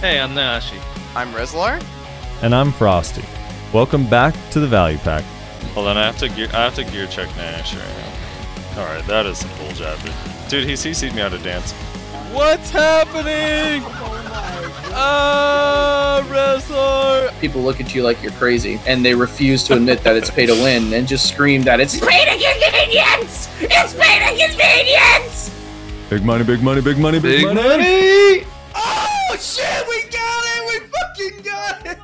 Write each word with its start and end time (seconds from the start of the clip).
Hey, 0.00 0.20
I'm 0.20 0.34
Nashi. 0.34 0.76
I'm 1.14 1.32
Rezlar. 1.32 1.82
And 2.42 2.54
I'm 2.54 2.70
Frosty. 2.70 3.24
Welcome 3.72 4.06
back 4.06 4.34
to 4.50 4.60
the 4.60 4.66
Value 4.66 4.98
Pack. 4.98 5.24
Hold 5.72 5.88
on, 5.88 5.96
I 5.96 6.04
have 6.04 6.18
to 6.18 6.28
gear, 6.28 6.48
I 6.52 6.64
have 6.64 6.74
to 6.74 6.84
gear 6.84 7.06
check 7.06 7.34
Nash 7.38 7.74
right 7.74 7.82
now. 7.82 8.82
All 8.82 8.86
right, 8.86 9.06
that 9.06 9.24
is 9.24 9.38
some 9.38 9.48
bull 9.56 9.72
jabber. 9.72 10.12
Dude, 10.50 10.68
he 10.68 10.74
CC'd 10.74 11.14
me 11.14 11.22
out 11.22 11.32
of 11.32 11.42
dance. 11.42 11.72
What's 12.30 12.68
happening? 12.68 13.82
Ah, 14.92 16.22
Rezlar! 16.28 17.40
people 17.40 17.62
look 17.62 17.80
at 17.80 17.94
you 17.94 18.02
like 18.02 18.22
you're 18.22 18.32
crazy 18.32 18.78
and 18.86 19.02
they 19.02 19.14
refuse 19.14 19.64
to 19.64 19.74
admit 19.74 20.02
that 20.02 20.14
it's 20.14 20.30
pay 20.30 20.44
to 20.44 20.52
win 20.52 20.92
and 20.92 21.08
just 21.08 21.26
scream 21.26 21.62
that 21.62 21.80
it's 21.80 21.98
pay 21.98 22.24
to 22.26 22.32
convenience! 22.32 23.48
It's 23.62 23.94
pay 23.94 24.18
to 24.18 24.46
convenience! 24.46 25.50
Big 26.10 26.22
money, 26.22 26.44
big 26.44 26.62
money, 26.62 26.82
big 26.82 26.98
money, 26.98 27.18
big, 27.18 27.44
Big 27.46 27.54
money! 27.54 28.45
Shit, 29.38 29.86
we 29.86 30.02
got 30.08 30.44
it! 30.46 30.66
We 30.66 30.88
fucking 30.88 31.42
got 31.42 31.86
it! 31.86 31.98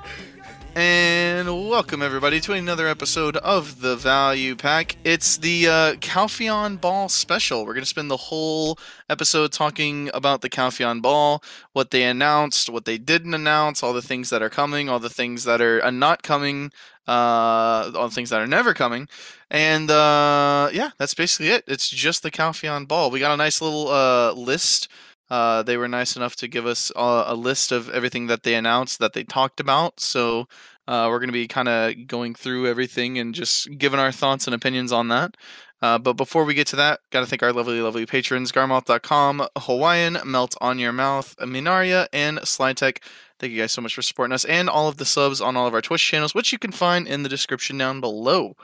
And 0.74 1.48
welcome 1.48 2.02
everybody 2.02 2.40
to 2.40 2.52
another 2.52 2.86
episode 2.86 3.38
of 3.38 3.80
the 3.80 3.96
Value 3.96 4.54
Pack. 4.54 4.96
It's 5.02 5.38
the 5.38 5.66
uh, 5.66 6.76
Ball 6.76 7.08
special. 7.08 7.64
We're 7.64 7.72
gonna 7.72 7.86
spend 7.86 8.10
the 8.10 8.18
whole 8.18 8.78
episode 9.08 9.50
talking 9.50 10.10
about 10.12 10.42
the 10.42 10.50
Calpheon 10.50 11.00
Ball, 11.00 11.42
what 11.72 11.90
they 11.90 12.04
announced, 12.04 12.68
what 12.68 12.84
they 12.84 12.98
didn't 12.98 13.32
announce, 13.32 13.82
all 13.82 13.94
the 13.94 14.02
things 14.02 14.28
that 14.28 14.42
are 14.42 14.50
coming, 14.50 14.90
all 14.90 14.98
the 14.98 15.08
things 15.08 15.44
that 15.44 15.62
are 15.62 15.82
uh, 15.82 15.90
not 15.90 16.22
coming, 16.22 16.70
uh, 17.08 17.90
all 17.94 18.08
the 18.08 18.14
things 18.14 18.28
that 18.28 18.42
are 18.42 18.46
never 18.46 18.74
coming, 18.74 19.08
and 19.50 19.90
uh, 19.90 20.68
yeah, 20.70 20.90
that's 20.98 21.14
basically 21.14 21.48
it. 21.48 21.64
It's 21.66 21.88
just 21.88 22.22
the 22.22 22.30
Calpheon 22.30 22.86
Ball. 22.86 23.10
We 23.10 23.20
got 23.20 23.32
a 23.32 23.38
nice 23.38 23.62
little 23.62 23.88
uh, 23.88 24.32
list. 24.32 24.88
Uh, 25.32 25.62
they 25.62 25.78
were 25.78 25.88
nice 25.88 26.14
enough 26.14 26.36
to 26.36 26.46
give 26.46 26.66
us 26.66 26.92
a, 26.94 27.24
a 27.28 27.34
list 27.34 27.72
of 27.72 27.88
everything 27.88 28.26
that 28.26 28.42
they 28.42 28.54
announced 28.54 28.98
that 28.98 29.14
they 29.14 29.24
talked 29.24 29.60
about. 29.60 29.98
So 29.98 30.46
uh, 30.86 31.06
we're 31.08 31.20
going 31.20 31.30
to 31.30 31.32
be 31.32 31.48
kind 31.48 31.68
of 31.68 32.06
going 32.06 32.34
through 32.34 32.66
everything 32.66 33.18
and 33.18 33.34
just 33.34 33.78
giving 33.78 33.98
our 33.98 34.12
thoughts 34.12 34.46
and 34.46 34.54
opinions 34.54 34.92
on 34.92 35.08
that. 35.08 35.38
Uh, 35.80 35.98
but 35.98 36.18
before 36.18 36.44
we 36.44 36.52
get 36.52 36.66
to 36.66 36.76
that, 36.76 37.00
got 37.12 37.20
to 37.20 37.26
thank 37.26 37.42
our 37.42 37.50
lovely, 37.50 37.80
lovely 37.80 38.04
patrons 38.04 38.52
Garmoth.com, 38.52 39.46
Hawaiian, 39.56 40.18
Melt 40.26 40.54
on 40.60 40.78
Your 40.78 40.92
Mouth, 40.92 41.34
Minaria, 41.40 42.08
and 42.12 42.36
Slytech. 42.40 42.98
Thank 43.40 43.54
you 43.54 43.60
guys 43.62 43.72
so 43.72 43.80
much 43.80 43.94
for 43.94 44.02
supporting 44.02 44.34
us 44.34 44.44
and 44.44 44.68
all 44.68 44.86
of 44.86 44.98
the 44.98 45.06
subs 45.06 45.40
on 45.40 45.56
all 45.56 45.66
of 45.66 45.72
our 45.72 45.80
Twitch 45.80 46.06
channels, 46.06 46.34
which 46.34 46.52
you 46.52 46.58
can 46.58 46.72
find 46.72 47.08
in 47.08 47.22
the 47.22 47.30
description 47.30 47.78
down 47.78 48.02
below. 48.02 48.54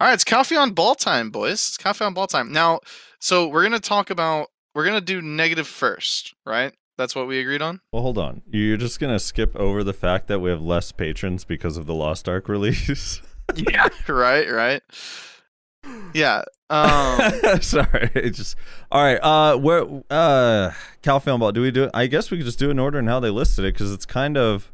All 0.00 0.08
right, 0.08 0.14
it's 0.14 0.24
Calpheon 0.24 0.74
Ball 0.74 0.96
time, 0.96 1.30
boys. 1.30 1.52
It's 1.52 1.78
Calpheon 1.78 2.12
Ball 2.12 2.26
time. 2.26 2.50
Now, 2.50 2.80
so 3.20 3.46
we're 3.46 3.62
going 3.62 3.80
to 3.80 3.88
talk 3.88 4.10
about, 4.10 4.48
we're 4.76 4.84
going 4.84 4.94
to 4.94 5.00
do 5.00 5.22
negative 5.22 5.66
first, 5.66 6.34
right? 6.44 6.74
That's 6.98 7.14
what 7.16 7.26
we 7.26 7.40
agreed 7.40 7.62
on? 7.62 7.80
Well, 7.92 8.02
hold 8.02 8.18
on. 8.18 8.42
You're 8.50 8.76
just 8.76 9.00
going 9.00 9.12
to 9.12 9.18
skip 9.18 9.56
over 9.56 9.82
the 9.82 9.94
fact 9.94 10.28
that 10.28 10.40
we 10.40 10.50
have 10.50 10.60
less 10.60 10.92
patrons 10.92 11.44
because 11.44 11.78
of 11.78 11.86
the 11.86 11.94
Lost 11.94 12.28
Ark 12.28 12.46
release? 12.50 13.22
yeah, 13.54 13.88
right, 14.08 14.50
right. 14.50 14.82
Yeah. 16.12 16.42
Um, 16.68 17.32
Sorry. 17.62 18.10
It 18.14 18.30
just 18.30 18.56
All 18.92 19.02
right. 19.02 19.18
Uh 19.22 19.56
where 19.56 19.82
uh 20.10 20.72
Calpheon 21.02 21.38
Ball, 21.38 21.52
do 21.52 21.62
we 21.62 21.70
do 21.70 21.84
it? 21.84 21.90
I 21.94 22.06
guess 22.06 22.30
we 22.30 22.36
could 22.38 22.46
just 22.46 22.58
do 22.58 22.68
it 22.68 22.72
in 22.72 22.78
order 22.80 22.98
and 22.98 23.08
how 23.08 23.20
they 23.20 23.30
listed 23.30 23.64
it 23.64 23.76
cuz 23.76 23.92
it's 23.92 24.04
kind 24.04 24.36
of 24.36 24.72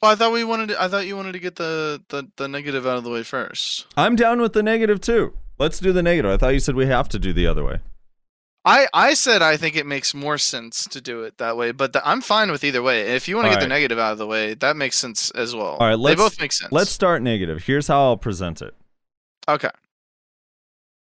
well, 0.00 0.12
I 0.12 0.14
thought 0.14 0.32
we 0.32 0.42
wanted. 0.44 0.70
To, 0.70 0.82
I 0.82 0.88
thought 0.88 1.06
you 1.06 1.16
wanted 1.16 1.32
to 1.32 1.38
get 1.38 1.56
the, 1.56 2.02
the 2.08 2.28
the 2.36 2.48
negative 2.48 2.86
out 2.86 2.96
of 2.96 3.04
the 3.04 3.10
way 3.10 3.22
first. 3.22 3.86
I'm 3.96 4.16
down 4.16 4.40
with 4.40 4.52
the 4.52 4.62
negative 4.62 5.00
too. 5.00 5.34
Let's 5.58 5.78
do 5.78 5.92
the 5.92 6.02
negative. 6.02 6.30
I 6.30 6.36
thought 6.36 6.54
you 6.54 6.58
said 6.60 6.74
we 6.74 6.86
have 6.86 7.08
to 7.10 7.20
do 7.20 7.32
the 7.32 7.46
other 7.46 7.64
way. 7.64 7.78
I 8.64 8.86
I 8.94 9.14
said 9.14 9.42
I 9.42 9.56
think 9.56 9.74
it 9.76 9.86
makes 9.86 10.14
more 10.14 10.38
sense 10.38 10.86
to 10.86 11.00
do 11.00 11.22
it 11.24 11.38
that 11.38 11.56
way, 11.56 11.72
but 11.72 11.92
the, 11.92 12.06
I'm 12.08 12.20
fine 12.20 12.50
with 12.50 12.62
either 12.62 12.82
way. 12.82 13.14
If 13.16 13.26
you 13.26 13.36
want 13.36 13.46
to 13.46 13.50
get 13.54 13.60
the 13.60 13.66
negative 13.66 13.98
out 13.98 14.12
of 14.12 14.18
the 14.18 14.26
way, 14.26 14.54
that 14.54 14.76
makes 14.76 14.96
sense 14.96 15.30
as 15.32 15.54
well. 15.54 15.76
All 15.80 15.86
right, 15.86 15.96
they 15.96 15.96
let's- 15.96 16.16
both 16.20 16.40
make 16.40 16.52
sense. 16.52 16.70
Let's 16.72 16.90
start 16.90 17.22
negative. 17.22 17.64
Here's 17.64 17.88
how 17.88 18.02
I'll 18.04 18.16
present 18.16 18.62
it. 18.62 18.74
Okay. 19.48 19.70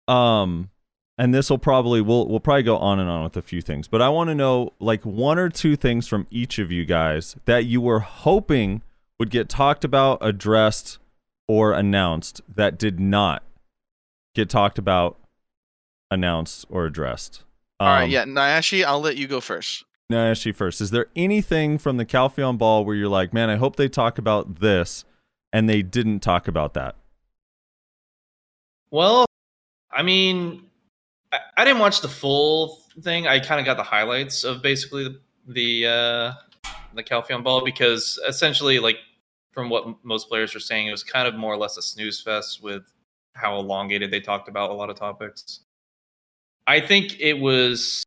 Um 0.08 0.70
and 1.16 1.32
this 1.32 1.48
will 1.48 1.58
probably 1.58 2.00
we'll 2.00 2.26
we'll 2.26 2.40
probably 2.40 2.64
go 2.64 2.76
on 2.76 2.98
and 2.98 3.08
on 3.08 3.22
with 3.22 3.36
a 3.36 3.42
few 3.42 3.62
things, 3.62 3.86
but 3.86 4.02
I 4.02 4.08
want 4.08 4.30
to 4.30 4.34
know 4.34 4.72
like 4.80 5.04
one 5.04 5.38
or 5.38 5.48
two 5.48 5.76
things 5.76 6.08
from 6.08 6.26
each 6.30 6.58
of 6.58 6.72
you 6.72 6.84
guys 6.84 7.36
that 7.44 7.66
you 7.66 7.80
were 7.80 8.00
hoping 8.00 8.82
would 9.20 9.30
get 9.30 9.48
talked 9.48 9.84
about, 9.84 10.18
addressed, 10.20 10.98
or 11.46 11.72
announced 11.72 12.40
that 12.52 12.76
did 12.78 12.98
not 12.98 13.44
get 14.34 14.50
talked 14.50 14.76
about, 14.76 15.16
announced, 16.10 16.66
or 16.68 16.84
addressed. 16.84 17.43
All 17.80 17.88
right. 17.88 18.04
Um, 18.04 18.10
Yeah, 18.10 18.24
Nyashi, 18.24 18.84
I'll 18.84 19.00
let 19.00 19.16
you 19.16 19.26
go 19.26 19.40
first. 19.40 19.84
Now, 20.10 20.24
I 20.24 20.28
ask 20.28 20.44
you 20.44 20.52
first. 20.52 20.80
Is 20.80 20.90
there 20.90 21.06
anything 21.16 21.78
from 21.78 21.96
the 21.96 22.04
Calpheon 22.04 22.58
Ball 22.58 22.84
where 22.84 22.94
you're 22.94 23.08
like, 23.08 23.32
man, 23.32 23.48
I 23.50 23.56
hope 23.56 23.76
they 23.76 23.88
talk 23.88 24.18
about 24.18 24.60
this, 24.60 25.04
and 25.52 25.68
they 25.68 25.82
didn't 25.82 26.20
talk 26.20 26.46
about 26.46 26.74
that? 26.74 26.96
Well, 28.90 29.24
I 29.90 30.02
mean, 30.02 30.66
I, 31.32 31.38
I 31.56 31.64
didn't 31.64 31.80
watch 31.80 32.00
the 32.00 32.08
full 32.08 32.80
thing. 33.02 33.26
I 33.26 33.40
kind 33.40 33.60
of 33.60 33.66
got 33.66 33.76
the 33.76 33.82
highlights 33.82 34.44
of 34.44 34.62
basically 34.62 35.04
the 35.04 35.20
the, 35.46 35.86
uh, 35.86 36.32
the 36.94 37.02
Calpheon 37.02 37.44
Ball 37.44 37.62
because 37.64 38.18
essentially, 38.26 38.78
like 38.78 38.96
from 39.52 39.68
what 39.68 39.86
m- 39.86 39.96
most 40.02 40.28
players 40.28 40.54
are 40.54 40.60
saying, 40.60 40.86
it 40.86 40.90
was 40.90 41.04
kind 41.04 41.28
of 41.28 41.34
more 41.34 41.52
or 41.52 41.56
less 41.58 41.76
a 41.76 41.82
snooze 41.82 42.20
fest 42.20 42.62
with 42.62 42.82
how 43.34 43.58
elongated 43.58 44.10
they 44.10 44.20
talked 44.20 44.48
about 44.48 44.70
a 44.70 44.72
lot 44.72 44.88
of 44.88 44.96
topics. 44.96 45.60
I 46.66 46.80
think 46.80 47.20
it 47.20 47.34
was 47.34 48.04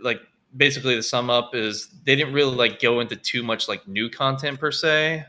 like 0.00 0.20
basically 0.56 0.96
the 0.96 1.02
sum 1.02 1.30
up 1.30 1.54
is 1.54 1.88
they 2.04 2.16
didn't 2.16 2.32
really 2.32 2.54
like 2.54 2.80
go 2.80 3.00
into 3.00 3.16
too 3.16 3.42
much 3.42 3.68
like 3.68 3.86
new 3.86 4.08
content 4.08 4.58
per 4.60 4.70
se. 4.70 5.24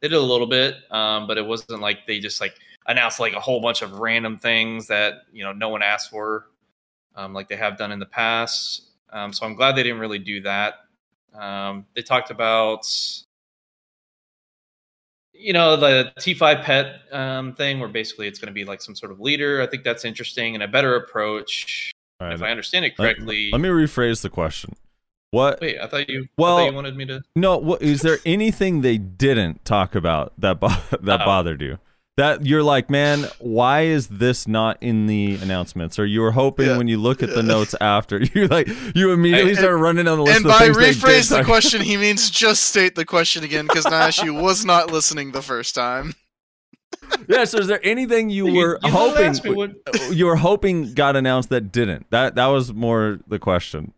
They 0.00 0.08
did 0.08 0.16
a 0.16 0.20
little 0.20 0.46
bit, 0.46 0.76
um, 0.90 1.26
but 1.26 1.38
it 1.38 1.46
wasn't 1.46 1.80
like 1.80 2.06
they 2.06 2.18
just 2.18 2.40
like 2.40 2.54
announced 2.86 3.20
like 3.20 3.34
a 3.34 3.40
whole 3.40 3.60
bunch 3.60 3.82
of 3.82 3.98
random 3.98 4.38
things 4.38 4.86
that 4.88 5.22
you 5.32 5.44
know 5.44 5.52
no 5.52 5.68
one 5.68 5.82
asked 5.82 6.10
for, 6.10 6.48
um, 7.14 7.32
like 7.32 7.48
they 7.48 7.56
have 7.56 7.76
done 7.78 7.92
in 7.92 7.98
the 7.98 8.06
past. 8.06 8.82
Um, 9.12 9.32
so 9.32 9.46
I'm 9.46 9.54
glad 9.54 9.76
they 9.76 9.82
didn't 9.82 10.00
really 10.00 10.18
do 10.18 10.40
that. 10.42 10.74
Um, 11.34 11.86
they 11.94 12.02
talked 12.02 12.30
about 12.30 12.86
you 15.32 15.52
know 15.52 15.76
the 15.76 16.12
T5 16.18 16.62
pet 16.62 17.00
um, 17.12 17.54
thing, 17.54 17.78
where 17.78 17.88
basically 17.88 18.26
it's 18.26 18.38
going 18.38 18.48
to 18.48 18.54
be 18.54 18.64
like 18.64 18.80
some 18.80 18.94
sort 18.94 19.12
of 19.12 19.20
leader. 19.20 19.60
I 19.60 19.66
think 19.66 19.84
that's 19.84 20.04
interesting 20.04 20.54
and 20.54 20.62
a 20.62 20.68
better 20.68 20.96
approach. 20.96 21.92
All 22.20 22.26
right, 22.28 22.34
if 22.34 22.42
I 22.42 22.50
understand 22.50 22.84
it 22.84 22.96
correctly. 22.96 23.50
Let 23.52 23.60
me 23.60 23.68
rephrase 23.68 24.22
the 24.22 24.30
question. 24.30 24.74
What? 25.32 25.60
Wait, 25.60 25.78
I 25.78 25.86
thought 25.86 26.08
you. 26.08 26.28
Well- 26.38 26.58
thought 26.58 26.66
you 26.70 26.74
wanted 26.74 26.96
me 26.96 27.04
to. 27.06 27.22
No. 27.34 27.58
What 27.58 27.82
is 27.82 28.00
there 28.02 28.18
anything 28.26 28.80
they 28.80 28.96
didn't 28.96 29.64
talk 29.64 29.94
about 29.94 30.32
that 30.38 30.60
bo- 30.60 30.68
that 31.02 31.20
Oh. 31.22 31.24
bothered 31.24 31.60
you? 31.60 31.78
That 32.16 32.46
you're 32.46 32.62
like, 32.62 32.88
man, 32.88 33.26
why 33.40 33.82
is 33.82 34.06
this 34.06 34.48
not 34.48 34.78
in 34.80 35.06
the 35.06 35.34
announcements? 35.34 35.98
Or 35.98 36.06
you 36.06 36.22
were 36.22 36.30
hoping 36.30 36.68
Yeah. 36.68 36.78
when 36.78 36.88
you 36.88 36.96
look 36.96 37.22
at 37.22 37.28
the 37.34 37.42
notes 37.42 37.74
after, 37.82 38.22
you 38.22 38.46
like 38.48 38.68
you 38.94 39.12
immediately 39.12 39.50
And- 39.50 39.58
start 39.58 39.78
running 39.78 40.06
down 40.06 40.16
the 40.16 40.24
list 40.24 40.36
And 40.38 40.46
of 40.46 40.52
by 40.52 40.58
things 40.60 40.76
they 40.78 40.92
rephrase 40.92 41.36
the 41.36 41.44
question, 41.44 41.82
he 41.82 41.98
means 41.98 42.30
just 42.30 42.62
state 42.62 42.94
the 42.94 43.04
question 43.04 43.44
again 43.44 43.66
because 43.66 43.84
Nyashi 43.84 44.30
was 44.30 44.64
not 44.64 44.90
listening 44.90 45.32
the 45.32 45.42
first 45.42 45.74
time. 45.74 46.14
Yeah. 47.28 47.44
So 47.44 47.58
is 47.58 47.66
there 47.66 47.80
anything 47.84 48.30
you, 48.30 48.46
You- 48.48 48.54
were 48.54 48.78
you 48.84 48.90
hoping 48.90 49.34
what- 49.54 49.72
you 50.10 50.26
were 50.26 50.36
hoping 50.36 50.94
got 50.94 51.16
announced 51.16 51.48
that 51.50 51.72
didn't? 51.72 52.06
That 52.10 52.34
that 52.36 52.46
was 52.46 52.72
more 52.72 53.18
the 53.26 53.38
question. 53.38 53.92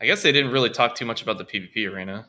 I 0.00 0.06
guess 0.06 0.22
they 0.22 0.32
didn't 0.32 0.52
really 0.52 0.70
talk 0.70 0.94
too 0.94 1.04
much 1.04 1.22
about 1.22 1.38
the 1.38 1.44
PvP 1.44 1.92
arena. 1.92 2.26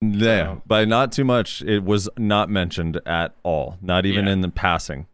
Yeah, 0.00 0.54
So- 0.54 0.62
by 0.66 0.84
not 0.84 1.12
too 1.12 1.24
much. 1.24 1.62
It 1.62 1.84
was 1.84 2.08
not 2.16 2.48
mentioned 2.50 3.00
at 3.06 3.34
all, 3.42 3.78
not 3.82 4.06
even 4.06 4.26
Yeah. 4.26 4.32
in 4.32 4.40
the 4.40 4.48
passing. 4.48 5.06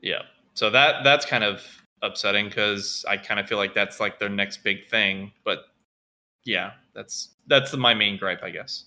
Yeah. 0.00 0.22
So 0.54 0.70
that 0.70 1.04
that's 1.04 1.26
kind 1.26 1.44
of 1.44 1.62
upsetting 2.02 2.48
because 2.48 3.04
I 3.08 3.16
kind 3.16 3.40
of 3.40 3.48
feel 3.48 3.58
like 3.58 3.74
that's 3.74 3.98
like 4.00 4.18
their 4.20 4.28
next 4.28 4.58
big 4.62 4.86
thing. 4.86 5.32
But 5.44 5.64
yeah, 6.44 6.72
that's 6.94 7.34
that's 7.48 7.74
my 7.76 7.94
main 7.94 8.16
gripe, 8.16 8.42
I 8.42 8.50
guess. 8.50 8.84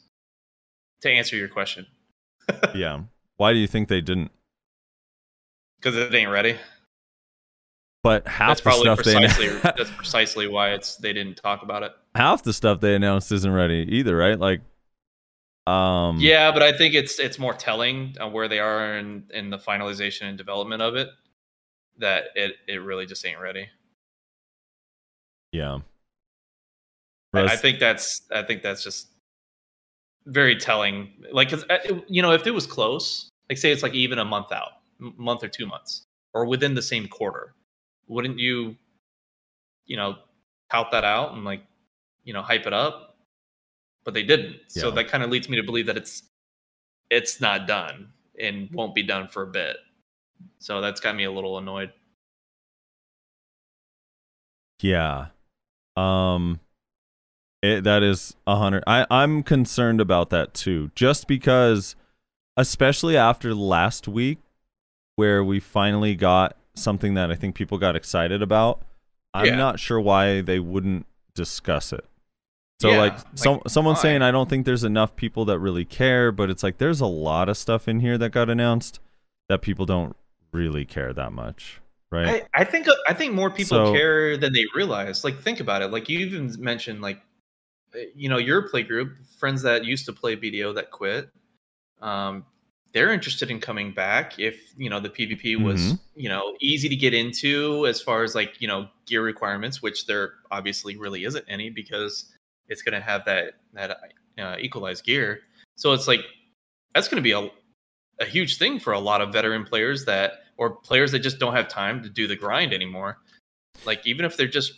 To 1.02 1.10
answer 1.10 1.36
your 1.36 1.48
question, 1.48 1.86
yeah. 2.76 3.02
Why 3.38 3.54
do 3.54 3.58
you 3.60 3.68
think 3.68 3.88
they 3.88 4.02
didn't? 4.02 4.32
because 5.80 5.98
it 5.98 6.14
ain't 6.14 6.30
ready. 6.30 6.58
But 8.04 8.28
half 8.28 8.50
That's 8.50 8.62
the 8.62 8.64
probably 8.64 8.82
stuff 8.84 8.98
precisely 8.98 9.48
they 9.50 9.60
that's 9.64 9.92
precisely 9.92 10.48
why 10.48 10.74
it's 10.74 10.96
they 10.98 11.12
didn't 11.14 11.36
talk 11.38 11.62
about 11.64 11.84
it. 11.84 11.92
half 12.16 12.44
the 12.44 12.54
stuff 12.54 12.80
they 12.82 12.96
announced 12.96 13.32
isn't 13.32 13.52
ready 13.52 13.88
either, 13.90 14.16
right? 14.18 14.40
Like, 14.40 14.62
um, 15.68 16.18
Yeah, 16.20 16.52
but 16.52 16.62
I 16.64 16.72
think 16.76 16.94
it's 16.96 17.20
it's 17.20 17.38
more 17.40 17.54
telling 17.54 18.16
on 18.20 18.32
where 18.34 18.48
they 18.48 18.60
are 18.60 18.98
in 18.98 19.26
in 19.34 19.50
the 19.52 19.58
finalization 19.58 20.24
and 20.24 20.38
development 20.38 20.82
of 20.82 20.96
it 20.96 21.10
that 21.98 22.26
it 22.36 22.56
it 22.68 22.78
really 22.78 23.06
just 23.06 23.26
ain't 23.26 23.40
ready. 23.40 23.68
yeah. 25.52 25.80
I, 27.34 27.44
I 27.44 27.56
think 27.56 27.80
that's 27.80 28.24
I 28.32 28.42
think 28.44 28.62
that's 28.64 28.84
just 28.84 29.08
very 30.26 30.56
telling. 30.56 31.12
Like, 31.32 31.50
'cause, 31.50 31.66
uh, 31.70 32.02
you 32.08 32.22
know, 32.22 32.32
if 32.32 32.46
it 32.48 32.52
was 32.52 32.66
close, 32.68 33.30
like 33.50 33.58
say 33.58 33.72
it's 33.72 33.84
like 33.84 33.94
even 33.94 34.20
a 34.20 34.26
month 34.26 34.52
out, 34.52 34.82
month 35.00 35.44
or 35.44 35.48
two 35.48 35.66
months, 35.66 36.06
or 36.34 36.46
within 36.46 36.74
the 36.76 36.82
same 36.82 37.08
quarter, 37.08 37.54
wouldn't 38.08 38.40
you, 38.40 38.78
you 39.86 39.98
know, 39.98 40.18
tout 40.72 40.92
that 40.92 41.04
out 41.04 41.34
and 41.34 41.44
like 41.44 41.64
you 42.24 42.34
know, 42.34 42.42
hype 42.44 42.68
it 42.68 42.74
up, 42.74 43.18
but 44.04 44.14
they 44.14 44.22
didn't. 44.24 44.58
So 44.68 44.92
that 44.92 45.08
kind 45.08 45.24
of 45.24 45.32
leads 45.32 45.50
me 45.50 45.58
to 45.58 45.64
believe 45.64 45.88
that 45.88 45.98
it's 45.98 46.24
it's 47.10 47.42
not 47.42 47.68
done 47.68 48.14
and 48.40 48.70
won't 48.72 48.94
be 48.96 49.04
done 49.04 49.28
for 49.28 49.44
a 49.44 49.48
bit. 49.48 49.78
So 50.60 50.82
that's 50.82 51.00
got 51.02 51.16
me 51.16 51.24
a 51.26 51.32
little 51.32 51.58
annoyed. 51.58 51.92
Yeah. 54.82 55.28
Um 55.98 56.60
it, 57.62 57.84
that 57.84 58.04
is 58.04 58.36
a 58.48 58.56
hundred. 58.56 58.84
I 58.88 59.06
I'm 59.10 59.44
concerned 59.44 60.02
about 60.02 60.30
that 60.32 60.54
too, 60.54 60.92
just 60.96 61.28
because, 61.28 61.96
especially 62.58 63.16
after 63.18 63.54
last 63.54 64.08
week, 64.08 64.40
where 65.16 65.44
we 65.44 65.60
finally 65.60 66.16
got 66.16 66.56
something 66.76 67.14
that 67.16 67.32
I 67.32 67.36
think 67.36 67.56
people 67.56 67.78
got 67.78 67.96
excited 67.96 68.42
about. 68.42 68.82
I'm 69.34 69.46
Yeah. 69.46 69.56
not 69.56 69.80
sure 69.80 70.00
why 70.00 70.42
they 70.42 70.60
wouldn't 70.60 71.06
discuss 71.36 71.94
it. 71.94 72.06
So 72.82 72.90
Yeah, 72.90 72.98
like, 72.98 73.14
like, 73.14 73.26
some 73.36 73.62
someone 73.68 73.94
why? 73.96 74.02
saying 74.02 74.22
I 74.24 74.32
don't 74.32 74.50
think 74.50 74.66
there's 74.66 74.84
enough 74.84 75.16
people 75.16 75.46
that 75.46 75.60
really 75.60 75.86
care, 75.86 76.32
but 76.32 76.50
it's 76.50 76.64
like 76.64 76.80
there's 76.80 77.00
a 77.02 77.06
lot 77.06 77.48
of 77.48 77.58
stuff 77.58 77.88
in 77.88 78.00
here 78.00 78.18
that 78.18 78.32
got 78.32 78.50
announced 78.50 79.00
that 79.50 79.62
people 79.62 79.86
don't 79.86 80.16
really 80.52 80.84
care 80.86 81.14
that 81.14 81.32
much, 81.32 81.80
right? 82.12 82.48
I, 82.56 82.62
I 82.62 82.64
think 82.64 82.88
I 83.08 83.14
think 83.14 83.34
more 83.34 83.50
people 83.52 83.78
So- 83.86 83.94
care 83.94 84.36
than 84.36 84.52
they 84.54 84.66
realize. 84.76 85.24
Like 85.24 85.40
think 85.40 85.60
about 85.60 85.82
it. 85.84 85.88
Like 85.92 86.10
you 86.10 86.20
even 86.20 86.54
mentioned 86.60 87.02
like 87.02 87.22
you 88.16 88.30
know 88.30 88.38
your 88.38 88.68
play 88.70 88.84
group 88.84 89.14
friends 89.38 89.62
that 89.64 89.86
used 89.86 90.06
to 90.06 90.14
play 90.14 90.36
BDO 90.36 90.76
that 90.76 90.92
quit. 90.92 91.30
Um, 92.02 92.46
they're 92.94 93.12
interested 93.14 93.50
in 93.50 93.60
coming 93.62 93.94
back 93.94 94.38
if 94.40 94.74
you 94.78 94.90
know 94.90 95.00
the 95.00 95.10
PvP 95.10 95.62
was 95.62 95.80
Mhm. 95.80 96.00
you 96.16 96.30
know 96.30 96.56
easy 96.60 96.90
to 96.90 96.96
get 96.96 97.14
into 97.14 97.86
as 97.88 98.02
far 98.02 98.24
as 98.24 98.36
like 98.36 98.60
you 98.60 98.68
know 98.68 98.90
gear 99.06 99.22
requirements, 99.24 99.82
which 99.82 100.08
there 100.08 100.34
obviously 100.52 100.98
really 100.98 101.24
isn't 101.24 101.46
any 101.48 101.70
because 101.70 102.32
it's 102.68 102.82
going 102.82 102.94
to 102.94 103.02
have 103.02 103.24
that 103.26 103.54
that 103.74 103.98
uh, 104.38 104.56
equalized 104.60 105.06
gear. 105.06 105.42
So 105.78 105.94
it's 105.94 106.08
like 106.08 106.22
that's 106.94 107.08
going 107.08 107.18
to 107.18 107.28
be 107.28 107.32
a 107.32 107.50
a 108.20 108.26
huge 108.26 108.58
thing 108.58 108.80
for 108.80 108.94
a 108.94 109.00
lot 109.00 109.22
of 109.22 109.32
veteran 109.34 109.64
players 109.64 110.06
that 110.06 110.44
or 110.58 110.70
players 110.70 111.12
that 111.14 111.20
just 111.20 111.40
don't 111.40 111.54
have 111.54 111.68
time 111.68 112.04
to 112.04 112.10
do 112.10 112.28
the 112.28 112.36
grind 112.36 112.74
anymore. 112.74 113.18
Like 113.86 114.06
even 114.06 114.26
if 114.26 114.38
they're 114.38 114.48
just 114.48 114.74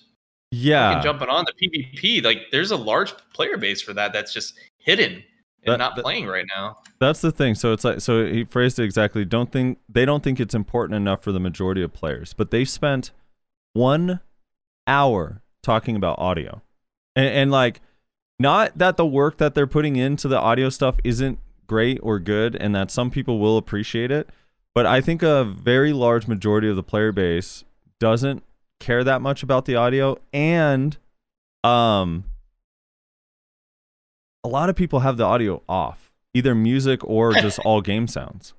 yeah. 0.53 1.01
jumping 1.01 1.29
on 1.29 1.45
the 1.45 1.53
PvP, 1.67 2.23
like 2.23 2.47
there's 2.51 2.71
a 2.71 2.77
large 2.77 3.13
player 3.33 3.57
base 3.57 3.81
for 3.81 3.93
that 3.93 4.13
that's 4.13 4.33
just 4.33 4.53
hidden 4.77 5.23
and 5.65 5.73
That- 5.73 5.77
not 5.77 5.95
that- 5.95 6.03
playing 6.03 6.27
right 6.27 6.45
now. 6.55 6.77
That's 6.99 7.21
the 7.21 7.31
thing. 7.31 7.55
So 7.55 7.73
it's 7.73 7.83
like 7.83 7.99
so 8.01 8.25
he 8.25 8.43
phrased 8.45 8.79
it 8.79 8.83
exactly. 8.83 9.25
Don't 9.25 9.51
think 9.51 9.79
they 9.89 10.05
don't 10.05 10.23
think 10.23 10.39
it's 10.39 10.55
important 10.55 10.95
enough 10.95 11.23
for 11.23 11.31
the 11.31 11.39
majority 11.39 11.81
of 11.83 11.91
players, 11.93 12.33
but 12.33 12.49
they 12.51 12.63
spent 12.65 13.11
one 13.73 14.19
hour 14.87 15.41
talking 15.61 15.95
about 15.95 16.19
audio, 16.19 16.61
and, 17.15 17.27
and 17.27 17.51
like 17.51 17.81
not 18.39 18.77
that 18.77 18.97
the 18.97 19.05
work 19.05 19.37
that 19.37 19.53
they're 19.55 19.67
putting 19.67 19.95
into 19.95 20.27
the 20.27 20.39
audio 20.39 20.69
stuff 20.69 20.97
isn't 21.03 21.39
great 21.67 21.99
or 22.03 22.19
good, 22.19 22.55
and 22.55 22.73
that 22.75 22.91
some 22.91 23.09
people 23.09 23.39
will 23.39 23.57
appreciate 23.57 24.11
it, 24.11 24.29
but 24.73 24.85
I 24.85 25.01
think 25.01 25.21
a 25.23 25.43
very 25.43 25.93
large 25.93 26.27
majority 26.27 26.69
of 26.69 26.75
the 26.75 26.83
player 26.83 27.11
base 27.11 27.63
doesn't 27.99 28.43
care 28.83 29.03
that 29.03 29.21
much 29.21 29.43
about 29.43 29.65
the 29.65 29.75
audio, 29.75 30.17
and 30.31 30.97
um 31.63 32.25
a 34.43 34.49
lot 34.49 34.69
of 34.69 34.75
people 34.75 34.99
have 34.99 35.15
the 35.17 35.23
audio 35.23 35.61
off, 35.69 36.11
either 36.33 36.53
music 36.53 37.03
or 37.05 37.33
just 37.45 37.59
all 37.59 37.81
game 37.81 38.07
sounds. 38.07 38.53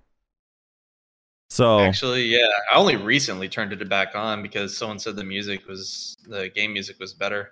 So 1.50 1.80
Actually, 1.80 2.24
yeah, 2.24 2.48
I 2.72 2.78
only 2.78 2.96
recently 2.96 3.48
turned 3.48 3.72
it 3.72 3.88
back 3.88 4.16
on 4.16 4.42
because 4.42 4.76
someone 4.76 4.98
said 4.98 5.14
the 5.14 5.24
music 5.24 5.68
was 5.68 6.16
the 6.26 6.48
game 6.48 6.72
music 6.72 6.98
was 6.98 7.12
better, 7.12 7.50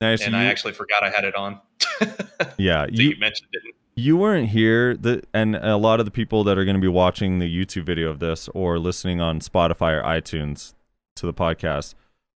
nice. 0.00 0.22
and 0.22 0.34
you, 0.34 0.40
I 0.40 0.44
actually 0.44 0.74
forgot 0.74 1.02
I 1.02 1.10
had 1.10 1.24
it 1.24 1.34
on. 1.34 1.60
yeah, 2.58 2.86
you 2.90 3.10
you 3.10 3.16
mentioned 3.18 3.48
it. 3.52 3.62
you 3.96 4.16
weren't 4.16 4.50
here. 4.50 4.96
The 4.96 5.22
and 5.32 5.56
a 5.56 5.76
lot 5.76 5.98
of 5.98 6.04
the 6.06 6.12
people 6.12 6.44
that 6.44 6.58
are 6.58 6.64
going 6.64 6.76
to 6.76 6.80
be 6.80 6.88
watching 6.88 7.38
the 7.38 7.52
YouTube 7.52 7.84
video 7.84 8.10
of 8.10 8.18
this 8.20 8.48
or 8.54 8.78
listening 8.78 9.20
on 9.20 9.40
Spotify 9.40 9.98
or 9.98 10.02
iTunes 10.02 10.74
to 11.16 11.26
the 11.26 11.34
podcast 11.34 11.94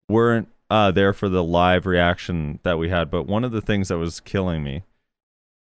weren't 0.09 0.49
uh, 0.69 0.91
there 0.91 1.13
for 1.13 1.29
the 1.29 1.43
live 1.43 1.85
reaction 1.85 2.59
that 2.63 2.77
we 2.77 2.89
had. 2.89 3.09
But 3.09 3.27
one 3.27 3.43
of 3.43 3.51
the 3.51 3.61
things 3.61 3.87
that 3.87 3.97
was 3.97 4.19
killing 4.19 4.63
me, 4.63 4.83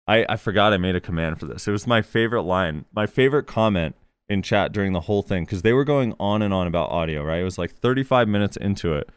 I 0.07 0.25
I 0.30 0.36
forgot 0.36 0.74
I 0.74 0.77
made 0.77 0.95
a 0.95 1.01
command 1.01 1.39
for 1.39 1.45
this. 1.45 1.68
It 1.68 1.71
was 1.71 1.88
my 1.88 2.01
favorite 2.01 2.44
line, 2.44 2.86
my 2.94 3.06
favorite 3.06 3.48
comment 3.48 3.95
in 4.30 4.42
chat 4.42 4.71
during 4.71 4.94
the 4.94 5.01
whole 5.01 5.21
thing 5.21 5.45
because 5.45 5.62
they 5.62 5.74
were 5.74 5.83
going 5.83 6.13
on 6.19 6.42
and 6.42 6.54
on 6.54 6.68
about 6.68 6.89
audio. 6.89 7.24
Right, 7.24 7.42
it 7.42 7.45
was 7.45 7.57
like 7.57 7.74
35 7.74 8.27
minutes 8.27 8.57
into 8.57 8.94
it, 8.94 9.10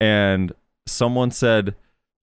and 0.00 0.52
someone 0.86 1.30
said, 1.30 1.74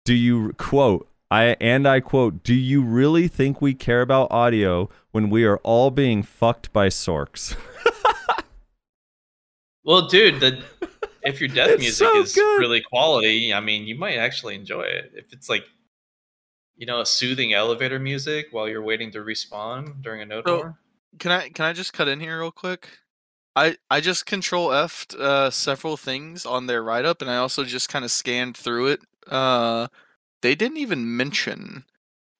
"Do 0.04 0.14
you 0.14 0.52
quote?" 0.54 1.08
I 1.30 1.56
and 1.60 1.88
I 1.88 2.00
quote, 2.00 2.44
"Do 2.44 2.54
you 2.54 2.82
really 2.82 3.28
think 3.28 3.60
we 3.60 3.74
care 3.74 4.00
about 4.02 4.30
audio 4.30 4.88
when 5.10 5.28
we 5.28 5.44
are 5.44 5.58
all 5.58 5.90
being 5.90 6.22
fucked 6.22 6.72
by 6.72 6.88
sorcs?" 6.88 7.56
Well, 9.86 10.08
dude, 10.08 10.40
the 10.40 10.64
if 11.26 11.40
your 11.40 11.48
death 11.48 11.70
It's 11.70 11.80
music 11.80 12.06
so 12.06 12.20
is 12.22 12.34
good. 12.34 12.58
really 12.60 12.80
quality, 12.80 13.52
I 13.52 13.60
mean, 13.60 13.86
you 13.86 13.96
might 13.96 14.16
actually 14.16 14.54
enjoy 14.54 14.82
it. 14.82 15.12
If 15.14 15.32
it's 15.32 15.48
like, 15.48 15.64
you 16.76 16.86
know, 16.86 17.00
a 17.00 17.06
soothing 17.06 17.52
elevator 17.54 17.98
music 17.98 18.46
while 18.50 18.68
you're 18.68 18.82
waiting 18.82 19.10
to 19.12 19.18
respawn 19.18 20.02
during 20.02 20.20
a 20.22 20.26
node 20.26 20.44
So- 20.46 20.56
war. 20.56 20.78
Can 21.18 21.32
I 21.32 21.48
can 21.48 21.64
I 21.64 21.72
just 21.72 21.92
cut 21.94 22.08
in 22.08 22.20
here 22.20 22.38
real 22.40 22.50
quick? 22.52 22.88
I 23.54 23.76
I 23.90 24.00
just 24.02 24.26
control 24.26 24.70
F'd 24.72 25.14
uh, 25.18 25.50
several 25.50 25.96
things 25.96 26.44
on 26.44 26.66
their 26.66 26.82
write 26.82 27.06
up, 27.06 27.22
and 27.22 27.30
I 27.30 27.36
also 27.38 27.64
just 27.64 27.88
kind 27.88 28.04
of 28.04 28.10
scanned 28.10 28.54
through 28.56 28.88
it. 28.88 29.00
Uh, 29.26 29.88
they 30.42 30.54
didn't 30.54 30.76
even 30.76 31.16
mention 31.16 31.84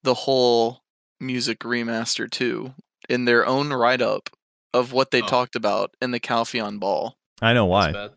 the 0.02 0.12
whole 0.12 0.82
music 1.18 1.60
remaster 1.60 2.30
too 2.30 2.74
in 3.08 3.24
their 3.24 3.46
own 3.46 3.72
write 3.72 4.02
up 4.02 4.28
of 4.74 4.92
what 4.92 5.10
they 5.10 5.22
Oh. 5.22 5.26
talked 5.26 5.56
about 5.56 5.94
in 6.02 6.10
the 6.10 6.20
Calpheon 6.20 6.78
Ball. 6.78 7.16
I 7.40 7.54
know 7.54 7.66
That's 7.80 7.94
why. 7.94 8.08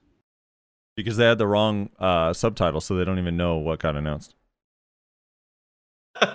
Bad. 0.99 1.03
Because 1.05 1.17
they 1.17 1.25
had 1.25 1.37
the 1.37 1.47
wrong 1.47 1.89
uh, 1.99 2.33
subtitle, 2.33 2.81
so 2.81 2.95
they 2.95 3.05
don't 3.05 3.19
even 3.19 3.37
know 3.37 3.57
what 3.57 3.79
got 3.79 3.95
announced. 3.95 4.35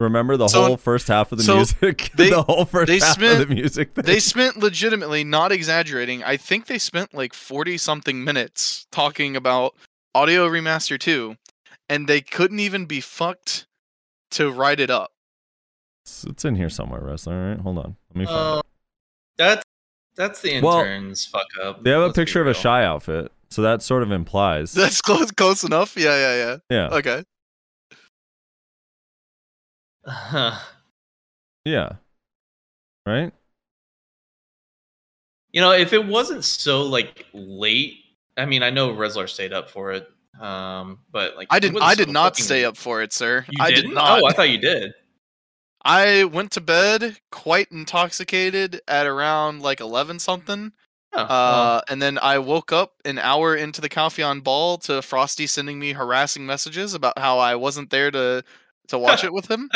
Remember 0.00 0.36
the 0.36 0.48
So- 0.48 0.64
whole 0.66 0.76
first 0.76 1.08
half 1.08 1.30
of 1.32 1.38
the 1.38 1.44
so 1.44 1.56
music? 1.56 2.10
they- 2.16 2.30
the 2.30 2.42
whole 2.42 2.64
first 2.64 2.88
they 2.88 2.98
half 2.98 3.14
spent- 3.14 3.40
of 3.42 3.48
the 3.48 3.54
music. 3.54 3.94
thing? 3.94 4.04
They 4.04 4.18
spent 4.18 4.56
legitimately, 4.58 5.24
not 5.24 5.52
exaggerating. 5.52 6.22
I 6.24 6.36
think 6.36 6.66
they 6.66 6.78
spent 6.78 7.14
like 7.14 7.32
forty 7.32 7.78
something 7.78 8.24
minutes 8.24 8.86
talking 8.90 9.36
about 9.36 9.74
Audio 10.14 10.48
Remaster 10.48 10.98
two, 10.98 11.36
and 11.88 12.08
they 12.08 12.20
couldn't 12.20 12.60
even 12.60 12.86
be 12.86 13.00
fucked 13.00 13.66
to 14.32 14.50
write 14.50 14.80
it 14.80 14.90
up. 14.90 15.12
It's, 16.04 16.24
it's 16.24 16.44
in 16.44 16.56
here 16.56 16.68
somewhere, 16.68 17.00
Rezlar. 17.00 17.28
All 17.32 17.48
right, 17.50 17.58
hold 17.60 17.78
on. 17.78 17.96
Let 18.10 18.16
me 18.16 18.24
find 18.26 18.36
Uh, 18.36 18.58
it. 18.58 18.66
that's 19.38 19.62
that's 20.16 20.40
the 20.42 20.60
Well, 20.60 20.80
interns 20.80 21.24
fuck 21.26 21.46
up. 21.62 21.82
They 21.84 21.90
have 21.90 22.00
a 22.00 22.06
let's 22.06 22.16
be 22.16 22.22
picture 22.22 22.40
of 22.40 22.48
a 22.48 22.54
Shai 22.54 22.84
outfit, 22.84 23.30
so 23.54 23.62
that 23.62 23.82
sort 23.82 24.02
of 24.02 24.10
implies. 24.10 24.72
That's 24.74 25.00
close, 25.00 25.30
close 25.30 25.62
enough. 25.62 25.96
Yeah, 25.96 26.16
yeah, 26.16 26.36
yeah, 26.36 26.56
yeah. 26.70 26.96
Okay. 26.96 27.24
Huh. 30.06 30.58
yeah. 31.64 31.92
Right? 33.06 33.32
you 35.54 35.60
know, 35.60 35.70
if 35.70 35.92
it 35.92 36.04
wasn't 36.04 36.44
so 36.44 36.82
like 36.82 37.26
late, 37.32 37.98
I 38.36 38.44
mean, 38.44 38.64
I 38.64 38.70
know 38.70 38.92
Rezlar 38.92 39.28
stayed 39.28 39.52
up 39.52 39.70
for 39.70 39.92
it, 39.92 40.08
um, 40.40 40.98
but 41.12 41.36
like 41.36 41.46
I 41.48 41.60
did. 41.60 41.72
wasn't 41.72 41.90
I 41.90 41.94
did 41.94 42.06
so 42.08 42.12
not 42.12 42.32
fucking 42.32 42.44
stay 42.44 42.54
late. 42.62 42.64
up 42.64 42.76
for 42.76 43.02
it, 43.02 43.12
sir. 43.12 43.46
You 43.48 43.62
I 43.62 43.70
didn't? 43.70 43.90
did 43.90 43.94
not. 43.94 44.20
Oh, 44.20 44.26
I 44.26 44.32
thought 44.32 44.50
you 44.50 44.58
did. 44.58 44.92
I 45.84 46.24
went 46.24 46.50
to 46.52 46.60
bed 46.60 47.20
quite 47.30 47.70
intoxicated 47.70 48.80
at 48.88 49.06
around 49.06 49.62
like 49.62 49.80
eleven 49.80 50.18
something. 50.18 50.72
Oh, 51.16 51.22
Uh, 51.22 51.26
well, 51.28 51.82
and 51.88 52.02
then 52.02 52.18
I 52.18 52.38
woke 52.38 52.72
up 52.72 52.94
an 53.04 53.18
hour 53.18 53.54
into 53.56 53.80
the 53.80 53.88
Calpheon 53.88 54.42
ball 54.42 54.78
to 54.78 55.00
Frosty 55.02 55.46
sending 55.46 55.78
me 55.78 55.92
harassing 55.92 56.44
messages 56.46 56.92
about 56.94 57.18
how 57.18 57.38
I 57.38 57.54
wasn't 57.54 57.90
there 57.90 58.10
to 58.10 58.42
to 58.88 58.98
watch 58.98 59.24
it 59.24 59.32
with 59.32 59.50
him. 59.50 59.70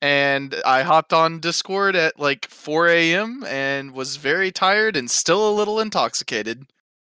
And 0.00 0.54
I 0.64 0.82
hopped 0.82 1.12
on 1.12 1.40
Discord 1.40 1.96
at 1.96 2.18
like 2.20 2.46
4 2.48 2.88
a.m. 2.88 3.44
and 3.48 3.92
was 3.92 4.16
very 4.16 4.52
tired 4.52 4.96
and 4.96 5.10
still 5.10 5.50
a 5.50 5.52
little 5.52 5.80
intoxicated. 5.80 6.66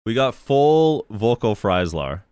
We 0.06 0.14
got 0.14 0.36
full 0.36 1.06
vocal 1.10 1.56
Frieslar. 1.56 2.24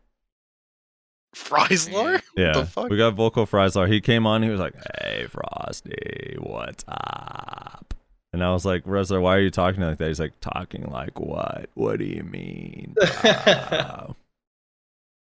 Frieslar? 1.34 2.22
Yeah, 2.36 2.52
the 2.52 2.66
fuck? 2.66 2.90
we 2.90 2.98
got 2.98 3.14
vocal 3.14 3.46
Frieslar. 3.46 3.88
He 3.88 4.02
came 4.02 4.28
on. 4.28 4.44
He 4.44 4.50
was 4.50 4.60
like, 4.60 4.76
"Hey, 5.02 5.28
Frosty, 5.30 6.36
what's 6.40 6.84
up?" 6.88 7.94
And 8.34 8.44
I 8.44 8.52
was 8.54 8.64
like, 8.66 8.86
"Rezlar, 8.86 9.22
why 9.22 9.36
are 9.36 9.42
you 9.42 9.52
talking 9.52 9.82
like 9.82 9.98
that?" 9.98 10.08
He's 10.08 10.20
like, 10.20 10.40
"Talking 10.40 10.84
like 10.90 11.20
what? 11.20 11.70
What 11.74 12.00
do 12.00 12.06
you 12.06 12.24
mean?" 12.24 12.96
bro?" 13.22 14.16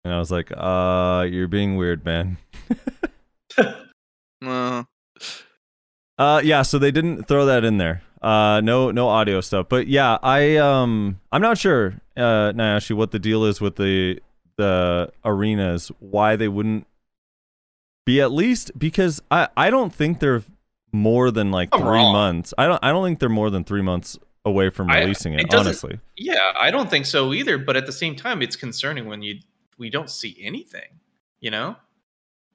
and 0.05 0.15
I 0.15 0.19
was 0.19 0.31
like, 0.31 0.53
"Uh, 0.57 1.27
you're 1.29 1.49
being 1.49 1.77
weird, 1.77 2.05
man." 2.05 2.37
Uh, 4.43 4.85
Uh, 6.19 6.41
yeah. 6.43 6.63
So 6.63 6.79
they 6.79 6.91
didn't 6.91 7.25
throw 7.25 7.47
that 7.47 7.63
in 7.65 7.77
there. 7.79 8.03
Uh, 8.23 8.61
no, 8.63 8.91
no 8.91 9.09
audio 9.09 9.41
stuff. 9.41 9.67
But 9.69 9.87
yeah, 9.87 10.19
I 10.23 10.57
um, 10.57 11.21
I'm 11.33 11.43
not 11.43 11.59
sure, 11.59 12.01
uh, 12.17 12.53
Nayashi, 12.53 12.95
what 12.95 13.11
the 13.11 13.19
deal 13.19 13.45
is 13.45 13.61
with 13.61 13.77
the 13.77 14.21
the 14.57 15.11
arenas. 15.25 15.91
Why 15.99 16.37
they 16.37 16.49
wouldn't 16.49 16.87
be 18.07 18.21
at 18.21 18.33
least 18.33 18.79
because 18.79 19.21
I 19.31 19.49
I 19.57 19.69
don't 19.71 19.95
think 19.95 20.21
they're 20.21 20.43
more 20.93 21.31
than 21.31 21.51
like 21.51 21.69
I'm 21.73 21.81
three 21.81 21.89
wrong. 21.91 22.13
months. 22.13 22.55
I 22.59 22.67
don't 22.67 22.83
I 22.83 22.91
don't 22.91 23.05
think 23.05 23.19
they're 23.19 23.29
more 23.29 23.51
than 23.51 23.65
three 23.65 23.83
months 23.83 24.19
away 24.45 24.71
from 24.71 24.91
I- 24.91 25.01
releasing 25.01 25.35
it. 25.35 25.41
it 25.43 25.55
honestly, 25.55 26.01
Yeah, 26.17 26.53
I 26.59 26.71
don't 26.71 26.89
think 26.91 27.07
so 27.07 27.33
either. 27.33 27.59
But 27.59 27.77
at 27.77 27.87
the 27.87 27.93
same 27.93 28.17
time, 28.17 28.43
it's 28.43 28.57
concerning 28.57 29.07
when 29.07 29.23
you 29.23 29.39
we 29.79 29.91
don't 29.91 30.11
see 30.11 30.37
anything, 30.41 30.89
you 31.41 31.51
know. 31.51 31.77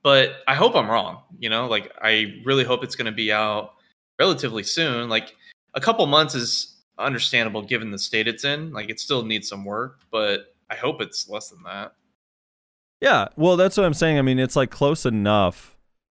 But 0.03 0.37
I 0.47 0.53
hope 0.55 0.75
I'm 0.75 0.89
wrong. 0.89 1.21
You 1.39 1.49
know, 1.49 1.67
like 1.67 1.91
I 2.01 2.41
really 2.45 2.63
hope 2.63 2.83
it's 2.83 2.95
going 2.95 3.05
to 3.07 3.11
be 3.11 3.31
out 3.31 3.73
relatively 4.19 4.63
soon. 4.63 5.09
Like 5.09 5.35
a 5.73 5.81
couple 5.81 6.05
months 6.05 6.35
is 6.35 6.75
understandable 6.97 7.61
given 7.61 7.91
the 7.91 7.99
state 7.99 8.27
it's 8.27 8.43
in. 8.45 8.71
Like 8.71 8.89
it 8.89 8.99
still 8.99 9.23
needs 9.23 9.49
some 9.49 9.65
work, 9.65 9.99
but 10.11 10.55
I 10.69 10.75
hope 10.75 11.01
it's 11.01 11.27
less 11.29 11.49
than 11.49 11.63
that. 11.63 11.93
yeah. 13.01 13.27
Well, 13.35 13.57
that's 13.57 13.77
what 13.77 13.85
I'm 13.85 13.93
saying. 13.93 14.17
I 14.17 14.21
mean, 14.21 14.39
it's 14.39 14.55
like 14.55 14.69
close 14.71 15.05
enough 15.05 15.74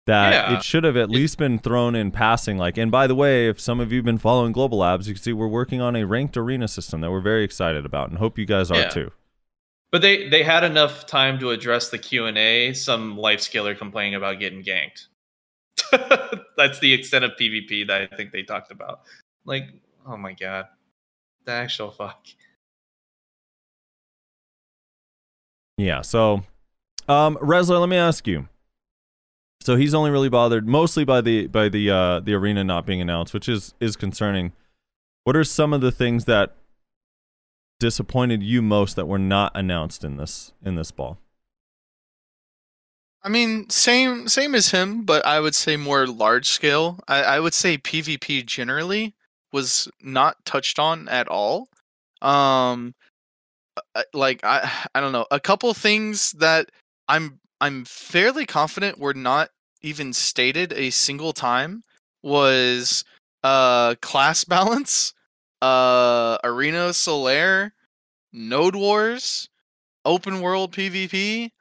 that 0.09 0.31
Yeah. 0.51 0.57
it 0.57 0.63
should 0.63 0.83
have 0.83 0.97
at 0.97 1.09
least 1.09 1.37
been 1.37 1.59
thrown 1.59 1.95
in 1.95 2.11
passing. 2.11 2.57
Like, 2.57 2.77
and 2.77 2.91
by 2.91 3.07
the 3.07 3.15
way, 3.15 3.47
if 3.47 3.59
some 3.59 3.79
of 3.79 3.91
you've 3.93 4.05
been 4.05 4.17
following 4.17 4.51
Global 4.51 4.79
Labs, 4.79 5.07
you 5.07 5.13
can 5.13 5.23
see 5.23 5.33
we're 5.33 5.47
working 5.47 5.81
on 5.81 5.95
a 5.95 6.05
ranked 6.05 6.35
arena 6.37 6.67
system 6.67 7.01
that 7.01 7.11
we're 7.11 7.21
very 7.21 7.43
excited 7.43 7.85
about, 7.85 8.09
and 8.09 8.17
hope 8.19 8.37
you 8.37 8.45
guys 8.45 8.69
are 8.71 8.79
Yeah. 8.79 8.89
too. 8.89 9.11
But 9.91 10.01
they 10.03 10.27
they 10.29 10.43
had 10.43 10.63
enough 10.63 11.05
time 11.07 11.39
to 11.39 11.49
address 11.51 11.89
the 11.89 11.97
Q 11.97 12.25
and 12.27 12.37
A. 12.37 12.73
Some 12.73 13.17
life 13.17 13.39
skiller 13.39 13.75
complaining 13.77 14.15
about 14.15 14.39
getting 14.39 14.63
ganked. 14.63 15.07
That's 16.57 16.79
the 16.79 16.93
extent 16.93 17.25
of 17.25 17.31
PvP 17.39 17.87
that 17.87 18.01
I 18.11 18.15
think 18.15 18.31
they 18.31 18.43
talked 18.43 18.71
about. 18.71 19.01
Like, 19.45 19.63
oh 20.05 20.17
my 20.17 20.33
god, 20.33 20.67
the 21.45 21.51
actual 21.53 21.89
fuck. 21.91 22.27
Yeah. 25.77 26.01
So, 26.01 26.43
um, 27.07 27.37
Rezlar, 27.37 27.79
let 27.79 27.89
me 27.89 27.97
ask 27.97 28.27
you. 28.27 28.47
So 29.61 29.75
he's 29.75 29.93
only 29.93 30.09
really 30.09 30.29
bothered 30.29 30.67
mostly 30.67 31.03
by 31.03 31.21
the 31.21 31.47
by 31.47 31.69
the 31.69 31.89
uh 31.89 32.19
the 32.21 32.33
arena 32.33 32.63
not 32.63 32.85
being 32.85 33.01
announced, 33.01 33.33
which 33.33 33.49
is 33.49 33.73
is 33.79 33.95
concerning. 33.95 34.53
What 35.25 35.35
are 35.35 35.43
some 35.43 35.73
of 35.73 35.81
the 35.81 35.91
things 35.91 36.25
that 36.25 36.55
disappointed 37.79 38.41
you 38.41 38.61
most 38.61 38.95
that 38.95 39.07
were 39.07 39.19
not 39.19 39.51
announced 39.55 40.03
in 40.03 40.17
this 40.17 40.53
in 40.63 40.75
this 40.75 40.91
ball? 40.91 41.17
I 43.21 43.27
mean, 43.27 43.69
same 43.69 44.29
same 44.29 44.55
as 44.55 44.69
him, 44.69 45.03
but 45.03 45.25
I 45.25 45.39
would 45.39 45.55
say 45.55 45.75
more 45.75 46.07
large 46.07 46.47
scale. 46.47 46.99
I, 47.07 47.23
I 47.23 47.39
would 47.39 47.53
say 47.53 47.77
PvP 47.77 48.45
generally 48.45 49.13
was 49.51 49.89
not 50.01 50.45
touched 50.45 50.79
on 50.79 51.09
at 51.09 51.27
all. 51.27 51.67
Um, 52.21 52.95
like 54.13 54.43
I 54.43 54.71
I 54.95 55.01
don't 55.01 55.11
know 55.11 55.25
a 55.31 55.39
couple 55.39 55.73
things 55.73 56.31
that 56.33 56.69
I'm 57.09 57.39
I'm 57.61 57.85
fairly 57.85 58.45
confident 58.45 58.99
were 58.99 59.13
not 59.13 59.49
even 59.81 60.13
stated 60.13 60.73
a 60.73 60.89
single 60.89 61.33
time 61.33 61.83
was 62.23 63.03
uh 63.43 63.95
class 64.01 64.43
balance, 64.45 65.13
uh 65.61 66.37
Arena 66.43 66.89
Solaire, 66.89 67.71
Node 68.33 68.75
Wars, 68.75 69.49
open 70.05 70.41
world 70.41 70.71
PvP. 70.73 71.51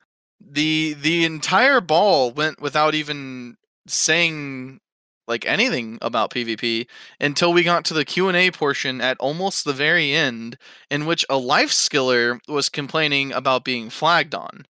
The 0.40 0.94
the 0.94 1.24
entire 1.24 1.80
ball 1.80 2.30
went 2.32 2.60
without 2.60 2.94
even 2.94 3.56
saying 3.86 4.80
like 5.26 5.46
anything 5.46 5.98
about 6.00 6.30
PvP 6.30 6.86
until 7.20 7.52
we 7.52 7.62
got 7.62 7.84
to 7.86 7.94
the 7.94 8.04
Q&A 8.04 8.50
portion 8.50 9.00
at 9.00 9.18
almost 9.20 9.64
the 9.64 9.74
very 9.74 10.12
end 10.12 10.56
in 10.90 11.04
which 11.06 11.24
a 11.28 11.36
life 11.36 11.70
skiller 11.70 12.40
was 12.48 12.68
complaining 12.70 13.32
about 13.32 13.64
being 13.64 13.90
flagged 13.90 14.34
on. 14.34 14.64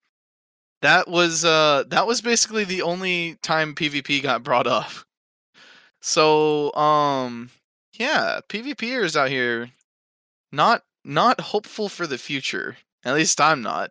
That 0.82 1.08
was 1.08 1.44
uh 1.44 1.84
that 1.88 2.06
was 2.06 2.20
basically 2.20 2.64
the 2.64 2.82
only 2.82 3.36
time 3.42 3.74
PvP 3.74 4.22
got 4.22 4.42
brought 4.44 4.66
up. 4.66 4.90
So 6.00 6.72
um 6.74 7.50
yeah, 7.94 8.40
PvPers 8.48 9.16
out 9.16 9.30
here 9.30 9.70
not 10.52 10.82
not 11.04 11.40
hopeful 11.40 11.88
for 11.88 12.06
the 12.06 12.18
future. 12.18 12.76
At 13.04 13.14
least 13.14 13.40
I'm 13.40 13.62
not. 13.62 13.90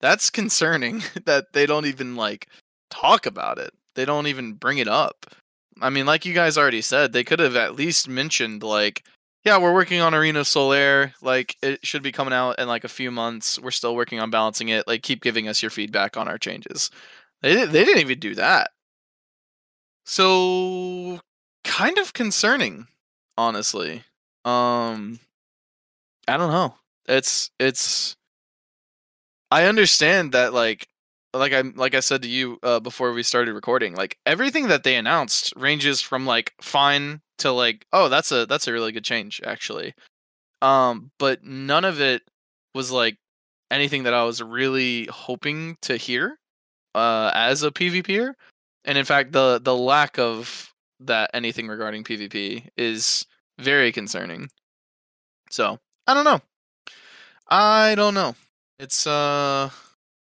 That's 0.00 0.30
concerning 0.30 1.02
that 1.24 1.52
they 1.52 1.66
don't 1.66 1.86
even 1.86 2.16
like 2.16 2.48
talk 2.90 3.26
about 3.26 3.58
it. 3.58 3.72
They 3.94 4.04
don't 4.04 4.26
even 4.26 4.54
bring 4.54 4.78
it 4.78 4.88
up. 4.88 5.26
I 5.80 5.90
mean, 5.90 6.06
like 6.06 6.24
you 6.24 6.34
guys 6.34 6.56
already 6.56 6.82
said, 6.82 7.12
they 7.12 7.24
could 7.24 7.40
have 7.40 7.56
at 7.56 7.74
least 7.74 8.08
mentioned 8.08 8.62
like, 8.62 9.04
yeah, 9.44 9.58
we're 9.58 9.74
working 9.74 10.00
on 10.00 10.14
Arena 10.14 10.40
Solaire. 10.40 11.12
Like, 11.22 11.56
it 11.62 11.84
should 11.86 12.02
be 12.02 12.12
coming 12.12 12.32
out 12.34 12.58
in 12.58 12.66
like 12.68 12.84
a 12.84 12.88
few 12.88 13.10
months. 13.10 13.58
We're 13.58 13.70
still 13.70 13.94
working 13.94 14.20
on 14.20 14.30
balancing 14.30 14.68
it. 14.70 14.86
Like, 14.88 15.02
keep 15.02 15.22
giving 15.22 15.48
us 15.48 15.62
your 15.62 15.70
feedback 15.70 16.16
on 16.16 16.28
our 16.28 16.38
changes. 16.38 16.90
They 17.42 17.64
they 17.66 17.84
didn't 17.84 18.00
even 18.00 18.18
do 18.20 18.34
that. 18.36 18.70
So, 20.06 21.20
kind 21.64 21.98
of 21.98 22.12
concerning, 22.12 22.86
honestly. 23.36 24.04
Um, 24.44 25.20
I 26.28 26.36
don't 26.36 26.50
know. 26.50 26.74
It's 27.06 27.50
it's. 27.58 28.16
I 29.50 29.64
understand 29.66 30.32
that 30.32 30.52
like 30.52 30.88
like 31.32 31.52
I 31.52 31.60
like 31.62 31.94
I 31.94 32.00
said 32.00 32.22
to 32.22 32.28
you 32.28 32.58
uh, 32.62 32.80
before 32.80 33.12
we 33.12 33.22
started 33.22 33.54
recording, 33.54 33.94
like 33.94 34.18
everything 34.26 34.68
that 34.68 34.84
they 34.84 34.96
announced 34.96 35.52
ranges 35.56 36.00
from 36.00 36.26
like 36.26 36.52
fine 36.60 37.20
to 37.38 37.50
like 37.50 37.86
oh 37.92 38.08
that's 38.08 38.32
a 38.32 38.46
that's 38.46 38.66
a 38.66 38.72
really 38.72 38.92
good 38.92 39.04
change 39.04 39.40
actually, 39.44 39.94
um, 40.62 41.10
but 41.18 41.44
none 41.44 41.84
of 41.84 42.00
it 42.00 42.22
was 42.74 42.90
like 42.90 43.16
anything 43.70 44.04
that 44.04 44.14
I 44.14 44.24
was 44.24 44.42
really 44.42 45.06
hoping 45.06 45.76
to 45.82 45.96
hear 45.96 46.38
uh, 46.94 47.30
as 47.34 47.62
a 47.62 47.70
PvPer, 47.70 48.34
and 48.84 48.98
in 48.98 49.04
fact 49.04 49.32
the 49.32 49.60
the 49.62 49.76
lack 49.76 50.18
of 50.18 50.72
that 51.00 51.30
anything 51.34 51.68
regarding 51.68 52.04
PvP 52.04 52.68
is 52.76 53.26
very 53.58 53.92
concerning. 53.92 54.48
So 55.50 55.78
I 56.06 56.14
don't 56.14 56.24
know. 56.24 56.40
I 57.48 57.94
don't 57.94 58.14
know. 58.14 58.34
It's 58.78 59.06
uh, 59.06 59.70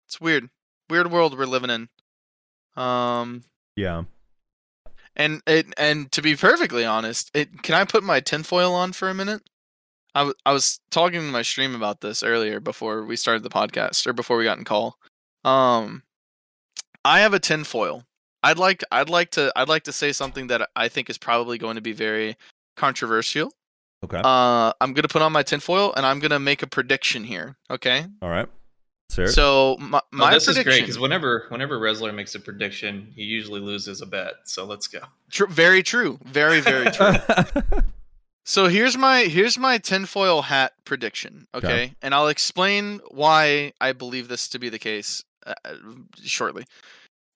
it's 0.08 0.22
weird 0.22 0.50
weird 0.90 1.12
world 1.12 1.38
we're 1.38 1.46
living 1.46 1.70
in. 1.70 1.90
Um, 2.82 3.44
Yeah. 3.76 4.04
And 5.18 5.42
it 5.46 5.74
and 5.78 6.10
to 6.14 6.22
be 6.22 6.36
perfectly 6.36 6.86
honest, 6.86 7.30
it 7.34 7.64
can 7.64 7.76
I 7.76 7.84
put 7.84 8.04
my 8.04 8.22
tinfoil 8.22 8.74
on 8.74 8.94
for 8.94 9.10
a 9.10 9.14
minute? 9.14 9.42
I, 10.16 10.22
w- 10.22 10.36
I 10.46 10.54
was 10.54 10.80
talking 10.90 11.20
in 11.20 11.32
my 11.32 11.42
stream 11.42 11.76
about 11.76 12.02
this 12.02 12.24
earlier 12.24 12.60
before 12.60 13.04
we 13.04 13.16
started 13.18 13.44
the 13.44 13.50
podcast 13.50 14.08
or 14.08 14.14
before 14.14 14.38
we 14.38 14.46
got 14.46 14.58
in 14.58 14.64
call. 14.64 14.98
Um, 15.44 16.04
I 17.06 17.20
have 17.20 17.34
a 17.34 17.40
tinfoil. 17.40 18.04
I'd 18.42 18.58
like 18.58 18.84
I'd 18.92 19.10
like 19.10 19.32
to 19.32 19.52
I'd 19.56 19.68
like 19.68 19.84
to 19.84 19.92
say 19.92 20.12
something 20.12 20.48
that 20.48 20.70
I 20.76 20.88
think 20.88 21.10
is 21.10 21.18
probably 21.18 21.58
going 21.58 21.76
to 21.76 21.82
be 21.82 21.94
very 21.94 22.38
controversial. 22.78 23.52
Okay. 24.04 24.22
Uh, 24.24 24.72
I'm 24.80 24.94
gonna 24.94 25.08
put 25.08 25.22
on 25.22 25.32
my 25.32 25.44
tinfoil 25.44 25.94
and 25.96 26.06
I'm 26.06 26.20
gonna 26.20 26.40
make 26.40 26.62
a 26.62 26.68
prediction 26.68 27.24
here. 27.24 27.58
Okay. 27.70 28.06
All 28.22 28.30
right. 28.30 28.48
Let's 29.10 29.16
hear 29.16 29.26
it. 29.26 29.30
So 29.30 29.78
my, 29.80 30.00
Oh, 30.00 30.08
my 30.12 30.34
this 30.34 30.48
is 30.48 30.62
great 30.64 30.82
because 30.82 31.00
whenever 31.00 31.46
whenever 31.50 31.80
Rezlar 31.80 32.14
makes 32.14 32.36
a 32.36 32.40
prediction, 32.40 33.12
he 33.16 33.24
usually 33.24 33.60
loses 33.62 34.02
a 34.02 34.06
bet. 34.06 34.34
So 34.46 34.66
let's 34.66 34.88
go. 34.88 35.00
Tr- 35.32 35.46
very 35.48 35.82
true. 35.84 36.20
Very 36.26 36.60
very 36.60 36.92
true. 36.92 37.14
So 38.46 38.68
here's 38.68 38.98
my 38.98 39.24
here's 39.24 39.58
my 39.58 39.78
tinfoil 39.78 40.44
hat 40.44 40.74
prediction, 40.86 41.48
okay? 41.54 41.68
Okay. 41.68 41.96
And 42.02 42.14
I'll 42.14 42.30
explain 42.30 43.02
why 43.12 43.74
I 43.82 43.92
believe 43.92 44.28
this 44.30 44.48
to 44.50 44.60
be 44.60 44.70
the 44.70 44.80
case 44.80 45.24
uh, 45.46 45.54
shortly. 46.24 46.66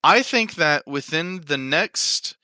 I 0.04 0.22
think 0.22 0.56
that 0.56 0.88
within 0.88 1.42
the 1.42 1.58
next 1.58 2.38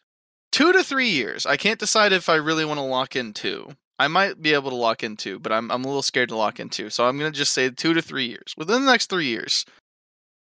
two 0.52 0.72
to 0.74 0.84
three 0.84 1.10
years, 1.10 1.46
I 1.46 1.58
can't 1.58 1.80
decide 1.80 2.12
if 2.12 2.30
I 2.30 2.36
really 2.36 2.66
want 2.66 2.78
to 2.78 2.84
lock 2.84 3.16
in 3.16 3.34
two. 3.34 3.72
I 4.00 4.08
might 4.08 4.42
be 4.42 4.54
able 4.54 4.70
to 4.70 4.76
lock 4.76 5.04
in 5.04 5.18
two, 5.18 5.40
but 5.40 5.52
I'm 5.52 5.72
I'm 5.72 5.84
a 5.84 5.88
little 5.88 6.02
scared 6.02 6.30
to 6.30 6.38
lock 6.38 6.60
in 6.60 6.70
two. 6.70 6.90
So 6.90 7.08
I'm 7.08 7.18
gonna 7.18 7.32
just 7.32 7.54
say 7.54 7.70
two 7.70 7.94
to 7.94 8.02
three 8.02 8.28
years. 8.28 8.54
Within 8.58 8.86
the 8.86 8.92
next 8.92 9.10
three 9.10 9.28
years, 9.28 9.66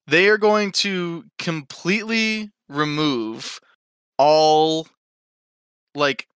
they 0.06 0.28
are 0.28 0.38
going 0.38 0.72
to 0.72 1.24
completely 1.38 2.50
remove 2.68 3.60
all 4.18 4.86
like 5.94 6.26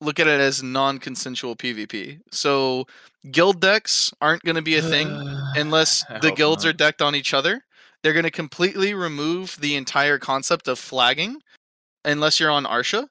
look 0.00 0.20
at 0.20 0.26
it 0.26 0.40
as 0.40 0.62
non-consensual 0.62 1.56
PvP. 1.56 2.20
So 2.30 2.86
guild 3.30 3.60
decks 3.60 4.12
aren't 4.20 4.42
going 4.42 4.56
to 4.56 4.62
be 4.62 4.76
a 4.76 4.82
thing 4.82 5.08
unless 5.56 6.04
the 6.20 6.32
guilds 6.32 6.64
not. 6.64 6.70
are 6.70 6.76
decked 6.76 7.02
on 7.02 7.14
each 7.14 7.32
other. 7.32 7.62
They're 8.02 8.12
going 8.12 8.24
to 8.24 8.30
completely 8.30 8.94
remove 8.94 9.56
the 9.60 9.74
entire 9.74 10.18
concept 10.18 10.68
of 10.68 10.78
flagging 10.78 11.40
unless 12.04 12.38
you're 12.38 12.50
on 12.50 12.64
Arsha. 12.64 13.08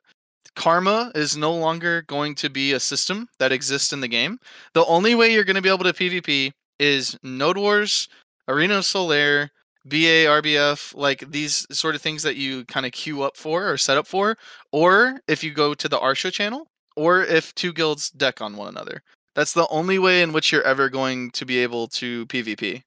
Karma 0.55 1.11
is 1.15 1.35
no 1.35 1.53
longer 1.53 2.03
going 2.03 2.35
to 2.35 2.49
be 2.49 2.73
a 2.73 2.79
system 2.79 3.27
that 3.39 3.51
exists 3.51 3.93
in 3.93 4.01
the 4.01 4.07
game. 4.07 4.39
The 4.73 4.85
only 4.85 5.15
way 5.15 5.31
you're 5.31 5.43
going 5.43 5.55
to 5.55 5.61
be 5.61 5.69
able 5.69 5.83
to 5.83 5.93
PvP 5.93 6.51
is 6.79 7.17
Node 7.23 7.57
Wars, 7.57 8.07
Arena 8.47 8.79
Solaire, 8.79 9.49
BA, 9.85 10.25
RBF, 10.25 10.95
like 10.95 11.29
these 11.29 11.67
sort 11.71 11.95
of 11.95 12.01
things 12.01 12.23
that 12.23 12.35
you 12.35 12.65
kind 12.65 12.85
of 12.85 12.91
queue 12.91 13.21
up 13.21 13.37
for 13.37 13.69
or 13.69 13.77
set 13.77 13.97
up 13.97 14.07
for, 14.07 14.37
or 14.71 15.19
if 15.27 15.43
you 15.43 15.51
go 15.51 15.73
to 15.73 15.87
the 15.87 15.99
Arsha 15.99 16.31
channel, 16.31 16.67
or 16.95 17.23
if 17.23 17.53
two 17.55 17.71
guilds 17.71 18.09
deck 18.09 18.41
on 18.41 18.55
one 18.55 18.67
another. 18.67 19.03
That's 19.35 19.53
the 19.53 19.67
only 19.67 19.99
way 19.99 20.21
in 20.21 20.31
which 20.31 20.51
you're 20.51 20.63
ever 20.63 20.89
going 20.89 21.31
to 21.31 21.45
be 21.45 21.59
able 21.59 21.87
to 21.89 22.25
PvP. 22.27 22.83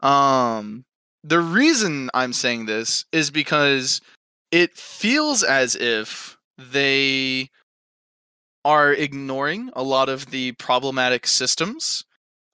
Um 0.00 0.84
the 1.24 1.40
reason 1.40 2.10
I'm 2.14 2.32
saying 2.32 2.66
this 2.66 3.04
is 3.12 3.30
because 3.30 4.00
it 4.52 4.76
feels 4.76 5.42
as 5.42 5.74
if 5.74 6.38
they 6.58 7.50
are 8.64 8.92
ignoring 8.92 9.70
a 9.74 9.82
lot 9.82 10.08
of 10.08 10.26
the 10.26 10.52
problematic 10.52 11.26
systems 11.26 12.04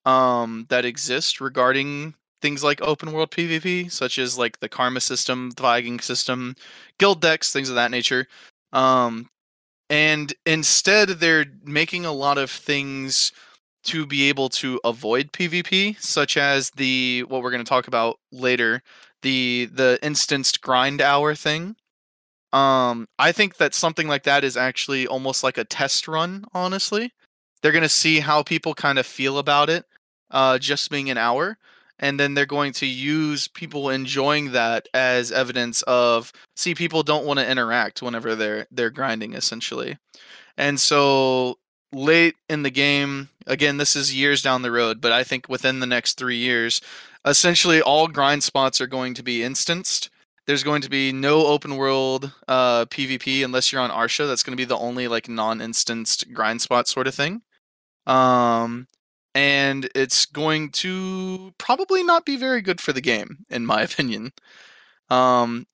um, 0.06 0.66
that 0.70 0.84
exist 0.84 1.40
regarding 1.40 2.14
things 2.40 2.64
like 2.64 2.80
open 2.80 3.12
world 3.12 3.30
PvP, 3.30 3.90
such 3.90 4.18
as 4.18 4.38
like 4.38 4.60
the 4.60 4.68
karma 4.68 5.00
system, 5.00 5.50
the 5.50 5.60
flagging 5.60 6.00
system, 6.00 6.54
guild 6.98 7.20
decks, 7.20 7.52
things 7.52 7.68
of 7.68 7.74
that 7.74 7.90
nature. 7.90 8.26
Um, 8.72 9.28
and 9.90 10.32
instead, 10.46 11.08
they're 11.10 11.46
making 11.64 12.06
a 12.06 12.12
lot 12.12 12.38
of 12.38 12.50
things 12.50 13.32
to 13.84 14.06
be 14.06 14.28
able 14.28 14.48
to 14.50 14.80
avoid 14.84 15.32
PvP, 15.32 16.00
such 16.00 16.36
as 16.36 16.70
the 16.70 17.24
what 17.28 17.42
we're 17.42 17.50
going 17.50 17.64
to 17.64 17.68
talk 17.68 17.88
about 17.88 18.18
later, 18.32 18.82
the 19.22 19.68
the 19.72 19.98
instanced 20.02 20.60
grind 20.60 21.00
hour 21.00 21.34
thing. 21.34 21.76
Um, 22.52 23.08
I 23.18 23.32
think 23.32 23.56
that 23.58 23.74
something 23.74 24.08
like 24.08 24.22
that 24.24 24.44
is 24.44 24.56
actually 24.56 25.06
almost 25.06 25.44
like 25.44 25.58
a 25.58 25.64
test 25.64 26.08
run. 26.08 26.44
Honestly, 26.54 27.12
they're 27.62 27.72
going 27.72 27.82
to 27.82 27.88
see 27.88 28.20
how 28.20 28.42
people 28.42 28.74
kind 28.74 28.98
of 28.98 29.06
feel 29.06 29.38
about 29.38 29.68
it, 29.68 29.84
uh, 30.30 30.58
just 30.58 30.90
being 30.90 31.10
an 31.10 31.18
hour, 31.18 31.58
and 31.98 32.18
then 32.18 32.34
they're 32.34 32.46
going 32.46 32.72
to 32.74 32.86
use 32.86 33.48
people 33.48 33.90
enjoying 33.90 34.52
that 34.52 34.88
as 34.94 35.32
evidence 35.32 35.82
of 35.82 36.32
see 36.56 36.74
people 36.74 37.02
don't 37.02 37.26
want 37.26 37.38
to 37.38 37.50
interact 37.50 38.02
whenever 38.02 38.34
they're 38.34 38.66
they're 38.70 38.90
grinding 38.90 39.34
essentially, 39.34 39.98
and 40.56 40.80
so 40.80 41.58
late 41.92 42.34
in 42.48 42.62
the 42.62 42.70
game 42.70 43.30
again 43.46 43.78
this 43.78 43.96
is 43.96 44.14
years 44.14 44.42
down 44.42 44.60
the 44.60 44.70
road 44.70 45.00
but 45.00 45.10
i 45.10 45.24
think 45.24 45.48
within 45.48 45.80
the 45.80 45.86
next 45.86 46.18
three 46.18 46.36
years 46.36 46.82
essentially 47.24 47.80
all 47.80 48.08
grind 48.08 48.42
spots 48.42 48.78
are 48.78 48.86
going 48.86 49.14
to 49.14 49.22
be 49.22 49.42
instanced 49.42 50.10
there's 50.48 50.64
going 50.64 50.80
to 50.80 50.88
be 50.88 51.12
no 51.12 51.46
open 51.46 51.76
world 51.76 52.32
uh, 52.48 52.86
pvp 52.86 53.44
unless 53.44 53.70
you're 53.70 53.82
on 53.82 53.90
arsha 53.90 54.26
that's 54.26 54.42
going 54.42 54.56
to 54.56 54.60
be 54.60 54.64
the 54.64 54.76
only 54.78 55.06
like 55.06 55.28
non-instanced 55.28 56.32
grind 56.32 56.60
spot 56.60 56.88
sort 56.88 57.06
of 57.06 57.14
thing. 57.14 57.42
Um 58.06 58.88
and 59.34 59.88
it's 59.94 60.24
going 60.26 60.70
to 60.70 61.52
probably 61.58 62.02
not 62.02 62.24
be 62.24 62.36
very 62.36 62.62
good 62.62 62.80
for 62.80 62.92
the 62.92 63.02
game 63.02 63.44
in 63.50 63.66
my 63.66 63.82
opinion. 63.88 64.32
Um 65.10 65.66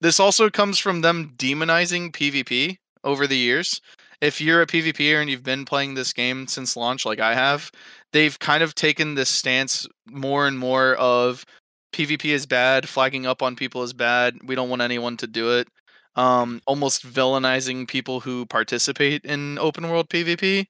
this 0.00 0.18
also 0.18 0.48
comes 0.48 0.78
from 0.78 1.00
them 1.00 1.34
demonizing 1.36 2.12
pvp 2.12 2.78
over 3.04 3.26
the 3.26 3.36
years. 3.36 3.80
If 4.20 4.40
you're 4.40 4.62
a 4.62 4.66
PvPer 4.68 5.20
and 5.20 5.28
you've 5.28 5.42
been 5.42 5.64
playing 5.64 5.94
this 5.94 6.12
game 6.12 6.46
since 6.46 6.76
launch, 6.76 7.04
like 7.04 7.18
I 7.18 7.34
have, 7.34 7.72
they've 8.12 8.38
kind 8.38 8.62
of 8.62 8.72
taken 8.76 9.16
this 9.16 9.28
stance 9.28 9.84
more 10.06 10.46
and 10.46 10.56
more 10.56 10.94
of 10.94 11.44
PvP 11.92 12.26
is 12.26 12.46
bad, 12.46 12.88
flagging 12.88 13.26
up 13.26 13.42
on 13.42 13.56
people 13.56 13.82
is 13.82 13.92
bad. 13.92 14.38
We 14.44 14.54
don't 14.54 14.68
want 14.68 14.82
anyone 14.82 15.16
to 15.18 15.26
do 15.26 15.58
it. 15.58 15.68
Um, 16.14 16.60
almost 16.66 17.06
villainizing 17.06 17.88
people 17.88 18.20
who 18.20 18.44
participate 18.46 19.24
in 19.24 19.58
open 19.58 19.88
world 19.88 20.08
PvP, 20.08 20.66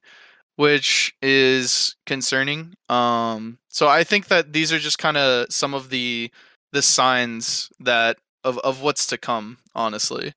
which 0.56 1.14
is 1.20 1.96
concerning. 2.06 2.74
Um, 2.88 3.58
so 3.68 3.88
I 3.88 4.04
think 4.04 4.28
that 4.28 4.52
these 4.52 4.72
are 4.72 4.78
just 4.78 4.98
kind 4.98 5.16
of 5.16 5.46
some 5.50 5.74
of 5.74 5.90
the 5.90 6.30
the 6.72 6.82
signs 6.82 7.70
that 7.80 8.18
of 8.44 8.58
of 8.58 8.82
what's 8.82 9.06
to 9.08 9.18
come. 9.18 9.58
Honestly. 9.74 10.34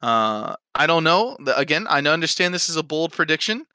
Uh, 0.00 0.54
I 0.74 0.86
don't 0.86 1.04
know. 1.04 1.36
Again, 1.56 1.86
I 1.88 1.98
understand 1.98 2.54
this 2.54 2.68
is 2.68 2.76
a 2.76 2.84
bold 2.84 3.12
prediction, 3.12 3.66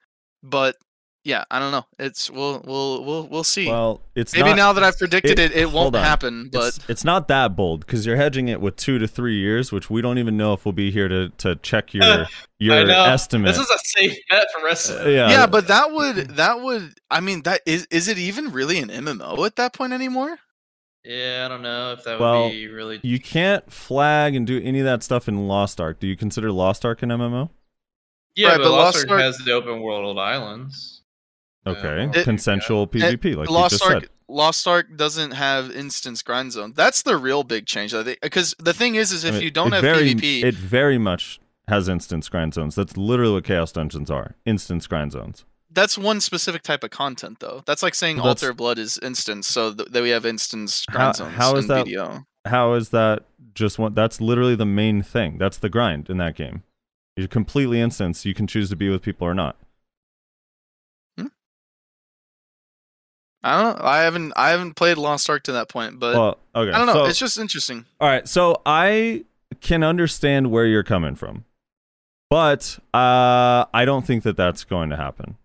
but 0.42 0.78
yeah, 1.24 1.46
I 1.50 1.60
don't 1.60 1.72
know. 1.72 1.86
It's 2.00 2.30
we'll 2.30 2.62
we'll 2.66 3.04
we'll 3.06 3.28
we'll 3.28 3.44
see. 3.46 3.68
Well, 3.68 4.02
it's 4.14 4.34
Maybe 4.34 4.50
not, 4.50 4.56
now 4.58 4.74
that 4.74 4.84
I've 4.84 4.98
predicted 4.98 5.40
it, 5.40 5.54
it, 5.54 5.64
hold 5.70 5.94
won't 5.94 5.96
happen. 5.96 6.50
But 6.52 6.68
it's, 6.76 6.90
it's 6.90 7.04
not 7.06 7.28
that 7.30 7.56
bold 7.56 7.86
because 7.86 8.06
you're 8.06 8.18
hedging 8.18 8.50
it 8.50 8.60
with 8.60 8.76
two 8.76 9.00
to 9.00 9.08
three 9.08 9.38
years, 9.40 9.72
which 9.72 9.90
we 9.90 10.02
don't 10.02 10.18
even 10.18 10.36
know 10.36 10.54
if 10.54 10.66
we'll 10.66 10.74
be 10.74 10.92
here 10.92 11.08
to 11.08 11.30
to 11.30 11.56
check 11.58 11.94
your 11.94 12.28
your 12.60 12.90
estimate. 12.90 13.56
This 13.56 13.60
is 13.60 13.70
a 13.70 13.80
safe 13.80 14.18
bet 14.30 14.48
for 14.54 14.66
rest 14.66 14.90
of 14.90 15.06
Uh, 15.06 15.10
yeah, 15.10 15.30
yeah, 15.30 15.48
but 15.48 15.68
that 15.68 15.92
would 15.92 16.16
that 16.36 16.60
would 16.62 16.94
I 17.10 17.22
mean 17.22 17.44
that 17.44 17.62
is 17.66 17.88
is 17.90 18.08
it 18.10 18.18
even 18.18 18.52
really 18.52 18.80
an 18.80 18.90
MMO 18.90 19.46
at 19.46 19.56
that 19.56 19.74
point 19.74 19.94
anymore? 19.94 20.38
Yeah, 21.06 21.44
I 21.46 21.50
don't 21.50 21.62
know 21.62 21.92
if 21.94 22.04
that 22.06 22.20
Well, 22.20 22.44
would 22.46 22.52
be 22.52 22.68
really. 22.68 23.00
you 23.04 23.20
can't 23.20 23.70
flag 23.72 24.36
and 24.36 24.48
do 24.48 24.62
any 24.64 24.80
of 24.80 24.86
that 24.86 25.04
stuff 25.04 25.28
in 25.28 25.48
Lost 25.50 25.82
Ark. 25.82 26.00
Do 26.00 26.08
you 26.08 26.16
consider 26.16 26.52
Lost 26.52 26.86
Ark 26.86 27.02
an 27.04 27.10
MMO? 27.10 27.50
yeah, 28.36 28.50
right, 28.50 28.58
but, 28.58 28.64
but 28.64 28.72
Lost 28.72 28.96
Lost 28.96 28.98
Ark 29.10 29.12
Ark- 29.12 29.22
has 29.22 29.38
the 29.40 29.52
open 29.52 29.82
world 29.82 30.18
islands. 30.18 31.03
Yeah, 31.66 31.72
Okay, 31.74 32.08
well, 32.14 32.24
consensual 32.24 32.88
PvP, 32.88 33.36
like 33.36 33.48
you 33.48 33.54
Lost 33.56 33.72
just 33.72 33.84
Ark 33.84 34.02
said. 34.04 34.10
Lost 34.28 34.68
Ark 34.68 34.88
doesn't 34.96 35.32
have 35.32 35.72
instance 35.72 36.22
grind 36.22 36.52
zone. 36.52 36.74
That's 36.76 37.04
the 37.04 37.16
real 37.18 37.44
big 37.44 37.66
change. 37.66 37.94
I 37.94 38.04
think 38.04 38.20
because 38.22 38.56
the 38.60 38.74
thing 38.74 38.96
is, 38.96 39.12
is 39.12 39.24
I 39.24 39.30
if 39.30 39.34
mean, 39.36 39.44
you 39.44 39.52
don't 39.52 39.72
have 39.72 39.82
very, 39.82 40.14
PvP, 40.14 40.44
it 40.44 40.56
very 40.56 40.98
much 40.98 41.40
has 41.68 41.88
instance 41.88 42.28
grind 42.30 42.54
zones. 42.54 42.76
That's 42.76 42.98
literally 42.98 43.34
what 43.34 43.44
Chaos 43.46 43.72
Dungeons 43.72 44.10
are. 44.12 44.36
Instance 44.46 44.88
grind 44.88 45.12
zones. 45.14 45.46
that's 45.72 45.98
one 45.98 46.20
specific 46.22 46.62
type 46.62 46.84
of 46.84 46.90
content 46.92 47.40
though. 47.40 47.64
That's 47.66 47.82
like 47.82 47.96
saying 47.96 48.18
Well, 48.18 48.26
that's- 48.26 48.44
Altar 48.44 48.52
of 48.52 48.58
Blood 48.58 48.78
is 48.80 48.98
instance, 49.00 49.48
so 49.48 49.74
th- 49.74 49.90
that 49.90 50.04
we 50.04 50.10
have 50.10 50.26
instance 50.26 50.86
How- 50.90 50.96
grind 50.98 51.16
zones 51.16 51.36
how 51.36 51.56
is 51.56 51.64
in 51.66 51.68
that- 51.70 51.86
BDO. 51.88 52.26
How 52.46 52.74
is 52.74 52.90
that 52.90 53.24
just 53.56 53.80
one? 53.80 53.94
That's 53.94 54.20
literally 54.20 54.56
the 54.56 54.66
main 54.66 55.02
thing. 55.02 55.38
That's 55.38 55.58
the 55.58 55.70
grind 55.70 56.10
in 56.10 56.18
that 56.18 56.36
game. 56.36 56.64
You're 57.16 57.28
completely 57.30 57.80
instance. 57.80 58.26
You 58.26 58.34
can 58.34 58.48
choose 58.48 58.70
to 58.70 58.76
be 58.76 58.90
with 58.90 59.02
people 59.02 59.26
or 59.28 59.34
not. 59.34 59.56
I 63.44 63.62
don't 63.62 63.78
know. 63.80 63.86
I 63.86 64.04
haven't 64.04 64.34
I 64.36 64.50
haven't 64.52 64.74
played 64.76 64.98
Lost 64.98 65.30
Ark 65.30 65.44
to 65.44 65.54
that 65.54 65.70
point, 65.70 66.00
but 66.00 66.16
well, 66.16 66.38
okay. 66.56 66.72
I 66.72 66.78
don't 66.78 66.88
know. 66.88 66.94
so- 66.94 67.06
it's 67.06 67.20
just 67.20 67.38
interesting. 67.38 67.86
All 68.00 68.08
right, 68.08 68.28
so 68.28 68.62
I 68.66 69.26
can 69.62 69.84
understand 69.84 70.50
where 70.52 70.66
you're 70.66 70.84
coming 70.84 71.16
from, 71.16 71.46
but 72.30 72.80
uh, 72.94 73.66
I 73.74 73.84
don't 73.86 74.06
think 74.06 74.24
that 74.24 74.38
that's 74.38 74.64
going 74.64 74.90
to 74.90 74.96
happen, 74.98 75.38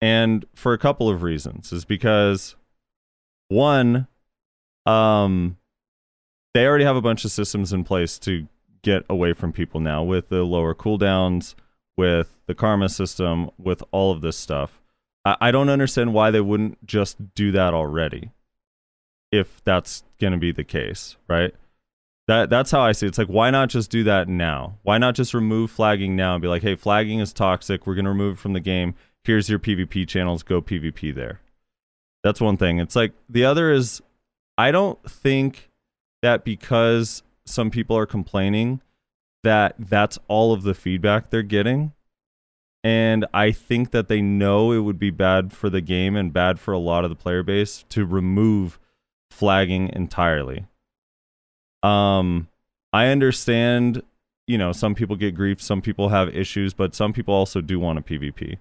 and 0.00 0.44
for 0.54 0.72
a 0.72 0.78
couple 0.78 1.08
of 1.08 1.22
reasons. 1.22 1.72
Is 1.72 1.84
because 1.84 2.56
one, 3.48 4.06
um, 4.86 5.56
they 6.54 6.66
already 6.66 6.84
have 6.84 6.96
a 6.96 7.02
bunch 7.02 7.24
of 7.24 7.30
systems 7.30 7.72
in 7.72 7.84
place 7.84 8.18
to 8.20 8.46
get 8.82 9.04
away 9.10 9.32
from 9.32 9.52
people 9.52 9.80
now 9.80 10.02
with 10.02 10.28
the 10.28 10.42
lower 10.42 10.74
cooldowns, 10.74 11.54
with 11.96 12.38
the 12.46 12.54
karma 12.54 12.88
system, 12.88 13.50
with 13.58 13.82
all 13.92 14.12
of 14.12 14.20
this 14.20 14.36
stuff. 14.36 14.79
I, 15.24 15.36
I 15.40 15.50
don't 15.50 15.68
understand 15.68 16.14
why 16.14 16.30
they 16.30 16.40
wouldn't 16.40 16.84
just 16.86 17.34
do 17.34 17.52
that 17.52 17.74
already, 17.74 18.30
if 19.32 19.62
that's 19.64 20.04
going 20.20 20.32
to 20.32 20.38
be 20.38 20.52
the 20.52 20.64
case, 20.64 21.16
right? 21.28 21.54
That 22.28 22.48
that's 22.48 22.70
how 22.70 22.80
I 22.80 22.92
see 22.92 23.06
it. 23.06 23.08
It's 23.08 23.18
like 23.18 23.26
why 23.26 23.50
not 23.50 23.70
just 23.70 23.90
do 23.90 24.04
that 24.04 24.28
now? 24.28 24.78
Why 24.82 24.98
not 24.98 25.16
just 25.16 25.34
remove 25.34 25.70
flagging 25.70 26.14
now 26.14 26.34
and 26.34 26.42
be 26.42 26.46
like, 26.46 26.62
hey, 26.62 26.76
flagging 26.76 27.18
is 27.18 27.32
toxic. 27.32 27.86
We're 27.86 27.96
gonna 27.96 28.10
remove 28.10 28.34
it 28.34 28.40
from 28.40 28.52
the 28.52 28.60
game. 28.60 28.94
Here's 29.24 29.50
your 29.50 29.58
PvP 29.58 30.06
channels. 30.06 30.44
Go 30.44 30.62
PvP 30.62 31.12
there. 31.12 31.40
That's 32.22 32.40
one 32.40 32.56
thing. 32.56 32.78
It's 32.78 32.94
like 32.94 33.14
the 33.28 33.44
other 33.44 33.72
is 33.72 34.00
I 34.56 34.70
don't 34.70 35.02
think 35.10 35.70
that 36.22 36.44
because 36.44 37.22
some 37.46 37.70
people 37.70 37.96
are 37.96 38.06
complaining 38.06 38.80
that 39.42 39.74
that's 39.78 40.18
all 40.28 40.52
of 40.52 40.62
the 40.62 40.74
feedback 40.74 41.30
they're 41.30 41.42
getting. 41.42 41.92
And 42.82 43.26
I 43.34 43.52
think 43.52 43.90
that 43.90 44.08
they 44.08 44.22
know 44.22 44.72
it 44.72 44.78
would 44.78 44.98
be 44.98 45.10
bad 45.10 45.52
for 45.52 45.68
the 45.68 45.82
game 45.82 46.16
and 46.16 46.32
bad 46.32 46.58
for 46.58 46.72
a 46.72 46.78
lot 46.78 47.04
of 47.04 47.10
the 47.10 47.16
player 47.16 47.42
base 47.42 47.84
to 47.90 48.06
remove 48.06 48.78
flagging 49.30 49.90
entirely. 49.92 50.66
Um, 51.82 52.48
I 52.92 53.06
understand, 53.06 54.02
you 54.46 54.58
know, 54.58 54.72
some 54.72 54.94
people 54.94 55.16
get 55.16 55.34
grief, 55.34 55.60
some 55.60 55.82
people 55.82 56.08
have 56.08 56.34
issues, 56.34 56.72
but 56.72 56.94
some 56.94 57.12
people 57.12 57.34
also 57.34 57.60
do 57.60 57.78
want 57.78 57.98
a 57.98 58.02
PvP. 58.02 58.58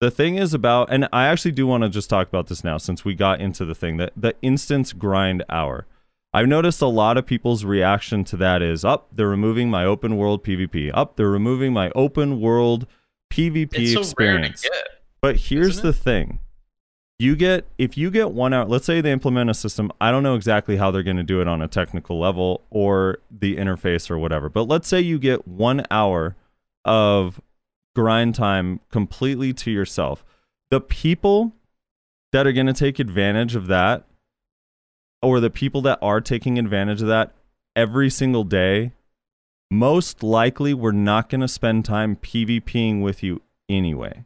The 0.00 0.10
thing 0.10 0.36
is 0.36 0.52
about, 0.52 0.92
and 0.92 1.08
I 1.12 1.26
actually 1.26 1.52
do 1.52 1.66
want 1.66 1.82
to 1.84 1.88
just 1.88 2.10
talk 2.10 2.28
about 2.28 2.48
this 2.48 2.62
now 2.62 2.76
since 2.76 3.04
we 3.04 3.14
got 3.14 3.40
into 3.40 3.64
the 3.64 3.74
thing 3.74 3.96
that 3.96 4.12
the 4.16 4.34
instance 4.42 4.92
grind 4.92 5.42
hour. 5.48 5.86
I've 6.34 6.48
noticed 6.48 6.82
a 6.82 6.86
lot 6.86 7.16
of 7.16 7.24
people's 7.24 7.64
reaction 7.64 8.22
to 8.24 8.36
that 8.36 8.60
is 8.60 8.84
up, 8.84 9.08
they're 9.10 9.26
removing 9.26 9.70
my 9.70 9.86
open 9.86 10.18
world 10.18 10.44
PvP. 10.44 10.90
Up, 10.92 11.16
they're 11.16 11.30
removing 11.30 11.72
my 11.72 11.90
open 11.94 12.40
world 12.40 12.86
PvP 13.30 13.92
so 13.92 14.00
experience. 14.00 14.62
get. 14.62 14.72
But 15.20 15.36
here's 15.36 15.80
the 15.80 15.92
thing. 15.92 16.40
You 17.18 17.34
get 17.34 17.64
if 17.78 17.96
you 17.96 18.10
get 18.10 18.32
one 18.32 18.52
hour, 18.52 18.66
let's 18.66 18.84
say 18.84 19.00
they 19.00 19.10
implement 19.10 19.48
a 19.48 19.54
system. 19.54 19.90
I 20.00 20.10
don't 20.10 20.22
know 20.22 20.34
exactly 20.34 20.76
how 20.76 20.90
they're 20.90 21.02
going 21.02 21.16
to 21.16 21.22
do 21.22 21.40
it 21.40 21.48
on 21.48 21.62
a 21.62 21.68
technical 21.68 22.20
level 22.20 22.62
or 22.70 23.18
the 23.30 23.56
interface 23.56 24.10
or 24.10 24.18
whatever. 24.18 24.50
But 24.50 24.64
let's 24.64 24.86
say 24.86 25.00
you 25.00 25.18
get 25.18 25.48
1 25.48 25.86
hour 25.90 26.36
of 26.84 27.40
grind 27.94 28.34
time 28.34 28.80
completely 28.90 29.54
to 29.54 29.70
yourself. 29.70 30.24
The 30.70 30.80
people 30.80 31.54
that 32.32 32.46
are 32.46 32.52
going 32.52 32.66
to 32.66 32.74
take 32.74 32.98
advantage 32.98 33.56
of 33.56 33.66
that 33.68 34.04
or 35.22 35.40
the 35.40 35.48
people 35.48 35.80
that 35.82 35.98
are 36.02 36.20
taking 36.20 36.58
advantage 36.58 37.00
of 37.00 37.08
that 37.08 37.32
every 37.74 38.10
single 38.10 38.44
day 38.44 38.92
most 39.70 40.22
likely 40.22 40.72
we're 40.74 40.92
not 40.92 41.28
going 41.28 41.40
to 41.40 41.48
spend 41.48 41.84
time 41.84 42.16
PvPing 42.16 43.02
with 43.02 43.22
you 43.22 43.42
anyway. 43.68 44.24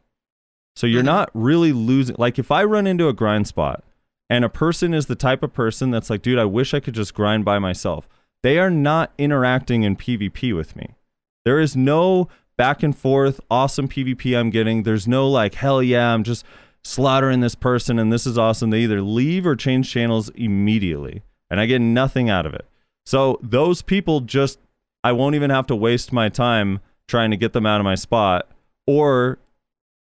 So 0.75 0.87
you're 0.87 1.01
Mhm. 1.01 1.05
not 1.05 1.29
really 1.33 1.73
losing. 1.73 2.15
Like 2.19 2.39
if 2.39 2.51
I 2.51 2.63
run 2.63 2.87
into 2.87 3.07
a 3.07 3.13
grind 3.13 3.47
spot 3.47 3.83
and 4.29 4.45
a 4.45 4.49
person 4.49 4.93
is 4.93 5.07
the 5.07 5.15
type 5.15 5.43
of 5.43 5.53
person 5.53 5.91
that's 5.91 6.09
like, 6.09 6.21
dude, 6.21 6.39
I 6.39 6.45
wish 6.45 6.73
I 6.73 6.79
could 6.79 6.93
just 6.95 7.13
grind 7.13 7.43
by 7.43 7.59
myself. 7.59 8.07
They 8.43 8.57
are 8.59 8.69
not 8.69 9.11
interacting 9.17 9.83
in 9.83 9.95
PvP 9.95 10.53
with 10.55 10.75
me. 10.75 10.95
There 11.43 11.59
is 11.59 11.75
no 11.75 12.29
back 12.57 12.83
and 12.83 12.95
forth 12.95 13.41
awesome 13.49 13.87
PvP 13.87 14.37
I'm 14.37 14.49
getting. 14.51 14.83
There's 14.83 15.07
no 15.07 15.27
like, 15.27 15.55
hell 15.55 15.81
yeah, 15.81 16.13
I'm 16.13 16.23
just 16.23 16.45
slaughtering 16.83 17.41
this 17.41 17.55
person 17.55 17.99
and 17.99 18.11
this 18.13 18.25
is 18.25 18.37
awesome. 18.37 18.69
They 18.69 18.81
either 18.81 19.01
leave 19.01 19.45
or 19.45 19.55
change 19.55 19.91
channels 19.91 20.29
immediately, 20.29 21.21
and 21.49 21.59
I 21.59 21.65
get 21.65 21.81
nothing 21.81 22.29
out 22.29 22.45
of 22.45 22.53
it. 22.53 22.65
So 23.05 23.39
those 23.43 23.81
people 23.81 24.21
just, 24.21 24.59
I 25.03 25.11
won't 25.11 25.35
even 25.35 25.49
have 25.49 25.67
to 25.67 25.75
waste 25.75 26.11
my 26.11 26.29
time 26.29 26.79
trying 27.07 27.31
to 27.31 27.37
get 27.37 27.53
them 27.53 27.65
out 27.65 27.79
of 27.79 27.83
my 27.83 27.95
spot, 27.95 28.47
or 28.87 29.39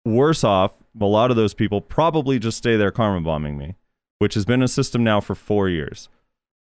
worse 0.05 0.43
off, 0.43 0.73
a 0.99 1.05
lot 1.05 1.31
of 1.31 1.37
those 1.37 1.53
people 1.53 1.81
probably 1.81 2.39
just 2.39 2.57
stay 2.57 2.75
there 2.75 2.91
karma 2.91 3.21
bombing 3.21 3.57
me, 3.57 3.75
which 4.19 4.33
has 4.33 4.45
been 4.45 4.61
a 4.61 4.67
system 4.67 5.03
now 5.03 5.19
for 5.19 5.35
four 5.35 5.69
years. 5.69 6.09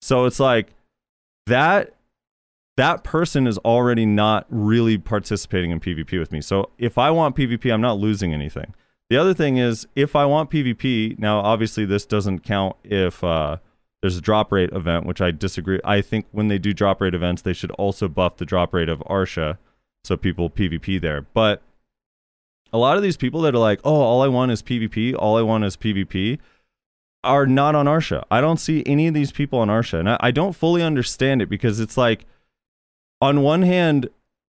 So 0.01 0.25
it's 0.25 0.41
like 0.41 0.75
that 1.47 1.95
that 2.77 3.03
person 3.03 3.47
is 3.47 3.57
already 3.59 4.05
not 4.05 4.47
really 4.51 4.99
participating 4.99 5.71
in 5.71 5.81
PvP 5.81 6.19
with 6.19 6.31
me. 6.31 6.43
So 6.43 6.71
if 6.79 6.99
I 6.99 7.11
want 7.11 7.35
PvP, 7.35 7.73
I'm 7.73 7.81
not 7.81 7.99
losing 7.99 8.35
anything. 8.35 8.75
The 9.09 9.17
other 9.17 9.33
thing 9.33 9.57
is 9.57 9.87
if 9.95 10.15
I 10.15 10.27
want 10.27 10.51
PvP, 10.51 11.19
now 11.19 11.41
obviously 11.41 11.87
this 11.87 12.05
doesn't 12.05 12.41
count 12.41 12.77
if 12.85 13.25
uh, 13.25 13.57
there's 14.07 14.17
a 14.17 14.21
drop 14.21 14.53
rate 14.53 14.71
event, 14.73 15.05
which 15.05 15.21
I 15.21 15.33
disagree. 15.33 15.81
I 15.83 16.01
think 16.01 16.27
when 16.31 16.47
they 16.47 16.59
do 16.59 16.73
drop 16.73 17.01
rate 17.01 17.13
events, 17.13 17.43
they 17.43 17.53
should 17.53 17.73
also 17.73 18.07
buff 18.07 18.37
the 18.37 18.45
drop 18.45 18.73
rate 18.73 18.89
of 18.89 19.01
Arsha 19.01 19.59
so 20.05 20.17
people 20.17 20.49
PvP 20.49 21.01
there. 21.01 21.23
But 21.23 21.61
a 22.73 22.79
lot 22.79 22.97
of 22.97 23.03
these 23.03 23.17
people 23.17 23.41
that 23.41 23.55
are 23.57 23.59
like, 23.59 23.81
oh, 23.83 24.01
all 24.01 24.23
I 24.23 24.29
want 24.29 24.53
is 24.53 24.63
PvP, 24.63 25.17
all 25.19 25.37
I 25.37 25.43
want 25.43 25.65
is 25.65 25.77
PvP, 25.77 26.39
are 27.25 27.49
not 27.49 27.75
on 27.75 27.87
Arsha. 27.87 28.23
I 28.31 28.41
don't 28.41 28.59
see 28.59 28.85
any 28.87 29.09
of 29.09 29.15
these 29.15 29.33
people 29.33 29.59
on 29.59 29.67
Arsha. 29.67 29.99
And 29.99 30.09
I, 30.09 30.17
I 30.21 30.31
don't 30.31 30.55
fully 30.55 30.85
understand 30.85 31.43
it 31.43 31.49
because 31.49 31.81
it's 31.81 31.97
like, 31.97 32.27
on 33.21 33.43
one 33.43 33.63
hand, 33.63 34.09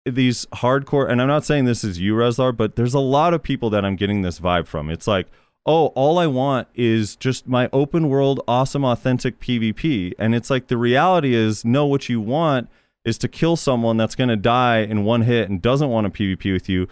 these 0.06 0.46
hardcore, 0.54 1.12
and 1.12 1.22
I'm 1.22 1.28
not 1.28 1.44
saying 1.44 1.66
this 1.66 1.84
is 1.84 2.00
you, 2.00 2.14
Rezlar, 2.14 2.56
but 2.56 2.78
there's 2.78 2.94
a 2.94 3.00
lot 3.00 3.34
of 3.34 3.44
people 3.44 3.70
that 3.72 3.84
I'm 3.84 3.98
getting 3.98 4.22
this 4.22 4.40
vibe 4.40 4.68
from. 4.68 4.90
It's 4.90 5.08
like, 5.08 5.28
oh, 5.66 5.88
all 5.88 6.18
I 6.18 6.28
want 6.28 6.68
is 6.74 7.16
just 7.16 7.48
my 7.48 7.70
open 7.72 8.10
world, 8.10 8.42
awesome, 8.48 8.84
authentic 8.84 9.40
PvP. 9.40 10.14
And 10.18 10.34
it's 10.34 10.50
like 10.50 10.68
the 10.68 10.78
reality 10.78 11.34
is, 11.34 11.64
no, 11.64 11.86
what 11.86 12.10
you 12.10 12.20
want 12.20 12.70
is 13.06 13.18
to 13.20 13.28
kill 13.28 13.56
someone 13.56 13.98
that's 13.98 14.16
going 14.16 14.30
to 14.30 14.36
die 14.36 14.80
in 14.80 15.04
one 15.04 15.22
hit 15.24 15.50
and 15.50 15.62
doesn't 15.62 15.90
want 15.90 16.12
to 16.12 16.12
PvP 16.12 16.54
with 16.54 16.70
you. 16.70 16.88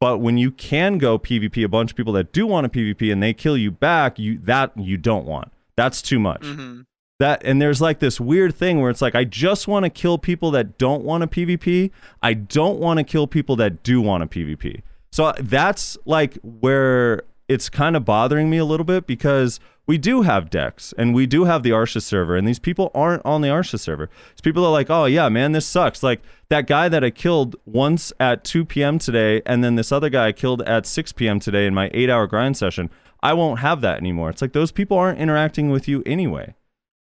But 0.00 0.18
when 0.18 0.36
you 0.36 0.50
can 0.50 0.98
go 0.98 1.18
PvP, 1.18 1.64
a 1.64 1.68
bunch 1.68 1.92
of 1.92 1.96
people 1.96 2.12
that 2.14 2.32
do 2.32 2.46
want 2.46 2.70
to 2.70 2.78
PvP 2.78 3.12
and 3.12 3.22
they 3.22 3.32
kill 3.32 3.56
you 3.56 3.70
back, 3.70 4.18
you 4.18 4.38
that 4.38 4.76
you 4.76 4.96
don't 4.96 5.26
want. 5.26 5.52
That's 5.76 6.02
too 6.02 6.18
much. 6.18 6.42
Mm-hmm. 6.42 6.80
That 7.20 7.42
and 7.44 7.62
there's 7.62 7.80
like 7.80 8.00
this 8.00 8.20
weird 8.20 8.52
thing 8.52 8.80
where 8.80 8.90
it's 8.90 9.00
like 9.00 9.14
I 9.14 9.22
just 9.22 9.68
want 9.68 9.84
to 9.84 9.90
kill 9.90 10.18
people 10.18 10.50
that 10.52 10.76
don't 10.76 11.04
want 11.04 11.22
to 11.22 11.28
PvP. 11.28 11.92
I 12.20 12.34
don't 12.34 12.80
want 12.80 12.98
to 12.98 13.04
kill 13.04 13.28
people 13.28 13.54
that 13.56 13.84
do 13.84 14.00
want 14.00 14.28
to 14.28 14.38
PvP. 14.38 14.82
So 15.12 15.32
that's 15.38 15.96
like 16.04 16.36
where 16.42 17.22
it's 17.52 17.68
kind 17.68 17.96
of 17.96 18.04
bothering 18.04 18.48
me 18.50 18.58
a 18.58 18.64
little 18.64 18.84
bit 18.84 19.06
because 19.06 19.60
we 19.86 19.98
do 19.98 20.22
have 20.22 20.48
decks 20.50 20.94
and 20.96 21.12
we 21.14 21.26
do 21.26 21.44
have 21.44 21.62
the 21.62 21.70
Arsha 21.70 22.00
server, 22.00 22.36
and 22.36 22.46
these 22.46 22.58
people 22.58 22.90
aren't 22.94 23.24
on 23.26 23.40
the 23.42 23.48
Arsha 23.48 23.78
server. 23.78 24.08
These 24.34 24.40
people 24.42 24.64
are 24.64 24.70
like, 24.72 24.90
oh 24.90 25.06
yeah, 25.06 25.28
man, 25.28 25.52
this 25.52 25.66
sucks. 25.66 26.02
Like 26.02 26.22
that 26.48 26.66
guy 26.66 26.88
that 26.88 27.02
I 27.04 27.10
killed 27.10 27.56
once 27.66 28.12
at 28.20 28.44
2 28.44 28.64
p.m. 28.64 28.98
today, 28.98 29.42
and 29.44 29.62
then 29.64 29.74
this 29.74 29.90
other 29.92 30.08
guy 30.08 30.28
I 30.28 30.32
killed 30.32 30.62
at 30.62 30.86
6 30.86 31.12
p.m. 31.12 31.40
today 31.40 31.66
in 31.66 31.74
my 31.74 31.90
eight 31.92 32.10
hour 32.10 32.26
grind 32.26 32.56
session. 32.56 32.90
I 33.22 33.34
won't 33.34 33.60
have 33.60 33.80
that 33.82 33.98
anymore. 33.98 34.30
It's 34.30 34.42
like 34.42 34.52
those 34.52 34.72
people 34.72 34.96
aren't 34.96 35.18
interacting 35.20 35.70
with 35.70 35.86
you 35.88 36.02
anyway. 36.06 36.54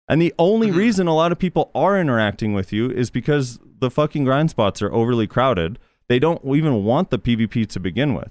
And 0.09 0.23
the 0.23 0.35
only 0.39 0.69
Mhm. 0.69 0.77
reason 0.77 1.07
a 1.07 1.15
lot 1.15 1.33
of 1.33 1.39
people 1.39 1.71
are 1.75 2.01
interacting 2.01 2.55
with 2.55 2.73
you 2.73 2.91
is 2.91 3.11
because 3.11 3.61
the 3.81 3.91
fucking 3.91 4.25
grind 4.25 4.51
spots 4.51 4.81
are 4.83 4.93
overly 4.93 5.27
crowded. 5.27 5.79
They 6.09 6.19
don't 6.19 6.41
even 6.45 6.83
want 6.85 7.11
the 7.11 7.19
PvP 7.19 7.67
to 7.67 7.79
begin 7.81 8.15
with. 8.15 8.31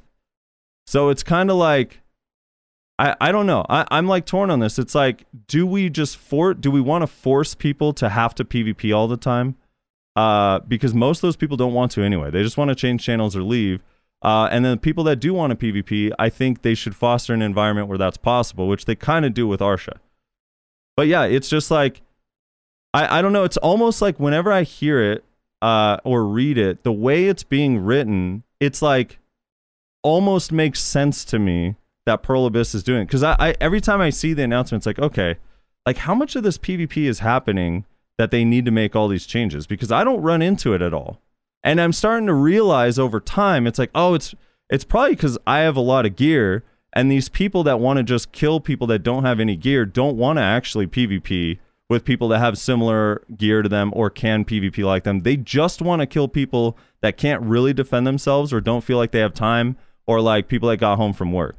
So 0.85 1.09
it's 1.09 1.23
kind 1.23 1.51
of 1.51 1.57
like 1.57 2.01
I, 2.99 3.15
I 3.21 3.31
don't 3.31 3.45
know. 3.45 3.65
I, 3.69 3.85
I'm 3.91 4.07
like 4.07 4.25
torn 4.25 4.49
on 4.49 4.59
this. 4.59 4.79
It's 4.79 4.95
like, 4.95 5.25
do 5.47 5.67
we 5.67 5.89
just 5.89 6.17
for 6.17 6.53
do 6.53 6.71
we 6.71 6.81
want 6.81 7.03
to 7.03 7.07
force 7.07 7.53
people 7.53 7.93
to 7.93 8.09
have 8.09 8.33
to 8.35 8.45
PvP 8.45 8.95
all 8.95 9.07
the 9.07 9.17
time? 9.17 9.55
Uh, 10.15 10.59
because 10.59 10.95
most 10.95 11.19
of 11.19 11.21
those 11.21 11.35
people 11.35 11.57
don't 11.57 11.73
want 11.73 11.91
to 11.91 12.01
anyway. 12.01 12.31
They 12.31 12.41
just 12.41 12.57
want 12.57 12.69
to 12.69 12.75
change 12.75 13.03
channels 13.03 13.35
or 13.35 13.43
leave. 13.43 13.83
Uh, 14.23 14.49
and 14.51 14.65
then 14.65 14.71
the 14.71 14.77
people 14.77 15.03
that 15.03 15.17
do 15.17 15.31
want 15.31 15.51
to 15.51 15.55
PvP, 15.55 16.11
I 16.17 16.29
think 16.29 16.63
they 16.63 16.73
should 16.73 16.95
foster 16.95 17.35
an 17.35 17.43
environment 17.43 17.87
where 17.87 17.99
that's 17.99 18.17
possible, 18.17 18.67
which 18.67 18.85
they 18.85 18.95
kind 18.95 19.25
of 19.25 19.35
do 19.35 19.47
with 19.47 19.59
Arsha. 19.59 19.97
But 20.95 21.05
yeah, 21.05 21.25
it's 21.25 21.49
just 21.49 21.69
like 21.69 22.01
I, 22.93 23.19
I 23.19 23.21
don't 23.21 23.33
know. 23.33 23.43
It's 23.43 23.57
almost 23.57 24.01
like 24.01 24.19
whenever 24.19 24.51
I 24.51 24.63
hear 24.63 25.11
it 25.11 25.23
uh, 25.61 25.97
or 26.03 26.25
read 26.25 26.57
it, 26.57 26.83
the 26.83 26.91
way 26.91 27.25
it's 27.25 27.43
being 27.43 27.79
written, 27.79 28.43
it's 28.59 28.81
like 28.81 29.19
almost 30.01 30.51
makes 30.51 30.79
sense 30.79 31.23
to 31.25 31.37
me 31.37 31.75
that 32.07 32.23
Pearl 32.23 32.45
Abyss 32.45 32.73
is 32.73 32.83
doing. 32.83 33.05
Because 33.05 33.23
I, 33.23 33.35
I 33.39 33.55
every 33.61 33.79
time 33.79 34.01
I 34.01 34.09
see 34.09 34.33
the 34.33 34.43
announcement, 34.43 34.81
it's 34.81 34.87
like, 34.87 34.99
okay, 34.99 35.37
like 35.85 35.97
how 35.97 36.15
much 36.15 36.35
of 36.35 36.43
this 36.43 36.57
PvP 36.57 37.05
is 37.05 37.19
happening 37.19 37.85
that 38.17 38.31
they 38.31 38.43
need 38.43 38.65
to 38.65 38.71
make 38.71 38.95
all 38.95 39.07
these 39.07 39.27
changes? 39.27 39.67
Because 39.67 39.91
I 39.91 40.03
don't 40.03 40.21
run 40.21 40.41
into 40.41 40.73
it 40.73 40.81
at 40.81 40.93
all. 40.93 41.21
And 41.63 41.79
I'm 41.79 41.93
starting 41.93 42.27
to 42.27 42.33
realize 42.33 42.97
over 42.97 43.19
time, 43.19 43.67
it's 43.67 43.79
like, 43.79 43.91
oh, 43.93 44.13
it's 44.13 44.33
it's 44.69 44.83
probably 44.83 45.15
because 45.15 45.37
I 45.45 45.59
have 45.59 45.77
a 45.77 45.81
lot 45.81 46.05
of 46.05 46.15
gear, 46.15 46.63
and 46.93 47.11
these 47.11 47.29
people 47.29 47.63
that 47.63 47.79
want 47.79 47.97
to 47.97 48.03
just 48.03 48.31
kill 48.31 48.59
people 48.59 48.87
that 48.87 48.99
don't 48.99 49.23
have 49.23 49.39
any 49.39 49.55
gear 49.55 49.85
don't 49.85 50.17
want 50.17 50.37
to 50.37 50.43
actually 50.43 50.87
PvP 50.87 51.59
with 51.89 52.03
people 52.03 52.27
that 52.29 52.39
have 52.39 52.57
similar 52.57 53.23
gear 53.37 53.61
to 53.61 53.69
them 53.69 53.91
or 53.95 54.09
can 54.09 54.43
PvP 54.43 54.83
like 54.83 55.03
them. 55.03 55.21
They 55.21 55.37
just 55.37 55.81
want 55.81 56.01
to 56.01 56.05
kill 56.05 56.27
people 56.27 56.77
that 57.01 57.17
can't 57.17 57.41
really 57.41 57.73
defend 57.73 58.05
themselves 58.05 58.51
or 58.51 58.59
don't 58.59 58.83
feel 58.83 58.97
like 58.97 59.11
they 59.11 59.19
have 59.19 59.33
time 59.33 59.77
or 60.05 60.19
like 60.19 60.47
people 60.47 60.69
that 60.69 60.77
got 60.77 60.97
home 60.97 61.13
from 61.13 61.31
work. 61.31 61.55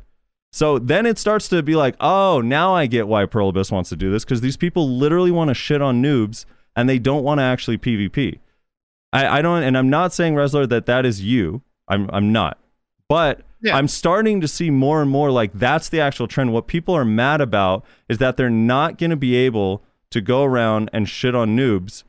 So 0.52 0.78
then 0.78 1.06
it 1.06 1.18
starts 1.18 1.48
to 1.48 1.62
be 1.62 1.76
like, 1.76 1.94
oh, 2.00 2.40
now 2.40 2.74
I 2.74 2.86
get 2.86 3.06
why 3.06 3.26
Pearl 3.26 3.50
Abyss 3.50 3.70
wants 3.70 3.90
to 3.90 3.96
do 3.96 4.10
this 4.10 4.24
because 4.24 4.40
these 4.40 4.56
people 4.56 4.88
literally 4.88 5.30
want 5.30 5.48
to 5.48 5.54
shit 5.54 5.82
on 5.82 6.02
noobs 6.02 6.46
and 6.74 6.88
they 6.88 6.98
don't 6.98 7.22
want 7.22 7.38
to 7.38 7.42
actually 7.42 7.78
PvP. 7.78 8.38
I, 9.12 9.38
I 9.38 9.42
don't, 9.42 9.62
and 9.62 9.76
I'm 9.76 9.90
not 9.90 10.12
saying 10.12 10.34
Rezlar 10.34 10.68
that 10.68 10.86
that 10.86 11.04
is 11.04 11.22
you. 11.22 11.62
I'm 11.88 12.10
I'm 12.12 12.32
not, 12.32 12.58
but 13.08 13.40
Yeah. 13.62 13.76
I'm 13.76 13.88
starting 13.88 14.40
to 14.40 14.48
see 14.48 14.70
more 14.70 15.00
and 15.02 15.10
more 15.10 15.30
like 15.30 15.52
that's 15.54 15.88
the 15.88 16.00
actual 16.00 16.28
trend. 16.28 16.52
What 16.52 16.66
people 16.66 16.94
are 16.94 17.04
mad 17.04 17.40
about 17.40 17.84
is 18.08 18.18
that 18.18 18.36
they're 18.36 18.50
not 18.50 18.98
going 18.98 19.10
to 19.10 19.16
be 19.16 19.34
able 19.34 19.82
to 20.10 20.20
go 20.20 20.44
around 20.44 20.90
and 20.92 21.08
shit 21.08 21.34
on 21.34 21.56
noobs, 21.56 22.04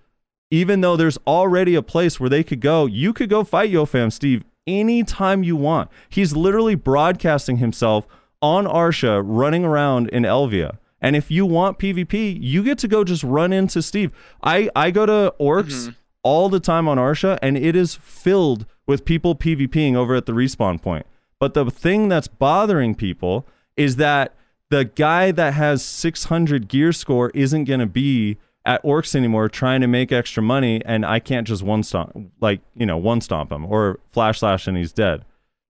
even 0.52 0.82
though 0.82 0.96
there's 0.96 1.18
already 1.26 1.76
a 1.76 1.82
place 1.82 2.20
where 2.20 2.30
they 2.30 2.44
could 2.44 2.60
go. 2.62 2.86
You 2.86 3.14
could 3.14 3.30
go 3.30 3.44
fight 3.44 3.72
YoFam 3.72 4.12
Steve 4.12 4.44
anytime 4.68 5.44
you 5.44 5.56
want. 5.56 5.90
He's 6.10 6.36
literally 6.36 6.76
broadcasting 6.76 7.58
himself 7.58 8.06
on 8.42 8.66
Arsha 8.66 9.22
running 9.26 9.66
around 9.66 10.10
in 10.10 10.24
Elvia. 10.24 10.78
And 11.02 11.16
if 11.16 11.32
you 11.32 11.46
want 11.46 11.80
PvP, 11.80 12.38
you 12.42 12.64
get 12.64 12.78
to 12.80 12.88
go 12.88 13.04
just 13.04 13.24
run 13.24 13.54
into 13.54 13.82
Steve. 13.82 14.12
I, 14.44 14.70
I 14.76 14.92
go 14.92 15.06
to 15.06 15.34
Orcs 15.40 15.66
mm-hmm. 15.66 15.90
all 16.24 16.50
the 16.50 16.60
time 16.60 16.88
on 16.88 16.98
Arsha, 16.98 17.40
and 17.42 17.58
it 17.58 17.76
is 17.76 17.96
filled 17.96 18.66
with 18.86 19.06
people 19.06 19.36
PvPing 19.36 19.96
over 19.96 20.16
at 20.16 20.26
the 20.26 20.34
respawn 20.34 20.82
point. 20.82 21.06
But 21.40 21.54
the 21.54 21.70
thing 21.72 22.10
that's 22.10 22.28
bothering 22.28 22.96
people 22.96 23.48
is 23.78 23.96
that 23.96 24.36
the 24.70 24.86
guy 24.86 25.32
that 25.32 25.54
has 25.54 25.84
600 25.84 26.68
gear 26.68 26.92
score 26.92 27.32
isn't 27.34 27.64
going 27.64 27.80
to 27.80 27.86
be 27.86 28.38
at 28.66 28.84
Orcs 28.84 29.16
anymore 29.16 29.48
trying 29.48 29.82
to 29.82 29.88
make 29.88 30.12
extra 30.12 30.44
money, 30.44 30.84
and 30.86 31.06
I 31.06 31.20
can't 31.20 31.48
just 31.48 31.64
one 31.64 31.82
stomp, 31.82 32.32
like, 32.42 32.62
you 32.76 32.86
know, 32.86 32.98
one 32.98 33.22
stomp 33.22 33.52
him 33.52 33.66
or 33.66 34.00
flash 34.10 34.40
slash 34.40 34.68
and 34.68 34.78
he's 34.78 34.92
dead. 34.92 35.24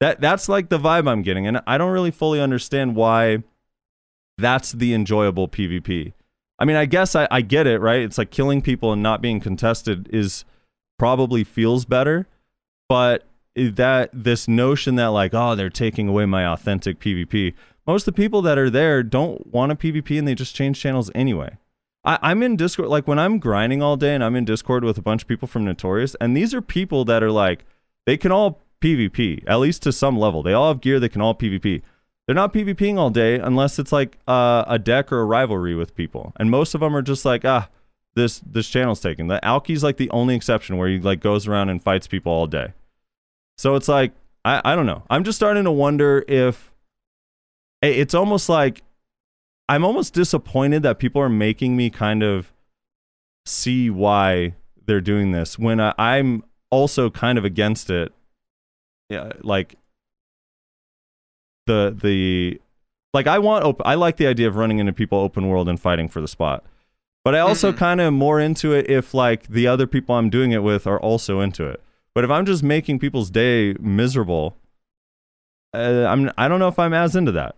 That 0.01 0.19
That's 0.19 0.49
like 0.49 0.69
the 0.69 0.79
vibe 0.79 1.07
I'm 1.07 1.21
getting, 1.21 1.47
and 1.47 1.61
I 1.65 1.77
don't 1.77 1.91
really 1.91 2.11
fully 2.11 2.41
understand 2.41 2.95
why 2.95 3.43
that's 4.37 4.71
the 4.71 4.93
enjoyable 4.93 5.47
PvP. 5.47 6.13
I 6.57 6.65
mean, 6.65 6.75
I 6.75 6.85
guess 6.85 7.15
I, 7.15 7.27
I 7.31 7.41
get 7.41 7.67
it, 7.67 7.79
right? 7.79 8.01
It's 8.01 8.17
like 8.17 8.31
killing 8.31 8.61
people 8.61 8.91
and 8.91 9.01
not 9.01 9.21
being 9.21 9.39
contested 9.39 10.09
is 10.11 10.43
probably 10.97 11.43
feels 11.43 11.85
better, 11.85 12.27
but 12.89 13.27
that 13.55 14.09
this 14.13 14.47
notion 14.47 14.95
that 14.95 15.07
like, 15.07 15.33
oh, 15.33 15.55
they're 15.55 15.69
taking 15.69 16.07
away 16.07 16.25
my 16.25 16.45
authentic 16.47 16.99
PvP. 16.99 17.53
Most 17.85 18.07
of 18.07 18.15
the 18.15 18.21
people 18.21 18.41
that 18.41 18.57
are 18.57 18.69
there 18.69 19.03
don't 19.03 19.47
want 19.47 19.71
a 19.71 19.75
PvP 19.75 20.17
and 20.17 20.27
they 20.27 20.35
just 20.35 20.55
change 20.55 20.79
channels 20.79 21.11
anyway. 21.13 21.57
I, 22.03 22.17
I'm 22.21 22.41
in 22.41 22.55
Discord, 22.55 22.89
like 22.89 23.07
when 23.07 23.19
I'm 23.19 23.37
grinding 23.37 23.83
all 23.83 23.97
day 23.97 24.15
and 24.15 24.23
I'm 24.23 24.35
in 24.35 24.45
Discord 24.45 24.83
with 24.83 24.97
a 24.97 25.03
bunch 25.03 25.23
of 25.23 25.27
people 25.27 25.47
from 25.47 25.65
Notorious, 25.65 26.15
and 26.19 26.35
these 26.35 26.53
are 26.55 26.61
people 26.61 27.05
that 27.05 27.21
are 27.21 27.31
like, 27.31 27.65
they 28.07 28.17
can 28.17 28.31
all 28.31 28.61
PvP, 28.81 29.43
at 29.47 29.57
least 29.57 29.83
to 29.83 29.91
some 29.91 30.17
level. 30.17 30.43
They 30.43 30.53
all 30.53 30.67
have 30.69 30.81
gear, 30.81 30.99
they 30.99 31.09
can 31.09 31.21
all 31.21 31.35
PvP. 31.35 31.81
They're 32.25 32.35
not 32.35 32.53
PvPing 32.53 32.97
all 32.97 33.09
day 33.09 33.39
unless 33.39 33.79
it's 33.79 33.91
like 33.91 34.17
uh, 34.27 34.63
a 34.67 34.77
deck 34.77 35.11
or 35.11 35.21
a 35.21 35.25
rivalry 35.25 35.75
with 35.75 35.95
people. 35.95 36.33
And 36.37 36.51
most 36.51 36.73
of 36.75 36.81
them 36.81 36.95
are 36.95 37.01
just 37.01 37.25
like, 37.25 37.45
ah, 37.45 37.69
this 38.15 38.39
this 38.39 38.69
channel's 38.69 38.99
taken. 38.99 39.27
The 39.27 39.39
Alki's 39.43 39.83
like 39.83 39.97
the 39.97 40.09
only 40.11 40.35
exception 40.35 40.77
where 40.77 40.89
he 40.89 40.99
like 40.99 41.19
goes 41.19 41.47
around 41.47 41.69
and 41.69 41.81
fights 41.81 42.07
people 42.07 42.31
all 42.31 42.47
day. 42.47 42.73
So 43.57 43.75
it's 43.75 43.87
like 43.87 44.13
I, 44.43 44.61
I 44.63 44.75
don't 44.75 44.85
know. 44.85 45.03
I'm 45.09 45.23
just 45.23 45.37
starting 45.37 45.63
to 45.63 45.71
wonder 45.71 46.23
if 46.27 46.73
it's 47.81 48.13
almost 48.13 48.49
like 48.49 48.83
I'm 49.69 49.83
almost 49.83 50.13
disappointed 50.13 50.83
that 50.83 50.99
people 50.99 51.21
are 51.21 51.29
making 51.29 51.75
me 51.75 51.89
kind 51.89 52.23
of 52.23 52.53
see 53.45 53.89
why 53.89 54.55
they're 54.85 55.01
doing 55.01 55.31
this 55.31 55.57
when 55.57 55.79
I, 55.79 55.93
I'm 55.97 56.43
also 56.69 57.09
kind 57.09 57.37
of 57.37 57.45
against 57.45 57.89
it. 57.89 58.11
Yeah, 59.11 59.31
like 59.41 59.75
the 61.67 61.95
the 62.01 62.59
like 63.13 63.27
I 63.27 63.39
want 63.39 63.65
op- 63.65 63.81
I 63.85 63.95
like 63.95 64.17
the 64.17 64.27
idea 64.27 64.47
of 64.47 64.55
running 64.55 64.79
into 64.79 64.93
people 64.93 65.17
open 65.19 65.47
world 65.49 65.67
and 65.69 65.79
fighting 65.79 66.07
for 66.07 66.21
the 66.21 66.27
spot. 66.27 66.63
But 67.23 67.35
I 67.35 67.39
also 67.39 67.71
Mhm. 67.71 67.77
kind 67.77 68.01
of 68.01 68.13
more 68.13 68.39
into 68.39 68.73
it 68.73 68.89
if 68.89 69.13
like 69.13 69.47
the 69.47 69.67
other 69.67 69.85
people 69.85 70.15
I'm 70.15 70.29
doing 70.29 70.51
it 70.51 70.63
with 70.63 70.87
are 70.87 70.99
also 70.99 71.39
into 71.39 71.65
it. 71.67 71.81
But 72.15 72.23
if 72.23 72.29
I'm 72.31 72.45
just 72.45 72.63
making 72.63 72.99
people's 72.99 73.29
day 73.29 73.73
miserable, 73.79 74.57
uh, 75.73 76.05
I'm 76.07 76.31
I 76.37 76.47
don't 76.47 76.59
know 76.59 76.67
if 76.67 76.79
I'm 76.79 76.93
as 76.93 77.15
into 77.15 77.31
that. 77.33 77.55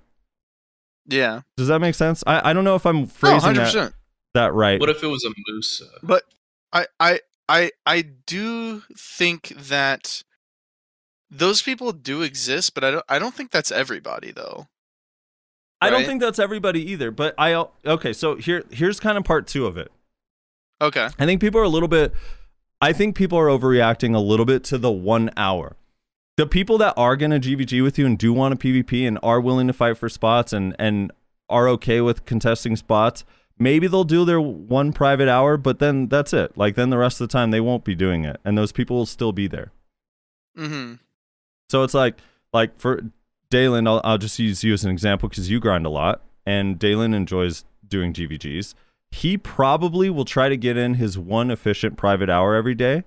Yeah. 1.07 1.41
Does 1.57 1.67
that 1.67 1.79
make 1.79 1.95
sense? 1.95 2.23
I, 2.27 2.49
I 2.49 2.53
don't 2.53 2.63
know 2.63 2.75
if 2.75 2.85
I'm 2.85 3.01
No, 3.01 3.05
phrasing 3.05 3.39
hundred 3.41 3.59
that, 3.59 3.65
percent. 3.73 3.95
that 4.33 4.53
right. 4.53 4.79
What 4.79 4.89
if 4.89 5.03
it 5.03 5.07
was 5.07 5.23
a 5.23 5.29
moose? 5.47 5.81
uh, 5.81 5.99
But 6.01 6.23
I 6.73 6.87
I 6.99 7.19
I 7.47 7.71
I 7.85 8.01
do 8.25 8.81
think 8.97 9.49
that 9.49 10.23
those 11.33 11.61
people 11.61 11.91
do 11.91 12.21
exist, 12.21 12.73
but 12.73 12.83
I 12.83 12.91
don't 12.91 13.05
I 13.09 13.19
don't 13.19 13.33
think 13.33 13.51
that's 13.51 13.71
everybody 13.71 14.31
though. 14.31 14.67
I 15.81 15.89
don't 15.89 16.05
think 16.05 16.21
that's 16.21 16.39
everybody 16.39 16.91
either. 16.91 17.11
But 17.11 17.35
I 17.37 17.65
okay. 17.85 18.13
So 18.13 18.35
here 18.35 18.63
here's 18.71 18.99
kind 18.99 19.17
of 19.17 19.25
part 19.25 19.47
two 19.47 19.65
of 19.65 19.77
it. 19.77 19.91
Okay. 20.81 21.09
I 21.19 21.25
think 21.25 21.41
people 21.41 21.59
are 21.59 21.65
a 21.65 21.69
little 21.69 21.89
bit. 21.89 22.13
I 22.81 22.93
think 22.93 23.15
people 23.15 23.37
are 23.37 23.47
overreacting 23.47 24.15
a 24.15 24.19
little 24.19 24.45
bit 24.45 24.63
to 24.65 24.77
the 24.77 24.91
one 24.91 25.31
hour. 25.35 25.75
The 26.37 26.47
people 26.47 26.77
that 26.79 26.93
are 26.97 27.15
gonna 27.15 27.39
GVG 27.39 27.83
with 27.83 27.97
you 27.97 28.05
and 28.05 28.17
do 28.17 28.31
want 28.31 28.53
a 28.53 28.57
PvP 28.57 29.07
and 29.07 29.19
are 29.21 29.41
willing 29.41 29.67
to 29.67 29.73
fight 29.73 29.97
for 29.97 30.09
spots 30.09 30.53
and 30.53 30.75
and 30.79 31.11
are 31.49 31.67
okay 31.69 31.99
with 32.01 32.25
contesting 32.25 32.75
spots, 32.75 33.25
maybe 33.59 33.87
they'll 33.87 34.03
do 34.03 34.25
their 34.25 34.41
one 34.41 34.93
private 34.93 35.27
hour, 35.27 35.57
but 35.57 35.79
then 35.79 36.07
that's 36.07 36.33
it. 36.33 36.57
Like 36.57 36.75
then 36.75 36.89
the 36.89 36.97
rest 36.97 37.19
of 37.19 37.27
the 37.27 37.31
time 37.31 37.51
they 37.51 37.61
won't 37.61 37.83
be 37.83 37.95
doing 37.95 38.23
it, 38.23 38.39
and 38.45 38.57
those 38.57 38.71
people 38.71 38.97
will 38.97 39.05
still 39.05 39.31
be 39.31 39.47
there. 39.47 39.71
Mm-hmm. 40.57 40.95
So 41.69 41.83
it's 41.83 41.93
like 41.93 42.17
like 42.53 42.77
for 42.77 43.01
Dalen, 43.49 43.87
I'll, 43.87 44.01
I'll 44.03 44.17
just 44.17 44.39
use 44.39 44.63
you 44.63 44.73
as 44.73 44.83
an 44.83 44.91
example 44.91 45.29
because 45.29 45.49
you 45.49 45.59
grind 45.59 45.85
a 45.85 45.89
lot, 45.89 46.21
and 46.45 46.79
Dalen 46.79 47.13
enjoys 47.13 47.65
doing 47.87 48.13
GVGs. 48.13 48.73
He 49.11 49.37
probably 49.37 50.09
will 50.09 50.25
try 50.25 50.49
to 50.49 50.57
get 50.57 50.75
in 50.75 50.95
his 50.95 51.17
one 51.17 51.51
efficient 51.51 51.97
private 51.97 52.29
hour 52.29 52.55
every 52.55 52.73
day, 52.73 53.03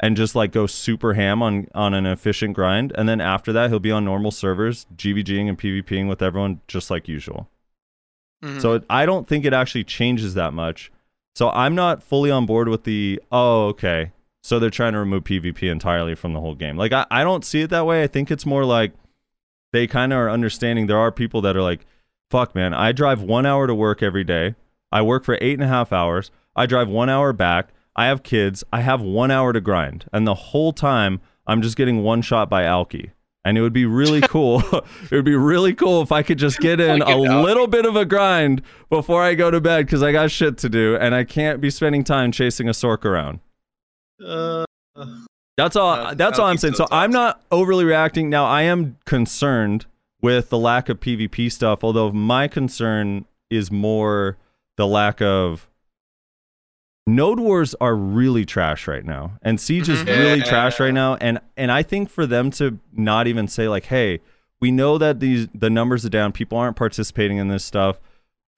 and 0.00 0.16
just 0.16 0.34
like 0.34 0.52
go 0.52 0.66
super 0.66 1.14
ham 1.14 1.42
on 1.42 1.68
on 1.74 1.94
an 1.94 2.06
efficient 2.06 2.54
grind, 2.54 2.92
and 2.96 3.08
then 3.08 3.20
after 3.20 3.52
that 3.52 3.70
he'll 3.70 3.78
be 3.78 3.90
on 3.90 4.04
normal 4.04 4.30
servers, 4.30 4.86
GVGing 4.96 5.48
and 5.48 5.58
PvPing 5.58 6.08
with 6.08 6.22
everyone 6.22 6.60
just 6.66 6.90
like 6.90 7.08
usual. 7.08 7.48
Mm-hmm. 8.42 8.60
So 8.60 8.74
it, 8.74 8.84
I 8.88 9.04
don't 9.06 9.28
think 9.28 9.44
it 9.44 9.52
actually 9.52 9.84
changes 9.84 10.34
that 10.34 10.54
much. 10.54 10.90
So 11.34 11.50
I'm 11.50 11.74
not 11.74 12.02
fully 12.02 12.30
on 12.30 12.46
board 12.46 12.68
with 12.68 12.84
the 12.84 13.20
oh 13.30 13.66
okay. 13.68 14.12
So 14.42 14.58
they're 14.58 14.70
trying 14.70 14.94
to 14.94 14.98
remove 14.98 15.24
PvP 15.24 15.70
entirely 15.70 16.14
from 16.14 16.32
the 16.32 16.40
whole 16.40 16.54
game. 16.54 16.76
Like 16.76 16.92
I, 16.92 17.06
I 17.10 17.24
don't 17.24 17.44
see 17.44 17.60
it 17.62 17.70
that 17.70 17.86
way. 17.86 18.02
I 18.02 18.06
think 18.06 18.30
it's 18.30 18.46
more 18.46 18.64
like 18.64 18.92
they 19.72 19.86
kind 19.86 20.12
of 20.12 20.18
are 20.18 20.30
understanding 20.30 20.86
there 20.86 20.98
are 20.98 21.12
people 21.12 21.40
that 21.42 21.56
are 21.56 21.62
like, 21.62 21.86
fuck 22.30 22.54
man, 22.54 22.72
I 22.72 22.92
drive 22.92 23.22
one 23.22 23.46
hour 23.46 23.66
to 23.66 23.74
work 23.74 24.02
every 24.02 24.24
day. 24.24 24.54
I 24.92 25.02
work 25.02 25.24
for 25.24 25.38
eight 25.40 25.54
and 25.54 25.62
a 25.62 25.68
half 25.68 25.92
hours. 25.92 26.30
I 26.56 26.66
drive 26.66 26.88
one 26.88 27.08
hour 27.08 27.32
back. 27.32 27.68
I 27.94 28.06
have 28.06 28.22
kids. 28.22 28.64
I 28.72 28.80
have 28.80 29.00
one 29.00 29.30
hour 29.30 29.52
to 29.52 29.60
grind. 29.60 30.06
And 30.12 30.26
the 30.26 30.34
whole 30.34 30.72
time 30.72 31.20
I'm 31.46 31.62
just 31.62 31.76
getting 31.76 32.02
one 32.02 32.22
shot 32.22 32.48
by 32.48 32.64
Alki. 32.64 33.12
And 33.44 33.56
it 33.56 33.62
would 33.62 33.72
be 33.72 33.86
really 33.86 34.20
cool. 34.22 34.60
it 34.72 35.10
would 35.10 35.24
be 35.24 35.36
really 35.36 35.74
cool 35.74 36.02
if 36.02 36.12
I 36.12 36.22
could 36.22 36.38
just 36.38 36.58
get 36.60 36.80
in 36.80 37.02
a 37.02 37.16
little 37.16 37.66
bit 37.66 37.86
of 37.86 37.96
a 37.96 38.04
grind 38.04 38.62
before 38.88 39.22
I 39.22 39.34
go 39.34 39.50
to 39.50 39.60
bed 39.60 39.86
because 39.86 40.02
I 40.02 40.12
got 40.12 40.30
shit 40.30 40.58
to 40.58 40.68
do 40.68 40.96
and 40.96 41.14
I 41.14 41.24
can't 41.24 41.60
be 41.60 41.70
spending 41.70 42.04
time 42.04 42.32
chasing 42.32 42.68
a 42.68 42.72
sorc 42.72 43.04
around. 43.04 43.40
Uh, 44.24 44.64
That's 45.56 45.76
all. 45.76 45.90
Uh, 45.90 46.14
that's 46.14 46.38
all 46.38 46.46
I'm 46.46 46.56
saying. 46.56 46.74
So 46.74 46.86
I'm 46.90 47.10
not 47.10 47.42
overly 47.50 47.84
reacting. 47.84 48.30
Now 48.30 48.46
I 48.46 48.62
am 48.62 48.96
concerned 49.04 49.86
with 50.22 50.48
the 50.50 50.58
lack 50.58 50.88
of 50.88 51.00
PvP 51.00 51.50
stuff. 51.52 51.84
Although 51.84 52.12
my 52.12 52.48
concern 52.48 53.26
is 53.50 53.70
more 53.70 54.36
the 54.76 54.86
lack 54.86 55.20
of 55.20 55.68
node 57.06 57.40
wars 57.40 57.74
are 57.80 57.94
really 57.96 58.44
trash 58.44 58.86
right 58.86 59.04
now, 59.04 59.32
and 59.42 59.60
siege 59.60 59.88
is 59.88 60.02
Mhm. 60.04 60.06
really 60.18 60.42
trash 60.42 60.80
right 60.80 60.94
now. 60.94 61.16
And 61.16 61.40
and 61.56 61.70
I 61.72 61.82
think 61.82 62.08
for 62.08 62.26
them 62.26 62.50
to 62.52 62.78
not 62.92 63.26
even 63.26 63.48
say 63.48 63.68
like, 63.68 63.86
hey, 63.86 64.20
we 64.60 64.70
know 64.70 64.96
that 64.98 65.20
these 65.20 65.48
the 65.54 65.70
numbers 65.70 66.04
are 66.06 66.10
down. 66.10 66.32
People 66.32 66.56
aren't 66.58 66.76
participating 66.76 67.38
in 67.38 67.48
this 67.48 67.64
stuff. 67.64 67.98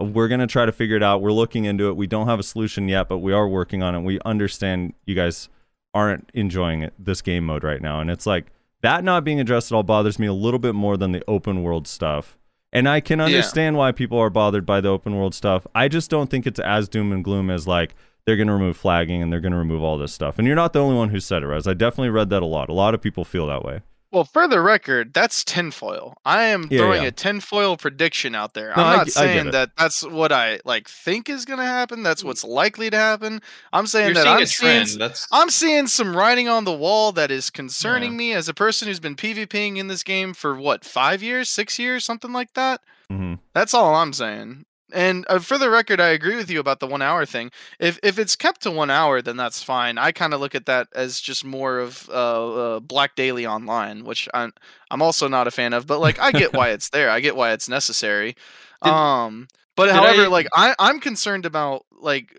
We're 0.02 0.28
gonna 0.28 0.46
try 0.46 0.66
to 0.66 0.72
figure 0.72 0.96
it 0.96 1.02
out. 1.02 1.22
We're 1.22 1.32
looking 1.32 1.64
into 1.64 1.88
it. 1.88 1.96
We 1.96 2.06
don't 2.06 2.26
have 2.26 2.38
a 2.38 2.42
solution 2.42 2.88
yet, 2.88 3.08
but 3.08 3.18
we 3.18 3.32
are 3.32 3.48
working 3.48 3.82
on 3.82 3.94
it. 3.94 4.00
We 4.00 4.18
understand 4.24 4.94
you 5.06 5.14
guys 5.14 5.48
aren't 5.94 6.30
enjoying 6.34 6.82
it, 6.82 6.94
this 6.98 7.22
game 7.22 7.44
mode 7.44 7.64
right 7.64 7.80
now. 7.82 8.00
And 8.00 8.10
it's 8.10 8.26
like 8.26 8.46
that 8.82 9.04
not 9.04 9.24
being 9.24 9.40
addressed 9.40 9.70
at 9.70 9.74
all 9.74 9.82
bothers 9.82 10.18
me 10.18 10.26
a 10.26 10.32
little 10.32 10.58
bit 10.58 10.74
more 10.74 10.96
than 10.96 11.12
the 11.12 11.22
open 11.28 11.62
world 11.62 11.86
stuff. 11.86 12.38
And 12.72 12.88
I 12.88 13.00
can 13.00 13.20
understand 13.20 13.76
why 13.76 13.92
people 13.92 14.18
are 14.18 14.30
bothered 14.30 14.64
by 14.64 14.80
the 14.80 14.88
open 14.88 15.14
world 15.16 15.34
stuff. 15.34 15.66
I 15.74 15.88
just 15.88 16.10
don't 16.10 16.30
think 16.30 16.46
it's 16.46 16.60
as 16.60 16.88
doom 16.88 17.12
and 17.12 17.22
gloom 17.22 17.50
as 17.50 17.68
like 17.68 17.94
they're 18.24 18.36
going 18.36 18.46
to 18.46 18.54
remove 18.54 18.76
flagging 18.76 19.22
and 19.22 19.30
they're 19.30 19.40
going 19.40 19.52
to 19.52 19.58
remove 19.58 19.82
all 19.82 19.98
this 19.98 20.12
stuff. 20.12 20.38
And 20.38 20.46
you're 20.46 20.56
not 20.56 20.72
the 20.72 20.80
only 20.80 20.96
one 20.96 21.10
who 21.10 21.20
said 21.20 21.42
it, 21.42 21.46
Rez. 21.46 21.66
I 21.66 21.74
definitely 21.74 22.08
read 22.08 22.30
that 22.30 22.42
a 22.42 22.46
lot. 22.46 22.70
A 22.70 22.74
lot 22.74 22.94
of 22.94 23.02
people 23.02 23.24
feel 23.24 23.46
that 23.48 23.64
way. 23.64 23.82
Well, 24.12 24.24
for 24.24 24.46
the 24.46 24.60
record, 24.60 25.14
that's 25.14 25.42
tinfoil. 25.42 26.14
I 26.24 26.42
am 26.44 26.68
Yeah, 26.70 26.78
throwing 26.80 27.02
yeah. 27.02 27.08
a 27.08 27.12
tinfoil 27.12 27.78
prediction 27.78 28.34
out 28.34 28.52
there. 28.52 28.76
No, 28.76 28.82
I 28.82 28.92
I'm 28.92 28.98
not 28.98 29.06
I 29.08 29.10
saying 29.10 29.46
it. 29.48 29.52
that 29.52 29.70
that's 29.78 30.04
what 30.04 30.30
I 30.32 30.60
like 30.66 30.86
think 30.86 31.30
is 31.30 31.46
going 31.46 31.58
to 31.60 31.64
happen. 31.64 32.02
That's 32.02 32.22
what's 32.22 32.44
likely 32.44 32.90
to 32.90 32.96
happen. 32.96 33.40
I'm 33.72 33.86
saying 33.86 34.08
you're 34.08 34.14
that 34.14 34.22
seeing 34.24 34.68
I'm 34.68 34.84
seeing. 34.84 34.98
That's 34.98 35.26
I'm 35.32 35.48
seeing 35.48 35.86
some 35.86 36.14
writing 36.14 36.46
on 36.48 36.64
the 36.64 36.72
wall 36.72 37.12
that 37.12 37.30
is 37.30 37.48
concerning 37.48 38.12
Yeah. 38.12 38.16
me 38.18 38.32
as 38.34 38.48
a 38.50 38.54
person 38.54 38.86
who's 38.86 39.00
been 39.00 39.16
PvPing 39.16 39.78
in 39.78 39.88
this 39.88 40.02
game 40.02 40.34
for 40.34 40.54
what 40.56 40.84
five 40.84 41.22
years, 41.22 41.48
six 41.48 41.78
years, 41.78 42.04
something 42.04 42.32
like 42.32 42.52
that. 42.52 42.82
hmm 43.10 43.34
That's 43.54 43.72
all 43.72 43.94
I'm 43.94 44.12
saying. 44.12 44.66
And 44.92 45.24
uh, 45.28 45.38
for 45.38 45.56
the 45.58 45.70
record, 45.70 46.00
I 46.00 46.08
agree 46.08 46.36
with 46.36 46.50
you 46.50 46.60
about 46.60 46.80
the 46.80 46.86
one 46.86 47.02
hour 47.02 47.24
thing. 47.24 47.50
If 47.80 47.98
if 48.02 48.18
it's 48.18 48.36
kept 48.36 48.62
to 48.62 48.70
one 48.70 48.90
hour, 48.90 49.22
then 49.22 49.36
that's 49.36 49.62
fine. 49.62 49.96
I 49.98 50.12
kind 50.12 50.34
of 50.34 50.40
look 50.40 50.54
at 50.54 50.66
that 50.66 50.88
as 50.94 51.20
just 51.20 51.44
more 51.44 51.78
of 51.78 52.08
uh, 52.10 52.76
uh, 52.76 52.80
Black 52.80 53.14
Daily 53.16 53.46
Online, 53.46 54.04
which 54.04 54.28
I'm 54.34 54.52
I'm 54.90 55.00
also 55.02 55.28
not 55.28 55.46
a 55.46 55.50
fan 55.50 55.72
of. 55.72 55.86
But 55.86 56.00
like, 56.00 56.18
I 56.20 56.30
get 56.30 56.52
why 56.52 56.70
it's 56.76 56.90
there. 56.90 57.10
I 57.10 57.20
get 57.20 57.36
why 57.36 57.52
it's 57.52 57.68
necessary. 57.68 58.36
Did- 58.82 58.90
um, 58.92 59.48
but 59.76 59.90
however, 59.90 60.22
I- 60.24 60.26
like 60.28 60.46
I 60.54 60.74
I'm 60.78 61.00
concerned 61.00 61.46
about 61.46 61.86
like 61.90 62.38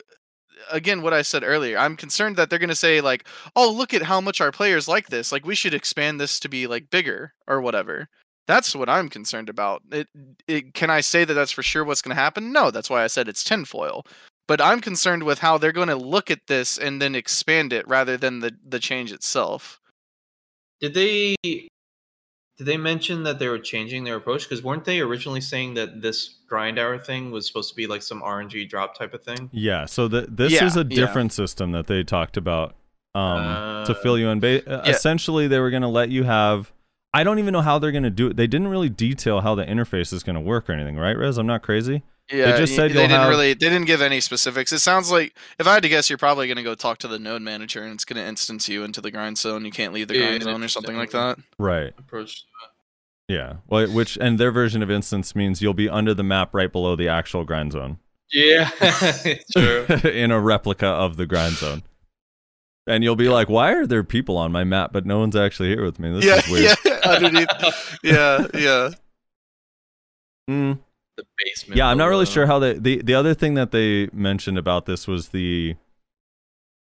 again 0.71 1.01
what 1.01 1.13
I 1.13 1.23
said 1.23 1.43
earlier. 1.43 1.77
I'm 1.77 1.95
concerned 1.97 2.35
that 2.37 2.49
they're 2.49 2.59
gonna 2.59 2.75
say 2.75 3.01
like, 3.01 3.27
oh 3.55 3.71
look 3.71 3.93
at 3.93 4.03
how 4.03 4.21
much 4.21 4.39
our 4.41 4.51
players 4.51 4.87
like 4.87 5.07
this. 5.07 5.31
Like 5.31 5.45
we 5.45 5.55
should 5.55 5.73
expand 5.73 6.19
this 6.21 6.39
to 6.41 6.49
be 6.49 6.67
like 6.67 6.89
bigger 6.91 7.33
or 7.47 7.61
whatever. 7.61 8.09
That's 8.47 8.75
what 8.75 8.89
I'm 8.89 9.09
concerned 9.09 9.49
about. 9.49 9.81
It, 9.91 10.07
it 10.47 10.73
can 10.73 10.89
I 10.89 11.01
say 11.01 11.23
that 11.23 11.33
that's 11.33 11.51
for 11.51 11.63
sure 11.63 11.83
what's 11.83 12.01
going 12.01 12.15
to 12.15 12.21
happen? 12.21 12.51
No, 12.51 12.71
that's 12.71 12.89
why 12.89 13.03
I 13.03 13.07
said 13.07 13.27
it's 13.27 13.43
tinfoil. 13.43 14.05
But 14.47 14.59
I'm 14.59 14.81
concerned 14.81 15.23
with 15.23 15.39
how 15.39 15.57
they're 15.57 15.71
going 15.71 15.87
to 15.87 15.95
look 15.95 16.29
at 16.29 16.47
this 16.47 16.77
and 16.77 17.01
then 17.01 17.15
expand 17.15 17.71
it 17.71 17.87
rather 17.87 18.17
than 18.17 18.41
the 18.41 18.51
the 18.67 18.79
change 18.79 19.11
itself. 19.13 19.79
Did 20.81 20.93
they 20.93 21.35
did 21.43 22.67
they 22.67 22.77
mention 22.77 23.23
that 23.23 23.39
they 23.39 23.47
were 23.47 23.57
changing 23.59 24.03
their 24.03 24.17
approach? 24.17 24.43
Because 24.43 24.61
weren't 24.61 24.83
they 24.85 24.99
originally 24.99 25.41
saying 25.41 25.73
that 25.75 26.01
this 26.01 26.39
grind 26.47 26.77
hour 26.77 26.99
thing 26.99 27.31
was 27.31 27.47
supposed 27.47 27.69
to 27.69 27.75
be 27.75 27.87
like 27.87 28.01
some 28.01 28.21
RNG 28.21 28.69
drop 28.69 28.97
type 28.97 29.13
of 29.13 29.23
thing? 29.23 29.49
Yeah. 29.53 29.85
So 29.85 30.07
the, 30.07 30.27
this 30.29 30.51
Yeah, 30.51 30.65
is 30.65 30.75
a 30.75 30.81
yeah. 30.81 30.95
different 30.95 31.31
system 31.33 31.71
that 31.71 31.87
they 31.87 32.03
talked 32.03 32.37
about 32.37 32.75
um, 33.15 33.85
to 33.85 33.91
Uh, 33.91 34.01
fill 34.01 34.19
you 34.19 34.27
in. 34.29 34.39
Ba- 34.39 34.67
uh, 34.69 34.83
yeah. 34.85 34.91
Essentially, 34.91 35.47
they 35.47 35.59
were 35.59 35.69
going 35.71 35.81
to 35.81 35.87
let 35.87 36.09
you 36.09 36.23
have. 36.23 36.71
I 37.13 37.23
don't 37.23 37.39
even 37.39 37.51
know 37.51 37.61
how 37.61 37.77
they're 37.79 37.91
going 37.91 38.03
to 38.03 38.09
do 38.09 38.27
it. 38.27 38.37
They 38.37 38.47
didn't 38.47 38.67
really 38.69 38.89
detail 38.89 39.41
how 39.41 39.53
the 39.55 39.63
interface 39.65 40.11
is 40.13 40.23
going 40.23 40.35
to 40.35 40.41
work 40.41 40.69
or 40.69 40.73
anything, 40.73 40.97
right, 40.97 41.15
Rez? 41.17 41.37
I'm 41.37 41.45
not 41.47 41.61
crazy. 41.61 42.01
Yeah, 42.31 42.53
they 42.53 42.57
just 42.59 42.75
said 42.75 42.91
they 42.91 42.93
didn't 42.93 43.11
have- 43.11 43.29
really 43.29 43.49
they 43.53 43.69
didn't 43.69 43.85
give 43.85 44.01
any 44.01 44.21
specifics. 44.21 44.71
It 44.71 44.79
sounds 44.79 45.11
like 45.11 45.35
if 45.59 45.67
I 45.67 45.73
had 45.73 45.83
to 45.83 45.89
guess, 45.89 46.09
you're 46.09 46.17
probably 46.17 46.47
going 46.47 46.57
to 46.57 46.63
go 46.63 46.73
talk 46.73 46.97
to 46.99 47.07
the 47.09 47.19
node 47.19 47.41
manager 47.41 47.83
and 47.83 47.93
it's 47.93 48.05
going 48.05 48.15
to 48.21 48.25
instance 48.27 48.69
you 48.69 48.83
into 48.85 49.01
the 49.01 49.11
grind 49.11 49.37
zone. 49.37 49.65
You 49.65 49.71
can't 49.71 49.93
leave 49.93 50.07
the 50.07 50.15
Yeah, 50.15 50.27
grind 50.27 50.43
zone 50.43 50.63
or 50.63 50.67
something 50.69 50.95
like 50.95 51.11
that. 51.11 51.37
Right. 51.59 51.93
Approach. 51.99 52.45
Yeah. 53.27 53.57
Well, 53.67 53.87
which 53.91 54.17
and 54.21 54.39
their 54.39 54.51
version 54.51 54.81
of 54.81 54.89
instance 54.89 55.35
means 55.35 55.61
you'll 55.61 55.73
be 55.73 55.89
under 55.89 56.13
the 56.13 56.23
map 56.23 56.53
right 56.53 56.71
below 56.71 56.95
the 56.95 57.09
actual 57.09 57.43
grind 57.43 57.73
zone. 57.73 57.97
Yeah, 58.31 58.69
true. 59.55 59.85
in 60.09 60.31
a 60.31 60.39
replica 60.39 60.87
of 60.87 61.17
the 61.17 61.25
grind 61.25 61.55
zone. 61.55 61.83
And 62.85 63.03
you'll 63.03 63.15
be 63.15 63.29
like, 63.29 63.47
why 63.47 63.71
are 63.73 63.87
there 63.87 64.03
people 64.03 64.37
on 64.37 64.51
my 64.51 64.63
map, 64.65 64.91
but 64.91 65.05
no 65.05 65.19
one's 65.19 65.35
actually 65.37 65.69
here 65.69 65.83
with 65.83 65.99
me? 65.99 66.11
This 66.11 66.25
yeah, 66.25 66.35
is 66.35 66.49
weird. 66.49 66.77
yeah, 66.85 67.11
underneath. 67.11 67.97
yeah, 68.03 68.47
yeah. 68.53 68.89
Mm, 70.49 70.79
the 71.15 71.23
basement. 71.37 71.77
yeah, 71.77 71.87
I'm 71.87 71.97
not 71.97 72.07
really 72.07 72.25
sure 72.25 72.45
how 72.45 72.59
they. 72.59 72.73
The, 72.73 73.01
the 73.01 73.13
other 73.13 73.33
thing 73.33 73.53
that 73.53 73.71
they 73.71 74.09
mentioned 74.11 74.57
about 74.57 74.85
this 74.85 75.07
was 75.07 75.29
the 75.29 75.75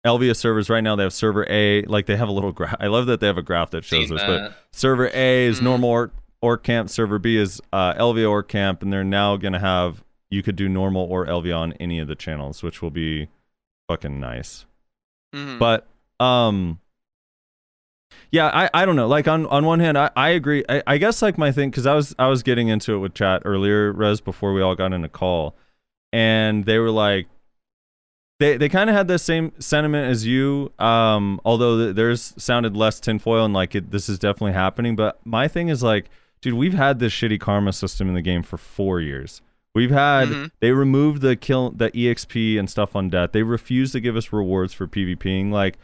Elvia 0.05 0.33
servers. 0.35 0.69
Right 0.69 0.81
now, 0.81 0.95
they 0.95 1.03
have 1.03 1.11
server 1.13 1.45
A. 1.49 1.81
Like, 1.83 2.05
they 2.05 2.15
have 2.15 2.29
a 2.29 2.31
little 2.31 2.53
graph. 2.53 2.77
I 2.79 2.87
love 2.87 3.07
that 3.07 3.19
they 3.19 3.27
have 3.27 3.37
a 3.37 3.41
graph 3.43 3.71
that 3.71 3.83
shows 3.83 4.07
Seen 4.07 4.15
this. 4.15 4.23
But 4.25 4.53
server 4.71 5.09
A 5.13 5.45
is 5.47 5.59
Mm. 5.59 5.63
normal 5.63 5.89
orc, 5.89 6.13
orc 6.41 6.63
camp, 6.63 6.89
server 6.89 7.19
B 7.19 7.35
is 7.35 7.59
uh, 7.73 7.93
Elvia 7.95 8.29
orc 8.29 8.47
camp, 8.47 8.81
and 8.81 8.93
they're 8.93 9.03
now 9.03 9.35
going 9.35 9.53
to 9.53 9.59
have 9.59 10.03
you 10.29 10.43
could 10.43 10.55
do 10.55 10.69
normal 10.69 11.01
or 11.11 11.25
LV 11.25 11.53
on 11.53 11.73
any 11.73 11.99
of 11.99 12.07
the 12.07 12.15
channels, 12.15 12.63
which 12.63 12.81
will 12.81 12.91
be 12.91 13.27
fucking 13.89 14.17
nice. 14.19 14.65
Mhm. 15.33 15.59
But 15.59 15.87
um 16.19 16.79
yeah, 18.31 18.47
I, 18.47 18.69
I 18.73 18.85
don't 18.85 18.95
know. 18.95 19.07
Like 19.07 19.27
on, 19.27 19.45
on 19.47 19.65
one 19.65 19.79
hand, 19.79 19.97
I, 19.97 20.11
I 20.15 20.29
agree. 20.29 20.63
I, 20.69 20.83
I 20.85 20.97
guess 20.97 21.21
like 21.21 21.37
my 21.37 21.51
thing 21.51 21.69
because 21.71 21.85
I 21.87 21.95
was 21.95 22.13
I 22.19 22.27
was 22.27 22.43
getting 22.43 22.67
into 22.67 22.93
it 22.93 22.97
with 22.99 23.13
chat 23.13 23.41
earlier, 23.45 23.91
Res, 23.91 24.21
before 24.21 24.53
we 24.53 24.61
all 24.61 24.75
got 24.75 24.93
in 24.93 25.03
a 25.03 25.09
call, 25.09 25.55
and 26.13 26.65
they 26.65 26.77
were 26.77 26.91
like, 26.91 27.27
they 28.39 28.57
they 28.57 28.69
kind 28.69 28.89
of 28.89 28.95
had 28.95 29.07
the 29.07 29.17
same 29.17 29.51
sentiment 29.59 30.09
as 30.11 30.25
you. 30.27 30.71
Um, 30.79 31.41
although 31.43 31.77
th- 31.85 31.95
theirs 31.95 32.33
sounded 32.37 32.75
less 32.77 32.99
tinfoil 32.99 33.45
and 33.45 33.53
like 33.53 33.73
it, 33.73 33.89
this 33.91 34.09
is 34.09 34.19
definitely 34.19 34.53
happening. 34.53 34.95
But 34.95 35.19
my 35.25 35.47
thing 35.47 35.69
is 35.69 35.81
like, 35.81 36.09
dude, 36.41 36.53
we've 36.53 36.73
had 36.73 36.99
this 36.99 37.13
shitty 37.13 37.39
karma 37.39 37.73
system 37.73 38.07
in 38.07 38.13
the 38.13 38.21
game 38.21 38.43
for 38.43 38.57
four 38.57 39.01
years. 39.01 39.41
We've 39.75 39.91
had 39.91 40.29
Mhm. 40.29 40.51
they 40.59 40.71
removed 40.71 41.21
the 41.21 41.35
kill 41.35 41.71
the 41.71 41.91
exp 41.91 42.57
and 42.59 42.69
stuff 42.69 42.95
on 42.95 43.09
death. 43.09 43.31
They 43.31 43.43
refuse 43.43 43.91
to 43.91 43.99
give 43.99 44.15
us 44.15 44.33
rewards 44.33 44.73
for 44.73 44.87
PvPing. 44.87 45.51
Like 45.51 45.77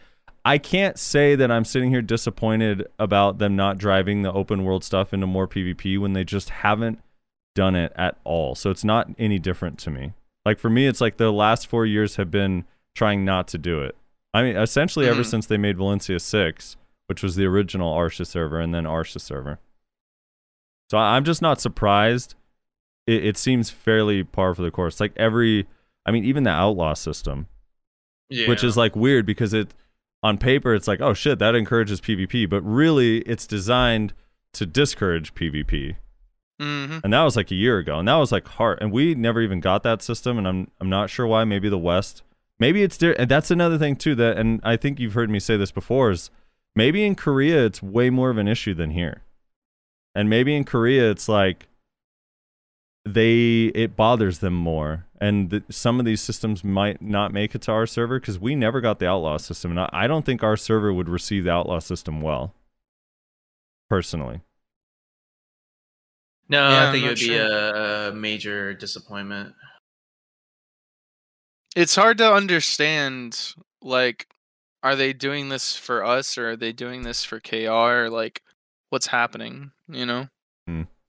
I 0.44 0.58
can't 0.60 0.98
say 1.00 1.36
that 1.36 1.50
I'm 1.52 1.66
sitting 1.66 1.90
here 1.90 2.02
disappointed 2.04 2.86
about 3.00 3.40
them 3.40 3.56
not 3.56 3.78
driving 3.78 4.22
the 4.22 4.32
open 4.32 4.64
world 4.64 4.84
stuff 4.84 5.14
into 5.14 5.26
more 5.28 5.48
PvP 5.48 5.98
when 5.98 6.14
they 6.14 6.24
just 6.24 6.50
haven't 6.50 7.00
done 7.56 7.76
it 7.76 7.92
at 7.96 8.18
all. 8.24 8.54
So 8.54 8.70
it's 8.70 8.84
not 8.84 9.10
any 9.18 9.40
different 9.40 9.80
to 9.80 9.90
me. 9.92 10.14
Like 10.46 10.60
for 10.60 10.70
me, 10.70 10.86
it's 10.88 11.02
like 11.02 11.18
the 11.18 11.32
last 11.32 11.66
four 11.68 11.86
years 11.86 12.18
have 12.18 12.30
been 12.30 12.66
trying 12.96 13.26
not 13.26 13.48
to 13.50 13.58
do 13.58 13.82
it. 13.82 13.96
I 14.34 14.44
mean, 14.44 14.56
essentially 14.56 15.08
ever 15.08 15.22
Mhm. 15.22 15.26
since 15.26 15.46
they 15.48 15.58
made 15.58 15.78
Valencia 15.78 16.20
six, 16.20 16.76
which 17.08 17.24
was 17.24 17.36
the 17.36 17.46
original 17.46 17.96
Arsha 17.96 18.26
server, 18.28 18.60
and 18.60 18.74
then 18.74 18.84
Arsha 18.84 19.20
server. 19.22 19.60
So 20.92 20.98
I'm 20.98 21.24
just 21.24 21.42
not 21.42 21.60
surprised. 21.62 22.36
It, 23.08 23.26
it 23.26 23.38
seems 23.38 23.70
fairly 23.70 24.24
par 24.24 24.54
for 24.56 24.62
the 24.62 24.72
course. 24.72 25.00
Like 25.00 25.14
every, 25.16 25.68
I 26.06 26.12
mean, 26.12 26.24
even 26.26 26.44
the 26.44 26.50
outlaw 26.52 26.94
system, 26.94 27.48
Yeah. 28.30 28.48
which 28.48 28.64
is 28.64 28.76
like 28.78 28.96
weird 28.96 29.26
because 29.26 29.54
it 29.54 29.74
on 30.24 30.40
paper 30.40 30.74
it's 30.74 30.88
like 30.88 31.02
oh 31.02 31.14
shit 31.14 31.38
that 31.40 31.54
encourages 31.56 32.02
PvP, 32.02 32.50
but 32.50 32.62
really 32.62 33.20
it's 33.20 33.46
designed 33.46 34.14
to 34.54 34.66
discourage 34.66 35.36
PvP. 35.36 35.98
Mhm. 36.60 37.02
And 37.04 37.14
that 37.14 37.24
was 37.24 37.36
like 37.36 37.52
a 37.52 37.56
year 37.56 37.78
ago, 37.80 38.00
and 38.00 38.08
that 38.08 38.16
was 38.16 38.32
like 38.32 38.48
hard. 38.48 38.80
And 38.82 38.92
we 38.92 39.14
never 39.14 39.42
even 39.42 39.60
got 39.60 39.84
that 39.84 40.02
system, 40.02 40.38
and 40.38 40.48
I'm 40.48 40.72
I'm 40.80 40.90
not 40.90 41.10
sure 41.10 41.28
why. 41.28 41.44
Maybe 41.44 41.68
the 41.70 41.78
West, 41.78 42.24
maybe 42.60 42.82
it's 42.82 43.02
and 43.04 43.30
that's 43.30 43.52
another 43.52 43.78
thing 43.78 43.98
too. 43.98 44.16
That 44.16 44.38
and 44.38 44.62
I 44.64 44.78
think 44.78 45.00
you've 45.00 45.14
heard 45.14 45.30
me 45.30 45.40
say 45.40 45.58
this 45.58 45.72
before 45.72 46.12
is 46.12 46.32
maybe 46.76 47.06
in 47.06 47.16
Korea 47.16 47.66
it's 47.66 47.84
way 47.84 48.10
more 48.10 48.30
of 48.30 48.38
an 48.38 48.48
issue 48.48 48.74
than 48.74 48.92
here, 48.92 49.22
and 50.16 50.30
maybe 50.30 50.56
in 50.56 50.64
Korea 50.64 51.12
it's 51.12 51.28
like 51.28 51.68
they 53.06 53.66
it 53.76 53.96
bothers 53.96 54.40
them 54.40 54.54
more 54.56 55.06
and 55.22 55.52
th- 55.52 55.64
some 55.70 56.00
of 56.00 56.06
these 56.06 56.22
systems 56.22 56.64
might 56.64 57.02
not 57.02 57.32
make 57.32 57.54
it 57.54 57.62
to 57.62 57.72
our 57.72 57.86
server 57.86 58.20
because 58.20 58.40
we 58.40 58.56
never 58.56 58.82
got 58.82 58.98
the 59.00 59.08
outlaw 59.08 59.38
system 59.38 59.72
and 59.72 59.80
I, 59.80 59.90
I 59.94 60.08
don't 60.08 60.26
think 60.26 60.42
our 60.44 60.58
server 60.58 60.92
would 60.92 61.08
receive 61.08 61.44
the 61.44 61.52
outlaw 61.52 61.80
system 61.80 62.22
well 62.22 62.54
personally 63.90 64.42
no, 66.48 66.70
Yeah, 66.70 66.90
I 66.90 66.92
think 66.92 67.06
it 67.06 67.08
would 67.08 67.18
not 67.18 67.20
be 67.20 67.26
sure. 67.26 68.08
a 68.10 68.14
major 68.14 68.74
disappointment. 68.76 69.56
It's 71.76 71.96
hard 71.96 72.20
to 72.20 72.32
understand. 72.32 73.54
Like, 73.82 74.28
are 74.84 74.96
they 74.96 75.12
doing 75.12 75.50
this 75.50 75.76
for 75.76 76.06
us, 76.06 76.38
or 76.38 76.52
are 76.52 76.56
they 76.56 76.72
doing 76.72 77.02
this 77.02 77.24
for 77.24 77.40
KR? 77.40 78.10
Like, 78.14 78.44
what's 78.92 79.08
happening? 79.08 79.72
You 79.88 80.06
know. 80.06 80.28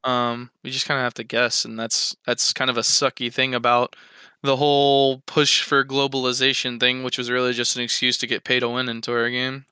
Um, 0.07 0.51
we 0.62 0.71
just 0.71 0.87
kind 0.87 0.99
of 0.99 1.05
have 1.05 1.14
to 1.14 1.25
guess, 1.25 1.64
and 1.64 1.79
that's 1.79 2.16
that's 2.27 2.53
kind 2.53 2.71
of 2.71 2.77
a 2.77 2.83
sucky 2.83 3.33
thing 3.33 3.55
about 3.55 3.97
the 4.42 4.57
whole 4.57 5.19
push 5.27 5.62
for 5.62 5.85
globalization 5.85 6.79
thing, 6.79 7.03
which 7.03 7.19
was 7.19 7.31
really 7.31 7.53
just 7.53 7.77
an 7.77 7.83
excuse 7.83 8.16
to 8.19 8.27
get 8.27 8.45
pay 8.45 8.61
to 8.61 8.69
win 8.69 8.88
into 8.88 9.12
our 9.12 9.29
game. 9.29 9.66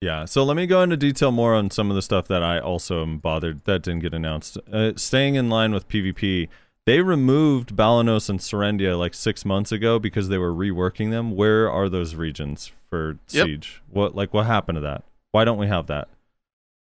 Yeah, 0.00 0.24
so 0.24 0.42
let 0.42 0.56
me 0.56 0.66
go 0.66 0.82
into 0.82 0.96
detail 0.96 1.30
more 1.30 1.54
on 1.54 1.70
some 1.70 1.88
of 1.88 1.94
the 1.94 2.02
stuff 2.02 2.26
that 2.26 2.42
I 2.42 2.58
also 2.58 3.02
am 3.02 3.18
bothered 3.18 3.64
that 3.66 3.82
didn't 3.82 4.00
get 4.00 4.12
announced. 4.12 4.58
Uh, 4.72 4.92
staying 4.96 5.36
in 5.36 5.48
line 5.48 5.72
with 5.72 5.88
PvP, 5.88 6.48
they 6.86 7.00
removed 7.00 7.76
Balenos 7.76 8.28
and 8.28 8.40
Serendia 8.40 8.98
like 8.98 9.14
six 9.14 9.44
months 9.44 9.70
ago 9.70 10.00
because 10.00 10.28
they 10.28 10.38
were 10.38 10.52
reworking 10.52 11.10
them. 11.12 11.36
Where 11.36 11.70
are 11.70 11.88
those 11.88 12.16
regions 12.16 12.72
for 12.90 13.18
Yep. 13.30 13.46
Siege? 13.46 13.82
What 13.88 14.16
like 14.16 14.34
what 14.34 14.46
happened 14.46 14.76
to 14.76 14.80
that? 14.80 15.04
Why 15.30 15.44
don't 15.44 15.58
we 15.58 15.68
have 15.68 15.86
that? 15.86 16.08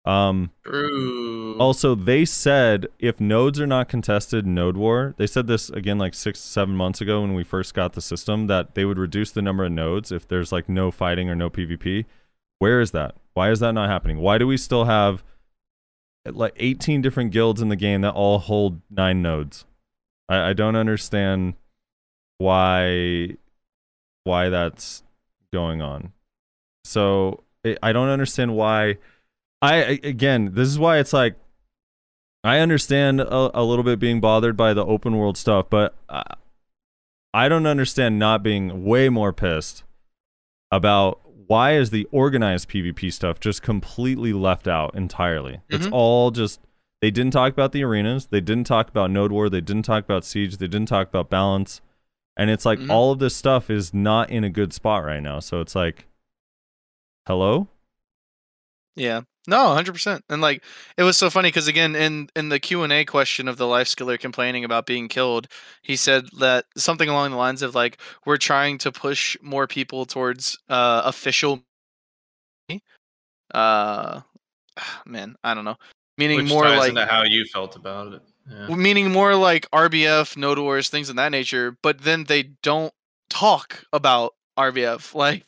Um, 0.04 0.52
True. 0.66 1.58
also, 1.60 1.94
they 1.94 2.26
said 2.26 2.88
if 2.98 3.20
nodes 3.20 3.60
are 3.60 3.68
not 3.68 3.88
contested, 3.88 4.48
node 4.48 4.78
war. 4.78 5.14
They 5.18 5.28
said 5.28 5.48
this 5.48 5.70
again 5.70 5.98
like 6.00 6.14
six, 6.14 6.40
seven 6.40 6.76
months 6.76 7.02
ago 7.02 7.22
when 7.22 7.34
we 7.34 7.44
first 7.44 7.74
got 7.74 7.94
the 7.94 8.02
system 8.02 8.48
that 8.48 8.74
they 8.74 8.84
would 8.86 8.98
reduce 8.98 9.32
the 9.32 9.42
number 9.42 9.66
of 9.66 9.72
nodes 9.72 10.12
if 10.12 10.28
there's 10.28 10.52
like 10.52 10.68
no 10.68 10.90
fighting 10.90 11.30
or 11.30 11.36
no 11.36 11.50
PvP. 11.50 12.06
Where 12.60 12.82
is 12.82 12.92
that? 12.92 13.16
Why 13.34 13.52
is 13.52 13.60
that 13.60 13.74
not 13.74 13.90
happening? 13.90 14.18
Why 14.18 14.38
do 14.38 14.48
we 14.48 14.58
still 14.58 14.86
have 14.86 15.24
like 16.26 16.54
18 16.58 17.02
different 17.02 17.32
guilds 17.32 17.62
in 17.62 17.70
the 17.70 17.76
game 17.76 18.02
that 18.02 18.14
all 18.14 18.40
hold 18.40 18.82
nine 18.90 19.22
nodes? 19.22 19.66
I, 20.30 20.50
I 20.50 20.54
don't 20.54 20.76
understand 20.76 21.54
why 22.40 23.38
why 24.24 24.50
that's 24.50 25.04
going 25.54 25.82
on. 25.82 26.12
So 26.84 27.44
I 27.64 27.78
I 27.84 27.94
don't 27.94 28.10
understand 28.10 28.56
why. 28.56 28.98
I 29.62 30.00
again, 30.04 30.52
this 30.54 30.68
is 30.68 30.80
why 30.80 30.98
it's 30.98 31.14
like 31.14 31.36
I 32.44 32.60
understand 32.60 33.22
a, 33.22 33.60
a 33.60 33.64
little 33.64 33.84
bit 33.84 34.00
being 34.00 34.20
bothered 34.20 34.58
by 34.58 34.74
the 34.74 34.86
open 34.86 35.16
world 35.18 35.38
stuff, 35.38 35.68
but 35.70 35.96
I, 36.10 36.24
I 37.34 37.48
don't 37.50 37.68
understand 37.68 38.18
not 38.18 38.42
being 38.44 38.84
way 38.84 39.10
more 39.10 39.32
pissed 39.32 39.84
about 40.72 41.20
why 41.48 41.74
is 41.76 41.90
the 41.92 42.08
organized 42.12 42.70
PvP 42.70 43.12
stuff 43.14 43.40
just 43.40 43.62
completely 43.62 44.34
left 44.34 44.68
out 44.68 44.96
entirely. 44.96 45.60
It's 45.70 45.86
Mhm. 45.88 45.92
all 45.94 46.32
just 46.32 46.60
they 47.02 47.12
didn't 47.12 47.34
talk 47.34 47.52
about 47.54 47.72
the 47.72 47.84
arenas, 47.84 48.28
they 48.28 48.42
didn't 48.42 48.66
talk 48.68 48.88
about 48.90 49.12
node 49.12 49.32
war, 49.32 49.50
they 49.50 49.62
didn't 49.62 49.84
talk 49.84 50.04
about 50.04 50.24
siege, 50.24 50.58
they 50.58 50.68
didn't 50.68 50.88
talk 50.88 51.08
about 51.10 51.30
balance. 51.30 51.82
And 52.38 52.50
it's 52.50 52.66
like 52.66 52.80
Mhm. 52.80 52.90
all 52.90 53.12
of 53.12 53.20
this 53.20 53.36
stuff 53.36 53.70
is 53.70 53.94
not 53.94 54.30
in 54.30 54.44
a 54.44 54.50
good 54.50 54.72
spot 54.74 55.04
right 55.04 55.22
now. 55.22 55.40
So 55.40 55.60
it's 55.62 55.76
like 55.76 56.08
hello? 57.28 57.68
Yeah. 58.96 59.22
No, 59.48 59.74
hundred 59.74 59.94
percent. 59.94 60.24
And 60.30 60.42
like 60.42 60.64
it 60.98 61.04
was 61.04 61.18
so 61.18 61.30
funny 61.30 61.50
because 61.50 61.68
again, 61.68 61.96
in 61.96 62.30
in 62.36 62.50
the 62.50 62.60
Q 62.60 62.84
and 62.84 62.94
A 62.94 63.06
question 63.06 63.48
of 63.48 63.58
the 63.58 63.66
life 63.66 63.88
skiller 63.88 64.20
complaining 64.20 64.64
about 64.64 64.86
being 64.86 65.08
killed, 65.08 65.48
he 65.82 65.96
said 65.96 66.26
that 66.40 66.66
something 66.78 67.10
along 67.10 67.32
the 67.32 67.38
lines 67.38 67.64
of 67.64 67.74
like 67.74 68.00
we're 68.26 68.38
trying 68.38 68.78
to 68.80 68.92
push 68.92 69.36
more 69.42 69.66
people 69.66 70.06
towards 70.06 70.58
uh 70.70 71.02
official. 71.06 71.64
Uh, 73.54 74.22
man, 75.06 75.36
I 75.44 75.54
don't 75.54 75.66
know. 75.66 75.78
Meaning 76.18 76.38
Which 76.38 76.50
more 76.50 76.70
like 76.70 76.90
into 76.90 77.06
how 77.06 77.24
you 77.24 77.46
felt 77.46 77.76
about 77.76 78.14
it. 78.14 78.22
Yeah. 78.50 78.76
Meaning 78.76 79.12
more 79.12 79.36
like 79.36 79.70
RBF, 79.72 80.38
Node 80.38 80.60
Wars, 80.60 80.90
things 80.90 81.10
of 81.10 81.16
that 81.16 81.30
nature. 81.30 81.78
But 81.82 82.02
then 82.02 82.26
they 82.26 82.44
don't 82.62 82.94
talk 83.30 83.84
about 83.94 84.34
RBF. 84.58 85.16
Like, 85.16 85.46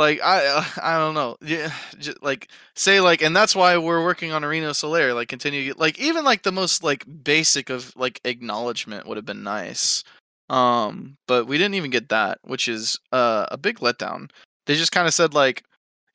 like 0.00 0.20
I, 0.22 0.46
uh, 0.46 0.64
I 0.82 0.98
don't 0.98 1.14
know. 1.14 1.36
Yeah, 1.42 1.72
just 1.98 2.22
like 2.22 2.48
say 2.74 3.00
like, 3.00 3.22
and 3.22 3.36
that's 3.36 3.54
why 3.54 3.76
we're 3.76 4.02
working 4.02 4.32
on 4.32 4.44
Arena 4.44 4.70
Solaire. 4.70 5.14
Like, 5.14 5.28
continue. 5.28 5.74
Like, 5.76 5.98
even 6.00 6.24
like 6.24 6.42
the 6.42 6.52
most 6.52 6.82
like 6.82 7.04
basic 7.22 7.70
of 7.70 7.94
like 7.96 8.20
acknowledgement 8.24 9.06
would 9.06 9.16
have 9.16 9.26
been 9.26 9.44
nice. 9.44 10.02
Um, 10.48 11.16
but 11.28 11.46
we 11.46 11.58
didn't 11.58 11.74
even 11.74 11.92
get 11.92 12.08
that, 12.08 12.38
which 12.42 12.66
is 12.66 12.98
uh, 13.12 13.46
a 13.50 13.56
big 13.56 13.78
letdown. 13.78 14.30
They 14.66 14.74
just 14.74 14.90
kind 14.90 15.06
of 15.06 15.14
said 15.14 15.32
like, 15.32 15.62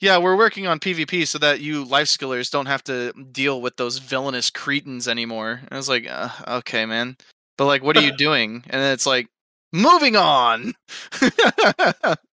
yeah, 0.02 0.18
we're 0.18 0.36
working 0.36 0.68
on 0.68 0.80
PvP 0.80 1.26
so 1.26 1.38
that 1.40 1.62
you 1.62 1.86
life 1.86 2.08
skillers 2.08 2.52
don't 2.52 2.66
have 2.66 2.84
to 2.86 3.14
deal 3.32 3.62
with 3.62 3.78
those 3.78 4.00
villainous 4.00 4.50
cretins 4.50 5.08
anymore. 5.08 5.62
And 5.62 5.70
I 5.72 5.78
was 5.78 5.88
like, 5.88 6.06
uh, 6.10 6.30
okay, 6.60 6.86
man. 6.86 7.16
But 7.58 7.66
like, 7.68 7.82
what 7.82 7.96
are 7.96 8.02
you 8.02 8.12
doing? 8.18 8.64
And 8.70 8.82
then 8.82 8.92
it's 8.92 9.06
like, 9.06 9.28
moving 9.72 10.18
on. 10.18 10.74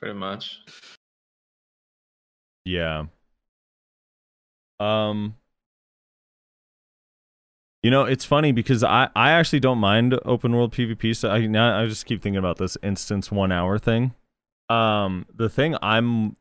Pretty 0.00 0.18
much. 0.18 0.60
Yeah. 2.64 3.06
Um 4.78 5.36
You 7.82 7.90
know, 7.90 8.04
it's 8.04 8.24
funny 8.24 8.52
because 8.52 8.84
I 8.84 9.08
I 9.16 9.30
actually 9.32 9.60
don't 9.60 9.78
mind 9.78 10.18
open 10.24 10.54
world 10.54 10.72
PvP. 10.72 11.16
So 11.16 11.30
I 11.30 11.46
now 11.46 11.80
I 11.80 11.86
just 11.86 12.06
keep 12.06 12.22
thinking 12.22 12.38
about 12.38 12.58
this 12.58 12.76
instance 12.82 13.30
1 13.30 13.52
hour 13.52 13.78
thing. 13.78 14.14
Um 14.68 15.26
the 15.34 15.48
thing 15.48 15.76
I'm 15.82 16.36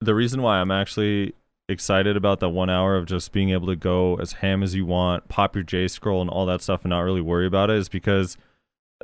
the 0.00 0.14
reason 0.14 0.42
why 0.42 0.58
I'm 0.60 0.70
actually 0.70 1.34
excited 1.68 2.16
about 2.16 2.40
that 2.40 2.48
1 2.50 2.70
hour 2.70 2.96
of 2.96 3.06
just 3.06 3.32
being 3.32 3.50
able 3.50 3.66
to 3.68 3.76
go 3.76 4.16
as 4.16 4.34
ham 4.34 4.62
as 4.62 4.74
you 4.74 4.86
want, 4.86 5.28
pop 5.28 5.54
your 5.54 5.64
J 5.64 5.88
scroll 5.88 6.20
and 6.20 6.30
all 6.30 6.46
that 6.46 6.62
stuff 6.62 6.84
and 6.84 6.90
not 6.90 7.00
really 7.00 7.20
worry 7.20 7.46
about 7.46 7.70
it 7.70 7.76
is 7.76 7.88
because 7.88 8.36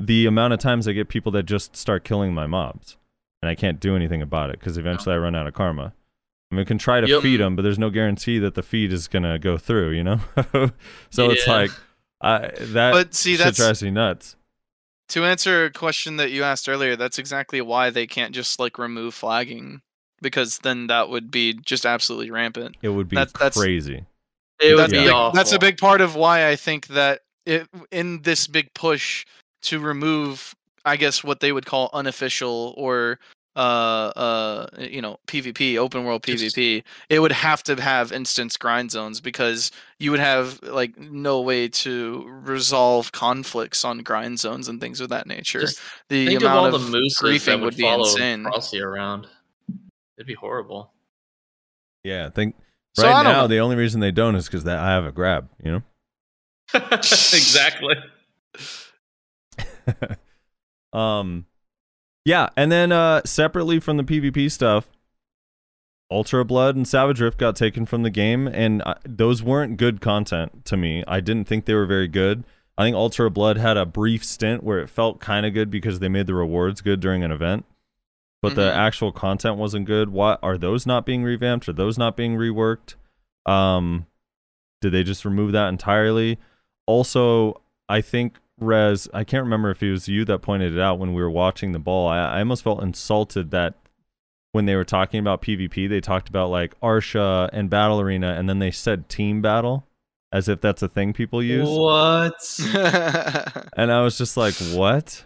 the 0.00 0.26
amount 0.26 0.52
of 0.54 0.60
times 0.60 0.86
I 0.88 0.92
get 0.92 1.08
people 1.08 1.32
that 1.32 1.44
just 1.44 1.76
start 1.76 2.04
killing 2.04 2.34
my 2.34 2.46
mobs 2.46 2.96
and 3.46 3.50
I 3.52 3.54
can't 3.54 3.78
do 3.78 3.94
anything 3.94 4.22
about 4.22 4.50
it 4.50 4.58
because 4.58 4.76
eventually 4.76 5.14
I 5.14 5.18
run 5.18 5.34
out 5.36 5.46
of 5.46 5.54
karma. 5.54 5.92
I 6.50 6.54
mean, 6.54 6.58
we 6.58 6.64
can 6.64 6.78
try 6.78 7.00
to 7.00 7.06
Yep. 7.08 7.22
feed 7.22 7.38
them, 7.40 7.54
but 7.56 7.62
there's 7.62 7.78
no 7.78 7.90
guarantee 7.90 8.38
that 8.40 8.54
the 8.54 8.62
feed 8.62 8.92
is 8.92 9.06
gonna 9.08 9.38
go 9.38 9.56
through, 9.56 9.90
you 9.92 10.02
know. 10.04 10.20
so 11.10 11.30
it's 11.30 11.46
like, 11.46 11.70
I, 12.20 12.50
that 12.58 12.92
But 12.92 13.14
see, 13.14 13.32
shit 13.32 13.38
that's- 13.38 13.56
drives 13.56 13.82
me 13.82 13.90
nuts. 13.90 14.36
To 15.10 15.24
answer 15.24 15.66
a 15.66 15.70
question 15.70 16.16
that 16.16 16.32
you 16.32 16.42
asked 16.42 16.68
earlier, 16.68 16.96
that's 16.96 17.18
exactly 17.20 17.60
why 17.60 17.90
they 17.90 18.08
can't 18.08 18.34
just 18.34 18.58
like 18.58 18.76
remove 18.78 19.14
flagging 19.14 19.80
because 20.20 20.58
then 20.58 20.88
that 20.88 21.08
would 21.08 21.30
be 21.30 21.52
just 21.54 21.86
absolutely 21.86 22.30
rampant. 22.32 22.76
It 22.82 22.88
would 22.88 23.08
be 23.08 23.14
That's- 23.16 23.32
that's- 23.32 23.56
crazy. 23.56 24.04
It 24.60 24.74
would 24.74 24.78
that's, 24.84 24.92
be 24.92 24.98
a 24.98 25.02
big, 25.02 25.10
awful. 25.12 25.36
that's 25.36 25.52
a 25.52 25.58
big 25.58 25.76
part 25.78 26.00
of 26.00 26.14
why 26.16 26.48
I 26.48 26.56
think 26.56 26.86
that 26.88 27.20
it, 27.44 27.68
in 27.92 28.22
this 28.22 28.46
big 28.46 28.72
push 28.74 29.26
to 29.62 29.78
remove, 29.78 30.54
I 30.86 30.96
guess 30.96 31.22
what 31.22 31.40
they 31.40 31.52
would 31.52 31.66
call 31.66 31.90
unofficial 31.92 32.72
or 32.78 33.18
uh 33.56 34.12
uh 34.14 34.66
you 34.78 35.00
know 35.00 35.18
PvP 35.26 35.76
open 35.78 36.04
world 36.04 36.22
Just- 36.22 36.56
PvP, 36.56 36.84
it 37.08 37.20
would 37.20 37.32
have 37.32 37.62
to 37.64 37.80
have 37.80 38.12
instance 38.12 38.56
grind 38.56 38.90
zones 38.90 39.20
because 39.20 39.70
you 39.98 40.10
would 40.10 40.20
have 40.20 40.62
like 40.62 40.98
no 40.98 41.40
way 41.40 41.68
to 41.68 42.24
resolve 42.44 43.12
conflicts 43.12 43.84
on 43.84 43.98
grind 43.98 44.38
zones 44.38 44.68
and 44.68 44.80
things 44.80 45.00
of 45.00 45.08
that 45.08 45.26
nature. 45.26 45.60
Just 45.60 45.80
the 46.08 46.26
think 46.26 46.42
of 46.42 46.50
amount 46.50 46.58
all 46.58 46.74
of 46.74 46.84
the 46.84 46.90
mooses 46.90 47.18
griefing 47.18 47.44
that 47.46 47.58
would, 47.58 47.64
would 47.64 47.76
be 47.76 47.82
follow 47.82 48.04
insane. 48.04 48.42
Frosty 48.42 48.80
around. 48.80 49.26
It'd 50.18 50.26
be 50.26 50.34
horrible. 50.34 50.92
Yeah, 52.04 52.26
I 52.26 52.30
think 52.30 52.54
So 52.94 53.08
I 53.08 53.12
right 53.12 53.22
don't 53.24 53.32
now 53.32 53.46
the 53.46 53.58
only 53.58 53.76
reason 53.76 54.00
they 54.00 54.12
don't 54.12 54.36
is 54.36 54.46
because 54.46 54.64
that 54.64 54.78
I 54.78 54.90
have 54.92 55.06
a 55.06 55.12
grab. 55.12 55.48
You 55.62 55.72
know. 55.72 55.82
exactly. 56.92 57.96
um, 60.92 61.46
yeah, 62.26 62.48
and 62.56 62.72
then 62.72 62.90
uh, 62.90 63.22
separately 63.24 63.78
from 63.78 63.96
the 63.98 64.02
PvP 64.02 64.50
stuff, 64.50 64.88
Ultra 66.10 66.44
Blood 66.44 66.74
and 66.74 66.86
Savage 66.86 67.20
Rift 67.20 67.38
got 67.38 67.54
taken 67.54 67.86
from 67.86 68.02
the 68.02 68.10
game, 68.10 68.48
and 68.48 68.82
uh, 68.84 68.94
those 69.04 69.44
weren't 69.44 69.76
good 69.76 70.00
content 70.00 70.64
to 70.64 70.76
me. 70.76 71.04
I 71.06 71.20
didn't 71.20 71.46
think 71.46 71.64
they 71.64 71.74
were 71.74 71.86
very 71.86 72.08
good. 72.08 72.42
I 72.76 72.82
think 72.84 72.96
Ultra 72.96 73.30
Blood 73.30 73.58
had 73.58 73.76
a 73.76 73.86
brief 73.86 74.24
stint 74.24 74.64
where 74.64 74.80
it 74.80 74.90
felt 74.90 75.20
kind 75.20 75.46
of 75.46 75.54
good 75.54 75.70
because 75.70 76.00
they 76.00 76.08
made 76.08 76.26
the 76.26 76.34
rewards 76.34 76.80
good 76.80 76.98
during 76.98 77.22
an 77.22 77.30
event, 77.30 77.64
but 78.42 78.56
the 78.56 78.70
Mhm. 78.70 78.76
actual 78.76 79.12
content 79.12 79.56
wasn't 79.56 79.86
good. 79.86 80.08
Why 80.08 80.36
are 80.42 80.58
those 80.58 80.84
not 80.84 81.06
being 81.06 81.22
revamped? 81.22 81.68
Are 81.68 81.72
those 81.72 81.96
not 81.96 82.16
being 82.16 82.36
reworked? 82.36 82.96
Um, 83.46 84.06
did 84.80 84.90
they 84.92 85.04
just 85.04 85.24
remove 85.24 85.52
that 85.52 85.68
entirely? 85.68 86.38
Also, 86.86 87.62
I 87.88 88.00
think 88.00 88.38
Rez, 88.58 89.08
I 89.12 89.24
can't 89.24 89.44
remember 89.44 89.70
if 89.70 89.82
it 89.82 89.90
was 89.90 90.08
you 90.08 90.24
that 90.24 90.38
pointed 90.38 90.74
it 90.74 90.80
out 90.80 90.98
when 90.98 91.12
we 91.12 91.22
were 91.22 91.30
watching 91.30 91.72
the 91.72 91.78
ball. 91.78 92.08
I, 92.08 92.18
I 92.18 92.38
almost 92.38 92.64
felt 92.64 92.82
insulted 92.82 93.50
that 93.50 93.74
when 94.52 94.64
they 94.64 94.74
were 94.74 94.84
talking 94.84 95.20
about 95.20 95.42
PvP, 95.42 95.88
they 95.88 96.00
talked 96.00 96.28
about 96.28 96.50
like 96.50 96.78
Arsha 96.80 97.50
and 97.52 97.68
Battle 97.68 98.00
Arena, 98.00 98.34
and 98.34 98.48
then 98.48 98.58
they 98.58 98.70
said 98.70 99.08
team 99.08 99.42
battle 99.42 99.86
as 100.32 100.48
if 100.48 100.60
that's 100.60 100.82
a 100.82 100.88
thing 100.88 101.12
people 101.12 101.42
use. 101.42 101.68
What? 101.68 102.34
And 103.76 103.92
I 103.92 104.00
was 104.02 104.16
just 104.16 104.36
like, 104.36 104.54
what? 104.72 105.24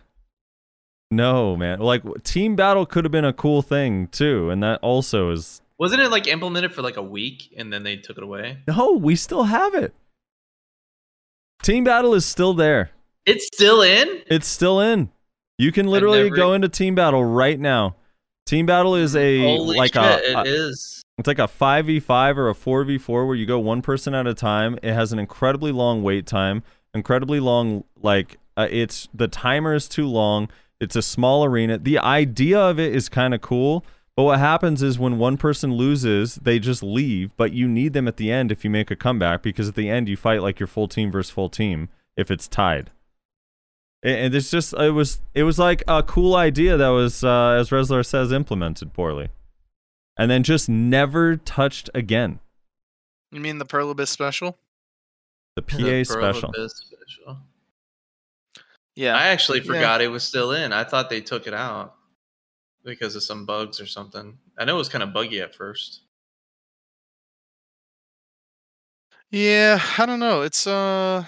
No, 1.11 1.57
man. 1.57 1.79
Like, 1.81 2.03
team 2.25 2.57
battle 2.57 2.87
could 2.87 3.05
have 3.05 3.13
been 3.13 3.25
a 3.25 3.33
cool 3.33 3.63
thing 3.63 4.09
too. 4.09 4.51
And 4.51 4.63
that 4.63 4.81
also 4.83 5.31
is. 5.31 5.63
Wasn't 5.79 6.01
it 6.01 6.11
like 6.11 6.27
implemented 6.27 6.75
for 6.75 6.83
like 6.83 6.97
a 6.97 7.03
week 7.03 7.55
and 7.57 7.73
then 7.73 7.85
they 7.85 7.97
took 7.97 8.19
it 8.19 8.25
away? 8.25 8.59
No, 8.69 8.93
we 8.93 9.17
still 9.17 9.45
have 9.45 9.75
it. 9.75 9.95
Team 11.63 11.85
battle 11.85 12.15
is 12.15 12.27
still 12.27 12.55
there. 12.55 12.91
It's 13.31 13.47
still 13.47 13.83
in? 13.83 14.23
It's 14.27 14.47
still 14.47 14.81
in. 14.81 15.11
You 15.59 15.73
can 15.73 15.87
literally 15.87 16.25
never- 16.25 16.37
go 16.37 16.53
into 16.55 16.69
team 16.69 16.95
battle 16.95 17.25
right 17.25 17.59
now. 17.59 17.97
Team 18.47 18.67
battle 18.67 18.95
is 18.97 19.15
a 19.15 19.41
Holy 19.43 19.77
like 19.77 19.95
shit, 19.95 20.03
a, 20.03 20.41
it 20.41 20.47
is. 20.47 21.03
It's 21.19 21.29
like 21.29 21.39
a 21.39 21.47
5v5 21.47 22.37
or 22.37 22.49
a 22.49 22.55
4v4 22.55 23.27
where 23.27 23.37
you 23.37 23.47
go 23.47 23.59
one 23.59 23.83
person 23.83 24.15
at 24.15 24.27
a 24.27 24.35
time. 24.35 24.79
It 24.83 24.93
has 24.93 25.13
an 25.13 25.19
incredibly 25.19 25.71
long 25.71 26.03
wait 26.03 26.27
time, 26.27 26.63
incredibly 26.95 27.41
long 27.41 27.85
like 28.03 28.39
uh, 28.57 28.67
it's 28.71 29.09
the 29.15 29.29
timer 29.29 29.75
is 29.75 29.87
too 29.87 30.07
long. 30.07 30.49
It's 30.81 30.97
a 30.97 31.03
small 31.03 31.45
arena. 31.45 31.79
The 31.79 31.99
idea 31.99 32.59
of 32.59 32.81
it 32.81 32.95
is 32.95 33.09
kind 33.11 33.35
of 33.35 33.43
cool, 33.43 33.85
but 34.17 34.25
what 34.25 34.39
happens 34.39 34.83
is 34.83 34.99
when 34.99 35.19
one 35.19 35.37
person 35.37 35.75
loses, 35.75 36.37
they 36.37 36.59
just 36.59 36.83
leave, 36.83 37.31
but 37.37 37.53
you 37.53 37.69
need 37.69 37.93
them 37.93 38.09
at 38.09 38.17
the 38.17 38.33
end 38.33 38.51
if 38.51 38.65
you 38.65 38.71
make 38.71 38.91
a 38.91 38.97
comeback 38.97 39.43
because 39.43 39.69
at 39.69 39.75
the 39.75 39.91
end 39.91 40.09
you 40.09 40.17
fight 40.17 40.43
like 40.43 40.59
your 40.59 40.67
full 40.67 40.89
team 40.89 41.13
versus 41.13 41.31
full 41.31 41.51
team 41.51 41.91
if 42.17 42.31
it's 42.31 42.49
tied. 42.49 42.91
A- 44.05 44.09
And 44.25 44.35
it's 44.35 44.51
just 44.51 44.73
it 44.75 44.91
was 44.93 45.21
it 45.35 45.43
was 45.45 45.59
like 45.59 45.83
a 45.89 46.03
cool 46.03 46.35
idea 46.37 46.77
that 46.77 46.89
was 46.89 47.23
uh, 47.25 47.51
as 47.61 47.71
Rezlar 47.71 48.05
says 48.05 48.33
implemented 48.33 48.93
poorly 48.93 49.29
and 50.17 50.31
then 50.31 50.43
just 50.43 50.69
never 50.69 51.37
touched 51.37 51.89
again. 51.95 52.41
you 53.31 53.41
mean 53.41 53.59
the 53.59 53.65
Pearl 53.65 53.95
special? 54.07 54.59
The 55.57 55.63
PA 55.63 55.77
The 55.79 56.05
special. 56.05 56.53
Special. 56.55 57.39
Yeah. 58.97 59.17
I 59.17 59.29
actually 59.29 59.59
Yeah. 59.61 59.65
forgot 59.67 60.01
it 60.01 60.09
was 60.09 60.25
still 60.25 60.53
in. 60.53 60.73
I 60.73 60.85
thought 60.85 61.11
they 61.11 61.21
took 61.21 61.47
it 61.47 61.55
out 61.55 61.95
because 62.85 63.15
of 63.17 63.23
some 63.23 63.47
bugs 63.47 63.81
or 63.81 63.87
something. 63.87 64.39
I 64.59 64.65
know 64.65 64.75
it 64.75 64.79
was 64.79 64.89
kind 64.89 65.03
of 65.03 65.13
buggy 65.13 65.41
at 65.41 65.55
first. 65.55 66.01
yeah, 69.31 69.81
I 69.99 70.07
don't 70.07 70.21
know. 70.21 70.43
It's 70.43 70.67
uh 70.67 71.25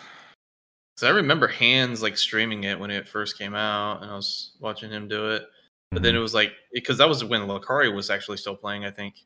Because 0.94 1.08
I 1.08 1.10
remember 1.10 1.48
Hands 1.48 2.00
like 2.02 2.16
streaming 2.18 2.64
it 2.64 2.78
when 2.78 2.90
it 2.90 3.08
first 3.08 3.38
came 3.38 3.54
out, 3.54 4.02
and 4.02 4.10
I 4.10 4.14
was 4.14 4.52
watching 4.60 4.90
him 4.90 5.08
do 5.08 5.30
it. 5.32 5.46
But 5.90 6.02
then 6.02 6.14
Mhm. 6.14 6.18
it 6.18 6.20
was 6.20 6.34
like 6.34 6.52
because 6.72 6.98
that 6.98 7.08
was 7.08 7.22
when 7.24 7.42
Lakari 7.42 7.94
was 7.94 8.10
actually 8.10 8.38
still 8.38 8.56
playing, 8.56 8.84
I 8.84 8.90
think. 8.90 9.16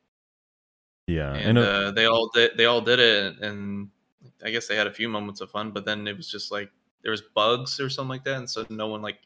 yeah, 1.06 1.32
and 1.34 1.56
and 1.56 1.58
uh, 1.58 1.90
they 1.92 2.06
all 2.06 2.28
did 2.34 2.56
they 2.56 2.64
all 2.66 2.80
did 2.80 2.98
it 2.98 3.38
and 3.38 3.88
i 4.44 4.50
guess 4.50 4.66
they 4.66 4.74
had 4.74 4.88
a 4.88 4.92
few 4.92 5.08
moments 5.08 5.40
of 5.40 5.48
fun 5.50 5.70
but 5.70 5.84
then 5.84 6.08
it 6.08 6.16
was 6.16 6.28
just 6.28 6.50
like 6.50 6.68
there 7.02 7.12
was 7.12 7.22
bugs 7.34 7.78
or 7.78 7.88
something 7.88 8.08
like 8.10 8.24
that 8.24 8.38
and 8.38 8.50
so 8.50 8.66
no 8.70 8.88
one 8.88 9.00
like 9.02 9.18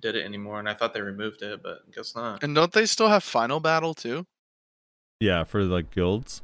did 0.00 0.16
it 0.16 0.24
anymore 0.24 0.58
and 0.58 0.68
i 0.68 0.72
thought 0.72 0.94
they 0.94 1.02
removed 1.02 1.42
it 1.42 1.62
but 1.62 1.80
I 1.86 1.90
guess 1.94 2.16
not 2.16 2.42
and 2.42 2.54
don't 2.54 2.72
they 2.72 2.86
still 2.86 3.08
have 3.08 3.22
final 3.22 3.60
battle 3.60 3.92
too? 3.92 4.24
yeah, 5.20 5.44
for 5.44 5.62
like 5.62 5.90
guilds. 5.90 6.40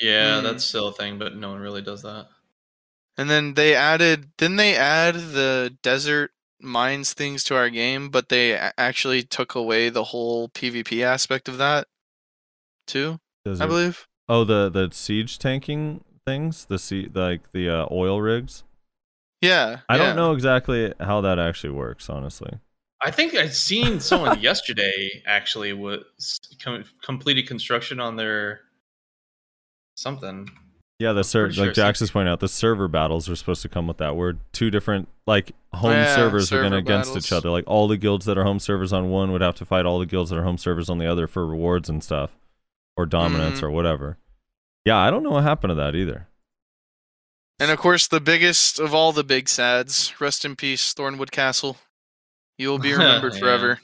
yeah 0.00 0.38
Mm. 0.38 0.42
that's 0.44 0.64
still 0.64 0.88
a 0.88 0.92
thing 0.92 1.18
but 1.18 1.34
no 1.36 1.50
one 1.50 1.58
really 1.60 1.82
does 1.82 2.02
that 2.02 2.28
And 3.16 3.30
then 3.30 3.54
they 3.54 3.74
added 3.74 4.36
didn't 4.36 4.56
they 4.56 4.74
add 4.76 5.14
the 5.14 5.76
desert 5.82 6.32
mines 6.60 7.12
things 7.12 7.44
to 7.44 7.56
our 7.56 7.70
game, 7.70 8.08
but 8.08 8.28
they 8.28 8.54
actually 8.54 9.22
took 9.22 9.54
away 9.54 9.88
the 9.88 10.04
whole 10.04 10.48
PvP 10.48 11.02
aspect 11.02 11.48
of 11.48 11.58
that 11.58 11.86
too, 12.86 13.18
Does 13.44 13.60
I 13.60 13.66
believe. 13.66 14.06
Oh, 14.28 14.44
the 14.44 14.70
the 14.70 14.88
siege 14.92 15.38
tanking 15.38 16.02
things, 16.26 16.64
the 16.64 16.78
sea, 16.78 17.08
like 17.12 17.52
the 17.52 17.68
uh, 17.68 17.86
oil 17.90 18.20
rigs. 18.20 18.64
Yeah. 19.42 19.80
I 19.88 19.96
yeah. 19.96 20.06
don't 20.06 20.16
know 20.16 20.32
exactly 20.32 20.94
how 20.98 21.20
that 21.20 21.38
actually 21.38 21.74
works, 21.74 22.08
honestly. 22.08 22.58
i 23.02 23.10
think 23.10 23.34
i'd 23.34 23.52
seen 23.54 24.00
someone 24.00 24.40
yesterday 24.50 25.22
actually 25.26 25.72
was 25.74 26.40
com- 26.62 26.84
completed 27.02 27.46
construction 27.46 28.00
on 28.00 28.16
their 28.16 28.60
something 29.96 30.48
Yeah, 31.00 31.12
the 31.12 31.24
server, 31.24 31.46
pretty 31.46 31.54
sure 31.56 31.64
like 31.64 31.70
it's 31.70 31.78
like- 31.78 31.86
Jax 31.86 32.02
is 32.02 32.10
pointing 32.12 32.32
out, 32.32 32.40
the 32.40 32.48
server 32.48 32.86
battles 32.88 33.28
are 33.28 33.34
supposed 33.36 33.62
to 33.62 33.68
come 33.68 33.86
with 33.88 33.96
that 33.98 34.14
word. 34.16 34.38
Two 34.52 34.70
different 34.70 35.08
like 35.26 35.52
home 35.72 35.90
Yeah, 35.92 36.14
servers 36.14 36.52
are 36.52 36.58
going 36.60 36.70
server 36.70 36.76
against 36.78 37.16
each 37.16 37.32
other. 37.32 37.50
Like 37.50 37.64
all 37.66 37.88
the 37.88 37.96
guilds 37.96 38.26
that 38.26 38.38
are 38.38 38.44
home 38.44 38.60
servers 38.60 38.92
on 38.92 39.10
one 39.10 39.32
would 39.32 39.40
have 39.40 39.56
to 39.56 39.64
fight 39.64 39.86
all 39.86 39.98
the 39.98 40.06
guilds 40.06 40.30
that 40.30 40.38
are 40.38 40.44
home 40.44 40.58
servers 40.58 40.88
on 40.88 40.98
the 40.98 41.06
other 41.06 41.26
for 41.26 41.44
rewards 41.46 41.88
and 41.88 42.02
stuff, 42.02 42.30
or 42.96 43.06
dominance 43.06 43.58
Mhm. 43.60 43.64
or 43.64 43.70
whatever. 43.72 44.18
Yeah, 44.84 44.96
I 44.98 45.10
don't 45.10 45.22
know 45.24 45.30
what 45.30 45.42
happened 45.42 45.72
to 45.72 45.74
that 45.76 45.94
either. 45.96 46.28
And 47.58 47.70
of 47.70 47.78
course, 47.78 48.06
the 48.06 48.20
biggest 48.20 48.78
of 48.78 48.94
all 48.94 49.12
the 49.12 49.24
big 49.24 49.48
sads. 49.48 50.12
Rest 50.20 50.44
in 50.44 50.54
peace, 50.56 50.92
Thornwood 50.94 51.30
Castle. 51.32 51.76
You 52.58 52.68
will 52.68 52.78
be 52.78 52.92
remembered 52.92 53.34
Yeah. 53.34 53.38
forever. 53.40 53.80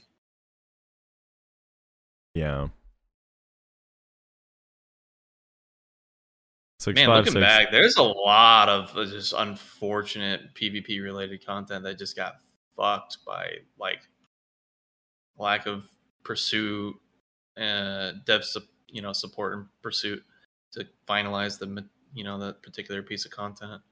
Yeah. 2.35 2.69
Six 6.81 6.97
Man, 6.97 7.09
five 7.09 7.17
looking 7.19 7.33
six. 7.35 7.45
back, 7.45 7.71
there's 7.71 7.97
a 7.97 8.03
lot 8.03 8.71
of 8.71 8.97
uh, 8.97 9.05
just 9.05 9.35
unfortunate 9.37 10.55
PvP 10.55 11.03
related 11.03 11.45
content 11.45 11.85
that 11.85 11.99
just 11.99 12.17
got 12.17 12.37
fucked 12.75 13.19
by 13.27 13.51
like 13.79 14.01
lack 15.37 15.67
of 15.67 15.87
pursuit, 16.25 16.97
uh, 17.61 18.13
dev, 18.25 18.47
sup- 18.47 18.63
you 18.89 19.03
know, 19.03 19.13
support 19.13 19.59
and 19.59 19.67
pursuit 19.83 20.23
to 20.73 20.87
finalize 21.07 21.59
the 21.59 21.85
you 22.15 22.25
know 22.25 22.39
that 22.39 22.63
particular 22.63 23.03
piece 23.03 23.27
of 23.27 23.31
content. 23.31 23.83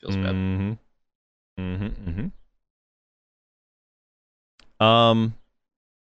Feels 0.00 0.16
bad. 0.16 0.34
Mm-hmm. 0.34 0.72
Mm-hmm. 1.60 2.30
Mm-hmm. 4.80 4.82
Um. 4.82 5.34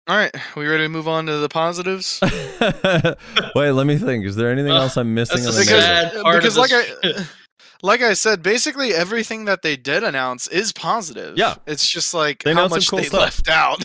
All 0.07 0.15
right, 0.15 0.31
we 0.55 0.67
ready 0.67 0.83
to 0.83 0.89
move 0.89 1.07
on 1.07 1.25
to 1.25 1.37
the 1.37 1.49
positives? 1.49 2.19
Wait, 3.55 3.71
let 3.71 3.87
me 3.87 3.97
think. 3.97 4.23
Is 4.25 4.35
there 4.35 4.51
anything 4.51 4.71
Uh, 4.71 4.81
else 4.81 4.97
I'm 4.97 5.15
missing? 5.15 5.37
that's 5.43 5.47
on 5.47 5.53
the 5.53 5.59
the 5.59 5.65
sad 5.65 6.03
narrative? 6.13 6.21
part 6.21 6.35
of 6.35 6.41
because 6.41 6.57
like 6.57 6.69
this 6.69 6.95
I 7.03 7.25
like 7.81 8.01
I 8.01 8.13
said, 8.13 8.43
basically 8.43 8.93
everything 8.93 9.45
that 9.45 9.63
they 9.63 9.75
did 9.75 10.03
announce 10.03 10.47
is 10.47 10.71
positive. 10.71 11.37
Yeah. 11.37 11.55
it's 11.65 11.87
just 11.89 12.13
like 12.13 12.43
They 12.43 12.53
how 12.53 12.67
much 12.67 12.87
cool 12.89 12.99
they 12.99 13.05
stuff. 13.05 13.19
left 13.19 13.49
out. 13.49 13.83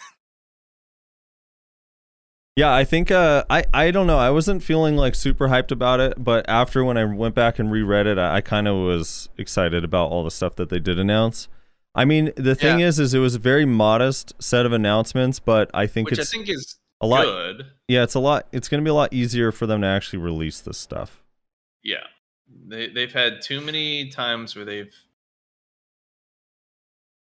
Yeah, 2.56 2.74
I 2.74 2.84
think 2.84 3.10
uh, 3.10 3.44
I 3.48 3.64
I 3.72 3.90
don't 3.90 4.06
know. 4.06 4.18
I 4.18 4.28
wasn't 4.28 4.62
feeling 4.62 4.96
like 4.96 5.14
super 5.14 5.48
hyped 5.48 5.70
about 5.70 6.00
it, 6.00 6.22
but 6.22 6.46
after 6.50 6.84
when 6.84 6.98
I 6.98 7.04
went 7.06 7.34
back 7.34 7.58
and 7.58 7.72
reread 7.72 8.06
it, 8.06 8.18
I, 8.18 8.36
I 8.36 8.40
kind 8.42 8.68
of 8.68 8.76
was 8.76 9.30
excited 9.38 9.84
about 9.84 10.10
all 10.10 10.22
the 10.24 10.30
stuff 10.30 10.56
that 10.56 10.68
they 10.68 10.80
did 10.80 10.98
announce. 10.98 11.48
I 11.94 12.04
mean, 12.04 12.32
the 12.36 12.54
thing 12.54 12.80
Yeah. 12.80 12.86
is, 12.86 12.98
is 13.00 13.14
it 13.14 13.18
was 13.18 13.34
a 13.34 13.38
very 13.40 13.64
modest 13.64 14.32
set 14.40 14.64
of 14.66 14.72
announcements, 14.72 15.40
but 15.40 15.70
I 15.74 15.86
think 15.86 16.08
Which 16.10 16.18
I 16.18 16.22
it's 16.22 16.30
think 16.30 16.48
is 16.48 16.78
a 17.00 17.06
lot. 17.06 17.24
good. 17.24 17.66
Yeah, 17.88 18.02
it's 18.04 18.14
a 18.14 18.20
lot. 18.20 18.46
It's 18.52 18.68
going 18.68 18.80
to 18.82 18.84
be 18.84 18.90
a 18.90 18.94
lot 18.94 19.12
easier 19.12 19.50
for 19.50 19.66
them 19.66 19.80
to 19.80 19.86
actually 19.86 20.20
release 20.20 20.60
this 20.60 20.78
stuff. 20.78 21.22
Yeah. 21.82 22.04
They 22.68 22.88
they've 22.88 23.12
had 23.12 23.42
too 23.42 23.60
many 23.60 24.08
times 24.10 24.54
where 24.56 24.64
they've 24.64 24.94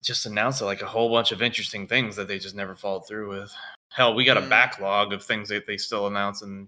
just 0.03 0.25
announced 0.25 0.61
like 0.61 0.81
a 0.81 0.85
whole 0.85 1.09
bunch 1.09 1.31
of 1.31 1.41
interesting 1.41 1.87
things 1.87 2.15
that 2.17 2.27
they 2.27 2.37
just 2.39 2.55
never 2.55 2.75
followed 2.75 3.07
through 3.07 3.29
with. 3.29 3.53
Hell, 3.89 4.13
we 4.15 4.25
got 4.25 4.37
a 4.37 4.41
Mm. 4.41 4.49
backlog 4.49 5.13
of 5.13 5.23
things 5.23 5.47
that 5.49 5.65
they 5.65 5.77
still 5.77 6.07
announce 6.07 6.41
and 6.41 6.67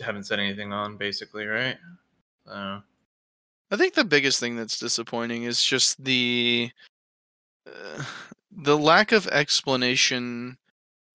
haven't 0.00 0.24
said 0.24 0.38
anything 0.40 0.72
on, 0.72 0.96
basically, 0.96 1.46
right? 1.46 1.78
Uh, 2.46 2.80
I 3.70 3.76
think 3.76 3.94
the 3.94 4.04
biggest 4.04 4.38
thing 4.38 4.56
that's 4.56 4.78
disappointing 4.78 5.44
is 5.44 5.62
just 5.62 6.02
the 6.04 6.70
the 8.50 8.78
lack 8.78 9.12
of 9.12 9.26
explanation 9.28 10.58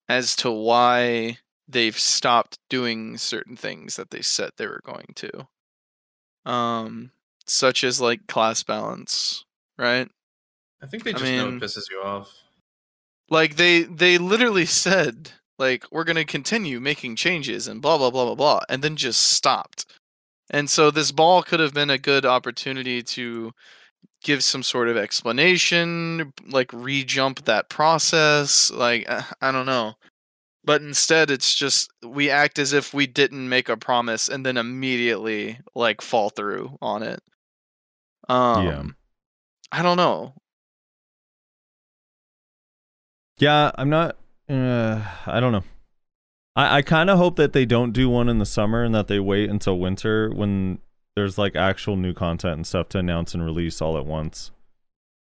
as 0.08 0.36
to 0.36 0.50
why 0.50 1.38
they've 1.68 1.98
stopped 1.98 2.58
doing 2.68 3.16
certain 3.16 3.56
things 3.56 3.96
that 3.96 4.10
they 4.10 4.22
said 4.22 4.50
they 4.56 4.66
were 4.66 4.82
going 4.84 5.12
to. 5.16 5.46
Um 6.44 7.12
such 7.46 7.84
as 7.84 8.00
like 8.00 8.26
class 8.26 8.62
balance, 8.62 9.44
right? 9.78 10.08
I 10.82 10.86
think 10.86 11.04
they 11.04 11.10
I 11.10 11.18
just 11.18 11.32
know 11.32 11.48
it 11.48 11.60
pisses 11.60 11.90
you 11.90 12.00
off. 12.02 12.32
Like 13.28 13.56
they 13.56 13.82
they 13.82 14.18
literally 14.18 14.66
said 14.66 15.32
like 15.58 15.84
we're 15.90 16.04
going 16.04 16.16
to 16.16 16.24
continue 16.24 16.80
making 16.80 17.16
changes 17.16 17.68
and 17.68 17.82
blah 17.82 17.98
blah 17.98 18.10
blah 18.10 18.24
blah 18.24 18.34
blah 18.34 18.60
and 18.68 18.82
then 18.82 18.96
just 18.96 19.22
stopped. 19.22 19.86
And 20.50 20.68
so 20.68 20.90
this 20.90 21.12
ball 21.12 21.42
could 21.42 21.60
have 21.60 21.74
been 21.74 21.90
a 21.90 21.98
good 21.98 22.26
opportunity 22.26 23.02
to 23.02 23.52
give 24.22 24.44
some 24.44 24.62
sort 24.62 24.88
of 24.88 24.96
explanation, 24.96 26.32
like 26.48 26.72
re-jump 26.72 27.44
that 27.44 27.68
process, 27.68 28.70
like 28.70 29.08
uh, 29.08 29.22
I 29.40 29.52
don't 29.52 29.66
know. 29.66 29.94
But 30.64 30.82
instead 30.82 31.30
it's 31.30 31.54
just 31.54 31.90
we 32.04 32.30
act 32.30 32.58
as 32.58 32.72
if 32.72 32.92
we 32.92 33.06
didn't 33.06 33.48
make 33.48 33.68
a 33.68 33.76
promise 33.76 34.28
and 34.28 34.44
then 34.44 34.56
immediately 34.56 35.58
like 35.74 36.02
fall 36.02 36.28
through 36.28 36.76
on 36.82 37.02
it. 37.02 37.20
Um 38.28 38.66
yeah. 38.66 38.82
I 39.72 39.82
don't 39.82 39.96
know. 39.96 40.34
Yeah, 43.38 43.70
I'm 43.76 43.88
not. 43.88 44.16
Uh, 44.48 45.02
I 45.26 45.40
don't 45.40 45.52
know. 45.52 45.64
I, 46.54 46.78
I 46.78 46.82
kind 46.82 47.08
of 47.08 47.16
hope 47.16 47.36
that 47.36 47.52
they 47.52 47.64
don't 47.64 47.92
do 47.92 48.08
one 48.10 48.28
in 48.28 48.38
the 48.38 48.46
summer 48.46 48.84
and 48.84 48.94
that 48.94 49.08
they 49.08 49.18
wait 49.18 49.48
until 49.48 49.78
winter 49.78 50.30
when 50.30 50.78
there's 51.20 51.36
like 51.36 51.54
actual 51.54 51.96
new 51.96 52.14
content 52.14 52.54
and 52.54 52.66
stuff 52.66 52.88
to 52.88 52.98
announce 52.98 53.34
and 53.34 53.44
release 53.44 53.82
all 53.82 53.98
at 53.98 54.06
once. 54.06 54.50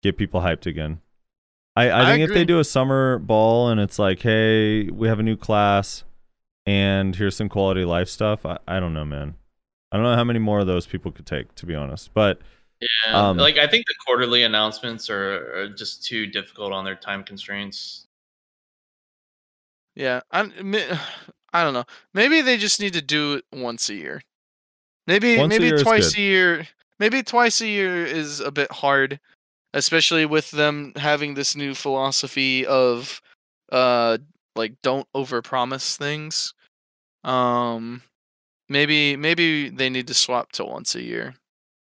Get 0.01 0.17
people 0.17 0.39
hyped 0.39 0.65
again. 0.65 1.01
I, 1.75 1.89
I 1.89 2.03
I 2.03 2.05
think 2.05 2.29
if 2.29 2.33
they 2.33 2.45
do 2.45 2.59
a 2.59 2.63
summer 2.63 3.19
ball 3.19 3.69
and 3.69 3.81
it's 3.81 3.99
like, 3.99 4.21
hey, 4.21 4.89
we 4.89 5.07
have 5.09 5.19
a 5.19 5.23
new 5.23 5.35
class 5.35 6.05
and 6.65 7.15
here's 7.15 7.35
some 7.35 7.49
quality 7.49 7.83
life 7.83 8.07
stuff, 8.07 8.45
I, 8.45 8.59
I 8.65 8.79
don't 8.79 8.93
know, 8.93 9.03
man. 9.03 9.35
I 9.91 9.97
don't 9.97 10.05
know 10.05 10.15
how 10.15 10.23
many 10.23 10.39
more 10.39 10.59
of 10.59 10.67
those 10.67 10.87
people 10.87 11.11
could 11.11 11.25
take, 11.25 11.53
to 11.55 11.65
be 11.65 11.75
honest. 11.75 12.13
But 12.13 12.39
Yeah, 12.79 13.29
Um, 13.29 13.37
like 13.37 13.57
I 13.57 13.67
think 13.67 13.85
the 13.85 13.95
quarterly 14.05 14.43
announcements 14.43 15.09
are, 15.09 15.63
are 15.63 15.69
just 15.69 16.05
too 16.05 16.27
difficult 16.27 16.71
on 16.71 16.85
their 16.85 16.95
time 16.95 17.23
constraints. 17.23 18.07
Yeah, 19.95 20.21
I 20.31 20.43
I 21.53 21.63
don't 21.63 21.73
know. 21.73 21.85
Maybe 22.13 22.41
they 22.41 22.57
just 22.57 22.79
need 22.79 22.93
to 22.93 23.01
do 23.01 23.33
it 23.33 23.45
once 23.51 23.89
a 23.89 23.95
year. 23.95 24.21
Maybe 25.07 25.37
Once 25.37 25.49
maybe 25.51 25.65
year 25.65 25.75
is 25.75 25.83
twice 25.83 26.15
a 26.15 26.21
year. 26.21 26.67
Maybe 26.99 27.23
twice 27.23 27.61
a 27.61 27.67
year 27.67 28.05
is 28.05 28.39
a 28.39 28.51
bit 28.51 28.71
hard, 28.71 29.19
especially 29.73 30.25
with 30.25 30.51
them 30.51 30.93
having 30.95 31.33
this 31.33 31.55
new 31.55 31.73
philosophy 31.73 32.65
of 32.65 33.21
uh 33.71 34.17
like 34.55 34.75
don't 34.81 35.07
overpromise 35.15 35.95
things. 35.97 36.53
Um 37.23 38.03
maybe 38.69 39.15
maybe 39.15 39.69
they 39.69 39.89
need 39.89 40.07
to 40.07 40.13
swap 40.13 40.51
to 40.53 40.65
once 40.65 40.95
a 40.95 41.01
year. 41.01 41.35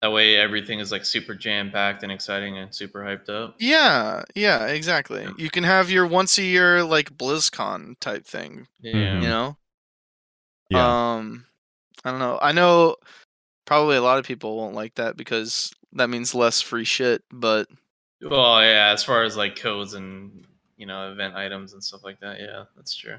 That 0.02 0.12
way, 0.12 0.36
everything 0.36 0.78
is 0.80 0.90
like 0.90 1.04
super 1.04 1.34
jam 1.34 1.70
packed 1.70 2.02
and 2.02 2.10
exciting 2.10 2.56
and 2.56 2.74
super 2.74 3.00
hyped 3.00 3.28
up. 3.28 3.56
Yeah, 3.58 4.22
yeah, 4.34 4.66
exactly. 4.68 5.26
You 5.36 5.50
can 5.50 5.64
have 5.64 5.90
your 5.90 6.06
once 6.06 6.38
a 6.38 6.42
year 6.42 6.82
like 6.82 7.10
BlizzCon 7.18 8.00
type 8.00 8.24
thing, 8.24 8.66
Yeah, 8.80 9.20
you 9.20 9.28
know? 9.28 9.56
yeah. 10.70 11.16
Um, 11.18 11.44
I 12.04 12.10
don't 12.10 12.20
know. 12.20 12.38
I 12.40 12.52
know 12.52 12.96
probably 13.66 13.96
a 13.96 14.02
lot 14.02 14.18
of 14.18 14.24
people 14.24 14.56
won't 14.56 14.74
like 14.74 14.94
that 14.96 15.16
because 15.16 15.72
that 15.92 16.10
means 16.10 16.34
less 16.34 16.60
free 16.60 16.84
shit. 16.84 17.22
But 17.30 17.68
Well, 18.20 18.62
yeah, 18.62 18.90
as 18.92 19.04
far 19.04 19.22
as 19.24 19.36
like 19.36 19.56
codes 19.56 19.94
and 19.94 20.46
you 20.76 20.86
know 20.86 21.12
event 21.12 21.34
items 21.34 21.72
and 21.72 21.82
stuff 21.82 22.02
like 22.04 22.20
that, 22.20 22.40
yeah, 22.40 22.64
that's 22.76 22.96
true. 22.96 23.18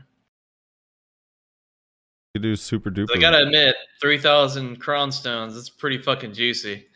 you 2.34 2.42
do 2.42 2.56
super 2.56 2.90
duper. 2.90 3.16
I 3.16 3.20
gotta 3.20 3.44
admit, 3.44 3.76
three 4.02 4.18
thousand 4.18 4.80
crown 4.80 5.12
stones. 5.12 5.56
That's 5.56 5.70
pretty 5.70 5.98
fucking 5.98 6.34
juicy. 6.34 6.88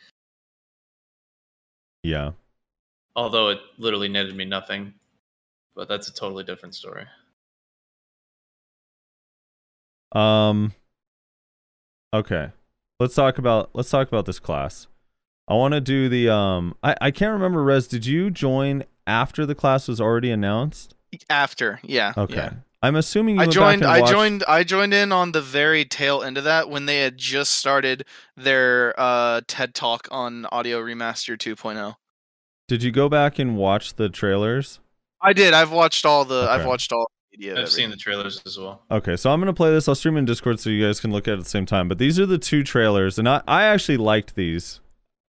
yeah. 2.03 2.31
Although 3.17 3.49
it 3.49 3.59
literally 3.77 4.09
netted 4.09 4.36
me 4.36 4.43
nothing, 4.43 4.93
but 5.73 5.88
that's 5.88 6.09
a 6.09 6.13
totally 6.13 6.43
different 6.43 6.75
story. 6.75 7.05
Um 10.11 10.73
Okay. 12.16 12.51
Let's 12.99 13.16
talk 13.16 13.38
about 13.38 13.70
let's 13.74 13.89
talk 13.89 14.07
about 14.07 14.26
this 14.26 14.39
class. 14.39 14.88
I 15.47 15.53
want 15.53 15.74
to 15.74 15.82
do 15.82 16.09
the 16.09 16.30
um 16.30 16.76
I 16.84 16.95
I 17.01 17.11
can't 17.11 17.34
remember 17.34 17.63
Rez, 17.63 17.88
did 17.88 18.05
you 18.05 18.32
join 18.32 18.84
after 19.05 19.45
the 19.45 19.55
class 19.55 19.88
was 19.88 19.99
already 20.01 20.32
announced? 20.32 20.95
after, 21.30 21.80
yeah, 21.84 22.13
Okay. 22.18 22.36
yeah. 22.36 22.53
I'm 22.82 22.95
assuming 22.95 23.36
you 23.38 23.41
I 23.41 23.47
joined. 23.47 23.84
I 23.84 24.01
watched- 24.01 24.11
joined. 24.11 24.43
I 24.47 24.63
joined 24.63 24.93
in 24.93 25.11
on 25.11 25.32
the 25.32 25.41
very 25.41 25.86
tail 25.86 26.22
end 26.22 26.38
of 26.38 26.43
that 26.43 26.70
when 26.70 26.86
they 26.86 26.99
had 26.99 27.18
just 27.18 27.55
started 27.55 28.05
their 28.38 28.93
uh, 28.97 29.41
TED 29.47 29.74
Talk 29.74 30.07
on 30.11 30.45
Audio 30.51 30.80
Remaster 30.84 31.34
oh. 31.34 31.55
2.0. 31.55 31.95
Did 32.68 32.84
you 32.84 32.91
go 32.91 33.09
back 33.09 33.39
and 33.39 33.57
watch 33.57 33.95
the 33.95 34.09
trailers? 34.09 34.80
I 35.22 35.34
did. 35.34 35.53
I've 35.53 35.72
watched 35.72 36.05
all 36.05 36.26
the. 36.26 36.47
I've 36.49 36.66
watched 36.66 36.91
all 36.91 37.09
the 37.38 37.47
media. 37.47 37.61
I've 37.61 37.69
seen 37.69 37.89
the 37.89 37.95
trailers 37.97 38.41
as 38.45 38.57
well. 38.57 38.81
Okay, 38.91 39.15
so 39.15 39.31
I'm 39.31 39.39
gonna 39.39 39.53
play 39.53 39.71
this. 39.71 39.88
I'll 39.88 39.95
stream 39.95 40.17
in 40.17 40.25
Discord 40.25 40.59
so 40.59 40.69
you 40.69 40.86
guys 40.86 40.99
can 40.99 41.11
look 41.11 41.27
at 41.27 41.31
it 41.33 41.38
at 41.39 41.43
the 41.43 41.49
same 41.49 41.65
time. 41.65 41.88
But 41.88 41.97
these 41.97 42.19
are 42.19 42.25
the 42.25 42.38
two 42.38 42.63
trailers, 42.63 43.17
and 43.19 43.27
I, 43.29 43.41
I 43.47 43.63
actually 43.65 43.97
liked 43.97 44.36
these. 44.36 44.79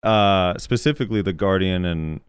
Uh, 0.02 0.56
specifically 0.56 1.20
the 1.20 1.32
Guardian 1.34 1.84
and 1.84 2.20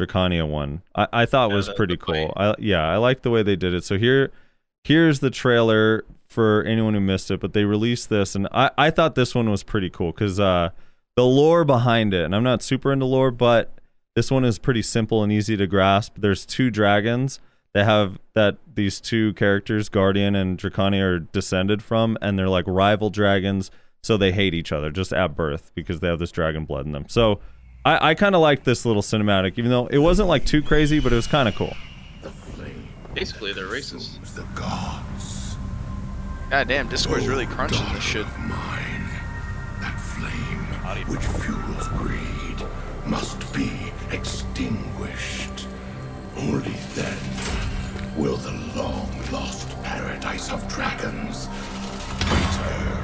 Drakania 0.00 0.48
one. 0.48 0.82
I, 0.94 1.08
I 1.12 1.26
thought 1.26 1.50
Yeah, 1.50 1.56
was 1.56 1.66
the- 1.66 1.74
pretty 1.74 1.94
the 1.96 2.04
cool. 2.04 2.32
I 2.36 2.54
yeah, 2.58 2.86
I 2.86 2.96
like 2.96 3.22
the 3.22 3.30
way 3.30 3.42
they 3.42 3.56
did 3.56 3.74
it. 3.74 3.82
So 3.84 3.98
here, 3.98 4.30
here's 4.84 5.18
the 5.20 5.30
trailer 5.30 6.04
for 6.28 6.62
anyone 6.62 6.94
who 6.94 7.00
missed 7.00 7.30
it. 7.32 7.40
But 7.40 7.54
they 7.54 7.64
released 7.64 8.08
this, 8.08 8.36
and 8.36 8.46
I 8.52 8.70
I 8.78 8.90
thought 8.90 9.16
this 9.16 9.34
one 9.34 9.50
was 9.50 9.64
pretty 9.64 9.90
cool 9.90 10.12
because 10.12 10.38
uh, 10.38 10.70
the 11.16 11.24
lore 11.24 11.64
behind 11.64 12.14
it. 12.14 12.24
And 12.24 12.36
I'm 12.36 12.44
not 12.44 12.62
super 12.62 12.92
into 12.92 13.06
lore, 13.06 13.32
but 13.32 13.72
this 14.14 14.30
one 14.30 14.44
is 14.44 14.58
pretty 14.60 14.82
simple 14.82 15.24
and 15.24 15.32
easy 15.32 15.56
to 15.56 15.66
grasp. 15.66 16.14
There's 16.18 16.46
two 16.46 16.70
dragons 16.70 17.40
that 17.74 17.84
have 17.84 18.18
that 18.34 18.58
these 18.74 19.00
two 19.00 19.32
characters, 19.34 19.88
Guardian 19.88 20.34
and 20.34 20.58
Drakania, 20.58 21.02
are 21.02 21.18
descended 21.18 21.82
from, 21.82 22.16
and 22.22 22.38
they're 22.38 22.48
like 22.48 22.64
rival 22.66 23.10
dragons, 23.10 23.70
so 24.02 24.16
they 24.16 24.32
hate 24.32 24.54
each 24.54 24.72
other 24.72 24.90
just 24.90 25.12
at 25.12 25.36
birth 25.36 25.70
because 25.74 26.00
they 26.00 26.08
have 26.08 26.18
this 26.18 26.30
dragon 26.30 26.64
blood 26.64 26.86
in 26.86 26.92
them. 26.92 27.06
So 27.08 27.40
I, 27.84 28.10
I 28.10 28.14
kind 28.14 28.34
of 28.34 28.40
like 28.40 28.64
this 28.64 28.84
little 28.84 29.02
cinematic, 29.02 29.58
even 29.58 29.70
though 29.70 29.86
it 29.86 29.98
wasn't 29.98 30.28
like 30.28 30.44
too 30.44 30.62
crazy, 30.62 31.00
but 31.00 31.12
it 31.12 31.16
was 31.16 31.26
kind 31.26 31.48
of 31.48 31.54
cool. 31.54 31.74
Basically, 33.14 33.52
they're 33.52 33.66
racist. 33.66 34.22
is 34.22 34.34
the 34.34 34.46
gods. 34.54 35.56
God 36.50 36.68
damn, 36.68 36.88
Discord's 36.88 37.26
really 37.26 37.46
oh, 37.46 37.50
crunching 37.50 37.92
this 37.92 38.02
shit. 38.02 38.22
Of 38.22 38.38
mine, 38.38 39.10
that 39.80 39.98
flame 39.98 40.58
which 41.06 41.20
fuels 41.20 41.88
greed 41.88 42.66
must 43.06 43.52
be 43.52 43.70
extinguished. 44.10 45.37
Only 46.40 46.70
then 46.94 47.18
will 48.16 48.36
the 48.36 48.52
long 48.76 49.10
lost 49.32 49.70
paradise 49.82 50.52
of 50.52 50.66
dragons 50.68 51.48
return. 52.30 52.98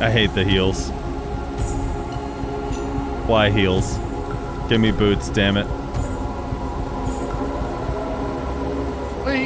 I 0.00 0.10
hate 0.10 0.34
the 0.34 0.44
heels. 0.44 0.90
Why 3.28 3.50
heels? 3.50 3.96
Give 4.68 4.80
me 4.80 4.90
boots, 4.90 5.30
damn 5.30 5.56
it. 5.56 5.81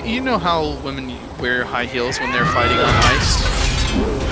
You, 0.04 0.20
know 0.20 0.38
how 0.38 0.76
women 0.82 1.16
wear 1.38 1.64
high 1.64 1.86
heels 1.86 2.18
when 2.18 2.32
they're 2.32 2.44
fighting 2.46 2.78
on 2.78 2.88
ice? 2.88 4.25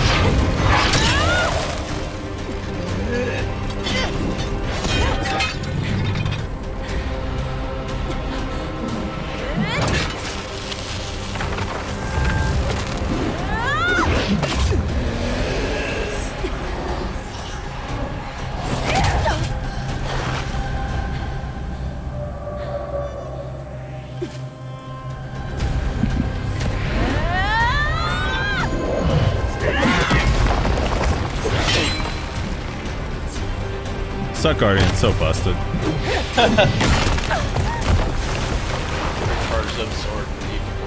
Suck 34.44 34.58
Guardian's 34.58 34.98
so 34.98 35.10
busted. 35.12 35.54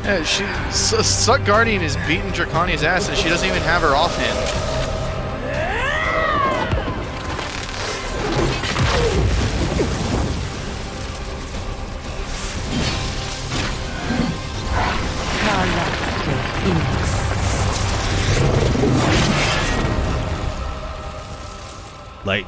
Yeah, 0.03 0.22
she 0.22 0.45
Suck 0.72 1.43
Guardian 1.43 1.82
is 1.82 1.97
beating 2.05 2.30
Drakania's 2.34 2.84
ass, 2.84 3.10
and 3.10 3.18
she 3.18 3.30
doesn't 3.30 3.49
even 3.49 3.64
have 3.64 3.82
her 3.82 3.95
offhand. 3.95 4.66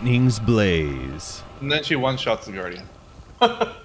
Lightning's 0.10 0.40
blaze. 0.40 1.44
And 1.62 1.72
then 1.72 1.84
she 1.84 1.96
one 1.96 2.18
shots 2.18 2.48
the 2.48 2.52
guardian. 2.52 2.90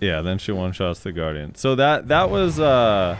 Yeah, 0.00 0.20
then 0.20 0.38
she 0.38 0.52
one 0.52 0.70
shots 0.70 1.00
the 1.00 1.10
Guardian. 1.10 1.56
So 1.56 1.74
that 1.74 2.06
that 2.06 2.30
was 2.30 2.60
uh 2.60 3.16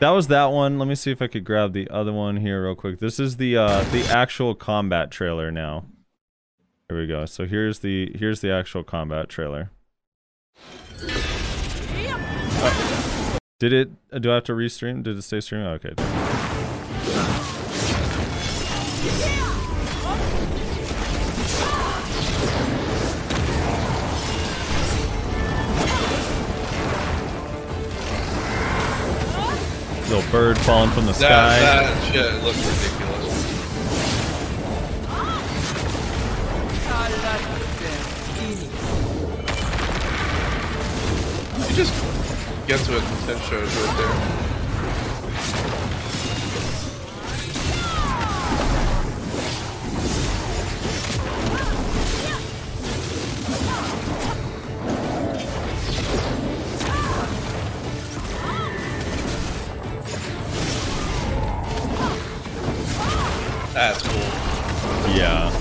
that 0.00 0.08
was 0.08 0.28
that 0.28 0.46
one. 0.46 0.78
Let 0.78 0.88
me 0.88 0.94
see 0.94 1.10
if 1.10 1.20
I 1.20 1.26
could 1.26 1.44
grab 1.44 1.74
the 1.74 1.90
other 1.90 2.10
one 2.10 2.38
here 2.38 2.64
real 2.64 2.74
quick. 2.74 3.00
This 3.00 3.20
is 3.20 3.36
the 3.36 3.58
uh 3.58 3.82
the 3.90 4.02
actual 4.04 4.54
combat 4.54 5.10
trailer 5.10 5.50
now. 5.50 5.84
Here 6.88 6.98
we 6.98 7.06
go. 7.06 7.26
So 7.26 7.44
here's 7.44 7.80
the 7.80 8.16
here's 8.16 8.40
the 8.40 8.50
actual 8.50 8.82
combat 8.82 9.28
trailer. 9.28 9.70
Uh, 12.62 13.38
did 13.58 13.74
it 13.74 13.90
uh, 14.10 14.20
do 14.20 14.30
I 14.30 14.36
have 14.36 14.44
to 14.44 14.52
restream? 14.52 15.02
Did 15.02 15.18
it 15.18 15.22
stay 15.22 15.42
streaming? 15.42 15.66
Okay. 15.66 16.17
Little 30.08 30.30
bird 30.32 30.56
falling 30.58 30.90
from 30.90 31.04
the 31.04 31.12
That, 31.12 31.18
sky. 31.18 31.60
that 31.60 32.12
shit 32.12 32.42
looks 32.42 32.56
ridiculous. 32.58 33.08
You 41.68 41.74
just 41.76 41.92
get 42.66 42.80
to 42.86 42.96
it 42.96 43.02
10 43.26 43.40
shows 43.50 43.76
right 43.76 43.96
there. 43.98 44.47
That's 63.78 64.02
cool. 64.02 64.18
Yeah. 65.14 65.54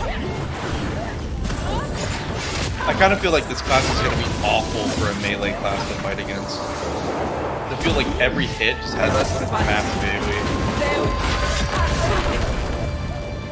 I 2.87 2.93
kind 2.93 3.13
of 3.13 3.19
feel 3.19 3.31
like 3.31 3.47
this 3.47 3.61
class 3.61 3.87
is 3.93 3.99
going 4.01 4.09
to 4.09 4.17
be 4.17 4.23
awful 4.43 4.87
for 4.89 5.11
a 5.11 5.15
melee 5.21 5.53
class 5.59 5.87
to 5.87 5.93
fight 6.01 6.17
against. 6.17 6.59
I 6.59 7.75
feel 7.83 7.93
like 7.93 8.07
every 8.19 8.47
hit 8.47 8.75
just 8.77 8.95
has 8.95 9.13
this 9.13 9.51
massive 9.51 10.01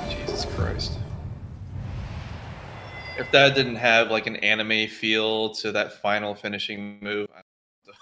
AoE. 0.10 0.26
Jesus 0.26 0.46
Christ. 0.56 0.98
If 3.20 3.30
that 3.34 3.54
didn't 3.54 3.76
have 3.76 4.10
like 4.10 4.26
an 4.26 4.38
anime 4.38 4.88
feel 4.88 5.50
to 5.58 5.74
that 5.74 6.02
final 6.02 6.34
finishing 6.34 6.98
move. 7.04 7.28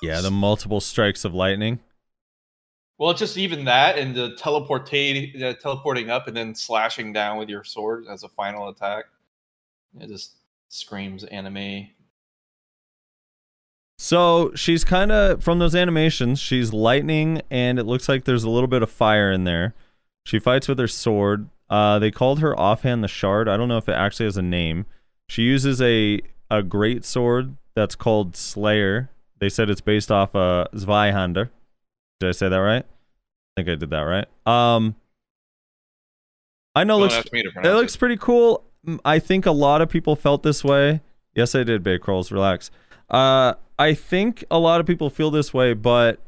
Yeah, 0.02 0.22
the 0.22 0.32
multiple 0.32 0.80
strikes 0.80 1.26
of 1.26 1.34
lightning. 1.34 1.82
Well, 3.04 3.12
it's 3.12 3.20
just 3.20 3.38
even 3.38 3.66
that 3.66 3.98
and 3.98 4.16
the 4.16 4.30
teleportate, 4.40 5.44
uh, 5.44 5.56
teleporting 5.56 6.10
up 6.10 6.30
and 6.30 6.38
then 6.38 6.56
slashing 6.56 7.12
down 7.12 7.38
with 7.38 7.50
your 7.50 7.66
sword 7.66 8.06
as 8.10 8.24
a 8.24 8.30
final 8.30 8.70
attack. 8.70 9.04
It 10.00 10.08
just 10.08 10.36
screams 10.70 11.26
anime. 11.26 11.90
So 13.98 14.54
she's 14.56 14.86
kind 14.86 15.12
of 15.12 15.44
from 15.44 15.60
those 15.60 15.76
animations. 15.76 16.40
She's 16.40 16.72
lightning, 16.72 17.42
and 17.52 17.78
it 17.78 17.84
looks 17.84 18.08
like 18.08 18.24
there's 18.24 18.46
a 18.46 18.50
little 18.50 18.70
bit 18.70 18.82
of 18.82 18.90
fire 18.90 19.34
in 19.34 19.44
there. 19.44 19.76
She 20.26 20.40
fights 20.40 20.70
with 20.70 20.80
her 20.80 20.88
sword. 20.88 21.50
Uh, 21.70 22.00
they 22.00 22.10
called 22.10 22.40
her 22.40 22.58
offhand 22.58 23.04
the 23.04 23.10
Shard. 23.10 23.50
I 23.50 23.58
don't 23.58 23.68
know 23.68 23.76
if 23.76 23.90
it 23.90 23.96
actually 23.96 24.28
has 24.28 24.38
a 24.38 24.42
name. 24.42 24.86
She 25.28 25.42
uses 25.42 25.82
a 25.82 26.22
a 26.50 26.64
great 26.64 27.04
sword 27.04 27.58
that's 27.76 27.96
called 27.96 28.38
Slayer. 28.38 29.10
They 29.40 29.50
said 29.50 29.70
it's 29.70 29.82
based 29.82 30.10
off 30.10 30.34
a 30.36 30.38
uh, 30.38 30.68
Zweihander. 30.74 31.50
Did 32.22 32.30
I 32.30 32.32
say 32.32 32.48
that 32.48 32.56
right? 32.56 32.86
I 33.56 33.62
think 33.62 33.70
I 33.70 33.76
did 33.76 33.90
that 33.92 34.02
right. 34.02 34.28
Um, 34.46 34.96
I 36.76 36.84
know 36.84 36.98
it 37.04 37.12
looks 37.12 37.32
me 37.32 37.44
to 37.44 37.50
it 37.50 38.00
pretty 38.00 38.18
cool. 38.18 38.64
Mm, 38.86 39.00
I 39.06 39.20
think 39.20 39.46
a 39.46 39.52
lot 39.52 39.82
of 39.82 39.90
people 39.90 40.16
felt 40.16 40.44
this 40.44 40.64
way. 40.64 41.02
Yes, 41.36 41.56
I 41.56 41.64
did, 41.64 41.84
Bay 41.84 41.98
Crawls. 41.98 42.32
Relax. 42.32 42.72
Uh, 43.10 43.54
I 43.78 43.94
think 43.94 44.44
a 44.50 44.60
lot 44.60 44.80
of 44.80 44.88
people 44.88 45.10
feel 45.10 45.30
this 45.30 45.54
way, 45.54 45.74
but 45.74 46.20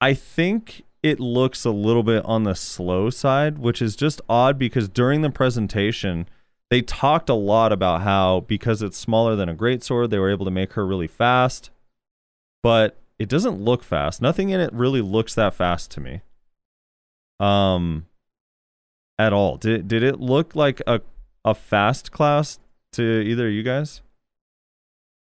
I 0.00 0.14
think 0.14 0.82
it 1.02 1.20
looks 1.20 1.64
a 1.64 1.70
little 1.70 2.02
bit 2.02 2.24
on 2.24 2.44
the 2.44 2.54
slow 2.54 3.10
side, 3.10 3.58
which 3.58 3.80
is 3.80 3.94
just 3.94 4.20
odd 4.28 4.58
because 4.58 4.88
during 4.88 5.22
the 5.22 5.30
presentation, 5.30 6.28
they 6.70 6.82
talked 6.82 7.28
a 7.28 7.34
lot 7.34 7.72
about 7.72 8.02
how 8.02 8.40
because 8.40 8.82
it's 8.82 8.96
smaller 8.96 9.36
than 9.36 9.48
a 9.48 9.54
greatsword, 9.54 10.10
they 10.10 10.18
were 10.18 10.30
able 10.30 10.44
to 10.44 10.50
make 10.50 10.72
her 10.72 10.86
really 10.86 11.06
fast. 11.06 11.70
But 12.62 12.96
it 13.18 13.28
doesn't 13.28 13.60
look 13.60 13.82
fast. 13.82 14.20
Nothing 14.20 14.50
in 14.50 14.60
it 14.60 14.72
really 14.72 15.00
looks 15.00 15.34
that 15.34 15.54
fast 15.54 15.90
to 15.92 16.00
me. 16.00 16.22
Um 17.40 18.06
at 19.18 19.32
all. 19.32 19.56
Did 19.56 19.88
did 19.88 20.02
it 20.02 20.20
look 20.20 20.54
like 20.54 20.80
a 20.86 21.00
a 21.44 21.54
fast 21.54 22.10
class 22.12 22.58
to 22.92 23.02
either 23.02 23.48
of 23.48 23.52
you 23.52 23.62
guys? 23.62 24.00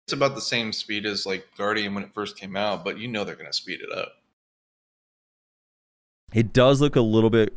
It's 0.07 0.13
about 0.13 0.35
the 0.35 0.41
same 0.41 0.73
speed 0.73 1.07
as 1.07 1.25
like 1.25 1.47
Guardian 1.57 1.95
when 1.95 2.05
it 2.05 2.13
first 2.13 2.37
came 2.39 2.57
out, 2.57 2.85
but 2.85 2.99
you 2.99 3.09
know 3.09 3.25
they're 3.25 3.37
gonna 3.37 3.53
speed 3.53 3.81
it 3.81 3.97
up. 3.97 4.13
It 6.33 6.53
does 6.53 6.81
look 6.81 6.97
a 6.97 7.01
little 7.01 7.31
bit 7.31 7.57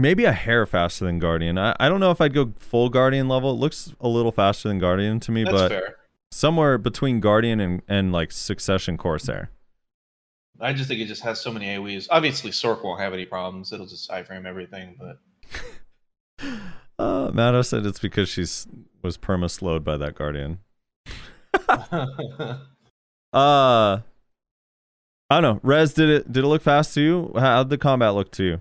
maybe 0.00 0.24
a 0.24 0.32
hair 0.32 0.66
faster 0.66 1.04
than 1.04 1.18
Guardian. 1.18 1.58
I, 1.58 1.76
I 1.78 1.88
don't 1.88 2.00
know 2.00 2.10
if 2.10 2.20
I'd 2.20 2.32
go 2.32 2.52
full 2.58 2.88
Guardian 2.88 3.28
level. 3.28 3.50
It 3.52 3.58
looks 3.58 3.92
a 4.00 4.08
little 4.08 4.32
faster 4.32 4.68
than 4.68 4.78
Guardian 4.78 5.20
to 5.20 5.32
me, 5.32 5.44
That's 5.44 5.56
but 5.56 5.68
fair. 5.70 5.96
Somewhere 6.32 6.78
between 6.78 7.20
Guardian 7.20 7.60
and, 7.60 7.82
and 7.88 8.12
like 8.12 8.32
Succession 8.32 8.96
Corsair. 8.96 9.50
I 10.60 10.72
just 10.72 10.88
think 10.88 11.00
it 11.00 11.06
just 11.06 11.22
has 11.22 11.40
so 11.40 11.50
many 11.50 11.66
AoEs. 11.66 12.06
Obviously, 12.10 12.50
Sorc 12.50 12.84
won't 12.84 13.00
have 13.00 13.14
any 13.14 13.24
problems. 13.24 13.72
It'll 13.72 13.86
just 13.86 14.10
iframe 14.10 14.46
everything, 14.46 14.96
but 14.98 15.18
Uh 16.98 17.62
said 17.62 17.86
it's 17.86 17.98
because 17.98 18.28
she's 18.28 18.66
was 19.02 19.16
perma 19.16 19.50
slowed 19.50 19.84
by 19.84 19.96
that 19.96 20.14
Guardian. 20.14 20.58
Uh 23.32 24.00
I 25.32 25.40
don't 25.40 25.42
know. 25.42 25.60
Rez, 25.62 25.94
did 25.94 26.10
it 26.10 26.32
did 26.32 26.42
it 26.44 26.48
look 26.48 26.62
fast 26.62 26.94
to 26.94 27.00
you? 27.00 27.32
How'd 27.36 27.70
the 27.70 27.78
combat 27.78 28.14
look 28.14 28.32
to 28.32 28.44
you? 28.44 28.60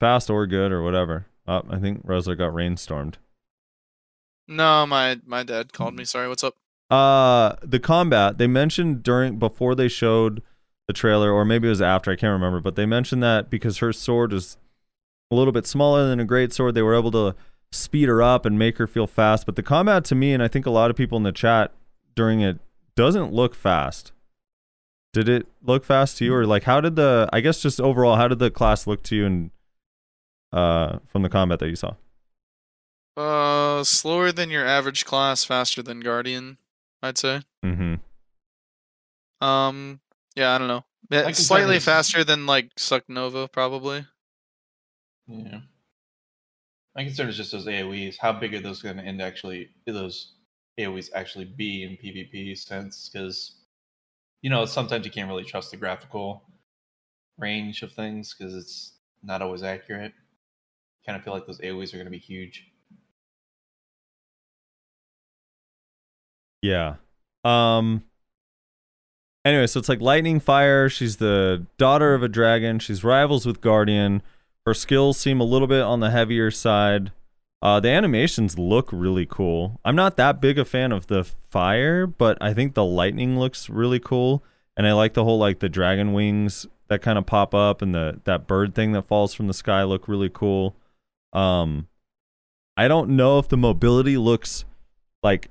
Fast 0.00 0.28
or 0.28 0.46
good 0.46 0.72
or 0.72 0.82
whatever. 0.82 1.26
Oh, 1.46 1.62
I 1.70 1.78
think 1.78 2.04
Rezlar 2.04 2.36
got 2.36 2.52
rainstormed. 2.52 3.14
No, 4.48 4.86
my 4.86 5.20
my 5.26 5.42
dad 5.42 5.72
called 5.72 5.94
me. 5.94 6.04
Sorry, 6.04 6.28
what's 6.28 6.42
up? 6.42 6.56
Uh 6.90 7.54
the 7.62 7.78
combat, 7.78 8.38
they 8.38 8.46
mentioned 8.46 9.02
during 9.02 9.38
before 9.38 9.74
they 9.74 9.88
showed 9.88 10.42
the 10.86 10.94
trailer, 10.94 11.30
or 11.30 11.44
maybe 11.44 11.68
it 11.68 11.70
was 11.70 11.82
after, 11.82 12.10
I 12.10 12.16
can't 12.16 12.32
remember, 12.32 12.60
but 12.60 12.74
they 12.74 12.86
mentioned 12.86 13.22
that 13.22 13.50
because 13.50 13.78
her 13.78 13.92
sword 13.92 14.32
is 14.32 14.56
a 15.30 15.34
little 15.34 15.52
bit 15.52 15.66
smaller 15.66 16.08
than 16.08 16.18
a 16.18 16.24
great 16.24 16.52
sword, 16.52 16.74
they 16.74 16.82
were 16.82 16.96
able 16.96 17.10
to 17.10 17.36
speed 17.70 18.08
her 18.08 18.22
up 18.22 18.46
and 18.46 18.58
make 18.58 18.78
her 18.78 18.86
feel 18.86 19.06
fast. 19.06 19.44
But 19.44 19.56
the 19.56 19.62
combat 19.62 20.04
to 20.06 20.14
me, 20.14 20.32
and 20.32 20.42
I 20.42 20.48
think 20.48 20.64
a 20.64 20.70
lot 20.70 20.90
of 20.90 20.96
people 20.96 21.18
in 21.18 21.24
the 21.24 21.32
chat 21.32 21.72
during 22.14 22.40
it 22.40 22.58
doesn't 22.96 23.34
look 23.34 23.54
fast. 23.54 24.12
Did 25.12 25.28
it 25.28 25.46
look 25.62 25.84
fast 25.84 26.16
to 26.18 26.24
you, 26.24 26.34
or 26.34 26.46
like 26.46 26.64
how 26.64 26.80
did 26.80 26.96
the? 26.96 27.28
I 27.32 27.40
guess 27.40 27.60
just 27.60 27.80
overall, 27.80 28.16
how 28.16 28.28
did 28.28 28.38
the 28.38 28.50
class 28.50 28.86
look 28.86 29.02
to 29.04 29.16
you, 29.16 29.26
and 29.26 29.50
uh, 30.52 30.98
from 31.06 31.22
the 31.22 31.28
combat 31.28 31.58
that 31.58 31.68
you 31.68 31.76
saw? 31.76 31.94
Uh, 33.18 33.82
slower 33.82 34.30
than 34.30 34.48
your 34.48 34.64
average 34.64 35.04
class, 35.04 35.42
faster 35.42 35.82
than 35.82 35.98
Guardian, 35.98 36.56
I'd 37.02 37.18
say. 37.18 37.42
Mm-hmm. 37.64 37.94
Um, 39.44 40.00
yeah, 40.36 40.54
I 40.54 40.58
don't 40.58 40.68
know. 40.68 40.84
Yeah, 41.10 41.28
slightly 41.32 41.74
kinda- 41.74 41.80
faster 41.80 42.22
than 42.22 42.46
like 42.46 42.70
Suck 42.76 43.08
Nova, 43.08 43.48
probably. 43.48 44.06
Yeah. 45.26 45.60
My 46.94 47.04
concern 47.04 47.28
is 47.28 47.36
just 47.36 47.52
those 47.52 47.66
AoEs. 47.66 48.18
How 48.18 48.32
big 48.32 48.54
are 48.54 48.60
those 48.60 48.82
going 48.82 48.96
to 48.96 49.02
end 49.02 49.20
actually? 49.20 49.70
Those 49.86 50.34
AoEs 50.78 51.10
actually 51.14 51.44
be 51.44 51.82
in 51.82 51.96
PvP 51.96 52.56
sense? 52.56 53.08
Because 53.08 53.56
you 54.42 54.50
know 54.50 54.64
sometimes 54.64 55.04
you 55.04 55.10
can't 55.10 55.28
really 55.28 55.44
trust 55.44 55.70
the 55.72 55.76
graphical 55.76 56.44
range 57.36 57.82
of 57.82 57.92
things 57.92 58.34
because 58.34 58.54
it's 58.54 58.92
not 59.22 59.42
always 59.42 59.62
accurate. 59.64 60.12
Kind 61.04 61.16
of 61.18 61.24
feel 61.24 61.34
like 61.34 61.46
those 61.46 61.60
AoEs 61.60 61.92
are 61.92 61.96
going 61.96 62.06
to 62.06 62.10
be 62.10 62.18
huge. 62.18 62.64
Yeah. 66.62 66.96
Um 67.44 68.04
anyway, 69.44 69.66
so 69.66 69.78
it's 69.78 69.88
like 69.88 70.00
lightning 70.00 70.40
fire. 70.40 70.88
She's 70.88 71.16
the 71.16 71.66
daughter 71.76 72.14
of 72.14 72.22
a 72.22 72.28
dragon. 72.28 72.78
She's 72.78 73.04
rivals 73.04 73.46
with 73.46 73.60
Guardian. 73.60 74.22
Her 74.66 74.74
skills 74.74 75.16
seem 75.18 75.40
a 75.40 75.44
little 75.44 75.68
bit 75.68 75.82
on 75.82 76.00
the 76.00 76.10
heavier 76.10 76.50
side. 76.50 77.12
Uh 77.62 77.80
the 77.80 77.88
animations 77.90 78.58
look 78.58 78.88
really 78.92 79.26
cool. 79.26 79.80
I'm 79.84 79.96
not 79.96 80.16
that 80.16 80.40
big 80.40 80.58
a 80.58 80.64
fan 80.64 80.92
of 80.92 81.06
the 81.06 81.24
fire, 81.50 82.06
but 82.06 82.38
I 82.40 82.52
think 82.54 82.74
the 82.74 82.84
lightning 82.84 83.38
looks 83.38 83.70
really 83.70 84.00
cool. 84.00 84.44
And 84.76 84.86
I 84.86 84.92
like 84.92 85.14
the 85.14 85.24
whole 85.24 85.38
like 85.38 85.58
the 85.60 85.68
dragon 85.68 86.12
wings 86.12 86.66
that 86.88 87.02
kind 87.02 87.18
of 87.18 87.26
pop 87.26 87.54
up 87.54 87.82
and 87.82 87.94
the 87.94 88.20
that 88.24 88.46
bird 88.46 88.74
thing 88.74 88.92
that 88.92 89.06
falls 89.06 89.34
from 89.34 89.46
the 89.46 89.54
sky 89.54 89.84
look 89.84 90.08
really 90.08 90.30
cool. 90.30 90.76
Um 91.32 91.86
I 92.76 92.86
don't 92.86 93.10
know 93.10 93.38
if 93.38 93.48
the 93.48 93.56
mobility 93.56 94.16
looks 94.16 94.64
like 95.22 95.50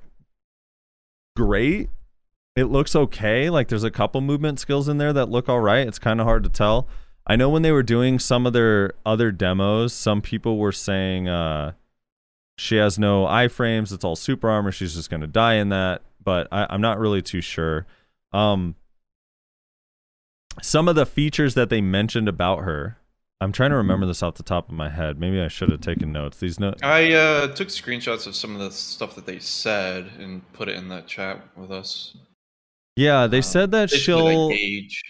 great. 1.38 1.92
It 2.56 2.66
looks 2.66 2.96
okay. 2.96 3.52
Like 3.52 3.68
there's 3.68 3.84
a 3.84 3.92
couple 3.92 4.20
movement 4.22 4.60
skills 4.60 4.90
in 4.90 4.98
there 4.98 5.14
that 5.14 5.30
look 5.30 5.48
all 5.48 5.60
right. 5.60 5.88
It's 5.88 6.00
kind 6.00 6.20
of 6.20 6.26
hard 6.26 6.44
to 6.44 6.50
tell. 6.50 6.88
I 7.28 7.36
know 7.36 7.48
when 7.48 7.62
they 7.62 7.72
were 7.72 7.84
doing 7.84 8.18
some 8.18 8.48
of 8.48 8.54
their 8.54 8.94
other 9.06 9.32
demos, 9.32 9.94
some 9.94 10.20
people 10.20 10.58
were 10.58 10.72
saying 10.72 11.28
uh 11.28 11.74
she 12.58 12.78
has 12.78 12.98
no 12.98 13.26
iframes, 13.26 13.94
it's 13.94 14.04
all 14.04 14.16
super 14.16 14.50
armor, 14.50 14.72
she's 14.72 14.96
just 14.96 15.12
gonna 15.12 15.28
die 15.28 15.56
in 15.56 15.70
that, 15.70 16.02
but 16.24 16.48
I, 16.52 16.66
I'm 16.72 16.82
not 16.82 16.98
really 16.98 17.22
too 17.22 17.42
sure. 17.42 17.86
Um 18.34 18.74
some 20.60 20.88
of 20.88 20.96
the 20.96 21.06
features 21.06 21.54
that 21.54 21.70
they 21.70 21.82
mentioned 21.82 22.28
about 22.28 22.64
her, 22.64 22.98
I'm 23.40 23.52
trying 23.52 23.70
to 23.70 23.78
remember 23.78 24.06
this 24.06 24.24
off 24.24 24.36
the 24.36 24.44
top 24.44 24.70
of 24.70 24.76
my 24.76 24.90
head. 24.90 25.20
Maybe 25.20 25.40
I 25.42 25.48
should 25.48 25.70
have 25.70 25.82
taken 25.82 26.12
notes. 26.12 26.40
These 26.40 26.60
notes 26.60 26.82
I 26.82 27.14
uh, 27.14 27.48
took 27.56 27.68
screenshots 27.70 28.28
of 28.28 28.36
some 28.36 28.54
of 28.54 28.60
the 28.60 28.72
stuff 28.72 29.16
that 29.16 29.26
they 29.26 29.40
said 29.40 30.08
and 30.20 30.42
put 30.54 30.70
it 30.70 30.76
in 30.76 30.90
the 30.90 31.02
chat 31.02 31.42
with 31.56 31.72
us. 31.72 32.16
Yeah, 32.96 33.28
they 33.28 33.38
Um, 33.38 33.44
said 33.44 33.72
that 33.72 33.90
basically, 33.90 33.98
she'll 34.04 34.50
like, 34.50 34.60
gauge. 34.60 35.04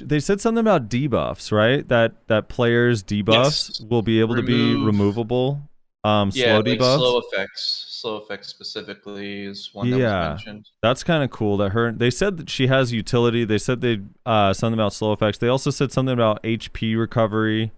they 0.00 0.20
said 0.20 0.40
something 0.40 0.60
about 0.60 0.88
debuffs, 0.90 1.52
right? 1.52 1.86
That 1.88 2.26
that 2.28 2.48
players 2.48 3.02
debuffs 3.04 3.70
Yes. 3.70 3.80
will 3.80 4.02
be 4.02 4.20
able 4.20 4.34
to 4.36 4.42
be 4.42 4.76
removable. 4.76 5.67
Um, 6.04 6.30
Yeah, 6.32 6.44
slow 6.44 6.56
like 6.56 6.64
debuffs. 6.78 6.96
slow 6.96 7.18
effects. 7.18 7.84
Slow 7.88 8.16
effects 8.18 8.48
specifically 8.48 9.42
is 9.44 9.70
one 9.74 9.90
that 9.90 9.98
Yeah. 9.98 10.32
was 10.32 10.46
mentioned. 10.46 10.68
That's 10.82 11.02
kind 11.02 11.24
of 11.24 11.30
cool. 11.30 11.56
That 11.56 11.70
her 11.70 11.90
they 11.92 12.10
said 12.10 12.36
that 12.36 12.48
she 12.48 12.68
has 12.68 12.92
utility. 12.92 13.44
They 13.44 13.58
said 13.58 13.80
they 13.80 14.00
uh 14.24 14.52
something 14.54 14.78
about 14.78 14.92
slow 14.92 15.12
effects. 15.12 15.38
They 15.38 15.48
also 15.48 15.70
said 15.70 15.90
something 15.92 16.12
about 16.12 16.40
HP 16.44 16.94
recovery. 16.98 17.72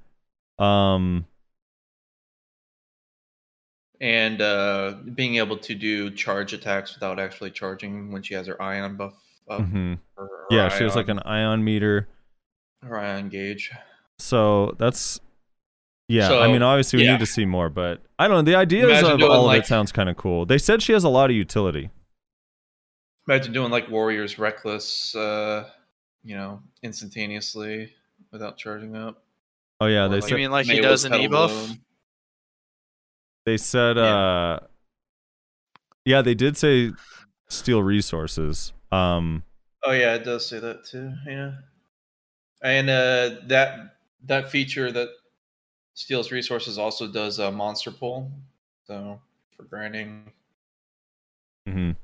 Um, 0.58 1.24
and 4.00 4.40
uh, 4.40 4.94
being 5.14 5.36
able 5.36 5.56
to 5.58 5.74
do 5.74 6.10
charge 6.10 6.52
attacks 6.52 6.94
without 6.94 7.18
actually 7.18 7.50
charging 7.50 8.10
when 8.12 8.22
she 8.22 8.34
has 8.34 8.46
her 8.46 8.60
ion 8.60 8.96
buff 8.96 9.14
up. 9.48 9.60
mhm. 9.62 9.98
Her, 10.16 10.28
yeah, 10.50 10.68
she 10.68 10.84
has 10.84 10.96
like 10.96 11.08
an 11.08 11.18
ion 11.20 11.64
meter. 11.64 12.08
her 12.82 12.98
ion 12.98 13.28
gauge. 13.28 13.70
So 14.18 14.74
that's 14.78 15.20
yeah. 16.10 16.38
I 16.38 16.48
mean, 16.48 16.62
obviously 16.62 16.98
we 16.98 17.04
yeah. 17.04 17.12
need 17.12 17.20
to 17.20 17.26
see 17.26 17.44
more, 17.46 17.68
but 17.68 18.02
I 18.18 18.26
don't 18.28 18.38
know. 18.38 18.50
The 18.50 18.56
ideas 18.56 19.02
of 19.02 19.18
doing, 19.18 19.30
all 19.30 19.50
of 19.50 19.56
it 19.56 19.66
sounds 19.66 19.92
kind 19.92 20.08
of 20.08 20.16
cool. 20.16 20.44
They 20.46 20.58
said 20.58 20.82
she 20.82 20.92
has 20.92 21.04
a 21.04 21.08
lot 21.08 21.30
of 21.30 21.36
utility. 21.36 21.90
Imagine 23.28 23.52
doing 23.52 23.70
like 23.70 23.88
Warriors 23.88 24.38
Reckless, 24.38 25.14
uh, 25.14 25.68
you 26.24 26.34
know, 26.36 26.62
instantaneously 26.82 27.92
without 28.32 28.56
charging 28.58 28.96
up. 28.96 29.22
Oh 29.80 29.86
yeah, 29.86 30.06
Or, 30.06 30.08
they 30.08 30.16
You 30.16 30.22
said 30.22 30.34
mean 30.34 30.50
like 30.50 30.66
he 30.66 30.80
does 30.80 31.04
an 31.04 31.12
pedal 31.12 31.26
ebuff? 31.26 31.48
balloon. 31.48 31.80
They 33.46 33.56
said, 33.56 33.96
Yeah. 33.96 34.02
uh, 34.02 34.58
yeah, 36.04 36.22
they 36.22 36.34
did 36.34 36.56
say 36.56 36.92
steal 37.48 37.82
resources. 37.82 38.72
Um, 38.90 39.44
Oh 39.84 39.92
yeah, 39.92 40.14
it 40.14 40.24
does 40.24 40.46
say 40.46 40.58
that 40.58 40.84
too. 40.84 41.12
Yeah, 41.26 41.52
and 42.62 42.90
uh, 42.90 43.30
that 43.46 43.96
that 44.26 44.50
feature 44.50 44.92
that 44.92 45.08
steals 46.00 46.32
resources 46.32 46.78
also 46.78 47.06
does 47.06 47.38
a 47.38 47.52
monster 47.52 47.90
pull. 47.90 48.30
So 48.86 49.20
for 49.56 49.64
grinding, 49.64 50.32
mhm. 51.68 51.94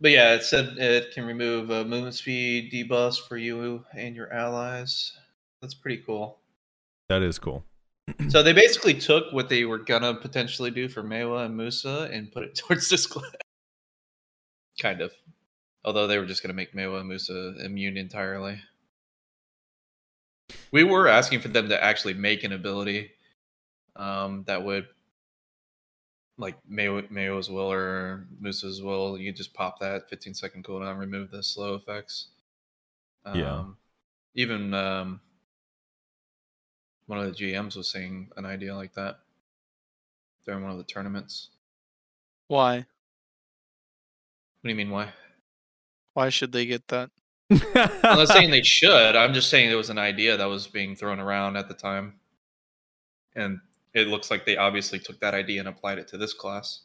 but 0.00 0.10
yeah, 0.10 0.34
it 0.34 0.42
said 0.44 0.76
it 0.76 1.12
can 1.12 1.24
remove 1.24 1.70
uh, 1.70 1.84
movement 1.84 2.14
speed 2.14 2.70
debuffs 2.70 3.18
for 3.26 3.36
you 3.38 3.84
and 3.94 4.14
your 4.14 4.32
allies. 4.32 5.12
That's 5.62 5.74
pretty 5.74 6.02
cool. 6.04 6.38
that 7.08 7.22
is 7.22 7.38
cool. 7.38 7.64
So 8.28 8.42
they 8.42 8.52
basically 8.52 8.94
took 8.94 9.32
what 9.32 9.48
they 9.48 9.64
were 9.64 9.78
gonna 9.78 10.14
potentially 10.14 10.70
do 10.70 10.88
for 10.88 11.02
Maehwa 11.02 11.46
and 11.46 11.56
Musa 11.56 12.08
and 12.12 12.30
put 12.30 12.44
it 12.44 12.54
towards 12.56 12.88
this 12.88 13.06
class. 13.06 13.30
kind 14.80 15.00
of. 15.00 15.12
Although 15.84 16.06
they 16.06 16.18
were 16.18 16.26
just 16.26 16.42
gonna 16.42 16.54
make 16.54 16.74
Maehwa 16.74 17.00
and 17.00 17.08
Musa 17.08 17.54
immune 17.64 17.96
entirely. 17.96 18.60
We 20.70 20.84
were 20.84 21.08
asking 21.08 21.40
for 21.40 21.48
them 21.48 21.68
to 21.68 21.82
actually 21.82 22.14
make 22.14 22.44
an 22.44 22.52
ability 22.52 23.12
um, 23.96 24.44
that 24.44 24.62
would 24.64 24.88
like 26.38 26.56
Mayo 26.66 27.02
Mayo's 27.10 27.50
will 27.50 27.70
or 27.70 28.26
Musa's 28.40 28.82
will, 28.82 29.18
you 29.18 29.32
just 29.32 29.52
pop 29.52 29.78
that 29.80 30.08
15 30.08 30.34
second 30.34 30.64
cooldown, 30.64 30.98
remove 30.98 31.30
the 31.30 31.42
slow 31.42 31.74
effects. 31.74 32.28
Um, 33.24 33.38
Yeah. 33.38 33.64
Even 34.34 34.72
um, 34.74 35.20
one 37.06 37.18
of 37.18 37.26
the 37.26 37.32
GMs 37.32 37.76
was 37.76 37.90
saying 37.90 38.30
an 38.36 38.46
idea 38.46 38.74
like 38.74 38.94
that 38.94 39.18
during 40.46 40.62
one 40.62 40.72
of 40.72 40.78
the 40.78 40.84
tournaments. 40.84 41.50
Why? 42.46 42.76
What 42.76 42.86
do 44.64 44.70
you 44.70 44.76
mean? 44.76 44.90
Why? 44.90 45.12
Why 46.14 46.28
should 46.28 46.52
they 46.52 46.66
get 46.66 46.88
that? 46.88 47.10
I'm 47.50 47.90
not 48.02 48.28
saying 48.28 48.50
they 48.52 48.62
should. 48.62 49.16
I'm 49.16 49.32
just 49.34 49.50
saying 49.50 49.70
it 49.70 49.74
was 49.74 49.90
an 49.90 49.98
idea 49.98 50.36
that 50.36 50.44
was 50.46 50.66
being 50.66 50.94
thrown 50.96 51.18
around 51.20 51.56
at 51.56 51.68
the 51.68 51.74
time, 51.74 52.14
and 53.34 53.60
it 53.94 54.08
looks 54.08 54.30
like 54.30 54.46
they 54.46 54.56
obviously 54.56 54.98
took 54.98 55.20
that 55.20 55.34
idea 55.34 55.60
and 55.60 55.68
applied 55.68 55.98
it 55.98 56.08
to 56.08 56.18
this 56.18 56.32
class. 56.32 56.80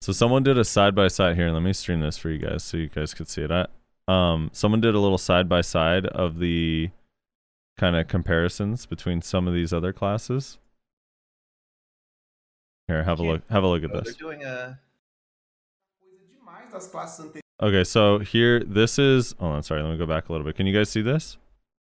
So 0.00 0.12
someone 0.12 0.42
did 0.42 0.58
a 0.58 0.64
side 0.64 0.94
by 0.94 1.08
side 1.08 1.36
here. 1.36 1.50
Let 1.50 1.62
me 1.62 1.72
stream 1.72 2.00
this 2.00 2.16
for 2.16 2.30
you 2.30 2.38
guys 2.38 2.64
so 2.64 2.76
you 2.78 2.88
guys 2.88 3.12
could 3.14 3.28
see 3.28 3.42
it. 3.42 3.50
I, 3.50 3.66
um, 4.08 4.50
someone 4.52 4.80
did 4.80 4.94
a 4.94 4.98
little 4.98 5.18
side 5.18 5.48
by 5.48 5.60
side 5.60 6.06
of 6.06 6.38
the 6.38 6.90
kind 7.78 7.94
of 7.96 8.08
comparisons 8.08 8.86
between 8.86 9.22
some 9.22 9.46
of 9.46 9.54
these 9.54 9.72
other 9.72 9.92
classes. 9.92 10.58
Here, 12.88 13.04
have 13.04 13.20
a 13.20 13.22
look. 13.22 13.42
Have 13.50 13.62
a 13.62 13.68
look 13.68 13.84
at 13.84 13.90
Oh, 13.94 14.00
this. 14.00 14.16
Okay, 17.62 17.84
so 17.84 18.18
here, 18.20 18.60
this 18.64 18.98
is. 18.98 19.34
Oh, 19.38 19.48
I'm 19.48 19.62
sorry. 19.62 19.82
Let 19.82 19.90
me 19.92 19.98
go 19.98 20.06
back 20.06 20.28
a 20.28 20.32
little 20.32 20.46
bit. 20.46 20.56
Can 20.56 20.66
you 20.66 20.72
guys 20.76 20.88
see 20.88 21.02
this? 21.02 21.36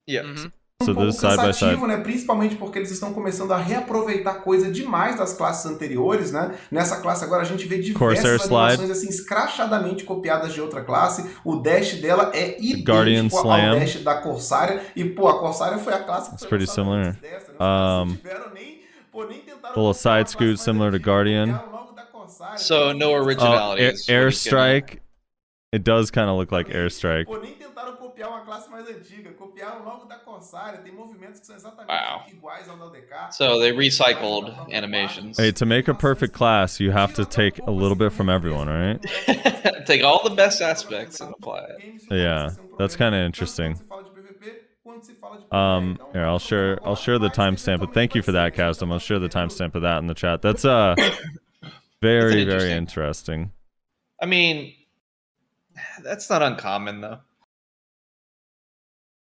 yeah. 0.08 0.22
Mhm. 0.22 0.50
So 0.82 0.92
um 0.92 0.94
pouco 0.94 1.06
this 1.08 1.16
is 1.16 1.20
side 1.20 1.36
by 1.36 1.52
side. 1.52 1.60
cansativo, 1.76 1.86
né? 1.86 1.98
Principalmente 1.98 2.56
porque 2.56 2.78
eles 2.78 2.90
estão 2.90 3.12
começando 3.12 3.52
a 3.52 3.58
reaproveitar 3.58 4.40
coisa 4.42 4.72
demais 4.72 5.14
das 5.18 5.34
classes 5.34 5.70
anteriores, 5.70 6.32
né? 6.32 6.54
Nessa 6.70 7.02
classe 7.02 7.22
agora 7.22 7.42
a 7.42 7.44
gente 7.44 7.68
vê 7.68 7.76
diversas 7.78 7.98
Corsair 7.98 8.40
animações 8.40 8.78
Slide. 8.88 8.92
assim 8.92 9.08
escrachadamente 9.10 10.04
copiadas 10.04 10.54
de 10.54 10.60
outra 10.62 10.82
classe. 10.82 11.30
O 11.44 11.56
dash 11.56 12.00
dela 12.00 12.30
é 12.34 12.56
idêntico 12.58 12.90
Guardian 12.90 13.22
ao 13.24 13.26
Slam. 13.28 13.78
dash 13.80 13.96
da 14.02 14.14
Corsária 14.22 14.82
e 14.96 15.04
pô, 15.04 15.28
a 15.28 15.38
Corsária 15.38 15.76
foi 15.76 15.92
a 15.92 15.98
classe 16.02 16.30
que 16.30 16.36
It's 16.36 16.44
foi 16.44 16.48
pretty 16.48 16.66
similar. 16.72 17.12
dessa, 17.20 17.52
né? 17.52 17.58
Um, 17.60 18.16
tiveram 18.16 18.54
nem, 18.54 18.80
pô, 19.12 19.24
nem 19.26 19.40
tentaram 19.40 19.74
little 19.76 19.92
side 19.92 20.30
scoot 20.30 20.56
similar 20.58 20.90
to 20.92 20.96
Guardian. 20.98 21.60
So, 22.56 22.94
no 22.94 22.94
Então, 22.94 23.12
originality. 23.12 23.82
Oh, 23.82 23.84
air, 23.84 23.90
at. 23.90 24.08
airstrike. 24.10 24.98
It 25.72 25.84
does 25.84 26.10
kind 26.10 26.28
of 26.28 26.36
look 26.36 26.50
like 26.50 26.66
airstrike. 26.68 27.26
Pô, 27.28 27.40
nem 27.40 27.54
tentaram 27.54 27.94
copiar 27.96 28.28
copiar 28.28 28.28
uma 28.28 28.44
classe 28.44 28.68
mais 28.70 28.86
antiga. 28.88 29.32
Copiaram 29.34 29.84
logo 29.84 30.06
da 30.08 30.16
Corsária. 30.16 30.82
Tem 30.82 30.92
movimentos 30.92 31.38
que 31.40 31.46
são 31.46 31.56
exatamente 31.56 31.88
Wow. 31.88 32.22
iguais 32.36 32.68
ao 32.68 32.76
da 32.76 32.86
DK. 32.88 33.30
So 33.30 33.58
they 33.60 33.70
recycled 33.72 34.50
animations. 34.72 35.38
Hey, 35.38 35.52
to 35.52 35.64
make 35.64 35.88
a 35.88 35.94
perfect 35.94 36.32
class, 36.34 36.80
you 36.80 36.90
have 36.90 37.12
to 37.14 37.24
take 37.24 37.60
a 37.66 37.70
little 37.70 37.94
bit 37.96 38.12
from 38.12 38.28
everyone, 38.28 38.68
right? 38.68 39.00
Take 39.86 40.02
all 40.04 40.22
the 40.28 40.34
best 40.34 40.60
aspects 40.60 41.20
and 41.20 41.32
apply 41.38 41.60
it. 41.60 41.80
Yeah, 42.10 42.50
that's 42.76 42.96
kinda 42.96 43.18
interesting. 43.18 43.80
Um, 45.52 45.98
here, 46.12 46.24
I'll 46.26 46.38
share, 46.38 46.80
I'll 46.84 46.96
share 46.96 47.18
the 47.18 47.30
timestamp. 47.30 47.80
But 47.80 47.92
thank 47.92 48.14
you 48.14 48.22
for 48.22 48.32
that, 48.32 48.54
Castum. 48.54 48.92
I'll 48.92 48.98
share 49.00 49.18
the 49.18 49.28
timestamp 49.28 49.74
of 49.74 49.82
that 49.82 49.98
in 49.98 50.06
the 50.06 50.14
chat. 50.14 50.42
That's 50.42 50.64
uh, 50.64 50.94
very, 52.02 52.44
very 52.44 52.72
interesting. 52.72 52.76
interesting. 52.76 53.52
I 54.22 54.26
mean, 54.26 54.72
that's 56.02 56.30
not 56.30 56.42
uncommon 56.42 57.00
though. 57.00 57.18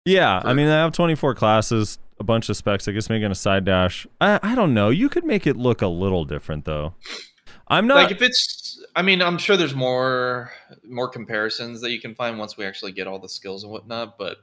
Yeah, 0.05 0.39
I 0.43 0.53
mean, 0.53 0.67
I 0.67 0.75
have 0.83 0.91
24 0.91 1.33
classes, 1.33 1.97
a 2.19 2.23
bunch 2.23 2.47
of 2.49 2.55
specs. 2.55 2.87
I 2.87 2.91
guess 2.91 3.09
making 3.09 3.31
a 3.31 3.35
side 3.35 3.65
dash. 3.65 4.05
I, 4.21 4.39
I 4.43 4.55
don't 4.55 4.75
know. 4.75 4.89
You 4.89 5.09
could 5.09 5.25
make 5.25 5.47
it 5.47 5.57
look 5.57 5.81
a 5.81 5.87
little 5.87 6.25
different 6.25 6.65
though. 6.65 6.93
I'm 7.67 7.87
not. 7.87 7.95
like 7.95 8.11
if 8.11 8.21
it's, 8.21 8.85
I 8.95 9.01
mean, 9.01 9.23
I'm 9.23 9.39
sure 9.39 9.57
there's 9.57 9.73
more 9.73 10.51
more 10.87 11.09
comparisons 11.09 11.81
that 11.81 11.89
you 11.89 11.99
can 11.99 12.13
find 12.13 12.37
once 12.37 12.55
we 12.55 12.65
actually 12.65 12.91
get 12.91 13.07
all 13.07 13.17
the 13.17 13.29
skills 13.29 13.63
and 13.63 13.71
whatnot. 13.71 14.19
But 14.19 14.37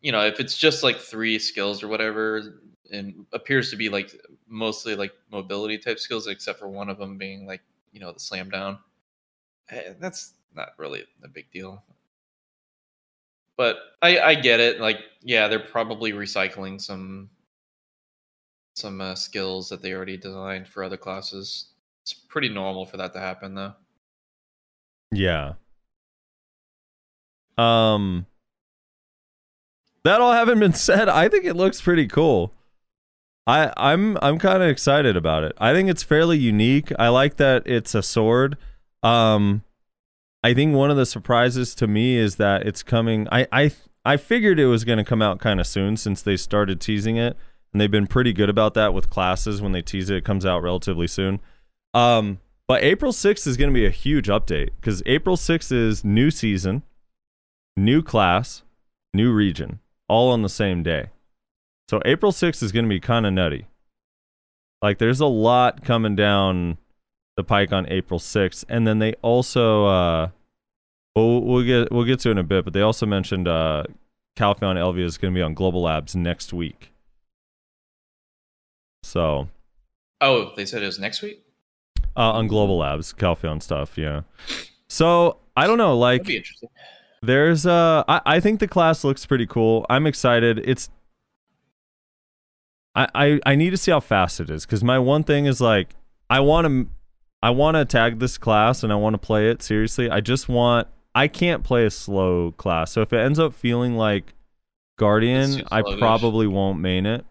you 0.00 0.10
know, 0.10 0.26
if 0.26 0.40
it's 0.40 0.56
just 0.56 0.82
like 0.82 0.98
three 0.98 1.38
skills 1.38 1.84
or 1.84 1.88
whatever, 1.88 2.60
and 2.92 3.26
appears 3.32 3.70
to 3.70 3.76
be 3.76 3.88
like 3.88 4.12
mostly 4.48 4.96
like 4.96 5.12
mobility 5.30 5.78
type 5.78 6.00
skills, 6.00 6.26
except 6.26 6.58
for 6.58 6.68
one 6.68 6.88
of 6.88 6.98
them 6.98 7.16
being 7.16 7.46
like 7.46 7.60
you 7.92 8.00
know 8.00 8.10
the 8.10 8.20
slam 8.20 8.50
down, 8.50 8.78
eh, 9.70 9.92
that's 10.00 10.34
not 10.56 10.70
really 10.78 11.04
a 11.22 11.28
big 11.28 11.50
deal. 11.50 11.82
But 13.56 13.76
I 14.02 14.18
I 14.18 14.34
get 14.34 14.60
it. 14.60 14.80
Like 14.80 15.00
yeah, 15.22 15.48
they're 15.48 15.58
probably 15.58 16.12
recycling 16.12 16.80
some 16.80 17.30
some 18.74 19.00
uh, 19.00 19.14
skills 19.14 19.68
that 19.70 19.80
they 19.82 19.92
already 19.92 20.16
designed 20.16 20.68
for 20.68 20.84
other 20.84 20.98
classes. 20.98 21.68
It's 22.02 22.12
pretty 22.12 22.48
normal 22.48 22.84
for 22.86 22.98
that 22.98 23.12
to 23.14 23.20
happen, 23.20 23.54
though. 23.54 23.72
Yeah. 25.10 25.54
Um 27.58 28.26
that 30.04 30.20
all 30.20 30.32
having 30.32 30.60
been 30.60 30.72
said, 30.74 31.08
I 31.08 31.28
think 31.28 31.44
it 31.44 31.56
looks 31.56 31.80
pretty 31.80 32.06
cool. 32.06 32.52
I 33.46 33.72
I'm 33.76 34.18
I'm 34.20 34.38
kind 34.38 34.62
of 34.62 34.68
excited 34.68 35.16
about 35.16 35.44
it. 35.44 35.52
I 35.58 35.72
think 35.72 35.88
it's 35.88 36.02
fairly 36.02 36.38
unique. 36.38 36.92
I 36.98 37.08
like 37.08 37.36
that 37.36 37.66
it's 37.66 37.94
a 37.94 38.02
sword. 38.02 38.58
Um 39.02 39.62
I 40.46 40.54
think 40.54 40.76
one 40.76 40.92
of 40.92 40.96
the 40.96 41.06
surprises 41.06 41.74
to 41.74 41.88
me 41.88 42.16
is 42.16 42.36
that 42.36 42.64
it's 42.68 42.84
coming 42.84 43.26
I 43.32 43.48
I 43.50 43.72
I 44.04 44.16
figured 44.16 44.60
it 44.60 44.66
was 44.66 44.84
going 44.84 44.98
to 44.98 45.04
come 45.04 45.20
out 45.20 45.40
kind 45.40 45.58
of 45.58 45.66
soon 45.66 45.96
since 45.96 46.22
they 46.22 46.36
started 46.36 46.80
teasing 46.80 47.16
it 47.16 47.36
and 47.72 47.80
they've 47.80 47.90
been 47.90 48.06
pretty 48.06 48.32
good 48.32 48.48
about 48.48 48.74
that 48.74 48.94
with 48.94 49.10
classes 49.10 49.60
when 49.60 49.72
they 49.72 49.82
tease 49.82 50.08
it 50.08 50.18
it 50.18 50.24
comes 50.24 50.46
out 50.46 50.62
relatively 50.62 51.08
soon. 51.08 51.40
Um 51.94 52.38
but 52.68 52.84
April 52.84 53.10
6th 53.10 53.44
is 53.48 53.56
going 53.56 53.70
to 53.70 53.74
be 53.74 53.86
a 53.86 53.90
huge 53.90 54.28
update 54.28 54.70
because 54.80 55.02
April 55.04 55.36
6th 55.36 55.72
is 55.72 56.04
new 56.04 56.30
season, 56.30 56.84
new 57.76 58.00
class, 58.00 58.62
new 59.12 59.32
region, 59.32 59.80
all 60.08 60.30
on 60.30 60.42
the 60.42 60.48
same 60.48 60.84
day. 60.84 61.10
So 61.88 62.00
April 62.04 62.30
6th 62.30 62.62
is 62.62 62.70
going 62.70 62.84
to 62.84 62.88
be 62.88 63.00
kind 63.00 63.26
of 63.26 63.32
nutty. 63.32 63.66
Like 64.80 64.98
there's 64.98 65.20
a 65.20 65.26
lot 65.26 65.82
coming 65.82 66.14
down 66.14 66.78
the 67.36 67.44
pike 67.44 67.72
on 67.72 67.86
April 67.88 68.18
6th, 68.18 68.64
and 68.68 68.86
then 68.86 68.98
they 68.98 69.12
also 69.22 69.86
uh, 69.86 70.28
we'll, 71.16 71.40
we'll 71.42 71.64
get 71.64 71.90
we'll 71.90 72.04
get 72.04 72.20
to 72.20 72.28
it 72.28 72.32
in 72.32 72.38
a 72.38 72.42
bit, 72.44 72.64
but 72.64 72.72
they 72.74 72.82
also 72.82 73.06
mentioned 73.06 73.48
uh, 73.48 73.84
Calpheon 74.36 74.76
Elvia 74.76 75.04
is 75.04 75.18
going 75.18 75.32
to 75.34 75.38
be 75.38 75.42
on 75.42 75.54
Global 75.54 75.82
Labs 75.82 76.14
next 76.14 76.52
week. 76.52 76.92
So 79.02 79.48
Oh, 80.20 80.52
they 80.56 80.64
said 80.66 80.82
it 80.82 80.86
was 80.86 80.98
next 80.98 81.22
week. 81.22 81.42
uh, 82.16 82.32
on 82.32 82.46
Global 82.48 82.78
Labs, 82.78 83.12
Calpheon 83.12 83.62
stuff, 83.62 83.98
yeah. 83.98 84.22
So 84.88 85.38
I 85.56 85.66
don't 85.66 85.78
know, 85.78 85.96
like 85.96 86.22
That'd 86.22 86.26
be 86.28 86.36
interesting. 86.36 86.68
there's 87.22 87.66
uh 87.66 88.04
I, 88.08 88.20
I 88.26 88.40
think 88.40 88.60
the 88.60 88.68
class 88.68 89.04
looks 89.04 89.24
pretty 89.26 89.46
cool. 89.46 89.84
I'm 89.90 90.06
excited. 90.06 90.60
It's 90.64 90.88
I 92.94 93.08
I, 93.14 93.40
I 93.46 93.54
need 93.54 93.70
to 93.70 93.76
see 93.76 93.90
how 93.90 94.00
fast 94.00 94.40
it 94.40 94.50
is 94.50 94.64
because 94.66 94.82
my 94.82 94.98
one 94.98 95.22
thing 95.24 95.46
is 95.46 95.60
like 95.60 95.94
I 96.30 96.40
want 96.40 96.66
to 96.66 96.88
I 97.42 97.50
want 97.50 97.76
to 97.76 97.84
tag 97.84 98.18
this 98.18 98.38
class 98.38 98.82
and 98.82 98.92
I 98.92 98.96
want 98.96 99.14
to 99.14 99.18
play 99.18 99.50
it 99.50 99.62
seriously. 99.62 100.10
I 100.10 100.20
just 100.20 100.48
want 100.48 100.88
I 101.16 101.28
can't 101.28 101.64
play 101.64 101.86
a 101.86 101.90
slow 101.90 102.52
class. 102.52 102.92
So 102.92 103.00
if 103.00 103.12
it 103.12 103.18
ends 103.18 103.38
up 103.38 103.54
feeling 103.54 103.96
like 103.96 104.34
Guardian, 104.98 105.62
I 105.72 105.82
probably 105.98 106.46
won't 106.46 106.78
main 106.78 107.06
it. 107.06 107.24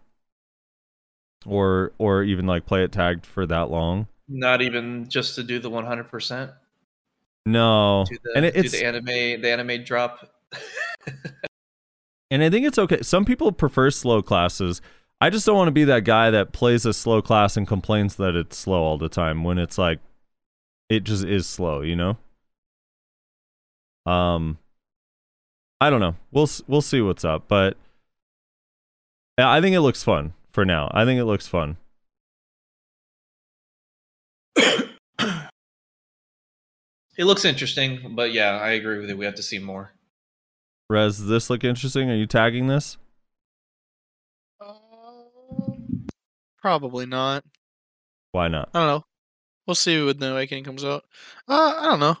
Or 1.46 1.92
or 1.98 2.24
even 2.24 2.46
like 2.46 2.66
play 2.66 2.82
it 2.82 2.90
tagged 2.90 3.24
for 3.24 3.46
that 3.46 3.70
long. 3.70 4.08
Not 4.28 4.60
even 4.60 5.08
just 5.08 5.36
to 5.36 5.44
do 5.44 5.60
the 5.60 5.70
100 5.70 6.10
percent. 6.10 6.50
No. 7.46 8.04
The 8.04 8.18
and 8.34 8.44
it, 8.44 8.56
it's 8.56 8.72
the 8.72 8.84
anime 8.84 9.40
the 9.40 9.50
anime 9.50 9.84
drop. 9.84 10.28
And 12.30 12.42
I 12.42 12.50
think 12.50 12.66
it's 12.66 12.76
okay. 12.78 13.02
Some 13.02 13.24
people 13.24 13.52
prefer 13.52 13.88
slow 13.90 14.20
classes. 14.20 14.80
I 15.20 15.30
just 15.30 15.46
don't 15.46 15.56
want 15.56 15.68
to 15.68 15.72
be 15.72 15.84
that 15.84 16.04
guy 16.04 16.30
that 16.30 16.52
plays 16.52 16.84
a 16.84 16.92
slow 16.92 17.22
class 17.22 17.56
and 17.56 17.66
complains 17.68 18.16
that 18.16 18.34
it's 18.34 18.58
slow 18.58 18.82
all 18.82 18.98
the 18.98 19.08
time 19.08 19.44
when 19.44 19.58
it's 19.58 19.78
like 19.78 20.00
it 20.88 21.04
just 21.04 21.24
is 21.24 21.46
slow, 21.46 21.82
you 21.82 21.94
know? 21.94 22.16
Um 24.06 24.58
I 25.80 25.90
don't 25.90 26.00
know. 26.00 26.16
We'll 26.32 26.48
we'll 26.66 26.82
see 26.82 27.00
what's 27.00 27.24
up, 27.24 27.44
but 27.48 27.76
yeah, 29.38 29.50
I 29.50 29.60
think 29.60 29.74
it 29.74 29.80
looks 29.80 30.02
fun 30.02 30.32
for 30.50 30.64
now. 30.64 30.90
I 30.94 31.04
think 31.04 31.20
it 31.20 31.24
looks 31.24 31.46
fun. 31.46 31.76
It 37.18 37.24
looks 37.24 37.46
interesting, 37.46 38.14
but 38.14 38.34
yeah, 38.34 38.58
I 38.58 38.72
agree 38.72 38.98
with 38.98 39.08
you. 39.08 39.16
We 39.16 39.24
have 39.24 39.36
to 39.36 39.42
see 39.42 39.58
more. 39.58 39.92
Rez, 40.90 41.16
does 41.16 41.28
this 41.28 41.48
look 41.48 41.64
interesting? 41.64 42.10
Are 42.10 42.14
you 42.14 42.26
tagging 42.26 42.66
this? 42.66 42.98
Um, 44.60 46.06
probably 46.60 47.06
not. 47.06 47.42
Why 48.32 48.48
not? 48.48 48.68
I 48.74 48.80
don't 48.80 48.88
know. 48.88 49.04
We'll 49.66 49.74
see 49.74 50.02
when 50.04 50.18
the 50.18 50.32
Awakening 50.32 50.64
comes 50.64 50.84
out. 50.84 51.04
Uh, 51.48 51.74
I 51.78 51.86
don't 51.86 52.00
know. 52.00 52.18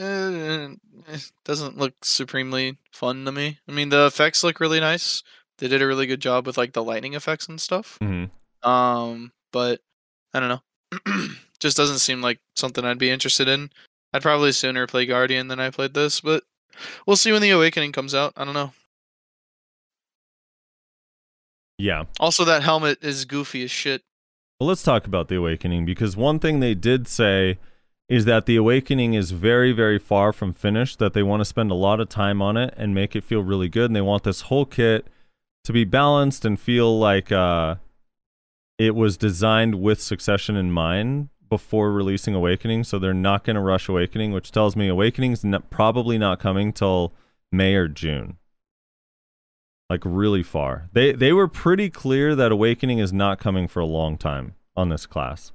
Uh, 0.00 0.70
it 1.08 1.30
doesn't 1.44 1.76
look 1.76 1.92
supremely 2.02 2.78
fun 2.90 3.24
to 3.26 3.32
me. 3.32 3.58
I 3.68 3.72
mean, 3.72 3.90
the 3.90 4.06
effects 4.06 4.42
look 4.42 4.58
really 4.60 4.80
nice. 4.80 5.22
They 5.58 5.68
did 5.68 5.82
a 5.82 5.86
really 5.86 6.06
good 6.06 6.20
job 6.20 6.46
with 6.46 6.56
like 6.56 6.72
the 6.72 6.82
lightning 6.82 7.14
effects 7.14 7.48
and 7.48 7.60
stuff. 7.60 7.98
Mhm. 8.00 8.30
Um, 8.62 9.32
but 9.52 9.80
I 10.32 10.40
don't 10.40 10.48
know. 10.48 11.28
Just 11.60 11.76
doesn't 11.76 11.98
seem 11.98 12.22
like 12.22 12.38
something 12.56 12.84
I'd 12.84 12.98
be 12.98 13.10
interested 13.10 13.46
in. 13.46 13.70
I'd 14.14 14.22
probably 14.22 14.52
sooner 14.52 14.86
play 14.86 15.04
Guardian 15.04 15.48
than 15.48 15.60
I 15.60 15.68
played 15.70 15.92
this, 15.92 16.20
but 16.22 16.44
we'll 17.06 17.16
see 17.16 17.30
when 17.32 17.42
the 17.42 17.50
Awakening 17.50 17.92
comes 17.92 18.14
out. 18.14 18.32
I 18.36 18.44
don't 18.46 18.54
know. 18.54 18.72
Yeah. 21.78 22.04
Also, 22.18 22.44
that 22.44 22.62
helmet 22.62 22.98
is 23.02 23.24
goofy 23.24 23.64
as 23.64 23.70
shit. 23.70 24.02
Well, 24.58 24.68
let's 24.68 24.82
talk 24.82 25.06
about 25.06 25.28
the 25.28 25.36
awakening 25.36 25.86
because 25.86 26.16
one 26.16 26.38
thing 26.38 26.60
they 26.60 26.74
did 26.74 27.08
say 27.08 27.58
is 28.10 28.24
that 28.26 28.44
the 28.44 28.56
awakening 28.56 29.14
is 29.14 29.30
very, 29.30 29.72
very 29.72 29.98
far 29.98 30.32
from 30.32 30.52
finished. 30.52 30.98
That 30.98 31.14
they 31.14 31.22
want 31.22 31.40
to 31.40 31.44
spend 31.44 31.70
a 31.70 31.74
lot 31.74 32.00
of 32.00 32.08
time 32.08 32.42
on 32.42 32.56
it 32.56 32.74
and 32.76 32.94
make 32.94 33.16
it 33.16 33.24
feel 33.24 33.42
really 33.42 33.68
good, 33.68 33.86
and 33.86 33.96
they 33.96 34.02
want 34.02 34.24
this 34.24 34.42
whole 34.42 34.66
kit 34.66 35.06
to 35.64 35.72
be 35.72 35.84
balanced 35.84 36.44
and 36.44 36.58
feel 36.58 36.98
like 36.98 37.30
uh, 37.30 37.76
it 38.78 38.94
was 38.94 39.16
designed 39.16 39.80
with 39.80 40.02
succession 40.02 40.56
in 40.56 40.72
mind 40.72 41.28
before 41.48 41.92
releasing 41.92 42.34
awakening. 42.34 42.84
So 42.84 42.98
they're 42.98 43.14
not 43.14 43.44
going 43.44 43.56
to 43.56 43.62
rush 43.62 43.88
awakening, 43.88 44.32
which 44.32 44.50
tells 44.50 44.74
me 44.74 44.88
awakening's 44.88 45.44
not, 45.44 45.70
probably 45.70 46.18
not 46.18 46.40
coming 46.40 46.72
till 46.72 47.12
May 47.52 47.76
or 47.76 47.88
June 47.88 48.38
like 49.90 50.02
really 50.04 50.44
far. 50.44 50.88
They 50.92 51.12
they 51.12 51.32
were 51.32 51.48
pretty 51.48 51.90
clear 51.90 52.36
that 52.36 52.52
Awakening 52.52 53.00
is 53.00 53.12
not 53.12 53.40
coming 53.40 53.66
for 53.66 53.80
a 53.80 53.86
long 53.86 54.16
time 54.16 54.54
on 54.76 54.88
this 54.88 55.04
class. 55.04 55.52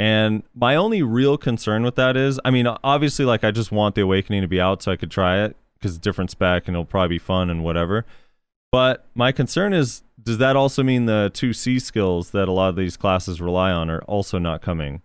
And 0.00 0.44
my 0.54 0.76
only 0.76 1.02
real 1.02 1.36
concern 1.36 1.82
with 1.82 1.96
that 1.96 2.16
is, 2.16 2.40
I 2.42 2.50
mean, 2.50 2.66
obviously, 2.66 3.26
like 3.26 3.44
I 3.44 3.50
just 3.50 3.70
want 3.70 3.94
the 3.94 4.00
Awakening 4.00 4.40
to 4.40 4.48
be 4.48 4.58
out 4.58 4.82
so 4.82 4.90
I 4.90 4.96
could 4.96 5.10
try 5.10 5.44
it 5.44 5.58
because 5.74 5.90
it's 5.90 6.00
different 6.00 6.30
spec 6.30 6.66
and 6.66 6.74
it'll 6.74 6.86
probably 6.86 7.16
be 7.16 7.18
fun 7.18 7.50
and 7.50 7.62
whatever. 7.62 8.06
But 8.72 9.04
my 9.14 9.30
concern 9.30 9.74
is, 9.74 10.02
does 10.22 10.38
that 10.38 10.56
also 10.56 10.82
mean 10.82 11.04
the 11.04 11.30
two 11.34 11.52
C 11.52 11.78
skills 11.78 12.30
that 12.30 12.48
a 12.48 12.52
lot 12.52 12.70
of 12.70 12.76
these 12.76 12.96
classes 12.96 13.42
rely 13.42 13.72
on 13.72 13.90
are 13.90 14.00
also 14.04 14.38
not 14.38 14.62
coming 14.62 15.02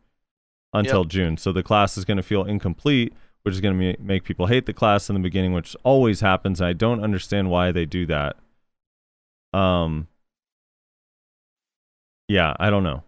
until 0.71 1.03
June? 1.03 1.35
So 1.35 1.51
the 1.51 1.61
class 1.61 1.97
is 1.97 2.05
going 2.05 2.15
to 2.15 2.23
feel 2.23 2.45
incomplete, 2.45 3.11
which 3.43 3.53
is 3.53 3.59
going 3.59 3.77
to 3.77 4.01
make 4.01 4.23
people 4.23 4.45
hate 4.45 4.65
the 4.65 4.71
class 4.71 5.09
in 5.09 5.15
the 5.15 5.19
beginning, 5.19 5.51
which 5.51 5.75
always 5.83 6.21
happens. 6.21 6.61
And 6.61 6.69
I 6.69 6.71
don't 6.73 7.03
understand 7.03 7.49
why 7.49 7.73
they 7.73 7.85
do 7.85 8.05
that. 8.05 8.37
Um, 9.53 10.07
yeah, 12.29 12.55
I 12.61 12.69
don't 12.69 12.83
know. 12.83 13.03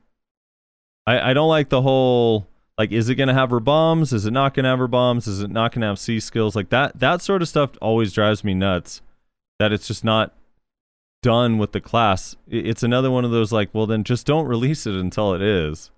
I 1.07 1.31
I 1.31 1.33
don't 1.33 1.49
like 1.49 1.69
the 1.69 1.81
whole 1.81 2.47
Like, 2.77 2.91
is 2.91 3.09
it 3.09 3.15
gonna 3.15 3.33
have 3.33 3.49
her 3.49 3.59
bombs? 3.59 4.13
Is 4.13 4.27
it 4.27 4.31
not 4.31 4.53
gonna 4.53 4.69
have 4.69 4.79
her 4.79 4.87
bombs? 4.87 5.25
Is 5.27 5.41
it 5.41 5.49
not 5.49 5.71
gonna 5.71 5.87
have 5.87 5.97
C 5.97 6.19
skills? 6.19 6.55
Like 6.55 6.69
that 6.69 6.99
that 6.99 7.23
sort 7.23 7.41
of 7.41 7.47
stuff 7.47 7.71
always 7.81 8.13
drives 8.13 8.43
me 8.43 8.53
nuts. 8.53 9.01
That 9.57 9.71
it's 9.73 9.87
just 9.87 10.03
not 10.03 10.35
done 11.23 11.57
with 11.57 11.71
the 11.71 11.81
class. 11.81 12.35
It's 12.47 12.83
another 12.83 13.09
one 13.09 13.25
of 13.25 13.31
those 13.31 13.51
like, 13.51 13.73
well 13.73 13.87
then 13.87 14.03
just 14.03 14.27
don't 14.27 14.45
release 14.45 14.85
it 14.85 14.93
until 14.93 15.33
it 15.33 15.41
is. 15.41 15.89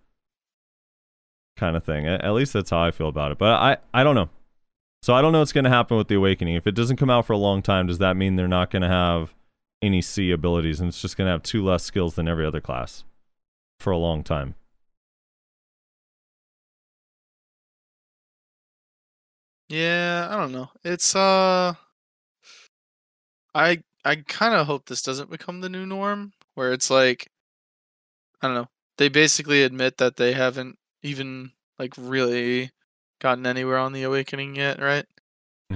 Kind 1.58 1.76
of 1.76 1.84
thing. 1.84 2.08
At 2.08 2.24
at 2.24 2.34
least 2.34 2.54
that's 2.54 2.70
how 2.70 2.82
I 2.82 2.92
feel 2.92 3.10
about 3.10 3.34
it. 3.34 3.38
But 3.38 3.50
I 3.50 3.78
I 3.94 4.04
don't 4.06 4.16
know. 4.16 4.30
So 5.02 5.14
I 5.14 5.22
don't 5.22 5.32
know 5.32 5.40
what's 5.40 5.54
going 5.54 5.64
to 5.64 5.70
happen 5.70 5.96
with 5.96 6.10
the 6.10 6.16
awakening. 6.16 6.56
If 6.56 6.68
it 6.68 6.76
doesn't 6.76 6.98
come 6.98 7.10
out 7.10 7.26
for 7.26 7.32
a 7.32 7.38
long 7.38 7.62
time, 7.62 7.88
does 7.88 8.00
that 8.00 8.18
mean 8.18 8.36
they're 8.36 8.50
not 8.50 8.70
going 8.70 8.82
to 8.82 8.90
have 8.90 9.34
any 9.82 10.02
C 10.02 10.32
abilities 10.32 10.82
and 10.82 10.90
it's 10.90 11.02
just 11.02 11.16
going 11.16 11.26
to 11.26 11.32
have 11.32 11.42
two 11.42 11.64
less 11.64 11.84
skills 11.84 12.16
than 12.16 12.28
every 12.28 12.46
other 12.46 12.60
class 12.60 13.06
for 13.80 13.92
a 13.92 13.98
long 13.98 14.24
time? 14.24 14.56
Yeah, 19.70 20.28
I 20.32 20.36
don't 20.36 20.52
know. 20.52 20.70
It's 20.84 21.16
uh 21.16 21.74
I 23.54 23.84
I 24.06 24.16
kind 24.18 24.54
of 24.56 24.66
hope 24.68 24.86
this 24.88 25.02
doesn't 25.04 25.30
become 25.30 25.62
the 25.62 25.70
new 25.70 25.86
norm 25.86 26.34
where 26.56 26.74
it's 26.74 26.90
like 26.90 27.30
I 28.42 28.48
don't 28.48 28.56
know. 28.56 28.68
They 28.98 29.10
basically 29.10 29.64
admit 29.64 29.98
that 29.98 30.18
they 30.18 30.34
haven't 30.34 30.78
even 31.04 31.52
like 31.78 31.94
really 31.98 32.72
gotten 33.22 33.46
anywhere 33.46 33.78
on 33.78 33.94
the 33.94 34.04
awakening 34.04 34.56
yet, 34.56 34.80
right? 34.82 35.06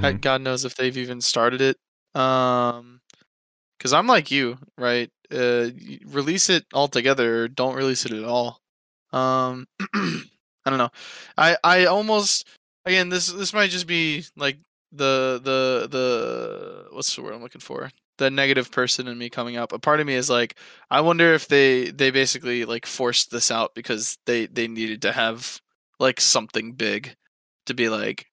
Heck, 0.01 0.21
God 0.21 0.41
knows 0.41 0.65
if 0.65 0.75
they've 0.75 0.97
even 0.97 1.21
started 1.21 1.61
it. 1.61 1.77
Um 2.19 3.01
cuz 3.79 3.93
I'm 3.93 4.07
like 4.07 4.31
you, 4.31 4.57
right? 4.77 5.11
Uh 5.31 5.69
release 6.05 6.49
it 6.49 6.65
altogether 6.73 7.43
or 7.43 7.49
don't 7.49 7.75
release 7.75 8.05
it 8.05 8.13
at 8.13 8.25
all. 8.25 8.61
Um 9.13 9.67
I 9.95 10.69
don't 10.69 10.79
know. 10.79 10.91
I 11.37 11.57
I 11.63 11.85
almost 11.85 12.47
again 12.85 13.09
this 13.09 13.27
this 13.27 13.53
might 13.53 13.69
just 13.69 13.87
be 13.87 14.23
like 14.35 14.57
the 14.91 15.39
the 15.43 15.87
the 15.89 16.85
what's 16.91 17.15
the 17.15 17.21
word 17.21 17.33
I'm 17.33 17.41
looking 17.41 17.61
for? 17.61 17.89
The 18.17 18.29
negative 18.29 18.71
person 18.71 19.07
in 19.07 19.17
me 19.17 19.29
coming 19.29 19.57
up. 19.57 19.73
A 19.73 19.79
part 19.79 19.99
of 19.99 20.07
me 20.07 20.13
is 20.13 20.29
like 20.29 20.55
I 20.89 21.01
wonder 21.01 21.33
if 21.33 21.47
they 21.47 21.89
they 21.91 22.11
basically 22.11 22.65
like 22.65 22.85
forced 22.85 23.31
this 23.31 23.49
out 23.51 23.73
because 23.75 24.17
they 24.25 24.45
they 24.45 24.67
needed 24.67 25.01
to 25.03 25.11
have 25.11 25.59
like 25.99 26.21
something 26.21 26.73
big 26.73 27.15
to 27.65 27.73
be 27.73 27.89
like 27.89 28.27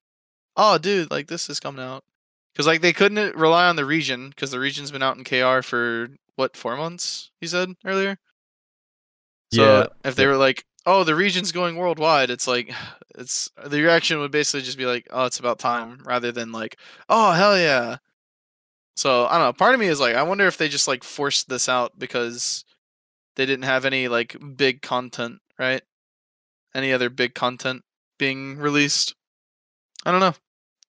oh 0.57 0.77
dude 0.79 1.11
like 1.11 1.29
this 1.29 1.49
is 1.49 1.61
coming 1.61 1.83
out. 1.83 2.05
Because 2.53 2.67
like 2.67 2.81
they 2.83 2.93
couldn't 2.93 3.19
uh, 3.19 3.33
rely 3.35 3.69
on 3.69 3.77
the 3.77 3.85
region 3.87 4.29
because 4.31 4.51
the 4.51 4.59
region's 4.61 4.91
been 4.91 5.03
out 5.03 5.17
in 5.17 5.25
KR 5.25 5.63
for 5.63 6.09
what 6.37 6.57
four 6.57 6.77
months 6.77 7.31
he 7.41 7.47
said 7.47 7.71
earlier? 7.85 8.19
So 9.53 9.63
Yeah. 9.63 9.87
if 10.05 10.15
they 10.17 10.27
were 10.27 10.37
like, 10.37 10.65
"Oh, 10.87 11.05
the 11.05 11.15
region's 11.15 11.53
going 11.53 11.77
worldwide," 11.77 12.31
it's 12.31 12.47
like, 12.47 12.73
it's 13.17 13.51
uh, 13.57 13.69
the 13.69 13.83
reaction 13.83 14.19
would 14.21 14.31
basically 14.31 14.63
just 14.63 14.79
be 14.79 14.87
like, 14.87 15.07
"Oh, 15.11 15.25
it's 15.27 15.39
about 15.39 15.59
time," 15.59 16.01
rather 16.05 16.33
than 16.33 16.53
like, 16.53 16.77
"Oh, 17.09 17.33
hell 17.33 17.59
yeah." 17.59 17.99
So 18.97 19.27
I 19.27 19.39
don't 19.39 19.47
know. 19.47 19.53
Part 19.55 19.75
of 19.75 19.81
me 19.81 19.87
is 19.87 19.99
like, 19.99 20.15
I 20.15 20.23
wonder 20.23 20.47
if 20.47 20.59
they 20.59 20.69
just 20.69 20.87
like 20.87 21.05
forced 21.05 21.49
this 21.49 21.71
out 21.71 21.99
because 21.99 22.65
they 23.37 23.47
didn't 23.47 23.65
have 23.65 23.87
any 23.87 24.09
like 24.09 24.37
big 24.57 24.83
content, 24.83 25.41
right? 25.59 25.81
Any 26.75 26.93
other 26.93 27.09
big 27.09 27.35
content 27.35 27.83
being 28.19 28.59
released? 28.59 29.15
I 30.05 30.11
don't 30.11 30.21
know. 30.21 30.35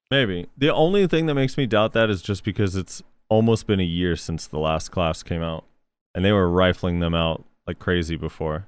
Maybe. 0.10 0.48
The 0.58 0.74
only 0.74 1.08
thing 1.08 1.28
that 1.28 1.36
makes 1.36 1.56
me 1.56 1.66
doubt 1.66 1.94
that 1.94 2.10
is 2.10 2.22
just 2.22 2.44
because 2.44 2.76
it's 2.76 3.02
almost 3.30 3.66
been 3.66 3.80
a 3.80 3.84
year 3.84 4.18
since 4.18 4.46
the 4.46 4.60
last 4.60 4.92
class 4.92 5.24
came 5.24 5.42
out 5.42 5.64
and 6.14 6.26
they 6.26 6.34
were 6.34 6.50
rifling 6.50 7.00
them 7.00 7.16
out 7.16 7.46
like 7.66 7.80
crazy 7.80 8.18
before. 8.18 8.68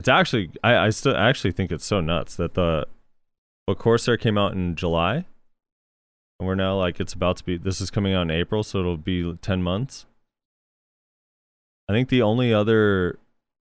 It's 0.00 0.08
actually 0.08 0.50
I, 0.62 0.76
I 0.76 0.90
still 0.90 1.16
actually 1.16 1.52
think 1.52 1.72
it's 1.72 1.84
so 1.84 2.00
nuts 2.00 2.36
that 2.36 2.54
the 2.54 2.86
what 3.66 3.78
Corsair 3.78 4.16
came 4.16 4.38
out 4.38 4.52
in 4.52 4.76
July 4.76 5.26
and 6.38 6.46
we're 6.46 6.54
now 6.54 6.76
like 6.76 7.00
it's 7.00 7.12
about 7.12 7.38
to 7.38 7.44
be 7.44 7.56
this 7.56 7.80
is 7.80 7.90
coming 7.90 8.14
out 8.14 8.22
in 8.22 8.30
April 8.30 8.62
so 8.62 8.78
it'll 8.78 8.96
be 8.96 9.34
10 9.40 9.62
months. 9.62 10.06
I 11.88 11.92
think 11.92 12.08
the 12.08 12.22
only 12.22 12.52
other 12.52 13.18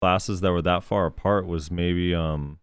classes 0.01 0.41
that 0.41 0.53
were 0.53 0.63
that 0.63 0.85
far 0.85 1.07
apart 1.07 1.47
was 1.47 1.71
maybe 1.71 2.15
um 2.15 2.59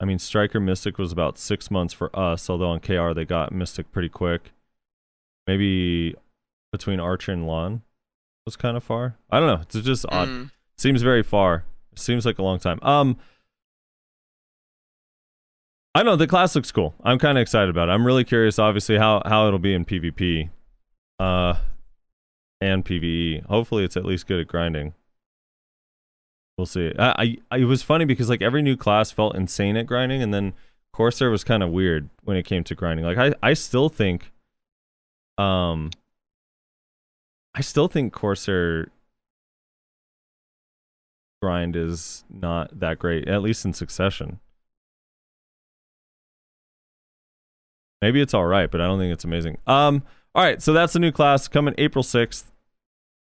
I 0.00 0.04
mean, 0.04 0.18
Striker 0.18 0.60
Mystic 0.60 0.96
was 0.96 1.10
about 1.10 1.38
six 1.38 1.70
months 1.70 1.92
for 1.92 2.16
us, 2.16 2.48
although 2.48 2.70
on 2.70 2.80
KR 2.80 3.12
they 3.14 3.24
got 3.24 3.50
Mystic 3.50 3.90
pretty 3.90 4.08
quick. 4.08 4.52
Maybe 5.46 6.14
between 6.70 7.00
Archer 7.00 7.32
and 7.32 7.46
Lahn 7.46 7.82
was 8.46 8.54
kind 8.54 8.76
of 8.76 8.84
far. 8.84 9.16
I 9.30 9.40
don't 9.40 9.48
know. 9.48 9.62
It's 9.62 9.80
just 9.80 10.06
odd. 10.08 10.28
Mm. 10.28 10.50
Seems 10.78 11.02
very 11.02 11.22
far. 11.22 11.64
Seems 11.96 12.24
like 12.24 12.38
a 12.38 12.42
long 12.42 12.60
time. 12.60 12.78
Um, 12.82 13.16
I 15.94 16.04
know 16.04 16.14
the 16.14 16.28
class 16.28 16.54
looks 16.54 16.70
cool. 16.70 16.94
I'm 17.02 17.18
kind 17.18 17.36
of 17.36 17.42
excited 17.42 17.68
about 17.68 17.88
it. 17.88 17.92
I'm 17.92 18.06
really 18.06 18.22
curious, 18.22 18.58
obviously, 18.58 18.98
how 18.98 19.20
how 19.26 19.48
it'll 19.48 19.58
be 19.58 19.74
in 19.74 19.84
PvP, 19.84 20.50
uh, 21.18 21.54
and 22.60 22.84
PVE. 22.84 23.44
Hopefully, 23.46 23.84
it's 23.84 23.96
at 23.96 24.04
least 24.04 24.28
good 24.28 24.40
at 24.40 24.46
grinding. 24.46 24.94
We'll 26.56 26.66
see. 26.66 26.92
I, 26.96 27.38
I 27.50 27.56
it 27.56 27.64
was 27.64 27.82
funny 27.82 28.04
because 28.04 28.28
like 28.28 28.42
every 28.42 28.62
new 28.62 28.76
class 28.76 29.10
felt 29.10 29.34
insane 29.34 29.76
at 29.76 29.86
grinding, 29.86 30.22
and 30.22 30.32
then 30.32 30.54
Corsair 30.92 31.30
was 31.30 31.42
kind 31.42 31.64
of 31.64 31.70
weird 31.70 32.08
when 32.22 32.36
it 32.36 32.44
came 32.44 32.62
to 32.64 32.76
grinding. 32.76 33.04
Like 33.04 33.18
I 33.18 33.34
I 33.42 33.54
still 33.54 33.88
think, 33.88 34.30
um, 35.36 35.90
I 37.56 37.60
still 37.60 37.88
think 37.88 38.12
Corsair 38.12 38.88
grind 41.40 41.76
is 41.76 42.24
not 42.30 42.78
that 42.80 42.98
great, 42.98 43.28
at 43.28 43.42
least 43.42 43.64
in 43.64 43.72
succession. 43.72 44.40
Maybe 48.00 48.20
it's 48.20 48.34
all 48.34 48.46
right, 48.46 48.70
but 48.70 48.80
I 48.80 48.86
don't 48.86 48.98
think 48.98 49.12
it's 49.12 49.24
amazing. 49.24 49.58
Um, 49.66 50.02
all 50.34 50.44
right, 50.44 50.62
so 50.62 50.72
that's 50.72 50.92
the 50.92 50.98
new 51.00 51.10
class 51.10 51.48
coming 51.48 51.74
April 51.78 52.02
sixth. 52.02 52.52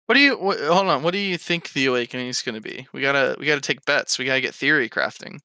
What 0.06 0.16
do 0.16 0.22
you 0.22 0.36
wh- 0.38 0.68
hold 0.68 0.88
on? 0.88 1.04
What 1.04 1.12
do 1.12 1.18
you 1.18 1.38
think 1.38 1.74
the 1.74 1.86
awakening 1.88 2.28
is 2.28 2.42
going 2.42 2.56
to 2.56 2.62
be? 2.62 2.88
We 2.94 3.02
gotta 3.02 3.36
we 3.40 3.46
gotta 3.46 3.62
take 3.62 3.86
bets. 3.86 4.18
We 4.20 4.26
gotta 4.26 4.42
get 4.42 4.54
theory 4.54 4.90
crafting. 4.90 5.40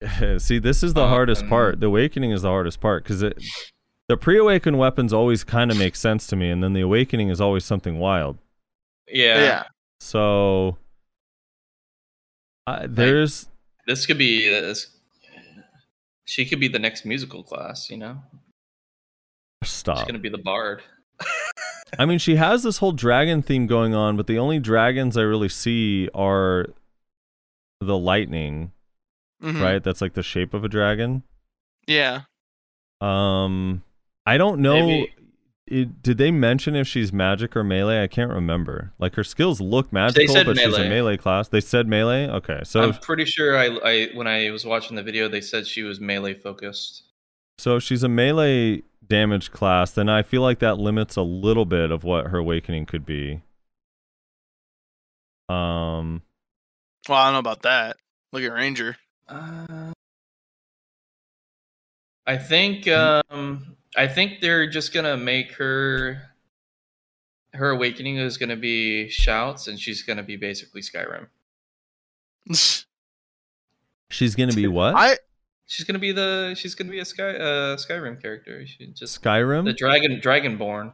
See, 0.40 0.58
this 0.58 0.82
is 0.82 0.94
the 0.94 1.08
hardest 1.08 1.44
Um, 1.44 1.48
part. 1.48 1.80
The 1.80 1.86
awakening 1.86 2.30
is 2.32 2.42
the 2.42 2.48
hardest 2.48 2.80
part 2.80 3.02
because 3.04 3.22
it, 3.22 3.42
the 4.08 4.16
pre-awakened 4.16 4.78
weapons 4.78 5.12
always 5.12 5.42
kind 5.44 5.70
of 5.70 5.78
make 5.78 5.96
sense 5.96 6.26
to 6.28 6.36
me, 6.36 6.50
and 6.50 6.62
then 6.62 6.72
the 6.72 6.80
awakening 6.82 7.28
is 7.30 7.40
always 7.40 7.64
something 7.64 7.98
wild. 7.98 8.38
Yeah. 9.08 9.38
Yeah. 9.38 9.62
So, 10.00 10.76
I 12.66 12.86
there's 12.86 13.48
This 13.86 14.06
could 14.06 14.18
be 14.18 14.48
this. 14.48 14.88
She 16.24 16.44
could 16.44 16.58
be 16.60 16.68
the 16.68 16.78
next 16.78 17.04
musical 17.04 17.42
class. 17.42 17.88
You 17.90 17.98
know, 17.98 18.22
Stop. 19.62 19.64
she's 19.64 19.70
stop. 19.72 20.06
gonna 20.06 20.18
be 20.18 20.28
the 20.28 20.38
bard. 20.38 20.82
I 21.98 22.04
mean, 22.04 22.18
she 22.18 22.36
has 22.36 22.62
this 22.64 22.78
whole 22.78 22.92
dragon 22.92 23.42
theme 23.42 23.66
going 23.66 23.94
on, 23.94 24.16
but 24.16 24.26
the 24.26 24.38
only 24.38 24.58
dragons 24.58 25.16
I 25.16 25.22
really 25.22 25.48
see 25.48 26.08
are 26.14 26.66
the 27.80 27.96
lightning, 27.96 28.72
Mhm. 29.42 29.62
right? 29.62 29.82
That's 29.82 30.00
like 30.00 30.14
the 30.14 30.22
shape 30.22 30.52
of 30.52 30.64
a 30.64 30.68
dragon. 30.68 31.22
Yeah. 31.86 32.22
Um, 33.00 33.84
I 34.26 34.36
don't 34.36 34.60
know. 34.60 34.84
Maybe. 34.86 35.14
It, 35.66 36.00
did 36.00 36.16
they 36.18 36.30
mention 36.30 36.76
if 36.76 36.86
she's 36.86 37.12
magic 37.12 37.56
or 37.56 37.64
melee? 37.64 38.00
I 38.02 38.06
can't 38.06 38.30
remember. 38.30 38.92
Like 39.00 39.16
her 39.16 39.24
skills 39.24 39.60
look 39.60 39.92
magical, 39.92 40.32
said 40.32 40.46
but 40.46 40.56
she's 40.56 40.66
a 40.66 40.70
melee. 40.70 40.88
melee 40.88 41.16
class. 41.16 41.48
They 41.48 41.60
said 41.60 41.88
melee. 41.88 42.28
Okay, 42.28 42.60
so 42.62 42.82
I'm 42.82 42.90
if, 42.90 43.00
pretty 43.02 43.24
sure 43.24 43.58
I, 43.58 43.66
I 43.84 44.08
when 44.14 44.28
I 44.28 44.50
was 44.52 44.64
watching 44.64 44.94
the 44.96 45.02
video, 45.02 45.28
they 45.28 45.40
said 45.40 45.66
she 45.66 45.82
was 45.82 45.98
melee 46.00 46.34
focused. 46.34 47.02
so 47.58 47.76
if 47.76 47.82
she's 47.82 48.04
a 48.04 48.08
melee 48.08 48.82
damage 49.04 49.50
class, 49.50 49.90
then 49.90 50.08
I 50.08 50.22
feel 50.22 50.42
like 50.42 50.60
that 50.60 50.78
limits 50.78 51.16
a 51.16 51.22
little 51.22 51.64
bit 51.64 51.90
of 51.90 52.04
what 52.04 52.28
her 52.28 52.38
awakening 52.38 52.86
could 52.86 53.04
be. 53.04 53.42
Um, 55.48 56.22
Well, 57.08 57.18
I 57.18 57.24
don't 57.26 57.34
know 57.34 57.38
about 57.40 57.62
that. 57.62 57.96
Look 58.32 58.42
at 58.42 58.52
Ranger. 58.52 58.96
Uh, 59.28 59.92
I 62.26 62.36
think 62.36 62.86
um 62.88 63.75
I 63.96 64.06
think 64.06 64.40
they're 64.40 64.68
just 64.68 64.92
gonna 64.92 65.16
make 65.16 65.52
her 65.52 66.22
her 67.54 67.70
awakening 67.70 68.16
is 68.18 68.36
gonna 68.36 68.56
be 68.56 69.08
shouts 69.08 69.66
and 69.68 69.78
she's 69.80 70.02
gonna 70.02 70.22
be 70.22 70.36
basically 70.36 70.82
Skyrim. 70.82 71.28
she's 74.10 74.34
gonna 74.34 74.52
be 74.52 74.66
what? 74.66 74.94
I 74.94 75.16
She's 75.66 75.84
gonna 75.84 75.98
be 75.98 76.12
the 76.12 76.54
she's 76.56 76.74
gonna 76.74 76.90
be 76.90 77.00
a 77.00 77.04
Sky 77.04 77.34
uh 77.34 77.76
Skyrim 77.76 78.22
character. 78.22 78.64
She 78.66 78.86
just 78.88 79.20
Skyrim. 79.20 79.64
the 79.64 79.72
dragon 79.72 80.20
dragonborn. 80.20 80.92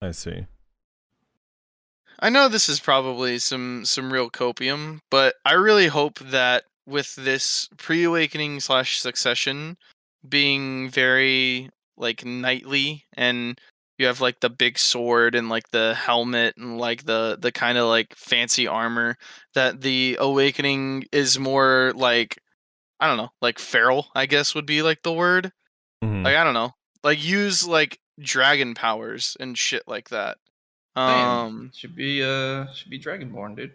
I 0.00 0.12
see. 0.12 0.46
I 2.20 2.30
know 2.30 2.48
this 2.48 2.68
is 2.68 2.78
probably 2.78 3.38
some 3.38 3.84
some 3.84 4.12
real 4.12 4.30
copium, 4.30 5.00
but 5.10 5.34
I 5.44 5.54
really 5.54 5.88
hope 5.88 6.18
that 6.20 6.64
with 6.86 7.16
this 7.16 7.68
pre-awakening 7.76 8.60
slash 8.60 9.00
succession 9.00 9.76
being 10.28 10.88
very 10.88 11.70
like 11.96 12.24
knightly 12.24 13.04
and 13.14 13.58
you 13.98 14.06
have 14.06 14.20
like 14.20 14.40
the 14.40 14.50
big 14.50 14.78
sword 14.78 15.34
and 15.34 15.48
like 15.48 15.68
the 15.70 15.94
helmet 15.94 16.54
and 16.58 16.78
like 16.78 17.04
the 17.04 17.38
the 17.40 17.50
kind 17.52 17.78
of 17.78 17.86
like 17.88 18.14
fancy 18.14 18.66
armor 18.66 19.16
that 19.54 19.80
the 19.80 20.16
awakening 20.20 21.04
is 21.12 21.38
more 21.38 21.92
like 21.96 22.38
i 23.00 23.06
don't 23.06 23.16
know 23.16 23.30
like 23.40 23.58
feral 23.58 24.08
i 24.14 24.26
guess 24.26 24.54
would 24.54 24.66
be 24.66 24.82
like 24.82 25.02
the 25.02 25.12
word 25.12 25.50
Mhm. 26.04 26.24
like 26.24 26.36
i 26.36 26.44
don't 26.44 26.54
know 26.54 26.72
like 27.02 27.24
use 27.24 27.66
like 27.66 27.98
dragon 28.20 28.74
powers 28.74 29.36
and 29.40 29.56
shit 29.56 29.82
like 29.86 30.10
that 30.10 30.36
um 30.94 31.70
should 31.74 31.94
be 31.96 32.22
uh 32.22 32.66
should 32.72 32.90
be 32.90 32.98
Dragonborn, 32.98 33.56
dude. 33.56 33.72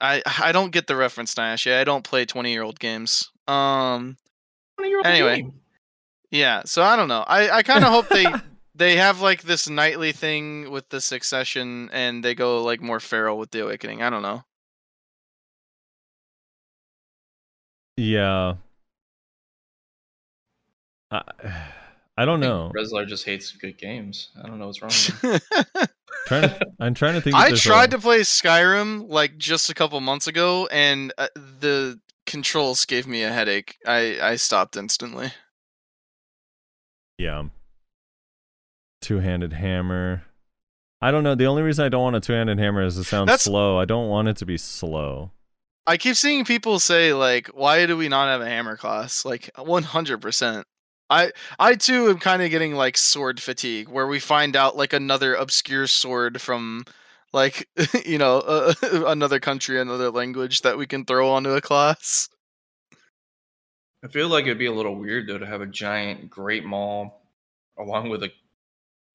i 0.00 0.22
i 0.38 0.52
don't 0.52 0.70
get 0.72 0.86
the 0.86 0.96
reference 0.96 1.34
Nyash. 1.34 1.66
Yeah, 1.66 1.80
I 1.80 1.84
don't 1.84 2.04
play 2.04 2.24
20 2.24 2.50
year 2.52 2.62
old 2.62 2.78
games 2.80 3.30
um 3.48 4.16
Anyway. 5.04 5.42
game. 5.42 5.59
Yeah, 6.30 6.62
so 6.64 6.82
I 6.82 6.96
don't 6.96 7.08
know. 7.08 7.24
I, 7.26 7.50
I 7.50 7.62
kind 7.62 7.84
of 7.84 7.90
hope 7.90 8.08
they 8.08 8.26
they 8.74 8.96
have 8.96 9.20
like 9.20 9.42
this 9.42 9.68
nightly 9.68 10.12
thing 10.12 10.70
with 10.70 10.88
the 10.88 11.00
succession, 11.00 11.90
and 11.92 12.24
they 12.24 12.34
go 12.34 12.62
like 12.62 12.80
more 12.80 13.00
feral 13.00 13.38
with 13.38 13.50
the 13.50 13.64
awakening. 13.64 14.02
I 14.02 14.10
don't 14.10 14.22
know. 14.22 14.44
Yeah. 17.96 18.54
I, 21.10 21.22
I 22.16 22.24
don't 22.26 22.40
know. 22.40 22.70
Rezlar 22.76 23.06
just 23.06 23.24
hates 23.24 23.50
good 23.52 23.78
games. 23.78 24.28
I 24.42 24.46
don't 24.46 24.58
know 24.58 24.66
what's 24.66 24.82
wrong 24.82 24.90
with 24.90 25.22
him. 25.22 25.86
trying 26.26 26.42
to, 26.42 26.66
I'm 26.78 26.94
trying 26.94 27.14
to 27.14 27.20
think. 27.22 27.34
I 27.34 27.52
tried 27.52 27.94
a, 27.94 27.96
to 27.96 27.98
play 27.98 28.20
Skyrim 28.20 29.08
like 29.08 29.38
just 29.38 29.70
a 29.70 29.74
couple 29.74 29.98
months 30.00 30.26
ago, 30.26 30.68
and 30.70 31.14
uh, 31.16 31.28
the 31.34 31.98
controls 32.26 32.84
gave 32.84 33.06
me 33.06 33.22
a 33.22 33.32
headache. 33.32 33.78
I 33.86 34.18
I 34.20 34.36
stopped 34.36 34.76
instantly. 34.76 35.32
Yeah. 37.20 37.44
Two-handed 39.02 39.52
hammer. 39.52 40.22
I 41.02 41.10
don't 41.10 41.22
know. 41.22 41.34
The 41.34 41.46
only 41.46 41.62
reason 41.62 41.84
I 41.84 41.90
don't 41.90 42.02
want 42.02 42.16
a 42.16 42.20
two-handed 42.20 42.58
hammer 42.58 42.82
is 42.82 42.96
it 42.96 43.04
sounds 43.04 43.26
That's- 43.26 43.42
slow. 43.42 43.78
I 43.78 43.84
don't 43.84 44.08
want 44.08 44.28
it 44.28 44.36
to 44.38 44.46
be 44.46 44.56
slow. 44.56 45.30
I 45.86 45.96
keep 45.96 46.16
seeing 46.16 46.44
people 46.44 46.78
say 46.78 47.12
like, 47.12 47.48
"Why 47.48 47.84
do 47.86 47.96
we 47.96 48.08
not 48.08 48.28
have 48.28 48.40
a 48.42 48.46
hammer 48.46 48.76
class?" 48.76 49.24
Like, 49.24 49.50
one 49.56 49.82
hundred 49.82 50.18
percent. 50.20 50.66
I 51.08 51.32
I 51.58 51.74
too 51.74 52.08
am 52.10 52.18
kind 52.18 52.42
of 52.42 52.50
getting 52.50 52.74
like 52.74 52.96
sword 52.96 53.40
fatigue, 53.40 53.88
where 53.88 54.06
we 54.06 54.20
find 54.20 54.54
out 54.56 54.76
like 54.76 54.92
another 54.92 55.34
obscure 55.34 55.86
sword 55.86 56.40
from 56.40 56.84
like 57.32 57.66
you 58.06 58.18
know 58.18 58.38
uh, 58.40 58.74
another 59.06 59.40
country, 59.40 59.80
another 59.80 60.10
language 60.10 60.60
that 60.62 60.78
we 60.78 60.86
can 60.86 61.04
throw 61.04 61.30
onto 61.30 61.50
a 61.50 61.60
class. 61.60 62.28
I 64.04 64.08
feel 64.08 64.28
like 64.28 64.44
it'd 64.44 64.58
be 64.58 64.66
a 64.66 64.72
little 64.72 64.94
weird 64.94 65.28
though 65.28 65.38
to 65.38 65.46
have 65.46 65.60
a 65.60 65.66
giant 65.66 66.30
great 66.30 66.64
maul 66.64 67.20
along 67.78 68.10
with 68.10 68.22
a 68.22 68.30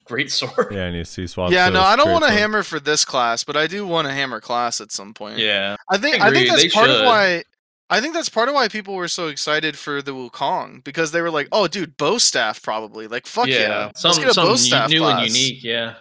great 0.03 0.31
sword. 0.31 0.71
Yeah, 0.71 0.85
and 0.85 0.95
you 0.95 1.03
see 1.03 1.27
swap. 1.27 1.51
yeah, 1.51 1.69
no, 1.69 1.81
I 1.81 1.95
don't 1.95 2.11
want 2.11 2.23
a 2.23 2.27
great 2.27 2.39
hammer 2.39 2.63
for 2.63 2.79
this 2.79 3.05
class, 3.05 3.43
but 3.43 3.57
I 3.57 3.67
do 3.67 3.85
want 3.85 4.07
a 4.07 4.11
hammer 4.11 4.39
class 4.39 4.81
at 4.81 4.91
some 4.91 5.13
point. 5.13 5.39
Yeah. 5.39 5.75
I 5.89 5.97
think 5.97 6.21
I 6.21 6.27
I, 6.27 6.31
think 6.31 6.49
that's 6.49 6.63
they 6.63 6.69
part 6.69 6.89
of 6.89 7.05
why 7.05 7.43
I 7.89 8.01
think 8.01 8.13
that's 8.13 8.29
part 8.29 8.49
of 8.49 8.55
why 8.55 8.67
people 8.67 8.95
were 8.95 9.07
so 9.07 9.27
excited 9.27 9.77
for 9.77 10.01
the 10.01 10.11
Wukong 10.11 10.83
because 10.83 11.11
they 11.11 11.21
were 11.21 11.29
like, 11.29 11.47
"Oh, 11.51 11.67
dude, 11.67 11.97
bow 11.97 12.17
staff 12.17 12.61
probably 12.61 13.07
like 13.07 13.27
fuck 13.27 13.47
yeah, 13.47 13.91
Some 13.95 14.09
let's 14.09 14.19
get 14.19 14.37
a 14.37 14.41
bow 14.41 14.55
staff 14.55 14.89
new 14.89 14.99
class." 14.99 15.27
and 15.27 15.35
unique, 15.35 15.63
yeah. 15.63 15.95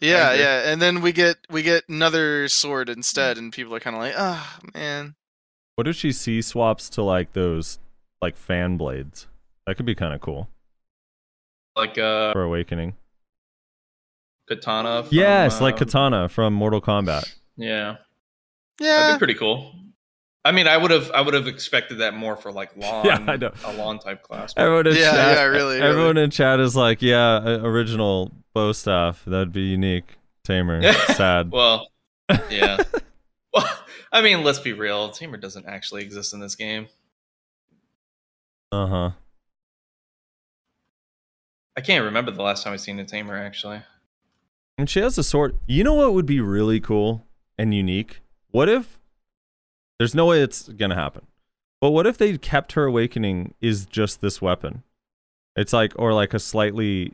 Yeah, 0.00 0.34
yeah, 0.34 0.72
and 0.72 0.82
then 0.82 1.00
we 1.00 1.12
get 1.12 1.36
we 1.48 1.62
get 1.62 1.88
another 1.88 2.48
sword 2.48 2.88
instead, 2.88 3.38
and 3.38 3.52
people 3.52 3.74
are 3.74 3.80
kind 3.80 3.94
of 3.94 4.02
like, 4.02 4.14
"Ah, 4.16 4.58
man." 4.74 5.14
What 5.76 5.88
if 5.88 5.96
she 5.96 6.12
C 6.12 6.42
swaps 6.42 6.90
to 6.90 7.02
like 7.02 7.32
those 7.32 7.78
like 8.22 8.36
fan 8.36 8.76
blades? 8.76 9.26
That 9.66 9.76
could 9.76 9.86
be 9.86 9.94
kind 9.94 10.14
of 10.14 10.20
cool 10.20 10.48
Like 11.76 11.98
uh 11.98 12.32
for 12.32 12.42
awakening. 12.42 12.94
katana. 14.48 15.02
From, 15.04 15.16
yes, 15.16 15.60
like 15.60 15.80
um, 15.80 15.88
Kitana 15.88 16.30
from 16.30 16.54
Mortal 16.54 16.80
Kombat. 16.80 17.32
Yeah. 17.56 17.96
Yeah, 18.80 18.96
That'd 19.02 19.14
be 19.16 19.18
pretty 19.18 19.34
cool. 19.34 19.74
I 20.44 20.50
mean, 20.50 20.66
I 20.66 20.76
would 20.76 20.90
have, 20.90 21.08
I 21.12 21.20
would 21.20 21.34
have 21.34 21.46
expected 21.46 21.98
that 21.98 22.14
more 22.14 22.34
for 22.34 22.50
like 22.50 22.74
Lahn, 22.74 23.04
Yeah, 23.04 23.24
I 23.28 23.36
know. 23.36 23.48
a 23.48 23.72
Lahn 23.74 24.00
type 24.02 24.22
class. 24.22 24.52
Everyone 24.56 24.88
in 24.88 24.96
Yeah, 24.96 25.12
chat, 25.12 25.36
yeah, 25.36 25.42
really, 25.44 25.80
Everyone 25.80 26.16
in 26.16 26.30
chat 26.30 26.58
is 26.58 26.74
like, 26.74 27.00
yeah, 27.00 27.34
uh, 27.36 27.60
original 27.62 28.32
bow 28.52 28.72
staff. 28.72 29.22
That'd 29.24 29.52
be 29.52 29.60
unique. 29.62 30.16
Tamer, 30.44 30.92
sad. 31.14 31.52
Well, 31.52 31.86
yeah. 32.50 32.78
well, 33.54 33.68
I 34.10 34.20
mean, 34.22 34.42
let's 34.42 34.58
be 34.58 34.72
real. 34.72 35.10
Tamer 35.10 35.36
doesn't 35.36 35.66
actually 35.66 36.02
exist 36.02 36.34
in 36.34 36.40
this 36.40 36.56
game. 36.56 36.88
Uh 38.72 38.86
huh. 38.86 39.10
I 41.76 41.82
can't 41.82 42.04
remember 42.04 42.30
the 42.30 42.42
last 42.42 42.64
time 42.64 42.72
I've 42.72 42.80
seen 42.80 42.98
a 42.98 43.04
Tamer 43.04 43.36
actually. 43.36 43.82
And 44.78 44.88
she 44.88 45.00
has 45.00 45.18
a 45.18 45.22
sword. 45.22 45.56
You 45.66 45.84
know 45.84 45.94
what 45.94 46.14
would 46.14 46.26
be 46.26 46.40
really 46.40 46.80
cool 46.80 47.26
and 47.58 47.74
unique? 47.74 48.20
What 48.50 48.68
if 48.68 48.98
there's 49.98 50.14
no 50.14 50.26
way 50.26 50.42
it's 50.42 50.68
gonna 50.68 50.96
happen. 50.96 51.26
But 51.80 51.90
what 51.90 52.06
if 52.06 52.18
they 52.18 52.36
kept 52.38 52.72
her 52.72 52.86
awakening 52.86 53.54
is 53.60 53.86
just 53.86 54.20
this 54.20 54.42
weapon? 54.42 54.82
It's 55.54 55.72
like 55.72 55.92
or 55.96 56.12
like 56.14 56.34
a 56.34 56.38
slightly 56.40 57.12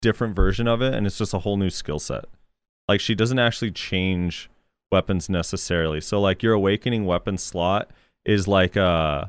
different 0.00 0.36
version 0.36 0.68
of 0.68 0.82
it 0.82 0.94
and 0.94 1.06
it's 1.06 1.18
just 1.18 1.34
a 1.34 1.40
whole 1.40 1.56
new 1.56 1.70
skill 1.70 1.98
set. 1.98 2.26
Like 2.86 3.00
she 3.00 3.14
doesn't 3.14 3.38
actually 3.38 3.70
change 3.70 4.50
weapons 4.92 5.28
necessarily. 5.28 6.00
So 6.00 6.20
like 6.20 6.42
your 6.42 6.52
awakening 6.52 7.06
weapon 7.06 7.38
slot 7.38 7.90
is 8.24 8.46
like 8.46 8.76
uh 8.76 9.24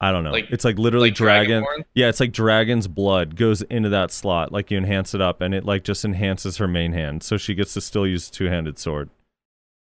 I 0.00 0.12
don't 0.12 0.24
know. 0.24 0.30
Like- 0.32 0.50
it's 0.50 0.64
like 0.64 0.78
literally 0.78 1.08
like 1.08 1.16
dragon. 1.16 1.62
Dragonborn? 1.62 1.84
Yeah, 1.94 2.08
it's 2.08 2.20
like 2.20 2.32
dragon's 2.32 2.86
blood 2.88 3.34
goes 3.36 3.62
into 3.62 3.88
that 3.90 4.10
slot. 4.10 4.52
Like 4.52 4.70
you 4.70 4.76
enhance 4.78 5.14
it 5.14 5.20
up, 5.20 5.40
and 5.40 5.54
it 5.54 5.64
like 5.64 5.84
just 5.84 6.04
enhances 6.04 6.58
her 6.58 6.68
main 6.68 6.92
hand, 6.92 7.22
so 7.22 7.36
she 7.36 7.54
gets 7.54 7.72
to 7.74 7.80
still 7.80 8.06
use 8.06 8.28
two 8.30 8.46
handed 8.46 8.78
sword. 8.78 9.08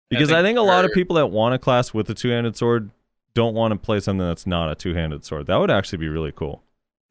Because 0.10 0.32
I 0.32 0.36
think, 0.44 0.58
think 0.58 0.60
a 0.60 0.62
lot 0.62 0.86
of 0.86 0.92
people 0.92 1.16
that 1.16 1.28
want 1.28 1.56
a 1.56 1.58
class 1.60 1.94
with 1.94 2.10
a 2.10 2.14
two 2.14 2.30
handed 2.30 2.56
sword 2.58 2.92
don't 3.34 3.56
want 3.56 3.72
to 3.72 3.78
play 3.80 4.00
something 4.00 4.28
that's 4.28 4.46
not 4.46 4.70
a 4.70 4.76
two 4.76 4.94
handed 4.94 5.26
sword. 5.26 5.48
That 5.48 5.56
would 5.56 5.72
actually 5.72 5.98
be 6.00 6.08
really 6.10 6.32
cool. 6.32 6.62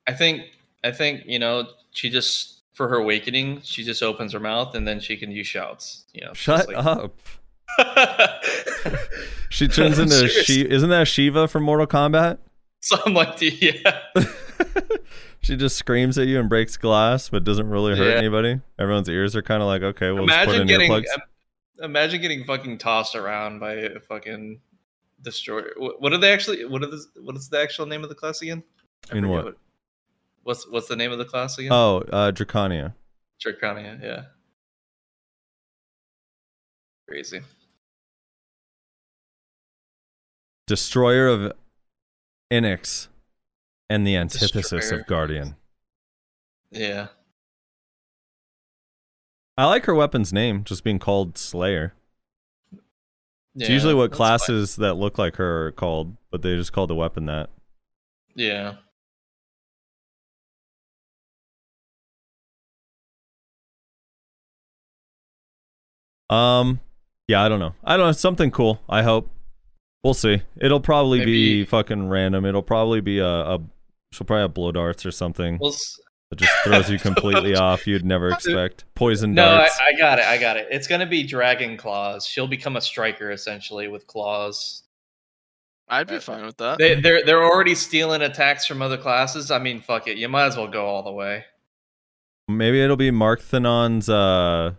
I 0.07 0.13
think, 0.13 0.43
I 0.85 0.93
think 0.93 1.23
you 1.27 1.39
know, 1.39 1.67
she 1.93 2.11
just 2.11 2.61
for 2.75 2.89
her 2.89 2.97
awakening, 2.97 3.63
she 3.63 3.83
just 3.85 4.03
opens 4.03 4.33
her 4.35 4.41
mouth 4.41 4.75
and 4.75 4.87
then 4.87 5.01
she 5.01 5.17
can 5.17 5.31
use 5.33 5.47
shouts. 5.47 6.05
You 6.13 6.27
know, 6.27 6.33
Shut 6.35 6.69
like- 6.69 6.77
up. 6.77 7.17
She 9.51 9.69
turns 9.69 9.99
into 9.99 10.15
Seriously. 10.15 10.43
she. 10.45 10.69
Isn't 10.71 10.89
that 10.91 11.07
Sheeva 11.07 11.49
from 11.49 11.63
Mortal 11.65 11.87
Kombat? 11.87 12.39
Something 12.85 13.15
like 13.15 13.41
yeah. 13.41 14.01
she 15.41 15.57
just 15.57 15.77
screams 15.77 16.19
at 16.19 16.27
you 16.27 16.41
and 16.41 16.49
breaks 16.49 16.77
glass, 16.77 17.29
but 17.29 17.45
doesn't 17.45 17.71
really 17.71 17.97
hurt 17.97 18.11
Yeah. 18.11 18.19
anybody. 18.19 18.61
Everyone's 18.77 19.09
ears 19.09 19.37
are 19.37 19.43
kind 19.43 19.63
of 19.63 19.69
like, 19.69 19.83
okay, 19.83 20.11
we'll 20.11 20.27
just 20.27 20.37
put 20.47 20.57
imagine 20.57 20.63
in 20.63 20.67
getting, 20.67 20.91
earplugs. 20.91 21.05
imagine 21.81 22.21
getting 22.21 22.45
fucking 22.45 22.79
tossed 22.79 23.15
around 23.15 23.61
by 23.61 23.75
a 23.75 24.01
fucking 24.01 24.61
destroyer. 25.23 25.73
What, 25.77 26.03
what 26.03 26.13
are 26.13 26.19
they 26.19 26.33
actually? 26.33 26.65
What 26.65 26.83
are 26.83 26.89
the? 26.89 27.05
What 27.23 27.37
is 27.37 27.49
the 27.49 27.61
actual 27.61 27.87
name 27.87 28.03
of 28.03 28.09
the 28.09 28.17
class 28.17 28.43
again? 28.43 28.65
I 29.11 29.15
mean 29.15 29.25
forget 29.25 29.45
what? 29.45 29.57
What's 30.43 30.69
what's 30.69 30.89
the 30.89 30.97
name 30.97 31.13
of 31.13 31.19
the 31.19 31.25
class 31.25 31.57
again? 31.59 31.71
Oh, 31.73 31.99
uh, 32.13 32.33
Drakania. 32.33 32.95
Drakania, 33.41 34.03
yeah. 34.03 34.23
Crazy. 37.09 37.43
Destroyer 40.67 41.29
of 41.29 41.53
Enix 42.53 43.09
and 43.89 44.07
the 44.07 44.17
antithesis 44.17 44.71
Destroyer. 44.71 45.01
of 45.01 45.07
Guardian. 45.07 45.57
Yeah. 46.71 47.09
I 49.57 49.67
like 49.67 49.85
her 49.87 49.95
weapon's 49.95 50.33
name, 50.33 50.65
just 50.65 50.85
being 50.85 50.99
called 50.99 51.39
Slayer. 51.39 51.95
It's 53.55 53.69
usually 53.69 53.95
what 53.95 54.11
that's 54.11 54.19
fine. 54.19 54.39
classes 54.39 54.77
that 54.77 54.95
look 54.95 55.19
like 55.19 55.37
her 55.37 55.67
are 55.67 55.73
called, 55.73 56.17
but 56.31 56.43
they 56.43 56.57
just 56.57 56.73
call 56.73 56.87
the 56.87 56.95
weapon 56.95 57.27
that. 57.27 57.51
Yeah. 58.35 58.75
Um, 66.31 66.81
yeah, 67.29 67.43
I 67.43 67.49
don't 67.51 67.61
know. 67.61 67.75
I 67.85 67.97
don't 67.97 68.07
know. 68.07 68.13
Something 68.13 68.51
cool. 68.51 68.81
I 68.89 69.03
hope. 69.03 69.29
We'll 70.05 70.15
see. 70.15 70.43
It'll 70.61 70.81
probably 70.81 71.25
be 71.25 71.65
fucking 71.65 72.09
random. 72.09 72.45
It'll 72.45 72.63
probably 72.63 73.01
be 73.01 73.19
a, 73.21 73.27
a 73.27 73.61
she'll 74.11 74.27
probably 74.27 74.43
have 74.43 74.55
blow 74.55 74.73
darts 74.73 75.07
or 75.07 75.13
something 75.13 75.59
Well, 75.61 75.73
s- 75.73 75.99
that 76.31 76.37
just 76.37 76.53
throws 76.65 76.91
you 76.91 76.99
completely 76.99 77.55
off. 77.57 77.87
You'd 77.87 78.05
never 78.05 78.31
expect 78.31 78.85
poison 78.95 79.35
no, 79.35 79.45
I, 79.45 79.57
darts. 79.59 79.79
I 79.81 79.99
got 79.99 80.19
it. 80.19 80.25
I 80.25 80.39
got 80.39 80.57
it. 80.57 80.69
It's 80.71 80.89
gonna 80.89 81.07
be 81.07 81.23
Dragon 81.23 81.77
Claws. 81.77 82.27
She'll 82.27 82.49
become 82.49 82.77
a 82.77 82.81
striker 82.81 83.31
essentially 83.31 83.89
with 83.89 84.07
claws. 84.07 84.83
I'd 85.89 86.09
be 86.09 86.21
fine 86.21 86.47
with 86.47 86.57
that. 86.57 86.79
They, 86.79 87.01
they're 87.01 87.25
they're 87.25 87.45
already 87.45 87.75
stealing 87.75 88.23
attacks 88.23 88.67
from 88.67 88.83
other 88.83 88.97
classes. 88.97 89.51
I 89.51 89.59
mean, 89.59 89.81
fuck 89.81 90.09
it. 90.09 90.17
You 90.17 90.29
might 90.29 90.47
as 90.47 90.57
well 90.57 90.69
go 90.69 90.87
all 90.87 91.03
the 91.03 91.13
way. 91.13 91.45
Maybe 92.49 92.83
it'll 92.83 92.97
be 92.97 93.11
Mark 93.11 93.41
Thanon's 93.41 94.09
uh 94.09 94.73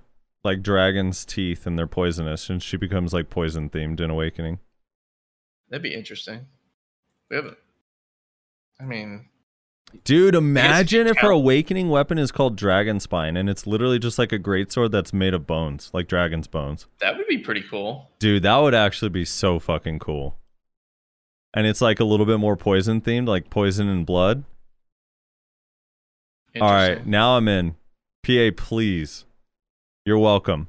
like 0.44 0.62
dragon's 0.62 1.24
teeth 1.24 1.66
and 1.66 1.80
they're 1.80 1.88
poisonous 1.88 2.50
and 2.50 2.62
she 2.62 2.76
becomes 2.76 3.14
like 3.14 3.30
poison 3.30 3.70
themed 3.70 4.02
in 4.02 4.10
Awakening. 4.10 4.60
That'd 5.74 5.82
be 5.82 5.96
interesting. 5.96 6.46
We 7.32 7.36
haven't. 7.36 7.58
I 8.80 8.84
mean, 8.84 9.26
Dude, 10.04 10.36
imagine 10.36 11.08
if 11.08 11.18
her 11.18 11.32
awakening 11.32 11.90
weapon 11.90 12.20
is 12.20 12.32
called 12.32 12.56
Dragon 12.56 13.00
Spine 13.00 13.36
and 13.36 13.50
it's 13.50 13.66
literally 13.66 13.98
just 13.98 14.20
like 14.20 14.32
a 14.32 14.38
greatsword 14.38 14.92
that's 14.92 15.14
made 15.14 15.34
of 15.34 15.48
bones, 15.48 15.90
like 15.92 16.08
dragon's 16.08 16.46
bones. 16.46 16.86
That 17.00 17.18
would 17.18 17.26
be 17.26 17.40
pretty 17.40 17.64
cool. 17.64 18.12
Dude, 18.20 18.44
that 18.44 18.56
would 18.58 18.76
actually 18.76 19.10
be 19.10 19.26
so 19.26 19.58
fucking 19.58 19.98
cool. 19.98 20.38
And 21.56 21.66
it's 21.66 21.82
like 21.82 22.00
a 22.00 22.06
little 22.06 22.28
bit 22.28 22.38
more 22.38 22.56
poison 22.56 23.02
themed, 23.02 23.28
like 23.28 23.50
poison 23.50 23.90
and 23.90 24.06
blood. 24.06 24.44
All 26.62 26.70
right, 26.70 27.04
now 27.04 27.36
I'm 27.36 27.48
in. 27.48 27.74
PA, 28.22 28.52
please. 28.56 29.26
You're 30.06 30.20
welcome. 30.20 30.68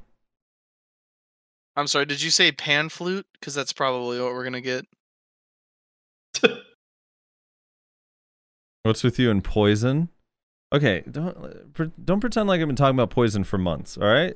I'm 1.75 1.85
sorry, 1.85 2.07
did 2.07 2.23
you 2.23 2.31
say 2.31 2.51
pan 2.51 2.89
flute? 2.89 3.27
Because 3.33 3.53
that's 3.53 3.71
probably 3.71 4.19
what 4.19 4.33
we're 4.33 4.43
gonna 4.43 4.61
get. 4.61 4.87
What's 8.83 9.03
with 9.03 9.19
you 9.19 9.31
and 9.31 9.43
poison? 9.43 10.09
Okay, 10.73 11.03
don't 11.09 12.05
don't 12.05 12.19
pretend 12.19 12.49
like 12.49 12.61
I've 12.61 12.67
been 12.67 12.75
talking 12.75 12.95
about 12.95 13.09
poison 13.09 13.43
for 13.43 13.57
months. 13.57 13.97
All 13.97 14.07
right, 14.07 14.35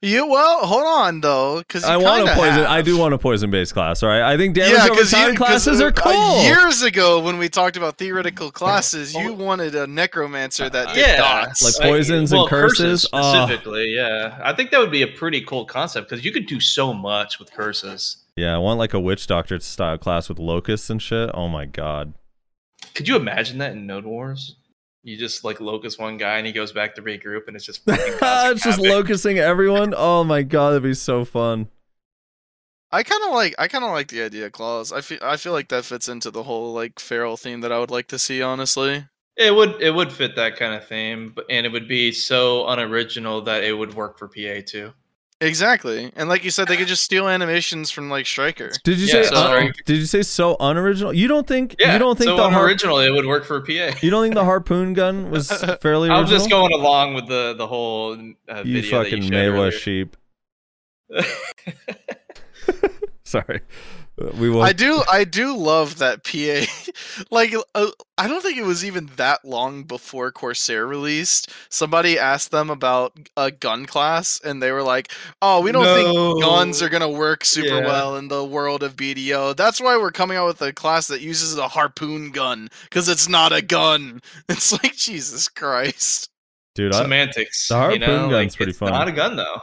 You 0.00 0.26
well, 0.26 0.66
hold 0.66 0.86
on 0.86 1.20
though, 1.20 1.58
because 1.58 1.84
I 1.84 1.96
want 1.96 2.28
a 2.28 2.34
poison. 2.34 2.64
I 2.64 2.80
do 2.80 2.96
want 2.96 3.12
a 3.12 3.18
poison 3.18 3.50
based 3.50 3.74
class. 3.74 4.02
All 4.02 4.08
right, 4.08 4.22
I 4.22 4.36
think 4.36 4.54
damage 4.54 4.90
over 4.90 5.04
time 5.04 5.34
classes 5.34 5.80
are 5.80 5.92
cool. 5.92 6.42
years 6.42 6.82
ago, 6.82 7.20
when 7.20 7.38
we 7.38 7.48
talked 7.48 7.76
about 7.76 7.98
theoretical 7.98 8.50
classes, 8.50 9.14
you 9.14 9.32
wanted 9.34 9.74
a 9.74 9.86
necromancer 9.86 10.70
that 10.70 10.94
did 10.94 11.06
yeah, 11.06 11.16
dots. 11.16 11.62
Like 11.62 11.90
poisons 11.90 12.32
and 12.32 12.40
well, 12.40 12.48
curses? 12.48 13.06
Ah. 13.12 13.46
specifically. 13.46 13.94
Yeah, 13.94 14.38
I 14.42 14.54
think 14.54 14.70
that 14.70 14.80
would 14.80 14.92
be 14.92 15.02
a 15.02 15.08
pretty 15.08 15.42
cool 15.42 15.66
concept 15.66 16.08
because 16.08 16.24
you 16.24 16.32
could 16.32 16.46
do 16.46 16.60
so 16.60 16.94
much 16.94 17.38
with 17.38 17.52
curses. 17.52 18.24
Yeah, 18.38 18.54
I 18.54 18.58
want 18.58 18.78
like 18.78 18.94
a 18.94 19.00
witch 19.00 19.26
doctor 19.26 19.58
style 19.60 19.98
class 19.98 20.28
with 20.28 20.38
locusts 20.38 20.90
and 20.90 21.00
shit. 21.02 21.30
Oh 21.34 21.48
my 21.48 21.64
god. 21.66 22.14
Could 22.94 23.08
you 23.08 23.16
imagine 23.16 23.58
that 23.58 23.72
in 23.72 23.86
Node 23.86 24.04
Wars? 24.04 24.56
You 25.02 25.16
just 25.16 25.44
like 25.44 25.60
locust 25.60 25.98
one 25.98 26.16
guy 26.16 26.38
and 26.38 26.46
he 26.46 26.52
goes 26.52 26.72
back 26.72 26.94
to 26.96 27.02
regroup 27.02 27.46
and 27.46 27.56
it's 27.56 27.64
just 27.64 27.82
it's 27.86 28.62
just 28.62 28.84
havoc. 28.84 29.06
locusting 29.06 29.38
everyone. 29.38 29.94
Oh 29.96 30.24
my 30.24 30.42
god, 30.42 30.70
that'd 30.70 30.82
be 30.82 30.94
so 30.94 31.24
fun. 31.24 31.68
I 32.90 33.02
kind 33.02 33.22
of 33.24 33.32
like. 33.34 33.54
I 33.58 33.68
kind 33.68 33.84
of 33.84 33.90
like 33.90 34.08
the 34.08 34.22
idea 34.22 34.46
of 34.46 34.52
claws. 34.52 34.92
I 34.92 35.00
feel. 35.02 35.18
I 35.22 35.36
feel 35.36 35.52
like 35.52 35.68
that 35.68 35.84
fits 35.84 36.08
into 36.08 36.30
the 36.30 36.42
whole 36.42 36.72
like 36.72 36.98
feral 36.98 37.36
theme 37.36 37.60
that 37.60 37.72
I 37.72 37.78
would 37.78 37.90
like 37.90 38.08
to 38.08 38.18
see. 38.18 38.40
Honestly. 38.42 39.06
It 39.36 39.54
would 39.54 39.80
it 39.80 39.94
would 39.94 40.10
fit 40.10 40.34
that 40.36 40.56
kind 40.56 40.74
of 40.74 40.88
theme, 40.88 41.32
but 41.34 41.44
and 41.50 41.64
it 41.66 41.70
would 41.72 41.86
be 41.86 42.12
so 42.12 42.66
unoriginal 42.66 43.42
that 43.42 43.62
it 43.62 43.72
would 43.72 43.94
work 43.94 44.18
for 44.18 44.26
PA 44.26 44.62
too. 44.66 44.92
Exactly, 45.40 46.10
and 46.16 46.28
like 46.28 46.42
you 46.42 46.50
said, 46.50 46.66
they 46.66 46.76
could 46.76 46.88
just 46.88 47.04
steal 47.04 47.28
animations 47.28 47.92
from 47.92 48.10
like 48.10 48.26
Striker. 48.26 48.72
Did 48.82 48.98
you 48.98 49.06
Yeah, 49.06 49.22
say? 49.22 49.28
so- 49.28 49.36
un- 49.56 49.72
did 49.86 49.98
you 49.98 50.06
say 50.06 50.22
so 50.22 50.56
unoriginal? 50.58 51.12
You 51.12 51.28
don't 51.28 51.46
think? 51.46 51.76
Yeah, 51.78 51.92
you 51.92 51.98
don't 52.00 52.18
think 52.18 52.26
so 52.28 52.36
the 52.36 52.50
har- 52.50 52.68
it 52.68 53.12
would 53.12 53.24
work 53.26 53.44
for 53.44 53.60
PA. 53.60 53.92
You 54.02 54.10
don't 54.10 54.24
think 54.24 54.34
the 54.34 54.44
harpoon 54.44 54.94
gun 54.94 55.30
was 55.30 55.48
fairly 55.80 56.08
original? 56.08 56.24
I'm 56.24 56.26
just 56.26 56.50
going 56.50 56.72
along 56.72 57.14
with 57.14 57.28
the 57.28 57.54
the 57.56 57.68
whole 57.68 58.14
uh, 58.48 58.62
You 58.64 58.82
video 58.82 59.04
fucking 59.04 59.20
that 59.30 59.44
you 59.44 59.52
Maehwa 59.52 59.70
sheep. 59.70 60.16
Sorry, 63.22 63.60
we 64.34 64.50
will. 64.50 64.62
I 64.62 64.72
do. 64.72 65.02
I 65.10 65.24
do 65.24 65.56
love 65.56 65.98
that 65.98 66.24
PA. 66.24 66.66
like, 67.30 67.54
uh, 67.74 67.90
I 68.16 68.26
don't 68.26 68.42
think 68.42 68.58
it 68.58 68.64
was 68.64 68.84
even 68.84 69.06
that 69.16 69.44
long 69.44 69.84
before 69.84 70.32
Corsair 70.32 70.86
released. 70.86 71.50
Somebody 71.68 72.18
asked 72.18 72.50
them 72.50 72.70
about 72.70 73.16
a 73.36 73.50
gun 73.50 73.86
class, 73.86 74.40
and 74.44 74.62
they 74.62 74.72
were 74.72 74.82
like, 74.82 75.12
"Oh, 75.40 75.60
we 75.60 75.72
don't 75.72 75.84
think 75.84 76.42
guns 76.42 76.82
are 76.82 76.88
gonna 76.88 77.08
work 77.08 77.44
super 77.44 77.78
Yeah. 77.78 77.86
well 77.86 78.16
in 78.16 78.28
the 78.28 78.44
world 78.44 78.82
of 78.82 78.96
BDO. 78.96 79.54
That's 79.56 79.80
why 79.80 79.96
we're 79.96 80.10
coming 80.10 80.36
out 80.36 80.46
with 80.46 80.62
a 80.62 80.72
class 80.72 81.06
that 81.08 81.20
uses 81.20 81.56
a 81.56 81.68
harpoon 81.68 82.30
gun 82.30 82.68
because 82.84 83.08
it's 83.08 83.28
not 83.28 83.52
a 83.52 83.62
gun." 83.62 84.20
It's 84.48 84.72
like 84.72 84.96
Jesus 84.96 85.48
Christ. 85.48 86.30
Dude, 86.74 86.94
I, 86.94 87.02
semantics. 87.02 87.68
the 87.68 87.76
harpoon 87.76 88.00
you 88.00 88.06
know? 88.06 88.30
gun's 88.30 88.32
like, 88.32 88.56
pretty 88.56 88.70
it's 88.70 88.78
fun. 88.78 88.90
Not 88.92 89.08
a 89.08 89.12
gun 89.12 89.36
though. 89.36 89.60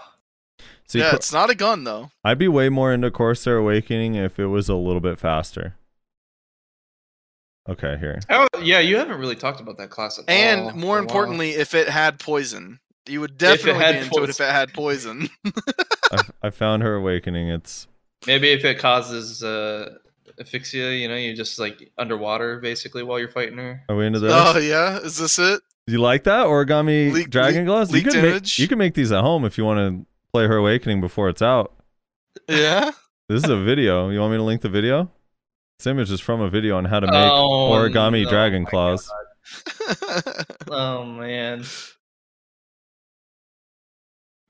See, 0.87 0.99
yeah, 0.99 1.15
it's 1.15 1.31
not 1.33 1.49
a 1.49 1.55
gun 1.55 1.83
though. 1.83 2.09
I'd 2.23 2.39
be 2.39 2.47
way 2.47 2.69
more 2.69 2.93
into 2.93 3.11
Corsair 3.11 3.57
Awakening 3.57 4.15
if 4.15 4.39
it 4.39 4.47
was 4.47 4.69
a 4.69 4.75
little 4.75 5.01
bit 5.01 5.19
faster. 5.19 5.75
Okay, 7.67 7.97
here. 7.99 8.19
Oh, 8.29 8.47
yeah, 8.61 8.79
you 8.79 8.97
haven't 8.97 9.19
really 9.19 9.35
talked 9.35 9.59
about 9.59 9.77
that 9.77 9.89
class 9.89 10.19
at 10.19 10.25
all. 10.27 10.35
And 10.35 10.69
for 10.69 10.75
a 10.75 10.77
more 10.77 10.95
while. 10.95 11.03
importantly, 11.03 11.51
if 11.51 11.73
it 11.73 11.89
had 11.89 12.19
poison, 12.19 12.79
you 13.07 13.21
would 13.21 13.37
definitely 13.37 13.81
had 13.83 13.93
be 13.93 14.01
into 14.01 14.23
it 14.23 14.29
if 14.29 14.39
it 14.39 14.51
had 14.51 14.71
poison. 14.73 15.29
I, 16.11 16.21
I 16.43 16.49
found 16.51 16.83
her 16.83 16.95
awakening. 16.95 17.49
It's 17.49 17.87
maybe 18.27 18.51
if 18.51 18.63
it 18.65 18.77
causes 18.77 19.43
uh, 19.43 19.95
asphyxia, 20.39 20.91
you 20.91 21.07
know, 21.07 21.15
you're 21.15 21.35
just 21.35 21.57
like 21.57 21.91
underwater 21.97 22.59
basically 22.59 23.01
while 23.01 23.17
you're 23.17 23.29
fighting 23.29 23.57
her. 23.57 23.83
are 23.89 23.95
we 23.95 24.05
into 24.05 24.19
this? 24.19 24.31
oh 24.33 24.57
yeah, 24.59 24.97
is 24.99 25.17
this 25.17 25.39
it? 25.39 25.61
you 25.87 25.99
like 25.99 26.23
that 26.23 26.47
origami 26.47 27.11
Leak- 27.11 27.29
dragon 27.29 27.61
leak- 27.61 27.65
gloves? 27.67 27.89
You 27.91 27.95
leaked 27.97 28.11
could 28.11 28.23
make 28.23 28.59
you 28.59 28.67
can 28.67 28.77
make 28.77 28.93
these 28.93 29.11
at 29.11 29.21
home 29.21 29.45
if 29.45 29.57
you 29.57 29.65
want 29.65 29.77
to 29.79 30.05
play 30.35 30.47
her 30.47 30.57
awakening 30.57 30.99
before 30.99 31.29
it's 31.29 31.41
out. 31.41 31.73
Yeah. 32.49 32.91
This 33.29 33.41
is 33.45 33.49
a 33.49 33.55
video. 33.55 34.09
You 34.09 34.19
want 34.19 34.31
me 34.33 34.37
to 34.37 34.43
link 34.43 34.59
the 34.61 34.67
video? 34.67 35.09
This 35.79 35.87
image 35.87 36.11
is 36.11 36.19
from 36.19 36.41
a 36.41 36.49
video 36.49 36.75
on 36.77 36.83
how 36.83 36.99
to 36.99 37.07
make 37.07 37.31
Oh, 37.31 37.71
origami 37.71 38.23
no, 38.25 38.29
dragon 38.29 38.65
claws. 38.65 39.09
Oh 40.69 41.05
man, 41.05 41.63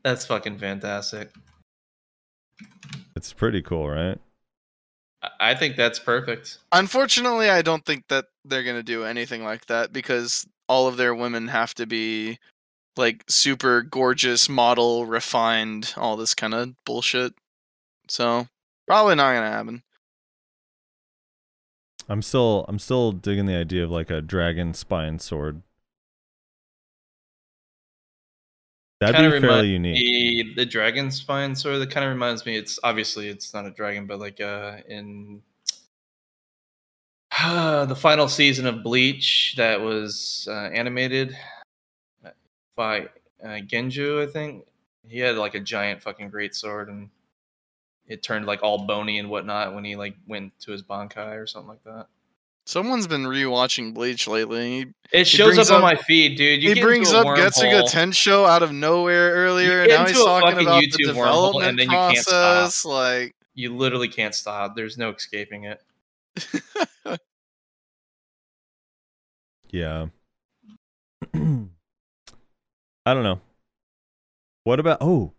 that's 0.03 0.26
fucking 0.26 0.57
fantastic. 0.57 1.30
It's 3.16 3.32
pretty 3.34 3.62
cool, 3.62 3.88
right? 3.90 4.18
I- 5.22 5.52
I 5.52 5.56
think 5.56 5.76
that's 5.76 5.99
perfect. 5.99 6.57
Unfortunately, 6.72 7.49
I 7.49 7.62
don't 7.62 7.86
think 7.86 8.06
that 8.07 8.26
they're 8.45 8.64
gonna 8.64 8.82
do 8.84 9.03
anything 9.03 9.44
like 9.44 9.66
that 9.68 9.91
because 9.94 10.48
all 10.68 10.88
of 10.88 10.98
their 10.98 11.14
women 11.14 11.48
have 11.49 11.74
to 11.76 11.86
be 11.86 12.40
like 12.98 13.24
super 13.28 13.82
gorgeous, 13.82 14.48
model, 14.50 15.06
refined, 15.06 15.94
all 15.98 16.16
this 16.16 16.34
kind 16.34 16.54
of 16.54 16.74
bullshit. 16.86 17.34
So 18.08 18.48
probably 18.88 19.16
not 19.16 19.34
gonna 19.34 19.52
happen. 19.52 19.84
I'm 22.08 22.22
still 22.22 22.66
I'm 22.68 22.80
still 22.80 23.12
digging 23.12 23.46
the 23.46 23.56
idea 23.56 23.84
of 23.84 23.92
like 23.92 24.10
a 24.10 24.22
dragon 24.22 24.74
spine 24.74 25.20
sword. 25.20 25.62
That'd 29.02 29.16
Kinda 29.18 29.32
be 29.32 29.42
fairly 29.42 29.68
unique. 29.70 29.96
The, 29.96 30.64
the 30.64 30.66
dragon 30.66 31.12
spine 31.12 31.56
sword 31.56 31.82
that 31.82 31.92
kind 31.92 32.06
of 32.06 32.12
reminds 32.12 32.46
me. 32.46 32.56
It's 32.56 32.80
obviously 32.84 33.28
it's 33.28 33.54
not 33.54 33.66
a 33.66 33.72
dragon, 33.72 34.06
but 34.08 34.20
like 34.20 34.40
uh 34.40 34.78
in 34.88 35.42
the 37.44 37.98
final 37.98 38.28
season 38.28 38.66
of 38.66 38.84
Bleach 38.84 39.56
that 39.58 39.82
was 39.82 40.48
uh, 40.50 40.70
animated 40.74 41.36
by 42.76 43.07
uh, 43.43 43.47
Genju, 43.47 44.27
I 44.27 44.31
think 44.31 44.65
he 45.07 45.19
had 45.19 45.35
like 45.35 45.56
a 45.56 45.60
giant 45.60 46.02
fucking 46.02 46.30
great 46.30 46.56
sword 46.56 46.89
and 46.89 47.10
it 48.07 48.23
turned 48.23 48.45
like 48.45 48.64
all 48.64 48.85
bony 48.85 49.19
and 49.19 49.30
whatnot 49.30 49.73
when 49.73 49.84
he 49.84 49.95
like 49.95 50.15
went 50.27 50.57
to 50.61 50.72
his 50.72 50.84
bankai 50.84 51.35
or 51.41 51.47
something 51.47 51.69
like 51.69 51.84
that. 51.84 52.07
Someone's 52.68 53.06
been 53.06 53.23
rewatching 53.23 53.93
Bleach 53.93 54.27
lately. 54.27 54.91
It 55.11 55.27
shows 55.27 55.53
brings 55.53 55.69
up 55.69 55.76
on 55.76 55.81
my 55.84 55.95
feed, 55.95 56.35
dude. 56.35 56.64
You 56.64 56.69
he 56.69 56.76
get 56.76 56.84
brings 56.84 57.11
into 57.14 57.22
a 57.30 57.31
up 57.31 57.38
Getsuga 57.38 57.84
wormhole. 57.84 57.91
Tensho 57.91 58.47
out 58.49 58.64
of 58.64 58.72
nowhere 58.72 59.34
earlier, 59.34 59.81
and 59.81 59.89
get 59.89 59.99
now 59.99 60.07
he's 60.07 60.18
into 60.18 60.23
talking 60.23 60.60
about 60.60 60.81
the 60.81 60.88
YouTube 60.88 61.14
wormhole, 61.14 61.53
development 61.53 61.69
and 61.69 61.80
then 61.80 61.85
you 61.91 61.91
can't 61.91 62.18
stop. 62.18 62.34
process. 62.34 62.85
Like, 62.85 63.35
You 63.53 63.76
literally 63.76 64.07
can't 64.07 64.34
stop. 64.34 64.76
There's 64.76 64.97
no 64.97 65.11
escaping 65.11 65.65
it. 65.65 65.81
Yeah. 69.76 70.07
I 73.06 73.14
don't 73.14 73.23
know. 73.23 73.40
What 74.64 74.80
about 74.80 74.98
oh? 75.02 75.32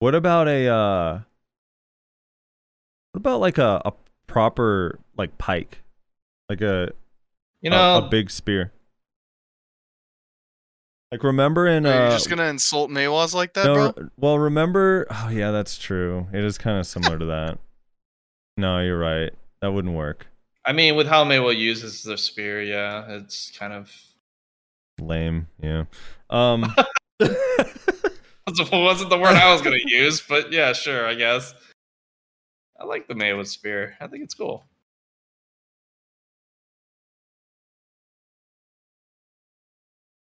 What 0.00 0.14
about 0.14 0.48
a 0.48 0.66
uh 0.66 1.20
what 3.12 3.18
about 3.18 3.40
like 3.40 3.58
a, 3.58 3.80
a 3.84 3.92
proper 4.26 4.98
like 5.16 5.38
pike? 5.38 5.82
Like 6.48 6.60
a 6.60 6.90
You 7.60 7.70
know, 7.70 7.98
a, 7.98 8.08
big 8.08 8.30
spear. 8.30 8.72
Like 11.12 11.22
remember 11.22 11.68
in 11.68 11.86
are 11.86 11.90
you 11.90 12.00
uh 12.06 12.10
just 12.10 12.28
gonna 12.28 12.46
insult 12.46 12.90
Maehwas 12.90 13.34
like 13.34 13.54
that, 13.54 13.66
no, 13.66 13.92
bro? 13.92 14.08
well 14.16 14.38
remember 14.38 15.06
oh 15.10 15.28
yeah, 15.30 15.52
that's 15.52 15.78
true. 15.78 16.26
It 16.32 16.42
is 16.42 16.58
kind 16.58 16.78
of 16.78 16.86
similar 16.86 17.18
to 17.18 17.26
that. 17.26 17.58
No, 18.56 18.80
you're 18.80 18.98
right. 18.98 19.30
That 19.60 19.72
wouldn't 19.72 19.94
work. 19.94 20.26
I 20.64 20.72
mean, 20.72 20.96
with 20.96 21.06
how 21.06 21.24
Maehwa 21.24 21.56
uses 21.56 22.02
the 22.02 22.18
spear, 22.18 22.62
yeah, 22.62 23.04
it's 23.08 23.52
kind 23.56 23.72
of 23.72 23.92
Lame, 25.00 25.48
yeah. 25.60 25.84
Um 26.32 26.74
wasn't 27.20 29.10
the 29.10 29.18
word 29.18 29.36
I 29.36 29.52
was 29.52 29.62
gonna 29.62 29.76
use, 29.84 30.20
but 30.20 30.50
yeah, 30.50 30.72
sure, 30.72 31.06
I 31.06 31.14
guess. 31.14 31.54
I 32.80 32.84
like 32.84 33.06
the 33.06 33.14
Maehwa 33.14 33.46
spear. 33.46 33.96
I 34.00 34.06
think 34.08 34.24
it's 34.24 34.34
cool. 34.34 34.64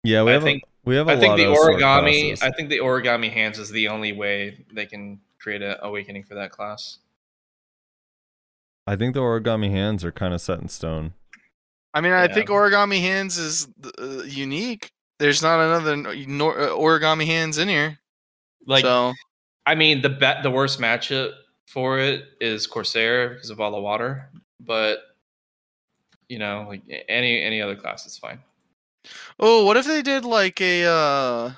yeah, 0.03 0.24
we 0.24 0.30
I 0.32 0.34
have 0.36 0.44
think 0.44 0.64
a, 0.64 0.90
we 0.90 0.95
have 0.95 1.10
a 1.10 1.14
I 1.14 1.19
think 1.19 1.36
the 1.36 1.48
of 1.49 1.57
origami. 1.57 2.41
I 2.41 2.52
think 2.52 2.69
the 2.69 2.80
origami 2.80 3.32
hands 3.32 3.60
is 3.60 3.69
the 3.69 3.90
only 3.90 4.14
way 4.14 4.65
they 4.72 4.86
can 4.86 5.19
create 5.40 5.61
an 5.61 5.76
awakening 5.82 6.24
for 6.24 6.36
that 6.36 6.52
class. 6.52 6.99
I 8.86 8.95
think 8.95 9.14
the 9.14 9.19
origami 9.19 9.69
hands 9.69 10.06
are 10.06 10.11
kind 10.11 10.34
of 10.34 10.40
set 10.40 10.60
in 10.61 10.69
stone. 10.69 11.14
I 11.94 12.02
mean, 12.02 12.14
I 12.14 12.24
Yeah. 12.28 12.34
think 12.34 12.49
origami 12.49 13.02
hands 13.02 13.38
is 13.38 13.68
uh, 13.99 14.24
unique. 14.24 14.91
There's 15.19 15.41
not 15.41 15.60
another 15.60 16.10
uh, 16.10 16.14
origami 16.76 17.26
hands 17.26 17.57
in 17.57 17.68
here. 17.68 17.99
Like, 18.65 18.84
so 18.84 19.14
I 19.65 19.76
mean, 19.76 20.02
the 20.02 20.10
bet 20.10 20.44
the 20.44 20.52
worst 20.52 20.80
matchup 20.80 21.31
for 21.68 21.99
it 21.99 22.26
is 22.39 22.68
Corsair 22.68 23.30
because 23.30 23.49
of 23.49 23.60
all 23.60 23.72
the 23.72 23.80
water, 23.80 24.30
but 24.60 24.99
you 26.30 26.39
know, 26.39 26.65
like 26.68 26.81
any 27.10 27.41
any 27.41 27.61
other 27.61 27.76
class 27.76 28.06
is 28.06 28.18
fine. 28.18 28.39
Oh, 29.39 29.65
what 29.65 29.77
if 29.77 29.85
they 29.85 30.02
did 30.02 30.26
like 30.26 30.61
a 30.61 30.85
uh 30.85 31.52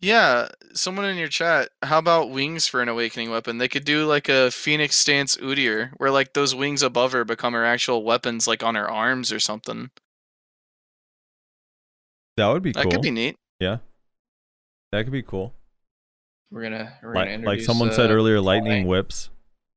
Yeah, 0.00 0.48
someone 0.74 1.06
in 1.06 1.16
your 1.16 1.28
chat, 1.28 1.70
how 1.82 1.98
about 1.98 2.30
wings 2.30 2.66
for 2.66 2.82
an 2.82 2.88
awakening 2.88 3.30
weapon? 3.30 3.56
They 3.58 3.68
could 3.68 3.84
do 3.84 4.06
like 4.06 4.28
a 4.28 4.50
Phoenix 4.50 4.96
stance 4.96 5.36
Udyr, 5.36 5.92
where 5.96 6.10
like 6.10 6.34
those 6.34 6.54
wings 6.54 6.82
above 6.82 7.12
her 7.12 7.24
become 7.24 7.54
her 7.54 7.64
actual 7.64 8.04
weapons 8.04 8.46
like 8.46 8.62
on 8.62 8.74
her 8.74 8.90
arms 8.90 9.32
or 9.32 9.40
something. 9.40 9.90
That 12.36 12.48
would 12.48 12.62
be 12.62 12.72
cool. 12.72 12.82
That 12.82 12.84
cool. 12.84 12.92
could 12.92 13.02
be 13.02 13.10
neat. 13.10 13.36
Yeah, 13.60 13.78
that 14.92 15.04
could 15.04 15.12
be 15.12 15.22
cool. 15.22 15.52
We're 16.50 16.62
gonna 16.62 16.92
we're 17.02 17.12
gonna 17.14 17.18
Like, 17.24 17.28
like 17.28 17.34
introduce, 17.40 17.66
someone 17.66 17.92
said 17.92 18.10
uh, 18.10 18.14
earlier, 18.14 18.40
lightning 18.40 18.70
flying. 18.72 18.86
whips. 18.86 19.30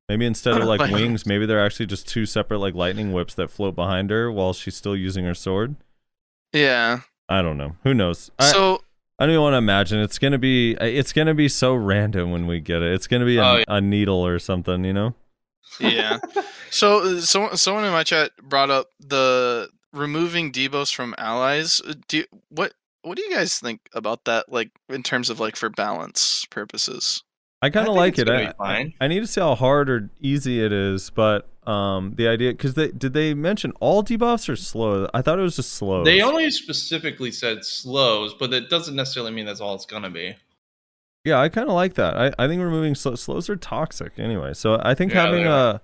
Maybe 0.10 0.26
instead 0.26 0.58
of 0.58 0.64
like 0.68 0.92
wings, 0.92 1.26
maybe 1.26 1.46
they're 1.46 1.64
actually 1.64 1.86
just 1.88 2.08
two 2.08 2.26
separate 2.26 2.60
like 2.60 2.74
lightning 2.76 3.14
whips 3.14 3.34
that 3.36 3.50
float 3.50 3.76
behind 3.76 4.10
her 4.10 4.32
while 4.32 4.54
she's 4.54 4.76
still 4.76 4.96
using 4.96 5.26
her 5.26 5.34
sword. 5.36 5.76
Yeah. 6.54 7.02
I 7.30 7.42
don't 7.42 7.58
know. 7.58 7.76
Who 7.84 7.94
knows? 7.94 8.32
I, 8.40 8.46
So 8.52 8.82
I 9.20 9.26
don't 9.26 9.32
even 9.34 9.42
want 9.42 9.54
to 9.54 9.58
imagine. 9.58 10.00
It's 10.00 10.18
gonna 10.18 10.38
be. 10.38 10.74
It's 10.80 11.12
gonna 11.14 11.34
be 11.34 11.50
so 11.50 11.76
random 11.76 12.32
when 12.32 12.48
we 12.48 12.60
get 12.60 12.82
it. 12.82 12.94
It's 12.94 13.08
gonna 13.08 13.26
be 13.26 13.38
a, 13.38 13.44
Oh, 13.44 13.58
yeah. 13.58 13.64
a 13.68 13.82
needle 13.82 14.26
or 14.26 14.40
something. 14.40 14.84
You 14.86 14.94
know? 14.94 15.16
yeah. 15.80 16.20
So, 16.70 17.00
uh, 17.18 17.22
so 17.22 17.56
someone 17.56 17.86
in 17.86 17.94
my 17.94 18.04
chat 18.04 18.32
brought 18.44 18.70
up 18.70 18.88
the 19.00 19.70
removing 19.98 20.52
debuffs 20.52 20.94
from 20.94 21.16
allies. 21.18 21.82
Uh, 21.86 21.94
Do 22.08 22.18
you, 22.18 22.26
what 22.50 22.74
what 23.02 23.18
do 23.18 23.24
you 23.24 23.34
guys 23.34 23.60
think 23.60 23.82
about 23.94 24.26
that? 24.26 24.52
Like 24.52 24.72
in 24.90 25.04
terms 25.04 25.30
of 25.30 25.40
like 25.40 25.56
for 25.56 25.70
balance 25.70 26.46
purposes. 26.50 27.24
I 27.62 27.70
kind 27.72 27.88
of 27.88 27.96
like 27.96 28.20
it. 28.20 28.28
gonna 28.28 28.54
I, 28.60 28.66
fine. 28.66 28.94
I 29.02 29.08
need 29.08 29.22
to 29.22 29.28
see 29.28 29.42
how 29.42 29.56
hard 29.56 29.90
or 29.90 30.12
easy 30.22 30.64
it 30.64 30.72
is, 30.72 31.10
but 31.10 31.50
um, 31.68 32.14
the 32.16 32.28
idea 32.28 32.52
because 32.52 32.76
they 32.76 32.90
did 32.90 33.14
they 33.14 33.34
mention 33.34 33.72
all 33.80 34.04
debuffs 34.04 34.48
or 34.48 34.56
slow? 34.56 35.10
I 35.14 35.22
thought 35.22 35.40
it 35.40 35.42
was 35.42 35.56
just 35.56 35.74
slow. 35.74 36.04
They 36.04 36.22
only 36.22 36.52
specifically 36.52 37.32
said 37.32 37.66
slows, 37.66 38.34
but 38.34 38.54
it 38.54 38.70
doesn't 38.70 38.96
necessarily 38.96 39.32
mean 39.32 39.46
that's 39.46 39.60
all 39.60 39.74
it's 39.74 39.86
gonna 39.86 40.10
be. 40.12 40.36
Yeah, 41.26 41.42
I 41.42 41.50
kind 41.50 41.68
of 41.68 41.74
like 41.74 41.96
that. 41.96 42.16
I, 42.16 42.32
I 42.40 42.48
think 42.48 42.62
removing 42.62 42.96
slow, 42.96 43.16
slows 43.16 43.50
are 43.50 43.58
toxic 43.58 44.14
anyway. 44.18 44.54
So 44.54 44.80
I 44.82 44.94
think 44.94 45.14
Yeah, 45.14 45.26
having 45.26 45.46
a 45.46 45.50
are. 45.50 45.82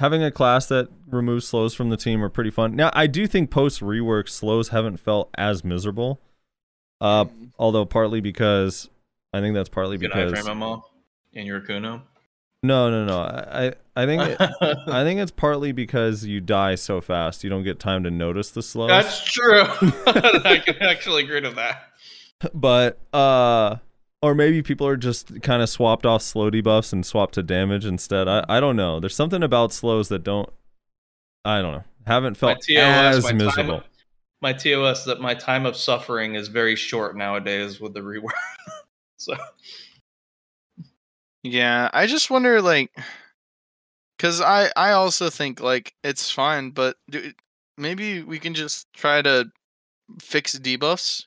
Having 0.00 0.22
a 0.22 0.30
class 0.30 0.66
that 0.66 0.88
removes 1.08 1.46
slows 1.46 1.74
from 1.74 1.90
the 1.90 1.96
team 1.96 2.22
are 2.22 2.28
pretty 2.28 2.50
fun. 2.50 2.74
Now 2.76 2.90
I 2.92 3.06
do 3.06 3.26
think 3.26 3.50
post 3.50 3.80
rework 3.80 4.28
slows 4.28 4.68
haven't 4.68 4.98
felt 4.98 5.30
as 5.36 5.64
miserable. 5.64 6.20
Uh, 7.00 7.26
although 7.58 7.84
partly 7.84 8.20
because 8.20 8.88
I 9.32 9.40
think 9.40 9.54
that's 9.54 9.68
partly 9.68 9.98
Get 9.98 10.12
because 10.12 10.32
iframe 10.32 10.48
ammo 10.48 10.84
in 11.32 11.44
your 11.46 11.60
Kuno. 11.60 12.02
no 12.62 12.88
no 12.90 13.04
no 13.04 13.18
I 13.18 13.66
I 13.66 13.74
I 13.96 14.06
think 14.06 14.22
it, 14.22 14.36
I 14.88 15.04
think 15.04 15.20
it's 15.20 15.32
partly 15.32 15.72
because 15.72 16.24
you 16.24 16.40
die 16.40 16.76
so 16.76 17.00
fast 17.00 17.44
you 17.44 17.50
don't 17.50 17.64
get 17.64 17.78
time 17.78 18.04
to 18.04 18.10
notice 18.10 18.50
the 18.50 18.62
slows. 18.62 18.88
That's 18.88 19.24
true. 19.24 19.62
I 20.06 20.62
can 20.64 20.76
actually 20.82 21.24
agree 21.24 21.40
to 21.42 21.50
that. 21.50 21.82
but 22.54 22.98
uh 23.12 23.76
or 24.24 24.34
maybe 24.34 24.62
people 24.62 24.86
are 24.86 24.96
just 24.96 25.42
kind 25.42 25.60
of 25.62 25.68
swapped 25.68 26.06
off 26.06 26.22
slow 26.22 26.50
debuffs 26.50 26.94
and 26.94 27.04
swapped 27.04 27.34
to 27.34 27.42
damage 27.42 27.84
instead. 27.84 28.26
I 28.26 28.42
I 28.48 28.58
don't 28.58 28.74
know. 28.74 28.98
There's 28.98 29.14
something 29.14 29.42
about 29.42 29.70
slows 29.70 30.08
that 30.08 30.24
don't 30.24 30.48
I 31.44 31.60
don't 31.60 31.72
know. 31.72 31.84
Haven't 32.06 32.40
My 32.40 32.54
felt 32.54 32.62
TOS, 32.66 33.16
as 33.18 33.24
my 33.24 33.32
miserable. 33.34 33.80
time, 33.80 33.88
my 34.40 34.52
TOS 34.54 35.04
that 35.04 35.20
my 35.20 35.34
time 35.34 35.66
of 35.66 35.76
suffering 35.76 36.36
is 36.36 36.48
very 36.48 36.74
short 36.74 37.18
nowadays 37.18 37.80
with 37.82 37.92
the 37.92 38.00
rework. 38.00 38.30
so 39.18 39.36
Yeah, 41.42 41.90
I 41.92 42.06
just 42.06 42.30
wonder 42.30 42.62
like 42.62 42.96
cuz 44.18 44.40
I 44.40 44.70
I 44.74 44.92
also 44.92 45.28
think 45.28 45.60
like 45.60 45.92
it's 46.02 46.30
fine, 46.30 46.70
but 46.70 46.96
do, 47.10 47.30
maybe 47.76 48.22
we 48.22 48.38
can 48.38 48.54
just 48.54 48.90
try 48.94 49.20
to 49.20 49.50
fix 50.18 50.58
debuffs 50.58 51.26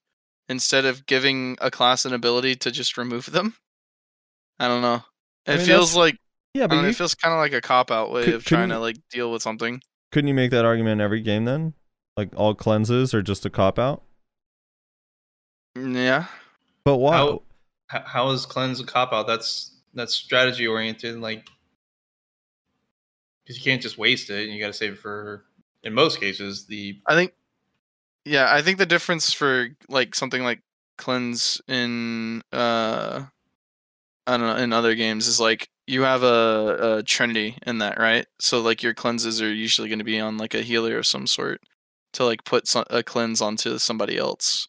instead 0.50 0.86
of 0.86 1.06
giving 1.06 1.58
a 1.62 1.70
class 1.72 2.06
an 2.06 2.14
ability 2.14 2.56
to 2.56 2.72
just 2.72 2.98
remove 2.98 3.28
them. 3.32 3.56
I 4.60 4.68
don't 4.68 4.82
know. 4.82 5.04
I 5.48 5.54
It 5.54 5.58
mean, 5.58 5.66
feels 5.66 5.96
like 5.96 6.18
yeah, 6.54 6.68
but 6.68 6.76
don't 6.76 6.84
know, 6.84 6.88
you, 6.88 6.92
it 6.92 6.96
feels 6.96 7.14
kind 7.16 7.34
of 7.34 7.40
like 7.40 7.54
a 7.54 7.62
cop 7.62 7.92
out 7.92 8.12
way 8.12 8.24
Could- 8.26 8.34
of 8.36 8.46
trying 8.46 8.70
to 8.70 8.80
like 8.80 8.98
deal 9.12 9.32
with 9.32 9.42
something. 9.42 9.82
couldn't 10.12 10.28
you 10.28 10.34
make 10.34 10.52
that 10.52 10.66
argument 10.66 10.94
in 10.94 11.02
every 11.02 11.22
game 11.22 11.46
then? 11.46 11.74
Like 12.16 12.30
all 12.36 12.56
cleanses 12.56 13.14
are 13.14 13.22
just 13.22 13.46
a 13.46 13.50
cop 13.50 13.78
out? 13.78 14.04
Mm, 15.78 15.96
Yeah. 15.96 16.26
But 16.84 16.98
why? 16.98 17.18
How- 17.18 17.44
how 18.06 18.30
is 18.32 18.46
cleanse 18.46 18.80
a 18.80 18.86
cop 18.86 19.14
out? 19.14 19.28
That's 19.28 19.76
that's 19.94 20.14
strategy 20.16 20.68
oriented, 20.68 21.20
like 21.20 21.48
because 23.44 23.58
you 23.58 23.64
can't 23.64 23.82
just 23.82 23.98
waste 23.98 24.30
it. 24.30 24.44
and 24.46 24.54
You 24.54 24.60
got 24.60 24.68
to 24.68 24.74
save 24.74 24.94
it 24.94 25.00
for. 25.00 25.46
In 25.84 25.94
most 25.94 26.20
cases, 26.20 26.66
the 26.66 27.00
I 27.08 27.16
think 27.16 27.34
yeah, 28.28 28.48
I 28.52 28.62
think 28.62 28.78
the 28.78 28.86
difference 28.86 29.34
for 29.34 29.70
like 29.90 30.16
something 30.16 30.44
like 30.44 30.62
cleanse 30.98 31.62
in 31.68 32.42
uh 32.52 33.24
I 34.26 34.38
don't 34.38 34.48
know 34.48 34.58
in 34.58 34.74
other 34.74 34.96
games 34.96 35.28
is 35.28 35.40
like 35.40 35.70
you 35.86 36.02
have 36.02 36.24
a, 36.24 36.98
a 36.98 37.04
trinity 37.04 37.58
in 37.66 37.78
that, 37.78 37.98
right? 37.98 38.26
So 38.40 38.60
like 38.60 38.84
your 38.84 38.94
cleanses 38.94 39.42
are 39.42 39.52
usually 39.52 39.88
going 39.88 40.00
to 40.00 40.06
be 40.06 40.20
on 40.20 40.38
like 40.38 40.54
a 40.54 40.62
healer 40.62 40.98
of 40.98 41.06
some 41.06 41.28
sort 41.28 41.62
to 42.14 42.26
like 42.26 42.44
put 42.44 42.68
some, 42.68 42.84
a 42.90 43.04
cleanse 43.04 43.42
onto 43.42 43.78
somebody 43.78 44.18
else. 44.18 44.68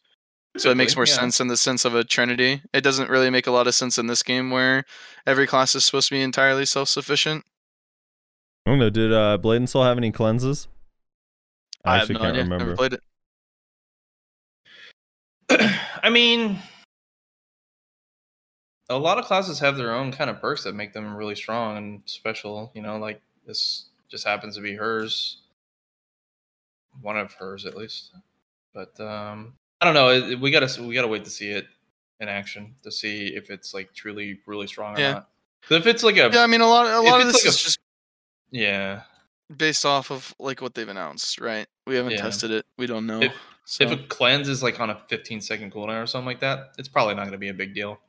So 0.57 0.71
it 0.71 0.77
makes 0.77 0.95
more 0.95 1.05
yeah. 1.05 1.13
sense 1.13 1.39
in 1.39 1.47
the 1.47 1.57
sense 1.57 1.85
of 1.85 1.93
a 1.93 2.03
trinity. 2.03 2.61
It 2.73 2.81
doesn't 2.81 3.09
really 3.09 3.29
make 3.29 3.47
a 3.47 3.51
lot 3.51 3.67
of 3.67 3.75
sense 3.75 3.97
in 3.97 4.07
this 4.07 4.23
game 4.23 4.49
where 4.49 4.83
every 5.27 5.45
class 5.45 5.75
is 5.75 5.85
supposed 5.85 6.07
to 6.09 6.15
be 6.15 6.21
entirely 6.21 6.65
self-sufficient. 6.65 7.45
I 8.65 8.71
don't 8.71 8.79
know. 8.79 8.89
Did 8.89 9.13
uh, 9.13 9.37
Blade 9.37 9.57
and 9.57 9.69
Soul 9.69 9.83
have 9.83 9.97
any 9.97 10.11
cleanses? 10.11 10.67
I, 11.85 11.93
have 11.93 12.01
actually 12.01 12.13
no 12.15 12.19
can't 12.19 12.31
idea. 12.31 12.43
remember. 12.43 12.65
Never 12.65 12.77
played 12.77 12.93
it. 12.93 13.03
I 16.03 16.09
mean, 16.09 16.59
a 18.89 18.97
lot 18.97 19.17
of 19.17 19.25
classes 19.25 19.59
have 19.59 19.77
their 19.77 19.93
own 19.93 20.11
kind 20.11 20.29
of 20.29 20.39
perks 20.41 20.63
that 20.63 20.73
make 20.73 20.93
them 20.93 21.15
really 21.15 21.35
strong 21.35 21.77
and 21.77 22.01
special. 22.05 22.71
You 22.73 22.81
know, 22.81 22.97
like 22.97 23.21
this 23.45 23.85
just 24.09 24.25
happens 24.25 24.55
to 24.55 24.61
be 24.61 24.75
hers, 24.75 25.37
one 27.01 27.17
of 27.17 27.33
hers 27.33 27.65
at 27.65 27.75
least. 27.75 28.11
But 28.73 28.99
um, 28.99 29.53
I 29.81 29.85
don't 29.85 29.93
know. 29.93 30.37
We 30.37 30.51
gotta 30.51 30.81
we 30.83 30.93
gotta 30.93 31.07
wait 31.07 31.23
to 31.25 31.29
see 31.29 31.49
it 31.51 31.67
in 32.19 32.27
action 32.27 32.75
to 32.83 32.91
see 32.91 33.27
if 33.27 33.49
it's 33.49 33.73
like 33.73 33.93
truly 33.93 34.39
really 34.45 34.67
strong 34.67 34.95
or 34.95 34.97
not. 34.97 34.99
Yeah. 34.99 35.13
not. 35.13 35.27
if 35.71 35.87
it's 35.87 36.03
like 36.03 36.17
a 36.17 36.29
Yeah, 36.31 36.43
I 36.43 36.47
mean 36.47 36.61
a 36.61 36.67
lot 36.67 36.85
a 36.87 37.01
lot 37.01 37.21
of 37.21 37.27
this 37.27 37.35
like 37.37 37.45
a- 37.45 37.47
is 37.49 37.61
just 37.61 37.79
yeah, 38.51 39.01
based 39.55 39.85
off 39.85 40.11
of 40.11 40.33
like 40.39 40.61
what 40.61 40.73
they've 40.73 40.89
announced, 40.89 41.39
right? 41.39 41.67
We 41.85 41.95
haven't 41.95 42.13
Yeah. 42.13 42.21
tested 42.21 42.51
it. 42.51 42.65
We 42.77 42.87
don't 42.87 43.05
know. 43.05 43.21
If- 43.21 43.33
so 43.69 43.83
if 43.83 43.91
a 43.91 43.97
cleanse 44.07 44.49
is 44.49 44.63
like 44.63 44.79
on 44.79 44.89
a 44.89 44.99
15 45.09 45.41
second 45.41 45.71
cooldown 45.71 46.01
or 46.01 46.07
something 46.07 46.25
like 46.25 46.39
that, 46.39 46.73
it's 46.79 46.87
probably 46.87 47.13
not 47.13 47.21
going 47.21 47.33
to 47.33 47.37
be 47.37 47.49
a 47.49 47.53
big 47.53 47.75
deal. 47.75 47.99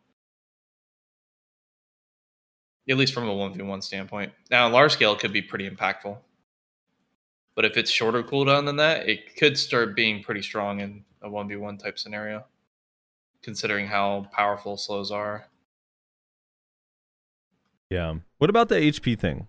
At 2.89 2.97
least 2.97 3.13
from 3.13 3.29
a 3.29 3.33
1v1 3.33 3.83
standpoint. 3.83 4.33
Now, 4.51 4.65
on 4.65 4.73
large 4.73 4.93
scale, 4.93 5.13
it 5.13 5.19
could 5.19 5.35
be 5.35 5.43
pretty 5.43 5.69
impactful. 5.69 6.17
But 7.55 7.67
if 7.67 7.77
it's 7.77 7.91
shorter 7.91 8.23
cooldown 8.23 8.65
than 8.65 8.77
that, 8.77 9.07
it 9.07 9.37
could 9.37 9.59
start 9.59 9.95
being 9.95 10.23
pretty 10.23 10.41
strong 10.41 10.81
in 10.81 11.05
a 11.21 11.29
1v1 11.29 11.79
type 11.79 11.99
scenario, 11.99 12.47
considering 13.43 13.87
how 13.87 14.29
powerful 14.33 14.79
slows 14.79 15.11
are. 15.11 15.45
Yeah. 17.91 18.15
What 18.39 18.49
about 18.49 18.71
the 18.71 18.77
HP 18.77 19.19
thing? 19.19 19.47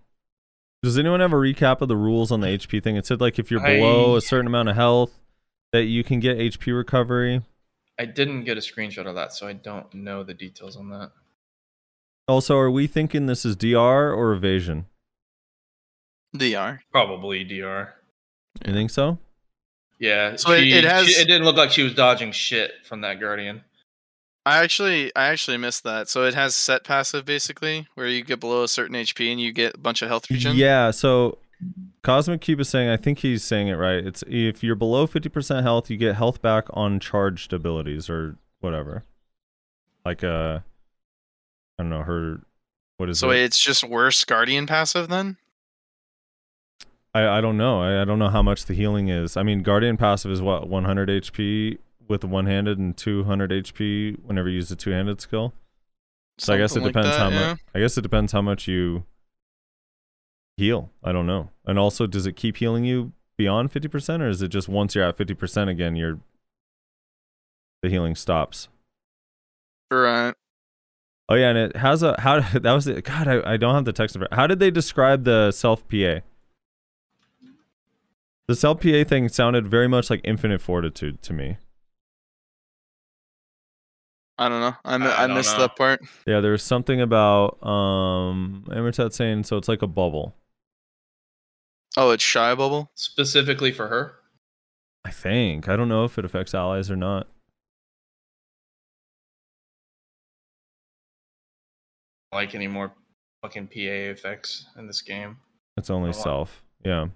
Does 0.82 0.98
anyone 0.98 1.20
have 1.20 1.32
a 1.32 1.36
recap 1.36 1.80
of 1.80 1.88
the 1.88 1.96
rules 1.96 2.30
on 2.30 2.40
the 2.40 2.48
HP 2.48 2.82
thing? 2.82 2.96
It 2.96 3.06
said 3.06 3.22
like 3.22 3.38
if 3.38 3.50
you're 3.50 3.60
below 3.60 4.14
I- 4.14 4.18
a 4.18 4.20
certain 4.20 4.46
amount 4.46 4.68
of 4.68 4.76
health, 4.76 5.18
that 5.72 5.84
you 5.84 6.04
can 6.04 6.20
get 6.20 6.38
HP 6.38 6.76
recovery. 6.76 7.42
I 7.98 8.04
didn't 8.04 8.44
get 8.44 8.56
a 8.56 8.60
screenshot 8.60 9.06
of 9.06 9.14
that, 9.16 9.32
so 9.32 9.46
I 9.48 9.54
don't 9.54 9.92
know 9.94 10.22
the 10.22 10.34
details 10.34 10.76
on 10.76 10.90
that. 10.90 11.10
Also, 12.28 12.56
are 12.56 12.70
we 12.70 12.86
thinking 12.86 13.26
this 13.26 13.44
is 13.44 13.56
DR 13.56 14.12
or 14.12 14.32
evasion? 14.32 14.86
DR. 16.36 16.80
Probably 16.92 17.44
DR. 17.44 17.94
You 18.66 18.72
think 18.72 18.90
so? 18.90 19.18
Yeah, 19.98 20.36
So 20.36 20.52
it- 20.52 20.66
it 20.68 20.84
has- 20.84 21.08
she- 21.08 21.20
it 21.20 21.26
didn't 21.26 21.44
look 21.44 21.56
like 21.56 21.70
she 21.70 21.82
was 21.82 21.94
dodging 21.94 22.32
shit 22.32 22.84
from 22.84 23.00
that 23.02 23.20
guardian. 23.20 23.64
I 24.44 24.58
actually 24.58 25.14
I 25.14 25.26
actually 25.28 25.56
missed 25.56 25.84
that. 25.84 26.08
So 26.08 26.24
it 26.24 26.34
has 26.34 26.56
set 26.56 26.82
passive 26.82 27.24
basically, 27.24 27.86
where 27.94 28.08
you 28.08 28.24
get 28.24 28.40
below 28.40 28.64
a 28.64 28.68
certain 28.68 28.96
HP 28.96 29.30
and 29.30 29.40
you 29.40 29.52
get 29.52 29.74
a 29.76 29.78
bunch 29.78 30.02
of 30.02 30.08
health 30.08 30.28
regen. 30.28 30.56
Yeah. 30.56 30.90
So 30.90 31.38
Cosmic 32.02 32.40
Cube 32.40 32.60
is 32.60 32.68
saying, 32.68 32.88
I 32.88 32.96
think 32.96 33.20
he's 33.20 33.44
saying 33.44 33.68
it 33.68 33.74
right. 33.74 34.04
It's 34.04 34.24
if 34.26 34.62
you're 34.64 34.74
below 34.74 35.06
50% 35.06 35.62
health, 35.62 35.88
you 35.90 35.96
get 35.96 36.16
health 36.16 36.42
back 36.42 36.66
on 36.70 36.98
charged 36.98 37.52
abilities 37.52 38.10
or 38.10 38.36
whatever. 38.60 39.04
Like 40.04 40.24
uh, 40.24 40.60
I 41.78 41.82
don't 41.82 41.90
know 41.90 42.02
her. 42.02 42.40
What 42.96 43.08
is 43.08 43.18
So 43.20 43.30
it? 43.30 43.38
it's 43.40 43.62
just 43.62 43.84
worse 43.84 44.24
Guardian 44.24 44.66
passive 44.66 45.08
then? 45.08 45.36
I, 47.14 47.38
I 47.38 47.40
don't 47.40 47.56
know. 47.56 47.80
I, 47.82 48.02
I 48.02 48.04
don't 48.04 48.18
know 48.18 48.30
how 48.30 48.42
much 48.42 48.64
the 48.64 48.74
healing 48.74 49.08
is. 49.08 49.36
I 49.36 49.42
mean, 49.42 49.62
Guardian 49.62 49.96
passive 49.96 50.30
is 50.30 50.40
what 50.40 50.68
100 50.68 51.08
HP 51.08 51.78
with 52.08 52.24
one-handed 52.24 52.78
and 52.78 52.96
200 52.96 53.50
HP 53.50 54.18
whenever 54.24 54.48
you 54.48 54.56
use 54.56 54.68
the 54.70 54.76
two-handed 54.76 55.20
skill. 55.20 55.52
So 56.38 56.54
I 56.54 56.56
guess 56.56 56.72
it 56.72 56.74
Something 56.74 56.86
like 56.86 56.92
depends 56.94 57.16
that, 57.16 57.18
how 57.20 57.28
yeah. 57.28 57.48
much. 57.52 57.60
I 57.74 57.80
guess 57.80 57.96
it 57.98 58.02
depends 58.02 58.32
how 58.32 58.42
much 58.42 58.66
you 58.66 59.04
heal. 60.56 60.90
I 61.02 61.12
don't 61.12 61.26
know. 61.26 61.50
And 61.66 61.78
also, 61.78 62.06
does 62.06 62.26
it 62.26 62.36
keep 62.36 62.56
healing 62.58 62.84
you 62.84 63.12
beyond 63.36 63.72
50%, 63.72 64.20
or 64.20 64.28
is 64.28 64.42
it 64.42 64.48
just 64.48 64.68
once 64.68 64.94
you're 64.94 65.04
at 65.04 65.16
50% 65.16 65.68
again, 65.68 65.96
you're 65.96 66.18
the 67.82 67.88
healing 67.88 68.14
stops? 68.14 68.68
Right. 69.90 70.34
Oh 71.28 71.34
yeah, 71.34 71.48
and 71.50 71.58
it 71.58 71.76
has 71.76 72.02
a 72.02 72.20
how 72.20 72.40
that 72.58 72.72
was 72.72 72.86
it. 72.86 73.04
God, 73.04 73.28
I, 73.28 73.52
I 73.54 73.56
don't 73.56 73.74
have 73.74 73.84
the 73.84 73.92
text. 73.92 74.16
of 74.16 74.22
it. 74.22 74.28
How 74.32 74.46
did 74.46 74.58
they 74.58 74.70
describe 74.70 75.24
the 75.24 75.50
self 75.52 75.86
PA? 75.88 76.20
The 78.48 78.56
self 78.56 78.80
PA 78.80 79.04
thing 79.04 79.28
sounded 79.28 79.68
very 79.68 79.88
much 79.88 80.10
like 80.10 80.20
infinite 80.24 80.60
fortitude 80.60 81.22
to 81.22 81.32
me. 81.32 81.58
I 84.38 84.48
don't 84.48 84.60
know. 84.60 84.74
I, 84.84 84.94
I 84.96 85.24
I 85.24 85.26
don't 85.26 85.36
missed 85.36 85.54
know. 85.56 85.62
that 85.62 85.76
part. 85.76 86.00
Yeah, 86.26 86.40
there 86.40 86.52
was 86.52 86.62
something 86.62 87.00
about 87.00 87.62
um 87.64 88.64
Emertat 88.68 89.12
saying 89.12 89.44
so 89.44 89.56
it's 89.56 89.68
like 89.68 89.82
a 89.82 89.86
bubble. 89.86 90.34
Oh, 91.96 92.10
it's 92.10 92.22
Shai 92.24 92.54
bubble. 92.54 92.90
Specifically 92.94 93.70
for 93.72 93.88
her. 93.88 94.14
I 95.04 95.10
think. 95.10 95.68
I 95.68 95.76
don't 95.76 95.88
know 95.88 96.04
if 96.04 96.18
it 96.18 96.24
affects 96.24 96.54
allies 96.54 96.90
or 96.90 96.96
not. 96.96 97.26
Like 102.32 102.54
any 102.54 102.66
more 102.66 102.92
fucking 103.42 103.66
PA 103.66 104.10
effects 104.10 104.66
in 104.78 104.86
this 104.86 105.02
game. 105.02 105.36
It's 105.76 105.90
only 105.90 106.08
wow. 106.10 106.12
self. 106.12 106.62
Yeah. 106.84 107.06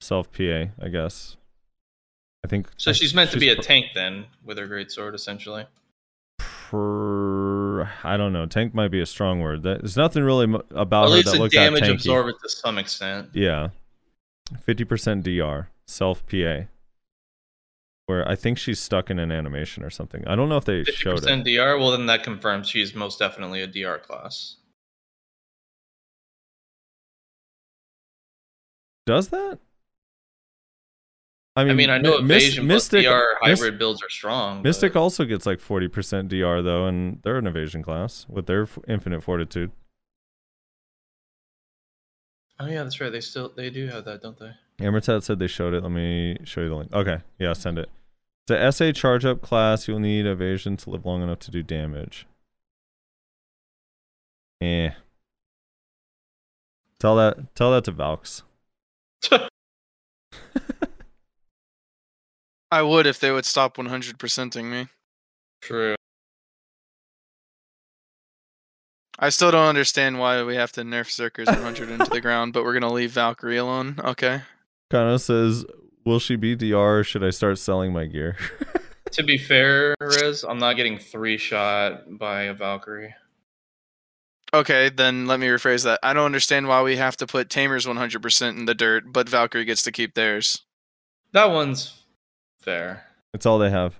Self 0.00 0.30
PA, 0.32 0.66
I 0.80 0.88
guess. 0.90 1.36
I 2.44 2.48
think 2.48 2.68
So 2.76 2.90
I- 2.90 2.94
she's 2.94 3.14
meant 3.14 3.30
to 3.32 3.38
be 3.38 3.48
a 3.50 3.56
tank 3.56 3.86
then, 3.94 4.26
with 4.44 4.58
her 4.58 4.66
great 4.66 4.90
sword, 4.90 5.14
essentially. 5.14 5.66
pr- 6.38 7.82
I 8.04 8.16
don't 8.16 8.32
know. 8.32 8.46
Tank 8.46 8.74
might 8.74 8.88
be 8.90 9.00
a 9.00 9.06
strong 9.06 9.40
word. 9.40 9.62
That- 9.64 9.80
There's 9.80 9.96
nothing 9.96 10.22
really 10.22 10.46
mo- 10.46 10.64
about 10.70 11.04
At 11.04 11.08
her 11.10 11.14
least 11.16 11.30
that 11.32 11.36
a 11.38 11.40
looked 11.42 11.54
damage 11.54 11.82
tanky. 11.84 11.92
absorber 11.94 12.32
to 12.32 12.48
some 12.48 12.78
extent. 12.78 13.30
Yeah. 13.34 13.68
50% 14.66 15.22
DR, 15.22 15.68
self 15.86 16.24
PA. 16.26 16.66
Where 18.06 18.28
I 18.28 18.34
think 18.34 18.58
she's 18.58 18.80
stuck 18.80 19.10
in 19.10 19.18
an 19.18 19.30
animation 19.30 19.84
or 19.84 19.90
something. 19.90 20.26
I 20.26 20.34
don't 20.34 20.48
know 20.48 20.56
if 20.56 20.64
they 20.64 20.82
Fifty 20.84 20.92
showed 21.00 21.20
percent 21.20 21.46
it. 21.46 21.56
DR. 21.56 21.78
Well, 21.78 21.92
then 21.92 22.06
that 22.06 22.22
confirms 22.24 22.68
she's 22.68 22.94
most 22.94 23.18
definitely 23.18 23.62
a 23.62 23.66
DR 23.66 23.98
class. 24.02 24.56
Does 29.06 29.28
that? 29.28 29.58
I 31.54 31.64
mean, 31.64 31.70
I 31.70 31.74
mean, 31.74 31.90
I 31.90 31.98
know 31.98 32.16
evasion 32.16 32.66
plus 32.66 32.90
Mystic, 32.92 33.04
DR 33.04 33.36
hybrid 33.42 33.78
builds 33.78 34.02
are 34.02 34.08
strong. 34.08 34.62
Mystic 34.62 34.94
but- 34.94 35.00
also 35.00 35.24
gets 35.24 35.44
like 35.44 35.58
40% 35.60 36.28
DR 36.28 36.62
though, 36.62 36.86
and 36.86 37.20
they're 37.22 37.36
an 37.36 37.46
evasion 37.46 37.82
class 37.82 38.26
with 38.28 38.46
their 38.46 38.62
f- 38.62 38.78
infinite 38.88 39.22
fortitude. 39.22 39.70
Oh 42.62 42.66
yeah, 42.68 42.84
that's 42.84 43.00
right. 43.00 43.10
They 43.10 43.20
still 43.20 43.52
they 43.56 43.70
do 43.70 43.88
have 43.88 44.04
that, 44.04 44.22
don't 44.22 44.38
they? 44.38 44.52
Amertat 44.80 45.24
said 45.24 45.40
they 45.40 45.48
showed 45.48 45.74
it. 45.74 45.82
Let 45.82 45.90
me 45.90 46.36
show 46.44 46.60
you 46.60 46.68
the 46.68 46.76
link. 46.76 46.92
Okay, 46.92 47.18
yeah, 47.40 47.54
send 47.54 47.76
it. 47.76 47.90
It's 48.46 48.52
a 48.52 48.70
SA 48.70 48.92
charge 48.92 49.24
up 49.24 49.42
class. 49.42 49.88
You'll 49.88 49.98
need 49.98 50.26
evasion 50.26 50.76
to 50.76 50.90
live 50.90 51.04
long 51.04 51.24
enough 51.24 51.40
to 51.40 51.50
do 51.50 51.64
damage. 51.64 52.28
Eh. 54.60 54.90
Tell 57.00 57.16
that 57.16 57.52
tell 57.56 57.72
that 57.72 57.82
to 57.84 57.90
Valks. 57.90 58.44
I 62.70 62.82
would 62.82 63.08
if 63.08 63.18
they 63.18 63.32
would 63.32 63.44
stop 63.44 63.76
100%ing 63.76 64.70
me. 64.70 64.86
True. 65.60 65.96
I 69.22 69.28
still 69.28 69.52
don't 69.52 69.68
understand 69.68 70.18
why 70.18 70.42
we 70.42 70.56
have 70.56 70.72
to 70.72 70.82
nerf 70.82 71.06
Zerkers 71.08 71.46
100 71.46 71.90
into 71.90 72.10
the 72.10 72.20
ground, 72.20 72.52
but 72.52 72.64
we're 72.64 72.72
gonna 72.74 72.92
leave 72.92 73.12
Valkyrie 73.12 73.56
alone. 73.56 73.94
Okay. 74.02 74.42
Kano 74.90 75.16
says, 75.16 75.64
"Will 76.04 76.18
she 76.18 76.34
be 76.34 76.56
DR? 76.56 76.98
or 76.98 77.04
Should 77.04 77.22
I 77.22 77.30
start 77.30 77.58
selling 77.58 77.92
my 77.92 78.06
gear?" 78.06 78.36
To 79.12 79.22
be 79.22 79.36
fair, 79.36 79.94
Rez, 80.00 80.42
I'm 80.42 80.58
not 80.58 80.76
getting 80.76 80.98
three 80.98 81.36
shot 81.36 82.16
by 82.18 82.44
a 82.44 82.54
Valkyrie. 82.54 83.14
Okay, 84.54 84.88
then 84.88 85.26
let 85.26 85.38
me 85.38 85.48
rephrase 85.48 85.84
that. 85.84 85.98
I 86.02 86.14
don't 86.14 86.24
understand 86.24 86.66
why 86.66 86.82
we 86.82 86.96
have 86.96 87.18
to 87.18 87.26
put 87.26 87.50
Tamers 87.50 87.84
100% 87.84 88.48
in 88.58 88.64
the 88.64 88.74
dirt, 88.74 89.12
but 89.12 89.28
Valkyrie 89.28 89.66
gets 89.66 89.82
to 89.82 89.92
keep 89.92 90.14
theirs. 90.14 90.62
That 91.32 91.50
one's 91.50 91.92
fair. 92.58 93.04
it's 93.34 93.44
all 93.44 93.58
they 93.58 93.68
have. 93.68 93.94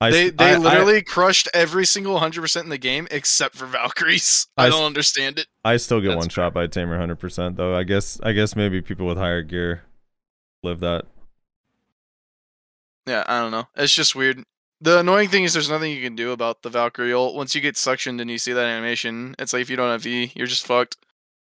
I, 0.00 0.10
They 0.12 0.30
they 0.30 0.44
I- 0.44 0.54
I- 0.54 0.58
literally 0.58 1.02
crushed 1.02 1.48
every 1.52 1.84
single 1.84 2.18
100% 2.20 2.62
in 2.62 2.68
the 2.68 2.78
game 2.78 3.08
except 3.10 3.56
for 3.56 3.66
Valkyries. 3.66 4.46
I, 4.56 4.66
I 4.66 4.68
don't 4.68 4.84
understand 4.84 5.38
it. 5.40 5.48
I 5.64 5.76
still 5.76 6.00
get 6.00 6.08
That's 6.10 6.18
one 6.18 6.28
shot 6.28 6.54
by 6.54 6.66
Tamer 6.68 6.98
100% 6.98 7.56
though. 7.56 7.74
I 7.76 7.82
guess 7.82 8.20
I 8.22 8.32
guess 8.32 8.54
maybe 8.54 8.80
people 8.80 9.06
with 9.06 9.18
higher 9.18 9.42
gear 9.42 9.82
live 10.62 10.80
that. 10.80 11.04
Yeah, 13.06 13.24
I 13.26 13.40
don't 13.40 13.50
know. 13.50 13.66
It's 13.74 13.92
just 13.92 14.14
weird. 14.14 14.44
The 14.80 15.00
annoying 15.00 15.28
thing 15.30 15.42
is 15.42 15.52
there's 15.54 15.70
nothing 15.70 15.90
you 15.90 16.02
can 16.02 16.14
do 16.14 16.30
about 16.30 16.62
the 16.62 16.70
Valkyrie 16.70 17.12
ult. 17.12 17.34
Once 17.34 17.54
you 17.54 17.60
get 17.60 17.74
suctioned 17.74 18.20
and 18.20 18.30
you 18.30 18.38
see 18.38 18.52
that 18.52 18.66
animation, 18.66 19.34
it's 19.38 19.52
like 19.52 19.62
if 19.62 19.70
you 19.70 19.76
don't 19.76 19.90
have 19.90 20.02
V, 20.02 20.30
you're 20.36 20.46
just 20.46 20.64
fucked. 20.66 20.96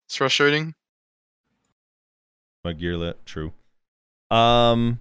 It's 0.06 0.16
frustrating. 0.16 0.74
My 2.64 2.73
gear 2.73 2.97
lit, 2.97 3.24
true. 3.24 3.52
Um 4.31 4.98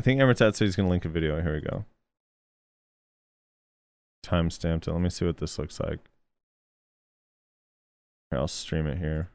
I 0.00 0.02
think 0.02 0.18
Emmertat 0.18 0.56
said 0.56 0.64
he's 0.64 0.76
going 0.76 0.86
to 0.86 0.90
link 0.90 1.04
a 1.04 1.10
video. 1.10 1.42
Here 1.42 1.52
we 1.52 1.60
go. 1.60 1.84
Timestamped 4.24 4.88
it. 4.88 4.92
Let 4.92 5.02
me 5.02 5.10
see 5.10 5.26
what 5.26 5.36
this 5.36 5.58
looks 5.58 5.78
like. 5.78 5.98
Here, 8.30 8.40
I'll 8.40 8.48
stream 8.48 8.86
it 8.86 8.96
here. 8.96 9.28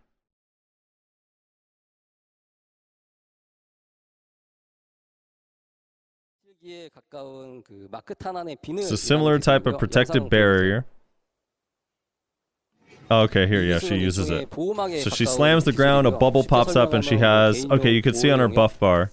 It's 8.82 8.92
a 8.92 8.98
similar 8.98 9.38
type 9.38 9.68
of 9.68 9.78
protective 9.78 10.32
barrier 10.32 10.88
Oh, 13.12 13.22
okay, 13.22 13.46
here, 13.48 13.62
yeah, 13.62 13.80
she 13.80 13.96
uses 13.98 14.30
it. 14.32 14.52
So 14.52 15.10
she 15.12 15.26
slams 15.26 15.64
the 15.64 15.72
ground, 15.72 16.08
a 16.08 16.12
bubble 16.12 16.44
pops 16.44 16.76
up, 16.76 16.94
and 16.94 17.06
she 17.06 17.18
has... 17.18 17.66
Okay, 17.66 17.92
you 17.92 18.02
can 18.02 18.16
see 18.16 18.32
on 18.32 18.40
her 18.40 18.48
buff 18.48 18.80
bar. 18.80 19.12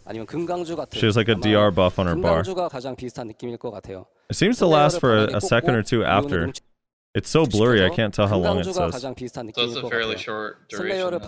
She 0.93 1.07
has 1.07 1.17
like 1.17 1.29
a 1.29 1.35
DR 1.35 1.71
buff 1.71 1.99
on 1.99 2.07
her 2.07 2.17
bar. 2.17 2.41
It 4.31 4.35
seems 4.35 4.59
to 4.59 4.67
last 4.67 4.99
for 5.01 5.17
a, 5.17 5.37
a 5.37 5.41
second 5.41 5.75
or 5.75 5.83
two 5.83 6.05
after. 6.05 6.53
It's 7.15 7.29
so 7.29 7.45
blurry, 7.45 7.85
I 7.85 7.91
can't 7.91 8.15
tell 8.15 8.27
how 8.27 8.39
long 8.39 8.59
it 8.61 8.65
says. 8.65 9.03
So 9.03 9.13
it's 9.13 9.77
a 9.77 9.83
fairly 9.91 10.17
short 10.17 10.69
duration. 10.71 11.21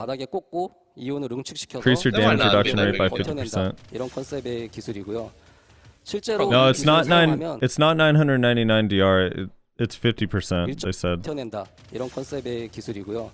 Increase 1.75 2.05
your 2.05 2.13
damage 2.13 2.39
reduction 2.41 2.79
rate 2.79 2.99
by 2.99 3.09
50%. 3.11 3.77
No, 6.51 6.69
it's 6.69 6.85
not 6.85 7.07
nine. 7.07 7.43
It's 7.63 7.79
not 7.79 7.97
999 7.99 8.89
DR. 8.89 9.27
It, 9.27 9.51
it's 9.80 9.96
50%. 9.98 10.66
They 10.80 10.90
said. 10.94 11.22
버텨낸다. 11.22 11.66
이런 11.92 12.10
컨셉의 12.10 12.70
기술이고요. 12.70 13.32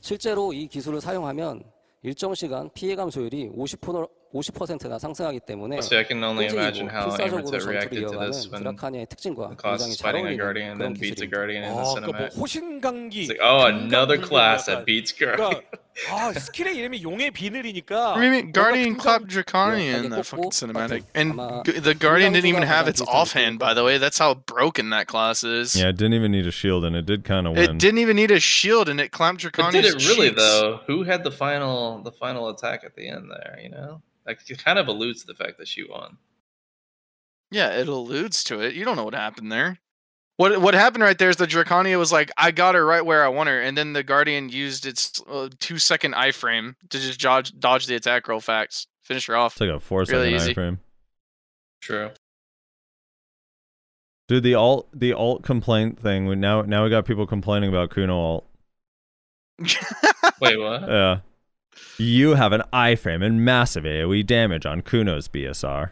실제로 0.00 0.52
이 0.52 0.66
기술을 0.68 1.00
사용하면 1.00 1.62
일정 2.02 2.34
시간 2.34 2.70
피해 2.74 2.94
감소율이 2.94 3.50
50% 3.56 4.08
50%나 4.34 4.98
상승하기 4.98 5.40
때문에 5.46 5.78
See, 5.78 5.96
I 5.96 6.04
can 6.06 6.22
only 6.22 6.46
imagine 6.46 6.88
굉장히 6.88 6.92
how 6.92 7.16
필사적으로 7.16 7.38
Amertet 7.38 7.50
전투를 7.50 7.66
reacted 7.72 8.00
to 8.00 8.02
이어가는 8.12 8.30
this 8.32 8.48
when 8.52 8.62
드라카니의 8.62 9.06
특징과 9.06 9.48
the 9.48 9.56
class 9.56 9.82
굉장히 9.82 9.90
is 9.90 9.98
잘 9.98 10.10
fighting 10.10 10.26
a 10.26 10.36
어울리는 10.36 10.44
guardian 10.44 10.68
and 10.70 10.78
then 10.82 10.92
그런 10.92 11.00
beats 11.00 11.22
a 11.22 11.26
기술입니다. 11.26 11.34
guardian 11.34 11.62
in 11.64 11.70
the 11.72 11.80
아, 11.80 11.82
그러니까 11.82 12.06
뭐 12.06 12.28
cinematic. 12.28 12.40
호신강기. 12.40 13.16
It's 13.16 13.30
like, 13.32 13.42
oh, 13.42 13.62
another 13.66 14.16
금강불교 14.20 14.28
class 14.28 14.60
약간- 14.60 14.66
that 14.66 14.84
beats 14.86 15.10
guardian. 15.16 15.50
그러니까 15.56 15.78
아 16.10 16.32
스킬의 16.32 16.76
이름이 16.76 17.02
용의 17.02 17.30
비늘이니까. 17.30 18.14
I 18.16 18.28
mean, 18.28 18.52
Guardian 18.52 18.94
뭔가 18.96 19.02
clapped 19.02 19.26
금강- 19.26 19.32
Draconian 19.32 19.80
in 19.80 20.12
Yeah, 20.12 20.16
that 20.20 20.28
꽂고 20.28 20.52
fucking 20.52 20.52
cinematic. 20.52 21.02
button. 21.08 21.16
And 21.16 21.32
아마 21.40 21.62
g- 21.64 21.80
the 21.80 21.94
Guardian 21.94 22.32
didn't 22.34 22.46
even 22.52 22.62
금강주가 22.62 22.68
have 22.68 22.84
가장 22.86 22.88
its 22.92 23.00
비슷한 23.00 23.14
offhand, 23.16 23.58
by 23.58 23.72
the 23.74 23.82
way. 23.82 23.96
That's 23.96 24.18
how 24.18 24.34
broken 24.34 24.90
that 24.90 25.06
class 25.08 25.42
is. 25.42 25.74
Yeah, 25.74 25.88
it 25.88 25.96
didn't 25.96 26.14
even 26.14 26.32
need 26.32 26.46
a 26.46 26.52
shield, 26.52 26.84
and 26.84 26.94
it 26.94 27.06
did 27.06 27.24
kind 27.24 27.46
of 27.48 27.56
win. 27.56 27.64
It 27.64 27.78
didn't 27.78 27.98
even 27.98 28.16
need 28.16 28.30
a 28.30 28.38
shield, 28.40 28.88
and 28.90 29.00
it 29.00 29.10
clamped 29.10 29.42
But 29.42 29.56
Draconian's 29.56 29.96
did 29.96 30.02
it 30.02 30.08
really 30.08 30.28
cheeks. 30.30 30.42
though? 30.42 30.80
Who 30.86 31.04
had 31.04 31.24
the 31.24 31.32
final 31.32 32.02
the 32.04 32.12
final 32.12 32.50
attack 32.50 32.84
at 32.84 32.94
the 32.94 33.08
end 33.08 33.30
there? 33.32 33.58
You 33.62 33.70
know, 33.70 34.02
like 34.26 34.44
it 34.48 34.62
kind 34.62 34.78
of 34.78 34.88
alludes 34.88 35.24
to 35.24 35.26
the 35.26 35.34
fact 35.34 35.56
that 35.58 35.66
she 35.66 35.82
won. 35.82 36.18
Yeah, 37.50 37.70
it 37.72 37.88
alludes 37.88 38.44
to 38.52 38.60
it. 38.60 38.74
You 38.74 38.84
don't 38.84 38.96
know 38.96 39.04
what 39.04 39.14
happened 39.14 39.50
there. 39.50 39.78
What 40.41 40.59
what 40.59 40.73
happened 40.73 41.03
right 41.03 41.15
there 41.19 41.29
is 41.29 41.35
the 41.35 41.45
Drakania 41.45 41.99
was 41.99 42.11
like, 42.11 42.31
I 42.35 42.49
got 42.49 42.73
her 42.73 42.83
right 42.83 43.05
where 43.05 43.23
I 43.23 43.27
want 43.27 43.47
her, 43.49 43.61
and 43.61 43.77
then 43.77 43.93
the 43.93 44.01
Guardian 44.01 44.49
used 44.49 44.87
its 44.87 45.21
uh, 45.29 45.49
two 45.59 45.77
second 45.77 46.15
iframe 46.15 46.73
to 46.89 46.99
just 46.99 47.19
dodge 47.19 47.53
dodge 47.59 47.85
the 47.85 47.93
attack 47.93 48.27
real 48.27 48.39
fast, 48.39 48.87
finish 49.03 49.27
her 49.27 49.35
off. 49.35 49.53
It's 49.53 49.61
like 49.61 49.69
a 49.69 49.79
four 49.79 50.03
second 50.03 50.19
Really 50.19 50.33
easy. 50.33 50.55
iframe. 50.55 50.79
True. 51.79 52.09
Dude, 54.27 54.41
the 54.41 54.55
alt 54.55 54.87
the 54.93 55.13
alt 55.13 55.43
complaint 55.43 55.99
thing. 55.99 56.25
We 56.25 56.35
now 56.35 56.63
now 56.63 56.83
we 56.85 56.89
got 56.89 57.05
people 57.05 57.27
complaining 57.27 57.69
about 57.69 57.91
Kuno 57.91 58.17
alt. 58.17 58.47
Wait, 59.59 60.57
what? 60.57 60.81
Yeah, 60.89 61.19
You 61.99 62.33
have 62.33 62.51
an 62.51 62.63
iframe 62.73 63.23
and 63.23 63.45
massive 63.45 63.83
AoE 63.83 64.25
damage 64.25 64.65
on 64.65 64.81
Kuno's 64.81 65.27
BSR. 65.27 65.91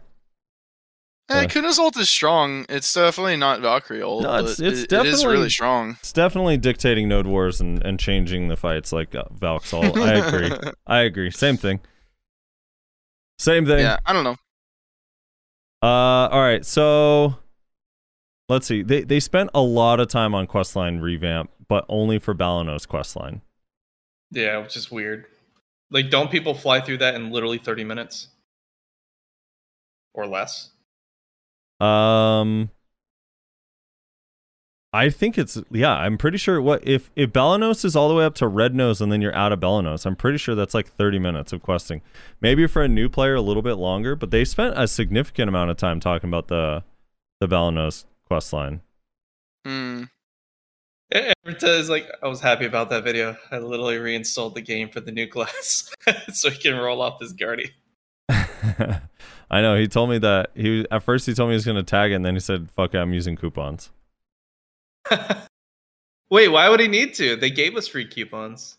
Eh, 1.30 1.44
Uh, 1.44 1.46
Kuno's 1.46 1.78
ult 1.78 1.96
is 1.96 2.10
strong. 2.10 2.66
It's 2.68 2.92
definitely 2.92 3.36
not 3.36 3.60
Valkyrie 3.60 4.02
ult. 4.02 4.24
No, 4.24 4.34
it's- 4.38 4.58
it's 4.58 4.60
it- 4.60 4.66
it 4.66 4.78
is 4.78 4.86
definitely- 4.86 5.26
really 5.32 5.50
strong. 5.50 5.96
It's 6.00 6.12
definitely 6.12 6.56
dictating 6.56 7.08
node 7.08 7.26
wars 7.26 7.60
and, 7.60 7.82
and 7.84 8.00
changing 8.00 8.48
the 8.48 8.56
fights 8.56 8.92
like 8.92 9.14
uh, 9.14 9.24
Valk's 9.30 9.72
ult. 9.72 9.96
I 9.96 10.14
agree. 10.14 10.50
I 10.86 11.00
agree. 11.02 11.30
Same 11.30 11.56
thing. 11.56 11.80
Same 13.38 13.64
thing. 13.64 13.78
yeah, 13.80 13.98
I 14.04 14.12
don't 14.12 14.24
know. 14.24 14.36
Uh, 15.82 16.28
all 16.28 16.40
right. 16.42 16.66
So 16.66 17.36
let's 18.48 18.66
see. 18.66 18.82
They 18.82 19.02
they 19.02 19.20
spent 19.20 19.50
a 19.54 19.62
lot 19.62 19.98
of 20.00 20.08
time 20.08 20.34
on 20.34 20.46
questline 20.46 21.00
revamp, 21.00 21.50
but 21.68 21.84
only 21.88 22.18
for 22.18 22.34
Balenos 22.34 22.86
questline. 22.86 23.40
Yeah, 24.32 24.58
which 24.58 24.76
is 24.76 24.90
weird. 24.90 25.26
Like, 25.90 26.10
don't 26.10 26.30
people 26.30 26.54
fly 26.54 26.80
through 26.80 26.98
that 26.98 27.14
in 27.14 27.30
literally 27.30 27.58
30 27.58 27.82
minutes? 27.84 28.28
Or 30.14 30.26
less? 30.26 30.70
Um, 31.80 32.70
I 34.92 35.08
think 35.08 35.38
it's 35.38 35.58
yeah. 35.70 35.94
I'm 35.94 36.18
pretty 36.18 36.36
sure 36.36 36.60
what 36.60 36.86
if 36.86 37.10
if 37.14 37.30
Balenos 37.30 37.84
is 37.84 37.94
all 37.94 38.08
the 38.08 38.14
way 38.14 38.24
up 38.24 38.34
to 38.36 38.48
Red 38.48 38.74
Nose 38.74 39.00
and 39.00 39.12
then 39.12 39.22
you're 39.22 39.34
out 39.34 39.52
of 39.52 39.60
Balenos. 39.60 40.04
I'm 40.04 40.16
pretty 40.16 40.38
sure 40.38 40.54
that's 40.54 40.74
like 40.74 40.88
30 40.88 41.18
minutes 41.18 41.52
of 41.52 41.62
questing. 41.62 42.02
Maybe 42.40 42.66
for 42.66 42.82
a 42.82 42.88
new 42.88 43.08
player 43.08 43.36
a 43.36 43.40
little 43.40 43.62
bit 43.62 43.74
longer, 43.74 44.16
but 44.16 44.30
they 44.30 44.44
spent 44.44 44.76
a 44.76 44.88
significant 44.88 45.48
amount 45.48 45.70
of 45.70 45.76
time 45.76 46.00
talking 46.00 46.28
about 46.28 46.48
the 46.48 46.82
the 47.40 47.48
Balenos 47.48 48.04
quest 48.26 48.52
line. 48.52 48.80
Hmm. 49.64 50.04
Everton 51.12 51.70
is 51.70 51.90
like, 51.90 52.08
I 52.22 52.28
was 52.28 52.40
happy 52.40 52.66
about 52.66 52.90
that 52.90 53.02
video. 53.02 53.36
I 53.50 53.58
literally 53.58 53.98
reinstalled 53.98 54.54
the 54.54 54.60
game 54.60 54.88
for 54.90 55.00
the 55.00 55.10
new 55.10 55.26
class 55.28 55.92
so 56.32 56.50
he 56.50 56.58
can 56.58 56.76
roll 56.76 57.02
off 57.02 57.20
his 57.20 57.32
Guardian. 57.32 57.70
I 59.50 59.60
know 59.62 59.76
he 59.76 59.88
told 59.88 60.10
me 60.10 60.18
that 60.18 60.52
he 60.54 60.86
at 60.90 61.02
first 61.02 61.26
he 61.26 61.34
told 61.34 61.48
me 61.48 61.54
he 61.54 61.56
was 61.56 61.66
gonna 61.66 61.82
tag 61.82 62.12
it, 62.12 62.14
and 62.14 62.24
then 62.24 62.34
he 62.34 62.40
said, 62.40 62.70
"Fuck 62.70 62.94
it, 62.94 62.98
I'm 62.98 63.12
using 63.12 63.36
coupons." 63.36 63.90
Wait, 66.30 66.48
why 66.48 66.68
would 66.68 66.78
he 66.78 66.86
need 66.86 67.14
to? 67.14 67.34
They 67.34 67.50
gave 67.50 67.76
us 67.76 67.88
free 67.88 68.06
coupons. 68.06 68.78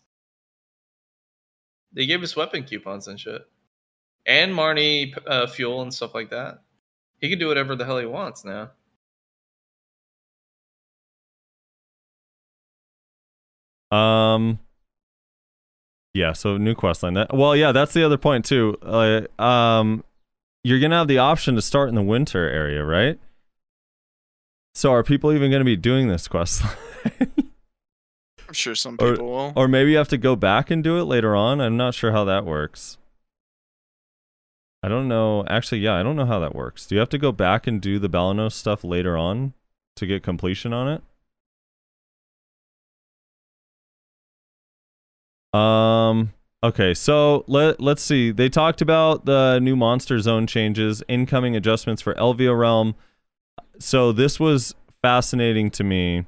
They 1.92 2.06
gave 2.06 2.22
us 2.22 2.34
weapon 2.34 2.64
coupons 2.64 3.06
and 3.06 3.20
shit. 3.20 3.42
And 4.24 4.52
Marni 4.54 5.14
uh, 5.26 5.46
fuel 5.46 5.82
and 5.82 5.92
stuff 5.92 6.14
like 6.14 6.30
that. 6.30 6.62
He 7.20 7.28
can 7.28 7.38
do 7.38 7.48
whatever 7.48 7.76
the 7.76 7.84
hell 7.84 7.98
he 7.98 8.06
wants 8.06 8.44
now. 8.44 8.70
Um. 13.94 14.58
Yeah, 16.14 16.32
so 16.32 16.56
new 16.56 16.74
quest 16.74 17.02
line. 17.02 17.14
That 17.14 17.34
well, 17.34 17.54
yeah, 17.54 17.72
that's 17.72 17.92
the 17.92 18.04
other 18.04 18.16
point 18.16 18.46
too. 18.46 18.78
Uh, 18.82 19.22
um, 19.42 20.04
you're 20.64 20.80
gonna 20.80 20.96
have 20.98 21.08
the 21.08 21.18
option 21.18 21.54
to 21.56 21.62
start 21.62 21.88
in 21.88 21.94
the 21.94 22.02
winter 22.02 22.48
area, 22.48 22.84
right? 22.84 23.18
So 24.74 24.92
are 24.92 25.02
people 25.02 25.32
even 25.32 25.50
gonna 25.50 25.64
be 25.64 25.76
doing 25.76 26.08
this 26.08 26.28
quest 26.28 26.62
line? 26.62 27.32
I'm 28.48 28.54
sure 28.54 28.74
some 28.74 28.96
Or- 29.00 29.12
people 29.12 29.30
will. 29.30 29.52
or 29.56 29.66
maybe 29.68 29.92
you 29.92 29.96
have 29.96 30.08
to 30.08 30.18
go 30.18 30.36
back 30.36 30.70
and 30.70 30.82
do 30.84 30.98
it 30.98 31.04
later 31.04 31.34
on. 31.34 31.60
I'm 31.60 31.76
not 31.76 31.94
sure 31.94 32.12
how 32.12 32.24
that 32.24 32.44
works. 32.44 32.98
I 34.82 34.88
don't 34.88 35.06
know. 35.08 35.44
Actually, 35.46 35.78
yeah, 35.80 35.94
I 35.94 36.02
don't 36.02 36.16
know 36.16 36.26
how 36.26 36.40
that 36.40 36.54
works. 36.54 36.86
Do 36.86 36.96
you 36.96 36.98
have 36.98 37.08
to 37.10 37.18
go 37.18 37.30
back 37.32 37.66
and 37.68 37.80
do 37.80 37.98
the 38.00 38.08
Balenos 38.10 38.52
stuff 38.52 38.82
later 38.82 39.16
on 39.16 39.52
to 39.96 40.06
get 40.06 40.22
completion 40.24 40.72
on 40.72 40.88
it? 40.88 41.02
Um. 45.58 46.32
Okay, 46.64 46.94
so 46.94 47.44
let 47.48 47.80
let's 47.80 48.02
see. 48.02 48.30
They 48.30 48.48
talked 48.48 48.80
about 48.80 49.24
the 49.24 49.58
new 49.58 49.74
monster 49.74 50.20
zone 50.20 50.46
changes, 50.46 51.02
incoming 51.08 51.56
adjustments 51.56 52.00
for 52.00 52.14
Elvia 52.14 52.56
Realm. 52.56 52.94
So 53.80 54.12
this 54.12 54.38
was 54.38 54.74
fascinating 55.02 55.70
to 55.72 55.84
me. 55.84 56.26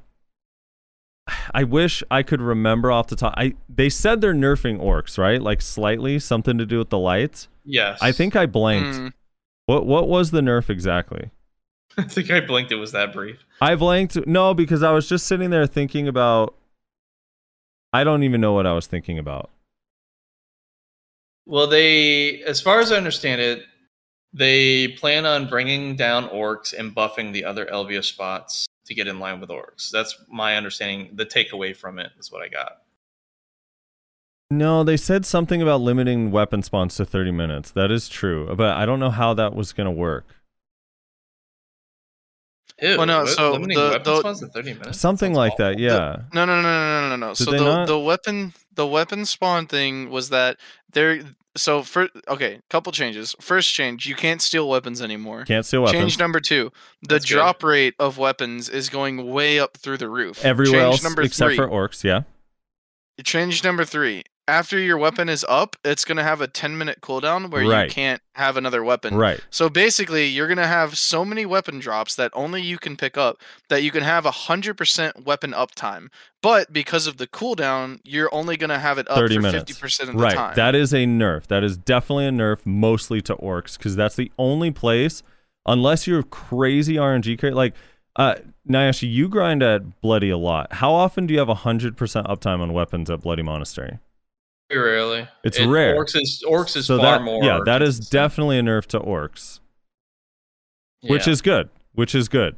I 1.54 1.62
wish 1.62 2.02
I 2.10 2.24
could 2.24 2.40
remember 2.40 2.90
off 2.90 3.06
the 3.06 3.16
top. 3.16 3.34
I 3.36 3.54
they 3.68 3.88
said 3.88 4.20
they're 4.20 4.34
nerfing 4.34 4.80
orcs, 4.80 5.18
right? 5.18 5.40
Like 5.40 5.62
slightly, 5.62 6.18
something 6.18 6.58
to 6.58 6.66
do 6.66 6.78
with 6.78 6.90
the 6.90 6.98
lights. 6.98 7.48
Yes. 7.64 7.98
I 8.02 8.10
think 8.10 8.34
I 8.34 8.46
blanked. 8.46 8.96
Hmm. 8.96 9.08
What 9.66 9.86
what 9.86 10.08
was 10.08 10.32
the 10.32 10.40
nerf 10.40 10.68
exactly? 10.68 11.30
I 11.98 12.02
think 12.02 12.30
I 12.32 12.40
blinked. 12.40 12.72
It 12.72 12.76
was 12.76 12.90
that 12.90 13.12
brief. 13.12 13.44
I 13.60 13.76
blanked. 13.76 14.26
No, 14.26 14.52
because 14.52 14.82
I 14.82 14.90
was 14.90 15.08
just 15.08 15.26
sitting 15.28 15.50
there 15.50 15.66
thinking 15.66 16.08
about. 16.08 16.56
I 17.92 18.02
don't 18.02 18.24
even 18.24 18.40
know 18.40 18.52
what 18.52 18.66
I 18.66 18.72
was 18.72 18.88
thinking 18.88 19.20
about. 19.20 19.50
Well, 21.46 21.66
they, 21.66 22.42
as 22.42 22.60
far 22.60 22.80
as 22.80 22.90
I 22.90 22.96
understand 22.96 23.40
it, 23.40 23.64
they 24.32 24.88
plan 24.88 25.26
on 25.26 25.48
bringing 25.48 25.94
down 25.96 26.28
orcs 26.30 26.72
and 26.76 26.94
buffing 26.94 27.32
the 27.32 27.44
other 27.44 27.66
Elvia 27.66 28.02
spots 28.02 28.66
to 28.86 28.94
get 28.94 29.06
in 29.06 29.18
line 29.18 29.40
with 29.40 29.50
orcs. 29.50 29.90
That's 29.90 30.16
my 30.28 30.56
understanding. 30.56 31.10
The 31.14 31.26
takeaway 31.26 31.76
from 31.76 31.98
it 31.98 32.12
is 32.18 32.32
what 32.32 32.42
I 32.42 32.48
got. 32.48 32.78
No, 34.50 34.84
they 34.84 34.96
said 34.96 35.24
something 35.26 35.62
about 35.62 35.80
limiting 35.80 36.30
weapon 36.30 36.62
spawns 36.62 36.96
to 36.96 37.04
30 37.04 37.32
minutes. 37.32 37.70
That 37.72 37.90
is 37.90 38.08
true, 38.08 38.54
but 38.56 38.76
I 38.76 38.86
don't 38.86 39.00
know 39.00 39.10
how 39.10 39.34
that 39.34 39.54
was 39.54 39.72
going 39.72 39.86
to 39.86 39.90
work. 39.90 40.26
Ew, 42.82 42.96
Well, 42.98 43.06
no, 43.06 43.22
li- 43.22 43.30
so 43.30 43.52
limiting 43.52 43.78
the- 43.78 43.84
weapon 43.90 44.02
the- 44.04 44.18
spawns 44.20 44.42
in 44.42 44.50
30 44.50 44.74
minutes? 44.74 44.98
Something 44.98 45.28
Sounds 45.34 45.36
like 45.36 45.52
awful. 45.52 45.64
that, 45.66 45.78
yeah. 45.78 46.22
No, 46.32 46.44
no, 46.44 46.60
no, 46.60 46.62
no, 46.62 47.00
no, 47.00 47.08
no, 47.10 47.16
no. 47.16 47.28
Did 47.34 47.44
So 47.44 47.50
they 47.52 47.58
the 47.58 47.64
not? 47.64 47.86
the 47.86 47.98
weapon 47.98 48.52
the 48.74 48.86
weapon 48.86 49.24
spawn 49.26 49.66
thing 49.66 50.10
was 50.10 50.30
that 50.30 50.58
there. 50.92 51.22
So 51.56 51.82
for 51.82 52.08
okay, 52.28 52.60
couple 52.68 52.90
changes. 52.92 53.34
First 53.40 53.72
change, 53.72 54.06
you 54.06 54.14
can't 54.14 54.42
steal 54.42 54.68
weapons 54.68 55.00
anymore. 55.00 55.44
Can't 55.44 55.64
steal 55.64 55.82
weapons. 55.82 56.00
Change 56.00 56.18
number 56.18 56.40
two, 56.40 56.70
the 57.02 57.08
That's 57.08 57.24
good. 57.24 57.34
drop 57.34 57.62
rate 57.62 57.94
of 57.98 58.18
weapons 58.18 58.68
is 58.68 58.88
going 58.88 59.30
way 59.30 59.60
up 59.60 59.76
through 59.76 59.98
the 59.98 60.08
roof. 60.08 60.44
Everywhere 60.44 60.80
change 60.80 60.92
else 60.92 61.02
number 61.04 61.22
except 61.22 61.50
three, 61.50 61.56
for 61.56 61.68
orcs, 61.68 62.02
yeah. 62.02 62.22
Change 63.22 63.62
number 63.62 63.84
three. 63.84 64.24
After 64.46 64.78
your 64.78 64.98
weapon 64.98 65.30
is 65.30 65.42
up, 65.48 65.74
it's 65.86 66.04
gonna 66.04 66.22
have 66.22 66.42
a 66.42 66.46
10 66.46 66.76
minute 66.76 67.00
cooldown 67.00 67.50
where 67.50 67.66
Right. 67.66 67.84
you 67.88 67.90
can't 67.90 68.20
have 68.34 68.58
another 68.58 68.84
weapon. 68.84 69.14
Right. 69.14 69.40
So 69.48 69.70
basically, 69.70 70.26
you're 70.26 70.48
gonna 70.48 70.66
have 70.66 70.98
so 70.98 71.24
many 71.24 71.46
weapon 71.46 71.78
drops 71.78 72.14
that 72.16 72.30
only 72.34 72.60
you 72.60 72.76
can 72.76 72.94
pick 72.96 73.16
up 73.16 73.38
that 73.70 73.82
you 73.82 73.90
can 73.90 74.02
have 74.02 74.26
a 74.26 74.30
hundred 74.30 74.76
percent 74.76 75.24
weapon 75.24 75.52
uptime. 75.52 76.08
But 76.42 76.74
because 76.74 77.06
of 77.06 77.16
the 77.16 77.26
cooldown, 77.26 78.00
you're 78.04 78.28
only 78.34 78.58
gonna 78.58 78.78
have 78.78 78.98
it 78.98 79.08
up 79.10 79.16
30 79.16 79.36
for 79.36 79.40
minutes. 79.40 79.58
fifty 79.70 79.80
percent 79.80 80.10
of 80.10 80.16
the 80.18 80.28
time. 80.28 80.36
Right. 80.36 80.54
That 80.56 80.74
is 80.74 80.92
a 80.92 81.06
nerf. 81.06 81.46
That 81.46 81.64
is 81.64 81.78
definitely 81.78 82.26
a 82.26 82.30
nerf, 82.30 82.58
mostly 82.66 83.22
to 83.22 83.36
orcs, 83.36 83.78
because 83.78 83.96
that's 83.96 84.16
the 84.16 84.30
only 84.38 84.70
place, 84.70 85.22
unless 85.64 86.06
you're 86.06 86.22
crazy 86.22 86.96
RNG 86.96 87.38
cra- 87.38 87.54
like 87.54 87.72
uh 88.16 88.34
Nyashi, 88.68 89.10
you 89.10 89.28
grind 89.28 89.62
at 89.62 90.02
Bloody 90.02 90.28
a 90.28 90.36
lot. 90.38 90.74
How 90.74 90.92
often 90.92 91.26
do 91.26 91.32
you 91.32 91.40
have 91.40 91.48
hundred 91.48 91.96
percent 91.96 92.26
uptime 92.26 92.60
on 92.60 92.74
weapons 92.74 93.08
at 93.08 93.22
Bloody 93.22 93.42
Monastery? 93.42 94.00
Very 94.70 94.92
rarely. 94.92 95.28
It's 95.44 95.58
It- 95.58 95.66
rare. 95.66 95.94
Orcs 95.96 96.16
is 96.20 96.42
orcs 96.46 96.76
is 96.76 96.86
so 96.86 96.98
far 96.98 97.18
that 97.18 97.22
more. 97.24 97.42
yeah, 97.44 97.60
that 97.66 97.82
is 97.82 97.98
definitely 98.00 98.58
a 98.58 98.62
nerf 98.62 98.86
to 98.86 99.00
orcs, 99.00 99.60
which 101.02 101.26
Yeah. 101.26 101.32
is 101.32 101.42
good. 101.42 101.68
Which 101.92 102.14
is 102.14 102.28
good. 102.28 102.56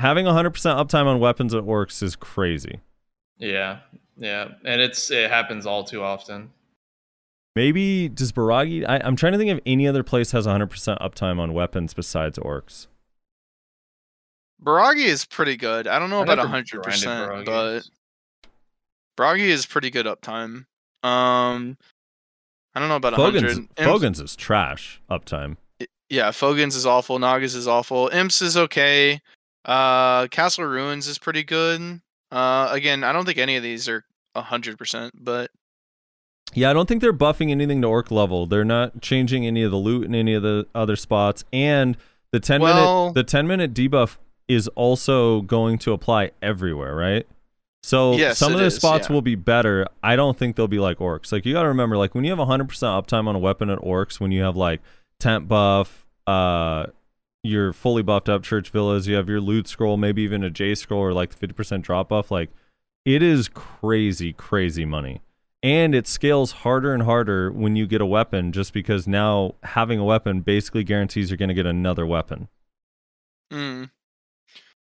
Having 0.00 0.26
hundred 0.26 0.50
percent 0.50 0.78
uptime 0.78 1.06
on 1.06 1.20
weapons 1.20 1.54
at 1.54 1.62
orcs 1.64 2.02
is 2.02 2.16
crazy. 2.16 2.80
yeah, 3.38 3.80
yeah, 4.16 4.48
and 4.64 4.80
it's 4.80 5.10
it 5.10 5.30
happens 5.30 5.64
all 5.64 5.84
too 5.84 6.02
often. 6.02 6.52
Maybe 7.54 8.08
does 8.08 8.32
Biraghi? 8.32 8.84
I, 8.88 9.00
I'm 9.04 9.14
trying 9.14 9.32
to 9.32 9.38
think 9.38 9.50
if 9.50 9.60
any 9.66 9.86
other 9.86 10.02
place 10.02 10.32
has 10.32 10.46
100% 10.46 10.98
uptime 11.00 11.38
on 11.38 11.52
weapons 11.52 11.92
besides 11.94 12.38
orcs. 12.38 12.86
Biraghi 14.62 15.04
is 15.04 15.24
pretty 15.26 15.56
good. 15.56 15.86
I 15.86 15.98
don't 15.98 16.08
know 16.10 16.20
I 16.20 16.22
about 16.22 16.38
100%, 16.38 17.44
but 17.44 17.82
Biraghi 19.18 19.48
is 19.48 19.66
pretty 19.66 19.90
good 19.90 20.06
uptime. 20.06 20.64
Um, 21.02 21.76
I 22.74 22.80
don't 22.80 22.88
know 22.88 22.96
about 22.96 23.14
Fogan's. 23.14 23.68
Fogan's 23.76 24.20
is 24.20 24.36
trash 24.36 25.00
uptime. 25.10 25.56
Yeah, 26.08 26.30
Fogan's 26.30 26.76
is 26.76 26.86
awful. 26.86 27.18
Nagas 27.18 27.54
is 27.54 27.66
awful. 27.66 28.08
Imps 28.08 28.42
is 28.42 28.56
okay. 28.56 29.20
Uh, 29.64 30.26
Castle 30.28 30.64
Ruins 30.64 31.06
is 31.06 31.18
pretty 31.18 31.42
good. 31.42 32.00
Uh, 32.30 32.68
again, 32.70 33.04
I 33.04 33.12
don't 33.12 33.24
think 33.24 33.38
any 33.38 33.56
of 33.56 33.62
these 33.62 33.88
are 33.88 34.04
hundred 34.34 34.78
percent, 34.78 35.12
but 35.22 35.50
Yeah, 36.54 36.70
I 36.70 36.72
don't 36.72 36.86
think 36.88 37.00
they're 37.02 37.12
buffing 37.12 37.50
anything 37.50 37.80
to 37.82 37.88
orc 37.88 38.10
level. 38.10 38.46
They're 38.46 38.64
not 38.64 39.00
changing 39.00 39.46
any 39.46 39.62
of 39.62 39.70
the 39.70 39.76
loot 39.76 40.04
in 40.06 40.14
any 40.14 40.34
of 40.34 40.42
the 40.42 40.66
other 40.74 40.96
spots. 40.96 41.44
And 41.52 41.96
the 42.30 42.40
10 42.40 42.60
Well- 42.62 43.04
minute 43.10 43.14
the 43.14 43.24
10 43.24 43.46
minute 43.46 43.74
debuff 43.74 44.16
is 44.48 44.68
also 44.68 45.42
going 45.42 45.78
to 45.78 45.92
apply 45.92 46.32
everywhere, 46.42 46.94
right? 46.94 47.26
So 47.82 48.16
Yes, 48.16 48.38
some 48.38 48.52
of 48.52 48.58
the 48.60 48.66
is, 48.66 48.76
spots 48.76 49.08
yeah. 49.08 49.14
will 49.14 49.22
be 49.22 49.34
better. 49.34 49.86
I 50.02 50.14
don't 50.16 50.38
think 50.38 50.56
they'll 50.56 50.68
be 50.68 50.78
like 50.78 50.98
orcs. 50.98 51.32
Like 51.32 51.44
you 51.44 51.52
got 51.52 51.62
to 51.62 51.68
remember 51.68 51.96
like 51.96 52.14
when 52.14 52.24
you 52.24 52.30
have 52.30 52.38
100% 52.38 52.66
uptime 52.68 53.26
on 53.26 53.34
a 53.34 53.38
weapon 53.40 53.70
at 53.70 53.78
orcs, 53.80 54.20
when 54.20 54.30
you 54.30 54.42
have 54.42 54.56
like 54.56 54.80
tent 55.18 55.48
buff, 55.48 56.06
uh 56.26 56.86
your 57.44 57.72
fully 57.72 58.02
buffed 58.04 58.28
up 58.28 58.44
church 58.44 58.70
villas, 58.70 59.08
you 59.08 59.16
have 59.16 59.28
your 59.28 59.40
loot 59.40 59.66
scroll, 59.66 59.96
maybe 59.96 60.22
even 60.22 60.44
a 60.44 60.50
J 60.50 60.76
scroll 60.76 61.00
or 61.00 61.12
like 61.12 61.34
the 61.34 61.46
50% 61.48 61.82
drop 61.82 62.08
buff, 62.10 62.30
like 62.30 62.50
it 63.04 63.20
is 63.20 63.48
crazy 63.48 64.32
crazy 64.32 64.84
money. 64.84 65.20
and 65.60 65.92
it 65.92 66.06
scales 66.06 66.52
harder 66.52 66.94
and 66.94 67.02
harder 67.02 67.50
when 67.50 67.74
you 67.74 67.84
get 67.88 68.00
a 68.00 68.06
weapon 68.06 68.52
just 68.52 68.72
because 68.72 69.08
now 69.08 69.54
having 69.64 69.98
a 69.98 70.04
weapon 70.04 70.40
basically 70.40 70.84
guarantees 70.84 71.30
you're 71.30 71.36
going 71.36 71.48
to 71.48 71.54
get 71.54 71.66
another 71.66 72.06
weapon 72.06 72.46
Mm. 73.52 73.90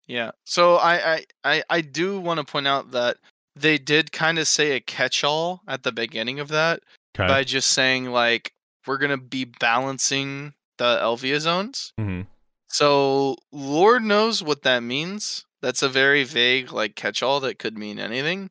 Yeah. 0.07 0.31
So 0.45 0.75
I 0.75 1.13
I 1.15 1.25
I, 1.43 1.63
I 1.69 1.81
do 1.81 2.19
want 2.19 2.39
to 2.39 2.45
point 2.45 2.67
out 2.67 2.91
that 2.91 3.17
they 3.55 3.77
did 3.77 4.11
kind 4.11 4.37
of 4.37 4.47
say 4.47 4.71
a 4.73 4.79
catch-all 4.81 5.61
at 5.67 5.83
the 5.83 5.91
beginning 5.91 6.39
of 6.39 6.49
that 6.49 6.81
okay 7.17 7.27
by 7.27 7.43
just 7.43 7.69
saying 7.71 8.11
like 8.11 8.51
we're 8.85 8.97
gonna 8.97 9.17
be 9.17 9.45
balancing 9.45 10.53
the 10.77 10.99
Elvia 11.01 11.39
zones. 11.39 11.91
hmm 11.97 12.21
So 12.67 13.37
Lord 13.51 14.03
knows 14.03 14.43
what 14.43 14.63
that 14.63 14.81
means. 14.83 15.45
That's 15.61 15.81
a 15.81 15.89
very 15.89 16.23
vague 16.23 16.71
like 16.71 16.95
catch-all 16.95 17.39
that 17.39 17.57
could 17.59 17.77
mean 17.77 17.97
anything. 17.99 18.49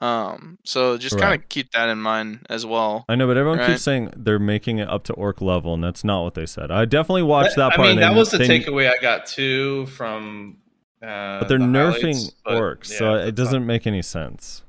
Um. 0.00 0.58
So 0.64 0.96
just 0.96 1.18
kind 1.18 1.34
of 1.34 1.48
keep 1.48 1.72
that 1.72 1.88
in 1.88 1.98
mind 1.98 2.46
as 2.48 2.64
well. 2.64 3.04
i 3.08 3.16
know 3.16 3.26
but 3.26 3.36
everyone 3.36 3.58
Right. 3.58 3.70
keeps 3.70 3.82
saying 3.82 4.12
they're 4.16 4.38
making 4.38 4.78
it 4.78 4.88
up 4.88 5.02
to 5.04 5.12
orc 5.14 5.40
level 5.40 5.74
and 5.74 5.82
that's 5.82 6.04
not 6.04 6.22
what 6.22 6.34
they 6.34 6.46
said 6.46 6.70
i 6.70 6.84
definitely 6.84 7.24
watched 7.24 7.56
that 7.56 7.72
I 7.72 7.76
part 7.76 7.88
I 7.88 7.90
mean, 7.90 8.00
that 8.00 8.14
was 8.14 8.30
the 8.30 8.38
they- 8.38 8.46
takeaway 8.60 8.88
I 8.88 8.96
got 9.02 9.26
too 9.26 9.86
from. 9.86 10.58
Uh, 11.02 11.38
but 11.40 11.48
they're 11.48 11.58
the 11.58 11.64
nerfing 11.64 12.32
but 12.44 12.54
orcs 12.54 12.90
yeah, 12.90 12.98
so 12.98 13.14
it 13.14 13.34
doesn't 13.34 13.60
not- 13.62 13.66
make 13.66 13.86
any 13.86 14.02
sense 14.02 14.62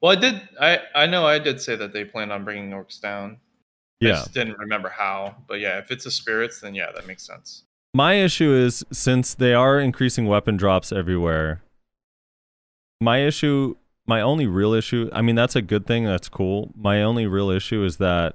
Well, 0.00 0.12
I 0.12 0.20
did. 0.20 0.40
I 0.60 0.78
I 0.94 1.06
know 1.06 1.26
I 1.26 1.38
did 1.38 1.60
say 1.60 1.74
that 1.76 1.92
they 1.92 2.04
planned 2.04 2.30
on 2.32 2.44
bringing 2.44 2.70
orcs 2.70 3.00
down. 3.00 3.38
Yeah. 4.00 4.10
I 4.10 4.12
just 4.16 4.34
didn't 4.34 4.58
remember 4.58 4.88
how. 4.90 5.34
But 5.48 5.60
yeah, 5.60 5.78
if 5.78 5.90
it's 5.90 6.04
a 6.06 6.10
spirits, 6.10 6.60
then 6.60 6.74
yeah, 6.74 6.90
that 6.94 7.06
makes 7.06 7.24
sense. 7.26 7.64
my 7.94 8.14
issue 8.14 8.52
is 8.52 8.84
since 8.92 9.34
they 9.34 9.54
are 9.54 9.80
increasing 9.80 10.26
weapon 10.26 10.56
drops 10.56 10.92
everywhere 10.92 11.62
my 13.00 13.18
issue 13.18 13.74
my 14.06 14.20
only 14.20 14.46
real 14.46 14.72
issue 14.72 15.08
i 15.12 15.20
mean 15.22 15.34
that's 15.36 15.56
a 15.56 15.62
good 15.62 15.86
thing 15.86 16.04
that's 16.04 16.28
cool 16.28 16.72
my 16.76 17.02
only 17.02 17.26
real 17.26 17.50
issue 17.50 17.84
is 17.84 17.96
that 17.98 18.34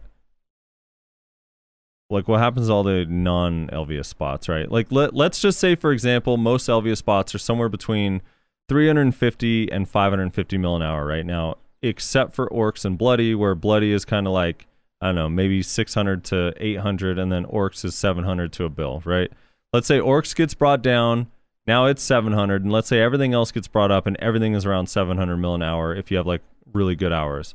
like 2.10 2.28
what 2.28 2.40
happens 2.40 2.68
to 2.68 2.74
all 2.74 2.84
the 2.84 3.06
non 3.06 3.68
elvia 3.68 4.06
spots 4.06 4.50
right? 4.50 4.72
Like 4.72 4.92
let, 4.92 5.14
let's 5.14 5.40
just 5.40 5.60
say 5.60 5.76
for 5.76 5.92
example 5.92 6.38
most 6.38 6.68
elvia 6.68 6.98
spots 6.98 7.34
are 7.36 7.40
somewhere 7.40 7.70
between 7.70 8.22
350 8.68 9.72
and 9.72 9.88
550 9.88 10.58
mil 10.58 10.76
an 10.76 10.82
hour 10.82 11.06
right 11.06 11.26
now 11.26 11.56
except 11.82 12.34
for 12.34 12.48
orcs 12.50 12.84
and 12.84 12.98
bloody 12.98 13.34
where 13.34 13.56
bloody 13.56 13.92
is 13.92 14.06
kind 14.06 14.28
of 14.28 14.34
like 14.34 14.68
i 15.02 15.08
don't 15.08 15.16
know 15.16 15.30
maybe 15.30 15.62
600 15.62 16.24
to 16.26 16.54
800 16.58 17.18
and 17.18 17.32
then 17.32 17.46
orcs 17.46 17.86
is 17.86 17.96
700 17.96 18.52
to 18.54 18.66
a 18.66 18.70
bill 18.70 19.02
right? 19.06 19.32
Let's 19.72 19.88
say 19.88 20.00
orcs 20.00 20.36
gets 20.36 20.56
brought 20.56 20.82
down 20.82 21.28
now 21.68 21.86
it's 21.86 22.02
700 22.02 22.64
and 22.64 22.72
let's 22.72 22.88
say 22.88 23.00
everything 23.00 23.34
else 23.34 23.52
gets 23.52 23.68
brought 23.68 23.92
up 23.92 24.08
and 24.08 24.18
everything 24.18 24.56
is 24.56 24.66
around 24.66 24.88
700 24.88 25.38
mil 25.38 25.54
an 25.54 25.62
hour 25.62 25.96
if 25.96 26.10
you 26.10 26.18
have 26.18 26.26
like 26.26 26.42
really 26.74 26.96
good 26.96 27.14
hours. 27.14 27.54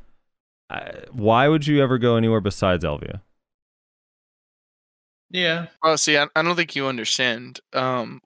I, 0.69 1.03
why 1.11 1.47
would 1.47 1.67
you 1.67 1.83
ever 1.83 1.97
go 1.97 2.15
anywhere 2.15 2.41
besides 2.41 2.83
elvia 2.83 3.21
Yeah. 5.29 5.67
Oh, 5.83 5.95
see, 5.95 6.17
I, 6.17 6.27
I 6.35 6.41
don't 6.41 6.55
think 6.55 6.75
you 6.75 6.87
understand. 6.87 7.59
Um, 7.73 8.21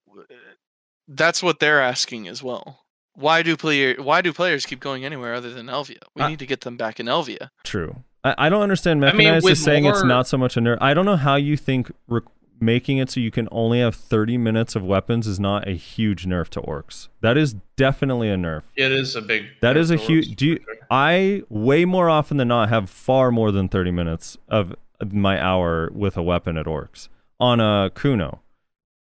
that's 1.08 1.42
what 1.42 1.60
they're 1.60 1.82
asking 1.82 2.28
as 2.28 2.44
well. 2.44 2.86
Why 3.16 3.42
do 3.42 3.58
player 3.58 3.96
Why 4.02 4.22
do 4.22 4.32
players 4.32 4.66
keep 4.66 4.80
going 4.80 5.04
anywhere 5.04 5.34
other 5.34 5.52
than 5.52 5.68
Elvia? 5.68 6.02
We 6.16 6.22
I- 6.24 6.30
need 6.30 6.40
to 6.40 6.46
get 6.46 6.62
them 6.62 6.78
back 6.78 7.00
in 7.00 7.08
Elvia. 7.08 7.50
True. 7.64 8.04
I, 8.24 8.36
I 8.38 8.50
don't 8.50 8.62
understand. 8.62 9.04
I 9.06 9.14
mean, 9.14 9.34
with 9.36 9.54
is 9.54 9.64
saying 9.64 9.86
it's 9.86 10.00
more- 10.00 10.08
not 10.08 10.28
so 10.28 10.38
much 10.38 10.58
a 10.58 10.60
nerf. 10.62 10.78
I 10.82 10.94
don't 10.94 11.06
know 11.06 11.16
how 11.16 11.36
you 11.36 11.58
think 11.58 11.92
rec- 12.08 12.24
making 12.62 12.98
it 12.98 13.10
so 13.10 13.20
you 13.22 13.32
can 13.32 13.48
only 13.52 13.80
have 13.80 13.96
30 13.96 14.38
minutes 14.38 14.76
of 14.76 14.84
weapons 14.84 15.26
is 15.26 15.40
not 15.40 15.68
a 15.68 15.72
huge 15.72 16.26
nerf 16.26 16.50
to 16.50 16.62
orcs. 16.62 17.08
That 17.22 17.38
is 17.38 17.56
definitely 17.78 18.30
a 18.30 18.36
nerf. 18.36 18.64
It 18.76 18.92
is 18.92 19.16
a 19.16 19.22
big. 19.22 19.46
That 19.62 19.78
is 19.78 19.90
a 19.92 19.96
nerf 19.96 20.00
to 20.00 20.06
huge. 20.06 20.36
Do 20.36 20.46
you. 20.48 20.60
I 20.92 21.44
way 21.50 21.86
more 21.86 22.10
often 22.10 22.38
than 22.38 22.50
not 22.50 22.70
have 22.70 22.90
far 22.90 23.32
more 23.32 23.52
than 23.52 23.70
30 23.70 23.92
minutes 23.92 24.38
of 24.48 24.76
my 25.12 25.42
hour 25.42 25.90
with 25.94 26.18
a 26.18 26.24
weapon 26.24 26.58
at 26.58 26.66
orcs 26.66 27.10
on 27.40 27.60
a 27.60 27.90
Kuno. 27.94 28.42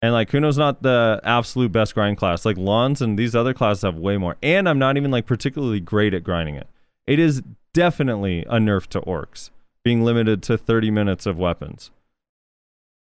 And 0.02 0.14
like 0.14 0.30
Kuno's 0.30 0.57
not 0.57 0.84
the 0.84 1.20
absolute 1.24 1.72
best 1.72 1.94
grind 1.95 2.18
class. 2.18 2.45
Like 2.45 2.57
Lahns 2.57 3.02
and 3.02 3.18
these 3.18 3.36
other 3.36 3.53
classes 3.53 3.84
have 3.84 3.95
way 3.95 4.18
more. 4.18 4.36
And 4.44 4.68
I'm 4.70 4.78
not 4.80 4.98
even 4.98 5.10
like 5.12 5.26
particularly 5.26 5.80
great 5.80 6.14
at 6.14 6.24
grinding 6.24 6.56
it. 6.56 6.68
It 7.07 7.18
is 7.20 7.41
definitely 7.74 8.41
a 8.44 8.57
nerf 8.57 8.88
to 8.88 9.02
orcs 9.02 9.49
being 9.84 10.03
limited 10.03 10.41
to 10.44 10.57
30 10.57 10.91
minutes 10.91 11.26
of 11.26 11.38
weapons. 11.38 11.91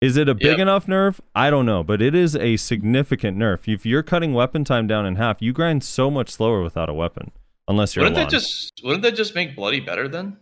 Is 0.01 0.17
it 0.17 0.27
a 0.29 0.35
big 0.35 0.43
Yep. 0.57 0.59
enough 0.59 0.85
nerf? 0.87 1.19
I 1.33 1.49
don't 1.49 1.65
know, 1.65 1.83
but 1.83 2.01
it 2.01 2.13
is 2.13 2.35
a 2.35 2.57
significant 2.57 3.37
nerf. 3.37 3.67
If 3.71 3.85
you're 3.85 4.03
cutting 4.03 4.33
weapon 4.33 4.63
time 4.63 4.85
down 4.87 5.05
in 5.05 5.15
half, 5.15 5.41
you 5.41 5.53
grind 5.53 5.83
so 5.83 6.11
much 6.11 6.29
slower 6.29 6.61
without 6.61 6.89
a 6.89 6.93
weapon, 6.93 7.31
unless 7.67 7.95
you're 7.95 8.03
Wouldn't 8.03 8.17
that 8.17 8.29
just 8.29 8.81
wouldn't 8.83 9.03
that 9.03 9.15
just 9.15 9.33
make 9.35 9.55
bloody 9.55 9.79
better 9.79 10.07
then? 10.07 10.37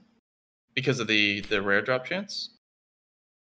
Because 0.75 0.99
of 0.99 1.07
the 1.07 1.41
the 1.41 1.61
rare 1.61 1.81
drop 1.81 2.05
chance. 2.05 2.49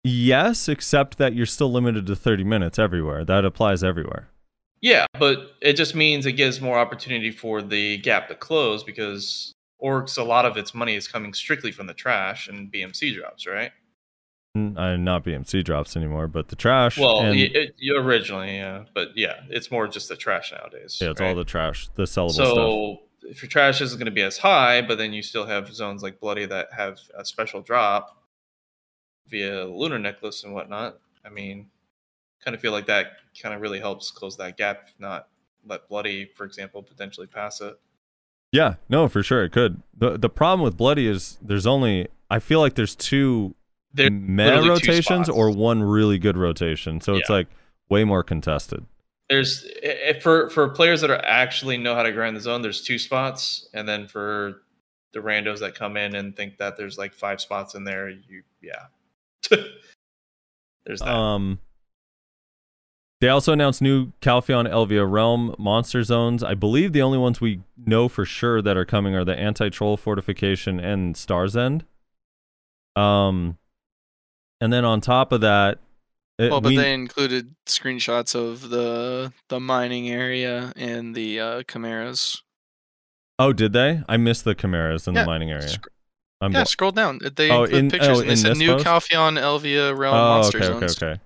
Yes, 0.02 0.68
except 0.68 1.16
that 1.18 1.34
you're 1.34 1.46
still 1.46 1.72
limited 1.72 2.06
to 2.06 2.14
30 2.16 2.44
minutes 2.44 2.78
everywhere. 2.78 3.24
That 3.24 3.44
applies 3.46 3.82
everywhere. 3.82 4.28
Yeah, 4.82 5.06
but 5.18 5.52
it 5.62 5.74
just 5.74 5.94
means 5.94 6.26
it 6.26 6.32
gives 6.32 6.60
more 6.60 6.78
opportunity 6.78 7.30
for 7.30 7.62
the 7.62 7.96
gap 7.98 8.28
to 8.28 8.34
close 8.34 8.84
because 8.84 9.52
orcs 9.82 10.18
a 10.18 10.22
lot 10.22 10.44
of 10.44 10.58
its 10.58 10.74
money 10.74 10.94
is 10.94 11.08
coming 11.08 11.32
strictly 11.32 11.72
from 11.72 11.86
the 11.86 11.94
trash 11.94 12.48
and 12.48 12.70
BMC 12.70 13.14
drops, 13.14 13.46
right? 13.46 13.72
N- 14.54 14.76
Uh, 14.76 14.96
not 14.98 15.24
BMC 15.24 15.64
drops 15.64 15.96
anymore, 15.96 16.28
but 16.28 16.48
the 16.48 16.56
trash. 16.56 16.98
Well, 16.98 17.20
and, 17.20 17.30
y 17.34 17.48
it, 17.54 17.74
originally, 17.96 18.56
yeah, 18.56 18.84
but 18.94 19.08
yeah, 19.16 19.40
it's 19.48 19.70
more 19.70 19.88
just 19.88 20.10
the 20.10 20.16
trash 20.16 20.52
nowadays. 20.52 20.98
yeah, 21.00 21.10
it's 21.12 21.20
right? 21.20 21.28
all 21.30 21.34
the 21.34 21.44
trash, 21.44 21.88
the 21.94 22.02
sellable 22.02 22.32
stuff. 22.32 22.54
so 22.54 22.98
if 23.24 23.42
your 23.42 23.48
trash 23.48 23.80
isn't 23.80 23.98
going 23.98 24.06
to 24.06 24.12
be 24.12 24.22
as 24.22 24.38
high, 24.38 24.82
but 24.82 24.98
then 24.98 25.12
you 25.12 25.22
still 25.22 25.46
have 25.46 25.72
zones 25.72 26.02
like 26.02 26.20
Bloody 26.20 26.46
that 26.46 26.72
have 26.72 26.98
a 27.16 27.24
special 27.24 27.60
drop 27.62 28.22
via 29.28 29.64
lunar 29.64 29.98
necklace 29.98 30.44
and 30.44 30.54
whatnot. 30.54 30.98
I 31.24 31.30
mean, 31.30 31.66
kind 32.44 32.54
of 32.54 32.60
feel 32.60 32.72
like 32.72 32.86
that 32.86 33.12
kind 33.40 33.54
of 33.54 33.60
really 33.60 33.80
helps 33.80 34.10
close 34.10 34.36
that 34.36 34.56
gap. 34.56 34.88
If 34.88 34.94
not, 34.98 35.28
let 35.66 35.88
Bloody, 35.88 36.26
for 36.34 36.44
example, 36.44 36.82
potentially 36.82 37.26
pass 37.26 37.60
it. 37.60 37.78
Yeah, 38.52 38.74
no, 38.88 39.08
for 39.08 39.22
sure 39.22 39.44
it 39.44 39.50
could. 39.50 39.82
the 39.96 40.16
The 40.16 40.28
problem 40.28 40.64
with 40.64 40.76
Bloody 40.76 41.06
is 41.06 41.38
there's 41.42 41.66
only 41.66 42.08
I 42.30 42.38
feel 42.38 42.60
like 42.60 42.74
there's 42.74 42.94
two 42.94 43.54
There's 43.92 44.10
meta 44.10 44.60
literally 44.60 44.80
two 44.80 44.90
rotations 44.90 45.28
or 45.28 45.50
one 45.50 45.82
really 45.82 46.18
good 46.18 46.36
rotation, 46.36 47.00
so 47.00 47.14
it's 47.16 47.30
like 47.30 47.48
way 47.88 48.04
more 48.04 48.22
contested. 48.22 48.84
There's 49.28 49.66
for 50.20 50.50
for 50.50 50.68
players 50.68 51.00
that 51.00 51.10
are 51.10 51.24
actually 51.24 51.78
know 51.78 51.94
how 51.94 52.02
to 52.02 52.12
grind 52.12 52.36
the 52.36 52.40
zone. 52.40 52.62
There's 52.62 52.82
two 52.82 52.98
spots, 52.98 53.68
and 53.72 53.88
then 53.88 54.06
for 54.06 54.62
the 55.12 55.20
randos 55.20 55.60
that 55.60 55.74
come 55.74 55.96
in 55.96 56.14
and 56.14 56.36
think 56.36 56.58
that 56.58 56.76
there's 56.76 56.98
like 56.98 57.14
five 57.14 57.40
spots 57.40 57.74
in 57.74 57.84
there, 57.84 58.10
you 58.10 58.42
yeah. 58.60 58.86
there's 60.84 61.00
that. 61.00 61.08
Um, 61.08 61.58
they 63.20 63.28
also 63.30 63.54
announced 63.54 63.80
new 63.80 64.12
Calpheon 64.20 64.70
Elvia 64.70 65.10
Realm 65.10 65.54
monster 65.58 66.02
zones. 66.02 66.42
I 66.42 66.52
believe 66.52 66.92
the 66.92 67.00
only 67.00 67.16
ones 67.16 67.40
we 67.40 67.62
know 67.76 68.08
for 68.08 68.26
sure 68.26 68.60
that 68.60 68.76
are 68.76 68.84
coming 68.84 69.14
are 69.14 69.24
the 69.24 69.34
Anti 69.34 69.70
Troll 69.70 69.96
Fortification 69.96 70.78
and 70.78 71.16
Stars 71.16 71.56
End. 71.56 71.86
Um, 72.96 73.56
and 74.60 74.72
then 74.72 74.84
on 74.84 75.00
top 75.00 75.32
of 75.32 75.40
that, 75.40 75.78
it- 76.38 76.50
Well, 76.50 76.60
but 76.60 76.70
we- 76.70 76.76
they 76.76 76.92
included 76.94 77.54
screenshots 77.66 78.34
of 78.34 78.70
the 78.70 79.32
the 79.48 79.60
mining 79.60 80.08
area 80.08 80.72
and 80.76 81.14
the 81.14 81.40
uh, 81.40 81.62
chimeras. 81.70 82.42
oh, 83.38 83.52
did 83.52 83.72
they? 83.72 84.02
I 84.08 84.16
missed 84.16 84.44
the 84.44 84.54
chimeras 84.54 85.06
in 85.08 85.14
Yeah, 85.14 85.22
the 85.22 85.26
mining 85.26 85.50
area. 85.50 85.68
Sc- 85.68 85.86
I'm 86.40 86.52
yeah, 86.52 86.58
blo- 86.60 86.64
scroll 86.64 86.90
down. 86.92 87.18
They 87.36 87.50
Oh, 87.50 87.62
include 87.64 87.78
in- 87.84 87.90
pictures 87.90 88.18
oh, 88.18 88.20
and 88.20 88.30
they 88.30 88.36
said 88.36 88.56
new 88.56 88.72
post? 88.74 88.84
Calpheon 88.86 89.38
Elvia 89.40 89.96
Realm 89.96 90.14
oh, 90.14 90.18
monster 90.36 90.58
okay, 90.58 90.66
zones. 90.66 90.96
okay, 91.02 91.06
okay. 91.12 91.20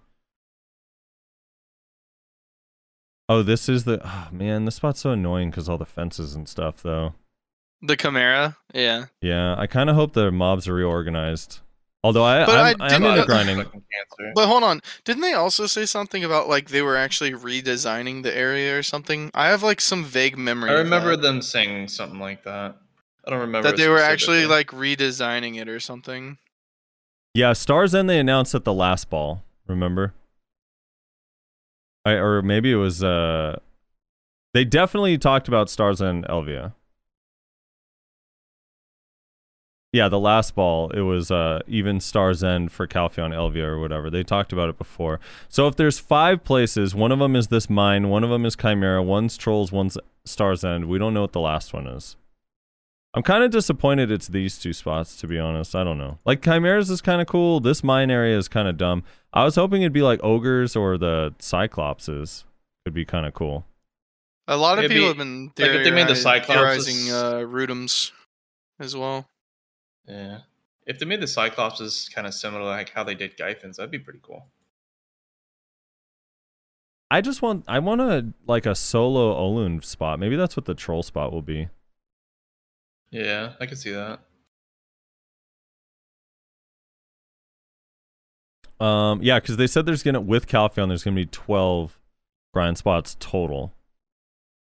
Oh, 3.30 3.42
this 3.42 3.68
is 3.68 3.84
the 3.84 4.00
oh, 4.04 4.28
man. 4.32 4.64
This 4.64 4.76
spot's 4.76 5.00
so 5.00 5.10
annoying 5.10 5.50
because 5.50 5.68
all 5.68 5.76
the 5.78 5.84
fences 5.84 6.34
and 6.34 6.48
stuff, 6.48 6.82
though. 6.82 7.14
The 7.82 7.96
chimera, 7.96 8.56
yeah. 8.74 9.06
Yeah, 9.20 9.54
I 9.58 9.66
kind 9.66 9.88
of 9.90 9.96
hope 9.96 10.12
the 10.14 10.32
mobs 10.32 10.66
are 10.66 10.74
reorganized. 10.74 11.60
Although 12.08 12.24
I, 12.24 12.46
But 12.46 12.56
I'm, 12.56 12.80
I 12.80 12.94
I'm 12.94 13.04
into 13.04 13.26
grinding. 13.26 13.66
But 14.34 14.46
hold 14.46 14.62
on, 14.62 14.80
didn't 15.04 15.20
they 15.20 15.34
also 15.34 15.66
say 15.66 15.84
something 15.84 16.24
about 16.24 16.48
like 16.48 16.70
they 16.70 16.80
were 16.80 16.96
actually 16.96 17.32
redesigning 17.32 18.22
the 18.22 18.34
area 18.34 18.78
or 18.78 18.82
something? 18.82 19.30
I 19.34 19.48
have 19.48 19.62
like 19.62 19.78
some 19.82 20.06
vague 20.06 20.38
memory. 20.38 20.70
I 20.70 20.72
of 20.72 20.78
remember 20.78 21.16
that, 21.16 21.20
them 21.20 21.42
saying 21.42 21.88
something 21.88 22.18
like 22.18 22.44
that. 22.44 22.78
I 23.26 23.30
don't 23.30 23.40
remember 23.40 23.68
that 23.68 23.76
they 23.76 23.90
were 23.90 23.98
actually 23.98 24.46
like 24.46 24.68
redesigning 24.68 25.60
it 25.60 25.68
or 25.68 25.80
something. 25.80 26.38
Yeah, 27.34 27.52
Stars 27.52 27.94
End 27.94 28.08
they 28.08 28.18
announced 28.18 28.54
at 28.54 28.64
the 28.64 28.72
last 28.72 29.10
ball. 29.10 29.44
Remember? 29.66 30.14
I, 32.06 32.12
or 32.12 32.40
maybe 32.40 32.72
it 32.72 32.76
was. 32.76 33.04
uh 33.04 33.58
They 34.54 34.64
definitely 34.64 35.18
talked 35.18 35.46
about 35.46 35.68
Stars 35.68 36.00
End 36.00 36.24
Elvia. 36.24 36.72
Yeah, 39.92 40.08
the 40.10 40.18
last 40.20 40.54
ball 40.54 40.90
it 40.90 41.00
was 41.00 41.30
uh 41.30 41.60
even 41.66 42.00
Stars 42.00 42.44
End 42.44 42.70
for 42.70 42.86
Calpheon 42.86 43.30
Elvia 43.34 43.64
or 43.64 43.80
whatever. 43.80 44.10
They 44.10 44.22
talked 44.22 44.52
about 44.52 44.68
it 44.68 44.76
before. 44.76 45.18
So 45.48 45.66
if 45.66 45.76
there's 45.76 45.98
five 45.98 46.44
places, 46.44 46.94
one 46.94 47.10
of 47.10 47.18
them 47.18 47.34
is 47.34 47.48
this 47.48 47.70
mine, 47.70 48.08
one 48.10 48.22
of 48.22 48.30
them 48.30 48.44
is 48.44 48.54
Chimera, 48.54 49.02
one's 49.02 49.36
Trolls, 49.38 49.72
one's 49.72 49.96
Stars 50.26 50.62
End. 50.62 50.86
We 50.88 50.98
don't 50.98 51.14
know 51.14 51.22
what 51.22 51.32
the 51.32 51.40
last 51.40 51.72
one 51.72 51.86
is. 51.86 52.16
I'm 53.14 53.22
kind 53.22 53.42
of 53.42 53.50
disappointed 53.50 54.10
it's 54.10 54.28
these 54.28 54.58
two 54.58 54.74
spots, 54.74 55.16
to 55.16 55.26
be 55.26 55.38
honest. 55.38 55.74
I 55.74 55.82
don't 55.82 55.96
know. 55.96 56.18
Like 56.26 56.42
Chimeras 56.42 56.90
is 56.90 57.00
kind 57.00 57.22
of 57.22 57.26
cool. 57.26 57.58
This 57.58 57.82
mine 57.82 58.10
area 58.10 58.36
is 58.36 58.46
kind 58.48 58.68
of 58.68 58.76
dumb. 58.76 59.02
I 59.32 59.44
was 59.44 59.54
hoping 59.54 59.80
it'd 59.80 59.94
be 59.94 60.02
like 60.02 60.20
ogres 60.22 60.76
or 60.76 60.98
the 60.98 61.34
Cyclopses. 61.38 62.44
Could 62.84 62.92
be 62.92 63.06
kind 63.06 63.24
of 63.24 63.32
cool. 63.32 63.64
A 64.46 64.56
lot 64.58 64.78
of 64.78 64.84
It'd 64.84 64.94
people 64.94 65.04
be- 65.04 65.08
have 65.08 65.16
been 65.16 65.46
like, 65.58 65.70
if 65.70 65.84
they 65.84 65.90
made 65.90 66.08
the 66.08 66.12
theori- 66.12 66.16
Cyclops 66.44 67.10
uh, 67.10 67.34
Rhutums 67.46 68.12
as 68.78 68.94
well. 68.94 69.26
Yeah. 70.08 70.38
If 70.86 70.98
they 70.98 71.04
made 71.04 71.20
the 71.20 71.26
Cyclops 71.26 71.80
is 71.80 72.08
kind 72.14 72.26
of 72.26 72.32
similar 72.32 72.62
to 72.62 72.66
like 72.66 72.90
how 72.90 73.04
they 73.04 73.14
did 73.14 73.36
Gyfins, 73.36 73.76
that'd 73.76 73.90
be 73.90 73.98
pretty 73.98 74.20
cool. 74.22 74.46
I 77.10 77.20
just 77.20 77.42
want 77.42 77.64
I 77.68 77.78
want 77.78 78.00
a 78.00 78.32
like 78.46 78.66
a 78.66 78.74
solo 78.74 79.34
Olun 79.34 79.84
spot. 79.84 80.18
Maybe 80.18 80.36
that's 80.36 80.56
what 80.56 80.64
the 80.66 80.74
troll 80.74 81.02
spot 81.02 81.32
will 81.32 81.42
be. 81.42 81.68
Yeah, 83.10 83.52
I 83.60 83.66
could 83.66 83.78
see 83.78 83.92
that. 83.92 84.20
Um, 88.80 89.20
yeah, 89.22 89.40
because 89.40 89.56
they 89.56 89.66
said 89.66 89.86
there's 89.86 90.02
gonna 90.02 90.20
with 90.20 90.46
Calpheon 90.46 90.88
there's 90.88 91.02
gonna 91.02 91.16
be 91.16 91.26
12 91.26 91.98
grind 92.54 92.78
spots 92.78 93.16
total 93.18 93.72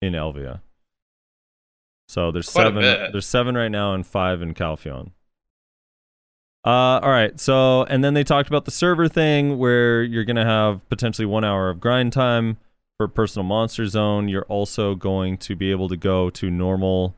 in 0.01 0.13
Elvia. 0.13 0.61
So 2.07 2.31
there's 2.31 2.49
Quite 2.49 2.63
seven. 2.63 2.81
There's 3.11 3.25
seven 3.25 3.55
right 3.55 3.69
now 3.69 3.93
and 3.93 4.05
five 4.05 4.41
in 4.41 4.53
Calpheon. 4.53 5.11
Uh, 6.65 6.99
all 7.01 7.09
right. 7.09 7.39
So 7.39 7.83
and 7.85 8.03
then 8.03 8.13
they 8.13 8.23
talked 8.23 8.49
about 8.49 8.65
the 8.65 8.71
server 8.71 9.07
thing 9.07 9.57
where 9.57 10.03
you're 10.03 10.25
gonna 10.25 10.45
have 10.45 10.87
potentially 10.89 11.25
one 11.25 11.43
hour 11.43 11.69
of 11.69 11.79
grind 11.79 12.13
time 12.13 12.57
for 12.97 13.07
personal 13.07 13.45
monster 13.45 13.87
zone. 13.87 14.27
You're 14.27 14.43
also 14.43 14.93
going 14.93 15.37
to 15.37 15.55
be 15.55 15.71
able 15.71 15.87
to 15.87 15.95
go 15.97 16.29
to 16.31 16.49
normal, 16.49 17.15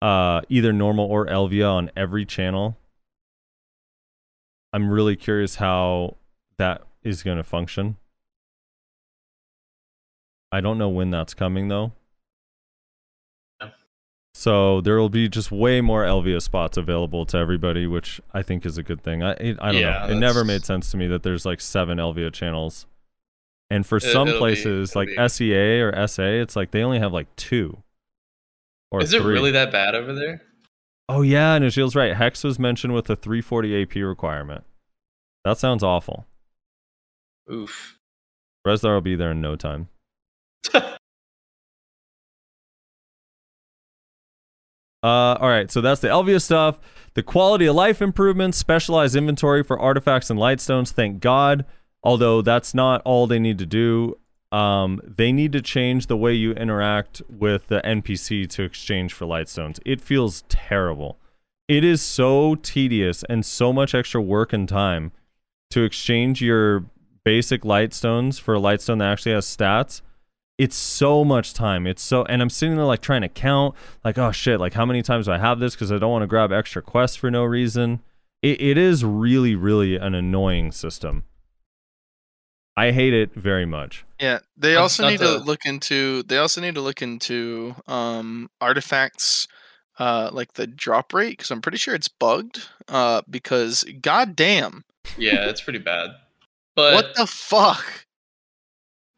uh, 0.00 0.40
either 0.48 0.72
normal 0.72 1.04
or 1.04 1.26
Elvia 1.26 1.70
on 1.70 1.90
every 1.94 2.24
channel. 2.24 2.78
I'm 4.72 4.90
really 4.90 5.16
curious 5.16 5.56
how 5.56 6.16
that 6.56 6.82
is 7.02 7.22
going 7.22 7.36
to 7.36 7.44
function. 7.44 7.96
I 10.50 10.60
don't 10.60 10.78
know 10.78 10.88
when 10.88 11.10
that's 11.10 11.34
coming 11.34 11.68
though. 11.68 11.92
So 14.34 14.80
there 14.80 14.96
will 14.96 15.08
be 15.08 15.28
just 15.28 15.50
way 15.50 15.80
more 15.80 16.04
Elvia 16.04 16.40
spots 16.40 16.76
available 16.76 17.26
to 17.26 17.36
everybody, 17.36 17.86
which 17.86 18.20
I 18.32 18.42
think 18.42 18.64
is 18.64 18.78
a 18.78 18.82
good 18.82 19.02
thing. 19.02 19.22
I 19.22 19.32
it, 19.32 19.58
I 19.60 19.72
don't 19.72 19.80
Yeah, 19.80 20.06
know. 20.06 20.14
It 20.14 20.18
never 20.18 20.44
made 20.44 20.64
sense 20.64 20.90
to 20.92 20.96
me 20.96 21.06
that 21.08 21.22
there's 21.22 21.44
like 21.44 21.60
seven 21.60 21.98
Elvia 21.98 22.32
channels, 22.32 22.86
and 23.70 23.84
for 23.84 23.96
It- 23.96 24.02
some 24.02 24.28
it'll 24.28 24.38
be- 24.38 24.38
places 24.38 24.94
like 24.96 25.08
be- 25.08 25.28
SEA 25.28 25.80
or 25.82 25.92
SA, 26.06 26.22
it's 26.40 26.56
like 26.56 26.70
they 26.70 26.82
only 26.82 26.98
have 27.00 27.12
like 27.12 27.34
two. 27.36 27.82
Or 28.92 29.02
Is 29.02 29.12
it 29.12 29.20
three. 29.22 29.32
really 29.34 29.50
that 29.52 29.70
bad 29.72 29.94
over 29.94 30.12
there? 30.14 30.42
Oh 31.08 31.22
yeah, 31.22 31.54
and 31.56 31.64
Nashil's 31.64 31.96
right. 31.96 32.14
Hex 32.16 32.42
was 32.44 32.58
mentioned 32.58 32.94
with 32.94 33.10
a 33.10 33.16
340 33.16 33.82
AP 33.82 33.96
requirement. 33.96 34.64
That 35.44 35.58
sounds 35.58 35.82
awful. 35.82 36.24
Oof. 37.52 37.98
Rezlar 38.66 38.94
will 38.94 39.00
be 39.00 39.16
there 39.16 39.32
in 39.32 39.40
no 39.40 39.56
time. 39.56 39.88
Uh, 45.02 45.36
all 45.40 45.48
right, 45.48 45.70
so 45.70 45.80
that's 45.80 46.00
the 46.00 46.08
Elvia 46.08 46.40
stuff. 46.40 46.78
The 47.14 47.22
quality 47.22 47.66
of 47.66 47.74
life 47.74 48.02
improvements, 48.02 48.58
specialized 48.58 49.16
inventory 49.16 49.62
for 49.62 49.78
artifacts 49.78 50.30
and 50.30 50.38
lightstones. 50.38 50.90
Thank 50.92 51.20
God. 51.20 51.64
Although 52.02 52.42
that's 52.42 52.74
not 52.74 53.02
all 53.04 53.26
they 53.26 53.38
need 53.38 53.58
to 53.58 53.66
do. 53.66 54.18
Um, 54.52 55.00
they 55.04 55.32
need 55.32 55.52
to 55.52 55.62
change 55.62 56.06
the 56.06 56.16
way 56.16 56.34
you 56.34 56.52
interact 56.52 57.22
with 57.28 57.68
the 57.68 57.80
NPC 57.82 58.48
to 58.50 58.62
exchange 58.62 59.12
for 59.12 59.24
lightstones. 59.24 59.78
It 59.86 60.00
feels 60.00 60.42
terrible. 60.48 61.18
It 61.68 61.84
is 61.84 62.02
so 62.02 62.56
tedious 62.56 63.22
and 63.28 63.46
so 63.46 63.72
much 63.72 63.94
extra 63.94 64.20
work 64.20 64.52
and 64.52 64.68
time 64.68 65.12
to 65.70 65.84
exchange 65.84 66.42
your 66.42 66.84
basic 67.24 67.62
lightstones 67.62 68.40
for 68.40 68.54
a 68.54 68.58
lightstone 68.58 68.98
that 68.98 69.12
actually 69.12 69.32
has 69.32 69.46
stats 69.46 70.02
it's 70.60 70.76
so 70.76 71.24
much 71.24 71.54
time. 71.54 71.86
It's 71.86 72.02
so, 72.02 72.24
and 72.26 72.42
I'm 72.42 72.50
sitting 72.50 72.76
there 72.76 72.84
like 72.84 73.00
trying 73.00 73.22
to 73.22 73.28
count, 73.28 73.74
like, 74.04 74.18
oh 74.18 74.30
shit, 74.30 74.60
like 74.60 74.74
how 74.74 74.84
many 74.84 75.00
times 75.02 75.24
do 75.24 75.32
I 75.32 75.38
have 75.38 75.58
this? 75.58 75.74
Because 75.74 75.90
I 75.90 75.96
don't 75.98 76.10
want 76.10 76.22
to 76.22 76.26
grab 76.26 76.52
extra 76.52 76.82
quests 76.82 77.16
for 77.16 77.30
no 77.30 77.44
reason. 77.44 78.00
It, 78.42 78.60
it 78.60 78.76
is 78.78 79.02
really, 79.04 79.54
really 79.54 79.96
an 79.96 80.14
annoying 80.14 80.70
system. 80.72 81.24
I 82.76 82.92
hate 82.92 83.12
it 83.14 83.34
very 83.34 83.66
much. 83.66 84.04
Yeah, 84.20 84.40
they 84.56 84.74
Not- 84.74 84.82
also 84.82 85.02
not 85.04 85.10
need 85.10 85.18
to 85.20 85.38
to- 85.38 85.44
look 85.44 85.64
into. 85.64 86.22
They 86.24 86.36
also 86.36 86.60
need 86.60 86.74
to 86.74 86.80
look 86.80 87.02
into 87.02 87.74
um, 87.88 88.50
artifacts, 88.60 89.48
uh, 89.98 90.30
like 90.32 90.54
the 90.54 90.66
drop 90.66 91.12
rate, 91.14 91.38
because 91.38 91.50
I'm 91.50 91.60
pretty 91.62 91.78
sure 91.78 91.94
it's 91.94 92.08
bugged. 92.08 92.68
Uh, 92.88 93.22
because 93.28 93.84
goddamn, 94.02 94.84
Yeah, 95.16 95.48
it's 95.48 95.60
pretty 95.62 95.78
bad. 95.78 96.10
But 96.76 96.94
what 96.94 97.14
the 97.16 97.26
fuck? 97.26 98.06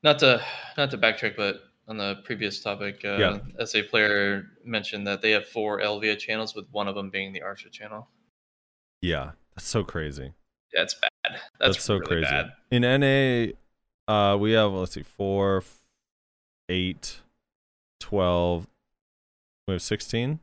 Not 0.03 0.19
to 0.21 0.43
not 0.77 0.91
to 0.91 0.99
backtrack, 0.99 1.37
but 1.37 1.63
on 1.89 1.97
the 1.97 2.17
previous 2.25 2.61
topic, 2.61 3.03
uh, 3.05 3.17
Yeah. 3.19 3.65
SA 3.65 3.83
player 3.89 4.47
mentioned 4.65 5.07
that 5.07 5.23
they 5.23 5.31
have 5.33 5.47
four 5.49 5.81
Elvia 5.81 6.19
channels, 6.19 6.55
with 6.55 6.67
one 6.71 6.89
of 6.89 6.95
them 6.95 7.11
being 7.11 7.33
the 7.33 7.41
Arsha 7.41 7.71
channel. 7.71 8.09
Yeah, 9.01 9.33
that's 9.55 9.67
so 9.67 9.83
crazy. 9.85 10.33
That's 10.73 10.95
bad. 10.95 11.11
That's, 11.25 11.41
That's, 11.77 11.85
so 11.85 11.95
really 11.95 12.07
crazy. 12.07 12.31
Bad. 12.31 12.53
In 12.71 12.83
NA, 12.83 14.13
uh, 14.13 14.37
we 14.37 14.53
have 14.53 14.73
let's 14.73 14.93
see, 14.93 15.03
four, 15.03 15.63
eight, 16.69 17.21
twelve. 18.01 18.67
We 19.69 19.75
have 19.75 19.83
sixteen, 19.83 20.41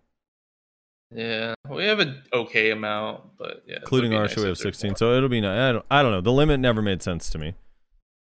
Yeah, 1.13 1.53
we 1.69 1.85
have 1.85 1.99
an 1.99 2.23
okay 2.31 2.71
amount, 2.71 3.37
but 3.37 3.63
yeah, 3.67 3.77
including 3.77 4.13
our 4.13 4.27
nice. 4.27 4.37
We 4.37 4.43
have 4.47 4.57
sixteen, 4.57 4.95
so 4.95 5.13
it'll 5.15 5.29
be. 5.29 5.41
ni- 5.41 5.47
I 5.47 5.71
don't. 5.73 5.85
I 5.91 6.01
don't 6.01 6.11
know. 6.11 6.21
The 6.21 6.31
limit 6.31 6.59
never 6.59 6.81
made 6.81 7.01
sense 7.01 7.29
to 7.31 7.37
me, 7.37 7.55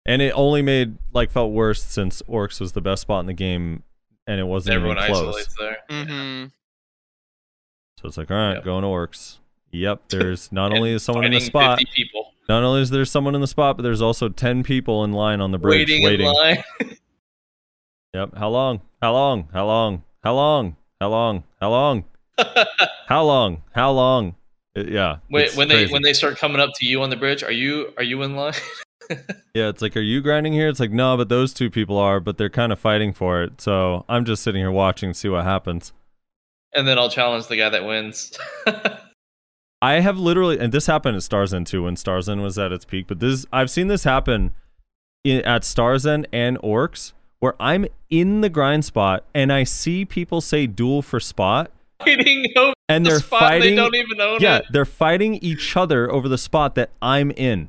and 0.06 0.22
it 0.22 0.31
only 0.35 0.62
made 0.62 0.97
like 1.12 1.31
felt 1.31 1.52
worse 1.52 1.82
since 1.82 2.22
Orcs 2.22 2.60
was 2.60 2.72
the 2.72 2.81
best 2.81 3.02
spot 3.02 3.20
in 3.20 3.27
the 3.27 3.32
game, 3.35 3.82
and 4.27 4.40
it 4.40 4.44
wasn't 4.44 4.74
everyone 4.77 4.98
even 4.98 5.10
close. 5.10 5.28
isolates 5.28 5.55
there. 5.59 5.77
Mm-hmm. 5.90 6.47
So 8.01 8.09
it's 8.09 8.16
like, 8.16 8.31
all 8.31 8.36
right, 8.36 8.55
Yep. 8.55 8.64
going 8.64 8.82
to 8.82 8.89
Orcs. 8.89 9.39
Yep, 9.72 10.09
there's 10.09 10.51
not 10.52 10.72
only 10.72 10.93
is 10.93 11.02
someone 11.02 11.24
in 11.24 11.32
the 11.32 11.40
spot, 11.40 11.78
50 11.78 11.93
people 11.94 12.32
not 12.48 12.64
only 12.64 12.81
is 12.81 12.90
there 12.90 13.05
someone 13.05 13.35
in 13.36 13.40
the 13.40 13.47
spot, 13.47 13.77
but 13.77 13.82
there's 13.85 14.02
also 14.02 14.28
ten 14.28 14.62
people 14.64 15.05
in 15.05 15.12
line 15.12 15.40
on 15.40 15.52
the 15.52 15.59
bridge 15.59 15.89
waiting, 15.89 16.05
waiting. 16.05 16.27
in 16.27 16.32
line. 16.32 16.64
Yep. 18.12 18.36
How 18.36 18.48
long? 18.48 18.81
How 19.01 19.12
long? 19.12 19.48
How 19.52 19.66
long? 19.66 20.02
How 20.24 20.35
long? 20.35 20.77
How 21.01 21.09
long? 21.10 21.44
How 21.60 21.70
long? 21.70 22.05
How 23.06 23.22
long? 23.22 23.62
How 23.72 23.93
long? 23.93 24.35
Uh, 24.77 24.82
yeah. 24.82 25.18
Wait, 25.31 25.44
it's 25.47 25.56
when 25.56 25.68
they 25.68 25.86
when 25.86 26.02
they 26.02 26.12
start 26.12 26.36
coming 26.36 26.60
up 26.60 26.70
to 26.81 26.86
you 26.86 27.02
on 27.02 27.10
the 27.10 27.16
bridge, 27.16 27.44
are 27.44 27.52
you 27.52 27.93
are 27.97 28.02
you 28.02 28.20
in 28.22 28.35
line? 28.35 28.55
yeah, 29.55 29.69
it's 29.69 29.82
like, 29.82 29.97
are 29.97 30.01
you 30.01 30.20
grinding 30.20 30.53
here? 30.53 30.69
It's 30.69 30.81
like, 30.81 30.91
no, 30.93 31.16
but 31.16 31.28
those 31.28 31.53
two 31.53 31.70
people 31.70 31.99
are, 31.99 32.20
but 32.20 32.39
they're 32.39 32.49
kind 32.49 32.73
of 32.73 32.78
fighting 32.78 33.12
for 33.12 33.43
it. 33.43 33.61
So 33.61 34.05
I'm 34.09 34.24
just 34.24 34.43
sitting 34.43 34.61
here 34.61 34.70
watching, 34.70 35.12
see 35.15 35.28
what 35.28 35.45
happens. 35.45 35.93
and 36.74 36.87
then 36.87 36.99
I'll 36.99 37.11
challenge 37.11 37.49
the 37.49 37.57
guy 37.57 37.69
that 37.69 37.85
wins. 37.85 38.39
I 39.82 39.95
have 40.01 40.19
literally, 40.19 40.59
and 40.59 40.73
this 40.73 40.87
happened 40.87 41.16
at 41.16 41.23
Stars 41.23 41.55
End 41.55 41.66
too 41.66 41.85
when 41.85 41.97
Stars 41.97 42.28
End 42.28 42.43
was 42.43 42.59
at 42.59 42.70
its 42.73 42.85
peak. 42.85 43.07
But 43.07 43.20
this, 43.20 43.47
I've 43.53 43.70
seen 43.70 43.89
this 43.89 44.05
happen 44.05 44.53
in, 45.24 45.41
at 45.43 45.65
Stars 45.65 46.07
End 46.07 46.28
and 46.32 46.59
Orcs, 46.59 47.12
where 47.39 47.55
I'm 47.59 47.87
in 48.11 48.43
the 48.43 48.51
grind 48.51 48.85
spot 48.85 49.24
and 49.35 49.51
I 49.53 49.65
see 49.65 50.05
people 50.05 50.41
say 50.43 50.66
duel 50.66 51.01
for 51.03 51.19
spot, 51.19 51.70
Fighting 51.99 52.47
over 52.57 52.73
and 52.89 53.05
the 53.07 53.11
they're 53.11 53.20
spot 53.20 53.41
fighting. 53.41 53.70
they 53.70 53.77
don't 53.77 53.95
even 53.95 54.20
own 54.20 54.41
yeah, 54.41 54.59
it. 54.59 54.66
they're 54.70 54.85
fighting 54.87 55.35
each 55.37 55.77
other 55.77 56.11
over 56.11 56.28
the 56.28 56.39
spot 56.39 56.74
that 56.74 56.91
I'm 57.03 57.31
in. 57.32 57.69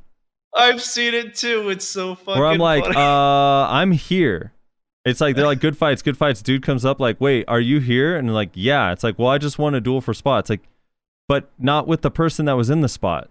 I've 0.55 0.81
seen 0.81 1.13
it 1.13 1.35
too. 1.35 1.69
It's 1.69 1.87
so 1.87 2.15
fucking. 2.15 2.39
Where 2.39 2.49
I'm 2.49 2.59
like, 2.59 2.83
funny. 2.83 2.95
uh, 2.97 3.67
I'm 3.69 3.91
here. 3.91 4.51
It's 5.05 5.21
like 5.21 5.35
they're 5.35 5.45
like 5.45 5.59
good 5.61 5.77
fights, 5.77 6.01
good 6.01 6.17
fights. 6.17 6.41
Dude 6.41 6.63
comes 6.63 6.85
up 6.85 6.99
like, 6.99 7.19
wait, 7.19 7.45
are 7.47 7.59
you 7.59 7.79
here? 7.79 8.15
And 8.17 8.33
like, 8.33 8.51
yeah. 8.53 8.91
It's 8.91 9.03
like, 9.03 9.17
well, 9.17 9.29
I 9.29 9.37
just 9.37 9.57
won 9.57 9.73
a 9.75 9.81
duel 9.81 10.01
for 10.01 10.13
spot. 10.13 10.41
It's 10.41 10.49
like, 10.49 10.61
but 11.27 11.49
not 11.57 11.87
with 11.87 12.01
the 12.01 12.11
person 12.11 12.45
that 12.45 12.53
was 12.53 12.69
in 12.69 12.81
the 12.81 12.89
spot, 12.89 13.29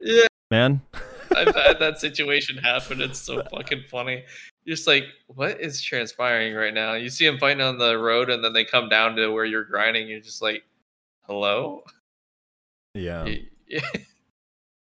yeah, 0.00 0.26
man. 0.50 0.80
I've 1.36 1.54
had 1.54 1.80
that 1.80 1.98
situation 2.00 2.56
happen. 2.58 3.00
It's 3.00 3.18
so 3.18 3.42
fucking 3.50 3.84
funny. 3.90 4.22
You're 4.64 4.76
just 4.76 4.86
like, 4.86 5.04
what 5.26 5.60
is 5.60 5.82
transpiring 5.82 6.54
right 6.54 6.72
now? 6.72 6.94
You 6.94 7.08
see 7.08 7.26
them 7.26 7.38
fighting 7.38 7.62
on 7.62 7.78
the 7.78 7.98
road, 7.98 8.30
and 8.30 8.44
then 8.44 8.52
they 8.52 8.64
come 8.64 8.88
down 8.88 9.16
to 9.16 9.28
where 9.30 9.44
you're 9.44 9.64
grinding. 9.64 10.06
You're 10.06 10.20
just 10.20 10.40
like, 10.40 10.62
hello. 11.26 11.82
Yeah. 12.94 13.26
Yeah. 13.66 13.80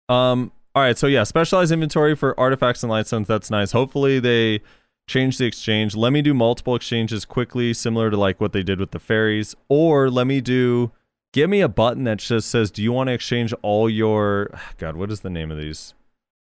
Um. 0.08 0.52
All 0.78 0.84
right. 0.84 0.96
So 0.96 1.08
yeah, 1.08 1.24
specialized 1.24 1.72
inventory 1.72 2.14
for 2.14 2.38
artifacts 2.38 2.84
and 2.84 2.92
lightstones. 2.92 3.26
That's 3.26 3.50
nice. 3.50 3.72
Hopefully 3.72 4.20
they 4.20 4.60
change 5.08 5.36
the 5.36 5.44
exchange. 5.44 5.96
Let 5.96 6.12
me 6.12 6.22
do 6.22 6.32
multiple 6.32 6.76
exchanges 6.76 7.24
quickly, 7.24 7.74
similar 7.74 8.10
to 8.12 8.16
like 8.16 8.40
what 8.40 8.52
they 8.52 8.62
did 8.62 8.78
with 8.78 8.92
the 8.92 9.00
fairies, 9.00 9.56
or 9.68 10.08
let 10.08 10.28
me 10.28 10.40
do. 10.40 10.92
Give 11.32 11.50
me 11.50 11.62
a 11.62 11.68
button 11.68 12.04
that 12.04 12.18
just 12.18 12.48
says, 12.48 12.70
"Do 12.70 12.80
you 12.80 12.92
want 12.92 13.08
to 13.08 13.12
exchange 13.12 13.52
all 13.62 13.90
your?" 13.90 14.52
God, 14.78 14.94
what 14.94 15.10
is 15.10 15.22
the 15.22 15.30
name 15.30 15.50
of 15.50 15.58
these? 15.58 15.94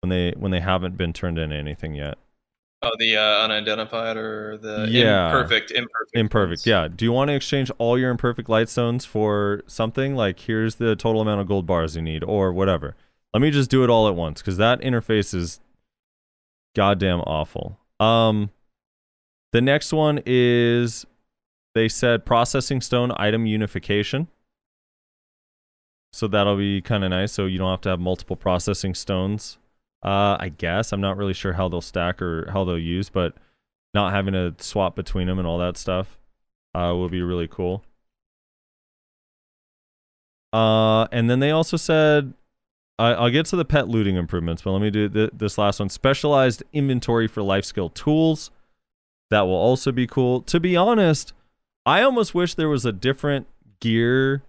When 0.03 0.11
they 0.11 0.35
when 0.37 0.51
they 0.51 0.61
haven't 0.61 0.99
been 0.99 1.15
turned 1.15 1.39
into 1.39 1.57
anything 1.57 1.95
yet. 1.95 2.19
Oh, 2.83 2.91
the 2.99 3.17
uh, 3.17 3.45
unidentified 3.45 4.19
or 4.19 4.59
the 4.59 4.89
Yeah. 4.91 5.29
imperfect, 5.29 5.71
imperfect. 5.71 6.11
Imperfect, 6.13 6.51
ones. 6.61 6.67
yeah. 6.67 6.87
Do 6.95 7.07
you 7.07 7.13
want 7.13 7.29
to 7.29 7.35
exchange 7.35 7.71
all 7.79 7.99
your 7.99 8.11
imperfect 8.11 8.47
lightstones 8.51 9.07
for 9.07 9.63
something 9.67 10.15
like 10.17 10.39
here's 10.41 10.75
the 10.75 10.95
total 10.97 11.23
amount 11.23 11.41
of 11.41 11.47
gold 11.49 11.65
bars 11.65 11.97
you 11.97 12.03
need 12.03 12.23
or 12.23 12.53
whatever? 12.53 12.95
Let 13.35 13.41
me 13.41 13.51
just 13.51 13.71
do 13.71 13.85
it 13.85 13.91
all 13.91 14.09
at 14.09 14.15
once 14.15 14.41
because 14.41 14.57
that 14.57 14.81
interface 14.81 15.35
is 15.35 15.61
goddamn 16.75 17.21
awful. 17.21 17.79
Um, 18.01 18.51
the 19.53 19.61
next 19.61 19.93
one 19.93 20.21
is 20.27 21.07
they 21.75 21.89
said 21.89 22.25
processing 22.25 22.81
stone 22.81 23.13
item 23.17 23.47
unification. 23.47 24.29
So 26.13 26.27
that'll 26.27 26.57
be 26.57 26.81
kind 26.81 27.05
of 27.05 27.11
nice. 27.11 27.33
So 27.33 27.47
you 27.47 27.59
don't 27.59 27.71
have 27.71 27.83
to 27.83 27.91
have 27.91 28.01
multiple 28.01 28.37
processing 28.37 28.95
stones. 28.95 29.59
Uh, 30.03 30.37
I 30.39 30.51
guess 30.57 30.93
I'm 30.93 31.01
not 31.01 31.17
really 31.17 31.35
sure 31.35 31.53
how 31.53 31.69
they'll 31.69 31.81
stack 31.81 32.23
or 32.23 32.51
how 32.53 32.65
they'll 32.65 32.79
use, 32.79 33.11
but 33.11 33.35
not 33.95 34.13
having 34.13 34.33
to 34.33 34.55
swap 34.59 34.97
between 34.97 35.27
them 35.27 35.39
and 35.39 35.47
all 35.47 35.59
that 35.59 35.77
stuff 35.77 36.19
uh, 36.75 36.95
will 36.95 37.09
be 37.09 37.23
really 37.23 37.49
cool. 37.49 37.85
Uh, 40.53 41.05
and 41.13 41.29
then 41.29 41.41
they 41.41 41.51
also 41.51 41.77
said, 41.77 42.33
I, 42.99 43.13
I'll 43.13 43.31
get 43.31 43.47
to 43.47 43.57
the 43.57 43.65
pet 43.65 43.89
looting 43.89 44.17
improvements, 44.17 44.63
but 44.63 44.73
let 44.73 44.83
me 44.83 44.91
do 44.91 45.09
th- 45.09 45.31
this 45.33 45.59
last 45.59 45.81
one: 45.81 45.89
specialized 45.89 46.63
inventory 46.73 47.29
for 47.29 47.43
life 47.43 47.65
skill 47.65 47.91
tools. 47.91 48.51
That 49.31 49.43
will 49.43 49.55
also 49.55 49.93
be 49.93 50.07
cool. 50.07 50.41
To 50.43 50.59
be 50.59 50.77
honest, 50.77 51.33
I 51.85 52.03
almost 52.03 52.35
wish 52.35 52.55
there 52.55 52.69
was 52.69 52.85
a 52.85 52.93
different 52.93 53.47
gear 53.81 54.43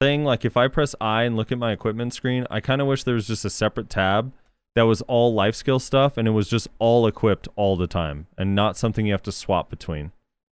thing. 0.00 0.24
Like 0.24 0.44
if 0.44 0.56
I 0.56 0.68
press 0.68 0.94
I 1.00 1.22
and 1.22 1.36
look 1.36 1.50
at 1.50 1.58
my 1.58 1.72
equipment 1.72 2.14
screen, 2.14 2.46
I 2.50 2.60
kind 2.60 2.80
of 2.80 2.86
wish 2.86 3.04
there 3.04 3.14
was 3.14 3.26
just 3.26 3.44
a 3.44 3.50
separate 3.50 3.88
tab 3.88 4.32
that 4.74 4.82
was 4.82 5.00
all 5.02 5.32
life 5.32 5.54
skill 5.54 5.78
stuff 5.78 6.18
and 6.18 6.28
it 6.28 6.32
was 6.32 6.48
just 6.48 6.68
all 6.78 7.06
equipped 7.06 7.48
all 7.56 7.76
the 7.76 7.86
time 7.86 8.26
and 8.36 8.54
not 8.54 8.76
something 8.76 9.06
you 9.06 9.12
have 9.12 9.22
to 9.22 9.32
swap 9.32 9.70
between. 9.70 10.12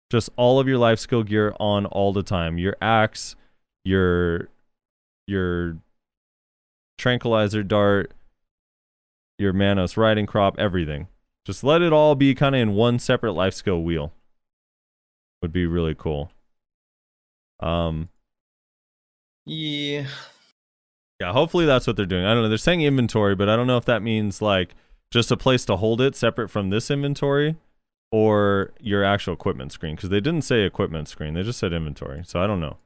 Just 0.10 0.30
all 0.38 0.60
of 0.60 0.68
your 0.68 0.78
life 0.78 1.00
skill 1.00 1.24
gear 1.24 1.54
on 1.60 1.86
all 1.88 2.14
the 2.14 2.24
time. 2.24 2.58
Your 2.58 2.78
axe, 2.82 3.36
your 3.84 4.48
your 5.28 5.78
tranquilizer 7.04 7.64
dart, 7.64 8.14
your 9.38 9.52
Manos 9.52 9.98
riding 9.98 10.26
crop, 10.26 10.58
everything. 10.58 11.08
Just 11.44 11.62
let 11.62 11.82
it 11.82 11.92
all 11.92 12.16
be 12.16 12.34
kind 12.34 12.56
of 12.56 12.62
in 12.62 12.76
one 12.76 12.98
separate 12.98 13.34
life 13.34 13.54
skill 13.54 13.84
wheel. 13.84 14.14
Would 15.42 15.52
be 15.52 15.66
really 15.66 15.94
cool. 15.94 16.32
Um 17.60 18.08
Yeah. 19.46 20.08
yeah, 21.20 21.34
hopefully 21.34 21.66
that's 21.66 21.86
what 21.86 21.98
they're 21.98 22.06
doing. 22.06 22.24
I 22.24 22.34
don't 22.34 22.44
know. 22.44 22.48
They're 22.50 22.58
saying 22.58 22.82
inventory, 22.82 23.36
but 23.36 23.50
I 23.50 23.58
don't 23.58 23.68
know 23.68 23.76
if 23.78 23.84
that 23.86 24.02
means 24.02 24.42
like 24.42 24.74
just 25.12 25.30
a 25.30 25.36
place 25.36 25.66
to 25.66 25.76
hold 25.76 26.00
it 26.00 26.16
separate 26.16 26.48
from 26.50 26.70
this 26.70 26.90
inventory 26.90 27.58
or 28.14 28.72
your 28.80 29.04
actual 29.04 29.34
equipment 29.34 29.74
screen 29.74 29.96
because 29.98 30.10
they 30.10 30.22
didn't 30.22 30.44
say 30.44 30.62
equipment 30.62 31.10
screen. 31.10 31.34
They 31.34 31.44
just 31.44 31.60
said 31.60 31.74
inventory. 31.74 32.24
So 32.26 32.42
I 32.42 32.48
don't 32.48 32.62
know. 32.62 32.78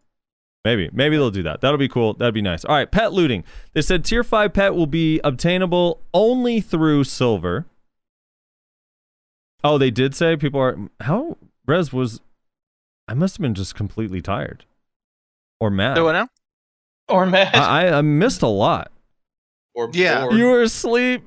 Maybe. 0.67 0.89
Maybe 0.91 1.15
they'll 1.15 1.31
do 1.31 1.43
that. 1.43 1.61
That'll 1.61 1.77
be 1.77 1.87
cool. 1.87 2.13
That'd 2.15 2.33
be 2.33 2.41
nice. 2.41 2.65
All 2.65 2.75
right, 2.75 2.91
pet 2.91 3.13
looting. 3.13 3.45
They 3.71 3.81
said 3.81 4.03
tier 4.03 4.21
5 4.21 4.51
pet 4.51 4.75
will 4.75 4.85
be 4.85 5.21
obtainable 5.23 6.01
only 6.13 6.59
through 6.59 7.05
silver. 7.05 7.65
Oh, 9.63 9.77
they 9.77 9.91
did 9.91 10.13
say 10.13 10.35
people 10.35 10.59
are 10.59 10.77
how 10.99 11.37
Rez 11.65 11.93
was 11.93 12.19
I 13.07 13.13
must 13.13 13.37
have 13.37 13.41
been 13.41 13.53
just 13.53 13.75
completely 13.75 14.21
tired. 14.21 14.65
Or 15.61 15.69
mad. 15.71 15.95
So 15.95 16.03
what 16.03 16.11
now? 16.11 16.27
Or 17.07 17.25
mad. 17.25 17.55
I, 17.55 17.85
I 17.87 17.97
I 17.99 18.01
missed 18.01 18.41
a 18.41 18.47
lot. 18.47 18.91
or 19.73 19.89
Yeah. 19.93 20.23
bored. 20.23 20.35
You 20.35 20.47
were 20.47 20.61
asleep. 20.63 21.23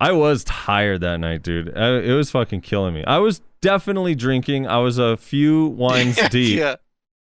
I 0.00 0.10
was 0.10 0.42
tired 0.42 1.02
that 1.02 1.18
night, 1.20 1.42
dude. 1.42 1.76
I, 1.78 1.98
it 1.98 2.14
was 2.14 2.32
fucking 2.32 2.62
killing 2.62 2.94
me. 2.94 3.04
I 3.04 3.18
was 3.18 3.42
definitely 3.60 4.16
drinking. 4.16 4.66
I 4.66 4.78
was 4.78 4.98
a 4.98 5.16
few 5.16 5.66
wines 5.66 6.16
deep, 6.30 6.58
yeah. 6.58 6.76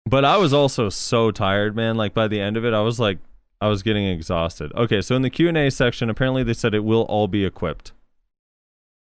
But 0.05 0.25
I 0.25 0.37
was 0.37 0.53
also 0.53 0.89
so 0.89 1.31
tired, 1.31 1.75
man. 1.75 1.97
Like 1.97 2.13
by 2.13 2.27
the 2.27 2.39
end 2.39 2.57
of 2.57 2.65
it, 2.65 2.73
I 2.73 2.81
was 2.81 2.99
like, 2.99 3.19
I 3.59 3.67
was 3.67 3.83
getting 3.83 4.05
exhausted. 4.05 4.71
Okay, 4.75 5.01
so 5.01 5.15
in 5.15 5.21
the 5.21 5.29
Q 5.29 5.47
and 5.47 5.57
A 5.57 5.69
section, 5.69 6.09
apparently 6.09 6.43
they 6.43 6.53
said 6.53 6.73
it 6.73 6.83
will 6.83 7.03
all 7.03 7.27
be 7.27 7.45
equipped, 7.45 7.91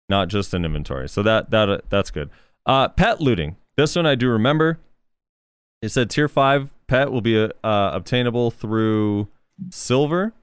not 0.09 0.27
just 0.27 0.53
an 0.53 0.65
inventory. 0.65 1.07
So 1.07 1.23
that 1.23 1.51
that 1.51 1.69
uh, 1.69 1.77
that's 1.89 2.11
good. 2.11 2.30
Uh, 2.65 2.89
pet 2.89 3.22
looting. 3.22 3.55
This 3.77 3.95
one 3.95 4.05
I 4.05 4.15
do 4.15 4.30
remember. 4.30 4.80
It 5.81 5.89
said 5.89 6.09
tier 6.09 6.27
five 6.27 6.69
pet 6.88 7.11
will 7.11 7.22
be 7.22 7.38
uh, 7.38 7.49
obtainable 7.63 8.51
through 8.51 9.27
silver. 9.69 10.34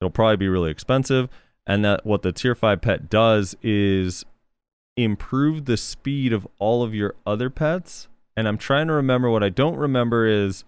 It'll 0.00 0.10
probably 0.10 0.36
be 0.36 0.48
really 0.48 0.70
expensive. 0.70 1.28
And 1.64 1.84
that 1.84 2.04
what 2.04 2.22
the 2.22 2.32
tier 2.32 2.56
5 2.56 2.80
pet 2.80 3.08
does 3.08 3.54
is 3.62 4.24
improve 4.96 5.64
the 5.64 5.76
speed 5.76 6.32
of 6.32 6.46
all 6.58 6.82
of 6.82 6.94
your 6.94 7.14
other 7.24 7.50
pets. 7.50 8.08
And 8.36 8.48
I'm 8.48 8.58
trying 8.58 8.86
to 8.86 8.92
remember 8.94 9.30
what 9.30 9.42
I 9.42 9.50
don't 9.50 9.76
remember 9.76 10.26
is 10.26 10.64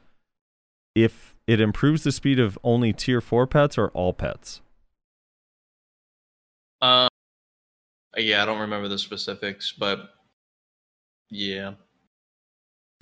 if 0.95 1.35
it 1.47 1.61
improves 1.61 2.05
the 2.05 2.13
speed 2.13 2.39
of 2.39 2.59
only 2.63 2.93
tier 2.93 3.21
4 3.21 3.47
pets 3.47 3.79
or 3.79 3.89
all 3.89 4.13
pets. 4.13 4.61
Um, 6.81 7.09
yeah, 8.17 8.43
I 8.43 8.47
don't 8.47 8.61
remember 8.61 8.89
the 8.89 8.99
specifics, 8.99 9.73
but 9.73 10.11
yeah. 11.31 11.75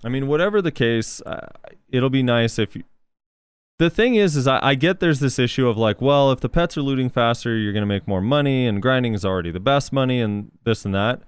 I 0.04 0.08
mean, 0.08 0.26
whatever 0.26 0.62
the 0.62 0.72
case, 0.72 1.20
uh, 1.22 1.48
it'll 1.88 2.10
be 2.10 2.22
nice 2.22 2.58
if 2.58 2.76
you. 2.76 2.84
The 3.78 3.90
thing 3.90 4.14
is, 4.14 4.36
is 4.36 4.46
I, 4.46 4.60
I 4.62 4.74
get 4.74 5.00
there's 5.00 5.20
this 5.20 5.38
issue 5.38 5.66
of 5.66 5.76
like, 5.76 6.00
well, 6.00 6.30
if 6.30 6.40
the 6.40 6.48
pets 6.48 6.76
are 6.76 6.82
looting 6.82 7.10
faster, 7.10 7.56
you're 7.56 7.72
gonna 7.72 7.86
make 7.86 8.06
more 8.06 8.20
money, 8.20 8.66
and 8.66 8.80
grinding 8.80 9.14
is 9.14 9.24
already 9.24 9.50
the 9.50 9.60
best 9.60 9.92
money, 9.92 10.20
and 10.20 10.50
this 10.64 10.84
and 10.84 10.94
that. 10.94 11.22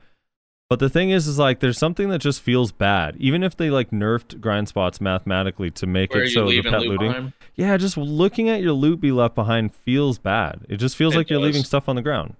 But 0.70 0.78
the 0.78 0.88
thing 0.88 1.10
is, 1.10 1.26
is 1.26 1.38
like, 1.38 1.60
there's 1.60 1.78
something 1.78 2.08
that 2.08 2.20
just 2.20 2.40
feels 2.40 2.72
bad, 2.72 3.16
even 3.18 3.42
if 3.42 3.56
they 3.56 3.68
like 3.70 3.90
nerfed 3.90 4.40
grind 4.40 4.66
spots 4.68 5.00
mathematically 5.00 5.70
to 5.72 5.86
make 5.86 6.12
Where 6.14 6.24
it 6.24 6.30
so 6.30 6.48
the 6.48 6.62
pet 6.62 6.80
loot 6.80 6.88
looting. 6.90 7.08
behind? 7.12 7.32
Yeah, 7.54 7.76
just 7.76 7.96
looking 7.96 8.48
at 8.48 8.62
your 8.62 8.72
loot 8.72 9.00
be 9.00 9.12
left 9.12 9.34
behind 9.34 9.74
feels 9.74 10.18
bad. 10.18 10.64
It 10.68 10.78
just 10.78 10.96
feels 10.96 11.14
It 11.14 11.18
like 11.18 11.30
you're 11.30 11.38
leaving 11.38 11.64
stuff 11.64 11.88
on 11.88 11.96
the 11.96 12.02
ground. 12.02 12.34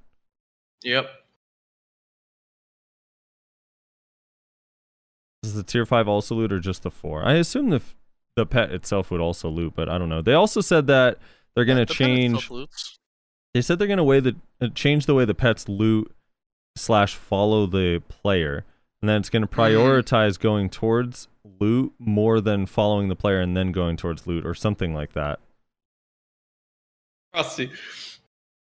Yep. 0.83 1.09
Is 5.43 5.55
the 5.55 5.63
tier 5.63 5.85
five 5.85 6.09
also 6.09 6.35
loot 6.35 6.53
or 6.53 6.61
just 6.61 6.83
the 6.83 6.91
four? 6.91 7.23
I 7.25 7.35
assume 7.35 7.69
the 7.71 7.77
f- 7.77 7.95
the 8.37 8.47
pet 8.47 8.73
itself 8.73 9.11
would 9.11 9.21
also 9.21 9.49
loot, 9.49 9.75
but 9.77 9.89
I 9.89 9.99
don't 9.99 10.09
know. 10.09 10.23
They 10.23 10.33
also 10.33 10.61
said 10.61 10.87
that 10.87 11.19
they're 11.55 11.65
gonna 11.67 11.85
The 11.85 11.95
change. 11.95 12.51
They 13.53 13.61
said 13.61 13.79
they're 13.79 13.87
gonna 13.87 14.03
way 14.05 14.21
the 14.21 14.35
uh, 14.61 14.69
change 14.75 15.07
the 15.07 15.15
way 15.15 15.25
the 15.27 15.35
pets 15.35 15.69
loot 15.69 16.11
slash 16.77 17.15
follow 17.17 17.67
the 17.67 18.03
player, 18.09 18.65
and 19.03 19.09
then 19.09 19.17
it's 19.21 19.31
gonna 19.31 19.47
prioritize 19.47 20.39
going 20.39 20.71
towards 20.71 21.29
loot 21.61 21.93
more 21.99 22.41
than 22.41 22.67
following 22.67 23.09
the 23.09 23.17
player 23.17 23.41
and 23.41 23.57
then 23.57 23.71
going 23.73 23.97
towards 23.97 24.27
loot 24.27 24.45
or 24.47 24.55
something 24.55 24.95
like 24.95 25.13
that. 25.13 25.39
Frosty. 27.33 27.71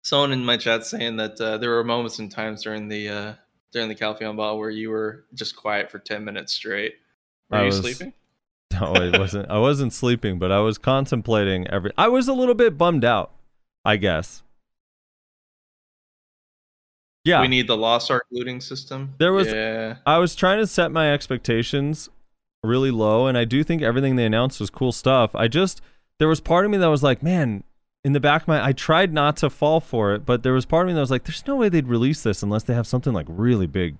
Someone 0.03 0.31
in 0.31 0.43
my 0.45 0.57
chat 0.57 0.85
saying 0.85 1.17
that 1.17 1.39
uh, 1.39 1.57
there 1.57 1.69
were 1.71 1.83
moments 1.83 2.19
and 2.19 2.31
times 2.31 2.63
during 2.63 2.87
the 2.87 3.09
uh, 3.09 3.33
during 3.71 3.87
the 3.87 3.95
Calpheon 3.95 4.35
ball 4.35 4.57
where 4.57 4.69
you 4.69 4.89
were 4.89 5.25
just 5.33 5.55
quiet 5.55 5.91
for 5.91 5.99
ten 5.99 6.23
minutes 6.25 6.53
straight. 6.53 6.95
Were 7.49 7.57
I 7.57 7.61
you 7.61 7.65
was- 7.67 7.79
sleeping? 7.79 8.13
No, 8.79 8.93
I 8.93 9.17
wasn't. 9.19 9.51
I 9.51 9.57
wasn't 9.59 9.91
sleeping, 9.91 10.39
but 10.39 10.49
I 10.49 10.59
was 10.61 10.77
contemplating 10.77 11.67
every. 11.67 11.91
I 11.97 12.07
was 12.07 12.29
a 12.29 12.33
little 12.33 12.55
bit 12.55 12.77
bummed 12.77 13.03
out, 13.03 13.33
I 13.83 13.97
guess. 13.97 14.43
Yeah, 17.23 17.41
We 17.41 17.47
need 17.47 17.67
the 17.67 17.77
Lost 17.77 18.09
Ark 18.09 18.25
looting 18.31 18.59
system. 18.61 19.13
There 19.19 19.31
was- 19.33 19.47
yeah. 19.47 19.97
I 20.05 20.17
was 20.17 20.33
trying 20.35 20.57
to 20.59 20.65
set 20.67 20.91
my 20.91 21.13
expectations 21.13 22.09
really 22.63 22.89
low, 22.91 23.27
and 23.27 23.37
I 23.37 23.45
do 23.45 23.63
think 23.63 23.81
everything 23.81 24.15
they 24.15 24.25
announced 24.25 24.59
was 24.59 24.69
cool 24.69 24.91
stuff. 24.91 25.35
I 25.35 25.47
just 25.47 25.81
there 26.19 26.27
was 26.27 26.39
part 26.39 26.65
of 26.65 26.71
me 26.71 26.77
that 26.77 26.87
was 26.87 27.03
like, 27.03 27.21
man, 27.23 27.63
in 28.03 28.13
the 28.13 28.19
back 28.19 28.43
of 28.43 28.47
my 28.47 28.63
I 28.63 28.71
tried 28.73 29.13
not 29.13 29.37
to 29.37 29.49
fall 29.49 29.79
for 29.79 30.13
it, 30.15 30.25
but 30.25 30.41
there 30.43 30.53
was 30.53 30.65
part 30.65 30.85
of 30.85 30.87
me 30.87 30.93
that 30.95 30.99
was 30.99 31.11
like, 31.11 31.23
there's 31.25 31.45
no 31.45 31.55
way 31.55 31.69
they'd 31.69 31.87
release 31.87 32.23
this 32.23 32.41
unless 32.43 32.63
they 32.63 32.73
have 32.73 32.87
something 32.87 33.13
like 33.13 33.25
really 33.29 33.67
big 33.67 33.97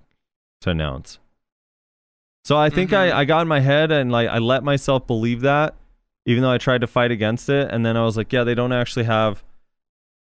to 0.62 0.70
announce. 0.72 1.20
So 2.44 2.58
I 2.58 2.70
think 2.72 2.90
Mhm. 2.92 2.98
I, 2.98 3.20
I 3.20 3.26
got 3.26 3.42
in 3.44 3.48
my 3.48 3.60
head 3.60 3.92
and 3.92 4.12
like 4.12 4.30
I 4.30 4.40
let 4.40 4.64
myself 4.64 5.06
believe 5.06 5.42
that, 5.42 5.76
even 6.26 6.42
though 6.42 6.52
I 6.52 6.58
tried 6.58 6.82
to 6.82 6.88
fight 6.88 7.12
against 7.12 7.50
it, 7.50 7.70
and 7.72 7.86
then 7.86 7.96
I 7.98 8.04
was 8.04 8.18
like, 8.18 8.34
yeah, 8.34 8.44
they 8.44 8.56
don't 8.56 8.72
actually 8.72 9.06
have 9.06 9.44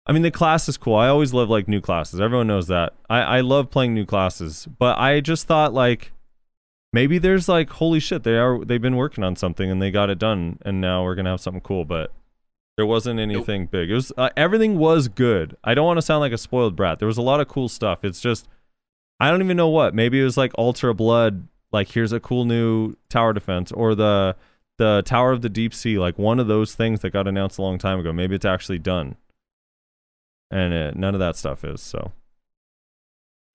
I 0.08 0.14
mean, 0.14 0.22
the 0.22 0.32
class 0.32 0.70
is 0.70 0.78
cool. 0.78 0.96
I 0.96 1.08
always 1.08 1.34
love 1.34 1.50
like 1.50 1.68
new 1.68 1.82
classes. 1.82 2.22
Everyone 2.22 2.48
knows 2.48 2.68
that. 2.68 2.94
I, 3.10 3.22
I 3.22 3.42
love 3.42 3.72
playing 3.72 3.94
new 3.96 4.06
classes, 4.06 4.68
but 4.78 5.00
I 5.00 5.20
just 5.20 5.48
thought 5.48 5.74
like 5.74 6.12
maybe 6.94 7.18
there's 7.18 7.50
like 7.50 7.70
holy 7.72 8.00
shit 8.00 8.24
they 8.24 8.38
are 8.38 8.64
they've 8.64 8.82
been 8.82 8.96
working 8.96 9.24
on 9.24 9.36
something 9.36 9.70
and 9.70 9.82
they 9.82 9.92
got 9.92 10.10
it 10.10 10.20
done 10.20 10.60
and 10.62 10.80
now 10.80 11.04
we're 11.04 11.16
gonna 11.16 11.32
have 11.32 11.42
something 11.42 11.62
cool. 11.62 11.86
But 11.86 12.12
there 12.78 12.86
wasn't 12.86 13.20
anything 13.20 13.66
big. 13.66 13.90
It 13.90 13.96
was 13.96 14.12
uh, 14.16 14.30
everything 14.38 14.78
was 14.78 15.08
good. 15.08 15.58
I 15.64 15.74
don't 15.74 15.88
want 15.88 15.98
to 15.98 16.04
sound 16.04 16.22
like 16.22 16.34
a 16.34 16.38
spoiled 16.38 16.76
brat. 16.76 17.00
There 17.00 17.08
was 17.08 17.18
a 17.18 17.24
lot 17.24 17.40
of 17.40 17.48
cool 17.48 17.68
stuff. 17.68 18.04
It's 18.04 18.22
just 18.22 18.48
I 19.20 19.32
don't 19.32 19.42
even 19.42 19.58
know 19.58 19.70
what. 19.70 19.96
Maybe 19.96 20.20
it 20.22 20.24
was 20.24 20.38
like 20.38 20.52
Ultra 20.58 20.94
Blood. 20.94 21.48
Like 21.72 21.90
here's 21.90 22.12
a 22.12 22.20
cool 22.20 22.46
new 22.46 22.94
tower 23.10 23.34
defense 23.34 23.72
or 23.72 23.96
the 23.96 24.36
the 24.78 25.02
Terror 25.04 25.32
of 25.32 25.42
the 25.42 25.50
Deep 25.50 25.74
Sea. 25.74 25.98
Like 25.98 26.20
one 26.20 26.40
of 26.40 26.46
those 26.46 26.76
things 26.76 27.00
that 27.00 27.10
got 27.10 27.28
announced 27.28 27.58
a 27.58 27.64
long 27.64 27.80
time 27.80 28.00
ago. 28.00 28.14
Maybe 28.14 28.36
it's 28.36 28.46
actually 28.46 28.78
done 28.78 29.16
and 30.52 30.74
uh, 30.74 30.92
none 30.96 31.14
of 31.14 31.20
that 31.20 31.36
stuff 31.36 31.64
is 31.64 31.82
so 31.82 32.12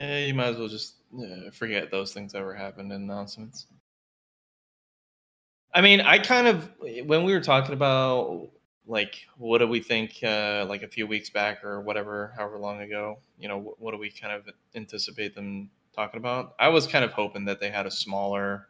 Eh, 0.01 0.27
you 0.27 0.35
might 0.35 0.47
as 0.49 0.57
well 0.57 0.69
just 0.69 0.95
uh, 1.19 1.51
forget 1.53 1.91
those 1.91 2.15
things 2.15 2.35
ever 2.35 2.55
happened 2.55 2.91
in 2.91 3.03
announcements. 3.03 3.67
I 5.75 5.83
mean, 5.83 6.01
I 6.01 6.19
kind 6.19 6.49
of 6.49 6.71
when 7.05 7.25
we 7.25 7.33
were 7.33 7.41
talking 7.41 7.75
about 7.75 8.49
like 8.87 9.27
what 9.37 9.59
do 9.59 9.69
we 9.69 9.81
think 9.81 10.19
uh, 10.25 10.65
like 10.69 10.83
a 10.83 10.89
few 10.89 11.07
weeks 11.07 11.29
back 11.29 11.63
or 11.63 11.83
whatever, 11.83 12.33
however 12.37 12.59
long 12.59 12.81
ago, 12.81 13.19
you 13.39 13.47
know, 13.47 13.59
what, 13.59 13.81
what 13.81 13.93
do 13.93 13.99
we 13.99 14.11
kind 14.11 14.33
of 14.33 14.49
anticipate 14.75 15.35
them 15.35 15.71
talking 15.95 16.19
about? 16.19 16.55
I 16.59 16.69
was 16.69 16.87
kind 16.87 17.05
of 17.05 17.13
hoping 17.13 17.45
that 17.45 17.61
they 17.61 17.71
had 17.71 17.87
a 17.87 17.91
smaller, 17.91 18.69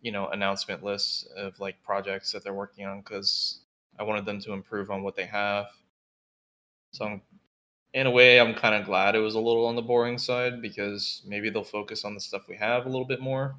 you 0.00 0.10
know, 0.10 0.26
announcement 0.28 0.82
list 0.82 1.28
of 1.36 1.58
like 1.60 1.82
projects 1.84 2.32
that 2.32 2.42
they're 2.42 2.52
working 2.52 2.84
on 2.84 3.00
because 3.00 3.60
I 3.98 4.02
wanted 4.02 4.26
them 4.26 4.40
to 4.40 4.52
improve 4.52 4.90
on 4.90 5.04
what 5.04 5.14
they 5.14 5.26
have. 5.26 5.66
So 6.96 7.04
I'm, 7.04 7.22
in 7.92 8.06
a 8.06 8.10
way, 8.10 8.40
I'm 8.40 8.54
kind 8.54 8.74
of 8.74 8.86
glad 8.86 9.14
it 9.14 9.20
was 9.20 9.34
a 9.34 9.40
little 9.40 9.66
on 9.66 9.76
the 9.76 9.82
boring 9.82 10.18
side 10.18 10.62
because 10.62 11.22
maybe 11.26 11.50
they'll 11.50 11.64
focus 11.64 12.04
on 12.04 12.14
the 12.14 12.20
stuff 12.20 12.48
we 12.48 12.56
have 12.56 12.86
a 12.86 12.88
little 12.88 13.04
bit 13.04 13.20
more. 13.20 13.56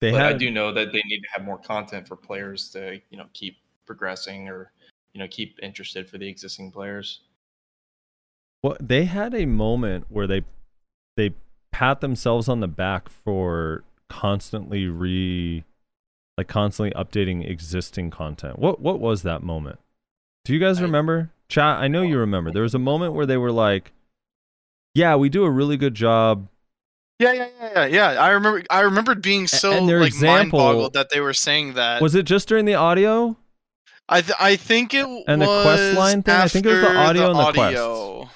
They 0.00 0.10
but 0.10 0.22
I 0.22 0.32
do 0.32 0.50
know 0.50 0.72
that 0.72 0.92
they 0.92 1.02
need 1.06 1.20
to 1.20 1.28
have 1.32 1.44
more 1.44 1.58
content 1.58 2.08
for 2.08 2.16
players 2.16 2.68
to, 2.70 3.00
you 3.10 3.16
know, 3.16 3.26
keep 3.32 3.58
progressing 3.86 4.48
or, 4.48 4.72
you 5.12 5.20
know, 5.20 5.28
keep 5.30 5.58
interested 5.62 6.08
for 6.08 6.18
the 6.18 6.28
existing 6.28 6.72
players. 6.72 7.20
Well, 8.62 8.76
they 8.80 9.04
had 9.04 9.34
a 9.34 9.46
moment 9.46 10.06
where 10.08 10.26
they 10.26 10.42
they 11.16 11.34
pat 11.70 12.00
themselves 12.00 12.48
on 12.48 12.60
the 12.60 12.68
back 12.68 13.08
for 13.08 13.84
constantly 14.08 14.86
re 14.86 15.64
like 16.36 16.48
constantly 16.48 16.90
updating 17.00 17.48
existing 17.48 18.10
content. 18.10 18.58
What 18.58 18.80
what 18.80 18.98
was 18.98 19.22
that 19.22 19.42
moment? 19.42 19.78
Do 20.44 20.52
you 20.52 20.58
guys 20.58 20.80
I- 20.80 20.82
remember? 20.82 21.30
Chat, 21.48 21.78
I 21.78 21.88
know 21.88 22.02
you 22.02 22.18
remember. 22.18 22.50
There 22.50 22.62
was 22.62 22.74
a 22.74 22.78
moment 22.78 23.14
where 23.14 23.26
they 23.26 23.36
were 23.36 23.52
like, 23.52 23.92
"Yeah, 24.94 25.16
we 25.16 25.28
do 25.28 25.44
a 25.44 25.50
really 25.50 25.76
good 25.76 25.94
job." 25.94 26.48
Yeah, 27.18 27.32
yeah, 27.32 27.48
yeah, 27.60 27.70
yeah, 27.74 27.86
yeah. 27.86 28.22
I 28.22 28.30
remember. 28.30 28.62
I 28.70 28.80
remembered 28.80 29.22
being 29.22 29.46
so 29.46 29.72
and 29.72 29.88
their 29.88 30.00
like 30.00 30.08
example- 30.08 30.58
mind-boggled 30.58 30.94
that 30.94 31.10
they 31.10 31.20
were 31.20 31.34
saying 31.34 31.74
that. 31.74 32.02
Was 32.02 32.14
it 32.14 32.24
just 32.24 32.48
during 32.48 32.64
the 32.64 32.74
audio? 32.74 33.36
I 34.08 34.20
th- 34.20 34.36
I 34.38 34.56
think 34.56 34.92
it 34.94 35.06
was. 35.08 35.24
And 35.28 35.40
the 35.40 35.46
quest 35.46 35.96
line 35.96 36.22
thing? 36.22 36.34
I 36.34 36.48
think 36.48 36.66
it 36.66 36.72
was 36.72 36.80
the 36.80 36.96
audio 36.96 37.30
and 37.30 37.38
the 37.38 37.52
quests. 37.52 38.34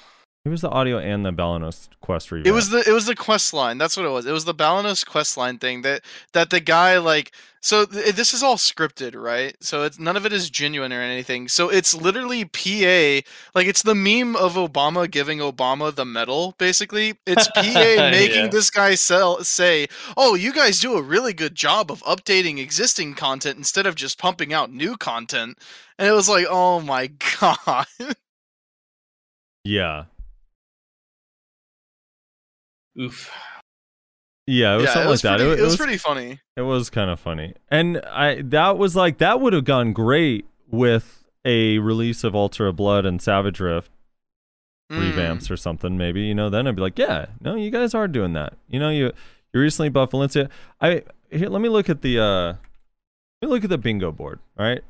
It 0.49 0.51
was 0.53 0.61
the 0.61 0.69
audio 0.71 0.97
and 0.97 1.23
the 1.23 1.31
Balenos 1.31 1.89
quest 2.01 2.31
review. 2.31 2.51
It 2.51 2.55
was 2.55 2.71
the 2.71 2.79
it 2.79 2.91
was 2.91 3.05
the 3.05 3.13
quest 3.15 3.53
line. 3.53 3.77
That's 3.77 3.95
what 3.95 4.03
it 4.07 4.09
was. 4.09 4.25
It 4.25 4.31
was 4.31 4.45
the 4.45 4.55
Balenos 4.55 5.05
quest 5.05 5.37
line 5.37 5.59
thing 5.59 5.83
that 5.83 6.01
that 6.33 6.49
the 6.49 6.59
guy 6.59 6.97
like. 6.97 7.31
So 7.61 7.85
th- 7.85 8.15
this 8.15 8.33
is 8.33 8.41
all 8.41 8.55
scripted, 8.55 9.15
right? 9.15 9.55
So 9.59 9.83
it's 9.83 9.99
none 9.99 10.17
of 10.17 10.25
it 10.25 10.33
is 10.33 10.49
genuine 10.49 10.91
or 10.91 11.01
anything. 11.01 11.49
So 11.49 11.69
it's 11.69 11.93
literally 11.93 12.45
PA, 12.45 13.21
like 13.53 13.67
it's 13.67 13.83
the 13.83 13.93
meme 13.93 14.35
of 14.37 14.53
Obama 14.55 15.11
giving 15.11 15.37
Obama 15.37 15.93
the 15.93 16.05
medal. 16.05 16.55
Basically, 16.57 17.13
it's 17.27 17.47
PA 17.49 17.61
making 18.11 18.45
Yeah. 18.45 18.47
this 18.47 18.71
guy 18.71 18.95
sell 18.95 19.43
say, 19.43 19.85
"Oh, 20.17 20.33
you 20.33 20.51
guys 20.51 20.79
do 20.79 20.95
a 20.95 21.01
really 21.03 21.33
good 21.33 21.53
job 21.53 21.91
of 21.91 22.01
updating 22.05 22.57
existing 22.57 23.13
content 23.13 23.57
instead 23.59 23.85
of 23.85 23.93
just 23.93 24.17
pumping 24.17 24.51
out 24.51 24.71
new 24.71 24.97
content." 24.97 25.59
And 25.99 26.07
it 26.07 26.13
was 26.13 26.27
like, 26.27 26.47
"Oh 26.49 26.79
my 26.81 27.11
god." 27.39 27.85
yeah, 29.63 30.05
Oof. 32.99 33.31
yeah. 34.47 34.73
It 34.73 34.77
was 34.77 34.85
yeah, 34.85 34.93
something 34.93 35.07
it 35.07 35.11
was 35.11 35.23
like 35.23 35.31
that. 35.31 35.37
pretty, 35.45 35.51
it, 35.53 35.59
it 35.59 35.63
was 35.63 35.77
pretty 35.77 35.97
funny. 35.97 36.39
It 36.57 36.61
was 36.61 36.89
kind 36.89 37.09
of 37.09 37.19
funny. 37.19 37.53
And 37.69 37.97
I 38.05 38.41
that 38.43 38.77
was 38.77 38.95
like 38.95 39.17
that 39.19 39.39
would 39.41 39.53
have 39.53 39.65
gone 39.65 39.93
great 39.93 40.45
with 40.69 41.23
a 41.45 41.79
release 41.79 42.23
of 42.23 42.35
Ultra 42.35 42.73
Blood 42.73 43.05
and 43.05 43.21
Savage 43.21 43.59
Rift 43.59 43.91
Mm. 44.91 45.11
revamps 45.13 45.51
or 45.51 45.55
something 45.55 45.97
maybe, 45.97 46.21
you 46.21 46.33
know, 46.33 46.49
then 46.49 46.65
I'd 46.65 46.75
be 46.75 46.81
like, 46.81 46.97
yeah, 46.97 47.27
no, 47.41 47.53
you 47.53 47.69
guys 47.69 47.93
are 47.93 48.07
doing 48.07 48.33
that. 48.33 48.55
You 48.67 48.79
know, 48.79 48.89
you 48.89 49.11
you 49.53 49.61
recently 49.61 49.89
bought 49.89 50.09
Valencia. 50.09 50.49
I 50.81 51.03
here 51.29 51.47
let 51.47 51.61
me 51.61 51.69
look 51.69 51.89
at 51.91 52.01
the 52.01 52.19
uh 52.19 52.47
let 53.39 53.43
me 53.43 53.47
look 53.49 53.63
at 53.63 53.69
the 53.69 53.77
bingo 53.77 54.11
board, 54.11 54.39
all 54.57 54.65
right? 54.65 54.81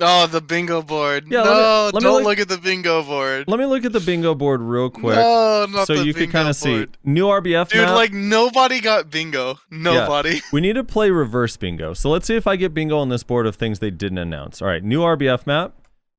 Oh, 0.00 0.26
the 0.26 0.40
bingo 0.40 0.82
board. 0.82 1.26
Yeah, 1.28 1.42
let 1.42 1.46
me- 1.46 1.52
no, 1.60 1.90
let 1.94 2.02
don't 2.02 2.12
look- 2.14 2.24
look 2.24 2.38
at 2.38 2.48
the 2.48 2.58
bingo 2.58 3.02
board. 3.02 3.44
Let 3.48 3.58
me 3.58 3.66
look 3.66 3.84
at 3.84 3.92
the 3.92 4.00
bingo 4.00 4.34
board 4.34 4.60
real 4.60 4.90
quick. 4.90 5.16
No, 5.16 5.66
not 5.68 5.86
so 5.86 5.94
you 5.94 6.14
could 6.14 6.30
kind 6.30 6.48
of 6.48 6.56
see 6.56 6.86
new 7.04 7.26
RBF 7.26 7.58
map. 7.58 7.68
Dude, 7.70 7.80
map. 7.86 7.94
like 7.96 8.12
nobody 8.12 8.80
got 8.80 9.10
bingo. 9.10 9.58
Nobody. 9.70 10.40
we 10.52 10.60
need 10.60 10.74
to 10.74 10.84
play 10.84 11.10
reverse 11.10 11.56
bingo. 11.56 11.94
So 11.94 12.10
let's 12.10 12.26
see 12.26 12.36
if 12.36 12.46
I 12.46 12.56
get 12.56 12.74
bingo 12.74 12.98
on 12.98 13.08
this 13.08 13.22
board 13.22 13.46
of 13.46 13.56
things 13.56 13.78
they 13.80 13.90
didn't 13.90 14.18
announce. 14.18 14.62
All 14.62 14.68
right, 14.68 14.82
new 14.84 15.00
RBF 15.00 15.46
map, 15.46 15.74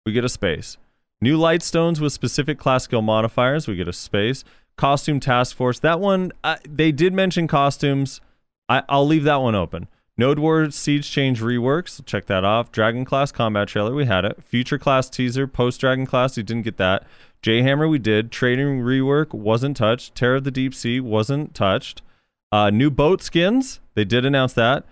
we 0.06 0.12
get 0.12 0.24
a 0.26 0.30
space. 0.30 0.78
New 1.22 1.38
light 1.38 1.62
stones 1.62 2.00
with 2.00 2.14
specific 2.14 2.58
class 2.58 2.84
skill 2.86 3.02
modifiers, 3.02 3.68
we 3.68 3.76
get 3.76 3.88
a 3.88 3.94
space. 3.94 4.44
Costume 4.78 5.20
task 5.20 5.56
force, 5.56 5.80
that 5.80 6.00
one 6.00 6.32
uh, 6.44 6.56
they 6.68 6.92
did 6.92 7.14
mention 7.14 7.48
costumes. 7.48 8.22
I, 8.70 8.84
I'll 8.88 9.06
leave 9.08 9.24
that 9.24 9.42
one 9.42 9.56
open. 9.56 9.88
Node 10.20 10.40
War 10.40 10.70
Siege 10.70 11.10
Change 11.10 11.40
reworks, 11.40 12.06
check 12.06 12.26
that 12.26 12.44
off. 12.44 12.74
Dragon 12.74 13.06
Class 13.06 13.32
combat 13.32 13.70
trailer, 13.70 13.96
we 13.96 14.04
had 14.04 14.26
it. 14.26 14.44
Future 14.44 14.78
Class 14.78 15.10
teaser, 15.10 15.48
post 15.48 15.80
Dragon 15.80 16.06
Class, 16.06 16.36
we 16.36 16.44
didn't 16.44 16.64
get 16.64 16.76
that. 16.76 17.08
J 17.42 17.62
Hammer, 17.62 17.88
we 17.88 18.00
did. 18.00 18.30
Trading 18.30 18.82
rework 18.82 19.34
wasn't 19.34 19.78
touched. 19.78 20.16
Terror 20.16 20.36
of 20.36 20.44
the 20.44 20.52
Deep 20.52 20.76
Sea 20.76 21.00
wasn't 21.00 21.56
touched. 21.56 22.02
Uh, 22.52 22.70
new 22.70 22.92
boat 22.92 23.22
skins, 23.24 23.80
they 23.94 24.04
did 24.04 24.26
announce 24.26 24.52
that. 24.52 24.84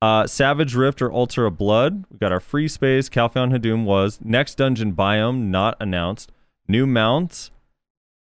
Uh, 0.00 0.24
Savage 0.28 0.76
Rift 0.76 1.02
or 1.02 1.10
Altar 1.10 1.46
of 1.46 1.58
Blood, 1.58 2.04
we 2.08 2.18
got 2.18 2.30
our 2.30 2.38
free 2.38 2.68
space. 2.68 3.08
Calpheon 3.08 3.52
Hadum 3.52 3.86
was. 3.86 4.20
Next 4.22 4.54
dungeon 4.54 4.92
biome, 4.92 5.46
not 5.46 5.76
announced. 5.80 6.30
New 6.68 6.86
mounts. 6.86 7.50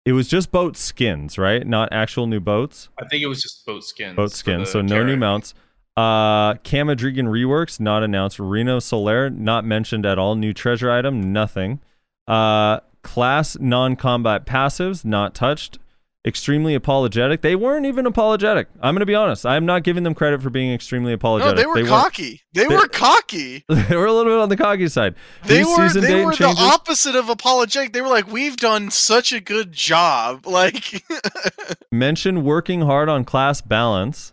It 0.04 0.12
was 0.12 0.28
just 0.28 0.52
boat 0.52 0.76
skins, 0.76 1.38
right? 1.38 1.66
Not 1.66 1.92
actual 1.92 2.28
new 2.28 2.38
boats. 2.38 2.88
I 3.00 3.08
think 3.08 3.24
it 3.24 3.28
was 3.28 3.42
just 3.42 3.66
boat 3.66 3.82
skins. 3.82 4.14
Boat 4.14 4.30
skins, 4.30 4.70
so 4.70 4.80
no 4.80 5.02
new 5.02 5.16
mounts. 5.16 5.54
Uh, 5.96 6.54
Camadrigan 6.62 7.26
reworks, 7.26 7.78
not 7.78 8.02
announced. 8.02 8.40
Arena 8.40 8.78
Solare, 8.78 9.34
not 9.36 9.64
mentioned 9.64 10.06
at 10.06 10.18
all. 10.18 10.34
New 10.34 10.52
treasure 10.54 10.90
item, 10.90 11.32
nothing. 11.32 11.80
Uh, 12.26 12.80
class 13.02 13.58
non-combat 13.58 14.46
passives, 14.46 15.04
not 15.04 15.34
touched. 15.34 15.78
Extremely 16.24 16.76
apologetic. 16.76 17.40
They 17.42 17.56
weren't 17.56 17.84
even 17.84 18.06
apologetic. 18.06 18.68
I'm 18.80 18.94
gonna 18.94 19.04
be 19.06 19.14
honest. 19.16 19.44
I'm 19.44 19.66
not 19.66 19.82
giving 19.82 20.04
them 20.04 20.14
credit 20.14 20.40
for 20.40 20.50
being 20.50 20.72
extremely 20.72 21.10
No, 21.10 21.14
apologetic. 21.16 21.56
they 21.56 21.66
were 21.66 21.74
weren't. 21.74 21.88
cocky. 21.88 22.40
They, 22.54 22.64
They- 22.68 22.76
were 22.76 22.86
cocky. 22.86 23.64
they 23.68 23.96
were 23.96 24.06
a 24.06 24.12
little 24.12 24.32
bit 24.32 24.40
on 24.40 24.48
the 24.48 24.56
cocky 24.56 24.86
side. 24.86 25.16
They 25.46 25.62
New 25.62 25.76
were 25.76 25.88
they 25.88 26.24
were 26.24 26.30
and 26.30 26.38
the 26.38 26.54
opposite 26.56 27.16
of 27.16 27.28
apologetic. 27.28 27.92
They 27.92 28.00
were 28.02 28.08
like, 28.08 28.28
"We've 28.30 28.56
done 28.56 28.92
such 28.92 29.32
a 29.32 29.40
good 29.40 29.72
job." 29.72 30.46
Like 30.52 31.02
Mention 31.90 32.44
working 32.44 32.82
hard 32.82 33.08
on 33.08 33.24
class 33.24 33.60
balance. 33.60 34.32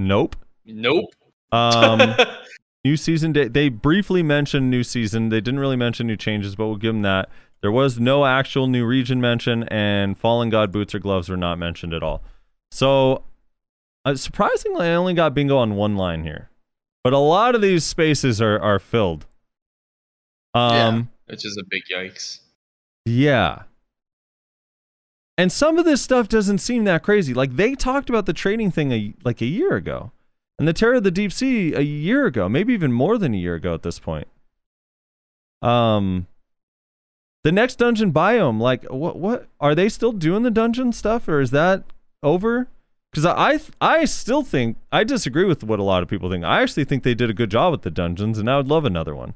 Nope. 0.00 0.34
Nope. 0.72 1.14
Um, 1.52 2.14
new 2.84 2.96
season 2.96 3.32
date. 3.32 3.52
They 3.52 3.68
briefly 3.68 4.22
mentioned 4.22 4.70
new 4.70 4.82
season. 4.82 5.28
They 5.28 5.40
didn't 5.40 5.60
really 5.60 5.76
mention 5.76 6.06
new 6.06 6.16
changes, 6.16 6.54
but 6.56 6.66
we'll 6.66 6.76
give 6.76 6.94
them 6.94 7.02
that. 7.02 7.28
There 7.60 7.72
was 7.72 8.00
no 8.00 8.24
actual 8.24 8.66
new 8.66 8.86
region 8.86 9.20
mention, 9.20 9.64
and 9.64 10.16
Fallen 10.16 10.48
God 10.48 10.72
boots 10.72 10.94
or 10.94 10.98
gloves 10.98 11.28
were 11.28 11.36
not 11.36 11.58
mentioned 11.58 11.92
at 11.92 12.02
all. 12.02 12.22
So, 12.70 13.24
uh, 14.04 14.14
surprisingly, 14.14 14.86
I 14.86 14.94
only 14.94 15.12
got 15.12 15.34
bingo 15.34 15.58
on 15.58 15.74
one 15.74 15.96
line 15.96 16.24
here, 16.24 16.48
but 17.04 17.12
a 17.12 17.18
lot 17.18 17.54
of 17.54 17.60
these 17.60 17.84
spaces 17.84 18.40
are 18.40 18.58
are 18.60 18.78
filled. 18.78 19.26
Um, 20.54 21.10
Which 21.26 21.44
is 21.44 21.56
a 21.60 21.64
big 21.68 21.82
yikes. 21.94 22.40
yeah. 23.04 23.62
And 25.38 25.50
some 25.50 25.78
of 25.78 25.86
this 25.86 26.02
stuff 26.02 26.28
doesn't 26.28 26.58
seem 26.58 26.84
that 26.84 27.02
crazy. 27.02 27.32
Like 27.32 27.56
they 27.56 27.74
talked 27.74 28.10
about 28.10 28.26
the 28.26 28.34
trading 28.34 28.70
thing 28.70 28.92
a, 28.92 29.14
like 29.24 29.40
a 29.40 29.46
year 29.46 29.74
ago, 29.74 30.12
and 30.60 30.68
the 30.68 30.74
Terror 30.74 30.96
of 30.96 31.04
the 31.04 31.10
Deep 31.10 31.32
Sea 31.32 31.72
a 31.72 31.80
year 31.80 32.26
ago, 32.26 32.46
maybe 32.46 32.74
even 32.74 32.92
more 32.92 33.16
than 33.16 33.32
a 33.32 33.38
year 33.38 33.54
ago 33.54 33.72
at 33.72 33.82
this 33.82 33.98
point. 33.98 34.28
Um, 35.62 36.26
the 37.44 37.50
next 37.50 37.76
dungeon 37.76 38.12
biome, 38.12 38.60
like 38.60 38.84
what? 38.84 39.16
What 39.16 39.48
are 39.58 39.74
they 39.74 39.88
still 39.88 40.12
doing 40.12 40.42
the 40.42 40.50
dungeon 40.50 40.92
stuff, 40.92 41.26
or 41.28 41.40
is 41.40 41.50
that 41.52 41.84
over? 42.22 42.68
Because 43.10 43.24
I, 43.24 43.52
I 43.52 43.60
I 43.80 44.04
still 44.04 44.42
think 44.42 44.76
I 44.92 45.02
disagree 45.02 45.46
with 45.46 45.64
what 45.64 45.78
a 45.78 45.82
lot 45.82 46.02
of 46.02 46.10
people 46.10 46.30
think. 46.30 46.44
I 46.44 46.60
actually 46.60 46.84
think 46.84 47.04
they 47.04 47.14
did 47.14 47.30
a 47.30 47.34
good 47.34 47.50
job 47.50 47.72
with 47.72 47.80
the 47.80 47.90
dungeons, 47.90 48.38
and 48.38 48.50
I 48.50 48.58
would 48.58 48.68
love 48.68 48.84
another 48.84 49.16
one. 49.16 49.32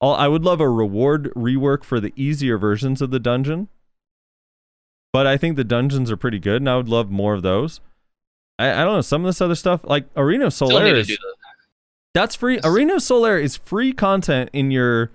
I'll, 0.00 0.14
I 0.14 0.28
would 0.28 0.44
love 0.44 0.60
a 0.60 0.70
reward 0.70 1.32
rework 1.34 1.82
for 1.82 1.98
the 1.98 2.12
easier 2.14 2.58
versions 2.58 3.02
of 3.02 3.10
the 3.10 3.18
dungeon. 3.18 3.66
But 5.12 5.26
I 5.26 5.36
think 5.36 5.56
the 5.56 5.64
dungeons 5.64 6.12
are 6.12 6.16
pretty 6.16 6.38
good, 6.38 6.62
and 6.62 6.70
I 6.70 6.76
would 6.76 6.88
love 6.88 7.10
more 7.10 7.34
of 7.34 7.42
those. 7.42 7.80
I, 8.58 8.70
I 8.70 8.84
don't 8.84 8.94
know 8.94 9.00
some 9.00 9.24
of 9.24 9.28
this 9.28 9.40
other 9.40 9.54
stuff, 9.54 9.84
like 9.84 10.06
Arena 10.16 10.50
Still 10.50 10.68
need 10.80 10.92
to 10.92 11.02
do 11.02 11.16
that's 12.14 12.36
free. 12.36 12.60
Arena 12.62 12.94
Solare 12.94 13.42
is 13.42 13.56
free 13.56 13.92
content 13.92 14.50
in 14.52 14.70
your 14.70 15.10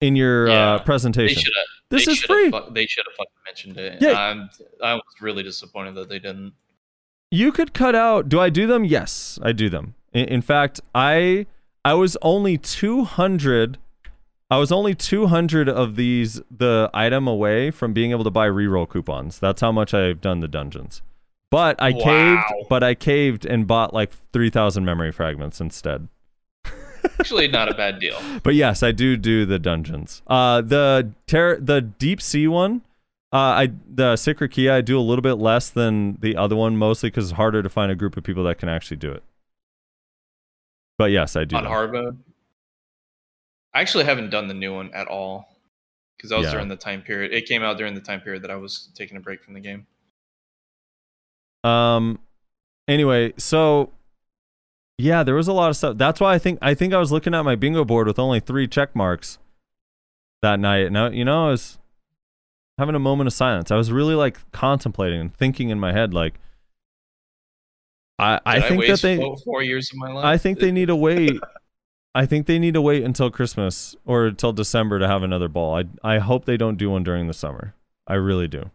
in 0.00 0.16
your 0.16 0.48
Yeah, 0.48 0.74
uh, 0.74 0.78
presentation. 0.82 1.42
This 1.88 2.06
they 2.06 2.12
is 2.12 2.22
free. 2.24 2.50
fu- 2.50 2.70
they 2.72 2.86
should 2.86 3.04
have 3.06 3.14
fucking 3.16 3.32
mentioned 3.46 3.76
it. 3.78 4.02
Yeah. 4.02 4.18
I'm, 4.18 4.50
I 4.82 4.94
was 4.94 5.04
really 5.20 5.44
disappointed 5.44 5.94
that 5.94 6.08
they 6.08 6.18
didn't. 6.18 6.52
You 7.30 7.52
could 7.52 7.72
cut 7.72 7.94
out. 7.94 8.28
Do 8.28 8.40
I 8.40 8.50
do 8.50 8.66
them? 8.66 8.84
Yes, 8.84 9.38
I 9.40 9.52
do 9.52 9.70
them. 9.70 9.94
In, 10.12 10.24
in 10.26 10.42
fact, 10.42 10.80
I 10.94 11.46
I 11.84 11.94
was 11.94 12.16
only 12.22 12.58
two 12.58 13.04
hundred 13.04 13.78
I 14.48 14.58
was 14.58 14.70
only 14.70 14.94
200 14.94 15.68
of 15.68 15.96
these 15.96 16.40
the 16.56 16.88
item 16.94 17.26
away 17.26 17.72
from 17.72 17.92
being 17.92 18.12
able 18.12 18.22
to 18.22 18.30
buy 18.30 18.48
reroll 18.48 18.88
coupons. 18.88 19.40
That's 19.40 19.60
how 19.60 19.72
much 19.72 19.92
I've 19.92 20.20
done 20.20 20.38
the 20.38 20.46
dungeons. 20.46 21.02
But 21.50 21.80
I 21.80 21.90
Wow. 21.92 22.00
caved, 22.02 22.68
but 22.68 22.82
I 22.82 22.94
caved 22.94 23.46
and 23.46 23.66
bought 23.66 23.94
like 23.94 24.10
3000 24.32 24.84
memory 24.84 25.12
fragments 25.12 25.60
instead. 25.60 26.08
Actually, 27.20 27.48
not 27.48 27.70
a 27.70 27.74
bad 27.74 28.00
deal. 28.00 28.18
But 28.42 28.54
yes, 28.54 28.82
I 28.82 28.92
do 28.92 29.16
do 29.16 29.46
the 29.46 29.58
dungeons. 29.58 30.22
Uh, 30.26 30.60
the 30.60 31.12
ter- 31.26 31.60
the 31.60 31.80
deep 31.80 32.20
sea 32.20 32.48
one, 32.48 32.82
uh, 33.32 33.36
I 33.36 33.72
the 33.88 34.16
Secret 34.16 34.50
Key, 34.50 34.68
I 34.68 34.80
do 34.80 34.98
a 34.98 35.00
little 35.02 35.22
bit 35.22 35.34
less 35.34 35.70
than 35.70 36.18
the 36.20 36.36
other 36.36 36.56
one, 36.56 36.76
mostly 36.76 37.10
because 37.10 37.30
it's 37.30 37.36
harder 37.36 37.62
to 37.62 37.68
find 37.68 37.92
a 37.92 37.96
group 37.96 38.16
of 38.16 38.24
people 38.24 38.42
that 38.44 38.58
can 38.58 38.68
actually 38.68 38.96
do 38.96 39.12
it. 39.12 39.22
But 40.98 41.10
yes, 41.12 41.36
I 41.36 41.44
do. 41.44 41.56
on 41.56 41.64
hard 41.64 41.92
mode. 41.92 42.18
I 43.72 43.80
actually 43.82 44.04
haven't 44.04 44.30
done 44.30 44.48
the 44.48 44.54
new 44.54 44.74
one 44.74 44.90
at 44.94 45.06
all 45.06 45.48
because 46.16 46.30
that 46.30 46.38
was 46.38 46.46
Yeah. 46.46 46.52
during 46.52 46.68
the 46.68 46.76
time 46.76 47.02
period. 47.02 47.32
It 47.32 47.46
came 47.46 47.62
out 47.62 47.76
during 47.76 47.94
the 47.94 48.00
time 48.00 48.20
period 48.20 48.42
that 48.42 48.50
I 48.50 48.56
was 48.56 48.88
taking 48.94 49.16
a 49.16 49.20
break 49.20 49.42
from 49.44 49.54
the 49.54 49.60
game. 49.60 49.86
Um. 51.66 52.18
Anyway, 52.88 53.32
so 53.36 53.90
yeah, 54.98 55.22
there 55.22 55.34
was 55.34 55.48
a 55.48 55.52
lot 55.52 55.70
of 55.70 55.76
stuff. 55.76 55.98
That's 55.98 56.20
why 56.20 56.34
I 56.34 56.38
think 56.38 56.58
I 56.62 56.74
think 56.74 56.94
I 56.94 56.98
was 56.98 57.12
looking 57.12 57.34
at 57.34 57.42
my 57.42 57.56
bingo 57.56 57.84
board 57.84 58.06
with 58.06 58.18
only 58.18 58.40
three 58.40 58.68
check 58.68 58.94
marks 58.94 59.38
that 60.42 60.60
night. 60.60 60.92
Now 60.92 61.08
you 61.08 61.24
know 61.24 61.48
I 61.48 61.50
was 61.50 61.78
having 62.78 62.94
a 62.94 63.00
moment 63.00 63.26
of 63.26 63.32
silence. 63.32 63.70
I 63.70 63.76
was 63.76 63.90
really 63.90 64.14
like 64.14 64.38
contemplating 64.52 65.20
and 65.20 65.34
thinking 65.34 65.70
in 65.70 65.80
my 65.80 65.92
head, 65.92 66.14
like 66.14 66.34
I 68.18 68.40
I 68.46 68.60
Did 68.60 68.68
think 68.68 68.86
that 68.86 69.02
they 69.02 69.16
four 69.44 69.62
years 69.62 69.90
of 69.90 69.98
my 69.98 70.12
life. 70.12 70.24
I 70.24 70.38
think 70.38 70.58
they 70.60 70.72
need 70.72 70.86
to 70.86 70.96
wait. 70.96 71.38
I 72.14 72.24
think 72.24 72.46
they 72.46 72.58
need 72.58 72.72
to 72.74 72.80
wait 72.80 73.04
until 73.04 73.30
Christmas 73.30 73.94
or 74.06 74.26
until 74.26 74.52
December 74.52 74.98
to 74.98 75.06
have 75.06 75.22
another 75.22 75.48
ball. 75.48 75.76
I 75.76 75.84
I 76.02 76.18
hope 76.18 76.46
they 76.46 76.56
don't 76.56 76.78
do 76.78 76.90
one 76.90 77.02
during 77.02 77.26
the 77.26 77.34
summer. 77.34 77.74
I 78.06 78.14
really 78.14 78.48
do. 78.48 78.70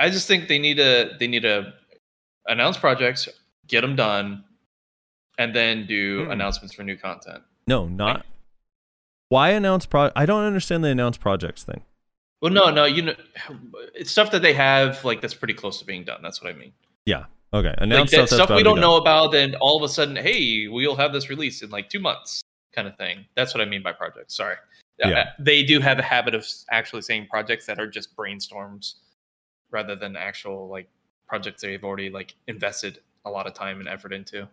I 0.00 0.10
just 0.10 0.26
think 0.26 0.48
they 0.48 0.58
need 0.58 0.78
to 0.78 1.12
they 1.18 1.26
need 1.28 1.42
to 1.42 1.72
announce 2.46 2.78
projects, 2.78 3.28
get 3.68 3.82
them 3.82 3.94
done, 3.94 4.42
and 5.38 5.54
then 5.54 5.86
do 5.86 6.24
Hmm. 6.24 6.32
announcements 6.32 6.74
for 6.74 6.82
new 6.82 6.96
content. 6.96 7.42
No, 7.66 7.86
not. 7.86 8.26
Why 9.28 9.50
announce 9.50 9.86
pro? 9.86 10.10
I 10.16 10.26
don't 10.26 10.44
understand 10.44 10.82
the 10.82 10.88
announce 10.88 11.16
projects 11.16 11.62
thing. 11.62 11.84
Well, 12.40 12.50
no, 12.52 12.70
no, 12.70 12.84
you 12.86 13.02
know, 13.02 13.14
it's 13.94 14.10
stuff 14.10 14.30
that 14.32 14.42
they 14.42 14.54
have 14.54 15.04
like 15.04 15.20
that's 15.20 15.34
pretty 15.34 15.54
close 15.54 15.78
to 15.78 15.84
being 15.84 16.04
done. 16.04 16.20
That's 16.22 16.42
what 16.42 16.52
I 16.52 16.56
mean. 16.58 16.72
Yeah. 17.04 17.26
Okay. 17.52 17.68
Like 17.68 17.78
Announce 17.80 18.10
that 18.12 18.28
stuff, 18.28 18.46
stuff 18.46 18.56
we 18.56 18.62
don't 18.62 18.80
know 18.80 18.96
about, 18.96 19.32
then 19.32 19.56
all 19.56 19.76
of 19.76 19.82
a 19.82 19.92
sudden, 19.92 20.16
hey, 20.16 20.68
we'll 20.68 20.96
have 20.96 21.12
this 21.12 21.28
release 21.28 21.62
in 21.62 21.70
like 21.70 21.90
two 21.90 21.98
months, 22.00 22.42
kind 22.72 22.86
of 22.88 22.96
thing. 22.96 23.26
That's 23.34 23.52
what 23.52 23.60
I 23.60 23.64
mean 23.66 23.82
by 23.82 23.92
projects. 23.92 24.36
Sorry. 24.36 24.54
Yeah. 24.98 25.08
Uh, 25.08 25.24
they 25.38 25.62
do 25.62 25.80
have 25.80 25.98
a 25.98 26.02
habit 26.02 26.34
of 26.34 26.46
actually 26.70 27.02
saying 27.02 27.26
projects 27.28 27.66
that 27.66 27.78
are 27.80 27.88
just 27.88 28.14
brainstorms 28.16 28.94
rather 29.70 29.96
than 29.96 30.16
actual 30.16 30.68
like 30.68 30.88
projects 31.26 31.62
that 31.62 31.68
they've 31.68 31.84
already 31.84 32.10
like 32.10 32.34
invested 32.46 33.00
a 33.24 33.30
lot 33.30 33.46
of 33.46 33.54
time 33.54 33.78
and 33.78 33.88
effort 33.88 34.12
into. 34.12 34.48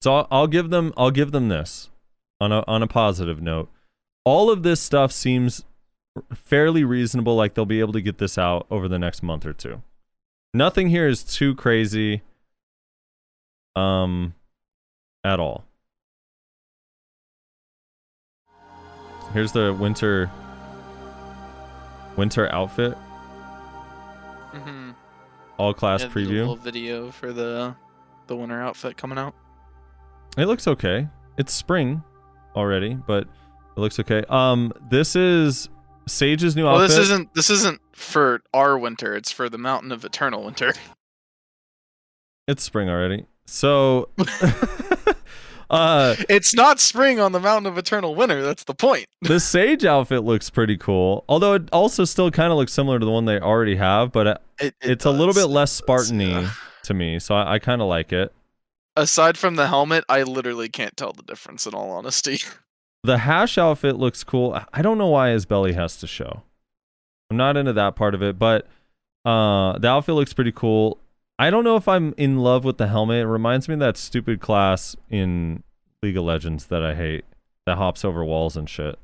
So 0.00 0.14
I'll, 0.14 0.28
I'll 0.30 0.46
give 0.46 0.70
them. 0.70 0.92
I'll 0.96 1.10
give 1.10 1.32
them 1.32 1.48
this 1.48 1.90
on 2.40 2.52
a 2.52 2.64
on 2.66 2.82
a 2.82 2.86
positive 2.86 3.42
note. 3.42 3.70
All 4.24 4.50
of 4.50 4.62
this 4.62 4.80
stuff 4.80 5.12
seems 5.12 5.64
fairly 6.34 6.84
reasonable. 6.84 7.34
Like 7.36 7.54
they'll 7.54 7.64
be 7.64 7.80
able 7.80 7.94
to 7.94 8.02
get 8.02 8.18
this 8.18 8.38
out 8.38 8.66
over 8.70 8.88
the 8.88 8.98
next 8.98 9.22
month 9.22 9.46
or 9.46 9.52
two. 9.52 9.82
Nothing 10.54 10.88
here 10.88 11.08
is 11.08 11.22
too 11.22 11.54
crazy. 11.54 12.22
Um, 13.76 14.34
at 15.24 15.38
all. 15.38 15.64
Here's 19.32 19.52
the 19.52 19.74
winter 19.74 20.30
winter 22.16 22.50
outfit 22.52 22.96
Mm-hmm. 24.52 24.90
all 25.58 25.74
class 25.74 26.02
yeah, 26.02 26.08
preview. 26.08 26.38
Little 26.38 26.56
video 26.56 27.10
for 27.10 27.32
the 27.32 27.74
the 28.26 28.36
winter 28.36 28.60
outfit 28.60 28.96
coming 28.96 29.18
out. 29.18 29.34
It 30.36 30.46
looks 30.46 30.66
okay. 30.68 31.08
It's 31.38 31.52
spring 31.52 32.02
already, 32.54 32.94
but 32.94 33.24
it 33.24 33.80
looks 33.80 33.98
okay. 34.00 34.24
Um, 34.28 34.72
this 34.90 35.16
is 35.16 35.68
Sage's 36.06 36.56
new 36.56 36.64
Well, 36.64 36.76
outfit. 36.76 36.88
this 36.90 36.98
isn't 36.98 37.34
this 37.34 37.50
isn't 37.50 37.80
for 37.92 38.40
our 38.54 38.78
winter. 38.78 39.14
It's 39.16 39.30
for 39.32 39.48
the 39.48 39.58
Mountain 39.58 39.92
of 39.92 40.04
Eternal 40.04 40.44
Winter. 40.44 40.72
It's 42.46 42.62
spring 42.62 42.88
already. 42.88 43.26
So, 43.46 44.08
uh, 45.70 46.16
It's 46.28 46.54
not 46.54 46.80
spring 46.80 47.20
on 47.20 47.32
the 47.32 47.40
Mountain 47.40 47.70
of 47.70 47.78
Eternal 47.78 48.14
Winter. 48.14 48.42
That's 48.42 48.64
the 48.64 48.74
point. 48.74 49.06
the 49.22 49.40
Sage 49.40 49.84
outfit 49.84 50.24
looks 50.24 50.50
pretty 50.50 50.76
cool. 50.76 51.24
Although 51.28 51.54
it 51.54 51.68
also 51.72 52.04
still 52.04 52.30
kind 52.30 52.52
of 52.52 52.58
looks 52.58 52.72
similar 52.72 52.98
to 52.98 53.04
the 53.04 53.12
one 53.12 53.24
they 53.24 53.38
already 53.40 53.76
have, 53.76 54.12
but 54.12 54.26
it, 54.26 54.38
It, 54.60 54.74
it 54.82 54.90
it's 54.90 55.04
a 55.04 55.10
little 55.10 55.34
bit 55.34 55.46
less 55.46 55.72
Spartan-y 55.72 56.24
yeah. 56.24 56.50
to 56.84 56.94
me. 56.94 57.18
So 57.18 57.34
I, 57.34 57.54
I 57.54 57.58
kind 57.58 57.80
of 57.82 57.88
like 57.88 58.12
it. 58.12 58.32
Aside 58.96 59.38
from 59.38 59.54
the 59.56 59.68
helmet, 59.68 60.04
I 60.08 60.24
literally 60.24 60.68
can't 60.68 60.96
tell 60.96 61.12
the 61.12 61.22
difference. 61.22 61.66
In 61.66 61.74
all 61.74 61.90
honesty, 61.90 62.38
The 63.04 63.18
hash 63.18 63.56
outfit 63.56 63.96
looks 63.96 64.24
cool. 64.24 64.60
I 64.72 64.82
don't 64.82 64.98
know 64.98 65.06
why 65.06 65.30
his 65.30 65.46
belly 65.46 65.72
has 65.74 65.96
to 65.98 66.06
show. 66.08 66.42
I'm 67.30 67.36
not 67.36 67.56
into 67.56 67.72
that 67.74 67.94
part 67.94 68.14
of 68.14 68.22
it, 68.22 68.38
but 68.40 68.66
uh, 69.24 69.78
the 69.78 69.86
outfit 69.88 70.14
looks 70.16 70.32
pretty 70.32 70.50
cool. 70.50 70.98
I 71.38 71.50
don't 71.50 71.64
know 71.64 71.76
if 71.76 71.86
I'm 71.86 72.14
in 72.16 72.38
love 72.38 72.64
with 72.64 72.78
the 72.78 72.88
helmet. 72.88 73.18
It 73.22 73.26
reminds 73.26 73.68
me 73.68 73.74
of 73.74 73.80
that 73.80 73.96
stupid 73.96 74.40
class 74.40 74.96
in 75.08 75.62
League 76.02 76.16
of 76.16 76.24
Legends 76.24 76.66
that 76.66 76.82
I 76.82 76.94
hate 76.94 77.24
that 77.66 77.76
hops 77.76 78.04
over 78.04 78.24
walls 78.24 78.56
and 78.56 78.68
shit. 78.68 78.98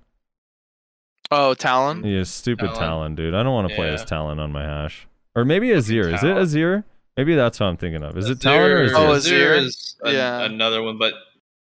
oh 1.31 1.55
Talon. 1.55 2.05
Yeah, 2.05 2.25
stupid 2.25 2.67
Talon. 2.71 2.79
Talon, 2.81 3.15
dude. 3.15 3.35
I 3.35 3.43
don't 3.43 3.55
want 3.55 3.69
to 3.69 3.75
play 3.75 3.89
as 3.91 4.05
Talon 4.05 4.39
on 4.39 4.51
my 4.53 4.63
hash. 4.65 5.07
Or 5.37 5.45
maybe 5.45 5.69
Azir. 5.69 6.13
Is 6.13 6.23
it 6.23 6.27
Talon. 6.29 6.45
Azir? 6.45 6.85
Maybe 7.17 7.35
that's 7.37 7.61
what 7.61 7.67
I'm 7.67 7.77
thinking 7.77 8.03
of. 8.03 8.17
Is 8.19 8.29
it 8.29 8.41
Talon 8.41 8.71
or 8.71 8.89
Azir- 8.89 8.91
Azir? 8.91 8.95
Oh, 8.97 9.11
Azir 9.11 9.11
oh, 9.11 9.17
Azir? 9.19 9.63
is 9.67 9.97
an- 10.03 10.15
Yeah. 10.15 10.41
another 10.43 10.83
one, 10.83 10.99
but 10.99 11.15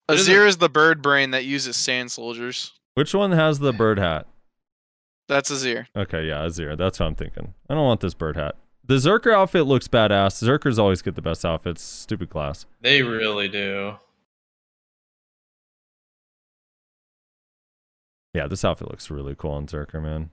It 0.09 0.15
is 0.19 0.27
Azir 0.27 0.47
is 0.47 0.57
the 0.57 0.69
bird 0.69 1.01
brain 1.03 1.31
that 1.31 1.45
uses 1.45 1.75
sand 1.75 2.11
soldiers. 2.11 2.73
Which 2.95 3.13
one 3.13 3.31
has 3.33 3.59
the 3.59 3.73
bird 3.73 3.99
hat? 3.99 4.25
That's 5.27 5.51
Azir. 5.51 5.87
Okay, 5.95 6.25
yeah, 6.27 6.45
Azir. 6.45 6.77
That's 6.77 6.99
what 6.99 7.07
I'm 7.07 7.15
thinking. 7.15 7.53
I 7.69 7.73
don't 7.75 7.83
want 7.83 8.01
this 8.01 8.13
bird 8.13 8.35
hat. 8.35 8.55
The 8.87 8.95
Zerker 8.95 9.33
outfit 9.33 9.65
looks 9.65 9.87
badass. 9.87 10.43
Zerkers 10.43 10.77
always 10.77 11.01
get 11.01 11.15
the 11.15 11.21
best 11.21 11.43
outfits. 11.43 11.81
Stupid 11.81 12.29
class. 12.29 12.65
they 12.81 13.01
really 13.01 13.47
do. 13.47 13.95
Yeah, 18.33 18.47
this 18.47 18.65
outfit 18.65 18.89
looks 18.91 19.09
really 19.09 19.33
cool 19.33 19.51
on 19.51 19.65
Zerker, 19.65 20.01
man. 20.03 20.29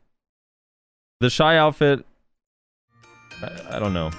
The 1.20 1.30
Shai 1.30 1.56
outfit, 1.56 2.04
I, 3.40 3.76
I 3.76 3.78
don't 3.78 3.94
know. 3.94 4.10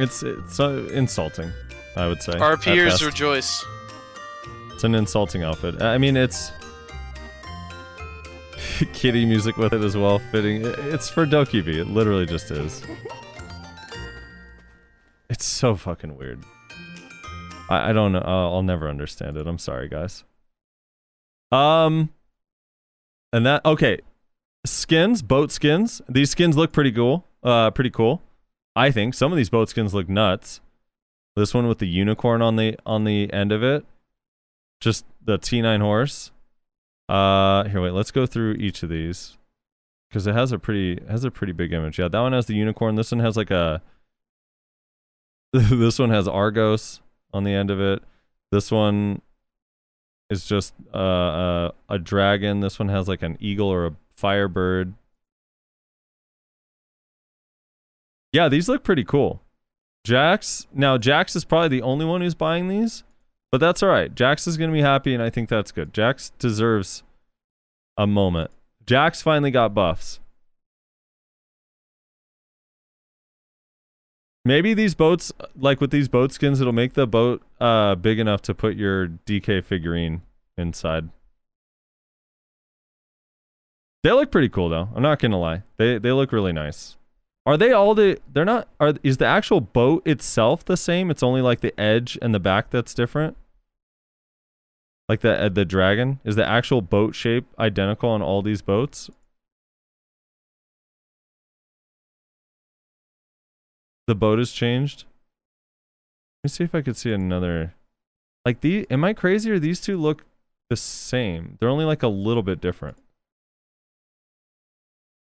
It's 0.00 0.22
it's 0.24 0.58
uh, 0.60 0.88
insulting, 0.92 1.52
I 1.96 2.08
would 2.08 2.20
say. 2.20 2.32
at 2.32 2.40
RPers 2.40 2.88
best. 2.88 3.04
rejoice. 3.04 3.64
It's 4.72 4.82
an 4.84 4.94
insulting 4.96 5.44
outfit. 5.44 5.80
I 5.80 5.96
mean, 5.98 6.16
it's 6.16 6.50
kitty 8.96 9.24
music 9.24 9.56
with 9.56 9.72
it 9.72 9.82
as 9.82 9.96
well, 9.96 10.18
fitting. 10.18 10.64
It's 10.64 11.08
for 11.08 11.26
Dokkaebi. 11.26 11.76
It 11.76 11.86
literally 11.86 12.26
just 12.26 12.50
is. 12.50 12.82
It's 15.30 15.44
so 15.44 15.76
fucking 15.76 16.16
weird. 16.16 16.42
I, 17.68 17.90
I 17.90 17.92
don't 17.92 18.12
know. 18.12 18.22
I'll, 18.24 18.54
I'll 18.54 18.62
never 18.62 18.88
understand 18.88 19.36
it. 19.36 19.46
I'm 19.46 19.58
sorry, 19.58 19.88
guys. 19.88 20.24
Um, 21.52 22.10
and 23.32 23.46
that 23.46 23.64
okay, 23.64 24.00
skins, 24.64 25.22
boat 25.22 25.52
skins. 25.52 26.02
These 26.08 26.30
skins 26.30 26.56
look 26.56 26.72
pretty 26.72 26.92
cool. 26.92 27.26
Uh, 27.42 27.70
pretty 27.70 27.90
cool. 27.90 28.22
I 28.74 28.90
think 28.90 29.14
some 29.14 29.30
of 29.30 29.36
these 29.36 29.50
boat 29.50 29.68
skins 29.68 29.94
look 29.94 30.08
nuts. 30.08 30.60
This 31.36 31.52
one 31.52 31.68
with 31.68 31.78
the 31.78 31.88
unicorn 31.88 32.40
on 32.42 32.56
the 32.56 32.78
on 32.86 33.04
the 33.04 33.32
end 33.32 33.52
of 33.52 33.62
it 33.62 33.84
just 34.80 35.04
the 35.24 35.38
T9 35.38 35.80
horse. 35.80 36.30
Uh, 37.08 37.64
here, 37.64 37.80
wait. 37.80 37.92
Let's 37.92 38.10
go 38.10 38.26
through 38.26 38.54
each 38.54 38.82
of 38.82 38.88
these 38.88 39.36
because 40.08 40.26
it 40.26 40.34
has 40.34 40.52
a 40.52 40.58
pretty 40.58 41.00
has 41.08 41.24
a 41.24 41.30
pretty 41.30 41.52
big 41.52 41.72
image. 41.72 41.98
Yeah, 41.98 42.08
that 42.08 42.20
one 42.20 42.32
has 42.32 42.46
the 42.46 42.54
unicorn. 42.54 42.94
This 42.94 43.12
one 43.12 43.20
has 43.20 43.36
like 43.36 43.50
a. 43.50 43.82
this 45.52 45.98
one 45.98 46.10
has 46.10 46.26
Argos 46.26 47.00
on 47.32 47.44
the 47.44 47.52
end 47.52 47.70
of 47.70 47.80
it. 47.80 48.02
This 48.50 48.70
one 48.70 49.22
is 50.30 50.46
just 50.46 50.74
uh, 50.94 50.98
a 50.98 51.72
a 51.88 51.98
dragon. 51.98 52.60
This 52.60 52.78
one 52.78 52.88
has 52.88 53.08
like 53.08 53.22
an 53.22 53.36
eagle 53.40 53.68
or 53.68 53.86
a 53.86 53.96
firebird. 54.16 54.94
Yeah, 58.32 58.48
these 58.48 58.68
look 58.68 58.82
pretty 58.82 59.04
cool. 59.04 59.42
Jax. 60.04 60.66
Now 60.72 60.98
Jax 60.98 61.36
is 61.36 61.44
probably 61.44 61.68
the 61.68 61.82
only 61.82 62.04
one 62.04 62.20
who's 62.20 62.34
buying 62.34 62.68
these. 62.68 63.04
But 63.52 63.58
that's 63.58 63.82
all 63.82 63.88
right. 63.88 64.14
Jax 64.14 64.46
is 64.46 64.56
going 64.56 64.70
to 64.70 64.74
be 64.74 64.82
happy, 64.82 65.14
and 65.14 65.22
I 65.22 65.30
think 65.30 65.48
that's 65.48 65.72
good. 65.72 65.94
Jax 65.94 66.30
deserves 66.38 67.02
a 67.96 68.06
moment. 68.06 68.50
Jax 68.86 69.22
finally 69.22 69.50
got 69.50 69.74
buffs. 69.74 70.20
Maybe 74.44 74.74
these 74.74 74.94
boats, 74.94 75.32
like 75.56 75.80
with 75.80 75.90
these 75.90 76.08
boat 76.08 76.32
skins, 76.32 76.60
it'll 76.60 76.72
make 76.72 76.92
the 76.92 77.06
boat 77.06 77.42
uh 77.60 77.96
big 77.96 78.20
enough 78.20 78.42
to 78.42 78.54
put 78.54 78.76
your 78.76 79.08
DK 79.08 79.64
figurine 79.64 80.22
inside. 80.56 81.08
They 84.04 84.12
look 84.12 84.30
pretty 84.30 84.48
cool 84.48 84.68
though. 84.68 84.88
I'm 84.94 85.02
not 85.02 85.18
gonna 85.18 85.40
lie. 85.40 85.64
They 85.78 85.98
they 85.98 86.12
look 86.12 86.30
really 86.30 86.52
nice. 86.52 86.96
Are 87.46 87.56
they 87.56 87.72
all 87.72 87.94
the? 87.94 88.18
They're 88.32 88.44
not. 88.44 88.68
Are 88.80 88.94
is 89.04 89.18
the 89.18 89.26
actual 89.26 89.60
boat 89.60 90.04
itself 90.04 90.64
the 90.64 90.76
same? 90.76 91.10
It's 91.10 91.22
only 91.22 91.40
like 91.40 91.60
the 91.60 91.78
edge 91.80 92.18
and 92.20 92.34
the 92.34 92.40
back 92.40 92.70
that's 92.70 92.92
different. 92.92 93.36
Like 95.08 95.20
the 95.20 95.40
uh, 95.40 95.48
the 95.48 95.64
dragon 95.64 96.18
is 96.24 96.34
the 96.34 96.46
actual 96.46 96.82
boat 96.82 97.14
shape 97.14 97.46
identical 97.58 98.10
on 98.10 98.20
all 98.20 98.42
these 98.42 98.62
boats? 98.62 99.08
The 104.08 104.16
boat 104.16 104.38
has 104.38 104.50
changed. 104.50 105.04
Let 106.42 106.50
me 106.50 106.54
see 106.54 106.64
if 106.64 106.74
I 106.74 106.82
could 106.82 106.96
see 106.96 107.12
another. 107.12 107.74
Like 108.44 108.60
the, 108.60 108.86
am 108.90 109.04
I 109.04 109.12
crazy 109.12 109.50
or 109.50 109.58
these 109.58 109.80
two 109.80 109.96
look 109.96 110.24
the 110.70 110.76
same? 110.76 111.56
They're 111.58 111.68
only 111.68 111.84
like 111.84 112.04
a 112.04 112.08
little 112.08 112.44
bit 112.44 112.60
different. 112.60 112.98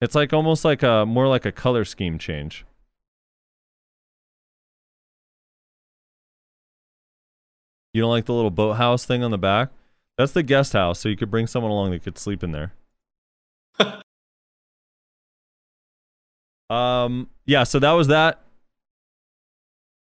It's 0.01 0.15
like 0.15 0.33
almost 0.33 0.65
like 0.65 0.83
a 0.83 1.05
more 1.07 1.27
like 1.27 1.45
a 1.45 1.53
color 1.53 1.85
scheme 1.85 2.19
change. 2.19 2.65
You 7.93 8.03
don't 8.03 8.11
like 8.11 8.27
the 8.27 8.35
little 8.35 8.51
boathouse 8.51 9.05
thing 9.05 9.25
on 9.25 9.31
the 9.31 9.39
back? 9.39 9.71
That's 10.17 10.33
the 10.33 10.43
guest 10.43 10.73
house, 10.73 11.01
so 11.01 11.09
you 11.09 11.17
could 11.17 11.31
bring 11.31 11.47
someone 11.47 11.73
along 11.73 11.91
that 11.91 12.03
could 12.03 12.19
sleep 12.19 12.45
in 12.45 12.53
there. 12.53 12.75
um, 16.71 17.29
yeah. 17.47 17.65
So 17.65 17.79
that 17.79 17.93
was 17.93 18.09
that. 18.09 18.41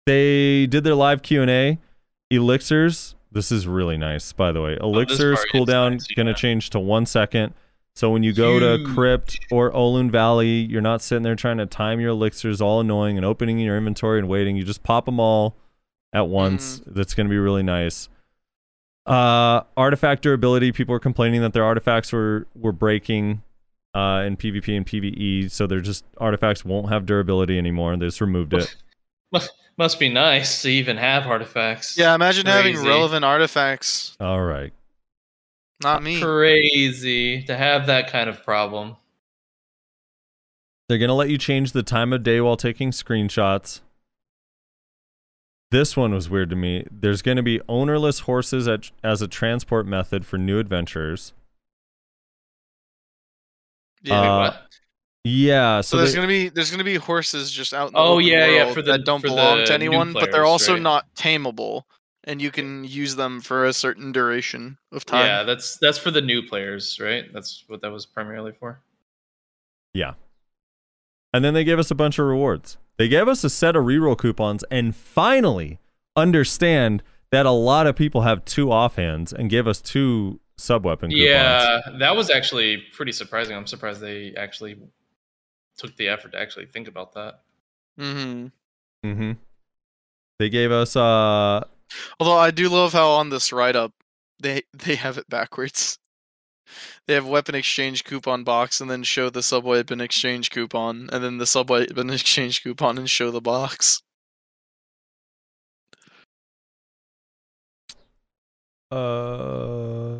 They 0.05 0.67
did 0.67 0.83
their 0.83 0.95
live 0.95 1.21
Q 1.21 1.41
and 1.41 1.51
A. 1.51 1.79
Elixirs. 2.31 3.15
This 3.31 3.51
is 3.51 3.67
really 3.67 3.97
nice, 3.97 4.31
by 4.31 4.51
the 4.51 4.61
way. 4.61 4.77
Elixirs 4.79 5.37
part 5.37 5.47
is 5.47 5.51
cooldown 5.53 5.91
nice, 5.91 6.07
gonna 6.15 6.33
change 6.33 6.69
to 6.71 6.79
one 6.79 7.05
second. 7.05 7.53
So 7.95 8.09
when 8.09 8.23
you 8.23 8.33
go 8.33 8.59
to 8.59 8.83
Crypt 8.93 9.39
or 9.51 9.71
Olun 9.71 10.11
Valley, 10.11 10.49
you're 10.49 10.81
not 10.81 11.01
sitting 11.01 11.23
there 11.23 11.35
trying 11.35 11.59
to 11.59 11.65
time 11.65 12.01
your 12.01 12.09
elixirs, 12.09 12.59
all 12.59 12.81
annoying, 12.81 13.15
and 13.15 13.25
opening 13.25 13.57
your 13.59 13.77
inventory 13.77 14.19
and 14.19 14.27
waiting. 14.27 14.57
You 14.57 14.65
just 14.65 14.83
pop 14.83 15.05
them 15.05 15.17
all 15.19 15.55
at 16.11 16.27
once. 16.27 16.81
That's 16.85 17.13
going 17.13 17.27
to 17.27 17.29
be 17.31 17.37
really 17.37 17.63
nice. 17.63 18.09
Uh, 19.05 19.61
artifact 19.77 20.23
durability. 20.23 20.73
People 20.73 20.93
are 20.93 20.99
complaining 20.99 21.41
that 21.41 21.53
their 21.53 21.63
artifacts 21.63 22.11
were 22.11 22.47
were 22.53 22.73
breaking 22.73 23.41
uh, 23.93 24.23
in 24.25 24.35
PvP 24.35 24.75
and 24.75 24.85
PvE, 24.85 25.49
so 25.49 25.65
they're 25.65 25.79
just 25.79 26.03
artifacts 26.17 26.65
won't 26.65 26.89
have 26.89 27.05
durability 27.05 27.57
anymore. 27.57 27.95
They 27.95 28.07
just 28.07 28.19
removed 28.19 28.53
it. 28.53 28.75
Must, 29.31 29.51
must 29.77 29.99
be 29.99 30.07
nice 30.07 30.61
to 30.61 30.69
even 30.69 30.95
have 30.95 31.27
artifacts. 31.27 31.97
Yeah, 31.97 32.15
imagine 32.15 32.45
having 32.45 32.81
relevant 32.81 33.25
artifacts. 33.25 34.15
All 34.19 34.41
right. 34.41 34.71
Not 35.83 36.03
me. 36.03 36.21
Crazy 36.21 37.43
to 37.43 37.55
have 37.57 37.87
that 37.87 38.09
kind 38.11 38.29
of 38.29 38.43
problem. 38.43 38.95
They're 40.87 40.97
going 40.97 41.09
to 41.09 41.13
let 41.15 41.29
you 41.29 41.37
change 41.37 41.71
the 41.71 41.83
time 41.83 42.13
of 42.13 42.23
day 42.23 42.39
while 42.41 42.57
taking 42.57 42.91
screenshots. 42.91 43.81
This 45.71 45.97
one 45.97 46.13
was 46.13 46.29
weird 46.29 46.49
to 46.51 46.55
me. 46.55 46.85
There's 46.91 47.21
going 47.21 47.37
to 47.37 47.43
be 47.43 47.59
ownerless 47.67 48.19
horses 48.21 48.67
at, 48.67 48.91
as 49.03 49.21
a 49.21 49.27
transport 49.27 49.85
method 49.87 50.25
for 50.25 50.37
new 50.37 50.59
adventurers. 50.59 51.33
Yeah. 54.03 54.21
Uh. 54.21 54.57
Yeah, 55.27 55.81
so 55.81 55.81
so, 55.81 55.97
there's 55.97 56.11
they- 56.11 56.15
gonna 56.17 56.27
be 56.27 56.49
there's 56.49 56.69
gonna 56.69 56.83
be 56.83 56.97
horses 56.97 57.51
just 57.51 57.73
out 57.73 57.87
in 57.87 57.93
the 57.93 57.99
Oh, 57.99 58.13
open 58.13 58.25
yeah, 58.27 58.45
yeah, 58.45 58.71
for 58.71 58.83
the- 58.83 58.91
that 58.91 59.05
don't 59.05 59.21
for 59.21 59.27
belong 59.29 59.57
the 59.57 59.65
to 59.65 59.77
new 59.79 59.87
anyone, 59.87 60.13
but 60.13 60.31
they're 60.31 60.45
also 60.45 60.73
right. 60.73 60.81
not 60.83 61.07
tameable, 61.15 61.81
and 62.25 62.41
you 62.41 62.51
can 62.51 62.83
use 62.83 63.15
them 63.15 63.39
for 63.39 63.65
a 63.65 63.71
certain 63.73 64.11
duration 64.11 64.77
of 64.91 65.05
time. 65.05 65.25
Yeah, 65.25 65.43
that's 65.43 65.77
that's 65.77 65.97
for 65.97 66.11
the 66.11 66.21
new 66.21 66.41
players, 66.43 66.99
right? 66.99 67.31
That's 67.33 67.63
what 67.67 67.81
that 67.81 67.91
was 67.91 68.05
primarily 68.05 68.51
for. 68.59 68.81
yeah. 69.93 70.13
And 71.33 71.43
then 71.43 71.53
they 71.53 71.63
gave 71.65 71.79
us 71.79 71.91
a 71.91 71.95
bunch 71.95 72.17
of 72.17 72.25
rewards. 72.27 72.77
They 72.97 73.09
gave 73.09 73.27
us 73.27 73.43
a 73.43 73.49
set 73.49 73.75
of 73.75 73.83
reroll 73.83 74.17
coupons 74.17 74.63
and 74.71 74.95
finally 74.95 75.79
understand 76.15 77.03
that 77.31 77.45
a 77.45 77.51
lot 77.51 77.87
of 77.87 77.95
people 77.97 78.21
have 78.21 78.45
two 78.45 78.67
offhands 78.67 79.33
and 79.33 79.49
gave 79.49 79.67
us 79.67 79.81
two 79.81 80.39
sub-weapon 80.57 81.09
coupons. 81.09 81.27
Yeah, 81.29 81.81
that 81.99 82.15
was 82.15 82.29
actually 82.29 82.83
pretty 82.93 83.11
surprising. 83.11 83.53
I'm 83.53 83.67
surprised 83.67 83.99
they 83.99 84.33
actually 84.37 84.77
took 85.77 85.93
the 85.97 86.07
effort 86.07 86.31
to 86.31 86.39
actually 86.39 86.67
think 86.67 86.87
about 86.87 87.13
that. 87.15 87.41
hmm 87.97 88.47
Mm-hmm. 89.05 89.33
They 90.39 90.49
gave 90.49 90.71
us 90.71 90.95
uh 90.95 91.65
Although 92.19 92.37
I 92.37 92.51
do 92.51 92.69
love 92.69 92.93
how 92.93 93.09
on 93.09 93.29
this 93.29 93.51
write 93.51 93.75
up 93.75 93.93
they 94.39 94.63
they 94.73 94.95
have 94.95 95.17
it 95.17 95.29
backwards. 95.29 95.99
They 97.07 97.13
have 97.13 97.27
weapon 97.27 97.55
exchange 97.55 98.03
coupon 98.03 98.43
box 98.43 98.81
and 98.81 98.89
then 98.89 99.03
show 99.03 99.29
the 99.29 99.43
subway 99.43 99.77
weapon 99.77 100.01
exchange 100.01 100.49
coupon, 100.49 101.09
and 101.11 101.23
then 101.23 101.37
the 101.37 101.45
subway 101.45 101.81
weapon 101.81 102.09
exchange 102.11 102.63
coupon 102.63 102.97
and 102.97 103.09
show 103.09 103.31
the 103.31 103.41
box. 103.41 104.01
uh 108.91 110.19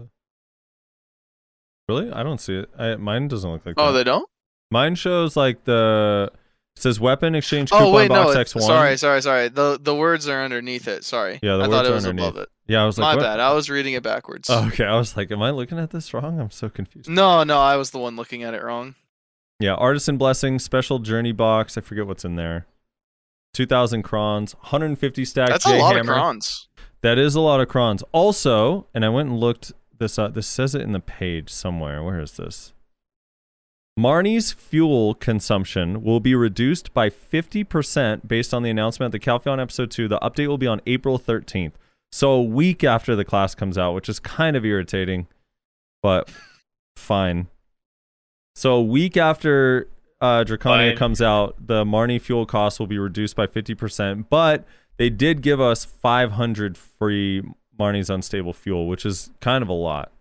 Really? 1.88 2.12
I 2.12 2.24
don't 2.24 2.40
see 2.42 2.56
it. 2.56 2.70
I, 2.78 2.96
mine 2.96 3.28
doesn't 3.28 3.50
look 3.50 3.66
like 3.66 3.76
that. 3.76 3.82
Oh, 3.82 3.92
that. 3.92 3.98
they 3.98 4.04
don't? 4.04 4.28
Mine 4.72 4.96
shows 4.96 5.38
like 5.38 5.64
the 5.66 6.32
it 6.76 6.82
says 6.82 7.00
weapon 7.00 7.36
exchange 7.36 7.72
oh, 7.72 7.78
coupon 7.78 7.88
Oh 7.94 7.96
wait, 7.96 8.08
box 8.10 8.36
no. 8.36 8.42
X1. 8.42 8.62
Sorry, 8.66 8.98
sorry, 8.98 9.22
sorry. 9.22 9.48
The 9.48 9.80
the 9.82 9.96
words 9.96 10.28
are 10.28 10.44
underneath 10.44 10.88
it. 10.88 11.04
Sorry. 11.04 11.40
Yeah, 11.42 11.56
the 11.58 11.64
I 11.64 11.68
words 11.68 11.72
thought 11.72 11.86
it 11.86 11.92
are 11.92 11.96
was 11.96 12.06
above 12.06 12.20
underneath. 12.28 12.44
it. 12.44 12.50
Yeah, 12.68 12.84
I 12.84 12.86
was 12.86 12.98
like, 12.98 13.06
My 13.06 13.16
what? 13.16 13.24
bad. 13.24 13.40
I 13.40 13.54
was 13.54 13.70
reading 13.70 13.94
it 13.94 14.04
backwards. 14.04 14.50
Oh, 14.50 14.66
okay, 14.68 14.86
I 14.86 14.96
was 14.98 15.16
like, 15.16 15.32
am 15.32 15.42
I 15.42 15.52
looking 15.52 15.80
at 15.80 15.92
this 15.92 16.14
wrong? 16.14 16.40
I'm 16.40 16.52
so 16.52 16.70
confused. 16.70 17.10
No, 17.10 17.44
no, 17.44 17.60
I 17.60 17.76
was 17.78 17.92
the 17.92 18.00
one 18.00 18.16
looking 18.16 18.44
at 18.44 18.54
it 18.54 18.64
wrong. 18.64 18.96
Yeah, 19.60 19.76
artisan 19.76 20.18
blessing, 20.18 20.60
special 20.60 21.00
journey 21.00 21.32
box. 21.32 21.78
I 21.78 21.82
forget 21.82 22.08
what's 22.08 22.26
in 22.26 22.36
there. 22.36 22.66
2,000 23.54 24.04
crons, 24.04 24.54
150 24.56 25.24
stack 25.24 25.48
That's 25.48 25.64
J 25.64 25.78
a 25.80 25.82
lot 25.82 25.96
hammer. 25.96 26.12
of 26.12 26.18
crons. 26.18 26.68
That 27.02 27.18
is 27.18 27.36
a 27.36 27.40
lot 27.40 27.62
of 27.62 27.70
crons. 27.70 28.04
Also, 28.12 28.88
and 28.94 29.06
I 29.06 29.10
went 29.10 29.30
and 29.30 29.40
looked 29.40 29.72
this 29.98 30.20
up. 30.20 30.34
This 30.34 30.46
says 30.48 30.76
it 30.76 30.82
in 30.82 30.92
the 30.92 31.00
page 31.00 31.50
somewhere. 31.52 32.04
Where 32.04 32.20
is 32.20 32.34
this? 32.34 32.74
Marni's 33.98 34.52
fuel 34.52 35.14
consumption 35.14 36.04
will 36.04 36.20
be 36.20 36.36
reduced 36.36 36.94
by 36.94 37.10
50% 37.10 38.28
based 38.28 38.54
on 38.54 38.62
the 38.62 38.70
announcement 38.70 39.08
of 39.08 39.12
the 39.14 39.26
Calpheon 39.26 39.62
episode 39.62 39.90
2. 39.90 40.10
The 40.10 40.20
update 40.20 40.48
will 40.48 40.58
be 40.58 40.68
on 40.68 40.82
April 40.86 41.18
13th. 41.18 41.74
So 42.12 42.32
a 42.32 42.44
week 42.44 42.84
after 42.84 43.16
the 43.16 43.24
class 43.24 43.56
comes 43.56 43.78
out, 43.78 43.94
which 43.94 44.10
is 44.10 44.20
kind 44.20 44.58
of 44.58 44.66
irritating, 44.66 45.28
but 46.04 46.30
fine. 46.98 47.48
So 48.56 48.74
a 48.76 48.84
week 48.84 49.16
after 49.16 49.88
uh, 50.20 50.44
Drakania 50.44 50.90
Fine. 50.90 50.98
comes 50.98 51.22
out, 51.22 51.56
the 51.66 51.86
Marnie 51.86 52.22
fuel 52.22 52.46
cost 52.46 52.80
will 52.80 52.88
be 52.88 53.00
reduced 53.00 53.36
by 53.36 53.48
50%, 53.48 54.26
but 54.30 54.66
they 54.98 55.10
did 55.10 55.42
give 55.42 55.62
us 55.62 55.86
500 55.86 56.78
free 56.78 57.44
Marni's 57.78 58.10
unstable 58.10 58.54
fuel, 58.54 58.88
which 58.88 59.06
is 59.06 59.30
kind 59.40 59.62
of 59.62 59.70
a 59.70 59.74
lot. 59.74 60.12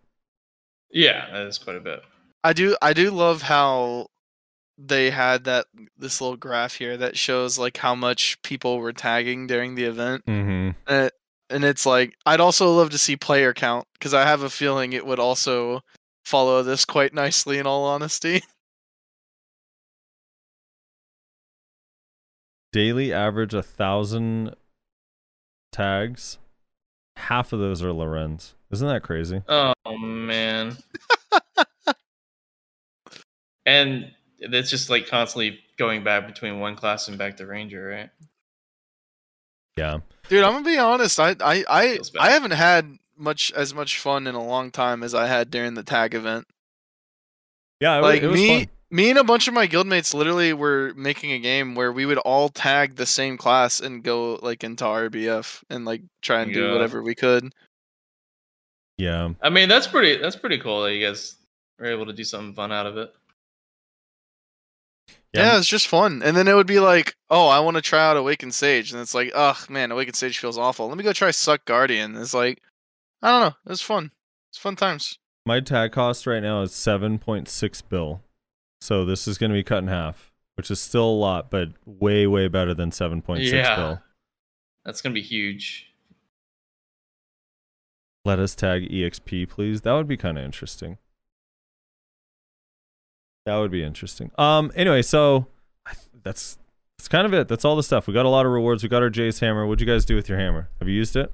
Yeah, 0.91 1.29
that 1.33 1.47
is 1.47 1.59
quite 1.59 1.77
a 1.77 1.81
bit. 1.81 2.03
I 2.45 2.53
do 2.53 2.77
I 2.83 2.93
do 2.93 3.11
love 3.11 3.43
how 3.43 4.09
they 4.77 5.11
had 5.11 5.45
that 5.45 5.67
this 5.97 6.21
little 6.21 6.37
graph 6.37 6.75
here 6.75 6.97
that 6.99 7.17
shows 7.17 7.59
like 7.59 7.79
how 7.79 7.95
much 7.95 8.41
people 8.43 8.79
were 8.79 8.93
tagging 8.93 9.47
during 9.47 9.75
the 9.75 9.85
event. 9.85 10.27
Mm-hmm. 10.27 10.71
Uh, 10.87 11.09
and 11.49 11.65
it's 11.65 11.87
like 11.87 12.15
I'd 12.27 12.41
also 12.41 12.71
love 12.71 12.91
to 12.91 12.99
see 12.99 13.17
player 13.17 13.55
count 13.55 13.87
because 13.95 14.13
I 14.13 14.27
have 14.27 14.43
a 14.43 14.51
feeling 14.51 14.93
it 14.93 15.07
would 15.07 15.19
also 15.19 15.81
follow 16.25 16.63
this 16.63 16.85
quite 16.85 17.15
nicely 17.15 17.59
in 17.59 17.67
all 17.67 17.85
honesty. 17.85 18.43
Daily 22.73 23.13
average 23.13 23.55
a 23.55 23.63
thousand 23.63 24.55
tags. 25.73 26.39
Half 27.17 27.53
of 27.55 27.61
those 27.61 27.83
are 27.83 27.93
Lorenz. 27.93 28.55
Isn't 28.71 28.89
that 28.89 29.03
crazy? 29.03 29.41
Oh 29.49 29.73
man. 29.97 30.77
and 33.67 34.11
it's 34.39 34.71
just 34.71 34.91
like 34.91 35.09
constantly 35.09 35.59
going 35.79 36.05
back 36.05 36.27
between 36.27 36.61
one 36.61 36.77
class 36.77 37.09
and 37.09 37.19
back 37.19 37.37
to 37.39 37.47
ranger, 37.47 37.87
right? 37.87 38.11
Yeah. 39.77 39.99
Dude, 40.29 40.45
I'm 40.45 40.53
gonna 40.53 40.65
be 40.65 40.79
honest. 40.79 41.19
I 41.19 41.35
I 41.41 41.65
I, 41.69 41.99
I 42.19 42.31
haven't 42.31 42.53
had 42.53 42.97
much 43.17 43.53
as 43.53 43.75
much 43.75 43.99
fun 43.99 44.27
in 44.27 44.35
a 44.35 44.45
long 44.45 44.71
time 44.71 45.03
as 45.03 45.15
I 45.15 45.27
had 45.27 45.51
during 45.51 45.75
the 45.75 45.83
tag 45.83 46.15
event. 46.15 46.47
Yeah, 47.81 47.99
it, 47.99 48.01
wa- 48.03 48.09
like 48.09 48.23
it 48.23 48.29
was 48.29 48.41
me 48.41 48.59
fun. 48.61 48.67
me 48.91 49.11
and 49.11 49.19
a 49.19 49.25
bunch 49.25 49.49
of 49.49 49.55
my 49.55 49.67
guildmates 49.67 50.15
literally 50.15 50.53
were 50.53 50.93
making 50.97 51.33
a 51.33 51.39
game 51.39 51.75
where 51.75 51.93
we 51.93 52.07
would 52.07 52.19
all 52.19 52.49
tag 52.49 52.97
the 52.97 53.07
same 53.07 53.37
class 53.37 53.81
and 53.81 54.03
go 54.03 54.39
like 54.43 54.63
into 54.65 54.85
RBF 54.85 55.63
and 55.71 55.85
like 55.85 56.03
try 56.23 56.43
and 56.43 56.53
do 56.55 56.73
whatever 56.73 57.03
we 57.03 57.15
could. 57.15 57.53
Yeah. 58.97 59.31
I 59.43 59.51
mean, 59.51 59.69
that's 59.69 59.89
pretty. 59.89 60.19
That's 60.19 60.37
pretty 60.37 60.59
cool 60.59 60.83
that 60.85 60.95
you 60.95 61.05
guys 61.05 61.37
were 61.79 61.87
able 61.87 62.07
to 62.07 62.13
do 62.13 62.23
something 62.25 62.55
fun 62.55 62.71
out 62.73 62.87
of 62.87 62.97
it. 62.97 63.13
Yeah, 65.35 65.59
it's 65.59 65.67
just 65.69 65.89
fun. 65.89 66.23
And 66.25 66.37
then 66.37 66.47
it 66.49 66.55
would 66.55 66.67
be 66.67 66.79
like, 66.81 67.17
oh, 67.29 67.49
I 67.49 67.61
want 67.61 67.77
to 67.77 67.83
try 67.83 67.99
out 68.09 68.17
Awakened 68.17 68.55
Sage. 68.55 68.93
And 68.93 69.01
it's 69.01 69.15
like, 69.15 69.33
ugh, 69.35 69.69
man, 69.69 69.91
Awakened 69.91 70.17
Sage 70.17 70.39
feels 70.39 70.57
awful. 70.57 70.89
Let 70.89 70.97
me 70.97 71.05
go 71.05 71.13
try 71.13 71.31
Succ 71.31 71.65
Guardian. 71.65 72.17
It's 72.17 72.35
like, 72.35 72.63
I 73.23 73.29
don't 73.31 73.49
know. 73.51 73.73
It's 73.73 73.83
fun. 73.83 74.13
It's 74.51 74.59
fun 74.59 74.77
times. 74.77 75.19
My 75.47 75.61
tag 75.61 75.93
cost 75.93 76.27
right 76.27 76.43
now 76.43 76.63
is 76.63 76.71
7.6 76.73 77.83
bill. 77.89 78.23
So 78.81 79.05
this 79.05 79.27
is 79.27 79.37
going 79.39 79.51
to 79.51 79.55
be 79.55 79.65
cut 79.65 79.79
in 79.79 79.89
half, 79.89 80.31
which 80.57 80.71
is 80.71 80.81
still 80.81 81.05
a 81.09 81.11
lot, 81.11 81.51
but 81.51 81.71
way, 81.85 82.27
way 82.27 82.49
better 82.49 82.73
than 82.75 82.91
7.6 82.91 83.51
Yeah. 83.51 83.77
bill. 83.77 84.01
That's 84.85 85.01
gonna 85.01 85.15
be 85.15 85.23
huge. 85.23 85.91
Let 88.27 88.39
us 88.39 88.55
tag 88.55 88.91
EXP, 88.91 89.49
please. 89.49 89.81
That 89.83 89.93
would 89.95 90.07
be 90.09 90.17
kind 90.17 90.39
of 90.39 90.45
interesting. 90.45 90.99
That 93.47 93.57
would 93.57 93.71
be 93.71 93.83
interesting. 93.83 94.31
Um. 94.39 94.73
Anyway, 94.75 95.03
so 95.03 95.47
that's 96.23 96.57
that's 96.97 97.09
kind 97.09 97.27
of 97.27 97.35
it. 97.35 97.47
That's 97.49 97.65
all 97.65 97.77
the 97.77 97.83
stuff. 97.83 98.07
We 98.07 98.15
got 98.15 98.25
a 98.25 98.29
lot 98.31 98.47
of 98.47 98.53
rewards. 98.53 98.83
We 98.83 98.89
got 98.89 99.03
our 99.03 99.11
Jace 99.11 99.41
hammer. 99.41 99.67
What'd 99.67 99.81
you 99.81 99.87
guys 99.87 100.05
do 100.07 100.15
with 100.17 100.29
your 100.29 100.39
hammer? 100.39 100.69
Have 100.79 100.89
you 100.89 100.95
used 100.95 101.17
it? 101.17 101.31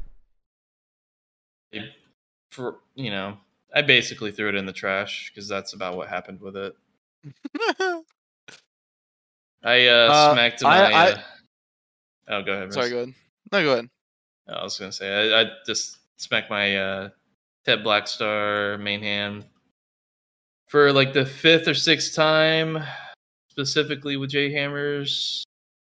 For 2.51 2.79
you 2.97 3.11
know, 3.13 3.37
I 3.73 3.83
basically 3.83 4.33
threw 4.33 4.49
it 4.49 4.57
in 4.57 4.67
the 4.67 4.73
trash 4.73 5.31
because 5.33 5.49
that's 5.49 5.73
about 5.73 5.97
what 5.97 6.09
happened 6.09 6.41
with 6.41 6.57
it. 6.57 6.75
I 9.63 9.87
uh, 9.89 10.09
Uh, 10.11 10.33
smacked 10.33 10.65
I- 10.65 10.69
my. 10.91 10.93
I- 10.93 11.11
uh, 11.13 11.19
oh, 12.29 12.43
go 12.43 12.53
ahead. 12.55 12.73
Sorry, 12.73 12.87
Rez. 12.87 12.93
go 12.93 12.99
ahead. 13.03 13.15
No, 13.53 13.63
go 13.63 13.73
ahead. 13.75 13.89
I 14.49 14.65
was 14.65 14.77
gonna 14.79 14.91
say 14.91 15.33
I, 15.33 15.43
I 15.43 15.45
just 15.65 15.99
smacked 16.17 16.51
my 16.51 16.77
uh, 16.77 17.09
TET 17.65 17.85
Blackstar 17.85 18.81
main 18.81 19.01
hand 19.01 19.45
for 20.71 20.93
like 20.93 21.13
the 21.13 21.27
fifth 21.27 21.67
or 21.67 21.75
sixth 21.75 22.15
time, 22.15 22.79
specifically 23.51 24.17
with 24.17 24.31
J 24.31 24.53
Hammers. 24.53 25.45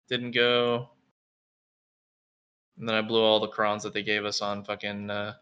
Didn't 0.08 0.32
go, 0.32 0.90
and 2.78 2.88
then 2.88 2.96
I 2.96 3.02
blew 3.02 3.22
all 3.22 3.42
the 3.42 3.50
crons 3.50 3.84
that 3.84 3.92
they 3.92 4.04
gave 4.04 4.24
us 4.24 4.42
on 4.42 4.64
fucking 4.64 5.10
uh, 5.10 5.34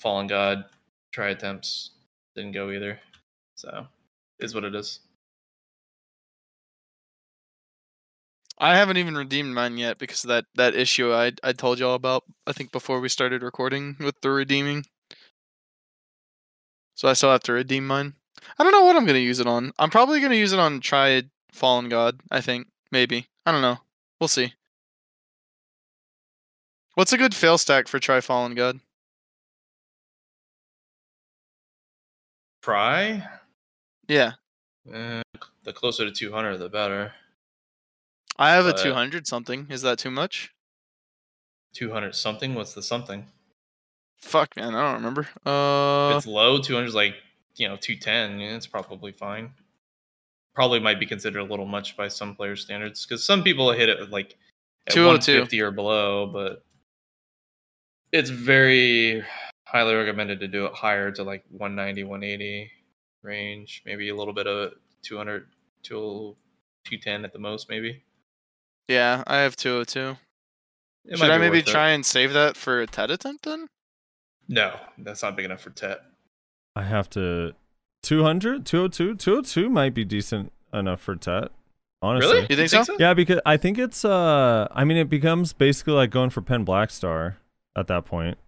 Fallen 0.00 0.26
God 0.26 0.64
try 1.12 1.28
attempts. 1.28 1.90
Didn't 2.34 2.52
go 2.52 2.70
either. 2.70 2.98
So, 3.54 3.86
is 4.40 4.54
what 4.54 4.64
it 4.64 4.74
is. 4.74 5.00
I 8.58 8.76
haven't 8.76 8.96
even 8.96 9.16
redeemed 9.16 9.54
mine 9.54 9.78
yet 9.78 9.98
because 9.98 10.24
of 10.24 10.28
that 10.28 10.46
that 10.56 10.74
issue 10.74 11.12
I 11.12 11.32
I 11.44 11.52
told 11.52 11.78
y'all 11.78 11.94
about. 11.94 12.24
I 12.46 12.52
think 12.52 12.72
before 12.72 13.00
we 13.00 13.08
started 13.08 13.42
recording 13.42 13.96
with 14.00 14.20
the 14.22 14.30
redeeming. 14.30 14.84
So 16.98 17.06
I 17.06 17.12
still 17.12 17.30
have 17.30 17.44
to 17.44 17.52
redeem 17.52 17.86
mine. 17.86 18.14
I 18.58 18.64
don't 18.64 18.72
know 18.72 18.84
what 18.84 18.96
I'm 18.96 19.06
gonna 19.06 19.20
use 19.20 19.38
it 19.38 19.46
on. 19.46 19.70
I'm 19.78 19.88
probably 19.88 20.20
gonna 20.20 20.34
use 20.34 20.52
it 20.52 20.58
on 20.58 20.80
try 20.80 21.22
Fallen 21.52 21.88
God. 21.88 22.18
I 22.28 22.40
think 22.40 22.66
maybe. 22.90 23.28
I 23.46 23.52
don't 23.52 23.62
know. 23.62 23.78
We'll 24.20 24.26
see. 24.26 24.54
What's 26.94 27.12
a 27.12 27.16
good 27.16 27.36
fail 27.36 27.56
stack 27.56 27.86
for 27.86 28.00
try 28.00 28.20
Fallen 28.20 28.56
God? 28.56 28.80
Try. 32.62 33.28
Yeah, 34.08 34.32
Uh, 34.92 35.22
the 35.62 35.72
closer 35.72 36.04
to 36.04 36.10
200, 36.10 36.56
the 36.56 36.68
better. 36.68 37.14
I 38.36 38.50
have 38.50 38.66
a 38.66 38.72
200 38.72 39.28
something. 39.28 39.68
Is 39.70 39.82
that 39.82 40.00
too 40.00 40.10
much? 40.10 40.52
200 41.74 42.16
something. 42.16 42.56
What's 42.56 42.74
the 42.74 42.82
something? 42.82 43.26
Fuck, 44.20 44.56
man, 44.56 44.74
I 44.74 44.82
don't 44.82 45.02
remember. 45.02 45.28
Uh, 45.46 46.14
it's 46.16 46.26
low. 46.26 46.60
200 46.60 46.86
is 46.86 46.94
like 46.94 47.14
you 47.56 47.68
know 47.68 47.76
210. 47.76 48.40
Yeah, 48.40 48.56
it's 48.56 48.66
probably 48.66 49.12
fine. 49.12 49.52
Probably 50.54 50.80
might 50.80 50.98
be 50.98 51.06
considered 51.06 51.38
a 51.40 51.44
little 51.44 51.66
much 51.66 51.96
by 51.96 52.08
some 52.08 52.34
player 52.34 52.56
standards 52.56 53.06
because 53.06 53.24
some 53.24 53.42
people 53.44 53.70
hit 53.72 53.88
it 53.88 53.98
with 54.00 54.10
like 54.10 54.36
at 54.88 54.94
202. 54.94 55.32
150 55.32 55.60
or 55.60 55.70
below, 55.70 56.26
but 56.26 56.64
it's 58.12 58.30
very 58.30 59.22
highly 59.64 59.94
recommended 59.94 60.40
to 60.40 60.48
do 60.48 60.64
it 60.66 60.74
higher 60.74 61.10
to 61.12 61.22
like 61.22 61.44
190, 61.50 62.02
180 62.04 62.70
range. 63.22 63.82
Maybe 63.86 64.08
a 64.08 64.16
little 64.16 64.34
bit 64.34 64.46
of 64.48 64.72
200 65.02 65.46
to 65.84 66.36
210 66.84 67.24
at 67.24 67.32
the 67.32 67.38
most, 67.38 67.68
maybe. 67.68 68.02
yeah, 68.88 69.22
I 69.26 69.36
have 69.38 69.54
202. 69.56 70.16
It 71.04 71.18
Should 71.18 71.30
I 71.30 71.38
maybe 71.38 71.58
worth 71.58 71.68
it. 71.68 71.70
try 71.70 71.90
and 71.90 72.04
save 72.04 72.32
that 72.32 72.56
for 72.56 72.80
a 72.80 72.86
TET 72.86 73.10
attempt 73.10 73.44
then? 73.44 73.68
No, 74.48 74.74
that's 74.98 75.22
not 75.22 75.36
big 75.36 75.44
enough 75.44 75.60
for 75.60 75.70
Tet. 75.70 76.02
I 76.74 76.82
have 76.82 77.10
to 77.10 77.54
200, 78.02 78.64
202, 78.64 79.16
202 79.16 79.68
might 79.68 79.94
be 79.94 80.04
decent 80.04 80.52
enough 80.72 81.00
for 81.00 81.16
Tet. 81.16 81.50
Honestly. 82.00 82.32
Really? 82.32 82.46
You 82.48 82.56
think 82.68 82.84
so? 82.84 82.96
Yeah, 82.98 83.12
because 83.14 83.40
I 83.44 83.56
think 83.56 83.76
it's 83.78 84.04
uh 84.04 84.68
I 84.70 84.84
mean 84.84 84.96
it 84.96 85.10
becomes 85.10 85.52
basically 85.52 85.94
like 85.94 86.10
going 86.10 86.30
for 86.30 86.40
Pen 86.42 86.64
Blackstar 86.64 87.34
at 87.76 87.88
that 87.88 88.04
point, 88.04 88.38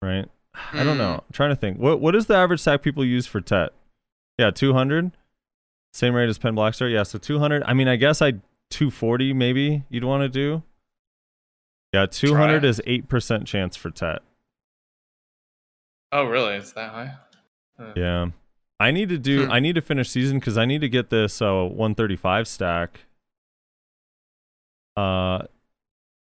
right? 0.00 0.28
I 0.72 0.84
don't 0.84 0.98
know. 0.98 1.14
Hmm. 1.14 1.20
I'm 1.20 1.32
trying 1.32 1.50
to 1.50 1.56
think. 1.56 1.78
What 1.78 2.00
what 2.00 2.14
is 2.14 2.26
the 2.26 2.36
average 2.36 2.60
stack 2.60 2.82
people 2.82 3.04
use 3.04 3.26
for 3.26 3.40
Tet? 3.40 3.70
Yeah, 4.38 4.50
200. 4.50 5.10
Same 5.92 6.14
rate 6.14 6.28
as 6.28 6.38
Pen 6.38 6.54
Blackstar. 6.54 6.90
Yeah, 6.90 7.02
so 7.02 7.18
200. 7.18 7.64
I 7.64 7.74
mean, 7.74 7.88
I 7.88 7.96
guess 7.96 8.22
I 8.22 8.32
240 8.70 9.32
maybe 9.32 9.82
you'd 9.90 10.04
want 10.04 10.22
to 10.22 10.28
do. 10.28 10.62
Yeah, 11.92 12.06
200 12.06 12.60
Try. 12.60 12.68
is 12.68 12.80
8% 12.86 13.44
chance 13.44 13.74
for 13.74 13.90
Tet. 13.90 14.22
Oh, 16.12 16.24
really? 16.24 16.56
It's 16.56 16.72
that 16.72 16.90
high? 16.90 17.14
Huh. 17.78 17.92
Yeah. 17.96 18.26
I 18.78 18.90
need 18.90 19.08
to 19.10 19.18
do 19.18 19.46
Hmm. 19.46 19.52
I 19.52 19.60
need 19.60 19.74
to 19.74 19.80
finish 19.82 20.08
season 20.10 20.40
cuz 20.40 20.56
I 20.56 20.64
need 20.64 20.80
to 20.80 20.88
get 20.88 21.10
this 21.10 21.40
uh 21.42 21.64
135 21.64 22.48
stack. 22.48 23.00
Uh 24.96 25.42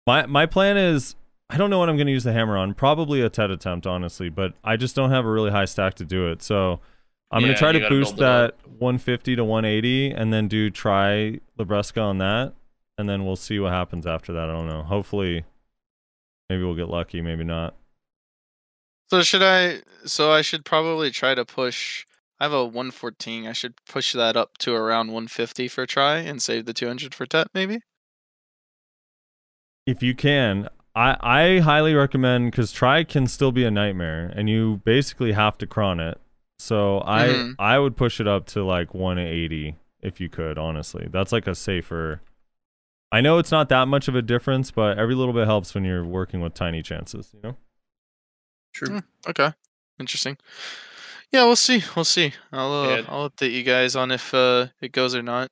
my 0.07 0.27
my 0.27 0.47
plan 0.47 0.77
is 0.77 1.15
I 1.49 1.57
don't 1.59 1.71
know 1.71 1.79
what 1.79 1.89
I'm 1.89 1.97
going 1.97 2.09
to 2.09 2.13
use 2.13 2.25
the 2.25 2.33
hammer 2.33 2.57
on. 2.57 2.75
Probably 2.75 3.21
a 3.21 3.29
TET 3.29 3.53
attempt 3.53 3.87
honestly, 3.87 4.29
but 4.29 4.55
I 4.65 4.77
just 4.77 4.97
don't 4.97 5.11
have 5.11 5.25
a 5.25 5.31
really 5.31 5.51
high 5.53 5.65
stack 5.65 5.95
to 5.95 6.05
do 6.05 6.27
it. 6.29 6.43
So 6.43 6.81
I'm 7.31 7.41
going 7.43 7.53
to 7.55 7.59
try 7.59 7.71
to 7.73 7.89
boost 7.89 8.17
that 8.17 8.51
up. 8.51 8.67
150 8.79 9.37
to 9.37 9.45
180 9.45 10.11
and 10.11 10.33
then 10.33 10.49
do 10.49 10.71
try 10.71 11.39
Labreska 11.59 12.03
on 12.03 12.19
that 12.19 12.55
and 12.99 13.09
then 13.09 13.25
we'll 13.25 13.37
see 13.37 13.59
what 13.61 13.73
happens 13.73 14.07
after 14.07 14.33
that. 14.33 14.49
I 14.51 14.53
don't 14.53 14.67
know. 14.69 14.83
Hopefully 14.83 15.45
maybe 16.51 16.65
we'll 16.65 16.75
get 16.75 16.89
lucky, 16.89 17.21
maybe 17.21 17.45
not. 17.45 17.75
So 19.11 19.23
should 19.23 19.43
I? 19.43 19.83
So 20.05 20.33
I 20.33 20.43
should 20.43 20.65
probably 20.65 21.11
try 21.11 21.35
to 21.35 21.45
push. 21.45 22.05
I 22.41 22.45
have 22.45 22.53
a 22.53 22.65
114. 22.65 23.47
I 23.47 23.53
should 23.53 23.74
push 23.87 24.12
that 24.12 24.37
up 24.37 24.59
to 24.59 24.74
around 24.74 25.09
150 25.09 25.69
for 25.69 25.83
a 25.83 25.87
try 25.87 26.16
and 26.19 26.43
save 26.43 26.66
the 26.66 26.74
200 26.74 27.15
for 27.15 27.24
TET 27.27 27.49
maybe. 27.55 27.81
if 29.87 30.03
you 30.03 30.15
can 30.15 30.69
i 30.97 31.16
i 31.20 31.59
highly 31.61 31.95
recommend 31.95 32.51
because 32.51 32.73
try 32.73 33.05
can 33.05 33.27
still 33.27 33.53
be 33.53 33.65
a 33.65 33.70
nightmare 33.70 34.33
and 34.35 34.51
you 34.51 34.81
basically 34.85 35.33
have 35.33 35.57
to 35.57 35.66
cron 35.66 36.01
it 36.01 36.20
so 36.59 36.99
i 37.07 37.27
Mhm. 37.28 37.55
i 37.59 37.78
would 37.78 37.97
push 37.97 38.20
it 38.20 38.27
up 38.27 38.47
to 38.47 38.65
like 38.65 38.95
180 38.95 39.77
if 40.03 40.20
you 40.20 40.28
could 40.28 40.59
honestly 40.59 41.07
that's 41.11 41.31
like 41.33 41.47
a 41.47 41.55
safer 41.55 42.20
i 43.12 43.20
know 43.20 43.39
it's 43.39 43.53
not 43.53 43.69
that 43.69 43.87
much 43.87 44.09
of 44.09 44.16
a 44.16 44.23
difference 44.23 44.73
but 44.73 44.99
every 44.99 45.15
little 45.15 45.35
bit 45.35 45.47
helps 45.47 45.73
when 45.74 45.85
you're 45.85 46.05
working 46.05 46.41
with 46.41 46.53
tiny 46.55 46.83
chances 46.83 47.31
you 47.33 47.41
know 47.43 47.57
True. 48.77 48.89
Hmm. 48.89 48.98
Okay, 49.27 49.53
interesting. 49.98 50.36
Yeah, 51.32 51.44
we'll 51.44 51.57
see. 51.57 51.82
We'll 51.97 52.05
see. 52.05 52.35
I'll 52.53 52.73
uh, 52.73 52.89
Yeah. 52.97 53.03
I'll 53.09 53.31
update 53.31 53.53
you 53.53 53.62
guys 53.62 53.97
on 53.97 54.11
if 54.11 54.35
uh, 54.35 54.66
it 54.82 54.93
goes 54.93 55.15
or 55.15 55.23
not. 55.23 55.48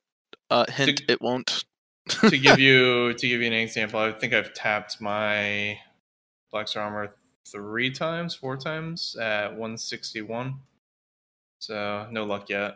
Uh, 0.51 0.65
hint, 0.71 1.01
it 1.09 1.19
won't. 1.21 1.65
to 2.07 2.37
give 2.37 2.59
you 2.67 3.13
to 3.13 3.27
give 3.27 3.41
you 3.41 3.47
an 3.47 3.53
example, 3.53 3.99
I 3.99 4.11
think 4.11 4.33
I've 4.33 4.53
tapped 4.53 5.01
my 5.01 5.79
Black 6.51 6.67
Star 6.67 6.83
armor 6.83 7.15
three 7.51 7.89
times, 7.89 8.35
four 8.35 8.57
times 8.57 9.15
at 9.19 9.49
161. 9.49 10.59
So 11.57 12.07
no 12.11 12.25
luck 12.25 12.47
yet. 12.49 12.75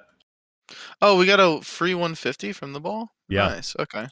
Oh, 0.99 1.15
we 1.15 1.27
got 1.27 1.39
a 1.39 1.61
free 1.61 1.93
150 1.93 2.53
from 2.53 2.73
the 2.73 2.79
ball. 2.79 3.11
Yeah. 3.27 3.49
Nice. 3.49 3.75
Okay. 3.77 4.07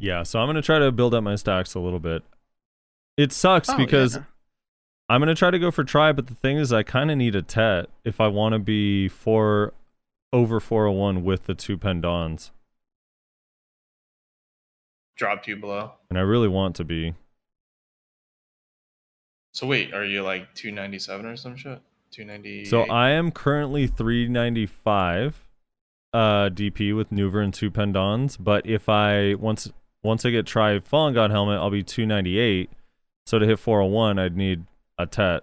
yeah 0.00 0.22
so 0.22 0.38
i'm 0.38 0.46
gonna 0.48 0.62
try 0.62 0.78
to 0.78 0.92
build 0.92 1.12
up 1.12 1.24
my 1.24 1.34
stacks 1.34 1.74
a 1.74 1.80
little 1.80 1.98
bit 1.98 2.22
it 3.18 3.32
sucks 3.32 3.68
Oh, 3.68 3.76
because 3.76 4.16
yeah. 4.16 4.22
I'm 5.10 5.20
gonna 5.20 5.34
try 5.34 5.50
to 5.50 5.58
go 5.58 5.70
for 5.70 5.84
try, 5.84 6.12
but 6.12 6.26
the 6.28 6.34
thing 6.34 6.56
is, 6.56 6.72
I 6.72 6.82
kind 6.82 7.10
of 7.10 7.18
need 7.18 7.34
a 7.36 7.42
tet 7.42 7.90
if 8.04 8.20
I 8.20 8.28
want 8.28 8.54
to 8.54 8.58
be 8.58 9.08
four 9.08 9.74
over 10.32 10.60
401 10.60 11.24
with 11.24 11.44
the 11.46 11.54
two 11.54 11.76
pendons, 11.76 12.50
Drop 15.16 15.42
two 15.42 15.56
below. 15.56 15.92
and 16.10 16.18
I 16.18 16.22
really 16.22 16.48
want 16.48 16.76
to 16.76 16.84
be. 16.84 17.14
So 19.52 19.66
wait, 19.66 19.92
are 19.92 20.04
you 20.04 20.22
like 20.22 20.54
297 20.54 21.26
or 21.26 21.36
some 21.36 21.56
shit? 21.56 21.80
290. 22.12 22.66
So 22.66 22.82
I 22.82 23.10
am 23.10 23.30
currently 23.32 23.86
395 23.86 25.44
uh 26.14 26.48
DP 26.48 26.96
with 26.96 27.10
Nouver 27.10 27.40
and 27.42 27.52
two 27.52 27.70
pendons, 27.70 28.36
but 28.38 28.64
if 28.66 28.88
I 28.88 29.34
once 29.34 29.70
once 30.02 30.24
I 30.24 30.30
get 30.30 30.46
try 30.46 30.78
Fallen 30.78 31.12
God 31.14 31.30
helmet, 31.30 31.58
I'll 31.58 31.70
be 31.70 31.82
298. 31.82 32.70
So 33.28 33.38
to 33.38 33.44
hit 33.44 33.58
401, 33.58 34.18
I'd 34.18 34.38
need 34.38 34.64
a 34.96 35.04
tet 35.04 35.42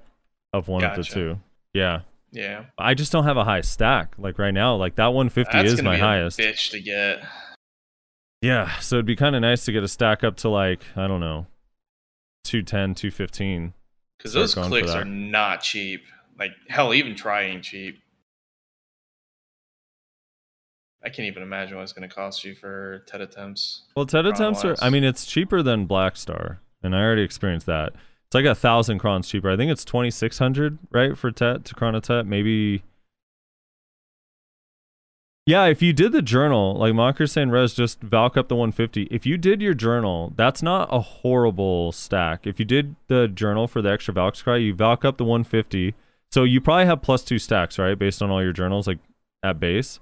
of 0.53 0.67
one 0.67 0.83
of 0.83 0.95
the 0.95 1.03
two. 1.03 1.39
Yeah. 1.71 1.99
Yeah. 2.31 2.65
I 2.79 2.95
just 2.95 3.11
don't 3.11 3.25
have 3.25 3.37
a 3.37 3.43
high 3.43 3.61
stack. 3.61 4.15
Like 4.17 4.39
right 4.39 4.55
now, 4.55 4.75
like 4.75 4.95
that 4.95 5.13
150 5.13 5.55
That's 5.55 5.73
is 5.73 5.83
my 5.83 5.93
be 5.93 6.01
a 6.01 6.03
highest. 6.03 6.39
bitch 6.39 6.71
to 6.71 6.81
get. 6.81 7.23
Yeah, 8.41 8.75
so 8.79 8.95
it'd 8.95 9.05
be 9.05 9.15
kind 9.15 9.35
of 9.35 9.43
nice 9.43 9.65
to 9.65 9.71
get 9.71 9.83
a 9.83 9.87
stack 9.87 10.23
up 10.23 10.35
to 10.37 10.49
like, 10.49 10.81
I 10.95 11.05
don't 11.05 11.19
know, 11.19 11.45
210, 12.45 12.95
215. 12.95 13.73
Because 14.17 14.33
those 14.33 14.55
clicks 14.55 14.89
are 14.89 15.05
not 15.05 15.61
cheap. 15.61 16.05
Like 16.39 16.53
hell, 16.67 16.91
even 16.91 17.15
trying 17.15 17.61
cheap. 17.61 17.99
I 21.03 21.09
can't 21.09 21.27
even 21.27 21.43
imagine 21.43 21.77
what 21.77 21.83
it's 21.83 21.93
going 21.93 22.09
to 22.09 22.15
cost 22.15 22.43
you 22.43 22.55
for 22.55 23.03
TET 23.05 23.21
attempts. 23.21 23.83
Well, 23.95 24.07
TET 24.07 24.25
attempts 24.25 24.65
are, 24.65 24.75
I 24.81 24.89
mean, 24.89 25.03
it's 25.03 25.27
cheaper 25.27 25.61
than 25.61 25.85
Black 25.85 26.17
Star, 26.17 26.61
and 26.85 26.95
I 26.95 27.01
already 27.01 27.23
experienced 27.23 27.65
that. 27.65 27.93
It's 28.27 28.33
like 28.33 28.45
a 28.45 28.55
thousand 28.55 28.99
crons 28.99 29.27
cheaper. 29.27 29.49
I 29.49 29.57
think 29.57 29.71
it's 29.71 29.85
2600 29.85 30.79
right, 30.91 31.17
for 31.17 31.31
TET 31.31 31.65
to 31.65 31.75
Chronotet. 31.75 32.25
Maybe. 32.25 32.83
Yeah, 35.45 35.65
if 35.65 35.81
you 35.83 35.93
did 35.93 36.11
the 36.11 36.23
journal, 36.23 36.75
like 36.75 36.93
Monker 36.93 37.29
saying, 37.29 37.51
Res, 37.51 37.75
just 37.75 38.01
Valk 38.01 38.35
up 38.35 38.47
the 38.47 38.55
150. 38.55 39.03
If 39.11 39.27
you 39.27 39.37
did 39.37 39.61
your 39.61 39.75
journal, 39.75 40.33
that's 40.35 40.63
not 40.63 40.89
a 40.91 40.99
horrible 40.99 41.91
stack. 41.91 42.47
If 42.47 42.57
you 42.57 42.65
did 42.65 42.95
the 43.07 43.27
journal 43.27 43.67
for 43.67 43.81
the 43.83 43.91
extra 43.91 44.13
Valk 44.13 44.35
cry, 44.37 44.57
you 44.57 44.73
Valk 44.73 45.05
up 45.05 45.17
the 45.17 45.23
150. 45.23 45.93
So 46.31 46.43
you 46.43 46.61
probably 46.61 46.87
have 46.87 47.03
plus 47.03 47.23
two 47.23 47.37
stacks, 47.37 47.77
right? 47.77 47.97
Based 47.97 48.23
on 48.23 48.31
all 48.31 48.41
your 48.41 48.53
journals, 48.53 48.87
like 48.87 48.97
at 49.43 49.59
base. 49.59 49.99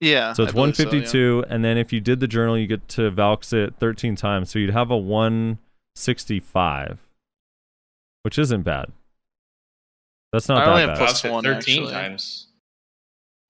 Yeah. 0.00 0.32
So 0.32 0.42
it's 0.42 0.52
I 0.52 0.54
believe 0.54 0.76
so, 0.76 0.82
yeah. 0.82 0.88
152, 0.88 1.44
and 1.48 1.62
then 1.62 1.76
if 1.76 1.92
you 1.92 2.00
did 2.00 2.20
the 2.20 2.26
journal, 2.26 2.58
you 2.58 2.66
get 2.66 2.88
to 2.88 3.10
Valks 3.10 3.52
it 3.52 3.74
13 3.78 4.16
times. 4.16 4.50
So 4.50 4.58
you'd 4.58 4.70
have 4.70 4.90
a 4.90 4.96
165, 5.94 6.98
which 8.22 8.38
isn't 8.38 8.62
bad. 8.62 8.86
That's 10.32 10.48
not 10.48 10.66
I 10.66 10.70
only 10.70 10.82
that 10.82 10.88
have 10.88 10.98
bad. 10.98 10.98
plus 10.98 11.10
Cost 11.12 11.24
it 11.26 11.32
one, 11.32 11.44
13 11.44 11.56
actually. 11.82 11.92
times. 11.92 12.46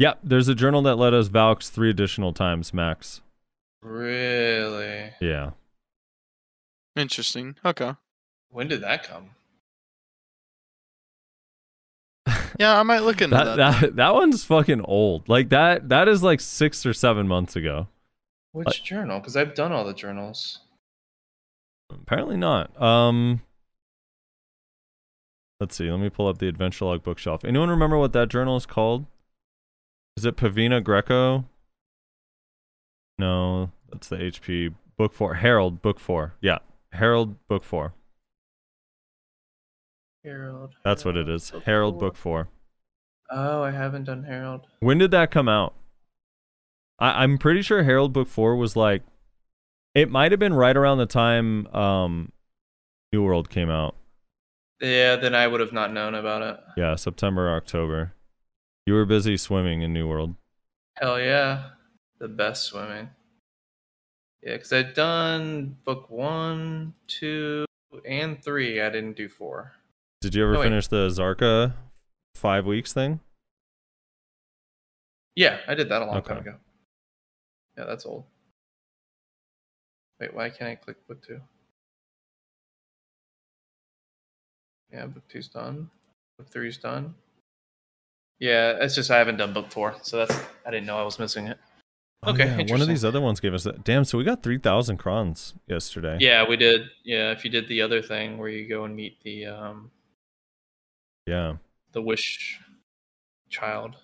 Yep, 0.00 0.18
there's 0.24 0.48
a 0.48 0.54
journal 0.54 0.82
that 0.82 0.96
let 0.96 1.14
us 1.14 1.28
Valks 1.28 1.70
three 1.70 1.88
additional 1.90 2.32
times 2.32 2.74
max. 2.74 3.20
Really? 3.82 5.10
Yeah. 5.20 5.50
Interesting. 6.96 7.54
Okay. 7.64 7.92
When 8.50 8.66
did 8.68 8.80
that 8.82 9.04
come? 9.04 9.30
Yeah, 12.60 12.78
I 12.78 12.82
might 12.82 12.98
look 13.00 13.22
into 13.22 13.34
That 13.34 13.56
that. 13.56 13.80
that 13.80 13.96
that 13.96 14.14
one's 14.14 14.44
fucking 14.44 14.82
old. 14.82 15.26
Like 15.28 15.48
that 15.48 15.88
that 15.88 16.06
is 16.06 16.22
like 16.22 16.38
six 16.40 16.84
or 16.84 16.92
seven 16.92 17.26
months 17.26 17.56
ago. 17.56 17.88
Which 18.52 18.84
journal? 18.84 19.18
Because 19.20 19.36
I've 19.38 19.54
done 19.54 19.72
all 19.72 19.86
the 19.86 19.94
journals. 19.94 20.58
Apparently 22.02 22.36
not. 22.36 22.80
Um 22.80 23.42
Let's 25.60 25.76
see. 25.76 25.90
Let 25.90 26.00
me 26.00 26.10
pull 26.10 26.26
up 26.26 26.38
the 26.38 26.48
Adventure 26.48 26.86
Log 26.86 27.04
bookshelf. 27.04 27.44
Anyone 27.44 27.70
remember 27.70 27.96
what 27.96 28.12
that 28.14 28.28
journal 28.28 28.56
is 28.56 28.66
called? 28.66 29.06
Is 30.16 30.24
it 30.24 30.36
Pavina 30.36 30.82
Greco? 30.82 31.44
No, 33.16 33.70
that's 33.90 34.08
the 34.08 34.16
HP 34.16 34.74
book 34.96 35.14
4. 35.14 35.34
Herald 35.34 35.80
book 35.80 36.00
4. 36.00 36.34
Yeah. 36.40 36.58
Herald 36.92 37.46
book 37.46 37.62
4. 37.62 37.94
Harold. 40.24 40.74
That's 40.84 41.04
what 41.04 41.16
it 41.16 41.28
is. 41.28 41.52
Herald 41.64 42.00
book 42.00 42.16
4. 42.16 42.48
Oh, 43.30 43.62
I 43.62 43.70
haven't 43.70 44.04
done 44.04 44.24
Harold. 44.24 44.66
When 44.80 44.98
did 44.98 45.10
that 45.12 45.30
come 45.30 45.48
out? 45.48 45.74
I, 46.98 47.22
I'm 47.22 47.38
pretty 47.38 47.62
sure 47.62 47.82
Herald 47.82 48.12
Book 48.12 48.28
Four 48.28 48.56
was 48.56 48.76
like, 48.76 49.02
it 49.94 50.10
might 50.10 50.32
have 50.32 50.40
been 50.40 50.54
right 50.54 50.76
around 50.76 50.98
the 50.98 51.06
time 51.06 51.66
um, 51.68 52.32
New 53.12 53.22
World 53.22 53.50
came 53.50 53.70
out. 53.70 53.94
Yeah, 54.80 55.16
then 55.16 55.34
I 55.34 55.46
would 55.46 55.60
have 55.60 55.72
not 55.72 55.92
known 55.92 56.14
about 56.14 56.42
it. 56.42 56.60
Yeah, 56.76 56.96
September, 56.96 57.54
October. 57.54 58.14
You 58.86 58.94
were 58.94 59.04
busy 59.04 59.36
swimming 59.36 59.82
in 59.82 59.92
New 59.92 60.08
World. 60.08 60.34
Hell 60.96 61.20
yeah. 61.20 61.70
The 62.18 62.28
best 62.28 62.64
swimming. 62.64 63.10
Yeah, 64.42 64.54
because 64.54 64.72
I've 64.72 64.94
done 64.94 65.76
book 65.84 66.10
one, 66.10 66.94
two, 67.06 67.64
and 68.04 68.42
three. 68.42 68.80
I 68.80 68.90
didn't 68.90 69.16
do 69.16 69.28
four. 69.28 69.72
Did 70.20 70.34
you 70.34 70.42
ever 70.44 70.56
Oh, 70.56 70.62
finish 70.62 70.88
the 70.88 71.08
Zarka 71.08 71.74
five 72.34 72.66
weeks 72.66 72.92
thing? 72.92 73.20
Yeah, 75.36 75.58
I 75.68 75.74
did 75.74 75.88
that 75.90 76.02
a 76.02 76.06
long 76.06 76.22
time 76.22 76.38
Okay. 76.38 76.48
ago. 76.50 76.58
Yeah, 77.78 77.84
that's 77.84 78.04
old. 78.04 78.24
Wait, 80.22 80.32
why 80.34 80.48
can't 80.50 80.70
I 80.70 80.74
click 80.76 81.04
book 81.08 81.20
two? 81.26 81.40
Yeah, 84.92 85.06
book 85.06 85.26
two's 85.28 85.48
done. 85.48 85.90
Book 86.38 86.48
three's 86.48 86.78
done. 86.78 87.16
Yeah, 88.38 88.76
it's 88.80 88.94
just 88.94 89.10
I 89.10 89.18
haven't 89.18 89.38
done 89.38 89.52
book 89.52 89.72
four, 89.72 89.96
so 90.02 90.18
that's 90.18 90.40
I 90.64 90.70
didn't 90.70 90.86
know 90.86 90.96
I 90.96 91.02
was 91.02 91.18
missing 91.18 91.48
it. 91.48 91.58
Oh, 92.22 92.30
Okay, 92.30 92.44
yeah, 92.44 92.70
one 92.72 92.80
of 92.80 92.86
these 92.86 93.04
other 93.04 93.20
ones 93.20 93.40
gave 93.40 93.52
us 93.52 93.64
that. 93.64 93.82
Damn, 93.82 94.04
so 94.04 94.16
we 94.16 94.22
got 94.22 94.44
3,000 94.44 94.96
crons 94.96 95.54
yesterday. 95.66 96.18
Yeah, 96.20 96.46
we 96.48 96.56
did. 96.56 96.82
Yeah, 97.02 97.32
if 97.32 97.44
you 97.44 97.50
did 97.50 97.66
the 97.66 97.82
other 97.82 98.00
thing 98.00 98.38
where 98.38 98.48
you 98.48 98.68
go 98.68 98.84
and 98.84 98.94
meet 98.94 99.20
the 99.24 99.46
um 99.46 99.90
Yeah. 101.26 101.56
the 101.90 102.00
wish 102.00 102.60
child. 103.48 103.96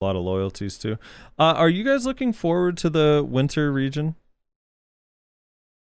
A 0.00 0.04
lot 0.06 0.16
of 0.16 0.22
loyalties 0.22 0.78
too. 0.78 0.96
Uh, 1.38 1.52
are 1.56 1.68
you 1.68 1.84
guys 1.84 2.06
looking 2.06 2.32
forward 2.32 2.78
to 2.78 2.88
the 2.88 3.24
winter 3.28 3.70
region? 3.70 4.14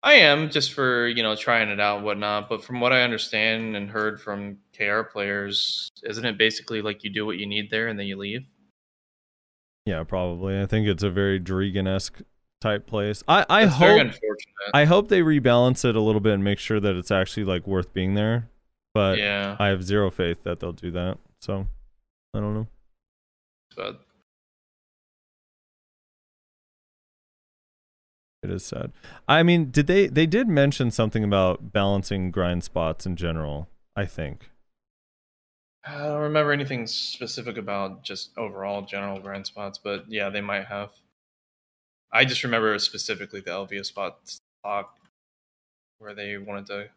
I 0.02 0.14
am 0.14 0.50
just 0.50 0.72
for 0.72 1.06
you 1.06 1.22
know 1.22 1.36
trying 1.36 1.68
it 1.68 1.78
out 1.78 1.98
and 1.98 2.04
whatnot, 2.04 2.48
but 2.48 2.64
from 2.64 2.80
what 2.80 2.92
I 2.92 3.02
understand 3.02 3.76
and 3.76 3.88
heard 3.88 4.20
from 4.20 4.58
KR 4.76 5.02
players, 5.02 5.88
isn't 6.02 6.24
it 6.24 6.36
basically 6.36 6.82
like 6.82 7.04
you 7.04 7.10
do 7.10 7.26
what 7.26 7.38
you 7.38 7.46
need 7.46 7.70
there 7.70 7.86
and 7.88 7.98
then 7.98 8.06
you 8.06 8.16
leave? 8.16 8.44
Yeah, 9.86 10.02
probably. 10.02 10.60
I 10.60 10.66
think 10.66 10.88
it's 10.88 11.02
a 11.02 11.10
very 11.10 11.38
Drieghan 11.40 11.86
esque 11.88 12.20
type 12.60 12.86
place. 12.86 13.22
I, 13.28 13.46
I 13.48 13.66
hope 13.66 14.00
unfortunate. 14.00 14.70
I 14.74 14.84
hope 14.84 15.08
they 15.08 15.20
rebalance 15.20 15.84
it 15.84 15.94
a 15.94 16.00
little 16.00 16.20
bit 16.20 16.34
and 16.34 16.44
make 16.44 16.58
sure 16.58 16.80
that 16.80 16.96
it's 16.96 17.10
actually 17.10 17.44
like 17.44 17.66
worth 17.68 17.92
being 17.94 18.14
there. 18.14 18.50
But 18.94 19.18
yeah, 19.18 19.56
I 19.60 19.68
have 19.68 19.84
zero 19.84 20.10
faith 20.10 20.42
that 20.42 20.58
they'll 20.58 20.72
do 20.72 20.90
that. 20.90 21.18
So 21.40 21.68
I 22.34 22.40
don't 22.40 22.54
know. 22.54 22.66
but 23.76 24.00
It 28.48 28.54
is 28.54 28.64
sad. 28.64 28.92
I 29.26 29.42
mean, 29.42 29.70
did 29.70 29.86
they 29.86 30.06
they 30.06 30.26
did 30.26 30.48
mention 30.48 30.90
something 30.90 31.22
about 31.22 31.72
balancing 31.72 32.30
grind 32.30 32.64
spots 32.64 33.04
in 33.04 33.16
general, 33.16 33.68
I 33.94 34.06
think. 34.06 34.50
I 35.84 36.06
don't 36.06 36.22
remember 36.22 36.52
anything 36.52 36.86
specific 36.86 37.56
about 37.56 38.02
just 38.02 38.30
overall 38.36 38.82
general 38.82 39.20
grind 39.20 39.46
spots, 39.46 39.78
but 39.78 40.04
yeah, 40.08 40.30
they 40.30 40.40
might 40.40 40.66
have. 40.66 40.90
I 42.12 42.24
just 42.24 42.42
remember 42.42 42.78
specifically 42.78 43.40
the 43.40 43.50
Elvia 43.50 43.84
spot 43.84 44.18
talk 44.64 44.96
where 45.98 46.14
they 46.14 46.38
wanted 46.38 46.66
to 46.66 46.88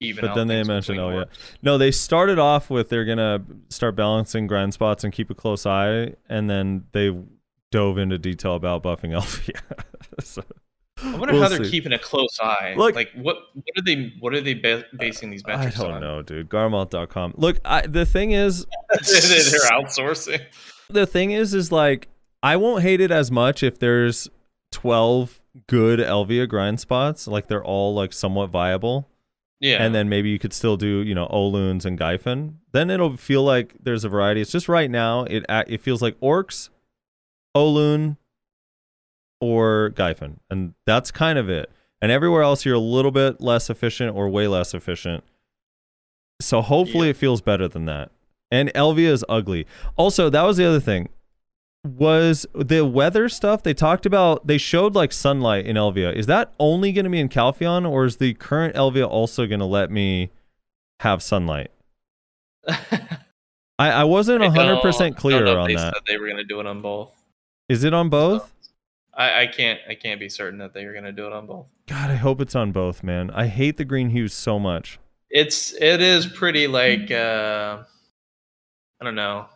even. 0.00 0.24
But 0.24 0.34
then 0.34 0.46
they 0.46 0.62
mentioned, 0.62 1.00
oh 1.00 1.10
yeah, 1.10 1.24
no, 1.62 1.76
they 1.76 1.90
started 1.90 2.38
off 2.38 2.70
with 2.70 2.88
they're 2.88 3.04
gonna 3.04 3.44
start 3.68 3.96
balancing 3.96 4.46
grind 4.46 4.74
spots 4.74 5.02
and 5.02 5.12
keep 5.12 5.30
a 5.30 5.34
close 5.34 5.66
eye, 5.66 6.14
and 6.28 6.48
then 6.48 6.84
they 6.92 7.12
dove 7.70 7.98
into 7.98 8.18
detail 8.18 8.54
about 8.54 8.82
buffing 8.82 9.10
Elvia. 9.10 9.60
so, 10.22 10.42
I 11.02 11.16
wonder 11.16 11.32
we'll 11.34 11.42
how 11.42 11.48
they're 11.48 11.64
see. 11.64 11.70
keeping 11.70 11.92
a 11.92 11.98
close 11.98 12.38
eye. 12.42 12.74
Look- 12.76 12.94
like 12.94 13.10
what 13.14 13.36
what 13.54 13.64
are 13.78 13.82
they 13.84 14.12
what 14.20 14.34
are 14.34 14.40
they 14.40 14.54
ba- 14.54 14.84
basing 14.98 15.30
these 15.30 15.42
I 15.46 15.56
metrics 15.56 15.78
don't 15.78 15.92
on? 15.92 16.00
know, 16.00 16.22
dude. 16.22 16.48
Garmoth.com. 16.48 17.34
Look, 17.36 17.58
I, 17.64 17.86
the 17.86 18.04
thing 18.06 18.32
is, 18.32 18.66
they're 18.90 19.70
outsourcing. 19.70 20.40
the 20.88 21.06
thing 21.06 21.30
is, 21.32 21.54
is 21.54 21.70
like 21.72 22.08
I 22.42 22.56
won't 22.56 22.82
hate 22.82 23.00
it 23.00 23.10
as 23.10 23.30
much 23.30 23.62
if 23.62 23.78
there's 23.78 24.28
twelve 24.72 25.40
good 25.66 25.98
Elvia 25.98 26.48
grind 26.48 26.80
spots, 26.80 27.26
like 27.26 27.48
they're 27.48 27.64
all 27.64 27.94
like 27.94 28.12
somewhat 28.12 28.50
viable. 28.50 29.08
Yeah, 29.62 29.82
and 29.84 29.94
then 29.94 30.08
maybe 30.08 30.30
you 30.30 30.38
could 30.38 30.54
still 30.54 30.76
do 30.78 31.02
you 31.02 31.14
know 31.14 31.26
Oluns 31.28 31.84
and 31.84 31.98
Gyfin. 31.98 32.54
Then 32.72 32.88
it'll 32.88 33.16
feel 33.18 33.42
like 33.42 33.74
there's 33.82 34.04
a 34.04 34.08
variety. 34.08 34.40
It's 34.40 34.50
just 34.52 34.68
right 34.68 34.90
now 34.90 35.24
it 35.24 35.44
it 35.48 35.80
feels 35.82 36.00
like 36.00 36.18
orcs, 36.20 36.70
Olun, 37.56 38.16
or 39.40 39.92
Gyfin, 39.94 40.36
and 40.50 40.74
that's 40.86 41.10
kind 41.10 41.38
of 41.38 41.48
it. 41.48 41.70
And 42.02 42.10
everywhere 42.12 42.42
else 42.42 42.64
you're 42.64 42.74
a 42.74 42.78
little 42.78 43.10
bit 43.10 43.40
less 43.40 43.68
efficient 43.70 44.14
or 44.16 44.28
way 44.28 44.46
less 44.48 44.72
efficient. 44.74 45.24
So 46.40 46.62
hopefully 46.62 47.08
Yeah. 47.08 47.10
it 47.10 47.16
feels 47.16 47.40
better 47.40 47.68
than 47.68 47.84
that. 47.86 48.10
And 48.50 48.72
Elvia 48.74 49.08
is 49.08 49.24
ugly. 49.28 49.66
Also, 49.96 50.28
that 50.30 50.42
was 50.42 50.56
the 50.56 50.66
other 50.66 50.80
thing. 50.80 51.08
Was 51.86 52.46
the 52.54 52.84
weather 52.84 53.28
stuff 53.28 53.62
they 53.62 53.72
talked 53.74 54.04
about? 54.06 54.46
They 54.46 54.58
showed 54.58 54.94
like 54.94 55.12
sunlight 55.12 55.66
in 55.66 55.76
Elvia. 55.76 56.12
Is 56.14 56.26
that 56.26 56.52
only 56.58 56.92
going 56.92 57.04
to 57.04 57.10
be 57.10 57.20
in 57.20 57.28
Calpheon, 57.28 57.88
or 57.88 58.04
is 58.04 58.16
the 58.18 58.34
current 58.34 58.74
Elvia 58.74 59.08
also 59.08 59.46
going 59.46 59.60
to 59.60 59.66
let 59.66 59.90
me 59.90 60.30
have 61.00 61.22
sunlight? 61.22 61.70
I, 62.68 63.00
I 63.78 64.04
wasn't 64.04 64.42
I 64.42 64.46
don't- 64.46 64.56
hundred 64.56 64.76
I 64.78 64.82
percent 64.82 65.14
don't 65.16 65.20
clear 65.20 65.44
know 65.44 65.52
if 65.52 65.58
on 65.58 65.68
they 65.68 65.74
that. 65.76 65.94
Said 65.94 66.02
they 66.06 66.16
were 66.18 66.28
gonna 66.28 66.44
do 66.44 66.60
it 66.60 66.66
on 66.66 66.82
both. 66.82 67.14
Is 67.68 67.84
it 67.84 67.94
on 67.94 68.08
both? 68.10 68.52
I, 69.20 69.42
I 69.42 69.46
can't 69.48 69.78
I 69.86 69.94
can't 69.94 70.18
be 70.18 70.30
certain 70.30 70.58
that 70.60 70.72
they 70.72 70.84
are 70.84 70.94
gonna 70.94 71.12
do 71.12 71.26
it 71.26 71.32
on 71.34 71.46
both. 71.46 71.66
God, 71.86 72.10
I 72.10 72.14
hope 72.14 72.40
it's 72.40 72.54
on 72.54 72.72
both, 72.72 73.02
man. 73.02 73.30
I 73.32 73.48
hate 73.48 73.76
the 73.76 73.84
green 73.84 74.08
hues 74.08 74.32
so 74.32 74.58
much. 74.58 74.98
It's 75.28 75.74
it 75.74 76.00
is 76.00 76.24
pretty 76.26 76.66
like 76.66 77.10
uh 77.10 77.82
I 78.98 79.04
don't 79.04 79.14
know, 79.14 79.46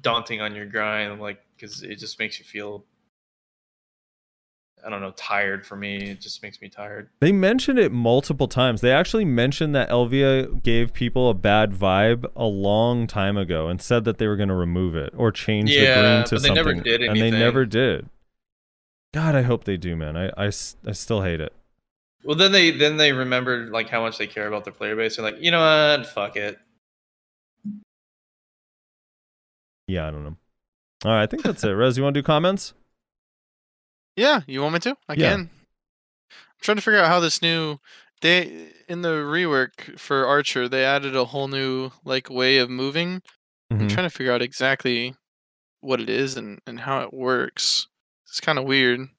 daunting 0.00 0.40
on 0.40 0.56
your 0.56 0.66
grind, 0.66 1.20
like 1.20 1.38
because 1.54 1.84
it 1.84 1.96
just 1.96 2.18
makes 2.18 2.40
you 2.40 2.44
feel. 2.44 2.84
I 4.84 4.90
don't 4.90 5.00
know, 5.00 5.12
tired 5.12 5.64
for 5.64 5.76
me. 5.76 5.98
It 5.98 6.20
just 6.20 6.42
makes 6.42 6.60
me 6.60 6.68
tired. 6.68 7.08
They 7.20 7.30
mentioned 7.30 7.78
it 7.78 7.92
multiple 7.92 8.48
times. 8.48 8.80
They 8.80 8.90
actually 8.90 9.24
mentioned 9.24 9.76
that 9.76 9.88
Elvia 9.90 10.60
gave 10.60 10.92
people 10.92 11.30
a 11.30 11.34
bad 11.34 11.72
vibe 11.72 12.26
a 12.34 12.46
long 12.46 13.06
time 13.06 13.36
ago 13.36 13.68
and 13.68 13.80
said 13.80 14.02
that 14.06 14.18
they 14.18 14.26
were 14.26 14.34
going 14.34 14.48
to 14.48 14.56
remove 14.56 14.96
it 14.96 15.14
or 15.16 15.30
change 15.30 15.70
the 15.70 15.76
green 15.76 15.84
to 15.84 15.94
but 15.94 16.30
they 16.30 16.36
something. 16.48 16.54
never 16.54 16.74
did 16.74 17.00
anything. 17.00 17.10
And 17.10 17.20
they 17.20 17.30
never 17.30 17.64
did. 17.64 18.08
God, 19.12 19.34
I 19.34 19.42
hope 19.42 19.64
they 19.64 19.76
do, 19.76 19.94
man. 19.94 20.16
I, 20.16 20.28
I, 20.36 20.46
I 20.46 20.92
still 20.92 21.22
hate 21.22 21.40
it. 21.40 21.52
Well, 22.24 22.36
then 22.36 22.52
they 22.52 22.70
then 22.70 22.96
they 22.96 23.12
remembered 23.12 23.70
like 23.70 23.88
how 23.88 24.00
much 24.02 24.16
they 24.16 24.26
care 24.28 24.46
about 24.46 24.64
their 24.64 24.72
player 24.72 24.94
base. 24.94 25.16
They're 25.16 25.24
like, 25.24 25.40
you 25.40 25.50
know 25.50 25.60
what, 25.60 26.06
fuck 26.06 26.36
it. 26.36 26.56
Yeah, 29.88 30.06
I 30.06 30.10
don't 30.10 30.24
know. 30.24 30.36
All 31.04 31.10
right, 31.12 31.22
I 31.22 31.26
think 31.26 31.42
that's 31.42 31.64
it. 31.64 31.70
Rez, 31.70 31.96
you 31.96 32.02
want 32.04 32.14
to 32.14 32.20
do 32.20 32.24
comments? 32.26 32.74
Yeah, 34.14 34.42
you 34.46 34.60
want 34.60 34.74
me 34.74 34.80
to? 34.80 34.94
I 35.08 35.14
Yeah. 35.14 35.30
can. 35.30 35.40
I'm 35.40 35.48
trying 36.60 36.76
to 36.76 36.82
figure 36.82 37.00
out 37.00 37.08
how 37.08 37.18
this 37.18 37.40
new 37.40 37.78
they 38.20 38.68
in 38.86 39.00
the 39.00 39.08
rework 39.08 39.98
for 39.98 40.26
Archer, 40.26 40.68
they 40.68 40.84
added 40.84 41.16
a 41.16 41.24
whole 41.24 41.48
new 41.48 41.90
like 42.04 42.28
way 42.28 42.58
of 42.58 42.68
moving. 42.68 43.22
I'm 43.70 43.78
Mhm. 43.88 43.90
trying 43.90 44.06
to 44.06 44.14
figure 44.14 44.34
out 44.34 44.42
exactly 44.42 45.14
what 45.80 45.98
it 45.98 46.10
is 46.10 46.36
and, 46.36 46.60
and 46.66 46.80
how 46.80 47.00
it 47.00 47.14
works. 47.14 47.88
It's 48.32 48.40
kind 48.40 48.58
of 48.58 48.64
weird. 48.64 49.10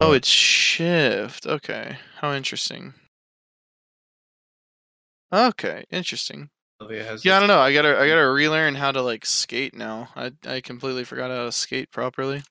Oh, 0.00 0.08
Oh. 0.08 0.12
it's 0.12 0.26
shift. 0.26 1.46
Okay. 1.46 1.98
How 2.16 2.32
interesting. 2.32 2.94
Okay, 5.32 5.84
interesting. 5.88 6.50
Oh, 6.80 6.90
yeah, 6.90 7.12
I 7.12 7.38
don't 7.38 7.46
know. 7.46 7.60
I 7.60 7.72
gotta 7.72 7.90
I 7.90 8.02
mm. 8.02 8.08
gotta 8.08 8.28
relearn 8.28 8.74
how 8.74 8.90
to 8.90 9.02
like 9.02 9.24
skate 9.24 9.72
now. 9.72 10.08
I 10.16 10.32
I 10.44 10.60
completely 10.62 11.04
forgot 11.04 11.30
how 11.30 11.44
to 11.44 11.52
skate 11.52 11.92
properly. 11.92 12.42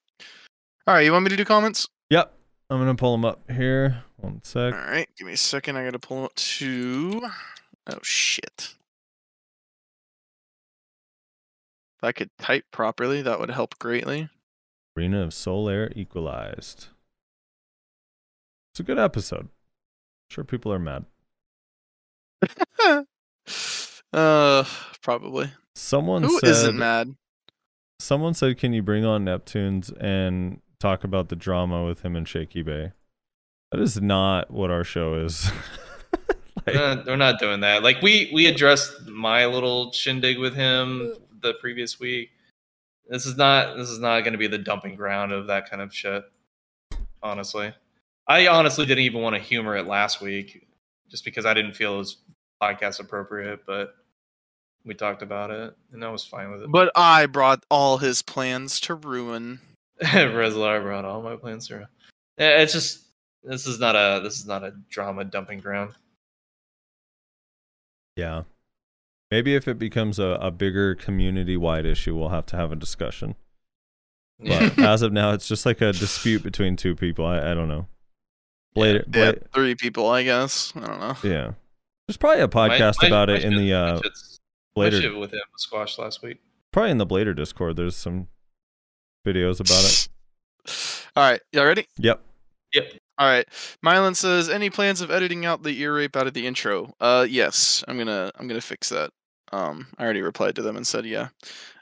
All 0.87 0.95
right, 0.95 1.01
you 1.01 1.11
want 1.11 1.25
me 1.25 1.29
to 1.31 1.35
do 1.35 1.43
comments? 1.43 1.89
Yep. 2.09 2.33
I'm 2.69 2.77
going 2.77 2.87
to 2.87 2.99
pull 2.99 3.11
them 3.11 3.25
up 3.25 3.51
here. 3.51 4.05
One 4.15 4.41
sec. 4.45 4.73
All 4.73 4.79
right, 4.79 5.09
give 5.17 5.27
me 5.27 5.33
a 5.33 5.37
second. 5.37 5.75
I 5.75 5.83
gotta 5.83 5.99
pull 5.99 6.23
up 6.23 6.35
to. 6.35 7.21
Oh 7.87 7.99
shit! 8.03 8.73
If 11.97 12.03
I 12.03 12.13
could 12.13 12.29
type 12.39 12.63
properly, 12.71 13.21
that 13.21 13.41
would 13.41 13.51
help 13.51 13.77
greatly. 13.79 14.29
Arena 14.95 15.21
of 15.23 15.29
Solare 15.29 15.91
Equalized. 15.95 16.87
It's 18.71 18.79
a 18.79 18.83
good 18.83 18.99
episode. 18.99 19.49
sure 20.29 20.43
people 20.43 20.71
are 20.73 20.79
mad. 20.79 21.05
uh, 24.13 24.63
probably. 25.01 25.51
Someone 25.75 26.23
Who 26.23 26.39
said 26.39 26.65
not 26.65 26.75
mad? 26.75 27.15
someone 27.99 28.33
said 28.33 28.57
can 28.57 28.73
you 28.73 28.81
bring 28.81 29.05
on 29.05 29.25
Neptunes 29.25 29.91
and 30.01 30.59
talk 30.79 31.03
about 31.03 31.29
the 31.29 31.35
drama 31.35 31.85
with 31.85 32.01
him 32.01 32.15
and 32.15 32.27
Shaky 32.27 32.61
Bay? 32.61 32.91
That 33.71 33.79
is 33.81 33.99
not 34.01 34.51
what 34.51 34.69
our 34.69 34.83
show 34.83 35.15
is. 35.15 35.49
We're 36.67 36.73
not, 36.75 37.05
we're 37.05 37.15
not 37.17 37.39
doing 37.39 37.59
that. 37.59 37.83
Like 37.83 38.01
we 38.01 38.29
we 38.33 38.45
addressed 38.45 39.05
my 39.07 39.45
little 39.47 39.91
shindig 39.91 40.39
with 40.39 40.55
him 40.55 41.13
the 41.41 41.55
previous 41.55 41.99
week. 41.99 42.29
This 43.07 43.25
is 43.25 43.35
not 43.37 43.77
this 43.77 43.89
is 43.89 43.99
not 43.99 44.21
going 44.21 44.31
to 44.33 44.37
be 44.37 44.47
the 44.47 44.57
dumping 44.57 44.95
ground 44.95 45.31
of 45.31 45.47
that 45.47 45.69
kind 45.69 45.81
of 45.81 45.93
shit. 45.93 46.23
Honestly, 47.21 47.73
I 48.27 48.47
honestly 48.47 48.85
didn't 48.85 49.03
even 49.03 49.21
want 49.21 49.35
to 49.35 49.41
humor 49.41 49.75
it 49.77 49.87
last 49.87 50.21
week, 50.21 50.67
just 51.09 51.25
because 51.25 51.45
I 51.45 51.53
didn't 51.53 51.73
feel 51.73 51.95
it 51.95 51.97
was 51.99 52.17
podcast 52.61 52.99
appropriate. 52.99 53.65
But 53.65 53.95
we 54.85 54.93
talked 54.93 55.21
about 55.21 55.51
it, 55.51 55.75
and 55.91 56.03
I 56.03 56.09
was 56.09 56.25
fine 56.25 56.51
with 56.51 56.63
it. 56.63 56.71
But 56.71 56.91
I 56.95 57.25
brought 57.25 57.63
all 57.69 57.97
his 57.97 58.21
plans 58.21 58.79
to 58.81 58.95
ruin. 58.95 59.59
Rezlar 60.01 60.81
brought 60.81 61.05
all 61.05 61.21
my 61.21 61.35
plans 61.35 61.67
through. 61.67 61.85
Yeah, 62.37 62.61
It's 62.61 62.73
just 62.73 63.05
this 63.43 63.67
is 63.67 63.79
not 63.79 63.95
a 63.95 64.21
this 64.23 64.39
is 64.39 64.45
not 64.47 64.63
a 64.63 64.73
drama 64.89 65.23
dumping 65.25 65.59
ground. 65.59 65.93
yeah. 68.15 68.43
Maybe 69.33 69.55
if 69.55 69.67
it 69.67 69.79
becomes 69.79 70.19
a, 70.19 70.37
a 70.39 70.51
bigger 70.51 70.93
community 70.93 71.57
wide 71.57 71.87
issue, 71.87 72.15
we'll 72.15 72.29
have 72.29 72.45
to 72.45 72.55
have 72.55 72.71
a 72.71 72.75
discussion. 72.75 73.33
But 74.39 74.77
as 74.93 75.01
of 75.01 75.11
now, 75.11 75.31
it's 75.31 75.47
just 75.47 75.65
like 75.65 75.81
a 75.81 75.91
dispute 75.91 76.43
between 76.43 76.75
two 76.75 76.93
people. 76.93 77.25
I, 77.25 77.39
I 77.49 77.55
don't 77.55 77.67
know. 77.67 77.87
Blade, 78.75 78.97
Yeah, 78.97 79.31
Blade, 79.31 79.51
three 79.51 79.73
people, 79.73 80.07
I 80.07 80.21
guess. 80.21 80.71
I 80.75 80.81
don't 80.85 80.99
know. 80.99 81.17
yeah. 81.23 81.53
There's 82.07 82.17
probably 82.17 82.43
a 82.43 82.47
podcast 82.47 83.01
my- 83.01 83.07
about 83.07 83.29
my 83.29 83.37
it 83.37 83.43
in 83.43 83.55
the 83.55 83.71
my 83.71 83.73
uh, 83.73 84.01
shit's- 84.03 84.39
Blader. 84.77 85.19
with 85.19 85.33
him 85.33 85.39
was 85.51 85.63
squashed 85.63 85.97
last 85.97 86.21
week. 86.21 86.37
Probably 86.71 86.91
in 86.91 86.99
the 86.99 87.07
Blader 87.07 87.35
Discord. 87.35 87.75
There's 87.75 87.95
some 87.95 88.27
videos 89.25 89.59
about 89.59 89.83
it. 89.83 91.07
All 91.15 91.27
right, 91.27 91.41
y'all 91.51 91.65
ready? 91.65 91.87
Yep. 91.97 92.21
Yep. 92.75 92.91
All 93.17 93.27
right. 93.27 93.47
Mylan 93.83 94.15
says, 94.15 94.47
"Any 94.47 94.69
plans 94.69 95.01
of 95.01 95.09
editing 95.09 95.43
out 95.43 95.63
the 95.63 95.79
ear 95.81 95.95
rape 95.95 96.15
out 96.15 96.27
of 96.27 96.35
the 96.35 96.45
intro?" 96.45 96.93
Uh, 96.99 97.25
yes. 97.27 97.83
I'm 97.87 97.97
gonna 97.97 98.31
I'm 98.35 98.47
gonna 98.47 98.61
fix 98.61 98.89
that. 98.89 99.09
Um, 99.51 99.87
I 99.97 100.03
already 100.03 100.21
replied 100.21 100.55
to 100.55 100.61
them 100.61 100.75
and 100.77 100.85
said 100.87 101.05
yeah. 101.05 101.29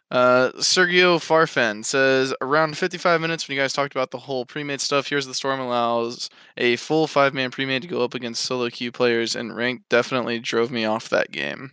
Uh, 0.09 0.51
Sergio 0.57 1.17
Farfen 1.19 1.85
says 1.85 2.33
around 2.41 2.77
55 2.77 3.21
minutes 3.21 3.47
when 3.47 3.55
you 3.55 3.61
guys 3.63 3.71
talked 3.71 3.95
about 3.95 4.11
the 4.11 4.17
whole 4.17 4.45
pre-made 4.45 4.81
stuff. 4.81 5.07
Here's 5.07 5.25
the 5.25 5.33
storm 5.33 5.61
allows 5.61 6.29
a 6.57 6.75
full 6.75 7.07
five-man 7.07 7.49
pre-made 7.49 7.81
to 7.83 7.87
go 7.87 8.03
up 8.03 8.13
against 8.13 8.43
solo 8.43 8.69
queue 8.69 8.91
players, 8.91 9.37
and 9.37 9.55
rank 9.55 9.83
definitely 9.89 10.39
drove 10.39 10.69
me 10.69 10.83
off 10.83 11.07
that 11.09 11.31
game. 11.31 11.71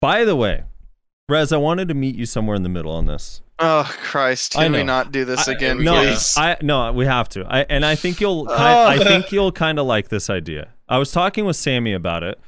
By 0.00 0.24
the 0.24 0.36
way, 0.36 0.64
Rez, 1.28 1.52
I 1.52 1.58
wanted 1.58 1.88
to 1.88 1.94
meet 1.94 2.16
you 2.16 2.24
somewhere 2.24 2.56
in 2.56 2.62
the 2.62 2.70
middle 2.70 2.92
on 2.92 3.04
this. 3.04 3.42
Oh 3.58 3.94
Christ! 4.04 4.56
I 4.56 4.62
Can 4.64 4.72
we 4.72 4.82
not 4.82 5.12
do 5.12 5.26
this 5.26 5.46
I- 5.46 5.52
again, 5.52 5.84
no, 5.84 5.92
please? 6.02 6.32
I 6.38 6.56
no, 6.62 6.90
we 6.94 7.04
have 7.04 7.28
to. 7.30 7.44
I 7.46 7.66
and 7.68 7.84
I 7.84 7.94
think 7.94 8.18
you'll. 8.22 8.46
Kind, 8.46 8.58
I 9.02 9.04
think 9.04 9.32
you'll 9.32 9.52
kind 9.52 9.78
of 9.78 9.84
like 9.84 10.08
this 10.08 10.30
idea. 10.30 10.70
I 10.88 10.96
was 10.96 11.12
talking 11.12 11.44
with 11.44 11.56
Sammy 11.56 11.92
about 11.92 12.22
it, 12.22 12.40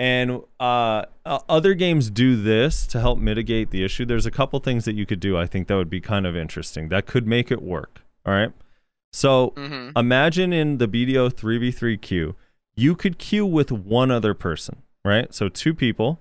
and 0.00 0.40
uh, 0.58 1.04
uh, 1.26 1.38
other 1.48 1.74
games 1.74 2.10
do 2.10 2.34
this 2.34 2.86
to 2.88 2.98
help 3.00 3.18
mitigate 3.18 3.70
the 3.70 3.84
issue. 3.84 4.06
There's 4.06 4.24
a 4.26 4.30
couple 4.30 4.58
things 4.58 4.86
that 4.86 4.94
you 4.94 5.04
could 5.04 5.20
do. 5.20 5.36
I 5.36 5.46
think 5.46 5.68
that 5.68 5.76
would 5.76 5.90
be 5.90 6.00
kind 6.00 6.26
of 6.26 6.34
interesting. 6.34 6.88
That 6.88 7.04
could 7.06 7.26
make 7.26 7.50
it 7.52 7.60
work. 7.62 8.00
All 8.24 8.32
right. 8.32 8.52
So 9.12 9.50
Mhm. 9.56 9.92
imagine 9.96 10.52
in 10.52 10.78
the 10.78 10.88
BDO 10.88 11.28
three 11.28 11.58
v 11.58 11.70
three 11.70 11.98
queue, 11.98 12.34
you 12.74 12.94
could 12.96 13.18
queue 13.18 13.44
with 13.44 13.70
one 13.70 14.10
other 14.10 14.32
person. 14.34 14.82
Right. 15.04 15.32
So 15.34 15.48
two 15.50 15.74
people. 15.74 16.20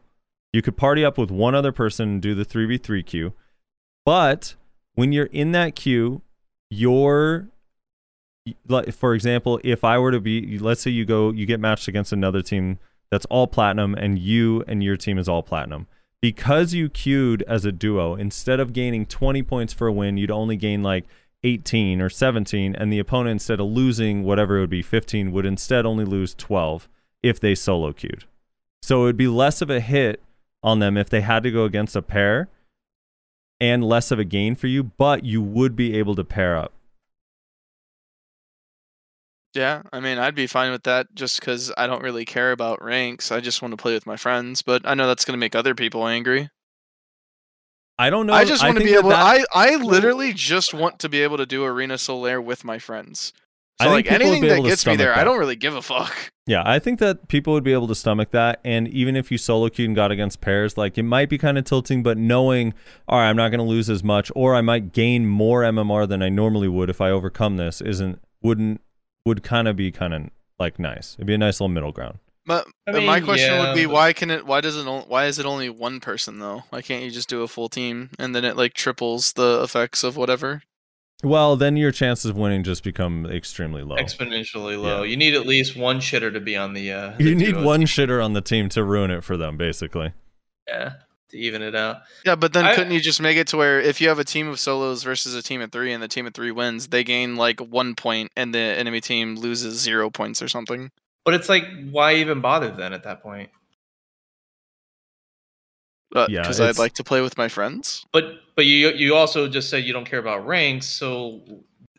You 0.52 0.62
could 0.64 0.76
party 0.76 1.06
up 1.06 1.18
with 1.18 1.30
one 1.32 1.54
other 1.56 1.72
person 1.72 2.10
and 2.10 2.22
do 2.22 2.34
the 2.34 2.44
3v3 2.44 3.04
queue. 3.06 3.34
But 4.04 4.56
when 4.96 5.12
you're 5.14 5.28
in 5.28 5.52
that 5.52 5.76
queue, 5.76 6.24
you're 6.72 7.50
like 8.68 8.92
for 8.94 9.14
example, 9.14 9.60
if 9.64 9.84
I 9.84 10.00
were 10.00 10.12
to 10.12 10.20
be 10.20 10.58
let's 10.58 10.82
say 10.82 10.90
you 10.92 11.06
go 11.06 11.32
you 11.32 11.46
get 11.46 11.60
matched 11.60 11.88
against 11.88 12.12
another 12.12 12.42
team 12.42 12.80
that's 13.12 13.26
all 13.26 13.48
platinum 13.48 13.96
and 13.96 14.20
you 14.20 14.64
and 14.68 14.84
your 14.84 14.98
team 14.98 15.18
is 15.18 15.30
all 15.30 15.44
platinum. 15.44 15.88
Because 16.22 16.74
you 16.74 16.90
queued 16.90 17.44
as 17.44 17.64
a 17.66 17.72
duo, 17.72 18.16
instead 18.16 18.60
of 18.60 18.74
gaining 18.74 19.06
20 19.06 19.42
points 19.44 19.74
for 19.74 19.88
a 19.88 19.94
win, 19.94 20.18
you'd 20.18 20.32
only 20.32 20.58
gain 20.58 20.84
like 20.84 21.06
18 21.44 22.02
or 22.02 22.10
17 22.10 22.76
and 22.76 22.92
the 22.92 23.00
opponent 23.00 23.34
instead 23.34 23.60
of 23.60 23.68
losing 23.68 24.24
whatever 24.24 24.58
it 24.58 24.62
would 24.62 24.70
be 24.70 24.82
15 24.82 25.32
would 25.32 25.46
instead 25.46 25.86
only 25.86 26.04
lose 26.04 26.34
12 26.36 26.90
if 27.24 27.40
they 27.40 27.56
solo 27.56 27.94
queued. 27.94 28.26
So 28.82 29.02
it 29.02 29.06
would 29.06 29.18
be 29.18 29.28
less 29.28 29.62
of 29.62 29.70
a 29.70 29.80
hit 29.80 30.22
on 30.62 30.80
them 30.80 30.98
if 30.98 31.10
they 31.10 31.22
had 31.22 31.44
to 31.44 31.52
go 31.52 31.64
against 31.64 31.96
a 31.96 32.02
pair 32.02 32.50
and 33.62 33.84
less 33.84 34.12
of 34.12 34.20
a 34.20 34.26
gain 34.26 34.56
for 34.56 34.68
you, 34.68 34.84
but 34.84 35.24
you 35.24 35.42
would 35.42 35.76
be 35.76 35.98
able 35.98 36.16
to 36.16 36.24
pair 36.24 36.58
up. 36.58 36.74
Yeah, 39.56 39.82
I 39.92 40.00
mean, 40.00 40.20
I'd 40.20 40.36
be 40.36 40.46
fine 40.48 40.72
with 40.72 40.84
that 40.84 41.08
just 41.16 41.40
because 41.40 41.72
I 41.76 41.88
don't 41.88 42.04
really 42.04 42.24
care 42.26 42.52
about 42.52 42.84
ranks. 42.84 43.32
I 43.32 43.40
just 43.40 43.62
want 43.62 43.72
to 43.72 43.78
play 43.78 43.94
with 43.94 44.06
my 44.06 44.16
friends, 44.16 44.62
but 44.62 44.84
I 44.88 44.94
know 44.94 45.08
that's 45.08 45.26
going 45.26 45.34
to 45.34 45.40
make 45.40 45.56
other 45.56 45.74
people 45.74 46.08
angry. 46.08 46.50
I 47.98 48.10
don't 48.10 48.28
know. 48.28 48.34
I 48.34 48.46
just 48.46 48.64
want 48.64 48.78
to 48.78 48.84
be 48.84 48.94
able. 48.94 49.10
that- 49.10 49.46
I 49.54 49.72
I 49.72 49.76
literally 49.76 50.34
just 50.34 50.74
want 50.74 51.00
to 51.00 51.10
be 51.10 51.22
able 51.22 51.38
to 51.38 51.46
do 51.46 51.66
Arena 51.66 51.96
Solare 51.96 52.44
with 52.44 52.64
my 52.64 52.80
friends. 52.80 53.34
I 53.82 53.86
So 53.86 53.90
think 53.92 54.08
like 54.08 54.14
anything 54.22 54.42
that 54.44 54.56
gets 54.58 54.66
me 54.66 54.76
stomach 54.76 54.98
there, 55.00 55.18
I 55.18 55.24
don't 55.24 55.40
really 55.40 55.56
give 55.56 55.74
a 55.76 55.82
fuck. 55.82 56.14
Yeah, 56.46 56.64
I 56.66 56.80
think 56.80 57.00
that 57.00 57.28
people 57.28 57.54
would 57.54 57.64
be 57.64 57.74
able 57.74 57.88
to 57.88 57.96
stomach 57.96 58.32
that. 58.32 58.60
And 58.66 58.88
even 58.88 59.16
if 59.16 59.32
you 59.32 59.38
solo 59.38 59.70
queued 59.70 59.88
and 59.90 59.96
got 59.96 60.12
against 60.12 60.42
pairs, 60.42 60.78
like 60.78 60.98
it 60.98 61.04
might 61.04 61.30
be 61.30 61.38
kind 61.38 61.58
of 61.58 61.64
tilting, 61.66 62.02
but 62.04 62.18
knowing, 62.18 62.74
all 63.08 63.20
right, 63.20 63.30
I'm 63.30 63.36
not 63.38 63.50
going 63.50 63.60
to 63.60 63.66
lose 63.66 63.90
as 63.90 64.04
much, 64.04 64.32
or 64.36 64.56
I 64.56 64.62
might 64.62 64.92
gain 64.92 65.28
more 65.28 65.62
MMR 65.62 66.08
than 66.08 66.22
I 66.24 66.30
normally 66.30 66.68
would 66.68 66.90
if 66.90 67.02
I 67.02 67.10
overcome 67.12 67.58
this, 67.58 67.82
isn't 67.82 68.20
wouldn't 68.42 68.82
would 69.30 69.44
kind 69.44 69.68
of 69.68 69.78
be 69.78 69.92
kind 69.92 70.14
of 70.14 70.24
like 70.60 70.78
nice. 70.78 71.16
It'd 71.16 71.26
be 71.26 71.34
a 71.34 71.38
nice 71.38 71.62
little 71.62 71.70
middle 71.70 71.94
ground. 71.94 72.20
But 72.46 72.68
I 72.88 72.92
uh, 72.92 73.02
my 73.02 73.22
question 73.22 73.54
yeah, 73.54 73.68
would 73.68 73.76
be, 73.76 73.86
but- 73.86 73.94
why 73.94 74.12
can 74.12 74.30
it? 74.30 74.46
Why 74.46 74.60
does 74.60 74.76
it? 74.76 74.86
Why 74.86 75.28
is 75.28 75.40
it 75.40 75.46
only 75.46 75.70
one 75.70 76.00
person 76.02 76.40
though? 76.40 76.64
Why 76.70 76.82
can't 76.82 77.04
you 77.04 77.12
just 77.12 77.30
do 77.30 77.44
a 77.44 77.48
full 77.48 77.70
team 77.70 78.10
and 78.20 78.36
then 78.36 78.44
it 78.44 78.58
like 78.58 78.74
triples 78.74 79.34
the 79.34 79.62
effects 79.64 80.04
of 80.04 80.18
whatever? 80.18 80.64
Well, 81.22 81.58
then 81.58 81.76
your 81.76 81.92
chances 81.92 82.26
of 82.32 82.38
winning 82.38 82.64
just 82.64 82.84
become 82.84 83.26
extremely 83.26 83.84
low. 83.84 83.98
Exponentially 83.98 84.82
low. 84.82 85.04
Yeah. 85.04 85.10
You 85.10 85.18
need 85.18 85.36
at 85.36 85.46
least 85.46 85.76
one 85.76 86.00
shitter 86.00 86.32
to 86.32 86.40
be 86.40 86.56
on 86.56 86.74
the. 86.74 86.92
Uh, 86.92 87.14
you 87.20 87.36
need 87.36 87.58
one 87.58 87.82
team. 87.82 87.88
shitter 87.88 88.24
on 88.24 88.34
the 88.34 88.42
team 88.42 88.70
to 88.70 88.84
ruin 88.84 89.12
it 89.12 89.24
for 89.24 89.36
them, 89.36 89.58
basically. 89.58 90.14
Yeah. 90.68 90.94
To 91.30 91.38
even 91.38 91.62
it 91.62 91.76
out. 91.76 92.02
Yeah, 92.26 92.36
but 92.36 92.54
then 92.54 92.66
I- 92.66 92.76
couldn't 92.76 92.92
you 92.94 93.00
just 93.00 93.22
make 93.22 93.38
it 93.38 93.48
to 93.48 93.58
where 93.58 93.80
if 93.80 94.00
you 94.02 94.10
have 94.10 94.20
a 94.20 94.24
team 94.24 94.48
of 94.48 94.60
solos 94.60 95.04
versus 95.04 95.36
a 95.36 95.42
team 95.42 95.62
of 95.62 95.72
three, 95.72 95.92
and 95.94 96.02
the 96.04 96.08
team 96.08 96.26
of 96.28 96.34
three 96.34 96.52
wins, 96.52 96.88
they 96.88 97.04
gain 97.04 97.36
like 97.36 97.60
one 97.60 97.96
point, 97.96 98.32
and 98.36 98.54
the 98.54 98.60
enemy 98.60 99.02
team 99.02 99.36
loses 99.36 99.80
zero 99.80 100.10
points 100.10 100.42
or 100.42 100.48
something? 100.48 100.92
But 101.26 101.34
it's 101.34 101.50
like, 101.50 101.66
why 101.92 102.16
even 102.16 102.42
bother 102.42 102.72
then 102.72 102.94
at 102.94 103.04
that 103.04 103.22
point? 103.22 103.50
Uh, 106.16 106.26
yeah, 106.30 106.42
Because 106.42 106.60
I'd 106.60 106.78
like 106.80 106.94
to 106.94 107.04
play 107.04 107.22
with 107.22 107.38
my 107.38 107.48
friends. 107.48 108.06
But 108.12 108.40
but 108.56 108.66
you 108.66 108.90
you 108.90 109.16
also 109.16 109.48
just 109.48 109.70
said 109.70 109.84
you 109.84 109.94
don't 109.94 110.06
care 110.10 110.20
about 110.20 110.46
ranks, 110.48 110.88
so 110.88 111.42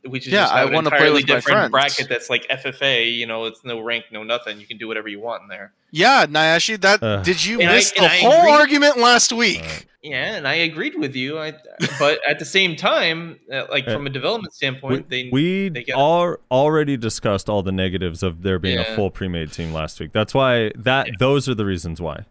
we 0.08 0.20
should 0.20 0.32
Yeah, 0.32 0.42
just 0.44 0.54
I 0.54 0.64
an 0.64 0.72
wanna 0.72 0.90
play 0.90 0.98
entirely 0.98 1.14
with 1.22 1.26
different 1.26 1.70
bracket 1.70 2.08
that's 2.08 2.30
like 2.30 2.46
FFA. 2.48 3.12
You 3.12 3.26
know, 3.26 3.44
it's 3.46 3.64
no 3.64 3.80
rank, 3.80 4.06
no 4.10 4.22
nothing. 4.22 4.58
You 4.60 4.66
can 4.66 4.78
do 4.78 4.88
whatever 4.88 5.08
you 5.08 5.20
want 5.20 5.42
in 5.42 5.48
there. 5.48 5.72
Yeah, 5.90 6.26
Nyashi, 6.26 6.80
that 6.80 7.02
Uh. 7.02 7.22
did 7.22 7.44
you 7.44 7.60
And 7.60 7.70
I- 7.70 7.74
miss 7.76 7.92
and 7.92 8.04
the 8.06 8.10
I 8.10 8.18
whole 8.18 8.32
agree. 8.40 8.50
argument 8.52 8.98
last 8.98 9.32
week? 9.32 9.60
Alright. 9.60 9.86
Yeah, 10.02 10.34
and 10.36 10.48
I 10.48 10.54
agreed 10.54 10.94
with 10.98 11.14
you. 11.14 11.38
I 11.38 11.52
but 11.98 12.20
at 12.26 12.38
the 12.38 12.46
same 12.46 12.74
time, 12.74 13.38
uh, 13.52 13.66
like 13.70 13.86
Uh, 13.86 13.92
from 13.92 14.06
a 14.06 14.10
development 14.10 14.54
standpoint, 14.54 15.10
they 15.10 15.28
we 15.30 15.68
they 15.68 15.82
get- 15.82 15.94
all 15.96 16.36
already 16.50 16.96
discussed 16.96 17.50
all 17.50 17.62
the 17.62 17.72
negatives 17.72 18.22
of 18.22 18.42
there 18.42 18.58
being 18.58 18.78
a 18.78 18.84
full 18.96 19.10
pre-made 19.10 19.52
team 19.52 19.74
last 19.74 20.00
week. 20.00 20.12
That's 20.12 20.32
why 20.32 20.72
that 20.74 21.08
Yeah. 21.08 21.12
those 21.18 21.48
are 21.50 21.54
the 21.54 21.66
reasons 21.66 22.00
why. 22.00 22.24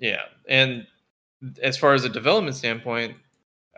Yeah, 0.00 0.22
and 0.48 0.86
as 1.62 1.76
far 1.76 1.94
as 1.94 2.04
a 2.04 2.08
development 2.08 2.56
standpoint, 2.56 3.14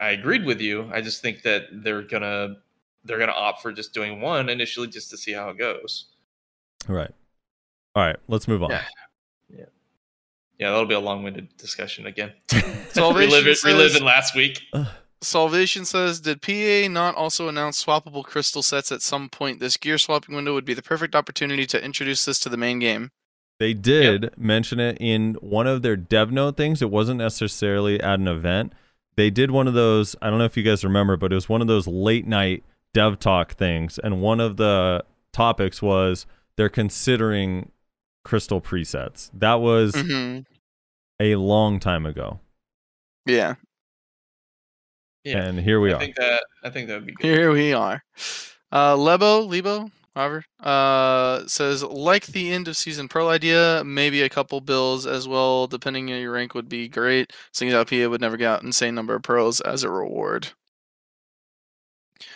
I 0.00 0.10
agreed 0.10 0.46
with 0.46 0.60
you. 0.62 0.88
I 0.90 1.02
just 1.02 1.20
think 1.20 1.42
that 1.42 1.64
they're 1.70 2.02
gonna 2.02 2.56
they're 3.04 3.18
gonna 3.18 3.32
opt 3.32 3.62
for 3.62 3.72
just 3.72 3.94
doing 3.94 4.20
one 4.20 4.48
initially, 4.48 4.86
just 4.88 5.10
to 5.10 5.16
see 5.16 5.32
how 5.32 5.48
it 5.50 5.58
goes. 5.58 6.06
Right. 6.86 7.10
All 7.94 8.04
right, 8.04 8.16
let's 8.28 8.46
move 8.48 8.62
on. 8.62 8.70
Yeah. 8.70 8.82
Yeah, 10.58 10.70
that'll 10.70 10.86
be 10.86 10.94
a 10.94 11.00
long-winded 11.00 11.56
discussion 11.56 12.06
again. 12.06 12.32
Salvation 12.90 13.30
Relive 13.30 13.46
it, 13.46 13.58
says- 13.58 13.64
reliving 13.64 14.04
last 14.04 14.34
week. 14.34 14.60
Salvation 15.20 15.84
says, 15.84 16.20
did 16.20 16.42
PA 16.42 16.88
not 16.88 17.14
also 17.16 17.48
announce 17.48 17.84
swappable 17.84 18.24
crystal 18.24 18.62
sets 18.62 18.92
at 18.92 19.02
some 19.02 19.28
point? 19.28 19.58
This 19.58 19.76
gear 19.76 19.98
swapping 19.98 20.34
window 20.34 20.54
would 20.54 20.64
be 20.64 20.74
the 20.74 20.82
perfect 20.82 21.16
opportunity 21.16 21.66
to 21.66 21.84
introduce 21.84 22.24
this 22.24 22.38
to 22.40 22.48
the 22.48 22.56
main 22.56 22.78
game. 22.78 23.10
They 23.58 23.74
did 23.74 24.30
mention 24.36 24.78
it 24.78 24.96
in 25.00 25.34
one 25.40 25.66
of 25.66 25.82
their 25.82 25.96
dev 25.96 26.30
note 26.30 26.56
things. 26.56 26.82
It 26.82 26.90
wasn't 26.90 27.18
necessarily 27.18 28.00
at 28.00 28.20
an 28.20 28.28
event. 28.28 28.72
They 29.16 29.30
did 29.30 29.50
one 29.50 29.66
of 29.66 29.74
those, 29.74 30.14
I 30.22 30.30
don't 30.30 30.38
know 30.38 30.44
if 30.44 30.56
you 30.56 30.62
guys 30.62 30.84
remember, 30.84 31.16
but 31.16 31.32
it 31.32 31.34
was 31.34 31.48
one 31.48 31.60
of 31.60 31.66
those 31.66 31.88
late 31.88 32.26
night 32.26 32.62
dev 32.94 33.18
talk 33.18 33.52
things. 33.52 33.98
And 33.98 34.20
one 34.20 34.40
of 34.40 34.56
the 34.56 35.04
topics 35.32 35.80
was 35.82 36.26
they're 36.56 36.68
considering 36.68 37.70
crystal 38.24 38.60
presets. 38.60 39.30
That 39.34 39.54
was 39.54 39.94
hmm 39.94 40.40
a 41.20 41.34
long 41.36 41.80
time 41.80 42.06
ago. 42.06 42.40
Yeah, 43.26 43.56
Yeah, 45.24 45.46
And 45.48 45.58
here 45.60 45.80
we 45.80 45.90
I 45.90 45.94
are. 45.94 46.00
think 46.00 46.16
that 46.16 46.44
I 46.62 46.70
think 46.70 46.88
that 46.88 46.94
would 46.94 47.06
be 47.06 47.14
good. 47.14 47.26
here 47.26 47.52
we 47.52 47.72
are. 47.72 48.02
Uh, 48.72 48.96
Lebo, 48.96 49.42
Lebo, 49.42 49.90
however, 50.14 50.44
uh, 50.60 51.46
says, 51.46 51.82
like 51.82 52.26
the 52.26 52.52
end 52.52 52.68
of 52.68 52.76
season 52.76 53.08
Pearl 53.08 53.28
idea, 53.28 53.82
maybe 53.84 54.22
a 54.22 54.28
couple 54.28 54.60
bills 54.60 55.06
as 55.06 55.26
well, 55.26 55.66
depending 55.66 56.12
on 56.12 56.20
your 56.20 56.32
rank, 56.32 56.54
would 56.54 56.68
be 56.68 56.88
great. 56.88 57.32
Seeing 57.52 57.70
as 57.72 57.74
how 57.76 57.84
PA 57.84 58.08
would 58.08 58.20
never 58.20 58.36
get 58.36 58.48
out 58.48 58.62
insane 58.62 58.94
number 58.94 59.14
of 59.14 59.22
pearls 59.22 59.60
as 59.60 59.82
a 59.82 59.90
reward. 59.90 60.48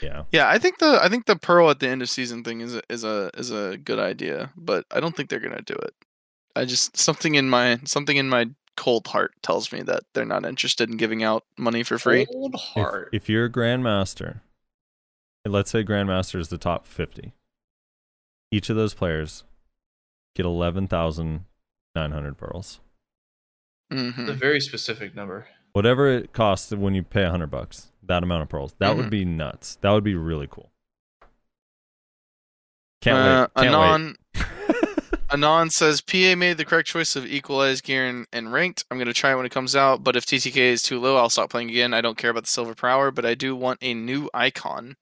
Yeah. 0.00 0.24
Yeah, 0.32 0.48
I 0.48 0.58
think 0.58 0.78
the 0.78 0.98
I 1.02 1.08
think 1.08 1.26
the 1.26 1.36
pearl 1.36 1.70
at 1.70 1.80
the 1.80 1.88
end 1.88 2.02
of 2.02 2.10
season 2.10 2.44
thing 2.44 2.60
is 2.60 2.74
a, 2.76 2.82
is 2.88 3.04
a 3.04 3.30
is 3.36 3.50
a 3.50 3.76
good 3.76 3.98
idea, 3.98 4.50
but 4.56 4.84
I 4.90 5.00
don't 5.00 5.16
think 5.16 5.28
they're 5.28 5.40
gonna 5.40 5.62
do 5.62 5.74
it. 5.74 5.94
I 6.54 6.64
just 6.64 6.96
something 6.96 7.34
in 7.34 7.48
my 7.50 7.80
something 7.84 8.16
in 8.16 8.28
my 8.28 8.50
cold 8.76 9.06
heart 9.08 9.32
tells 9.42 9.72
me 9.72 9.82
that 9.82 10.02
they're 10.14 10.24
not 10.24 10.44
interested 10.46 10.88
in 10.90 10.96
giving 10.96 11.22
out 11.22 11.44
money 11.58 11.82
for 11.82 11.98
free. 11.98 12.26
Cold 12.26 12.54
If, 12.54 12.60
heart. 12.60 13.08
if 13.12 13.28
you're 13.28 13.44
a 13.46 13.50
grandmaster, 13.50 14.40
let's 15.46 15.70
say 15.70 15.84
grandmaster 15.84 16.38
is 16.40 16.48
the 16.48 16.58
top 16.58 16.86
50, 16.86 17.34
each 18.50 18.70
of 18.70 18.76
those 18.76 18.94
players 18.94 19.44
get 20.34 20.46
11,900 20.46 22.38
pearls. 22.38 22.80
hmm 23.90 24.28
a 24.28 24.32
very 24.32 24.60
specific 24.60 25.14
number. 25.14 25.48
Whatever 25.74 26.08
it 26.08 26.32
costs 26.32 26.70
when 26.72 26.94
you 26.94 27.02
pay 27.02 27.20
a 27.22 27.24
100 27.24 27.46
bucks, 27.48 27.91
that 28.04 28.22
amount 28.22 28.42
of 28.42 28.48
pearls. 28.48 28.74
That 28.78 28.92
Mhm. 28.94 28.96
would 28.96 29.10
be 29.10 29.24
nuts. 29.24 29.76
That 29.80 29.90
would 29.90 30.04
be 30.04 30.14
really 30.14 30.48
cool. 30.50 30.70
Can't 33.00 33.18
Uh, 33.18 33.48
wait. 33.56 33.62
Can't 33.62 33.74
Anon 33.74 34.16
wait. 34.34 35.16
Anon 35.30 35.70
says 35.70 36.00
PA 36.00 36.34
made 36.36 36.56
the 36.56 36.64
correct 36.64 36.88
choice 36.88 37.16
of 37.16 37.26
equalized 37.26 37.84
gear 37.84 38.06
and, 38.06 38.26
and 38.32 38.52
ranked. 38.52 38.84
I'm 38.90 38.98
gonna 38.98 39.12
try 39.12 39.32
it 39.32 39.36
when 39.36 39.46
it 39.46 39.52
comes 39.52 39.74
out, 39.74 40.04
but 40.04 40.14
if 40.16 40.24
TTK 40.26 40.56
is 40.56 40.82
too 40.82 41.00
low, 41.00 41.16
I'll 41.16 41.30
stop 41.30 41.50
playing 41.50 41.70
again. 41.70 41.94
I 41.94 42.00
don't 42.00 42.18
care 42.18 42.30
about 42.30 42.44
the 42.44 42.50
silver 42.50 42.74
per 42.74 42.88
hour, 42.88 43.10
but 43.10 43.24
I 43.26 43.34
do 43.34 43.56
want 43.56 43.78
a 43.82 43.94
new 43.94 44.28
icon. 44.34 44.96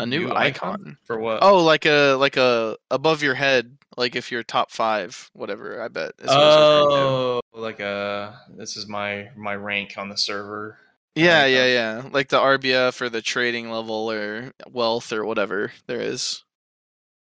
A 0.00 0.06
new, 0.06 0.32
icon. 0.32 0.96
for 1.04 1.18
what? 1.18 1.40
Oh, 1.42 1.64
like 1.64 1.84
a 1.84 2.14
like 2.14 2.36
a 2.36 2.76
above 2.88 3.20
your 3.20 3.34
head, 3.34 3.78
like 3.96 4.14
if 4.14 4.30
you're 4.30 4.44
top 4.44 4.70
five, 4.70 5.28
whatever. 5.32 5.82
I 5.82 5.88
bet. 5.88 6.12
is 6.20 6.28
what 6.28 6.38
it's 6.38 6.56
referring 6.56 6.88
to. 6.90 6.94
oh, 6.96 7.40
like 7.52 7.80
uh 7.80 8.30
this 8.56 8.76
is 8.76 8.86
my 8.86 9.30
my 9.36 9.56
rank 9.56 9.94
on 9.98 10.08
the 10.08 10.16
server. 10.16 10.78
Yeah, 11.18 11.42
like 11.42 11.52
yeah, 11.52 11.66
that. 11.66 12.02
yeah. 12.04 12.10
Like 12.12 12.28
the 12.28 12.38
RBF 12.38 13.00
or 13.00 13.08
the 13.08 13.22
trading 13.22 13.70
level 13.70 14.10
or 14.10 14.52
wealth 14.70 15.12
or 15.12 15.24
whatever 15.24 15.72
there 15.86 16.00
is. 16.00 16.42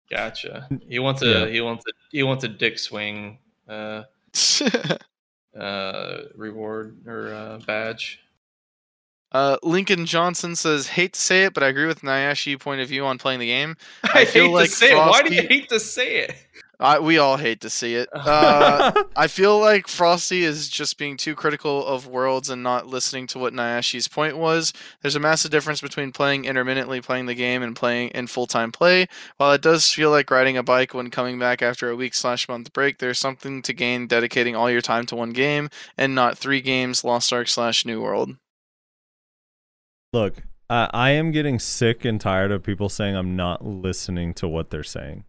Gotcha. 0.09 0.67
He 0.87 0.99
wants 0.99 1.21
a 1.21 1.25
Yeah. 1.25 1.47
he 1.47 1.61
wants 1.61 1.85
a 1.87 1.91
he 2.11 2.23
wants 2.23 2.43
a 2.43 2.47
dick 2.47 2.79
swing 2.79 3.39
uh 3.67 4.03
uh 5.59 6.17
reward 6.35 7.05
or 7.07 7.33
uh, 7.33 7.59
badge. 7.65 8.19
uh, 9.33 9.57
Lincoln 9.63 10.05
Johnson 10.05 10.55
says, 10.55 10.87
"Hate 10.87 11.13
to 11.13 11.19
say 11.19 11.43
it, 11.45 11.53
but 11.53 11.63
I 11.63 11.67
agree 11.67 11.87
with 11.87 12.01
Nyashi 12.01 12.57
point 12.59 12.79
of 12.81 12.87
view 12.87 13.05
on 13.05 13.17
playing 13.17 13.39
the 13.39 13.47
game. 13.47 13.75
I, 14.03 14.21
I 14.21 14.25
feel 14.25 14.45
hate 14.45 14.53
like 14.53 14.69
to 14.69 14.75
say 14.75 14.91
it. 14.91 14.95
Why 14.95 15.21
do 15.23 15.33
you 15.33 15.41
hate 15.47 15.69
to 15.69 15.79
say 15.79 16.19
it? 16.19 16.35
I, 16.79 16.99
we 16.99 17.17
all 17.17 17.37
hate 17.37 17.61
to 17.61 17.69
see 17.69 17.95
it. 17.95 18.09
Uh, 18.27 18.91
I 19.15 19.27
feel 19.27 19.57
like 19.57 19.87
Frosty 19.87 20.43
is 20.43 20.67
just 20.67 20.97
being 20.97 21.15
too 21.15 21.33
critical 21.33 21.85
of 21.85 22.07
worlds 22.07 22.49
and 22.49 22.61
not 22.61 22.87
listening 22.87 23.25
to 23.27 23.39
what 23.39 23.53
Nyashi's 23.53 24.07
point 24.09 24.37
was. 24.37 24.73
There's 25.01 25.15
a 25.15 25.19
massive 25.19 25.49
difference 25.49 25.79
between 25.79 26.11
playing 26.11 26.43
intermittently 26.43 26.99
playing 26.99 27.27
the 27.27 27.33
game 27.33 27.63
and 27.63 27.75
playing 27.75 28.09
in 28.09 28.27
full 28.27 28.47
time 28.47 28.71
play. 28.71 29.07
While 29.37 29.53
it 29.53 29.61
does 29.61 29.91
feel 29.93 30.11
like 30.11 30.29
riding 30.29 30.57
a 30.57 30.63
bike 30.63 30.93
when 30.93 31.09
coming 31.09 31.39
back 31.39 31.61
after 31.61 31.89
a 31.89 31.95
week 31.95 32.13
slash 32.13 32.49
month 32.49 32.73
break, 32.73 32.97
there's 32.97 33.17
something 33.17 33.61
to 33.61 33.73
gain 33.73 34.07
dedicating 34.07 34.55
all 34.55 34.69
your 34.69 34.81
time 34.81 35.05
to 35.07 35.15
one 35.15 35.31
game 35.31 35.69
and 35.97 36.13
not 36.13 36.37
three 36.37 36.61
games, 36.61 37.03
Lost 37.03 37.31
Ark 37.31 37.47
slash 37.47 37.85
New 37.85 38.01
World. 38.01 38.35
Look, 40.11 40.43
I, 40.69 40.89
I 40.91 41.09
am 41.11 41.31
getting 41.31 41.59
sick 41.59 42.03
and 42.03 42.19
tired 42.19 42.51
of 42.51 42.63
people 42.63 42.89
saying 42.89 43.15
I'm 43.15 43.35
not 43.37 43.65
listening 43.65 44.33
to 44.35 44.47
what 44.47 44.69
they're 44.69 44.83
saying. 44.83 45.23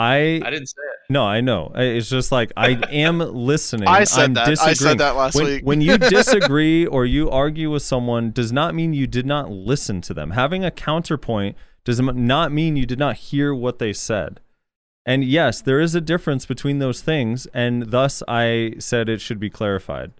I, 0.00 0.40
I 0.42 0.48
didn't 0.50 0.68
say 0.68 0.80
it. 0.80 1.12
no, 1.12 1.26
I 1.26 1.42
know. 1.42 1.72
It's 1.74 2.08
just 2.08 2.32
like 2.32 2.52
I 2.56 2.70
am 2.90 3.18
listening. 3.34 3.86
I 3.86 4.04
said 4.04 4.24
I'm 4.24 4.34
that. 4.34 4.58
I 4.60 4.72
said 4.72 4.96
that 4.96 5.14
last 5.14 5.34
when, 5.34 5.44
week. 5.44 5.62
when 5.62 5.82
you 5.82 5.98
disagree 5.98 6.86
or 6.86 7.04
you 7.04 7.28
argue 7.28 7.70
with 7.70 7.82
someone 7.82 8.30
does 8.30 8.50
not 8.50 8.74
mean 8.74 8.94
you 8.94 9.06
did 9.06 9.26
not 9.26 9.50
listen 9.50 10.00
to 10.02 10.14
them. 10.14 10.30
Having 10.30 10.64
a 10.64 10.70
counterpoint 10.70 11.54
does 11.84 12.00
not 12.00 12.50
mean 12.50 12.76
you 12.76 12.86
did 12.86 12.98
not 12.98 13.16
hear 13.16 13.54
what 13.54 13.78
they 13.78 13.92
said. 13.92 14.40
And 15.04 15.22
yes, 15.22 15.60
there 15.60 15.80
is 15.80 15.94
a 15.94 16.00
difference 16.00 16.46
between 16.46 16.78
those 16.78 17.02
things, 17.02 17.46
and 17.52 17.90
thus 17.90 18.22
I 18.26 18.76
said 18.78 19.10
it 19.10 19.20
should 19.20 19.40
be 19.40 19.50
clarified. 19.50 20.12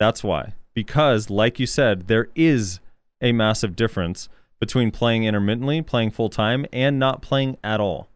That's 0.00 0.24
why. 0.24 0.54
Because, 0.74 1.30
like 1.30 1.60
you 1.60 1.66
said, 1.66 2.08
there 2.08 2.28
is 2.34 2.80
a 3.20 3.30
massive 3.30 3.76
difference 3.76 4.28
between 4.58 4.90
playing 4.90 5.22
intermittently, 5.22 5.80
playing 5.80 6.10
full 6.10 6.28
time, 6.28 6.66
and 6.72 6.98
not 6.98 7.22
playing 7.22 7.56
at 7.62 7.78
all. 7.78 8.08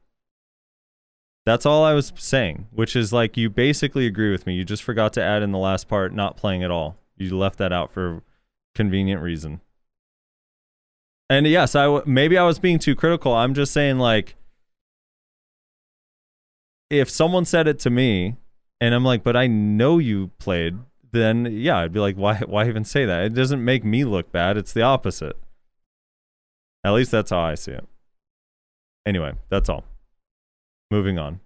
That's 1.48 1.64
all 1.64 1.82
I 1.82 1.94
was 1.94 2.12
saying, 2.14 2.66
which 2.72 2.94
is 2.94 3.10
like 3.10 3.38
you 3.38 3.48
basically 3.48 4.04
agree 4.04 4.30
with 4.30 4.46
me. 4.46 4.52
You 4.52 4.64
just 4.64 4.82
forgot 4.82 5.14
to 5.14 5.22
add 5.22 5.42
in 5.42 5.50
the 5.50 5.56
last 5.56 5.88
part, 5.88 6.12
not 6.12 6.36
playing 6.36 6.62
at 6.62 6.70
all. 6.70 6.98
You 7.16 7.34
left 7.38 7.56
that 7.56 7.72
out 7.72 7.90
for 7.90 8.22
convenient 8.74 9.22
reason. 9.22 9.62
And 11.30 11.46
yes, 11.46 11.74
I 11.74 11.84
w- 11.84 12.02
maybe 12.04 12.36
I 12.36 12.44
was 12.44 12.58
being 12.58 12.78
too 12.78 12.94
critical. 12.94 13.32
I'm 13.32 13.54
just 13.54 13.72
saying 13.72 13.98
like 13.98 14.36
if 16.90 17.08
someone 17.08 17.46
said 17.46 17.66
it 17.66 17.78
to 17.78 17.88
me 17.88 18.36
and 18.78 18.94
I'm 18.94 19.06
like, 19.06 19.24
"But 19.24 19.34
I 19.34 19.46
know 19.46 19.96
you 19.96 20.30
played," 20.38 20.76
then 21.12 21.46
yeah, 21.50 21.78
I'd 21.78 21.94
be 21.94 22.00
like, 22.00 22.16
"Why 22.16 22.40
why 22.40 22.68
even 22.68 22.84
say 22.84 23.06
that? 23.06 23.24
It 23.24 23.32
doesn't 23.32 23.64
make 23.64 23.86
me 23.86 24.04
look 24.04 24.30
bad. 24.30 24.58
It's 24.58 24.74
the 24.74 24.82
opposite." 24.82 25.38
At 26.84 26.90
least 26.90 27.10
that's 27.10 27.30
how 27.30 27.40
I 27.40 27.54
see 27.54 27.72
it. 27.72 27.88
Anyway, 29.06 29.32
that's 29.48 29.70
all. 29.70 29.86
Moving 30.90 31.18
on. 31.18 31.40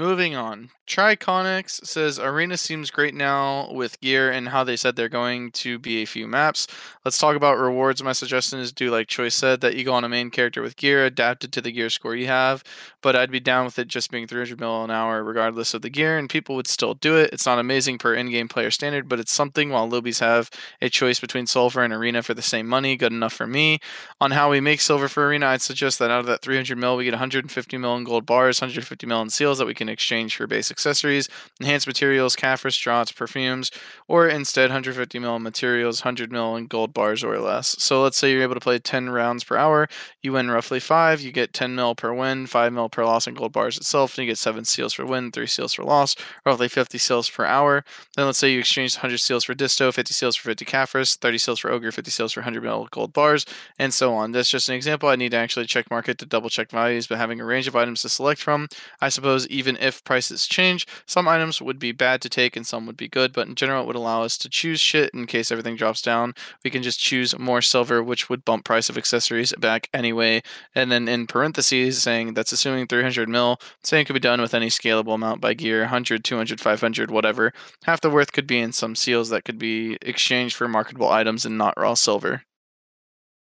Moving 0.00 0.34
on. 0.34 0.70
Triconics 0.86 1.86
says 1.86 2.18
Arena 2.18 2.56
seems 2.56 2.90
great 2.90 3.14
now 3.14 3.70
with 3.70 4.00
gear 4.00 4.32
and 4.32 4.48
how 4.48 4.64
they 4.64 4.74
said 4.74 4.96
they're 4.96 5.10
going 5.10 5.52
to 5.52 5.78
be 5.78 5.98
a 5.98 6.06
few 6.06 6.26
maps. 6.26 6.66
Let's 7.04 7.18
talk 7.18 7.36
about 7.36 7.58
rewards. 7.58 8.02
My 8.02 8.12
suggestion 8.12 8.58
is 8.58 8.72
do 8.72 8.90
like 8.90 9.06
Choice 9.06 9.34
said 9.34 9.60
that 9.60 9.76
you 9.76 9.84
go 9.84 9.92
on 9.92 10.02
a 10.04 10.08
main 10.08 10.30
character 10.30 10.62
with 10.62 10.76
gear 10.76 11.04
adapted 11.04 11.52
to 11.52 11.60
the 11.60 11.70
gear 11.70 11.90
score 11.90 12.16
you 12.16 12.28
have. 12.28 12.64
But 13.02 13.14
I'd 13.14 13.30
be 13.30 13.40
down 13.40 13.66
with 13.66 13.78
it 13.78 13.88
just 13.88 14.10
being 14.10 14.26
300 14.26 14.58
mil 14.58 14.82
an 14.82 14.90
hour 14.90 15.22
regardless 15.22 15.74
of 15.74 15.82
the 15.82 15.90
gear, 15.90 16.18
and 16.18 16.30
people 16.30 16.56
would 16.56 16.66
still 16.66 16.94
do 16.94 17.16
it. 17.16 17.30
It's 17.32 17.46
not 17.46 17.58
amazing 17.58 17.98
per 17.98 18.14
in-game 18.14 18.48
player 18.48 18.70
standard, 18.70 19.06
but 19.06 19.20
it's 19.20 19.32
something. 19.32 19.68
While 19.68 19.88
Lubies 19.88 20.20
have 20.20 20.50
a 20.80 20.88
choice 20.88 21.20
between 21.20 21.46
silver 21.46 21.84
and 21.84 21.92
arena 21.92 22.22
for 22.22 22.34
the 22.34 22.42
same 22.42 22.66
money, 22.66 22.96
good 22.96 23.12
enough 23.12 23.34
for 23.34 23.46
me. 23.46 23.80
On 24.20 24.30
how 24.30 24.50
we 24.50 24.60
make 24.60 24.80
silver 24.80 25.08
for 25.08 25.26
arena, 25.26 25.46
I'd 25.46 25.62
suggest 25.62 25.98
that 25.98 26.10
out 26.10 26.20
of 26.20 26.26
that 26.26 26.40
300 26.40 26.76
mil, 26.78 26.96
we 26.96 27.04
get 27.04 27.12
150 27.12 27.78
mil 27.78 27.96
in 27.96 28.04
gold 28.04 28.26
bars, 28.26 28.60
150 28.60 29.06
mil 29.06 29.20
in 29.20 29.30
seals 29.30 29.58
that 29.58 29.66
we 29.66 29.74
can 29.74 29.89
exchange 29.90 30.36
for 30.36 30.46
base 30.46 30.70
accessories, 30.70 31.28
enhanced 31.60 31.86
materials, 31.86 32.36
Caphras, 32.36 32.78
draughts, 32.78 33.12
perfumes, 33.12 33.70
or 34.08 34.28
instead 34.28 34.70
150 34.70 35.18
mil 35.18 35.38
materials, 35.38 36.00
100 36.00 36.32
mil 36.32 36.56
in 36.56 36.66
gold 36.66 36.94
bars 36.94 37.22
or 37.22 37.38
less. 37.38 37.76
So 37.78 38.02
let's 38.02 38.16
say 38.16 38.32
you're 38.32 38.42
able 38.42 38.54
to 38.54 38.60
play 38.60 38.78
10 38.78 39.10
rounds 39.10 39.44
per 39.44 39.56
hour, 39.56 39.88
you 40.22 40.32
win 40.32 40.50
roughly 40.50 40.80
five, 40.80 41.20
you 41.20 41.32
get 41.32 41.52
10 41.52 41.74
mil 41.74 41.94
per 41.94 42.12
win, 42.12 42.46
5 42.46 42.72
mil 42.72 42.88
per 42.88 43.04
loss 43.04 43.26
in 43.26 43.34
gold 43.34 43.52
bars 43.52 43.76
itself, 43.76 44.16
and 44.16 44.24
you 44.24 44.30
get 44.30 44.38
7 44.38 44.64
seals 44.64 44.92
for 44.92 45.04
win, 45.04 45.30
3 45.30 45.46
seals 45.46 45.74
for 45.74 45.84
loss, 45.84 46.16
roughly 46.46 46.68
50 46.68 46.98
seals 46.98 47.28
per 47.28 47.44
hour. 47.44 47.84
Then 48.16 48.26
let's 48.26 48.38
say 48.38 48.52
you 48.52 48.60
exchange 48.60 48.96
100 48.96 49.18
seals 49.18 49.44
for 49.44 49.54
Disto, 49.54 49.92
50 49.92 50.14
seals 50.14 50.36
for 50.36 50.48
50 50.48 50.64
Caphras, 50.64 51.16
30 51.16 51.38
seals 51.38 51.58
for 51.58 51.70
Ogre, 51.70 51.92
50 51.92 52.10
seals 52.10 52.32
for 52.32 52.40
100 52.40 52.62
mil 52.62 52.88
gold 52.90 53.12
bars, 53.12 53.44
and 53.78 53.92
so 53.92 54.14
on. 54.14 54.32
That's 54.32 54.50
just 54.50 54.68
an 54.68 54.74
example. 54.74 55.08
I 55.08 55.16
need 55.16 55.30
to 55.32 55.36
actually 55.36 55.66
check 55.66 55.90
market 55.90 56.18
to 56.18 56.26
double 56.26 56.50
check 56.50 56.70
values, 56.70 57.06
but 57.06 57.18
having 57.18 57.40
a 57.40 57.44
range 57.44 57.68
of 57.68 57.76
items 57.76 58.02
to 58.02 58.08
select 58.08 58.40
from, 58.40 58.68
I 59.00 59.08
suppose 59.08 59.46
even 59.48 59.69
if 59.76 60.02
prices 60.04 60.46
change, 60.46 60.86
some 61.06 61.28
items 61.28 61.60
would 61.60 61.78
be 61.78 61.92
bad 61.92 62.20
to 62.22 62.28
take 62.28 62.56
and 62.56 62.66
some 62.66 62.86
would 62.86 62.96
be 62.96 63.08
good, 63.08 63.32
but 63.32 63.48
in 63.48 63.54
general 63.54 63.82
it 63.82 63.86
would 63.86 63.96
allow 63.96 64.22
us 64.22 64.38
to 64.38 64.48
choose 64.48 64.80
shit 64.80 65.10
in 65.14 65.26
case 65.26 65.50
everything 65.50 65.76
drops 65.76 66.02
down. 66.02 66.34
We 66.64 66.70
can 66.70 66.82
just 66.82 66.98
choose 66.98 67.38
more 67.38 67.62
silver, 67.62 68.02
which 68.02 68.28
would 68.28 68.44
bump 68.44 68.64
price 68.64 68.88
of 68.88 68.98
accessories 68.98 69.52
back 69.58 69.88
anyway. 69.92 70.42
And 70.74 70.90
then 70.90 71.08
in 71.08 71.26
parentheses 71.26 72.02
saying 72.02 72.34
that's 72.34 72.52
assuming 72.52 72.86
300 72.86 73.28
mil, 73.28 73.58
saying 73.82 74.02
it 74.02 74.04
could 74.06 74.14
be 74.14 74.20
done 74.20 74.40
with 74.40 74.54
any 74.54 74.68
scalable 74.68 75.14
amount 75.14 75.40
by 75.40 75.54
gear, 75.54 75.80
100, 75.80 76.24
200, 76.24 76.60
500, 76.60 77.10
whatever. 77.10 77.52
Half 77.84 78.00
the 78.00 78.10
worth 78.10 78.32
could 78.32 78.46
be 78.46 78.58
in 78.58 78.72
some 78.72 78.94
seals 78.94 79.30
that 79.30 79.44
could 79.44 79.58
be 79.58 79.96
exchanged 80.02 80.56
for 80.56 80.68
marketable 80.68 81.08
items 81.08 81.44
and 81.44 81.58
not 81.58 81.74
raw 81.76 81.94
silver. 81.94 82.42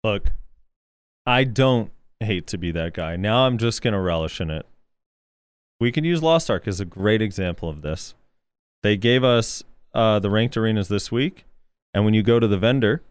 Look, 0.05 0.31
I 1.27 1.45
don't 1.45 1.91
hate 2.21 2.47
to 2.49 2.59
be 2.59 2.71
that 2.73 2.95
guy. 2.95 3.17
Now 3.17 3.47
I'm 3.47 3.59
just 3.59 3.83
gonna 3.83 4.01
relish 4.01 4.41
in 4.41 4.51
it. 4.51 4.67
We 5.79 5.93
can 5.93 6.05
use 6.05 6.23
Lost 6.23 6.51
Ark 6.51 6.67
as 6.67 6.81
a 6.81 6.85
great 6.85 7.21
example 7.21 7.69
of 7.69 7.83
this. 7.83 8.15
They 8.83 8.97
gave 8.97 9.23
us 9.23 9.63
uh, 9.95 10.19
the 10.19 10.31
ranked 10.31 10.57
arenas 10.57 10.89
this 10.89 11.13
week, 11.13 11.45
and 11.93 12.05
when 12.05 12.15
you 12.15 12.23
go 12.23 12.41
to 12.41 12.47
the 12.47 12.59
vendor, 12.59 13.03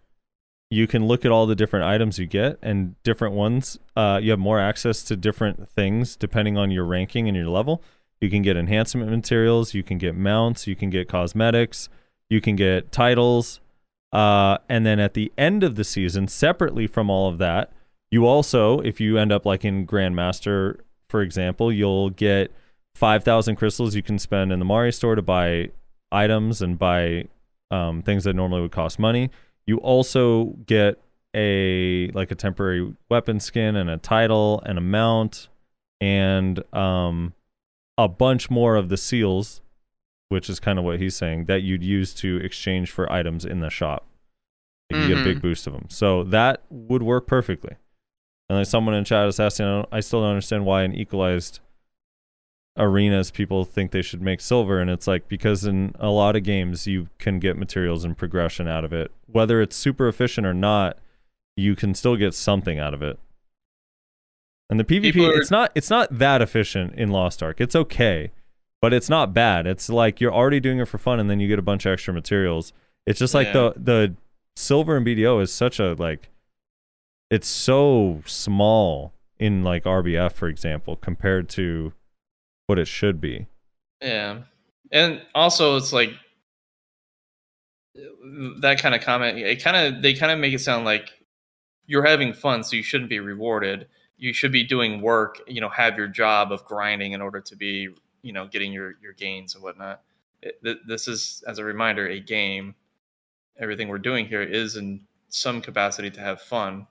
you 0.70 0.88
can 0.88 1.06
look 1.06 1.26
at 1.26 1.32
all 1.32 1.46
the 1.46 1.56
different 1.56 1.86
items 1.86 2.18
you 2.18 2.26
get 2.26 2.58
and 2.62 3.02
different 3.04 3.36
ones. 3.36 3.80
Uh, 3.96 4.20
you 4.22 4.32
have 4.32 4.40
more 4.40 4.60
access 4.60 5.04
to 5.04 5.16
different 5.16 5.70
things 5.70 6.16
depending 6.16 6.58
on 6.58 6.72
your 6.72 6.86
ranking 6.86 7.28
and 7.28 7.38
your 7.38 7.48
level. 7.48 7.84
You 8.20 8.30
can 8.30 8.42
get 8.42 8.58
enhancement 8.58 9.12
materials, 9.12 9.74
you 9.74 9.84
can 9.84 9.98
get 9.98 10.16
mounts, 10.16 10.66
you 10.66 10.76
can 10.76 10.90
get 10.90 11.08
cosmetics, 11.08 11.90
you 12.30 12.42
can 12.42 12.56
get 12.56 12.92
titles. 12.92 13.60
Uh, 14.12 14.58
and 14.70 14.86
then 14.86 15.00
at 15.00 15.14
the 15.14 15.32
end 15.38 15.64
of 15.64 15.76
the 15.76 15.84
season, 15.84 16.28
separately 16.28 16.88
from 16.88 17.10
all 17.10 17.30
of 17.30 17.38
that, 17.38 17.72
you 18.10 18.26
also, 18.26 18.80
if 18.80 19.00
you 19.02 19.18
end 19.18 19.32
up 19.32 19.46
like 19.46 19.66
in 19.66 19.86
Grandmaster, 19.86 20.80
for 21.10 21.22
example, 21.22 21.72
you'll 21.72 22.10
get 22.10 22.52
5,000 22.96 23.56
crystals 23.56 23.96
you 23.96 24.04
can 24.04 24.18
spend 24.20 24.52
in 24.52 24.60
the 24.60 24.66
Mari 24.66 24.92
store 24.92 25.16
to 25.16 25.22
buy 25.22 25.70
items 26.12 26.62
and 26.62 26.80
buy 26.80 27.26
um, 27.72 28.02
things 28.02 28.24
that 28.24 28.36
normally 28.36 28.62
would 28.62 28.72
cost 28.72 29.00
money. 29.00 29.30
You 29.66 29.78
also 29.78 30.56
get 30.66 31.02
a 31.36 32.10
like 32.14 32.32
a 32.32 32.36
temporary 32.36 32.94
weapon 33.10 33.40
skin 33.40 33.76
and 33.76 33.90
a 33.90 33.98
title 33.98 34.62
and 34.66 34.78
a 34.78 34.82
mount 34.82 35.50
and 36.00 36.64
um, 36.74 37.34
a 37.98 38.08
bunch 38.08 38.50
more 38.50 38.76
of 38.76 38.90
the 38.90 38.98
seals, 38.98 39.62
which 40.30 40.50
is 40.50 40.60
kind 40.60 40.80
of 40.80 40.86
what 40.86 41.00
he's 41.00 41.16
saying 41.16 41.46
that 41.46 41.64
you'd 41.64 41.84
use 41.84 42.14
to 42.16 42.38
exchange 42.38 42.92
for 42.92 43.12
items 43.12 43.44
in 43.44 43.60
the 43.60 43.70
shop. 43.70 44.06
You 44.92 45.08
get 45.08 45.18
a 45.18 45.24
big 45.24 45.42
boost 45.42 45.66
of 45.66 45.74
them, 45.74 45.88
so 45.90 46.24
that 46.26 46.62
would 46.70 47.02
work 47.02 47.26
perfectly. 47.26 47.76
And 48.50 48.58
like 48.60 48.68
someone 48.68 48.94
in 48.96 49.04
chat 49.06 49.28
is 49.28 49.40
asking, 49.40 49.66
I, 49.66 49.70
don't, 49.70 49.90
I 49.92 50.00
still 50.02 50.22
don't 50.22 50.30
understand 50.30 50.66
why 50.66 50.84
an 50.84 50.94
equalized 50.94 51.60
arenas 52.78 53.32
people 53.32 53.64
think 53.64 53.92
they 53.92 54.02
should 54.02 54.22
make 54.22 54.42
silver. 54.42 54.80
And 54.80 54.90
it's 54.90 55.08
like 55.08 55.28
because 55.28 55.66
in 55.66 55.96
a 56.00 56.10
lot 56.10 56.36
of 56.36 56.44
games 56.44 56.86
you 56.86 57.08
can 57.20 57.40
get 57.40 57.58
materials 57.58 58.04
and 58.04 58.18
progression 58.18 58.68
out 58.68 58.84
of 58.84 58.92
it. 58.94 59.12
Whether 59.32 59.62
it's 59.62 59.76
super 59.76 60.08
efficient 60.08 60.46
or 60.46 60.54
not 60.54 60.98
you 61.58 61.74
can 61.76 61.94
still 61.96 62.18
get 62.18 62.34
something 62.34 62.78
out 62.80 62.94
of 62.94 63.02
it. 63.02 63.18
And 64.70 64.80
the 64.80 64.84
pvp 64.84 65.16
are- 65.30 65.40
it's 65.40 65.50
not 65.52 65.72
it's 65.74 65.90
not 65.90 66.10
that 66.18 66.42
efficient 66.42 66.96
in 66.96 67.10
lost 67.10 67.42
ark. 67.42 67.62
It's 67.62 67.76
okay 67.76 68.32
but 68.82 68.94
it's 68.94 69.10
not 69.10 69.34
bad. 69.34 69.66
It's 69.66 69.90
like 69.90 70.20
you're 70.22 70.34
already 70.34 70.60
doing 70.60 70.80
it 70.80 70.86
for 70.88 70.98
fun 71.00 71.20
and 71.20 71.28
then 71.30 71.40
you 71.40 71.48
get 71.48 71.58
a 71.58 71.64
bunch 71.64 71.86
of 71.88 71.94
extra 71.94 72.14
materials. 72.14 72.74
It's 73.08 73.18
just 73.20 73.34
like 73.34 73.48
Yeah. 73.48 73.54
the 73.54 73.74
the 73.78 74.16
silver 74.58 74.96
and 74.98 75.06
bdo 75.06 75.42
is 75.42 75.52
such 75.54 75.80
a 75.80 75.94
like 75.94 76.30
it's 77.30 77.48
so 77.48 78.22
small 78.26 79.14
in 79.40 79.64
like 79.64 79.84
rbf 79.84 80.32
for 80.32 80.48
example 80.48 80.96
compared 80.96 81.50
to 81.50 81.92
what 82.68 82.80
it 82.80 82.88
should 82.88 83.20
be 83.20 83.48
Yeah, 84.02 84.40
and 84.92 85.22
also 85.34 85.78
it's 85.78 85.94
like 85.94 86.12
that 88.60 88.80
kind 88.82 88.96
of 88.96 89.02
comment. 89.02 89.38
It 89.38 89.64
kind 89.64 89.96
of 89.96 90.02
they 90.02 90.14
kind 90.14 90.32
of 90.32 90.40
make 90.40 90.54
it 90.54 90.60
sound 90.60 90.86
like 90.86 91.12
you're 91.86 92.06
having 92.06 92.34
fun, 92.34 92.64
so 92.64 92.76
you 92.76 92.84
shouldn't 92.84 93.10
be 93.10 93.20
rewarded. 93.20 93.88
You 94.18 94.34
should 94.34 94.52
be 94.52 94.64
doing 94.64 95.02
work. 95.02 95.42
You 95.48 95.62
know, 95.62 95.70
have 95.70 95.98
your 95.98 96.08
job 96.08 96.52
of 96.52 96.66
grinding 96.66 97.14
in 97.14 97.22
order 97.22 97.42
to 97.42 97.56
be 97.56 97.90
you 98.22 98.34
know 98.34 98.48
getting 98.48 98.74
your 98.74 98.94
your 99.02 99.14
gains 99.14 99.56
and 99.56 99.64
whatnot. 99.64 100.02
It, 100.42 100.62
th- 100.64 100.80
this 100.88 101.08
is 101.08 101.44
as 101.48 101.60
a 101.60 101.64
reminder 101.64 102.08
a 102.08 102.20
game. 102.20 102.76
Everything 103.58 103.88
we're 103.88 104.00
doing 104.00 104.26
here 104.26 104.42
is 104.42 104.76
in 104.76 105.02
some 105.30 105.62
capacity 105.62 106.12
to 106.12 106.20
have 106.20 106.42
fun. 106.42 106.88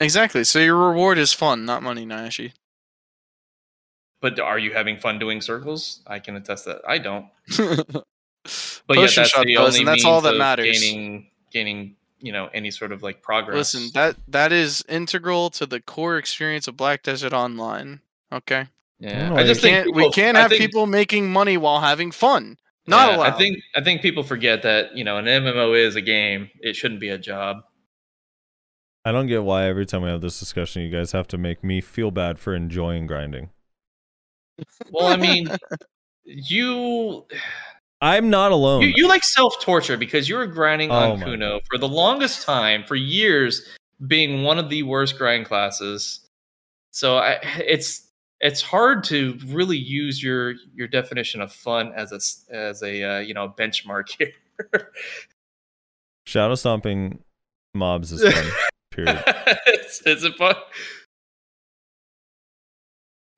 Exactly. 0.00 0.44
So 0.44 0.58
your 0.60 0.76
reward 0.76 1.18
is 1.18 1.32
fun, 1.32 1.64
not 1.64 1.82
money, 1.82 2.06
Nayashi. 2.06 2.52
But 4.20 4.38
are 4.40 4.58
you 4.58 4.72
having 4.72 4.98
fun 4.98 5.18
doing 5.18 5.40
circles? 5.40 6.02
I 6.06 6.18
can 6.18 6.36
attest 6.36 6.64
that 6.66 6.80
I 6.86 6.98
don't. 6.98 7.26
but 7.56 8.04
But 8.86 8.98
yet 8.98 9.14
that's 9.14 9.30
shot 9.30 9.46
the 9.46 9.54
does, 9.54 9.66
only 9.74 9.78
and 9.80 9.88
that's 9.88 10.04
all 10.04 10.20
that 10.22 10.32
of 10.34 10.38
matters. 10.38 10.80
Gaining, 10.80 11.30
gaining, 11.52 11.96
you 12.18 12.32
know, 12.32 12.48
any 12.52 12.70
sort 12.70 12.90
of 12.92 13.02
like 13.02 13.22
progress. 13.22 13.56
Listen, 13.74 13.90
that 13.94 14.16
that 14.28 14.50
is 14.52 14.84
integral 14.88 15.50
to 15.50 15.66
the 15.66 15.80
core 15.80 16.18
experience 16.18 16.66
of 16.66 16.76
Black 16.76 17.02
Desert 17.04 17.32
Online. 17.32 18.00
Okay. 18.32 18.66
yeah, 18.98 19.28
No, 19.30 19.36
I 19.36 19.44
just 19.44 19.60
think 19.60 19.74
can't, 19.84 19.94
we 19.94 20.02
people- 20.02 20.12
can't 20.12 20.36
have 20.36 20.50
think- 20.50 20.60
people 20.62 20.86
making 20.86 21.30
money 21.32 21.56
while 21.56 21.80
having 21.80 22.10
fun. 22.10 22.56
Not 22.88 23.10
yeah, 23.10 23.16
allowed. 23.18 23.34
I 23.34 23.38
think 23.38 23.58
I 23.76 23.82
think 23.82 24.00
people 24.02 24.22
forget 24.22 24.62
that 24.62 24.96
you 24.96 25.04
know 25.04 25.18
an 25.18 25.26
MMO 25.26 25.76
is 25.78 25.94
a 25.94 26.00
game. 26.00 26.50
It 26.60 26.74
shouldn't 26.74 27.00
be 27.00 27.10
a 27.10 27.18
job. 27.18 27.62
I 29.08 29.12
don't 29.12 29.26
get 29.26 29.42
why 29.42 29.64
every 29.64 29.86
time 29.86 30.02
we 30.02 30.10
have 30.10 30.20
this 30.20 30.38
discussion, 30.38 30.82
you 30.82 30.90
guys 30.90 31.12
have 31.12 31.26
to 31.28 31.38
make 31.38 31.64
me 31.64 31.80
feel 31.80 32.10
bad 32.10 32.38
for 32.38 32.54
enjoying 32.54 33.06
grinding. 33.06 33.48
Well, 34.90 35.06
I 35.06 35.16
mean, 35.16 35.48
you 36.24 37.24
I'm 38.02 38.28
not 38.28 38.52
alone. 38.52 38.82
you, 38.82 38.92
you 38.94 39.08
like 39.08 39.24
self 39.24 39.58
torture 39.62 39.96
because 39.96 40.28
you 40.28 40.36
were 40.36 40.46
grinding 40.46 40.90
Oh 40.90 41.12
on 41.12 41.22
Kuno 41.22 41.60
for 41.70 41.78
the 41.78 41.88
longest 41.88 42.44
time, 42.44 42.84
for 42.84 42.96
years, 42.96 43.66
being 44.06 44.42
one 44.42 44.58
of 44.58 44.68
the 44.68 44.82
worst 44.82 45.16
grind 45.16 45.46
classes. 45.46 46.20
So 46.90 47.16
I, 47.16 47.38
it's 47.66 48.10
it's 48.42 48.60
hard 48.60 49.04
to 49.04 49.38
really 49.46 49.78
use 49.78 50.22
your 50.22 50.52
your 50.74 50.86
definition 50.86 51.40
of 51.40 51.50
fun 51.50 51.94
as 51.96 52.12
a 52.12 52.54
as 52.54 52.82
a 52.82 53.02
uh, 53.02 53.18
you 53.20 53.32
know 53.32 53.54
benchmark 53.58 54.10
here. 54.18 54.34
Shadow 56.26 56.56
stomping 56.56 57.20
mobs 57.74 58.12
is 58.12 58.22
fun. 58.22 58.52
period. 59.04 59.22
it's, 59.66 60.02
it's 60.04 60.24
a 60.24 60.32
fun. 60.32 60.54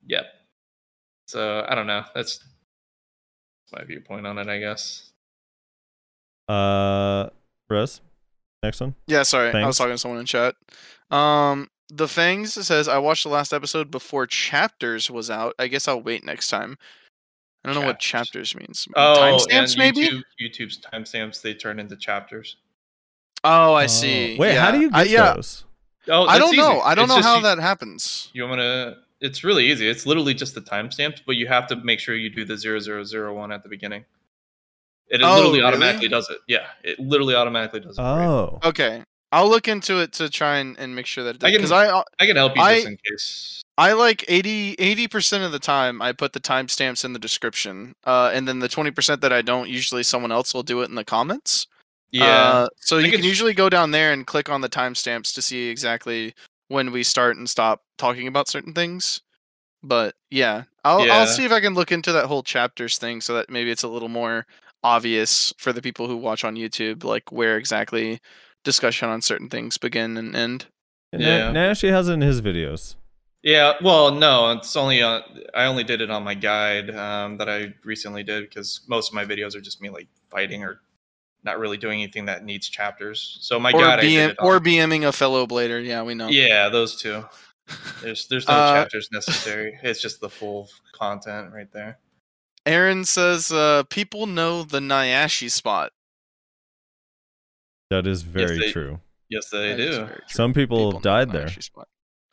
Yep. 0.07 0.25
So 1.27 1.65
I 1.67 1.75
don't 1.75 1.87
know. 1.87 2.03
That's 2.15 2.43
my 3.71 3.83
viewpoint 3.83 4.27
on 4.27 4.37
it, 4.37 4.47
I 4.47 4.59
guess. 4.59 5.09
Uh, 6.49 7.29
Rez, 7.69 8.01
next 8.61 8.81
one. 8.81 8.95
Yeah, 9.07 9.23
sorry. 9.23 9.51
I 9.51 9.65
was 9.65 9.77
talking 9.77 9.93
to 9.93 9.97
someone 9.97 10.19
in 10.19 10.25
chat. 10.25 10.55
Um, 11.09 11.69
the 11.89 12.07
Fangs 12.07 12.53
says 12.53 12.87
I 12.87 12.97
watched 12.97 13.23
the 13.23 13.29
last 13.29 13.53
episode 13.53 13.91
before 13.91 14.27
chapters 14.27 15.09
was 15.09 15.29
out. 15.29 15.53
I 15.59 15.67
guess 15.67 15.87
I'll 15.87 16.01
wait 16.01 16.25
next 16.25 16.49
time. 16.49 16.77
I 17.63 17.71
don't 17.71 17.79
know 17.79 17.87
what 17.87 17.99
Chapters. 17.99 18.49
chapters 18.49 18.55
means. 18.55 18.87
Oh, 18.95 19.37
timestamps 19.47 19.77
and 19.77 19.77
maybe. 19.77 20.07
YouTube, 20.09 20.23
YouTube's 20.41 20.79
timestamps 20.79 21.41
they 21.41 21.53
turn 21.53 21.79
into 21.79 21.95
chapters. 21.95 22.57
Oh, 23.43 23.73
I 23.73 23.85
Oh. 23.85 23.87
see. 23.87 24.37
Wait, 24.37 24.55
how 24.55 24.71
do 24.71 24.79
you 24.79 24.89
I- 24.93 25.03
yeah, 25.03 25.33
those? 25.33 25.63
Oh, 26.07 26.25
I 26.25 26.37
don't 26.39 26.55
know. 26.55 26.81
I 26.81 26.95
don't 26.95 27.05
It's 27.05 27.15
know 27.15 27.21
how 27.21 27.37
you, 27.37 27.43
that 27.43 27.59
happens. 27.59 28.29
You 28.33 28.47
want 28.47 28.59
to? 28.59 28.97
it's 29.19 29.43
really 29.43 29.67
easy. 29.71 29.87
It's 29.87 30.05
literally 30.07 30.33
just 30.33 30.55
the 30.55 30.61
timestamps, 30.61 31.21
but 31.25 31.35
you 31.35 31.47
have 31.47 31.67
to 31.67 31.75
make 31.75 31.99
sure 31.99 32.15
you 32.15 32.29
do 32.29 32.43
the 32.43 32.57
0001 32.57 33.51
at 33.51 33.61
the 33.63 33.69
beginning. 33.69 34.03
It 35.09 35.21
Oh, 35.21 35.35
literally 35.35 35.59
really? 35.59 35.63
automatically 35.67 36.07
does 36.07 36.29
it. 36.29 36.39
Yeah, 36.47 36.65
it 36.83 36.99
literally 36.99 37.35
automatically 37.35 37.81
does 37.81 37.97
it. 37.99 38.01
for 38.01 38.21
you. 38.21 38.27
Oh. 38.27 38.59
Okay, 38.63 39.03
I'll 39.31 39.49
look 39.49 39.67
into 39.67 39.99
it 39.99 40.11
to 40.13 40.29
try 40.29 40.57
and, 40.57 40.77
and 40.79 40.95
make 40.95 41.05
sure 41.05 41.23
that 41.23 41.35
it 41.35 41.43
I 41.43 41.51
does. 41.51 41.51
can- 41.51 41.61
Because 41.61 41.71
I 41.71 42.03
I 42.19 42.25
can 42.25 42.35
help 42.35 42.55
you 42.55 42.61
I- 42.61 42.75
just 42.75 42.87
in 42.87 42.97
case. 43.09 43.61
I 43.77 43.93
like 43.93 44.25
80 44.27 45.07
percent 45.07 45.43
of 45.43 45.51
the 45.51 45.59
time 45.59 46.01
I 46.01 46.11
put 46.13 46.33
the 46.33 46.39
timestamps 46.39 47.03
in 47.05 47.13
the 47.13 47.19
description, 47.19 47.95
uh, 48.05 48.31
and 48.33 48.47
then 48.47 48.59
the 48.59 48.69
twenty 48.69 48.91
percent 48.91 49.21
that 49.21 49.33
I 49.33 49.41
don't, 49.41 49.69
usually 49.69 50.03
someone 50.03 50.31
else 50.31 50.53
will 50.53 50.63
do 50.63 50.81
it 50.81 50.89
in 50.89 50.95
the 50.95 51.05
comments. 51.05 51.67
Yeah. 52.11 52.25
Uh, 52.25 52.67
so 52.77 52.97
you 52.97 53.11
can 53.11 53.23
usually 53.23 53.53
go 53.53 53.69
down 53.69 53.91
there 53.91 54.11
and 54.11 54.27
click 54.27 54.49
on 54.49 54.61
the 54.61 54.69
timestamps 54.69 55.33
to 55.35 55.41
see 55.41 55.69
exactly 55.69 56.33
when 56.67 56.91
we 56.91 57.03
start 57.03 57.37
and 57.37 57.49
stop 57.49 57.83
talking 57.97 58.27
about 58.27 58.47
certain 58.47 58.73
things. 58.73 59.21
But 59.83 60.15
yeah, 60.29 60.63
I'll 60.83 61.05
Yeah. 61.05 61.13
I'll 61.19 61.27
see 61.27 61.45
if 61.45 61.51
I 61.51 61.59
can 61.59 61.73
look 61.73 61.91
into 61.91 62.11
that 62.11 62.25
whole 62.25 62.43
chapters 62.43 62.97
thing 62.97 63.21
so 63.21 63.33
that 63.35 63.49
maybe 63.49 63.71
it's 63.71 63.83
a 63.83 63.87
little 63.87 64.09
more 64.09 64.45
obvious 64.83 65.53
for 65.57 65.71
the 65.73 65.81
people 65.81 66.07
who 66.07 66.17
watch 66.17 66.43
on 66.43 66.55
YouTube, 66.55 67.03
like 67.03 67.31
where 67.31 67.57
exactly 67.57 68.19
discussion 68.63 69.09
on 69.09 69.21
certain 69.21 69.49
things 69.49 69.77
begin 69.77 70.17
and 70.17 70.35
end. 70.35 70.65
And 71.13 71.21
Yeah. 71.21 71.45
Na- 71.45 71.51
Nash 71.51 71.81
has 71.81 72.09
it 72.09 72.13
in 72.13 72.21
his 72.21 72.41
videos. 72.41 72.95
Yeah, 73.43 73.73
well, 73.81 74.11
no, 74.13 74.51
it's 74.51 74.75
only 74.75 75.01
on. 75.01 75.23
I 75.55 75.65
only 75.65 75.83
did 75.83 75.99
it 75.99 76.11
on 76.11 76.23
my 76.23 76.35
guide 76.35 76.95
um, 76.95 77.37
that 77.37 77.49
I 77.49 77.73
recently 77.83 78.21
did 78.23 78.47
because 78.47 78.81
most 78.87 79.09
of 79.09 79.15
my 79.15 79.25
videos 79.25 79.55
are 79.55 79.61
just 79.61 79.81
me 79.81 79.89
like 79.89 80.07
fighting 80.29 80.63
or 80.63 80.79
not 81.43 81.59
really 81.59 81.77
doing 81.77 82.01
anything 82.01 82.25
that 82.25 82.43
needs 82.45 82.69
chapters. 82.69 83.37
So 83.41 83.59
my 83.59 83.71
or 83.71 83.79
guide, 83.81 83.99
I 83.99 84.01
did 84.03 84.11
BM 84.11 84.29
it 84.31 84.37
or 84.39 84.59
BMing 84.59 85.07
a 85.07 85.11
fellow 85.11 85.45
blader. 85.47 85.83
Yeah, 85.83 86.03
we 86.03 86.13
know. 86.13 86.27
yeah, 86.29 86.69
those 86.69 86.95
two. 87.01 87.23
There's 88.01 88.27
there's 88.27 88.47
no 88.47 88.53
Uh, 88.57 88.73
chapters 88.73 89.09
necessary. 89.11 89.77
It's 89.81 90.01
just 90.01 90.19
the 90.21 90.29
full 90.29 90.69
content 90.93 91.53
right 91.53 91.71
there. 91.71 91.99
Aaron 92.65 93.05
says 93.05 93.51
uh, 93.51 93.83
people 93.89 94.27
know 94.27 94.63
the 94.63 94.79
Nyashi 94.79 95.49
spot. 95.49 95.91
That 97.89 98.05
is 98.07 98.21
very 98.21 98.57
they- 98.57 98.71
true. 98.71 98.99
Yes, 99.29 99.49
they 99.49 99.69
That 99.69 99.79
is 99.79 99.97
do. 99.97 100.09
Some 100.27 100.53
people, 100.53 100.77
People 100.77 100.91
have 100.93 101.01
died 101.03 101.29
the 101.31 101.37
there. 101.37 101.47
Spot. 101.49 101.87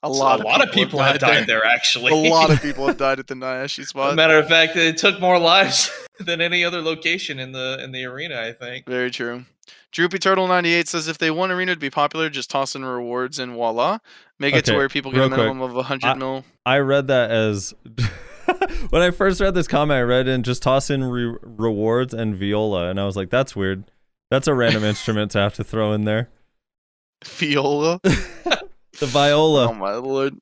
A 0.04 0.08
lot. 0.08 0.40
A 0.40 0.44
lot, 0.44 0.58
lot, 0.60 0.68
of 0.68 0.72
people 0.72 1.00
have 1.00 1.18
died 1.18 1.46
there. 1.48 1.64
Actually, 1.64 2.12
A 2.12 2.30
lot 2.30 2.50
of 2.52 2.62
people 2.62 2.86
have 2.88 2.98
died 2.98 3.18
at 3.18 3.26
the 3.26 3.34
Nyashi 3.34 3.80
As 3.80 3.86
a 3.86 3.88
spot. 3.88 4.14
matter 4.14 4.38
of 4.38 4.46
fact, 4.48 4.76
it 4.76 4.96
took 4.96 5.20
more 5.20 5.38
lives 5.40 5.90
than 6.20 6.40
any 6.40 6.62
other 6.64 6.80
location 6.80 7.38
in 7.40 7.50
the 7.52 7.78
in 7.82 7.90
the 7.92 8.04
arena. 8.04 8.40
I 8.40 8.52
think. 8.52 8.86
Very 8.86 9.10
true. 9.10 9.44
Droopy 9.90 10.18
Turtle 10.18 10.46
98 10.46 10.86
says 10.86 11.08
if 11.08 11.18
they 11.18 11.30
want 11.30 11.50
arena 11.50 11.74
to 11.74 11.80
be 11.80 11.90
popular, 11.90 12.28
just 12.30 12.48
toss 12.50 12.76
in 12.76 12.84
rewards 12.84 13.38
and 13.38 13.54
voila. 13.54 13.98
Make 14.38 14.54
it 14.54 14.64
to 14.66 14.76
where 14.76 14.88
people 14.88 15.10
get 15.10 15.18
a 15.18 15.20
real 15.22 15.28
quick. 15.30 15.38
minimum 15.40 15.62
of 15.62 15.74
100 15.74 16.06
I- 16.06 16.14
mil. 16.14 16.44
I 16.64 16.78
read 16.78 17.08
that 17.08 17.30
as 17.32 17.74
when 18.90 19.02
I 19.02 19.10
first 19.10 19.40
read 19.40 19.54
this 19.54 19.66
comment. 19.66 19.96
I 19.98 20.02
read 20.02 20.28
in 20.28 20.42
just 20.44 20.62
toss 20.62 20.90
in 20.90 21.02
re- 21.04 21.36
rewards 21.42 22.14
and 22.14 22.36
viola, 22.36 22.88
and 22.90 23.00
I 23.00 23.04
was 23.04 23.16
like, 23.16 23.30
"That's 23.30 23.56
weird. 23.56 23.90
That's 24.30 24.46
a 24.46 24.54
random 24.54 24.84
instrument 24.84 25.32
to 25.32 25.38
have 25.40 25.54
to 25.54 25.64
throw 25.64 25.92
in 25.92 26.04
there." 26.04 26.28
Viola. 27.24 28.00
The 29.00 29.06
viola. 29.06 29.68
Oh 29.68 29.74
my 29.74 29.94
lord. 29.94 30.40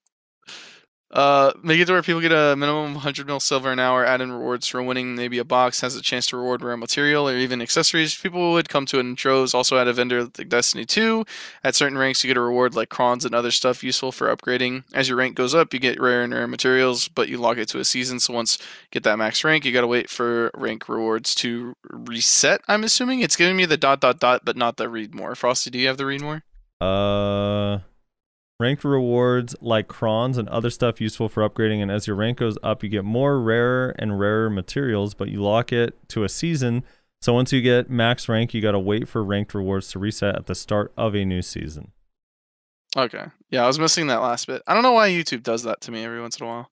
Uh, 1.16 1.52
make 1.62 1.78
it 1.78 1.86
to 1.86 1.92
where 1.92 2.02
people 2.02 2.20
get 2.20 2.32
a 2.32 2.56
minimum 2.56 2.86
of 2.86 2.94
100 2.96 3.26
mil 3.26 3.38
silver 3.38 3.70
an 3.70 3.78
hour. 3.78 4.04
Add 4.04 4.20
in 4.20 4.32
rewards 4.32 4.66
for 4.66 4.82
winning. 4.82 5.14
Maybe 5.14 5.38
a 5.38 5.44
box 5.44 5.80
has 5.80 5.94
a 5.94 6.02
chance 6.02 6.26
to 6.26 6.36
reward 6.36 6.62
rare 6.62 6.76
material 6.76 7.28
or 7.28 7.36
even 7.36 7.62
accessories. 7.62 8.14
People 8.14 8.52
would 8.52 8.68
come 8.68 8.86
to 8.86 8.98
it 8.98 9.00
in 9.00 9.14
droves. 9.14 9.54
Also, 9.54 9.78
add 9.78 9.88
a 9.88 9.92
vendor 9.92 10.24
like 10.24 10.48
Destiny 10.48 10.84
2. 10.84 11.24
At 11.62 11.74
certain 11.74 11.96
ranks, 11.96 12.24
you 12.24 12.28
get 12.28 12.36
a 12.36 12.40
reward 12.40 12.74
like 12.74 12.88
crons 12.88 13.24
and 13.24 13.34
other 13.34 13.50
stuff 13.50 13.84
useful 13.84 14.10
for 14.10 14.34
upgrading. 14.34 14.84
As 14.92 15.08
your 15.08 15.16
rank 15.16 15.36
goes 15.36 15.54
up, 15.54 15.72
you 15.72 15.80
get 15.80 16.00
rare 16.00 16.22
and 16.22 16.34
rare 16.34 16.46
materials, 16.46 17.08
but 17.08 17.28
you 17.28 17.38
lock 17.38 17.56
it 17.56 17.68
to 17.68 17.78
a 17.78 17.84
season. 17.84 18.18
So 18.18 18.34
once 18.34 18.58
you 18.58 18.66
get 18.90 19.04
that 19.04 19.16
max 19.16 19.44
rank, 19.44 19.64
you 19.64 19.72
gotta 19.72 19.86
wait 19.86 20.10
for 20.10 20.50
rank 20.54 20.88
rewards 20.88 21.34
to 21.36 21.74
reset. 21.88 22.60
I'm 22.68 22.84
assuming 22.84 23.20
it's 23.20 23.36
giving 23.36 23.56
me 23.56 23.64
the 23.64 23.76
dot 23.76 24.00
dot 24.00 24.18
dot, 24.18 24.44
but 24.44 24.56
not 24.56 24.76
the 24.76 24.88
read 24.88 25.14
more. 25.14 25.34
Frosty, 25.34 25.70
do 25.70 25.78
you 25.78 25.86
have 25.86 25.98
the 25.98 26.06
read 26.06 26.20
more? 26.20 26.42
Uh, 26.80 27.78
ranked 28.58 28.84
rewards 28.84 29.54
like 29.60 29.88
crons 29.88 30.38
and 30.38 30.48
other 30.48 30.70
stuff 30.70 31.00
useful 31.00 31.28
for 31.28 31.48
upgrading. 31.48 31.82
And 31.82 31.90
as 31.90 32.06
your 32.06 32.16
rank 32.16 32.38
goes 32.38 32.56
up, 32.62 32.82
you 32.82 32.88
get 32.88 33.04
more 33.04 33.40
rarer 33.40 33.94
and 33.98 34.18
rarer 34.18 34.50
materials, 34.50 35.14
but 35.14 35.28
you 35.28 35.42
lock 35.42 35.72
it 35.72 35.96
to 36.08 36.24
a 36.24 36.28
season. 36.28 36.84
So 37.20 37.32
once 37.32 37.52
you 37.52 37.60
get 37.60 37.90
max 37.90 38.28
rank, 38.28 38.54
you 38.54 38.62
got 38.62 38.72
to 38.72 38.78
wait 38.78 39.08
for 39.08 39.22
ranked 39.22 39.54
rewards 39.54 39.90
to 39.92 39.98
reset 39.98 40.36
at 40.36 40.46
the 40.46 40.54
start 40.54 40.92
of 40.96 41.14
a 41.14 41.24
new 41.24 41.42
season. 41.42 41.92
Okay. 42.96 43.26
Yeah, 43.50 43.64
I 43.64 43.66
was 43.66 43.78
missing 43.78 44.06
that 44.06 44.22
last 44.22 44.46
bit. 44.46 44.62
I 44.66 44.74
don't 44.74 44.82
know 44.82 44.92
why 44.92 45.10
YouTube 45.10 45.42
does 45.42 45.62
that 45.64 45.80
to 45.82 45.90
me 45.90 46.04
every 46.04 46.20
once 46.20 46.38
in 46.38 46.46
a 46.46 46.48
while. 46.48 46.70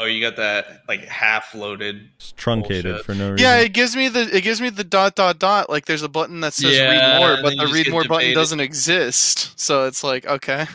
Oh, 0.00 0.06
you 0.06 0.18
got 0.18 0.36
that 0.36 0.82
like 0.88 1.04
half 1.04 1.54
loaded. 1.54 2.08
It's 2.16 2.32
truncated 2.32 2.84
Bullshit. 2.84 3.04
for 3.04 3.14
no 3.14 3.32
reason. 3.32 3.44
Yeah, 3.44 3.58
it 3.58 3.74
gives 3.74 3.94
me 3.94 4.08
the 4.08 4.34
it 4.34 4.42
gives 4.42 4.58
me 4.58 4.70
the 4.70 4.82
dot 4.82 5.14
dot 5.14 5.38
dot 5.38 5.68
like 5.68 5.84
there's 5.84 6.02
a 6.02 6.08
button 6.08 6.40
that 6.40 6.54
says 6.54 6.74
Yeah, 6.74 6.90
read 6.90 7.18
more, 7.20 7.42
but 7.42 7.58
the 7.58 7.70
read 7.70 7.84
get 7.84 7.92
more 7.92 8.04
button 8.04 8.32
doesn't 8.32 8.60
exist. 8.60 9.60
So 9.60 9.86
it's 9.86 10.02
like, 10.02 10.24
okay. 10.26 10.66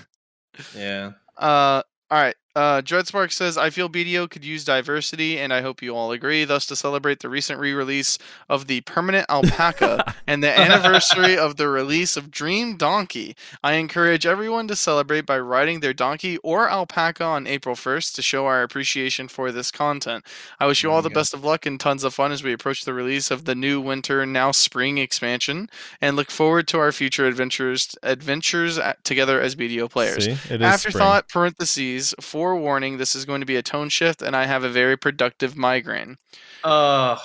Yeah. 0.76 1.14
Uh 1.38 1.82
all 2.12 2.22
right. 2.22 2.36
Uh 2.56 2.82
Dreadspark 2.82 3.34
says 3.34 3.58
I 3.58 3.70
feel 3.70 3.90
BDO 3.90 4.30
could 4.30 4.46
use 4.46 4.64
diversity 4.64 5.38
and 5.38 5.52
I 5.54 5.62
hope 5.62 5.82
you 5.82 5.96
all 5.96 6.12
agree. 6.14 6.46
Thus 6.46 6.66
to 6.68 6.76
celebrate 6.76 7.20
the 7.20 7.28
recent 7.28 7.60
re-release 7.60 8.18
of 8.48 8.68
the 8.68 8.80
permanent 8.82 9.26
alpaca 9.30 10.16
and 10.28 10.42
the 10.42 10.58
anniversary 10.58 11.38
of 11.38 11.58
the 11.58 11.68
release 11.68 12.16
of 12.16 12.32
Dream 12.32 12.78
Donkey, 12.78 13.36
I 13.62 13.74
encourage 13.74 14.26
everyone 14.26 14.68
to 14.70 14.76
celebrate 14.76 15.26
by 15.26 15.38
riding 15.38 15.82
their 15.82 15.94
donkey 15.94 16.38
or 16.38 16.70
alpaca 16.70 17.24
on 17.26 17.46
April 17.46 17.76
1st 17.76 18.16
to 18.16 18.22
show 18.22 18.46
our 18.46 18.64
appreciation 18.64 19.28
for 19.28 19.52
this 19.52 19.70
content. 19.70 20.24
I 20.60 20.66
wish 20.68 20.82
you 20.82 20.90
There 20.90 20.96
all 20.96 21.00
you 21.00 21.04
the 21.04 21.10
go. 21.10 21.16
best 21.16 21.34
of 21.34 21.44
luck 21.44 21.66
and 21.66 21.78
tons 21.78 22.04
of 22.06 22.14
fun 22.14 22.32
as 22.32 22.42
we 22.42 22.54
approach 22.54 22.86
the 22.86 22.94
release 22.94 23.32
of 23.32 23.44
the 23.46 23.56
new 23.56 23.82
winter 23.82 24.26
now 24.26 24.52
spring 24.52 24.98
expansion 24.98 25.70
and 26.00 26.16
look 26.16 26.32
forward 26.32 26.68
to 26.70 26.80
our 26.80 26.94
future 26.94 27.26
adventures 27.28 27.96
adventures 28.02 28.80
together 29.04 29.42
as 29.42 29.56
BDO 29.56 29.90
players. 29.92 30.26
See, 30.26 30.32
is 30.32 30.40
spring. 30.40 30.62
Afterthought 30.62 31.28
parentheses 31.28 32.14
forewarning 32.46 32.98
this 32.98 33.16
is 33.16 33.26
going 33.26 33.40
to 33.40 33.46
be 33.46 33.56
a 33.56 33.64
tone 33.64 33.90
shift 33.90 34.22
and 34.22 34.36
I 34.36 34.46
have 34.46 34.64
a 34.64 34.70
very 34.70 34.96
productive 34.96 35.56
migraine. 35.56 36.18
Uh, 36.64 37.18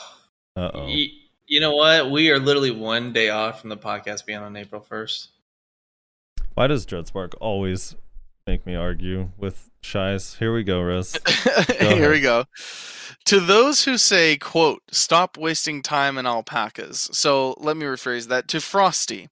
Uh 0.56 0.70
oh. 0.72 0.86
y- 0.86 1.10
you 1.46 1.60
know 1.60 1.74
what? 1.74 2.10
We 2.10 2.30
are 2.30 2.38
literally 2.38 2.70
one 2.70 3.12
day 3.12 3.28
off 3.28 3.60
from 3.60 3.68
the 3.70 3.76
podcast 3.76 4.24
being 4.24 4.38
on 4.38 4.56
April 4.56 4.80
first. 4.80 5.28
Why 6.54 6.68
does 6.68 6.86
Dreadspark 6.86 7.34
always 7.40 7.96
make 8.46 8.64
me 8.64 8.74
argue 8.76 9.30
with 9.36 9.69
Shies? 9.82 10.36
Here 10.36 10.52
we 10.52 10.62
go, 10.62 10.82
Rez. 10.82 11.18
Here 11.78 12.10
we 12.10 12.20
go. 12.20 12.44
To 13.26 13.38
those 13.38 13.84
who 13.84 13.96
say, 13.96 14.36
quote, 14.36 14.82
stop 14.90 15.36
wasting 15.36 15.82
time 15.82 16.18
in 16.18 16.26
alpacas. 16.26 17.10
So 17.12 17.54
let 17.58 17.76
me 17.76 17.86
rephrase 17.86 18.26
that 18.28 18.48
to 18.48 18.60
Frosty. 18.60 19.28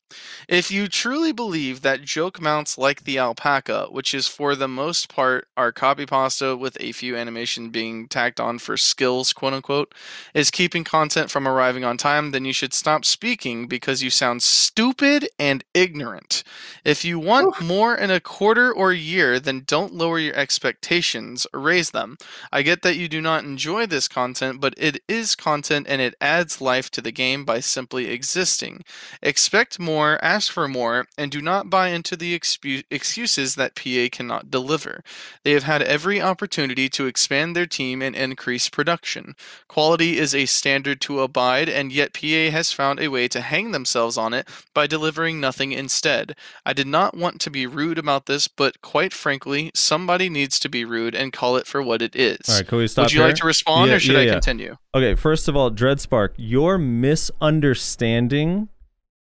If 0.49 0.71
you 0.71 0.89
truly 0.89 1.33
believe 1.33 1.83
that 1.83 2.03
joke 2.03 2.41
mounts 2.41 2.79
like 2.79 3.05
the 3.05 3.19
alpaca, 3.19 3.89
which 3.91 4.15
is 4.15 4.29
for 4.29 4.55
the 4.55 4.69
most 4.69 5.09
part 5.09 5.49
our 5.57 5.73
copy 5.73 6.07
pasta 6.07 6.57
with 6.57 6.77
a 6.81 6.93
few 6.93 7.17
animation 7.17 7.71
being 7.71 8.09
tacked 8.09 8.39
on 8.39 8.59
for 8.59 8.77
skills, 8.77 9.33
quote 9.33 9.55
unquote, 9.55 9.95
is 10.33 10.51
keeping 10.51 10.85
content 10.85 11.31
from 11.31 11.49
arriving 11.49 11.85
on 11.85 11.97
time, 11.97 12.31
then 12.31 12.45
you 12.45 12.53
should 12.53 12.75
stop 12.75 13.05
speaking 13.05 13.67
because 13.67 14.03
you 14.03 14.11
sound 14.11 14.43
stupid 14.43 15.29
and 15.39 15.65
ignorant. 15.75 16.45
If 16.85 17.05
you 17.05 17.19
want 17.19 17.61
more 17.61 17.97
in 17.97 18.11
a 18.11 18.21
quarter 18.21 18.73
or 18.73 18.93
year, 18.93 19.41
then 19.41 19.65
don't 19.67 19.95
lower 19.95 20.19
your 20.19 20.38
expectations, 20.39 21.47
raise 21.53 21.91
them. 21.91 22.17
I 22.53 22.63
get 22.63 22.83
that 22.83 22.97
you 22.97 23.09
do 23.09 23.21
not 23.21 23.45
enjoy 23.45 23.87
this 23.87 24.09
content, 24.09 24.61
but 24.61 24.75
it 24.77 25.03
is 25.09 25.35
content 25.35 25.87
and 25.89 26.01
it 26.01 26.15
adds 26.21 26.61
life 26.61 26.91
to 26.93 27.03
the 27.03 27.11
game 27.11 27.45
by 27.45 27.61
simply 27.61 28.09
existing. 28.09 28.85
Expect 29.21 29.79
more, 29.81 30.23
ask 30.23 30.53
for 30.53 30.69
more, 30.69 31.07
and 31.19 31.31
do 31.31 31.43
not 31.43 31.69
buy 31.69 31.89
into 31.89 32.17
the 32.17 32.39
expu- 32.39 32.85
excuses 32.91 33.57
that 33.57 33.75
PA 33.75 34.09
cannot 34.11 34.51
deliver. 34.51 35.03
They 35.43 35.53
have 35.53 35.65
had 35.65 35.83
every 35.83 36.23
opportunity 36.23 36.89
to 36.91 37.07
expand 37.07 37.57
their 37.57 37.67
team 37.67 38.01
and 38.01 38.15
increase 38.15 38.69
production. 38.69 39.35
Quality 39.67 40.19
is 40.19 40.35
a 40.35 40.47
standard 40.47 41.01
to 41.03 41.21
abide, 41.21 41.69
and 41.69 41.93
yet 41.93 42.15
PA 42.15 42.51
has 42.51 42.73
found 42.73 43.01
a 43.01 43.09
way 43.09 43.27
to 43.29 43.41
hang 43.41 43.73
themselves 43.73 44.17
on 44.17 44.33
it 44.33 44.49
by 44.73 44.87
delivering 44.87 45.41
nothing 45.41 45.73
instead. 45.73 46.37
I 46.65 46.73
did 46.73 46.87
not 46.87 47.17
want 47.17 47.41
to 47.41 47.51
be 47.51 47.67
rude 47.67 47.99
about 47.99 48.27
this, 48.27 48.47
but 48.47 48.81
quite 48.83 49.13
frankly, 49.13 49.73
somebody 49.75 50.28
needs 50.29 50.59
to 50.61 50.69
be 50.69 50.85
rude 50.85 51.15
and 51.15 51.33
call 51.33 51.57
it 51.57 51.67
for 51.67 51.83
what 51.83 52.03
it 52.03 52.15
is. 52.17 52.39
All 52.49 52.57
right, 52.57 52.67
can 52.67 52.79
we 52.79 52.87
stop 52.87 53.05
Would 53.05 53.13
you 53.13 53.21
like 53.21 53.37
to 53.37 53.47
respond 53.47 53.91
Yeah, 53.91 53.97
or 53.97 54.01
should 54.01 54.15
yeah, 54.15 54.21
I 54.21 54.25
yeah. 54.25 54.33
continue? 54.33 54.77
Okay, 54.95 55.15
first 55.15 55.49
of 55.49 55.57
all, 55.57 55.71
Dreadspark, 55.71 56.31
you're 56.37 56.79
misunderstanding 56.79 58.69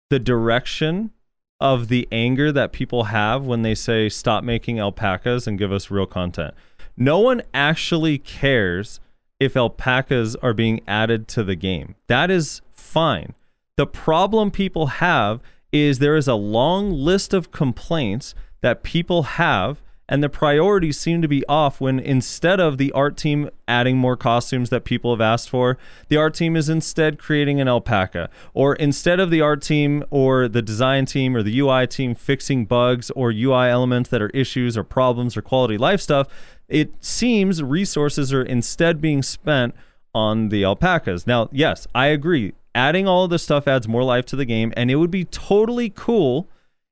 the 0.09 0.19
direction 0.19 1.11
of 1.59 1.87
the 1.87 2.07
anger 2.11 2.51
that 2.51 2.71
people 2.71 3.05
have 3.05 3.45
when 3.45 3.61
they 3.61 3.75
say 3.75 4.09
stop 4.09 4.43
making 4.43 4.79
alpacas 4.79 5.47
and 5.47 5.59
give 5.59 5.71
us 5.71 5.91
real 5.91 6.07
content. 6.07 6.53
No 6.97 7.19
one 7.19 7.41
actually 7.53 8.17
cares 8.17 8.99
if 9.39 9.55
alpacas 9.55 10.35
are 10.37 10.53
being 10.53 10.81
added 10.87 11.27
to 11.29 11.43
the 11.43 11.55
game. 11.55 11.95
That 12.07 12.29
is 12.29 12.61
fine. 12.73 13.33
The 13.77 13.87
problem 13.87 14.51
people 14.51 14.87
have 14.87 15.39
is 15.71 15.99
there 15.99 16.15
is 16.15 16.27
a 16.27 16.35
long 16.35 16.91
list 16.91 17.33
of 17.33 17.51
complaints 17.51 18.35
that 18.61 18.83
people 18.83 19.23
have 19.23 19.81
and 20.11 20.21
the 20.21 20.27
priorities 20.27 20.99
seem 20.99 21.21
to 21.21 21.27
be 21.29 21.47
off 21.47 21.79
when 21.79 21.97
instead 21.97 22.59
of 22.59 22.77
the 22.77 22.91
art 22.91 23.15
team 23.15 23.49
adding 23.65 23.97
more 23.97 24.17
costumes 24.17 24.69
that 24.69 24.83
people 24.83 25.13
have 25.13 25.21
asked 25.21 25.49
for, 25.49 25.77
the 26.09 26.17
art 26.17 26.33
team 26.33 26.57
is 26.57 26.67
instead 26.67 27.17
creating 27.17 27.61
an 27.61 27.69
alpaca. 27.69 28.29
Or 28.53 28.75
instead 28.75 29.21
of 29.21 29.29
the 29.29 29.39
art 29.39 29.61
team 29.61 30.03
or 30.09 30.49
the 30.49 30.61
design 30.61 31.05
team 31.05 31.33
or 31.33 31.41
the 31.41 31.57
UI 31.57 31.87
team 31.87 32.13
fixing 32.13 32.65
bugs 32.65 33.09
or 33.11 33.31
UI 33.31 33.69
elements 33.69 34.09
that 34.09 34.21
are 34.21 34.29
issues 34.31 34.77
or 34.77 34.83
problems 34.83 35.37
or 35.37 35.41
quality 35.41 35.77
life 35.77 36.01
stuff, 36.01 36.27
it 36.67 36.91
seems 36.99 37.63
resources 37.63 38.33
are 38.33 38.43
instead 38.43 38.99
being 38.99 39.23
spent 39.23 39.73
on 40.13 40.49
the 40.49 40.65
alpacas. 40.65 41.25
Now, 41.25 41.47
yes, 41.53 41.87
I 41.95 42.07
agree. 42.07 42.51
Adding 42.75 43.07
all 43.07 43.23
of 43.23 43.29
this 43.29 43.43
stuff 43.43 43.65
adds 43.65 43.87
more 43.87 44.03
life 44.03 44.25
to 44.25 44.35
the 44.35 44.43
game, 44.43 44.73
and 44.75 44.91
it 44.91 44.95
would 44.95 45.09
be 45.09 45.23
totally 45.23 45.89
cool 45.89 46.49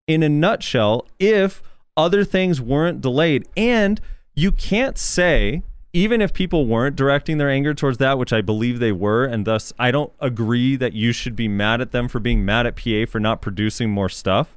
in 0.08 0.24
a 0.24 0.30
nutshell 0.30 1.06
if 1.20 1.62
other 2.00 2.24
things 2.24 2.62
weren't 2.62 3.02
delayed. 3.02 3.46
And 3.58 4.00
you 4.34 4.54
can't 4.54 4.98
say, 4.98 5.64
even 5.92 6.22
if 6.22 6.32
people 6.32 6.66
weren't 6.66 6.96
directing 6.96 7.38
their 7.38 7.50
anger 7.50 7.74
towards 7.74 7.98
that, 7.98 8.18
which 8.18 8.32
I 8.32 8.40
believe 8.40 8.80
they 8.80 8.94
were, 8.94 9.26
and 9.26 9.46
thus 9.46 9.74
I 9.78 9.92
don't 9.92 10.14
agree 10.22 10.78
that 10.78 10.94
you 10.94 11.12
should 11.12 11.36
be 11.36 11.50
mad 11.50 11.82
at 11.82 11.92
them 11.92 12.08
for 12.08 12.22
being 12.22 12.46
mad 12.46 12.66
at 12.66 12.78
PA 12.78 13.06
for 13.06 13.20
not 13.20 13.42
producing 13.42 13.90
more 13.90 14.08
stuff 14.08 14.56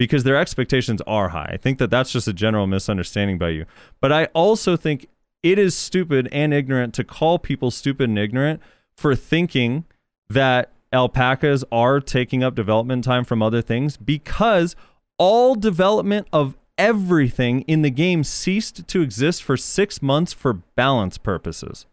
because 0.00 0.24
their 0.24 0.36
expectations 0.36 1.00
are 1.06 1.28
high. 1.28 1.50
I 1.52 1.58
think 1.58 1.78
that 1.78 1.90
that's 1.90 2.10
just 2.10 2.26
a 2.26 2.32
general 2.32 2.66
misunderstanding 2.66 3.38
by 3.38 3.50
you. 3.50 3.66
But 4.00 4.10
I 4.10 4.24
also 4.26 4.76
think 4.76 5.06
it 5.44 5.60
is 5.60 5.76
stupid 5.76 6.28
and 6.32 6.52
ignorant 6.52 6.92
to 6.94 7.04
call 7.04 7.38
people 7.38 7.70
stupid 7.70 8.08
and 8.08 8.18
ignorant 8.18 8.60
for 8.96 9.14
thinking 9.14 9.84
that 10.28 10.72
alpacas 10.92 11.62
are 11.70 12.00
taking 12.00 12.42
up 12.42 12.56
development 12.56 13.04
time 13.04 13.24
from 13.24 13.42
other 13.42 13.62
things 13.62 13.96
because 13.96 14.74
all 15.18 15.54
development 15.54 16.26
of 16.32 16.56
everything 16.80 17.60
in 17.62 17.82
the 17.82 17.90
game 17.90 18.24
ceased 18.24 18.88
to 18.88 19.02
exist 19.02 19.42
for 19.42 19.58
six 19.58 20.00
months 20.00 20.32
for 20.32 20.54
balance 20.54 21.18
purposes. 21.18 21.84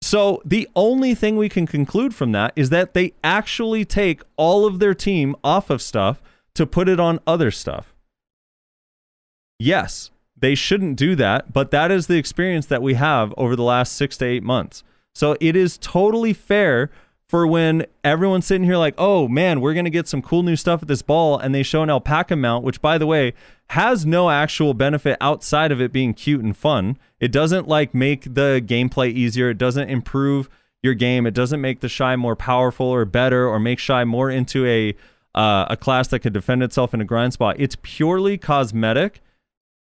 So 0.00 0.40
the 0.42 0.66
only 0.74 1.14
thing 1.14 1.36
we 1.36 1.50
can 1.50 1.66
conclude 1.66 2.14
from 2.14 2.32
that 2.32 2.54
is 2.56 2.70
that 2.70 2.94
they 2.94 3.12
actually 3.22 3.84
take 3.84 4.22
all 4.36 4.64
of 4.64 4.78
their 4.78 4.94
team 4.94 5.36
off 5.44 5.68
of 5.68 5.82
stuff 5.82 6.22
to 6.54 6.66
put 6.66 6.88
it 6.88 6.98
on 6.98 7.20
other 7.26 7.50
stuff. 7.50 7.94
Yes, 9.58 10.10
they 10.36 10.54
shouldn't 10.54 10.96
do 10.96 11.14
that, 11.16 11.52
but 11.52 11.70
that 11.72 11.90
is 11.90 12.06
the 12.06 12.16
experience 12.16 12.66
that 12.66 12.82
we 12.82 12.94
have 12.94 13.34
over 13.36 13.54
the 13.54 13.62
last 13.62 13.92
six 13.92 14.16
to 14.18 14.24
eight 14.24 14.42
months. 14.42 14.82
So 15.14 15.36
it 15.40 15.56
is 15.56 15.76
totally 15.78 16.32
fair 16.32 16.90
for 17.26 17.46
when 17.46 17.86
everyone's 18.02 18.46
sitting 18.46 18.64
here 18.64 18.76
like, 18.76 18.94
oh 18.98 19.28
man, 19.28 19.60
we're 19.60 19.74
going 19.74 19.86
to 19.86 19.90
get 19.90 20.08
some 20.08 20.22
cool 20.22 20.42
new 20.42 20.56
stuff 20.56 20.82
at 20.82 20.88
this 20.88 21.02
ball. 21.02 21.38
And 21.38 21.54
they 21.54 21.62
show 21.62 21.82
an 21.82 21.90
alpaca 21.90 22.36
mount, 22.36 22.64
which 22.64 22.80
by 22.80 22.98
the 22.98 23.06
way, 23.06 23.32
has 23.70 24.04
no 24.04 24.30
actual 24.30 24.74
benefit 24.74 25.16
outside 25.20 25.72
of 25.72 25.80
it 25.80 25.92
being 25.92 26.14
cute 26.14 26.42
and 26.42 26.56
fun. 26.56 26.98
It 27.20 27.32
doesn't 27.32 27.66
like 27.66 27.94
make 27.94 28.34
the 28.34 28.62
gameplay 28.64 29.10
easier. 29.10 29.50
It 29.50 29.58
doesn't 29.58 29.88
improve 29.88 30.48
your 30.82 30.94
game. 30.94 31.26
It 31.26 31.34
doesn't 31.34 31.62
make 31.62 31.80
the 31.80 31.88
Shai 31.88 32.14
more 32.14 32.36
powerful 32.36 32.86
or 32.86 33.06
better 33.06 33.48
or 33.48 33.58
make 33.58 33.78
Shai 33.78 34.04
more 34.04 34.30
into 34.30 34.66
a 34.66 34.94
uh, 35.34 35.66
a 35.68 35.76
class 35.76 36.06
that 36.08 36.20
could 36.20 36.32
defend 36.32 36.62
itself 36.62 36.94
in 36.94 37.00
a 37.00 37.04
grind 37.04 37.32
spot. 37.32 37.56
It's 37.58 37.76
purely 37.82 38.38
cosmetic 38.38 39.20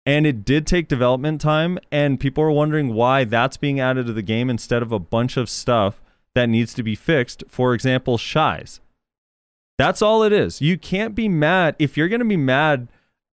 and 0.05 0.25
it 0.25 0.43
did 0.43 0.65
take 0.65 0.87
development 0.87 1.41
time 1.41 1.77
and 1.91 2.19
people 2.19 2.43
are 2.43 2.51
wondering 2.51 2.93
why 2.93 3.23
that's 3.23 3.57
being 3.57 3.79
added 3.79 4.07
to 4.07 4.13
the 4.13 4.23
game 4.23 4.49
instead 4.49 4.81
of 4.81 4.91
a 4.91 4.97
bunch 4.97 5.37
of 5.37 5.49
stuff 5.49 6.01
that 6.35 6.49
needs 6.49 6.73
to 6.73 6.83
be 6.83 6.95
fixed 6.95 7.43
for 7.47 7.73
example 7.73 8.17
Shais. 8.17 8.79
That's 9.77 10.01
all 10.01 10.23
it 10.23 10.31
is. 10.31 10.61
You 10.61 10.77
can't 10.77 11.15
be 11.15 11.27
mad 11.27 11.75
if 11.79 11.97
you're 11.97 12.09
going 12.09 12.19
to 12.19 12.25
be 12.25 12.37
mad 12.37 12.87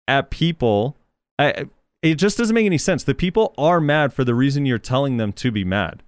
at 0.09 0.31
people 0.31 0.97
I, 1.39 1.67
it 2.03 2.15
just 2.17 2.39
doesn't 2.39 2.55
make 2.55 2.67
any 2.67 2.79
sense. 2.79 3.05
The 3.05 3.15
people 3.15 3.55
are 3.59 3.81
mad 3.81 4.13
for 4.13 4.25
the 4.25 4.35
reason 4.35 4.67
you're 4.67 4.79
telling 4.79 5.17
them 5.17 5.33
to 5.35 5.51
be 5.51 5.65
mad. 5.65 6.03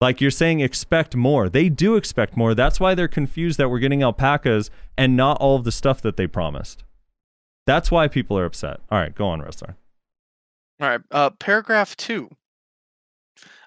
Like 0.00 0.20
you're 0.20 0.30
saying 0.30 0.60
expect 0.60 1.16
more. 1.16 1.48
They 1.48 1.68
do 1.68 1.96
expect 1.96 2.36
more. 2.36 2.54
That's 2.54 2.78
why 2.80 2.94
they're 2.94 3.08
confused 3.08 3.58
that 3.58 3.70
we're 3.70 3.78
getting 3.78 4.02
alpacas 4.02 4.70
and 4.98 5.16
not 5.16 5.38
all 5.38 5.56
of 5.56 5.64
the 5.64 5.72
stuff 5.72 6.02
that 6.02 6.16
they 6.16 6.26
promised. 6.26 6.84
That's 7.66 7.90
why 7.90 8.08
people 8.08 8.38
are 8.38 8.44
upset. 8.44 8.80
All 8.90 8.98
right, 8.98 9.14
go 9.14 9.26
on, 9.26 9.40
Rezlar. 9.40 9.76
All 10.80 10.88
right, 10.88 11.00
uh, 11.10 11.30
paragraph 11.30 11.96
two. 11.96 12.28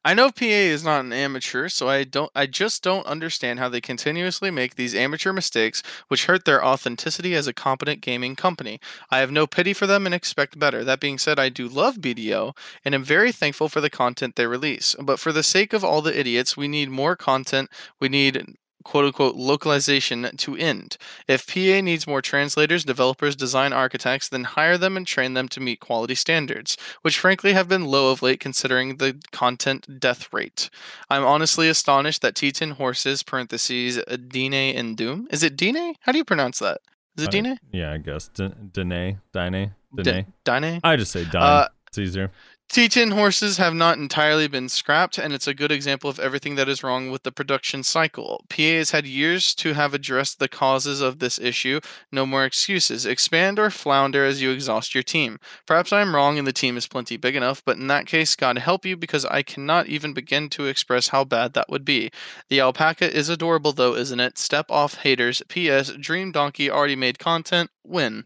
I 0.08 0.14
know 0.14 0.32
PA 0.32 0.45
is 0.45 0.86
not 0.86 1.03
an 1.03 1.11
amateur, 1.11 1.68
so 1.68 1.90
I 1.90 2.06
don't. 2.06 2.32
I 2.34 2.45
just 2.45 2.82
don't 2.82 3.06
understand 3.06 3.60
how 3.60 3.68
they 3.68 3.82
continuously 3.82 4.50
make 4.50 4.76
these 4.76 4.95
amateur 4.95 5.34
mistakes, 5.34 5.84
which 6.08 6.27
hurt 6.27 6.45
their 6.45 6.64
authenticity 6.64 7.36
as 7.36 7.45
a 7.45 7.52
competent 7.52 8.00
gaming 8.00 8.38
company. 8.38 8.80
I 9.11 9.18
have 9.18 9.32
no 9.32 9.45
pity 9.45 9.74
for 9.74 9.86
them 9.86 10.06
and 10.06 10.16
expect 10.16 10.58
better. 10.58 10.86
That 10.86 11.02
being 11.02 11.18
said, 11.18 11.40
I 11.40 11.50
do 11.50 11.68
love 11.68 11.98
BDO 11.98 12.56
and 12.86 12.95
am 12.95 13.03
very 13.03 13.34
thankful 13.34 13.68
for 13.68 13.82
the 13.82 13.90
content 13.90 14.38
they 14.38 14.48
release. 14.48 14.95
But 14.98 15.19
for 15.19 15.34
the 15.34 15.44
sake 15.44 15.74
of 15.74 15.84
all 15.84 16.02
the 16.02 16.18
idiots, 16.18 16.56
we 16.56 16.69
need 16.69 16.90
more 16.90 17.18
content. 17.18 17.69
We 18.00 18.08
need 18.08 18.56
quote 18.88 19.03
unquote 19.06 19.35
localization 19.35 20.30
to 20.38 20.56
end. 20.56 20.95
If 21.27 21.45
PA 21.45 21.82
needs 21.82 22.07
more 22.07 22.22
translators, 22.22 22.85
developers, 22.85 23.35
design 23.35 23.74
architects, 23.74 24.30
then 24.30 24.45
hire 24.45 24.77
them 24.77 24.95
and 24.95 25.06
train 25.06 25.33
them 25.33 25.49
to 25.49 25.59
meet 25.59 25.82
quality 25.82 26.16
standards, 26.16 26.77
which 27.01 27.19
frankly 27.19 27.51
have 27.51 27.67
been 27.67 27.83
low 27.85 28.11
of 28.11 28.22
late 28.22 28.40
considering 28.40 28.98
the 28.98 29.19
content 29.32 29.99
death 29.99 30.32
rate. 30.32 30.69
I'm 31.09 31.25
honestly 31.25 31.67
astonished 31.67 32.22
that 32.22 32.33
T10 32.35 32.74
Horses, 32.74 33.24
parentheses, 33.24 33.99
Dine 34.30 34.53
and 34.53 34.95
Doom. 34.95 35.27
Is 35.32 35.43
it 35.43 35.57
Dine? 35.57 35.95
How 36.01 36.11
do 36.14 36.17
you 36.17 36.25
pronounce 36.25 36.59
that? 36.59 36.80
Is 37.17 37.25
it 37.25 37.27
Uh, 37.27 37.32
Dine? 37.32 37.59
Yeah, 37.74 37.91
I 37.91 37.98
guess. 37.98 38.30
D- 38.30 38.53
Dene, 38.72 39.19
Dine, 39.33 39.74
D- 39.95 40.03
Dene. 40.03 40.33
Dine? 40.45 40.80
I 40.83 40.95
just 40.95 41.11
say 41.11 41.25
Dine. 41.25 41.43
Uh, 41.43 41.67
it's 41.88 41.98
easier. 41.98 42.32
T10 42.69 43.13
horses 43.13 43.57
have 43.57 43.73
not 43.73 43.97
entirely 43.97 44.47
been 44.47 44.67
scrapped, 44.67 45.17
and 45.17 45.33
it's 45.33 45.47
a 45.47 45.53
good 45.53 45.71
example 45.71 46.09
of 46.09 46.19
everything 46.19 46.55
that 46.55 46.67
is 46.67 46.83
wrong 46.83 47.09
with 47.09 47.23
the 47.23 47.31
production 47.31 47.81
cycle. 47.81 48.43
PA 48.49 48.61
has 48.61 48.91
had 48.91 49.07
years 49.07 49.55
to 49.55 49.73
have 49.73 49.93
addressed 49.93 50.37
the 50.37 50.49
causes 50.49 50.99
of 50.99 51.19
this 51.19 51.39
issue. 51.39 51.79
No 52.11 52.25
more 52.25 52.43
excuses. 52.43 53.05
Expand 53.05 53.57
or 53.57 53.69
flounder 53.69 54.25
as 54.25 54.41
you 54.41 54.51
exhaust 54.51 54.93
your 54.93 55.01
team. 55.01 55.39
Perhaps 55.65 55.93
I 55.93 56.01
am 56.01 56.13
wrong 56.13 56.37
and 56.37 56.45
the 56.45 56.53
team 56.53 56.75
is 56.75 56.87
plenty 56.87 57.15
big 57.15 57.37
enough, 57.37 57.63
but 57.63 57.77
in 57.77 57.87
that 57.87 58.05
case, 58.05 58.35
God 58.35 58.57
help 58.57 58.85
you 58.85 58.97
because 58.97 59.23
I 59.25 59.43
cannot 59.43 59.87
even 59.87 60.13
begin 60.13 60.49
to 60.49 60.65
express 60.65 61.07
how 61.07 61.23
bad 61.23 61.53
that 61.53 61.69
would 61.69 61.85
be. 61.85 62.11
The 62.49 62.59
alpaca 62.59 63.11
is 63.11 63.29
adorable, 63.29 63.71
though, 63.71 63.95
isn't 63.95 64.19
it? 64.19 64.37
Step 64.37 64.69
off 64.69 64.95
haters. 64.95 65.41
P.S. 65.47 65.93
Dream 65.93 66.33
Donkey 66.33 66.69
already 66.69 66.97
made 66.97 67.17
content. 67.17 67.71
Win. 67.85 68.25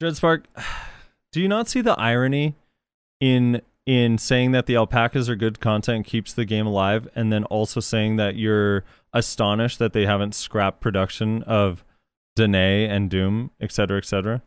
Dread 0.00 0.16
Spark, 0.16 0.46
do 1.32 1.40
you 1.40 1.48
not 1.48 1.68
see 1.68 1.80
the 1.80 1.98
irony 1.98 2.56
in 3.24 3.62
in 3.86 4.18
saying 4.18 4.52
that 4.52 4.66
the 4.66 4.76
alpacas 4.76 5.28
are 5.28 5.36
good 5.36 5.60
content 5.60 6.06
keeps 6.06 6.32
the 6.32 6.44
game 6.44 6.66
alive, 6.66 7.08
and 7.14 7.32
then 7.32 7.44
also 7.44 7.80
saying 7.80 8.16
that 8.16 8.36
you're 8.36 8.84
astonished 9.12 9.78
that 9.78 9.92
they 9.94 10.04
haven't 10.04 10.34
scrapped 10.34 10.80
production 10.80 11.42
of 11.44 11.84
Danae 12.36 12.86
and 12.86 13.10
Doom, 13.10 13.50
et 13.60 13.72
cetera, 13.72 13.96
et 13.96 14.04
cetera? 14.04 14.42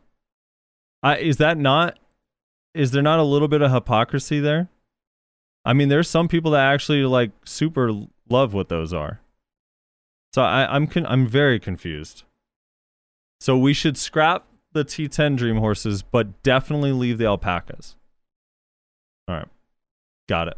Uh, 1.02 1.16
is 1.18 1.38
that 1.38 1.58
not? 1.58 1.98
Is 2.74 2.92
there 2.92 3.02
not 3.02 3.18
a 3.18 3.24
little 3.24 3.48
bit 3.48 3.62
of 3.62 3.72
hypocrisy 3.72 4.38
there? 4.38 4.68
I 5.64 5.72
mean, 5.72 5.88
there's 5.88 6.08
some 6.08 6.28
people 6.28 6.52
that 6.52 6.72
actually 6.72 7.02
like 7.02 7.32
super 7.44 7.92
love 8.28 8.54
what 8.54 8.68
those 8.68 8.92
are. 8.92 9.20
So 10.34 10.42
I, 10.42 10.72
I'm 10.72 10.86
con- 10.86 11.06
I'm 11.06 11.26
very 11.26 11.58
confused. 11.58 12.22
So 13.40 13.56
we 13.58 13.72
should 13.72 13.96
scrap 13.96 14.46
the 14.72 14.84
T10 14.84 15.36
Dream 15.36 15.56
Horses, 15.56 16.02
but 16.02 16.42
definitely 16.42 16.92
leave 16.92 17.18
the 17.18 17.26
alpacas. 17.26 17.96
All 19.28 19.36
right, 19.36 19.48
got 20.28 20.48
it. 20.48 20.56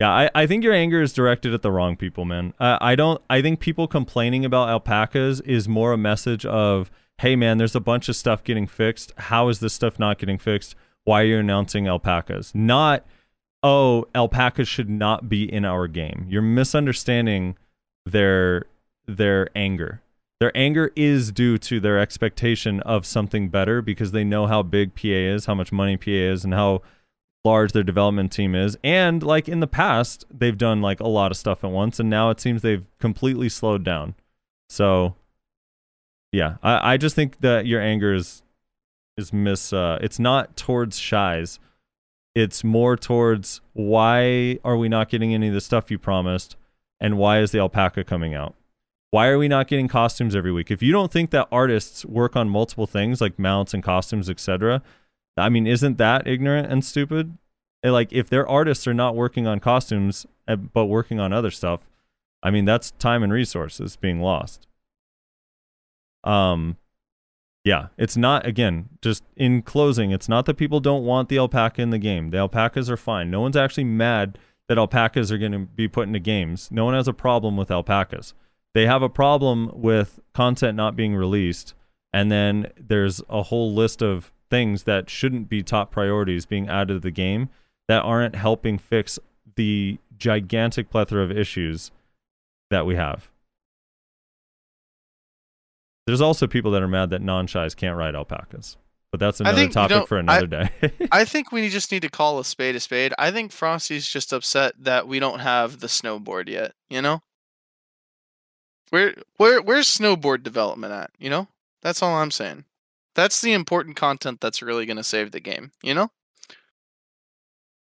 Yeah, 0.00 0.10
I, 0.10 0.30
I 0.34 0.46
think 0.48 0.64
your 0.64 0.72
anger 0.72 1.00
is 1.00 1.12
directed 1.12 1.54
at 1.54 1.62
the 1.62 1.70
wrong 1.70 1.96
people, 1.96 2.24
man. 2.24 2.54
Uh, 2.58 2.76
I 2.80 2.96
don't. 2.96 3.22
I 3.30 3.40
think 3.40 3.60
people 3.60 3.86
complaining 3.86 4.44
about 4.44 4.68
alpacas 4.68 5.40
is 5.42 5.68
more 5.68 5.92
a 5.92 5.98
message 5.98 6.44
of, 6.44 6.90
hey, 7.18 7.36
man, 7.36 7.58
there's 7.58 7.76
a 7.76 7.80
bunch 7.80 8.08
of 8.08 8.16
stuff 8.16 8.42
getting 8.42 8.66
fixed. 8.66 9.12
How 9.16 9.48
is 9.48 9.60
this 9.60 9.74
stuff 9.74 10.00
not 10.00 10.18
getting 10.18 10.38
fixed? 10.38 10.74
Why 11.04 11.22
are 11.22 11.26
you 11.26 11.38
announcing 11.38 11.86
alpacas? 11.86 12.52
Not, 12.52 13.06
oh, 13.62 14.06
alpacas 14.12 14.66
should 14.66 14.90
not 14.90 15.28
be 15.28 15.44
in 15.44 15.64
our 15.64 15.86
game. 15.86 16.26
You're 16.28 16.42
misunderstanding 16.42 17.56
their 18.04 18.64
their 19.06 19.50
anger. 19.54 20.00
Their 20.40 20.56
anger 20.56 20.90
is 20.96 21.30
due 21.30 21.58
to 21.58 21.78
their 21.78 22.00
expectation 22.00 22.80
of 22.80 23.06
something 23.06 23.50
better 23.50 23.80
because 23.80 24.10
they 24.10 24.24
know 24.24 24.48
how 24.48 24.64
big 24.64 24.96
PA 24.96 25.06
is, 25.06 25.46
how 25.46 25.54
much 25.54 25.70
money 25.70 25.96
PA 25.96 26.10
is, 26.10 26.42
and 26.42 26.52
how 26.52 26.82
large 27.44 27.72
their 27.72 27.82
development 27.82 28.32
team 28.32 28.54
is. 28.54 28.76
And 28.84 29.22
like 29.22 29.48
in 29.48 29.60
the 29.60 29.66
past, 29.66 30.24
they've 30.32 30.56
done 30.56 30.80
like 30.80 31.00
a 31.00 31.08
lot 31.08 31.30
of 31.30 31.36
stuff 31.36 31.64
at 31.64 31.70
once, 31.70 31.98
and 31.98 32.08
now 32.08 32.30
it 32.30 32.40
seems 32.40 32.62
they've 32.62 32.86
completely 32.98 33.48
slowed 33.48 33.84
down. 33.84 34.14
So 34.68 35.16
yeah, 36.30 36.56
I, 36.62 36.94
I 36.94 36.96
just 36.96 37.14
think 37.14 37.40
that 37.40 37.66
your 37.66 37.80
anger 37.80 38.14
is 38.14 38.42
is 39.18 39.32
miss 39.32 39.72
uh 39.72 39.98
it's 40.00 40.18
not 40.18 40.56
towards 40.56 40.98
Shais. 40.98 41.58
It's 42.34 42.64
more 42.64 42.96
towards 42.96 43.60
why 43.74 44.58
are 44.64 44.78
we 44.78 44.88
not 44.88 45.10
getting 45.10 45.34
any 45.34 45.48
of 45.48 45.54
the 45.54 45.60
stuff 45.60 45.90
you 45.90 45.98
promised 45.98 46.56
and 46.98 47.18
why 47.18 47.40
is 47.40 47.50
the 47.50 47.58
alpaca 47.58 48.04
coming 48.04 48.32
out? 48.32 48.54
Why 49.10 49.26
are 49.26 49.36
we 49.36 49.48
not 49.48 49.68
getting 49.68 49.88
costumes 49.88 50.34
every 50.34 50.52
week? 50.52 50.70
If 50.70 50.82
you 50.82 50.92
don't 50.92 51.12
think 51.12 51.30
that 51.32 51.48
artists 51.52 52.06
work 52.06 52.34
on 52.34 52.48
multiple 52.48 52.86
things 52.86 53.20
like 53.20 53.38
mounts 53.38 53.74
and 53.74 53.82
costumes, 53.82 54.30
etc., 54.30 54.82
I 55.36 55.48
mean, 55.48 55.66
isn't 55.66 55.98
that 55.98 56.26
ignorant 56.26 56.70
and 56.70 56.84
stupid? 56.84 57.36
Eh, 57.82 57.90
Like, 57.90 58.12
if 58.12 58.28
their 58.28 58.48
artists 58.48 58.86
are 58.86 58.94
not 58.94 59.16
working 59.16 59.46
on 59.46 59.60
costumes 59.60 60.26
eh, 60.48 60.56
but 60.56 60.86
working 60.86 61.20
on 61.20 61.32
other 61.32 61.50
stuff, 61.50 61.80
I 62.42 62.50
mean, 62.50 62.64
that's 62.64 62.90
time 62.92 63.22
and 63.22 63.32
resources 63.32 63.96
being 63.96 64.20
lost. 64.20 64.66
Um, 66.24 66.76
yeah, 67.64 67.88
it's 67.96 68.16
not 68.16 68.46
again. 68.46 68.88
Just 69.00 69.24
in 69.36 69.62
closing, 69.62 70.10
it's 70.10 70.28
not 70.28 70.46
that 70.46 70.56
people 70.56 70.80
don't 70.80 71.04
want 71.04 71.28
the 71.28 71.38
alpaca 71.38 71.80
in 71.80 71.90
the 71.90 71.98
game. 71.98 72.30
The 72.30 72.38
alpacas 72.38 72.90
are 72.90 72.96
fine. 72.96 73.30
No 73.30 73.40
one's 73.40 73.56
actually 73.56 73.84
mad 73.84 74.38
that 74.68 74.78
alpacas 74.78 75.30
are 75.30 75.38
going 75.38 75.52
to 75.52 75.60
be 75.60 75.88
put 75.88 76.06
into 76.08 76.18
games. 76.18 76.68
No 76.72 76.84
one 76.84 76.94
has 76.94 77.08
a 77.08 77.12
problem 77.12 77.56
with 77.56 77.70
alpacas. 77.70 78.34
They 78.74 78.86
have 78.86 79.02
a 79.02 79.08
problem 79.08 79.70
with 79.74 80.18
content 80.32 80.76
not 80.76 80.96
being 80.96 81.14
released, 81.14 81.74
and 82.12 82.30
then 82.32 82.72
there's 82.76 83.20
a 83.28 83.42
whole 83.42 83.72
list 83.72 84.02
of 84.02 84.32
things 84.52 84.82
that 84.82 85.08
shouldn't 85.08 85.48
be 85.48 85.62
top 85.62 85.90
priorities 85.90 86.44
being 86.44 86.68
added 86.68 86.92
to 86.92 87.00
the 87.00 87.10
game 87.10 87.48
that 87.88 88.02
aren't 88.02 88.34
helping 88.34 88.76
fix 88.76 89.18
the 89.56 89.96
gigantic 90.18 90.90
plethora 90.90 91.22
of 91.24 91.32
issues 91.32 91.90
that 92.70 92.84
we 92.84 92.94
have. 92.94 93.30
There's 96.06 96.20
also 96.20 96.46
people 96.46 96.70
that 96.72 96.82
are 96.82 96.88
mad 96.88 97.08
that 97.10 97.22
non-Shais 97.22 97.74
can't 97.74 97.96
ride 97.96 98.14
alpacas, 98.14 98.76
but 99.10 99.20
that's 99.20 99.40
another 99.40 99.56
think, 99.56 99.70
you 99.70 99.74
topic 99.74 99.96
know, 99.96 100.04
for 100.04 100.18
I- 100.18 100.20
another 100.20 100.46
day. 100.46 100.70
I 101.10 101.24
think 101.32 101.50
we 101.50 101.70
just 101.70 101.90
need 101.90 102.02
to 102.02 102.10
call 102.10 102.38
a 102.38 102.44
spade 102.44 102.76
a 102.76 102.80
spade. 102.80 103.14
I 103.18 103.30
think 103.30 103.52
Frosty's 103.52 104.06
just 104.06 104.34
upset 104.34 104.74
that 104.80 105.08
we 105.08 105.18
don't 105.18 105.40
have 105.40 105.80
the 105.80 105.86
snowboard 105.86 106.50
yet. 106.50 106.74
You 106.90 107.00
know, 107.00 107.22
where 108.90 109.14
where 109.38 109.62
where's 109.62 109.88
snowboard 109.88 110.42
development 110.42 110.92
at? 110.92 111.10
You 111.18 111.30
know, 111.30 111.48
that's 111.80 112.02
all 112.02 112.16
I'm 112.16 112.30
saying. 112.30 112.66
That's 113.14 113.40
the 113.40 113.52
important 113.52 113.96
content 113.96 114.40
that's 114.40 114.62
really 114.62 114.86
going 114.86 114.96
to 114.96 115.04
save 115.04 115.32
the 115.32 115.40
game. 115.40 115.72
You 115.82 115.94
know, 115.94 116.10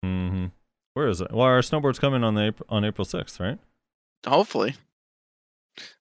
hmm 0.03 0.48
Where 0.93 1.07
is 1.07 1.22
it? 1.22 1.31
Well, 1.31 1.41
our 1.41 1.61
snowboard's 1.61 1.99
coming 1.99 2.23
on 2.23 2.35
the 2.35 2.45
April, 2.48 2.67
on 2.69 2.85
April 2.85 3.06
6th, 3.06 3.39
right? 3.39 3.59
hopefully 4.27 4.75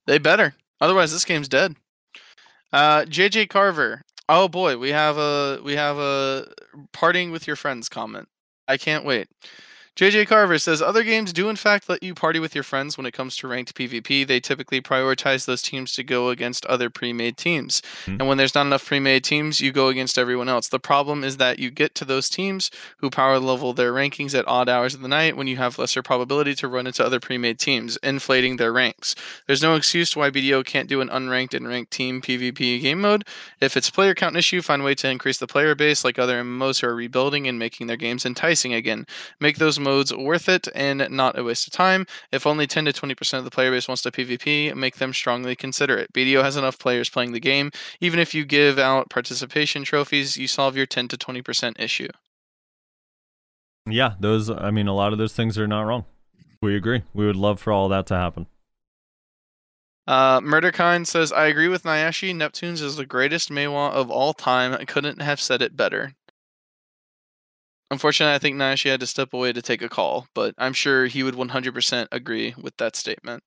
they 0.07 0.19
better. 0.19 0.55
Otherwise, 0.81 1.13
this 1.13 1.25
game's 1.25 1.49
dead. 1.49 1.75
Uh, 2.73 3.03
JJ 3.03 3.49
Carver. 3.49 4.03
Oh 4.29 4.49
boy, 4.49 4.77
we 4.77 4.91
have 4.91 5.17
a 5.17 5.61
we 5.65 5.75
have 5.77 5.97
a 5.99 6.49
partying 6.93 7.33
with 7.33 7.47
your 7.47 7.57
friends 7.57 7.89
comment. 7.89 8.29
I 8.67 8.77
can't 8.77 9.05
wait. 9.05 9.29
JJ 9.99 10.29
Carver 10.29 10.59
says 10.59 10.81
other 10.81 11.03
games 11.03 11.33
do 11.33 11.49
in 11.49 11.57
fact 11.57 11.89
let 11.89 12.05
you 12.05 12.15
party 12.15 12.39
with 12.39 12.55
your 12.55 12.63
friends 12.63 12.97
when 12.97 13.05
it 13.05 13.11
comes 13.11 13.37
to 13.37 13.49
ranked 13.49 13.75
PvP. 13.75 14.25
They 14.25 14.39
typically 14.39 14.81
prioritize 14.81 15.45
those 15.45 15.61
teams 15.61 15.93
to 15.95 16.05
go 16.05 16.29
against 16.29 16.65
other 16.67 16.89
pre-made 16.89 17.37
teams. 17.37 17.83
Hmm. 18.05 18.13
And 18.21 18.29
when 18.29 18.39
there's 18.39 18.55
not 18.55 18.67
enough 18.67 18.87
pre-made 18.87 19.25
teams, 19.25 19.61
you 19.61 19.73
go 19.73 19.89
against 19.89 20.17
everyone 20.17 20.49
else. 20.49 20.69
The 20.69 20.79
problem 20.79 21.25
is 21.25 21.39
that 21.39 21.59
you 21.59 21.73
get 21.73 21.97
to 21.97 22.05
those 22.05 22.29
teams 22.29 22.71
who 22.99 23.11
power 23.11 23.41
level 23.41 23.73
their 23.73 23.93
rankings 23.93 24.39
at 24.39 24.47
odd 24.47 24.69
hours 24.69 24.95
of 24.95 25.01
the 25.01 25.09
night 25.09 25.37
when 25.37 25.49
you 25.49 25.57
have 25.57 25.81
lesser 25.81 26.01
probability 26.01 26.55
to 26.55 26.69
run 26.69 26.87
into 26.87 27.05
other 27.05 27.19
pre-made 27.19 27.59
teams, 27.59 27.97
inflating 28.01 28.57
their 28.57 28.73
ranks. 28.73 29.17
There's 29.49 29.65
no 29.65 29.75
excuse 29.75 30.11
to 30.11 30.21
why 30.21 30.31
BDO 30.31 30.65
can't 30.65 30.89
do 30.89 31.01
an 31.01 31.09
unranked 31.09 31.55
and 31.55 31.67
ranked 31.67 31.91
team 31.91 32.23
PvP 32.23 32.81
game 32.81 33.01
mode. 33.01 33.25
If 33.61 33.77
it's 33.77 33.91
player 33.91 34.15
count 34.15 34.37
issue, 34.37 34.63
find 34.63 34.81
a 34.81 34.85
way 34.85 34.95
to 34.95 35.11
increase 35.11 35.39
the 35.39 35.49
player 35.49 35.75
base 35.75 36.05
like 36.05 36.21
other 36.21 36.41
MMOs 36.41 36.83
who 36.83 36.87
are 36.87 36.95
rebuilding 36.95 37.49
and 37.49 37.59
making 37.59 37.89
their 37.89 37.97
games 37.97 38.25
enticing 38.25 38.73
again. 38.73 39.05
Make 39.41 39.57
those 39.57 39.81
modes 39.89 40.15
worth 40.15 40.49
it 40.49 40.69
and 40.75 41.09
not 41.11 41.39
a 41.39 41.45
waste 41.45 41.67
of 41.67 41.73
time. 41.73 42.07
If 42.31 42.47
only 42.47 42.67
10 42.67 42.85
to 42.85 42.93
20% 42.93 43.39
of 43.39 43.45
the 43.45 43.51
player 43.51 43.71
base 43.71 43.89
wants 43.89 44.03
to 44.03 44.11
PvP, 44.11 44.75
make 44.75 44.97
them 44.97 45.13
strongly 45.13 45.57
consider 45.57 45.97
it. 45.97 46.13
BDO 46.13 46.43
has 46.43 46.57
enough 46.57 46.79
players 46.79 47.09
playing 47.09 47.33
the 47.33 47.41
game. 47.41 47.71
Even 48.01 48.21
if 48.21 48.35
you 48.35 48.45
give 48.45 48.79
out 48.79 49.11
participation 49.11 49.85
trophies, 49.85 50.37
you 50.37 50.47
solve 50.47 50.77
your 50.77 50.87
10 50.87 51.09
to 51.09 51.17
20% 51.17 51.81
issue. 51.81 52.09
Yeah, 53.87 54.15
those. 54.21 54.51
I 54.51 54.71
mean, 54.71 54.87
a 54.87 54.95
lot 54.95 55.13
of 55.13 55.19
those 55.19 55.33
things 55.33 55.59
are 55.59 55.67
not 55.67 55.83
wrong. 55.83 56.05
We 56.61 56.77
agree. 56.77 57.03
We 57.15 57.27
would 57.27 57.37
love 57.37 57.61
for 57.61 57.73
all 57.73 57.89
that 57.89 58.07
to 58.09 58.15
happen. 58.15 58.47
Uh, 60.07 60.41
Murderkind 60.41 61.07
says, 61.07 61.33
I 61.33 61.47
agree 61.47 61.69
with 61.69 61.83
Nayashe. 61.83 62.35
Neptunes 62.35 62.83
is 62.83 62.97
the 62.97 63.07
greatest 63.07 63.51
Maehwa 63.51 63.91
of 63.91 64.11
all 64.11 64.33
time. 64.33 64.73
I 64.73 64.85
couldn't 64.85 65.21
have 65.21 65.41
said 65.41 65.61
it 65.61 65.77
better. 65.77 66.15
Unfortunately, 67.91 68.35
I 68.35 68.39
think 68.39 68.57
Nayashe 68.57 68.91
had 68.91 69.01
to 69.01 69.07
step 69.07 69.33
away 69.33 69.53
to 69.53 69.63
take 69.63 69.81
a 69.81 69.89
call, 69.89 70.27
but 70.35 70.55
I'm 70.59 70.75
sure 70.75 71.07
he 71.07 71.23
would 71.23 71.35
100% 71.35 72.09
agree 72.13 72.55
with 72.59 72.77
that 72.77 72.97
statement. 72.97 73.45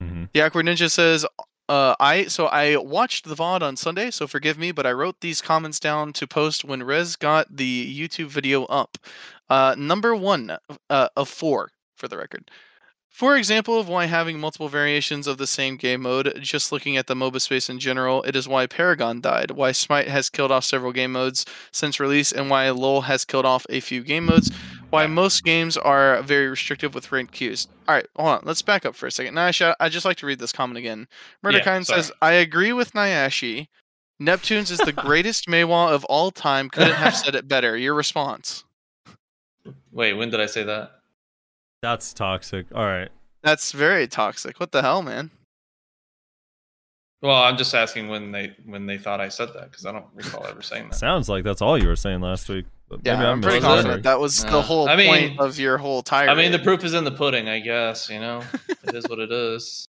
hmm 0.00 0.24
The 0.32 0.42
Awkward 0.42 0.66
Ninja 0.66 0.90
says, 0.90 1.26
uh, 1.68 1.94
I 1.98 2.24
so 2.26 2.46
I 2.46 2.76
watched 2.76 3.24
the 3.26 3.34
VOD 3.34 3.62
on 3.62 3.76
Sunday, 3.76 4.10
so 4.10 4.26
forgive 4.26 4.58
me, 4.58 4.72
but 4.72 4.86
I 4.86 4.92
wrote 4.92 5.20
these 5.20 5.40
comments 5.40 5.80
down 5.80 6.12
to 6.14 6.26
post 6.26 6.64
when 6.64 6.82
Rez 6.82 7.16
got 7.16 7.56
the 7.56 7.98
YouTube 7.98 8.26
video 8.26 8.64
up. 8.66 8.98
Uh, 9.48 9.74
number 9.78 10.14
one 10.14 10.56
uh, 10.90 11.08
of 11.16 11.28
four, 11.28 11.70
for 11.96 12.08
the 12.08 12.18
record. 12.18 12.50
For 13.12 13.36
example 13.36 13.78
of 13.78 13.90
why 13.90 14.06
having 14.06 14.40
multiple 14.40 14.70
variations 14.70 15.26
of 15.26 15.36
the 15.36 15.46
same 15.46 15.76
game 15.76 16.00
mode, 16.00 16.38
just 16.40 16.72
looking 16.72 16.96
at 16.96 17.08
the 17.08 17.14
MOBA 17.14 17.42
space 17.42 17.68
in 17.68 17.78
general, 17.78 18.22
it 18.22 18.34
is 18.34 18.48
why 18.48 18.66
Paragon 18.66 19.20
died, 19.20 19.50
why 19.50 19.72
Smite 19.72 20.08
has 20.08 20.30
killed 20.30 20.50
off 20.50 20.64
several 20.64 20.92
game 20.92 21.12
modes 21.12 21.44
since 21.70 22.00
release, 22.00 22.32
and 22.32 22.48
why 22.48 22.70
LoL 22.70 23.02
has 23.02 23.26
killed 23.26 23.44
off 23.44 23.66
a 23.68 23.80
few 23.80 24.02
game 24.02 24.24
modes, 24.24 24.50
why 24.88 25.06
most 25.06 25.44
games 25.44 25.76
are 25.76 26.22
very 26.22 26.48
restrictive 26.48 26.94
with 26.94 27.12
ranked 27.12 27.34
queues. 27.34 27.68
Alright, 27.86 28.06
hold 28.16 28.30
on, 28.30 28.40
let's 28.44 28.62
back 28.62 28.86
up 28.86 28.94
for 28.94 29.06
a 29.06 29.12
second. 29.12 29.34
Nayashe, 29.34 29.74
I'd 29.78 29.92
just 29.92 30.06
like 30.06 30.16
to 30.16 30.26
read 30.26 30.38
this 30.38 30.52
comment 30.52 30.78
again. 30.78 31.06
Murderkind 31.44 31.84
sorry. 31.84 32.02
says, 32.02 32.12
I 32.22 32.32
agree 32.32 32.72
with 32.72 32.94
Nayashe. 32.94 33.68
Neptunes 34.22 34.70
is 34.70 34.78
the 34.78 34.92
greatest 34.92 35.48
Maehwa 35.48 35.92
of 35.92 36.06
all 36.06 36.30
time. 36.30 36.70
Couldn't 36.70 36.94
have 36.94 37.14
said 37.14 37.34
it 37.34 37.46
better. 37.46 37.76
Your 37.76 37.94
response. 37.94 38.64
Wait, 39.90 40.14
when 40.14 40.30
did 40.30 40.40
I 40.40 40.46
say 40.46 40.62
that? 40.62 41.01
That's 41.82 42.12
toxic. 42.12 42.66
All 42.74 42.84
right. 42.86 43.08
That's 43.42 43.72
very 43.72 44.06
toxic. 44.06 44.60
What 44.60 44.70
the 44.72 44.82
hell, 44.82 45.02
man? 45.02 45.30
Well, 47.22 47.36
I'm 47.42 47.56
just 47.56 47.74
asking 47.74 48.08
when 48.08 48.32
they 48.32 48.54
when 48.64 48.86
they 48.86 48.98
thought 48.98 49.20
I 49.20 49.28
said 49.28 49.48
that 49.54 49.70
because 49.70 49.86
I 49.86 49.92
don't 49.92 50.06
recall 50.14 50.44
ever 50.46 50.62
saying 50.62 50.88
that. 50.90 50.96
Sounds 50.96 51.28
like 51.28 51.44
that's 51.44 51.62
all 51.62 51.76
you 51.80 51.86
were 51.88 51.96
saying 51.96 52.20
last 52.20 52.48
week. 52.48 52.66
But 52.88 53.00
Yeah, 53.04 53.16
maybe 53.16 53.26
I'm 53.26 53.40
pretty 53.40 53.56
Was 53.58 53.64
it? 53.64 53.66
confident 53.68 54.02
that 54.04 54.18
was 54.20 54.42
the 54.44 54.58
Uh, 54.58 54.62
whole 54.62 54.88
I 54.88 54.96
mean- 54.96 55.08
point 55.36 55.40
of 55.40 55.58
your 55.58 55.78
whole 55.78 56.02
tirade. 56.02 56.30
I 56.30 56.34
mean, 56.34 56.50
the 56.52 56.58
proof 56.58 56.84
is 56.84 56.94
in 56.94 57.04
the 57.04 57.12
pudding, 57.12 57.48
I 57.48 57.60
guess. 57.60 58.08
You 58.10 58.18
know, 58.20 58.42
it 58.84 58.94
is 58.94 59.04
what 59.08 59.18
it 59.20 59.30
is. 59.30 59.86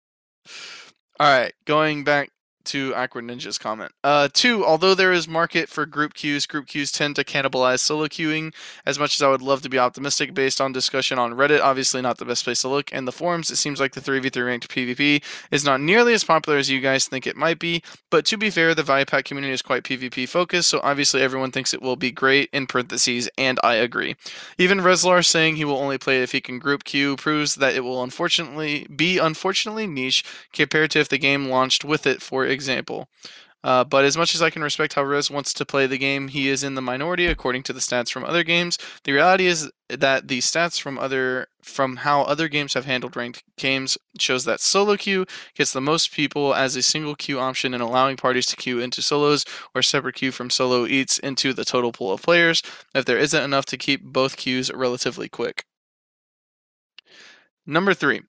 All 1.20 1.27
right, 1.28 1.52
going 1.67 2.02
back 2.05 2.31
to 2.66 2.94
Awkward 2.94 3.24
Ninja's 3.24 3.58
comment. 3.58 3.92
Uh, 4.05 4.28
two, 4.32 4.64
although 4.64 4.94
there 4.94 5.12
is 5.12 5.28
market 5.28 5.68
for 5.68 5.86
group 5.86 6.14
queues, 6.14 6.47
group 6.47 6.66
queues 6.66 6.92
tend 6.92 7.16
to 7.16 7.24
cannibalize 7.24 7.80
solo 7.80 8.06
queuing. 8.06 8.55
As 8.86 8.98
much 8.98 9.14
as 9.14 9.22
I 9.22 9.28
would 9.28 9.42
love 9.42 9.62
to 9.62 9.68
be 9.68 9.78
optimistic 9.78 10.34
based 10.34 10.60
on 10.60 10.72
discussion 10.72 11.18
on 11.18 11.34
Reddit, 11.34 11.60
obviously 11.60 12.02
not 12.02 12.18
the 12.18 12.24
best 12.24 12.44
place 12.44 12.62
to 12.62 12.68
look, 12.68 12.92
and 12.92 13.06
the 13.06 13.12
forums, 13.12 13.50
it 13.50 13.56
seems 13.56 13.80
like 13.80 13.92
the 13.92 14.00
3v3 14.00 14.47
ranked 14.47 14.68
PvP 14.68 15.22
is 15.50 15.64
not 15.64 15.80
nearly 15.80 16.12
as 16.12 16.24
popular 16.24 16.58
as 16.58 16.70
you 16.70 16.80
guys 16.80 17.06
think 17.06 17.26
it 17.26 17.36
might 17.36 17.58
be. 17.58 17.82
But 18.10 18.24
to 18.26 18.36
be 18.36 18.50
fair, 18.50 18.74
the 18.74 18.82
Value 18.82 19.05
community 19.05 19.52
is 19.52 19.62
quite 19.62 19.82
PvP 19.82 20.28
focused, 20.28 20.68
so 20.68 20.80
obviously 20.82 21.22
everyone 21.22 21.50
thinks 21.50 21.74
it 21.74 21.82
will 21.82 21.97
be 21.97 22.10
great, 22.10 22.48
in 22.52 22.66
parentheses, 22.66 23.28
and 23.39 23.58
I 23.62 23.74
agree. 23.74 24.16
Even 24.58 24.78
Rezlar 24.78 25.24
saying 25.24 25.56
he 25.56 25.64
will 25.64 25.78
only 25.78 25.98
play 25.98 26.22
if 26.22 26.32
he 26.32 26.40
can 26.40 26.58
group 26.58 26.84
queue 26.84 27.16
proves 27.16 27.56
that 27.56 27.74
it 27.74 27.80
will 27.80 28.02
unfortunately 28.02 28.86
be 28.94 29.18
unfortunately 29.18 29.86
niche 29.86 30.24
compared 30.52 30.90
to 30.92 31.00
if 31.00 31.08
the 31.08 31.18
game 31.18 31.48
launched 31.48 31.84
with 31.84 32.06
it, 32.06 32.22
for 32.22 32.44
example. 32.51 33.09
Uh, 33.62 33.85
but 33.85 34.05
as 34.05 34.17
much 34.17 34.35
as 34.35 34.41
I 34.41 34.49
can 34.49 34.62
respect 34.62 34.95
how 34.95 35.05
Rez 35.05 35.31
wants 35.31 35.53
to 35.53 35.67
play 35.67 35.87
the 35.87 35.99
game, 35.99 36.29
he 36.29 36.49
is 36.49 36.65
in 36.65 36.77
the 36.77 36.83
minority 36.83 37.27
according 37.27 37.62
to 37.65 37.75
the 37.75 37.81
stats 37.81 38.11
from 38.11 38.25
other 38.25 38.43
games. 38.43 38.79
The 39.05 39.12
reality 39.12 39.47
is 39.47 39.70
that 39.91 40.29
the 40.29 40.39
stats 40.39 40.81
from 40.81 40.99
other 40.99 41.49
from 41.62 41.97
how 41.97 42.23
other 42.23 42.49
games 42.49 42.73
have 42.73 42.87
handled 42.87 43.17
ranked 43.17 43.45
games 43.59 43.99
shows 44.19 44.47
that 44.47 44.61
solo 44.61 44.97
queue 44.97 45.27
gets 45.55 45.75
the 45.75 45.81
most 45.81 46.11
people 46.11 46.55
as 46.55 46.75
a 46.75 46.81
single 46.81 47.15
queue 47.15 47.39
option 47.39 47.75
and 47.75 47.83
allowing 47.83 48.17
parties 48.17 48.47
to 48.47 48.57
queue 48.57 48.81
into 48.81 49.03
solos 49.03 49.45
or 49.75 49.83
separate 49.83 50.15
queue 50.15 50.33
from 50.33 50.49
solo 50.49 50.87
eats 50.87 51.19
into 51.19 51.53
the 51.53 51.67
total 51.67 51.93
pool 51.93 52.12
of 52.12 52.23
players 52.23 52.62
if 52.95 53.05
there 53.05 53.19
isn't 53.19 53.43
enough 53.43 53.67
to 53.67 53.77
keep 53.77 54.03
both 54.03 54.39
queues 54.39 54.73
relatively 54.73 55.29
quick. 55.29 55.67
Number 57.67 57.93
three. 57.93 58.23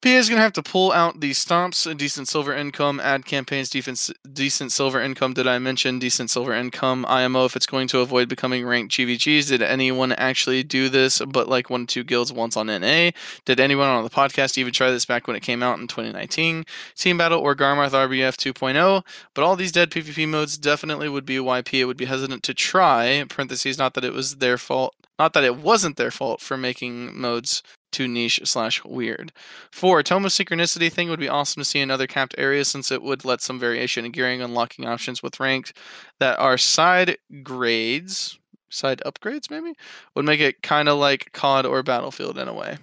PA 0.00 0.08
is 0.08 0.28
going 0.28 0.38
to 0.38 0.42
have 0.42 0.52
to 0.54 0.62
pull 0.62 0.92
out 0.92 1.20
the 1.20 1.30
stomps, 1.30 1.96
decent 1.96 2.28
silver 2.28 2.54
income, 2.54 3.00
ad 3.00 3.24
campaigns, 3.24 3.70
decent, 3.70 4.10
decent 4.32 4.72
silver 4.72 5.00
income. 5.00 5.32
Did 5.32 5.46
I 5.46 5.58
mention 5.58 5.98
decent 5.98 6.30
silver 6.30 6.52
income? 6.52 7.04
IMO 7.08 7.44
if 7.44 7.56
it's 7.56 7.66
going 7.66 7.88
to 7.88 8.00
avoid 8.00 8.28
becoming 8.28 8.64
ranked 8.64 8.94
GVGs. 8.94 9.48
Did 9.48 9.62
anyone 9.62 10.12
actually 10.12 10.62
do 10.62 10.88
this 10.88 11.20
but 11.26 11.48
like 11.48 11.70
one 11.70 11.86
two 11.86 12.04
guilds 12.04 12.32
once 12.32 12.56
on 12.56 12.66
NA? 12.66 13.10
Did 13.44 13.60
anyone 13.60 13.88
on 13.88 14.04
the 14.04 14.10
podcast 14.10 14.58
even 14.58 14.72
try 14.72 14.90
this 14.90 15.04
back 15.04 15.26
when 15.26 15.36
it 15.36 15.42
came 15.42 15.62
out 15.62 15.78
in 15.78 15.86
2019? 15.86 16.64
Team 16.96 17.18
Battle 17.18 17.40
or 17.40 17.54
Garmoth 17.54 17.90
RBF 17.90 18.36
2.0? 18.36 18.76
oh? 18.76 19.02
But 19.34 19.44
all 19.44 19.56
these 19.56 19.72
dead 19.72 19.90
PvP 19.90 20.28
modes 20.28 20.58
definitely 20.58 21.08
would 21.08 21.26
be 21.26 21.40
why 21.40 21.62
PA 21.62 21.86
would 21.86 21.96
be 21.96 22.06
hesitant 22.06 22.42
to 22.44 22.54
try. 22.54 23.24
Parentheses, 23.28 23.78
not 23.78 23.94
that 23.94 24.04
it 24.04 24.12
was 24.12 24.36
their 24.36 24.58
fault. 24.58 24.94
Not 25.22 25.34
that 25.34 25.44
it 25.44 25.58
wasn't 25.58 25.98
their 25.98 26.10
fault 26.10 26.40
for 26.40 26.56
making 26.56 27.16
modes 27.16 27.62
too 27.92 28.08
niche 28.08 28.40
slash 28.42 28.84
weird. 28.84 29.32
Four, 29.70 30.02
Tome 30.02 30.24
of 30.24 30.32
Synchronicity 30.32 30.90
thing 30.90 31.08
would 31.08 31.20
be 31.20 31.28
awesome 31.28 31.60
to 31.60 31.64
see 31.64 31.78
in 31.78 31.92
other 31.92 32.08
capped 32.08 32.34
areas 32.36 32.66
since 32.66 32.90
it 32.90 33.04
would 33.04 33.24
let 33.24 33.40
some 33.40 33.56
variation 33.56 34.04
in 34.04 34.10
gearing, 34.10 34.42
unlocking 34.42 34.84
options 34.84 35.22
with 35.22 35.38
ranked 35.38 35.76
that 36.18 36.40
are 36.40 36.58
side 36.58 37.18
grades, 37.44 38.36
side 38.68 39.00
upgrades 39.06 39.48
maybe, 39.48 39.74
would 40.16 40.24
make 40.24 40.40
it 40.40 40.60
kind 40.60 40.88
of 40.88 40.98
like 40.98 41.30
COD 41.30 41.66
or 41.66 41.84
Battlefield 41.84 42.36
in 42.36 42.48
a 42.48 42.52
way. 42.52 42.78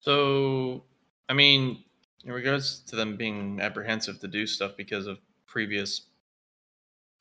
So, 0.00 0.82
I 1.30 1.32
mean, 1.32 1.82
in 2.26 2.30
regards 2.30 2.80
to 2.88 2.96
them 2.96 3.16
being 3.16 3.58
apprehensive 3.58 4.20
to 4.20 4.28
do 4.28 4.46
stuff 4.46 4.72
because 4.76 5.06
of 5.06 5.16
previous 5.46 6.02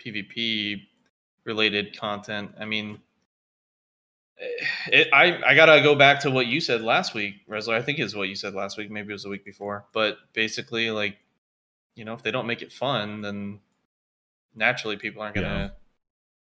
PvP 0.06 0.82
related 1.46 1.98
content, 1.98 2.52
I 2.60 2.66
mean, 2.66 3.00
it, 4.88 5.10
I 5.14 5.42
I 5.46 5.56
gotta 5.56 5.82
go 5.82 5.96
back 5.96 6.20
to 6.22 6.32
what 6.32 6.48
you 6.48 6.60
said 6.60 6.82
last 6.82 7.14
week, 7.14 7.48
Rezlar. 7.48 7.74
I 7.74 7.82
think 7.82 8.00
is 8.00 8.16
what 8.16 8.30
you 8.30 8.36
said 8.36 8.54
last 8.54 8.78
week. 8.78 8.92
Maybe 8.92 9.10
it 9.10 9.14
was 9.14 9.24
the 9.24 9.30
week 9.30 9.46
before. 9.46 9.86
But 9.94 10.18
basically, 10.34 10.92
like, 10.92 11.18
you 11.96 12.06
know, 12.06 12.14
if 12.14 12.24
they 12.24 12.32
don't 12.32 12.48
make 12.48 12.62
it 12.62 12.72
fun, 12.72 13.22
then 13.22 13.60
naturally 14.56 14.98
people 14.98 15.22
aren't 15.22 15.36
gonna, 15.36 15.74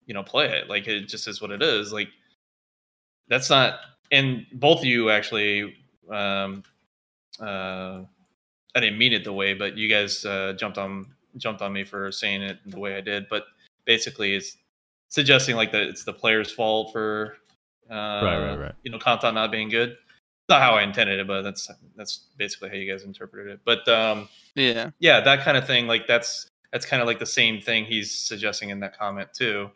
you 0.07 0.15
know, 0.15 0.23
play 0.23 0.47
it. 0.47 0.69
Like, 0.69 0.87
it 0.89 1.09
just 1.09 1.29
is 1.29 1.41
what 1.41 1.51
it 1.51 1.63
is. 1.63 1.93
Like, 1.93 2.09
that's 3.29 3.51
not. 3.51 3.79
And 4.11 4.47
both 4.53 4.81
of 4.81 4.85
you 4.85 5.09
actually 5.09 5.75
um, 6.11 6.63
uh, 7.41 8.03
I 8.75 8.81
didn't 8.81 8.99
mean 8.99 9.13
it 9.13 9.25
the 9.25 9.33
way, 9.33 9.55
but 9.55 9.77
you 9.77 9.89
guys 9.89 10.25
uh, 10.25 10.55
jumped 10.59 10.79
on 10.79 11.07
jumped 11.37 11.63
on 11.63 11.73
me 11.73 11.85
for 11.85 12.13
saying 12.13 12.43
it 12.43 12.59
the 12.67 12.79
way 12.79 12.97
I 12.97 13.01
did. 13.01 13.27
But 13.29 13.45
basically, 13.85 14.35
it's 14.35 14.57
suggesting 15.09 15.57
like 15.57 15.73
that 15.73 15.83
it's 15.83 16.05
the 16.05 16.13
player's 16.13 16.51
fault 16.51 16.93
for 16.93 17.37
uh, 17.93 18.21
Right, 18.25 18.39
right, 18.49 18.59
right. 18.59 18.75
you 18.83 18.91
know 18.91 18.99
content 18.99 19.35
not 19.35 19.53
being 19.53 19.69
good. 19.69 19.97
Not 20.49 20.61
how 20.61 20.75
I 20.75 20.83
intended 20.83 21.21
it, 21.21 21.27
but 21.27 21.43
that's 21.43 21.71
that's 21.97 22.27
basically 22.37 22.69
how 22.71 22.75
you 22.75 22.91
guys 22.91 23.05
interpreted 23.05 23.53
it. 23.53 23.61
But 23.65 23.87
um, 23.89 24.29
Yeah. 24.55 24.91
yeah, 24.99 25.21
that 25.21 25.45
kind 25.45 25.57
of 25.57 25.67
thing. 25.67 25.87
Like 25.87 26.07
that's 26.07 26.49
that's 26.73 26.87
kind 26.87 27.01
of 27.03 27.07
like 27.07 27.19
the 27.19 27.27
same 27.27 27.61
thing 27.61 27.85
he's 27.85 28.11
suggesting 28.11 28.71
in 28.71 28.81
that 28.81 28.99
comment 28.99 29.29
too. 29.35 29.71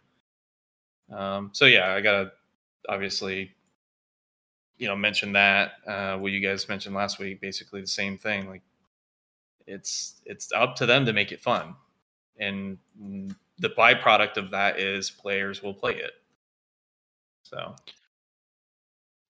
Um, 1.12 1.50
so 1.52 1.66
yeah, 1.66 1.92
I 1.94 2.00
gotta 2.00 2.32
obviously, 2.88 3.52
you 4.78 4.88
know, 4.88 4.96
mention 4.96 5.32
that 5.34 5.72
uh, 5.86 6.16
what 6.18 6.32
you 6.32 6.40
guys 6.40 6.68
mentioned 6.68 6.94
last 6.94 7.18
week. 7.18 7.40
Basically, 7.40 7.80
the 7.80 7.86
same 7.86 8.18
thing. 8.18 8.48
Like 8.48 8.62
it's 9.66 10.20
it's 10.24 10.50
up 10.52 10.74
to 10.76 10.86
them 10.86 11.06
to 11.06 11.12
make 11.12 11.30
it 11.32 11.40
fun, 11.40 11.74
and 12.38 12.78
the 13.58 13.70
byproduct 13.70 14.36
of 14.36 14.50
that 14.50 14.78
is 14.80 15.10
players 15.10 15.62
will 15.62 15.74
play 15.74 15.94
it. 15.96 16.12
So 17.44 17.76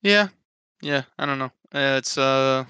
Yeah, 0.07 0.28
yeah. 0.81 1.02
I 1.18 1.26
don't 1.26 1.39
know. 1.39 1.52
Uh, 1.75 1.97
It's 1.99 2.17
uh, 2.17 2.65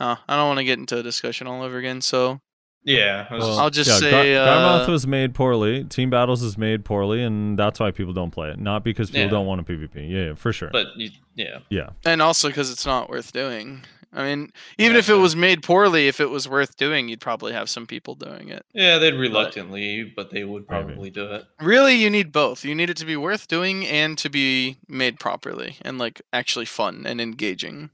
uh 0.00 0.16
I 0.28 0.36
don't 0.36 0.46
want 0.48 0.58
to 0.58 0.64
get 0.64 0.78
into 0.78 0.98
a 0.98 1.02
discussion 1.02 1.46
all 1.46 1.62
over 1.62 1.76
again. 1.78 2.00
So 2.00 2.40
yeah, 2.82 3.26
I 3.30 3.34
was 3.34 3.40
Well, 3.42 3.48
just- 3.50 3.60
I'll 3.60 3.70
just 3.70 3.90
yeah, 3.90 4.10
say, 4.10 4.34
Gar- 4.34 4.46
Garmoth 4.46 4.88
uh, 4.88 4.92
was 4.92 5.06
made 5.06 5.34
poorly. 5.34 5.84
Team 5.84 6.10
Battles 6.10 6.42
is 6.42 6.58
made 6.58 6.84
poorly, 6.84 7.22
and 7.22 7.58
that's 7.58 7.80
why 7.80 7.90
people 7.90 8.12
don't 8.12 8.30
play 8.30 8.50
it. 8.50 8.58
Not 8.58 8.84
because 8.84 9.10
people 9.10 9.22
Yeah. 9.22 9.28
don't 9.30 9.46
want 9.46 9.60
a 9.60 9.64
PvP. 9.64 10.10
Yeah, 10.10 10.18
yeah, 10.28 10.34
for 10.34 10.52
sure. 10.52 10.68
but 10.72 10.88
yeah, 11.34 11.58
yeah, 11.70 11.90
and 12.04 12.20
also 12.22 12.48
because 12.48 12.70
it's 12.70 12.86
not 12.86 13.08
worth 13.10 13.32
doing. 13.32 13.82
I 14.14 14.22
mean, 14.24 14.52
even 14.78 14.92
Yeah, 14.92 14.98
if 15.00 15.04
it 15.06 15.08
so- 15.08 15.20
was 15.20 15.34
made 15.34 15.62
poorly, 15.62 16.06
if 16.08 16.20
it 16.20 16.30
was 16.30 16.48
worth 16.48 16.76
doing, 16.76 17.08
you'd 17.08 17.20
probably 17.20 17.52
have 17.52 17.68
some 17.68 17.86
people 17.86 18.14
doing 18.14 18.48
it. 18.48 18.64
yeah, 18.72 18.98
they'd 18.98 19.14
reluctantly, 19.14 20.04
but 20.04 20.30
they 20.30 20.44
would 20.44 20.66
probably 20.68 21.10
do 21.10 21.26
it. 21.32 21.44
Really, 21.60 21.96
you 21.96 22.08
need 22.10 22.30
both. 22.32 22.64
You 22.64 22.74
need 22.74 22.90
it 22.90 22.96
to 22.98 23.04
be 23.06 23.16
worth 23.16 23.48
doing 23.48 23.84
and 23.86 24.16
to 24.18 24.28
be 24.30 24.76
made 24.88 25.18
properly 25.18 25.76
and 25.82 25.98
like 25.98 26.22
actually 26.32 26.66
fun 26.66 27.04
and 27.06 27.20
engaging. 27.20 27.90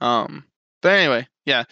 Um, 0.00 0.44
but 0.82 0.92
anyway, 0.92 1.28
yeah. 1.46 1.64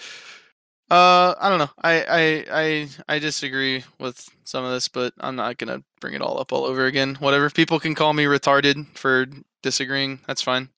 Uh, 0.89 1.35
I 1.41 1.49
don't 1.49 1.59
know. 1.59 1.70
I 1.83 2.03
I 2.05 2.45
I 2.53 2.89
I 3.09 3.19
disagree 3.19 3.83
with 3.99 4.28
some 4.45 4.65
of 4.65 4.70
this, 4.70 4.86
but 4.86 5.12
I'm 5.19 5.35
not 5.35 5.59
gonna 5.59 5.83
bring 6.01 6.15
it 6.15 6.23
all 6.23 6.39
up 6.41 6.53
all 6.53 6.65
over 6.65 6.86
again. 6.86 7.17
Whatever. 7.17 7.51
People 7.51 7.81
can 7.81 7.97
call 7.97 8.12
me 8.12 8.25
retarded 8.25 8.97
for 8.97 9.27
disagreeing. 9.65 10.20
That's 10.28 10.43
fine. 10.43 10.69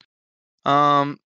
Um, 0.64 1.20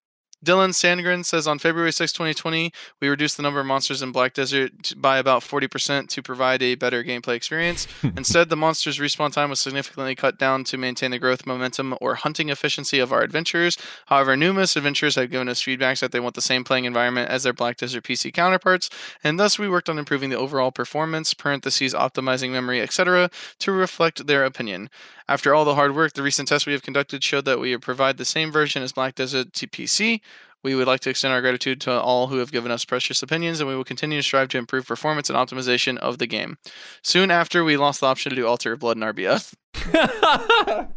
Dylan 0.44 0.70
Sandgren 0.70 1.24
says 1.24 1.46
on 1.46 1.60
February 1.60 1.92
6, 1.92 2.12
2020, 2.12 2.72
we 3.00 3.08
reduced 3.08 3.36
the 3.36 3.44
number 3.44 3.60
of 3.60 3.66
monsters 3.66 4.02
in 4.02 4.10
Black 4.10 4.34
Desert 4.34 4.92
by 4.96 5.18
about 5.18 5.42
40% 5.42 6.08
to 6.08 6.22
provide 6.22 6.62
a 6.62 6.74
better 6.74 7.04
gameplay 7.04 7.34
experience. 7.34 7.86
Hmm. 8.00 8.08
Instead, 8.16 8.48
the 8.48 8.56
monsters' 8.56 8.98
respawn 8.98 9.32
time 9.32 9.50
was 9.50 9.60
significantly 9.60 10.16
cut 10.16 10.38
down 10.38 10.64
to 10.64 10.76
maintain 10.76 11.12
the 11.12 11.18
growth 11.20 11.46
momentum 11.46 11.96
or 12.00 12.16
hunting 12.16 12.48
efficiency 12.48 12.98
of 12.98 13.12
our 13.12 13.22
adventurers. 13.22 13.78
However, 14.06 14.36
numerous 14.36 14.74
adventurers 14.74 15.14
have 15.14 15.30
given 15.30 15.48
us 15.48 15.62
feedbacks 15.62 16.00
that 16.00 16.10
they 16.10 16.20
want 16.20 16.34
the 16.34 16.42
same 16.42 16.64
playing 16.64 16.86
environment 16.86 17.30
as 17.30 17.44
their 17.44 17.52
Black 17.52 17.76
Desert 17.76 18.02
PC 18.02 18.34
counterparts, 18.34 18.90
and 19.22 19.38
thus 19.38 19.60
we 19.60 19.68
worked 19.68 19.88
on 19.88 19.98
improving 19.98 20.30
the 20.30 20.38
overall 20.38 20.72
performance, 20.72 21.34
parentheses, 21.34 21.94
optimizing 21.94 22.50
memory, 22.50 22.80
etc., 22.80 23.30
to 23.60 23.70
reflect 23.70 24.26
their 24.26 24.44
opinion. 24.44 24.90
After 25.28 25.54
all 25.54 25.64
the 25.64 25.74
hard 25.74 25.94
work, 25.94 26.12
the 26.14 26.22
recent 26.22 26.48
tests 26.48 26.66
we 26.66 26.72
have 26.72 26.82
conducted 26.82 27.22
showed 27.24 27.44
that 27.44 27.60
we 27.60 27.76
provide 27.76 28.16
the 28.16 28.24
same 28.24 28.50
version 28.52 28.82
as 28.82 28.92
Black 28.92 29.14
Desert 29.14 29.52
to 29.54 29.66
PC. 29.66 30.20
We 30.64 30.76
would 30.76 30.86
like 30.86 31.00
to 31.00 31.10
extend 31.10 31.34
our 31.34 31.40
gratitude 31.40 31.80
to 31.82 31.90
all 32.00 32.28
who 32.28 32.36
have 32.36 32.52
given 32.52 32.70
us 32.70 32.84
precious 32.84 33.20
opinions, 33.22 33.58
and 33.60 33.68
we 33.68 33.74
will 33.74 33.82
continue 33.82 34.18
to 34.18 34.22
strive 34.22 34.46
to 34.50 34.58
improve 34.58 34.86
performance 34.86 35.28
and 35.28 35.36
optimization 35.36 35.98
of 35.98 36.18
the 36.18 36.26
game. 36.28 36.56
Soon 37.02 37.32
after, 37.32 37.64
we 37.64 37.76
lost 37.76 37.98
the 38.00 38.06
option 38.06 38.30
to 38.30 38.36
do 38.36 38.46
Altar 38.46 38.72
of 38.74 38.78
Blood 38.78 38.96
and 38.96 39.04
RBF. 39.04 39.54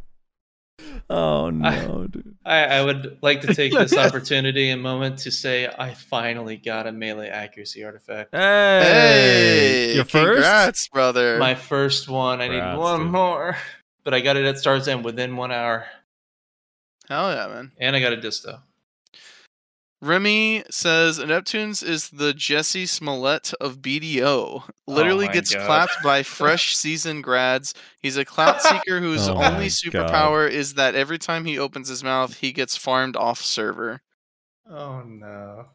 oh 1.10 1.50
no, 1.50 2.08
dude. 2.12 2.36
I, 2.46 2.64
I 2.66 2.84
would 2.84 3.18
like 3.22 3.42
to 3.42 3.54
take 3.56 3.72
this 3.74 3.96
opportunity 3.98 4.70
and 4.70 4.82
moment 4.84 5.20
to 5.20 5.32
say 5.32 5.68
I 5.68 5.94
finally 5.94 6.58
got 6.58 6.86
a 6.86 6.92
melee 6.92 7.30
accuracy 7.30 7.84
artifact. 7.84 8.30
Hey, 8.34 8.82
Hey, 8.82 9.96
your 9.96 10.04
first. 10.06 10.12
congrats, 10.34 10.88
brother. 10.90 11.40
My 11.40 11.56
first 11.56 12.08
one. 12.10 12.42
I 12.42 12.48
need 12.50 12.78
one 12.78 13.02
dude. 13.04 13.12
more. 13.12 13.58
But 14.06 14.14
I 14.14 14.22
got 14.22 14.38
it 14.38 14.46
at 14.46 14.58
Stars 14.60 14.88
End 14.88 15.04
within 15.04 15.36
one 15.36 15.52
hour. 15.52 15.86
Hell 17.10 17.34
yeah, 17.34 17.48
man. 17.48 17.72
And 17.80 17.96
I 17.96 18.00
got 18.00 18.14
a 18.14 18.18
disto. 18.18 18.60
Remy 20.02 20.64
says 20.70 21.18
Neptunes 21.20 21.84
is 21.84 22.10
the 22.10 22.34
Jussie 22.34 22.88
Smollett 22.88 23.54
of 23.60 23.78
BDO. 23.80 24.64
Literally 24.86 25.28
Oh 25.28 25.32
gets 25.32 25.54
God. 25.56 25.66
clapped 25.66 26.04
by 26.04 26.22
fresh 26.24 26.76
season 26.76 27.22
grads. 27.22 27.74
He's 28.00 28.18
a 28.18 28.26
clout 28.26 28.62
seeker 28.62 29.00
whose 29.02 29.28
Oh 29.28 29.36
my 29.36 29.52
only 29.52 29.70
God. 29.70 29.72
superpower 30.12 30.50
is 30.50 30.76
that 30.76 30.94
every 30.96 31.18
time 31.18 31.46
he 31.46 31.58
opens 31.58 31.88
his 31.90 32.04
mouth, 32.04 32.36
he 32.36 32.52
gets 32.52 32.78
farmed 32.78 33.16
off 33.16 33.42
server. 33.42 34.02
Oh 34.70 35.02
no. 35.02 35.66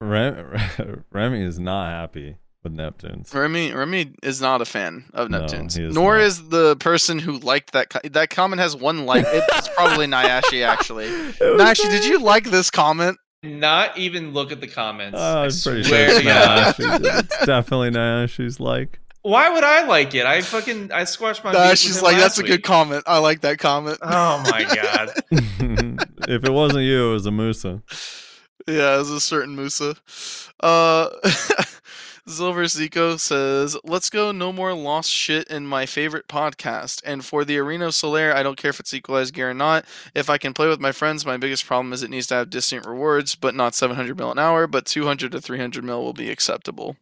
Rem- 0.00 1.04
Remy 1.10 1.42
is 1.42 1.58
not 1.58 1.90
happy 1.90 2.36
with 2.64 2.74
Neptunes. 2.74 3.32
Remy 3.32 3.72
Remy 3.72 4.14
is 4.22 4.40
not 4.40 4.60
a 4.60 4.64
fan 4.64 5.04
of 5.14 5.30
No, 5.30 5.40
Neptunes. 5.42 5.76
he 5.76 5.84
is 5.84 5.94
Nor 5.94 6.16
not. 6.16 6.24
is 6.24 6.48
the 6.48 6.76
person 6.76 7.18
who 7.18 7.38
liked 7.38 7.72
that. 7.74 7.90
Co- 7.90 8.00
that 8.10 8.30
comment 8.30 8.60
has 8.60 8.74
one 8.74 9.06
like. 9.06 9.24
It's 9.28 9.68
probably 9.76 10.06
Nayashe 10.08 10.66
actually. 10.66 11.06
Nayashe, 11.08 11.88
did 11.90 12.04
you 12.04 12.18
like 12.20 12.44
this 12.50 12.70
comment? 12.70 13.18
Not 13.42 13.96
even 13.98 14.32
look 14.32 14.50
at 14.52 14.60
the 14.62 14.66
comments. 14.66 15.18
Oh, 15.20 15.22
I 15.22 15.44
I'm 15.44 15.50
pretty 15.50 15.82
sure 15.82 15.84
swear 15.84 16.10
it's 16.10 16.76
to 16.78 16.82
Nayashe's. 16.84 17.24
It's 17.36 17.46
definitely 17.46 17.90
Nayashe's 17.90 18.58
like. 18.58 18.98
Why 19.20 19.48
would 19.50 19.64
I 19.64 19.86
like 19.86 20.14
it? 20.14 20.26
I 20.26 20.42
fucking 20.42 20.92
I 20.92 21.04
squashed 21.04 21.44
my. 21.44 21.50
beef 21.52 21.58
Nah, 21.60 21.70
with 21.70 21.78
she's 21.78 21.96
him 21.98 22.04
like, 22.04 22.12
last 22.14 22.22
that's 22.22 22.38
a 22.40 22.42
good 22.42 22.62
comment. 22.62 23.04
I 23.06 23.18
like 23.18 23.40
that 23.42 23.58
comment. 23.58 23.98
Oh 24.02 24.42
my 24.50 24.64
god. 24.64 25.12
if 26.28 26.44
it 26.44 26.50
wasn't 26.52 26.84
you, 26.84 27.10
it 27.10 27.12
was 27.12 27.24
a 27.26 27.30
Musa. 27.30 27.82
Yeah, 28.66 28.94
it 28.94 28.98
was 28.98 29.10
a 29.10 29.20
certain 29.20 29.56
Musa. 29.56 29.94
Uh, 30.60 31.08
Silver 32.26 32.64
Zico 32.64 33.18
says, 33.20 33.76
"Let's 33.84 34.08
go. 34.08 34.32
No 34.32 34.50
more 34.52 34.72
lost 34.72 35.10
shit 35.10 35.46
in 35.48 35.66
my 35.66 35.84
favorite 35.84 36.26
podcast. 36.26 37.02
And 37.04 37.22
for 37.24 37.44
the 37.44 37.58
Arena 37.58 37.88
Solare, 37.88 38.34
I 38.34 38.42
don't 38.42 38.56
care 38.56 38.70
if 38.70 38.80
it's 38.80 38.94
equalized 38.94 39.34
gear 39.34 39.50
or 39.50 39.54
not. 39.54 39.84
If 40.14 40.30
I 40.30 40.38
can 40.38 40.54
play 40.54 40.68
with 40.68 40.80
my 40.80 40.90
friends, 40.92 41.26
my 41.26 41.36
biggest 41.36 41.66
problem 41.66 41.92
is 41.92 42.02
it 42.02 42.08
needs 42.10 42.26
to 42.28 42.34
have 42.36 42.48
distant 42.48 42.86
rewards, 42.86 43.34
but 43.34 43.54
not 43.54 43.74
700 43.74 44.16
mil 44.16 44.30
an 44.30 44.38
hour. 44.38 44.66
But 44.66 44.86
200 44.86 45.32
to 45.32 45.40
300 45.40 45.84
mil 45.84 46.02
will 46.02 46.14
be 46.14 46.30
acceptable. 46.30 46.96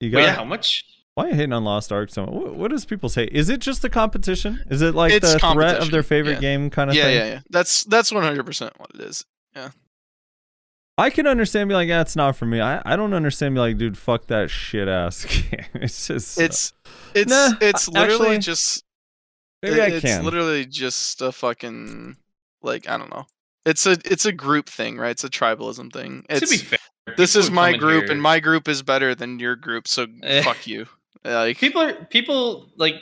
You 0.00 0.10
got 0.10 0.20
yeah, 0.22 0.34
how 0.34 0.44
much? 0.44 0.84
why 1.14 1.24
are 1.24 1.28
you 1.28 1.34
hating 1.34 1.52
on 1.52 1.64
Lost 1.64 1.92
Ark 1.92 2.10
so 2.10 2.24
much? 2.24 2.32
What, 2.32 2.54
what 2.54 2.70
does 2.70 2.84
people 2.84 3.08
say? 3.08 3.24
Is 3.24 3.48
it 3.50 3.60
just 3.60 3.82
the 3.82 3.90
competition? 3.90 4.62
Is 4.70 4.80
it 4.82 4.94
like 4.94 5.12
It's 5.12 5.32
the 5.32 5.38
threat 5.38 5.76
of 5.78 5.90
their 5.90 6.02
favorite 6.02 6.34
yeah. 6.34 6.40
game 6.40 6.70
kind 6.70 6.88
of 6.90 6.96
Yeah, 6.96 7.02
thing? 7.04 7.16
yeah, 7.16 7.26
yeah. 7.26 7.40
That's 7.50 7.84
that's 7.84 8.12
100 8.12 8.46
percent 8.46 8.78
what 8.78 8.90
it 8.94 9.00
is. 9.00 9.24
I 11.00 11.10
can 11.10 11.26
understand 11.26 11.68
be 11.68 11.74
like, 11.74 11.88
yeah, 11.88 12.00
it's 12.02 12.14
not 12.16 12.36
for 12.36 12.46
me. 12.46 12.60
I, 12.60 12.82
I 12.84 12.96
don't 12.96 13.14
understand 13.14 13.54
be 13.54 13.60
like, 13.60 13.78
dude, 13.78 13.96
fuck 13.98 14.26
that 14.26 14.50
shit 14.50 14.86
ass 14.88 15.24
game. 15.50 15.66
It's 15.74 16.06
just 16.06 16.38
It's 16.38 16.72
it's 17.14 17.30
Nah, 17.30 17.52
it's 17.60 17.88
literally 17.88 18.36
actually, 18.36 18.38
just 18.38 18.84
maybe 19.62 19.80
I 19.80 19.86
It- 19.86 20.04
it's 20.04 20.22
literally 20.22 20.66
just 20.66 21.22
a 21.22 21.32
fucking 21.32 22.16
like 22.62 22.88
I 22.88 22.98
don't 22.98 23.10
know. 23.10 23.26
It's 23.66 23.86
a 23.86 23.96
it's 24.04 24.26
a 24.26 24.32
group 24.32 24.68
thing, 24.68 24.96
right? 24.98 25.10
It's 25.10 25.24
a 25.24 25.28
tribalism 25.30 25.92
thing. 25.92 26.22
to 26.28 26.40
be 26.40 26.46
It's 26.54 26.62
fair, 26.62 26.78
this 27.16 27.34
is 27.36 27.50
my 27.50 27.76
group, 27.76 28.04
here- 28.04 28.12
and 28.12 28.22
my 28.22 28.40
group 28.40 28.68
is 28.68 28.82
better 28.82 29.14
than 29.14 29.38
your 29.38 29.56
group, 29.56 29.88
so 29.88 30.06
Eh. 30.22 30.42
fuck 30.42 30.66
you. 30.66 30.86
Like 31.24 31.58
people 31.58 31.82
are 31.82 31.92
people 32.06 32.70
like 32.76 32.94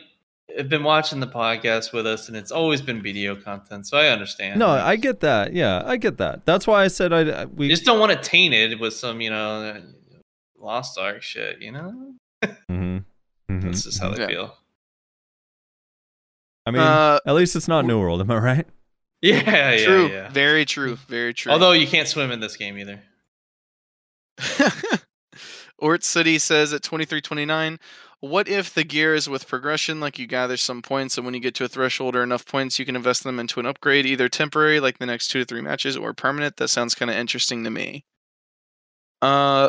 have 0.57 0.69
been 0.69 0.83
watching 0.83 1.21
the 1.21 1.27
podcast 1.27 1.93
with 1.93 2.07
us, 2.07 2.29
and 2.29 2.37
it's 2.37 2.51
always 2.51 2.81
been 2.81 3.03
video 3.03 3.37
content, 3.37 3.87
so 3.87 3.99
I 3.99 4.09
understand. 4.09 4.59
No, 4.59 4.69
I 4.69 4.97
get 4.97 5.21
that. 5.21 5.53
Yeah, 5.53 5.83
I 5.85 5.97
get 5.97 6.17
that. 6.19 6.47
That's 6.47 6.67
why 6.67 6.85
I 6.85 6.89
said 6.89 7.13
I 7.13 7.45
we 7.47 7.69
just 7.69 7.85
don't 7.85 8.01
want 8.01 8.13
to 8.13 8.19
taint 8.29 8.55
it 8.55 8.79
with 8.81 8.95
some, 8.95 9.21
you 9.21 9.31
know, 9.31 9.83
Lost 10.59 10.99
Ark 10.99 11.23
shit. 11.23 11.61
You 11.61 11.73
know, 11.73 12.15
Mhm. 12.71 13.05
Mhm. 13.51 13.63
that's 13.63 13.85
just 13.85 14.01
how 14.01 14.11
they 14.11 14.23
Yeah. 14.23 14.27
feel. 14.29 14.59
I 16.67 16.71
mean, 16.71 16.83
Uh, 16.83 17.19
at 17.27 17.35
least 17.35 17.57
it's 17.57 17.69
not 17.69 17.85
New 17.85 17.99
World. 18.01 18.21
Am 18.21 18.31
I 18.31 18.37
right? 18.39 18.67
Yeah, 19.21 19.73
yeah, 19.75 19.85
true. 19.85 20.07
yeah. 20.09 20.29
Very 20.31 20.65
true. 20.65 20.95
Very 21.09 21.35
true. 21.35 21.51
Although 21.51 21.73
you 21.73 21.89
can't 21.89 22.07
swim 22.07 22.31
in 22.31 22.39
this 22.39 22.57
game 22.57 22.79
either. 22.79 23.03
Ort 25.79 26.05
City 26.05 26.39
says 26.39 26.73
at 26.73 26.83
2329, 26.83 27.79
what 28.21 28.49
if 28.49 28.75
the 28.75 28.85
gear 28.85 29.15
is 29.15 29.29
with 29.29 29.47
progression, 29.47 30.01
like 30.01 30.19
you 30.19 30.27
gather 30.27 30.57
some 30.57 30.83
points, 30.83 31.17
and 31.17 31.25
when 31.25 31.35
you 31.35 31.41
get 31.41 31.55
to 31.57 31.65
a 31.65 31.69
threshold 31.69 32.17
or 32.17 32.23
enough 32.23 32.47
points, 32.47 32.79
you 32.79 32.85
can 32.85 32.97
invest 32.97 33.23
them 33.23 33.39
into 33.39 33.61
an 33.61 33.67
upgrade, 33.67 34.07
either 34.07 34.29
temporary, 34.29 34.81
like 34.81 34.99
the 34.99 35.07
next 35.07 35.29
two 35.29 35.41
to 35.41 35.45
three 35.45 35.61
matches, 35.61 35.97
or 35.97 36.13
permanent? 36.13 36.57
That 36.57 36.69
sounds 36.69 36.95
kind 36.95 37.11
of 37.11 37.17
interesting 37.17 37.63
to 37.65 37.71
me. 37.71 38.05
Uh, 39.23 39.69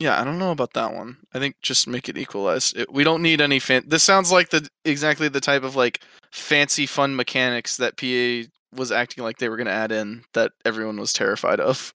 yeah, 0.00 0.20
I 0.20 0.24
don't 0.24 0.38
know 0.38 0.50
about 0.50 0.72
that 0.72 0.94
one. 0.94 1.18
I 1.32 1.38
think 1.38 1.56
just 1.62 1.86
make 1.86 2.08
it 2.08 2.18
equalize. 2.18 2.72
It, 2.74 2.92
we 2.92 3.04
don't 3.04 3.22
need 3.22 3.40
any 3.40 3.60
fan. 3.60 3.84
This 3.86 4.02
sounds 4.02 4.32
like 4.32 4.50
the 4.50 4.68
exactly 4.84 5.28
the 5.28 5.40
type 5.40 5.62
of 5.62 5.76
like 5.76 6.00
fancy 6.32 6.86
fun 6.86 7.14
mechanics 7.14 7.76
that 7.76 7.96
PA 7.96 8.50
was 8.76 8.90
acting 8.90 9.22
like 9.22 9.38
they 9.38 9.48
were 9.48 9.56
going 9.56 9.68
to 9.68 9.72
add 9.72 9.92
in 9.92 10.24
that 10.32 10.52
everyone 10.64 10.98
was 10.98 11.12
terrified 11.12 11.60
of. 11.60 11.94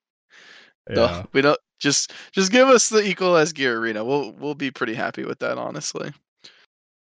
No, 0.90 1.26
we 1.34 1.42
don't 1.42 1.60
just 1.80 2.14
just 2.32 2.52
give 2.52 2.68
us 2.68 2.90
the 2.90 3.02
equal 3.02 3.36
as 3.36 3.54
gear 3.54 3.78
arena. 3.80 4.04
We'll 4.04 4.32
we'll 4.34 4.56
be 4.56 4.72
pretty 4.72 4.94
happy 4.96 5.26
with 5.26 5.40
that, 5.40 5.58
honestly. 5.58 6.14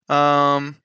Um 0.10 0.78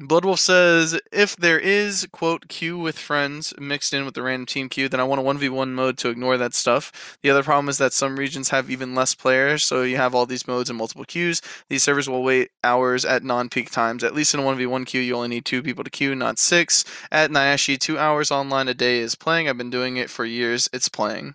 Bloodwolf 0.00 0.40
says 0.40 0.98
if 1.12 1.36
there 1.36 1.58
is 1.58 2.08
quote 2.10 2.48
queue 2.48 2.76
with 2.76 2.98
friends 2.98 3.54
mixed 3.60 3.94
in 3.94 4.04
with 4.04 4.14
the 4.14 4.22
random 4.22 4.44
team 4.44 4.68
queue, 4.68 4.88
then 4.88 4.98
I 4.98 5.04
want 5.04 5.20
a 5.20 5.22
one 5.22 5.38
v 5.38 5.48
one 5.48 5.72
mode 5.72 5.96
to 5.98 6.08
ignore 6.08 6.36
that 6.36 6.52
stuff. 6.52 7.16
The 7.22 7.30
other 7.30 7.44
problem 7.44 7.68
is 7.68 7.78
that 7.78 7.92
some 7.92 8.18
regions 8.18 8.48
have 8.48 8.68
even 8.68 8.96
less 8.96 9.14
players, 9.14 9.64
so 9.64 9.82
you 9.82 9.96
have 9.96 10.12
all 10.12 10.26
these 10.26 10.48
modes 10.48 10.68
and 10.68 10.76
multiple 10.76 11.04
queues. 11.04 11.40
These 11.70 11.84
servers 11.84 12.08
will 12.08 12.24
wait 12.24 12.50
hours 12.64 13.04
at 13.04 13.22
non 13.22 13.48
peak 13.48 13.70
times. 13.70 14.02
At 14.02 14.16
least 14.16 14.34
in 14.34 14.40
a 14.40 14.42
one 14.42 14.56
v 14.56 14.66
one 14.66 14.84
queue, 14.84 15.00
you 15.00 15.14
only 15.14 15.28
need 15.28 15.44
two 15.44 15.62
people 15.62 15.84
to 15.84 15.90
queue, 15.90 16.16
not 16.16 16.40
six. 16.40 16.84
At 17.12 17.30
Nayashe, 17.30 17.78
two 17.78 17.96
hours 17.96 18.32
online 18.32 18.66
a 18.66 18.74
day 18.74 18.98
is 18.98 19.14
playing. 19.14 19.48
I've 19.48 19.58
been 19.58 19.70
doing 19.70 19.96
it 19.96 20.10
for 20.10 20.24
years. 20.24 20.68
It's 20.72 20.88
playing. 20.88 21.34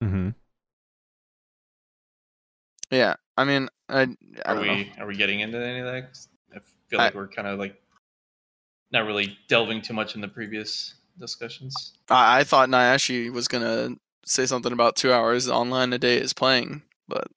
Hmm 0.00 0.30
Yeah, 2.90 3.14
I 3.36 3.44
mean, 3.44 3.68
I, 3.88 4.02
I 4.02 4.06
Are 4.46 4.54
don't 4.54 4.62
we 4.62 4.84
know. 4.84 4.84
are 5.02 5.06
we 5.06 5.16
getting 5.16 5.40
into 5.40 5.58
any 5.58 5.80
of 5.80 5.86
that? 5.86 6.08
'Cause 6.08 6.28
I 6.54 6.58
feel 6.88 7.00
I- 7.00 7.04
like 7.04 7.14
we're 7.14 7.28
kind 7.28 7.46
of 7.48 7.58
like 7.58 7.80
not 8.92 9.06
really 9.06 9.38
delving 9.48 9.82
too 9.82 9.92
much 9.92 10.14
in 10.14 10.20
the 10.20 10.28
previous 10.28 10.94
discussions. 11.18 11.92
I, 12.08 12.40
I 12.40 12.44
thought 12.44 12.68
Nayashe 12.68 13.30
was 13.32 13.46
gonna 13.46 13.96
say 14.24 14.46
something 14.46 14.72
about 14.72 14.96
two 14.96 15.12
hours 15.12 15.48
online 15.48 15.92
a 15.92 15.98
day 15.98 16.16
is 16.16 16.32
playing, 16.32 16.82
but 17.06 17.28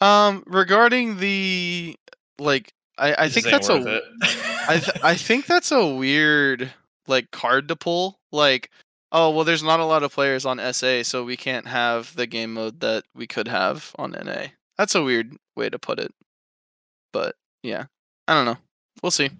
um, 0.00 0.42
regarding 0.46 1.18
the 1.18 1.96
like, 2.38 2.72
I, 2.96 3.14
I 3.18 3.28
This 3.28 3.34
think 3.34 3.46
that's 3.46 3.68
a 3.68 3.76
worth 3.76 3.86
it. 3.86 4.04
I 4.68 4.78
th- 4.78 4.96
I 5.02 5.14
think 5.16 5.46
that's 5.46 5.72
a 5.72 5.86
weird 5.86 6.72
like 7.06 7.30
card 7.30 7.68
to 7.68 7.76
pull. 7.76 8.18
Like, 8.32 8.70
oh 9.12 9.30
well, 9.30 9.44
there's 9.44 9.62
not 9.62 9.80
a 9.80 9.84
lot 9.84 10.02
of 10.02 10.12
players 10.12 10.44
on 10.44 10.60
SA, 10.72 11.02
so 11.02 11.24
we 11.24 11.36
can't 11.36 11.66
have 11.66 12.14
the 12.16 12.26
game 12.26 12.54
mode 12.54 12.80
that 12.80 13.04
we 13.14 13.26
could 13.26 13.48
have 13.48 13.94
on 13.98 14.12
NA. 14.12 14.48
That's 14.78 14.94
a 14.94 15.02
weird 15.02 15.36
way 15.56 15.68
to 15.68 15.78
put 15.78 15.98
it. 15.98 16.12
But 17.12 17.34
yeah, 17.62 17.86
I 18.28 18.34
don't 18.34 18.46
know. 18.46 18.58
We'll 19.02 19.10
see. 19.10 19.30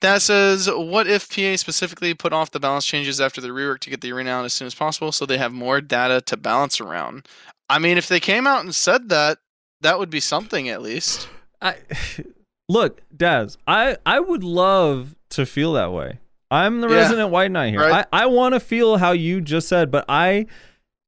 That 0.00 0.20
says, 0.20 0.68
what 0.70 1.06
if 1.06 1.34
PA 1.34 1.56
specifically 1.56 2.12
put 2.12 2.32
off 2.32 2.50
the 2.50 2.60
balance 2.60 2.84
changes 2.84 3.20
after 3.20 3.40
the 3.40 3.48
rework 3.48 3.78
to 3.80 3.90
get 3.90 4.02
the 4.02 4.12
arena 4.12 4.30
out 4.30 4.44
as 4.44 4.52
soon 4.52 4.66
as 4.66 4.74
possible 4.74 5.12
so 5.12 5.24
they 5.24 5.38
have 5.38 5.52
more 5.52 5.80
data 5.80 6.20
to 6.22 6.36
balance 6.36 6.80
around? 6.80 7.26
I 7.70 7.78
mean, 7.78 7.96
if 7.96 8.08
they 8.08 8.20
came 8.20 8.46
out 8.46 8.64
and 8.64 8.74
said 8.74 9.08
that, 9.08 9.38
that 9.80 9.98
would 9.98 10.10
be 10.10 10.20
something 10.20 10.68
at 10.68 10.82
least. 10.82 11.28
I 11.62 11.76
look, 12.68 13.00
Daz. 13.16 13.56
I 13.66 13.96
I 14.04 14.20
would 14.20 14.44
love 14.44 15.14
to 15.30 15.46
feel 15.46 15.72
that 15.74 15.92
way. 15.92 16.18
I'm 16.54 16.80
the 16.80 16.88
Yeah, 16.88 16.96
resident 16.96 17.30
white 17.30 17.50
knight 17.50 17.70
here. 17.70 17.80
right. 17.80 18.06
I 18.12 18.22
I 18.24 18.26
want 18.26 18.54
to 18.54 18.60
feel 18.60 18.96
how 18.98 19.12
you 19.12 19.40
just 19.40 19.68
said, 19.68 19.90
but 19.90 20.04
I 20.08 20.46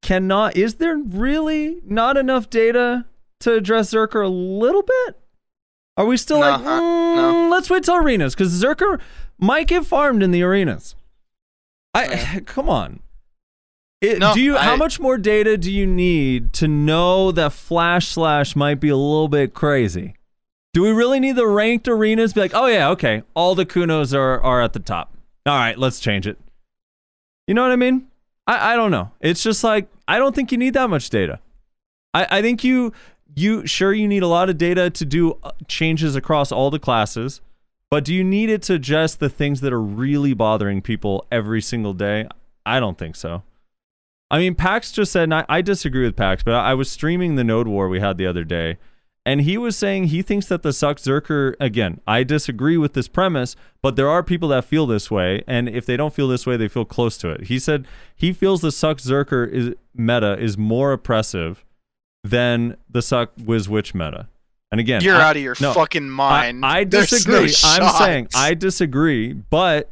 cannot. 0.02 0.56
Is 0.56 0.74
there 0.76 0.96
really 0.96 1.80
not 1.84 2.16
enough 2.16 2.48
data 2.50 3.04
to 3.40 3.52
address 3.54 3.92
Zerker 3.92 4.24
a 4.24 4.28
little 4.28 4.82
bit? 4.82 5.16
Are 5.96 6.04
we 6.06 6.16
still 6.16 6.40
like, 6.40 6.60
Nah, 6.62 6.76
uh, 6.76 6.80
no. 6.80 7.32
"Mm, 7.34 7.50
let's 7.50 7.70
wait 7.70 7.84
till 7.84 7.96
arenas 7.96 8.34
because 8.34 8.52
Zerker 8.62 9.00
might 9.38 9.66
get 9.68 9.86
farmed 9.86 10.22
in 10.22 10.30
the 10.30 10.42
arenas. 10.42 10.94
I 11.94 12.42
come 12.46 12.68
on. 12.68 13.00
It, 14.02 14.18
No, 14.18 14.34
do 14.34 14.40
you? 14.40 14.56
how 14.56 14.76
much 14.76 15.00
more 15.00 15.16
data 15.16 15.56
do 15.56 15.72
you 15.72 15.86
need 15.86 16.52
to 16.54 16.68
know 16.68 17.32
that 17.32 17.52
Flash 17.54 18.08
Slash 18.08 18.54
might 18.54 18.78
be 18.78 18.90
a 18.90 18.96
little 18.96 19.28
bit 19.28 19.54
crazy? 19.54 20.14
Do 20.74 20.82
we 20.82 20.90
really 20.90 21.18
need 21.18 21.36
the 21.36 21.46
ranked 21.46 21.88
arenas? 21.88 22.34
Be 22.34 22.40
like, 22.42 22.54
oh 22.54 22.66
yeah, 22.66 22.90
okay, 22.90 23.22
all 23.34 23.54
the 23.54 23.64
Kunos 23.64 24.14
are 24.14 24.38
are 24.42 24.60
at 24.60 24.74
the 24.74 24.78
top. 24.80 25.15
All 25.46 25.54
right, 25.54 25.78
let's 25.78 26.00
change 26.00 26.26
it. 26.26 26.38
You 27.46 27.54
know 27.54 27.62
what 27.62 27.72
I 27.72 27.76
mean? 27.76 28.08
I 28.46 28.72
I 28.72 28.76
don't 28.76 28.90
know. 28.90 29.12
It's 29.20 29.42
just 29.42 29.62
like 29.62 29.88
I 30.08 30.18
don't 30.18 30.34
think 30.34 30.50
you 30.52 30.58
need 30.58 30.74
that 30.74 30.90
much 30.90 31.10
data. 31.10 31.38
I 32.12 32.26
I 32.38 32.42
think 32.42 32.64
you 32.64 32.92
you 33.34 33.66
sure 33.66 33.92
you 33.92 34.08
need 34.08 34.22
a 34.22 34.28
lot 34.28 34.50
of 34.50 34.58
data 34.58 34.90
to 34.90 35.04
do 35.04 35.38
uh, 35.42 35.52
changes 35.68 36.16
across 36.16 36.50
all 36.50 36.70
the 36.70 36.78
classes, 36.78 37.40
but 37.90 38.04
do 38.04 38.14
you 38.14 38.24
need 38.24 38.50
it 38.50 38.62
to 38.62 38.74
adjust 38.74 39.20
the 39.20 39.28
things 39.28 39.60
that 39.60 39.72
are 39.72 39.80
really 39.82 40.34
bothering 40.34 40.82
people 40.82 41.26
every 41.30 41.62
single 41.62 41.94
day? 41.94 42.26
I 42.64 42.80
don't 42.80 42.98
think 42.98 43.14
so. 43.14 43.42
I 44.28 44.38
mean, 44.38 44.56
Pax 44.56 44.90
just 44.90 45.12
said, 45.12 45.24
and 45.24 45.34
I, 45.34 45.44
I 45.48 45.62
disagree 45.62 46.04
with 46.04 46.16
Pax, 46.16 46.42
but 46.42 46.54
I, 46.54 46.70
I 46.70 46.74
was 46.74 46.90
streaming 46.90 47.36
the 47.36 47.44
Node 47.44 47.68
War 47.68 47.88
we 47.88 48.00
had 48.00 48.18
the 48.18 48.26
other 48.26 48.42
day, 48.42 48.78
and 49.26 49.42
he 49.42 49.58
was 49.58 49.76
saying 49.76 50.04
he 50.04 50.22
thinks 50.22 50.46
that 50.46 50.62
the 50.62 50.68
Succ 50.70 51.00
Zerker, 51.04 51.54
again, 51.60 52.00
I 52.06 52.22
disagree 52.22 52.76
with 52.78 52.94
this 52.94 53.08
premise, 53.08 53.56
but 53.82 53.96
there 53.96 54.08
are 54.08 54.22
people 54.22 54.48
that 54.50 54.64
feel 54.64 54.86
this 54.86 55.10
way, 55.10 55.42
and 55.48 55.68
if 55.68 55.84
they 55.84 55.96
don't 55.96 56.14
feel 56.14 56.28
this 56.28 56.46
way, 56.46 56.56
they 56.56 56.68
feel 56.68 56.84
close 56.84 57.18
to 57.18 57.30
it. 57.30 57.48
He 57.48 57.58
said 57.58 57.86
he 58.14 58.32
feels 58.32 58.60
the 58.62 58.68
Succ 58.68 59.04
Zerker 59.04 59.46
is, 59.50 59.74
meta 59.94 60.38
is 60.40 60.56
more 60.56 60.92
oppressive 60.92 61.64
than 62.22 62.76
the 62.88 63.00
Succ 63.00 63.44
Wiz 63.44 63.68
Witch 63.68 63.94
meta. 63.94 64.28
And 64.70 64.80
again, 64.80 65.00
You're 65.02 65.16
I- 65.16 65.28
out 65.30 65.36
of 65.36 65.42
your 65.42 65.56
no, 65.60 65.72
fucking 65.72 66.08
mind. 66.08 66.64
I, 66.64 66.78
I 66.78 66.84
disagree. 66.84 67.46
no 67.46 67.52
I'm 67.64 67.94
saying. 67.98 68.28
I 68.34 68.54
disagree, 68.54 69.32
but 69.32 69.90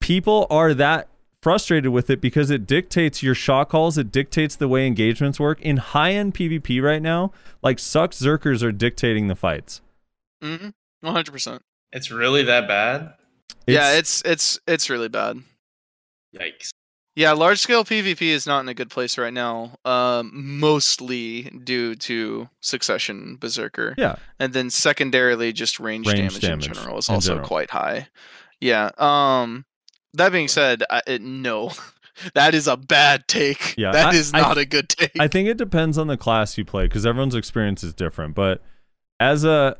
people 0.00 0.46
are 0.48 0.74
that 0.74 1.08
frustrated 1.44 1.92
with 1.92 2.08
it 2.08 2.22
because 2.22 2.50
it 2.50 2.66
dictates 2.66 3.22
your 3.22 3.34
shot 3.34 3.68
calls. 3.68 3.98
It 3.98 4.10
dictates 4.10 4.56
the 4.56 4.66
way 4.66 4.86
engagements 4.86 5.38
work. 5.38 5.60
In 5.60 5.76
high 5.76 6.12
end 6.12 6.34
PvP 6.34 6.82
right 6.82 7.02
now, 7.02 7.32
like 7.62 7.76
succ 7.76 8.10
zerkers 8.20 8.62
are 8.62 8.72
dictating 8.72 9.28
the 9.28 9.36
fights. 9.36 9.82
Mm-hmm. 10.42 10.70
One 11.02 11.12
hundred 11.14 11.32
percent. 11.32 11.62
It's 11.92 12.10
really 12.10 12.42
that 12.44 12.66
bad? 12.66 13.12
Yeah, 13.66 13.92
it's 13.92 14.22
it's 14.24 14.58
it's 14.66 14.88
really 14.88 15.08
bad. 15.08 15.36
Yikes. 16.34 16.70
Yeah, 17.16 17.30
large 17.32 17.60
scale 17.60 17.84
PvP 17.84 18.22
is 18.22 18.44
not 18.46 18.60
in 18.60 18.68
a 18.68 18.74
good 18.74 18.90
place 18.90 19.16
right 19.18 19.32
now. 19.32 19.76
Um, 19.84 20.32
mostly 20.34 21.42
due 21.62 21.94
to 21.94 22.48
Succession 22.60 23.36
Berserker. 23.36 23.94
Yeah. 23.96 24.16
and 24.40 24.52
then 24.52 24.68
secondarily 24.70 25.52
just 25.52 25.78
range, 25.78 26.08
Range 26.08 26.18
damage, 26.18 26.40
damage 26.40 26.66
in 26.68 26.74
general 26.74 26.98
is 26.98 27.08
in 27.08 27.14
also 27.14 27.28
general. 27.34 27.46
quite 27.46 27.70
high. 27.70 28.08
Yeah. 28.60 28.90
Um. 28.98 29.64
That 30.14 30.32
being 30.32 30.48
said, 30.48 30.82
I, 30.90 31.02
it, 31.06 31.22
no, 31.22 31.72
that 32.34 32.54
is 32.54 32.66
a 32.68 32.76
bad 32.76 33.26
take. 33.28 33.76
Yeah, 33.76 33.92
that 33.92 34.06
I- 34.06 34.14
is 34.14 34.32
not 34.32 34.58
a 34.58 34.64
good 34.64 34.88
take. 34.88 35.12
I 35.20 35.28
think 35.28 35.48
it 35.48 35.56
depends 35.56 35.98
on 35.98 36.06
the 36.06 36.16
class 36.16 36.56
you 36.58 36.64
play 36.64 36.84
because 36.86 37.04
everyone's 37.06 37.34
experience 37.34 37.84
is 37.84 37.92
different. 37.94 38.34
But 38.34 38.62
as 39.20 39.44
a, 39.44 39.76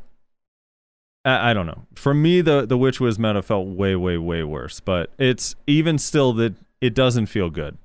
I, 1.25 1.51
I 1.51 1.55
don't 1.55 1.67
know. 1.67 1.87
For 1.95 2.15
me, 2.15 2.41
the 2.41 2.67
the 2.67 2.77
Witch 2.79 3.01
Wiz 3.01 3.19
meta 3.19 3.43
felt 3.43 3.67
way, 3.69 3.97
way, 3.97 4.19
way 4.19 4.43
worse. 4.43 4.81
But 4.81 5.11
it's 5.19 5.55
even 5.67 5.99
still 5.99 6.33
that 6.35 6.55
it 6.81 6.95
doesn't 6.95 7.27
feel 7.27 7.51
good. 7.51 7.79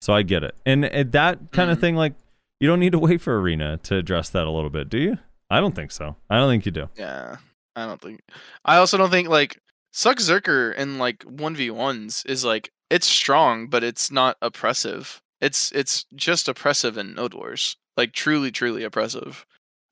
So 0.00 0.12
I 0.12 0.22
get 0.22 0.44
it, 0.44 0.54
and, 0.66 0.84
and 0.84 1.12
that 1.12 1.50
kind 1.52 1.70
of 1.70 1.78
Mhm. 1.78 1.80
thing, 1.80 1.96
like 1.96 2.12
you 2.60 2.68
don't 2.68 2.78
need 2.80 2.92
to 2.92 2.98
wait 2.98 3.22
for 3.22 3.40
arena 3.40 3.78
to 3.84 3.96
address 3.96 4.28
that 4.30 4.46
a 4.46 4.50
little 4.50 4.68
bit, 4.70 4.90
do 4.90 4.98
you? 4.98 5.18
I 5.50 5.60
don't 5.60 5.74
think 5.74 5.90
so. 5.92 6.16
I 6.28 6.36
don't 6.36 6.50
think 6.50 6.66
you 6.66 6.72
do. 6.72 6.88
Yeah, 6.96 7.36
I 7.74 7.86
don't 7.86 8.00
think. 8.02 8.20
I 8.66 8.76
also 8.76 8.98
don't 8.98 9.10
think 9.10 9.28
like 9.30 9.60
Succ 9.94 10.16
Zerker 10.16 10.74
in 10.74 10.98
like 10.98 11.22
one 11.22 11.54
v 11.54 11.70
ones 11.70 12.24
is 12.26 12.44
like 12.44 12.72
it's 12.90 13.06
strong, 13.06 13.68
but 13.68 13.84
it's 13.84 14.10
not 14.10 14.36
oppressive. 14.42 15.22
It's 15.40 15.70
it's 15.72 16.04
just 16.14 16.48
oppressive 16.48 16.98
in 16.98 17.14
Node 17.14 17.34
Wars, 17.34 17.76
like 17.96 18.12
truly, 18.12 18.50
truly 18.50 18.82
oppressive. 18.82 19.46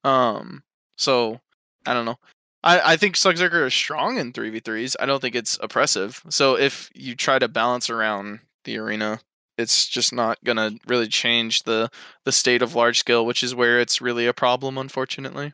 Um, 0.04 0.64
so 0.96 1.40
I 1.86 1.94
don't 1.94 2.04
know. 2.04 2.18
I 2.64 2.92
I 2.94 2.96
think 2.96 3.14
Succ 3.14 3.36
Zerker 3.36 3.66
is 3.66 3.74
strong 3.74 4.18
in 4.18 4.32
three 4.32 4.50
v 4.50 4.60
threes. 4.60 4.96
I 4.98 5.06
don't 5.06 5.20
think 5.20 5.36
it's 5.36 5.58
oppressive. 5.62 6.20
So 6.28 6.58
if 6.58 6.90
you 6.94 7.14
try 7.14 7.38
to 7.38 7.48
balance 7.48 7.88
around 7.88 8.40
the 8.64 8.78
arena, 8.78 9.20
it's 9.56 9.86
just 9.86 10.12
not 10.12 10.38
gonna 10.44 10.72
really 10.86 11.08
change 11.08 11.62
the 11.62 11.90
the 12.24 12.32
state 12.32 12.62
of 12.62 12.74
large 12.74 12.98
scale, 12.98 13.24
which 13.24 13.42
is 13.44 13.54
where 13.54 13.78
it's 13.80 14.00
really 14.00 14.26
a 14.26 14.32
problem, 14.34 14.78
unfortunately. 14.78 15.52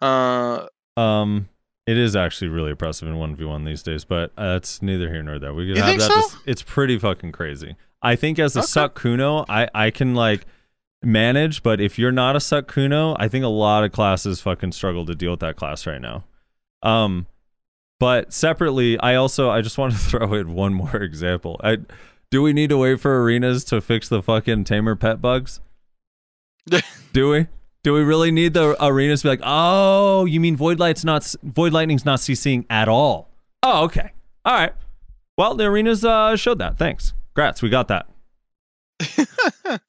Uh, 0.00 0.66
Um, 0.96 1.48
it 1.86 1.96
is 1.98 2.14
actually 2.14 2.48
really 2.48 2.70
impressive 2.70 3.08
in 3.08 3.16
one 3.16 3.34
v 3.34 3.44
one 3.44 3.64
these 3.64 3.82
days, 3.82 4.04
but 4.04 4.32
uh, 4.38 4.54
it's 4.56 4.80
neither 4.82 5.08
here 5.08 5.22
nor 5.22 5.38
there. 5.38 5.52
We 5.54 5.66
could 5.68 5.76
You 5.76 5.82
have 5.82 5.98
that. 5.98 6.08
so? 6.08 6.14
dis- 6.20 6.36
it's 6.46 6.62
pretty 6.62 6.98
fucking 6.98 7.32
crazy. 7.32 7.76
I 8.02 8.16
think 8.16 8.38
as 8.38 8.56
a 8.56 8.60
Okay. 8.60 8.66
succ 8.66 8.94
kuno, 8.94 9.44
I 9.48 9.68
I 9.74 9.90
can 9.90 10.14
like 10.14 10.46
manage, 11.02 11.62
but 11.62 11.80
if 11.80 11.98
you're 11.98 12.12
not 12.12 12.36
a 12.36 12.38
succ 12.38 12.66
kuno, 12.68 13.16
I 13.18 13.28
think 13.28 13.44
a 13.44 13.48
lot 13.48 13.84
of 13.84 13.92
classes 13.92 14.40
fucking 14.40 14.72
struggle 14.72 15.04
to 15.06 15.14
deal 15.14 15.30
with 15.32 15.40
that 15.40 15.56
class 15.56 15.86
right 15.86 16.00
now. 16.00 16.24
Um, 16.82 17.26
but 17.98 18.32
separately, 18.32 18.98
I 19.00 19.14
also 19.16 19.50
I 19.50 19.60
just 19.60 19.76
want 19.78 19.92
to 19.92 19.98
throw 20.10 20.32
in 20.34 20.54
one 20.54 20.72
more 20.74 20.96
example. 20.96 21.60
I 21.62 21.78
do 22.30 22.40
we 22.42 22.52
need 22.52 22.70
to 22.70 22.78
wait 22.78 23.00
for 23.00 23.22
arenas 23.22 23.64
to 23.64 23.80
fix 23.80 24.08
the 24.08 24.22
fucking 24.22 24.64
tamer 24.64 24.94
pet 24.96 25.20
bugs? 25.20 25.60
do 27.12 27.30
we? 27.30 27.46
Do 27.82 27.94
we 27.94 28.02
really 28.02 28.30
need 28.30 28.52
the 28.54 28.76
arenas 28.84 29.22
to 29.22 29.26
be 29.26 29.28
like, 29.30 29.40
oh, 29.42 30.26
you 30.26 30.38
mean 30.38 30.56
Void 30.56 30.78
Light's 30.78 31.04
not 31.04 31.34
Void 31.42 31.72
Lightning's 31.72 32.04
not 32.04 32.18
CCing 32.18 32.66
at 32.68 32.88
all? 32.88 33.30
Oh, 33.62 33.84
okay, 33.84 34.12
all 34.44 34.54
right. 34.54 34.72
Well, 35.38 35.54
the 35.54 35.64
arenas 35.64 36.04
uh, 36.04 36.36
showed 36.36 36.58
that. 36.58 36.76
Thanks, 36.76 37.14
grats, 37.34 37.62
we 37.62 37.70
got 37.70 37.88
that. 37.88 38.06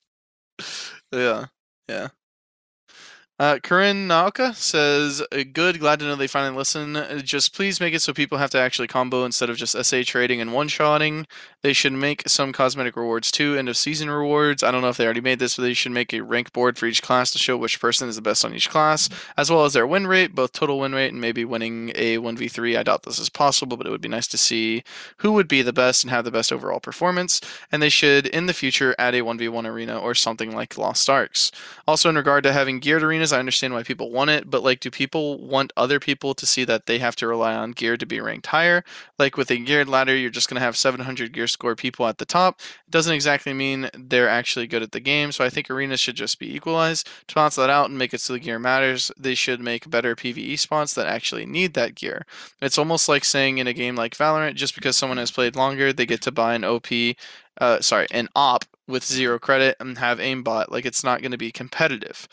yeah, 1.12 1.48
yeah. 1.90 2.08
Uh, 3.42 3.58
Corinne 3.58 4.08
Naoka 4.08 4.54
says, 4.54 5.20
uh, 5.32 5.44
"Good, 5.52 5.80
glad 5.80 5.98
to 5.98 6.06
know 6.06 6.16
they 6.16 6.28
finally 6.28 6.56
listen. 6.56 6.96
Uh, 6.96 7.22
Just 7.24 7.56
please 7.56 7.82
make 7.82 7.96
it 7.96 8.04
so 8.04 8.14
people 8.14 8.38
have 8.38 8.52
to 8.52 8.60
actually 8.60 8.88
combo 8.88 9.26
instead 9.26 9.50
of 9.50 9.58
just 9.58 9.76
SA 9.76 10.04
trading 10.04 10.40
and 10.40 10.54
one-shotting. 10.54 11.26
They 11.64 11.74
should 11.74 11.94
make 11.94 12.30
some 12.30 12.54
cosmetic 12.54 12.96
rewards 12.96 13.32
too, 13.32 13.56
end 13.56 13.68
of 13.68 13.78
season 13.78 14.12
rewards. 14.12 14.62
I 14.62 14.70
don't 14.70 14.82
know 14.82 14.90
if 14.90 14.98
they 14.98 15.06
already 15.06 15.22
made 15.22 15.40
this, 15.40 15.56
but 15.56 15.64
they 15.64 15.74
should 15.74 15.92
make 15.92 16.14
a 16.14 16.22
rank 16.22 16.54
board 16.54 16.78
for 16.78 16.86
each 16.86 17.02
class 17.02 17.32
to 17.32 17.40
show 17.40 17.58
which 17.58 17.80
person 17.80 18.08
is 18.08 18.16
the 18.16 18.22
best 18.22 18.46
on 18.46 18.54
each 18.54 18.70
class, 18.70 19.10
as 19.36 19.50
well 19.50 19.66
as 19.66 19.74
their 19.74 19.88
win 19.88 20.06
rate, 20.06 20.36
both 20.36 20.54
total 20.54 20.80
win 20.80 20.94
rate 20.94 21.12
and 21.12 21.20
maybe 21.20 21.44
winning 21.44 21.92
a 21.96 22.20
1v3. 22.20 22.78
I 22.78 22.84
doubt 22.84 23.04
this 23.04 23.18
is 23.18 23.30
possible, 23.30 23.76
but 23.76 23.88
it 23.88 23.92
would 23.92 24.02
be 24.02 24.08
nice 24.08 24.28
to 24.28 24.38
see 24.38 24.84
who 25.18 25.32
would 25.32 25.48
be 25.48 25.64
the 25.64 25.74
best 25.74 26.04
and 26.04 26.12
have 26.12 26.26
the 26.26 26.32
best 26.32 26.54
overall 26.54 26.80
performance. 26.80 27.42
And 27.72 27.82
they 27.82 27.90
should, 27.90 28.28
in 28.28 28.46
the 28.46 28.54
future, 28.54 28.94
add 29.00 29.16
a 29.16 29.22
1v1 29.22 29.66
arena 29.66 29.98
or 29.98 30.14
something 30.14 30.52
like 30.56 30.78
Lost 30.78 31.10
Arks. 31.10 31.52
Also, 31.88 32.08
in 32.08 32.16
regard 32.16 32.44
to 32.44 32.54
having 32.54 32.80
geared 32.80 33.02
arenas, 33.02 33.31
I 33.32 33.40
understand 33.40 33.74
why 33.74 33.84
people 33.84 34.12
want 34.12 34.30
it, 34.30 34.50
but 34.50 34.64
like, 34.64 34.80
do 34.80 34.92
people 34.92 35.40
want 35.40 35.74
other 35.78 36.00
people 36.00 36.34
to 36.36 36.46
see 36.46 36.64
that 36.66 36.86
they 36.86 37.00
have 37.00 37.16
to 37.18 37.28
rely 37.28 37.56
on 37.56 37.72
gear 37.72 37.98
to 37.98 38.06
be 38.06 38.20
ranked 38.20 38.48
higher? 38.48 38.84
Like 39.20 39.38
with 39.38 39.52
a 39.52 39.58
geared 39.58 39.90
ladder, 39.90 40.16
you're 40.16 40.30
just 40.30 40.50
going 40.50 40.60
to 40.60 40.66
have 40.66 40.78
700 40.78 41.34
gear 41.34 41.48
score 41.48 41.76
people 41.76 42.08
at 42.08 42.18
the 42.18 42.26
top. 42.26 42.60
It 42.60 42.92
doesn't 42.92 43.14
exactly 43.14 43.54
mean 43.54 43.90
they're 43.94 44.30
actually 44.30 44.68
good 44.68 44.84
at 44.84 44.92
the 44.92 45.00
game, 45.00 45.32
so 45.32 45.44
I 45.44 45.50
think 45.50 45.70
arenas 45.70 46.00
should 46.00 46.16
just 46.16 46.40
be 46.40 46.54
equalized. 46.56 47.08
To 47.28 47.36
balance 47.36 47.56
that 47.56 47.70
out 47.70 47.90
and 47.90 47.98
make 47.98 48.14
it 48.14 48.22
so 48.22 48.34
the 48.34 48.40
gear 48.40 48.60
matters, 48.60 49.12
they 49.18 49.36
should 49.36 49.62
make 49.62 49.90
better 49.90 50.16
PvE 50.16 50.60
spots 50.60 50.94
that 50.94 51.08
actually 51.08 51.46
need 51.46 51.74
that 51.74 51.96
gear. 51.96 52.26
It's 52.62 52.78
almost 52.78 53.10
like 53.10 53.24
saying 53.24 53.58
in 53.58 53.68
a 53.68 53.74
game 53.74 53.96
like 53.96 54.16
Valorant, 54.16 54.56
just 54.56 54.76
because 54.76 54.98
someone 54.98 55.18
has 55.18 55.32
played 55.32 55.56
longer, 55.56 55.94
they 55.94 56.06
get 56.06 56.22
to 56.24 56.32
buy 56.32 56.56
an 56.56 56.64
OP, 56.64 56.88
uh, 57.60 57.82
sorry, 57.82 58.08
an 58.12 58.30
op 58.36 58.66
with 58.88 59.06
zero 59.06 59.40
credit 59.40 59.76
and 59.80 59.98
have 59.98 60.20
aimbot. 60.20 60.70
Like 60.70 60.86
it's 60.86 61.04
not 61.04 61.22
going 61.22 61.32
to 61.32 61.38
be 61.38 61.52
competitive. 61.52 62.28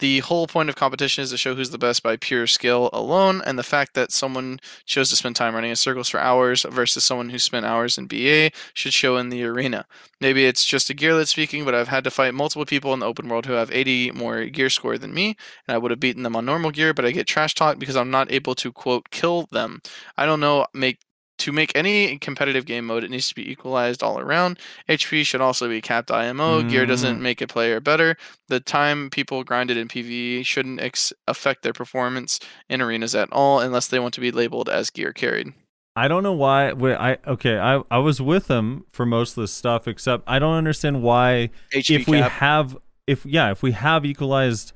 The 0.00 0.20
whole 0.20 0.46
point 0.46 0.68
of 0.68 0.76
competition 0.76 1.22
is 1.22 1.30
to 1.30 1.36
show 1.36 1.56
who's 1.56 1.70
the 1.70 1.78
best 1.78 2.04
by 2.04 2.16
pure 2.16 2.46
skill 2.46 2.88
alone, 2.92 3.42
and 3.44 3.58
the 3.58 3.64
fact 3.64 3.94
that 3.94 4.12
someone 4.12 4.60
chose 4.86 5.10
to 5.10 5.16
spend 5.16 5.34
time 5.34 5.54
running 5.54 5.70
in 5.70 5.76
circles 5.76 6.08
for 6.08 6.20
hours 6.20 6.64
versus 6.68 7.02
someone 7.02 7.30
who 7.30 7.38
spent 7.38 7.66
hours 7.66 7.98
in 7.98 8.06
BA 8.06 8.50
should 8.74 8.92
show 8.92 9.16
in 9.16 9.28
the 9.28 9.42
arena. 9.44 9.86
Maybe 10.20 10.46
it's 10.46 10.64
just 10.64 10.88
a 10.88 10.94
gear 10.94 11.16
that's 11.16 11.30
speaking, 11.30 11.64
but 11.64 11.74
I've 11.74 11.88
had 11.88 12.04
to 12.04 12.12
fight 12.12 12.34
multiple 12.34 12.64
people 12.64 12.94
in 12.94 13.00
the 13.00 13.06
open 13.06 13.28
world 13.28 13.46
who 13.46 13.54
have 13.54 13.72
80 13.72 14.12
more 14.12 14.44
gear 14.44 14.70
score 14.70 14.98
than 14.98 15.12
me, 15.12 15.36
and 15.66 15.74
I 15.74 15.78
would 15.78 15.90
have 15.90 16.00
beaten 16.00 16.22
them 16.22 16.36
on 16.36 16.44
normal 16.44 16.70
gear, 16.70 16.94
but 16.94 17.04
I 17.04 17.10
get 17.10 17.26
trash 17.26 17.54
talked 17.54 17.80
because 17.80 17.96
I'm 17.96 18.10
not 18.10 18.30
able 18.30 18.54
to 18.56 18.70
quote 18.72 19.10
kill 19.10 19.48
them. 19.50 19.80
I 20.16 20.26
don't 20.26 20.40
know, 20.40 20.66
make 20.74 21.00
to 21.38 21.52
make 21.52 21.72
any 21.74 22.18
competitive 22.18 22.66
game 22.66 22.86
mode, 22.86 23.04
it 23.04 23.10
needs 23.10 23.28
to 23.28 23.34
be 23.34 23.50
equalized 23.50 24.02
all 24.02 24.18
around. 24.18 24.58
HP 24.88 25.24
should 25.24 25.40
also 25.40 25.68
be 25.68 25.80
capped 25.80 26.10
IMO. 26.10 26.62
Gear 26.62 26.84
doesn't 26.86 27.20
make 27.22 27.40
a 27.40 27.46
player 27.46 27.80
better. 27.80 28.16
The 28.48 28.60
time 28.60 29.10
people 29.10 29.44
grinded 29.44 29.76
in 29.76 29.88
PvE 29.88 30.44
shouldn't 30.44 30.80
ex- 30.80 31.12
affect 31.26 31.62
their 31.62 31.72
performance 31.72 32.40
in 32.68 32.80
arenas 32.82 33.14
at 33.14 33.28
all, 33.32 33.60
unless 33.60 33.88
they 33.88 33.98
want 33.98 34.14
to 34.14 34.20
be 34.20 34.30
labeled 34.30 34.68
as 34.68 34.90
gear 34.90 35.12
carried. 35.12 35.52
I 35.96 36.06
don't 36.06 36.22
know 36.22 36.32
why. 36.32 36.72
Wait, 36.74 36.94
I 36.94 37.18
okay. 37.26 37.58
I 37.58 37.82
I 37.90 37.98
was 37.98 38.22
with 38.22 38.46
them 38.46 38.84
for 38.92 39.04
most 39.04 39.36
of 39.36 39.42
this 39.42 39.52
stuff, 39.52 39.88
except 39.88 40.22
I 40.28 40.38
don't 40.38 40.54
understand 40.54 41.02
why. 41.02 41.50
HP 41.72 42.00
if 42.00 42.06
we 42.06 42.18
have, 42.18 42.76
if 43.08 43.26
yeah, 43.26 43.50
if 43.50 43.64
we 43.64 43.72
have 43.72 44.04
equalized 44.06 44.72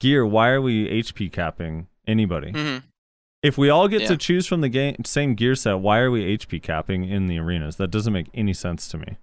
gear, 0.00 0.26
why 0.26 0.50
are 0.50 0.60
we 0.60 0.86
HP 0.86 1.32
capping 1.32 1.86
anybody? 2.06 2.52
Mhm. 2.52 2.82
If 3.42 3.56
we 3.58 3.68
all 3.70 3.86
get 3.88 4.02
Yeah. 4.02 4.08
to 4.08 4.16
choose 4.16 4.46
from 4.46 4.60
the 4.60 4.68
game 4.68 4.96
same 5.04 5.34
gear 5.34 5.54
set, 5.54 5.74
why 5.78 5.98
are 6.00 6.10
we 6.10 6.24
HP 6.24 6.60
capping 6.62 7.04
in 7.08 7.26
the 7.26 7.38
arenas? 7.38 7.76
That 7.76 7.90
doesn't 7.90 8.12
make 8.12 8.26
any 8.34 8.52
sense 8.52 8.88
to 8.88 8.98
me. 8.98 9.16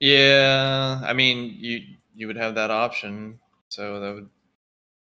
Yeah, 0.00 1.00
I 1.04 1.12
mean, 1.12 1.54
you 1.58 1.80
you 2.14 2.26
would 2.26 2.36
have 2.36 2.54
that 2.56 2.70
option, 2.70 3.38
so 3.68 4.00
that 4.00 4.14
would 4.14 4.28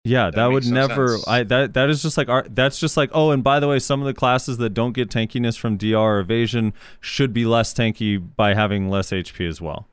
Yeah, 0.05 0.27
That 0.27 0.35
that, 0.37 0.47
would 0.53 0.67
never. 0.67 1.09
sense. 1.17 1.27
I 1.29 1.43
that 1.45 1.73
that 1.75 1.89
is 1.89 2.03
just 2.03 2.19
like 2.19 2.29
our. 2.29 2.43
That's 2.49 2.79
just 2.79 2.97
like 2.97 3.09
oh, 3.15 3.31
and 3.31 3.43
by 3.43 3.59
the 3.61 3.67
way, 3.69 3.79
some 3.79 4.01
of 4.01 4.07
the 4.07 4.13
classes 4.15 4.59
that 4.59 4.71
don't 4.75 4.93
get 4.93 5.09
tankiness 5.11 5.57
from 5.59 5.77
DR 5.79 5.97
or 5.99 6.21
evasion 6.21 6.75
should 7.01 7.33
be 7.33 7.47
less 7.47 7.73
tanky 7.73 8.23
by 8.37 8.53
having 8.55 8.91
less 8.91 9.11
HP 9.11 9.49
as 9.49 9.61
well. 9.63 9.89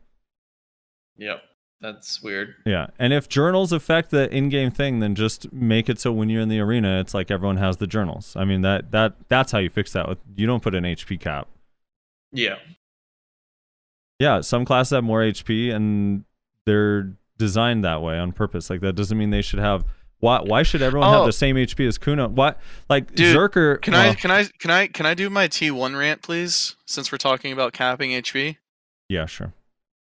Yep, 1.17 1.41
that's 1.81 2.21
weird. 2.21 2.55
Yeah, 2.65 2.87
and 2.99 3.11
if 3.11 3.27
journals 3.27 3.71
affect 3.71 4.11
the 4.11 4.33
in-game 4.33 4.71
thing, 4.71 4.99
then 4.99 5.15
just 5.15 5.51
make 5.51 5.89
it 5.89 5.99
so 5.99 6.11
when 6.11 6.29
you're 6.29 6.41
in 6.41 6.49
the 6.49 6.59
arena, 6.59 6.99
it's 6.99 7.13
like 7.13 7.31
everyone 7.31 7.57
has 7.57 7.77
the 7.77 7.87
journals. 7.87 8.35
I 8.35 8.45
mean 8.45 8.61
that 8.61 8.91
that 8.91 9.15
that's 9.29 9.51
how 9.51 9.57
you 9.59 9.69
fix 9.69 9.91
that. 9.93 10.07
With 10.07 10.19
you 10.35 10.45
don't 10.47 10.61
put 10.63 10.75
an 10.75 10.83
HP 10.83 11.19
cap. 11.19 11.47
Yeah, 12.31 12.55
Yeah, 14.19 14.41
some 14.41 14.63
classes 14.65 14.91
have 14.91 15.03
more 15.03 15.21
HP, 15.21 15.73
and 15.73 16.23
they're 16.65 17.13
designed 17.37 17.83
that 17.83 18.01
way 18.01 18.17
on 18.19 18.31
purpose. 18.31 18.69
Like 18.69 18.81
that 18.81 18.93
doesn't 18.93 19.17
mean 19.17 19.31
they 19.31 19.41
should 19.41 19.59
have. 19.59 19.83
Why? 20.19 20.39
Why 20.41 20.61
should 20.63 20.83
everyone 20.83 21.09
Oh. 21.09 21.13
have 21.17 21.25
the 21.25 21.33
same 21.33 21.55
HP 21.57 21.87
as 21.87 21.97
Kuno? 21.97 22.27
What? 22.29 22.59
Like 22.89 23.15
Dude, 23.15 23.35
Zerker? 23.35 23.81
Can 23.81 23.95
I 23.95 24.13
can 24.13 24.29
I 24.29 24.45
can 24.59 24.69
I 24.69 24.85
can 24.87 25.05
I 25.07 25.15
do 25.15 25.29
my 25.31 25.47
T1 25.47 25.97
rant 25.97 26.21
please 26.21 26.75
since 26.85 27.11
we're 27.11 27.17
talking 27.17 27.51
about 27.51 27.73
capping 27.73 28.11
HP? 28.11 28.57
Yeah, 29.09 29.25
sure. 29.25 29.51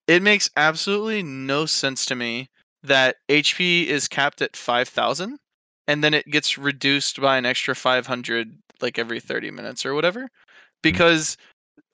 It 0.07 0.23
makes 0.23 0.51
absolutely 0.57 1.23
no 1.23 1.67
sense 1.67 2.07
to 2.07 2.15
me 2.15 2.49
that 2.83 3.17
HP 3.29 3.87
is 3.87 4.09
capped 4.09 4.41
at 4.41 4.57
5000 4.57 5.39
and 5.89 6.05
then 6.05 6.15
it 6.15 6.27
gets 6.27 6.59
reduced 6.59 7.21
by 7.21 7.37
an 7.37 7.47
extra 7.47 7.75
500 7.75 8.59
like 8.81 8.99
every 8.99 9.21
30 9.21 9.51
minutes 9.51 9.87
or 9.87 9.95
whatever 9.95 10.23
mm. 10.23 10.29
because 10.83 11.37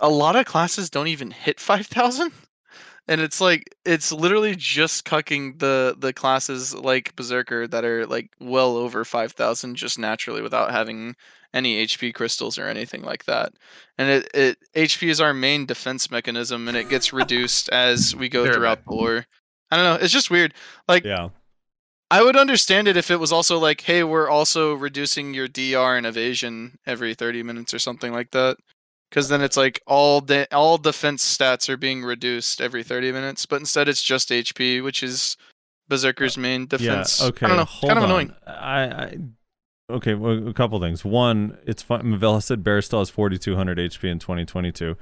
a 0.00 0.08
lot 0.08 0.36
of 0.36 0.46
classes 0.46 0.90
don't 0.90 1.08
even 1.08 1.30
hit 1.30 1.60
5000 1.60 2.32
and 3.08 3.20
it's 3.20 3.40
like 3.40 3.74
it's 3.84 4.12
literally 4.12 4.54
just 4.56 5.04
cucking 5.04 5.58
the 5.58 5.96
the 5.98 6.12
classes 6.12 6.74
like 6.74 7.14
berserker 7.16 7.66
that 7.66 7.84
are 7.84 8.06
like 8.06 8.30
well 8.40 8.76
over 8.76 9.04
5000 9.04 9.74
just 9.74 9.98
naturally 9.98 10.42
without 10.42 10.70
having 10.70 11.14
any 11.54 11.84
hp 11.86 12.14
crystals 12.14 12.58
or 12.58 12.66
anything 12.66 13.02
like 13.02 13.24
that 13.24 13.52
and 13.98 14.10
it, 14.10 14.30
it 14.34 14.58
hp 14.74 15.08
is 15.08 15.20
our 15.20 15.34
main 15.34 15.66
defense 15.66 16.10
mechanism 16.10 16.68
and 16.68 16.76
it 16.76 16.88
gets 16.88 17.12
reduced 17.12 17.68
as 17.70 18.14
we 18.16 18.28
go 18.28 18.44
Fair 18.44 18.54
throughout 18.54 18.84
the 18.84 18.92
lore 18.92 19.26
i 19.70 19.76
don't 19.76 19.84
know 19.84 20.02
it's 20.02 20.12
just 20.12 20.30
weird 20.30 20.54
like 20.88 21.04
Yeah. 21.04 21.28
I 22.12 22.22
would 22.22 22.36
understand 22.36 22.88
it 22.88 22.98
if 22.98 23.10
it 23.10 23.18
was 23.18 23.32
also 23.32 23.58
like, 23.58 23.80
hey, 23.80 24.04
we're 24.04 24.28
also 24.28 24.74
reducing 24.74 25.32
your 25.32 25.48
DR 25.48 25.96
and 25.96 26.04
evasion 26.04 26.78
every 26.84 27.14
30 27.14 27.42
minutes 27.42 27.72
or 27.72 27.78
something 27.78 28.12
like 28.12 28.32
that. 28.32 28.58
Because 29.08 29.30
then 29.30 29.40
it's 29.40 29.56
like 29.56 29.80
all 29.86 30.20
de- 30.20 30.46
all 30.54 30.76
defense 30.76 31.24
stats 31.24 31.70
are 31.70 31.78
being 31.78 32.02
reduced 32.02 32.60
every 32.60 32.82
30 32.82 33.12
minutes, 33.12 33.46
but 33.46 33.60
instead 33.60 33.88
it's 33.88 34.02
just 34.02 34.28
HP, 34.28 34.84
which 34.84 35.02
is 35.02 35.38
Berserker's 35.88 36.36
uh, 36.36 36.42
main 36.42 36.66
defense. 36.66 37.18
Yeah. 37.18 37.28
Okay. 37.28 37.46
I 37.46 37.48
don't 37.48 37.56
know. 37.58 37.64
Hold 37.64 37.88
kind 37.88 37.98
of 37.98 38.04
on. 38.04 38.10
annoying. 38.10 38.32
I, 38.46 38.82
I 38.82 39.18
okay. 39.92 40.14
Well, 40.14 40.48
a 40.48 40.52
couple 40.52 40.80
things. 40.80 41.04
One, 41.04 41.58
it's 41.66 41.82
fun. 41.82 42.02
Mavella 42.02 42.42
said 42.42 42.62
Bear 42.64 42.82
still 42.82 42.98
has 43.00 43.10
4,200 43.10 43.78
HP 43.78 44.10
in 44.10 44.18
2022. 44.18 44.96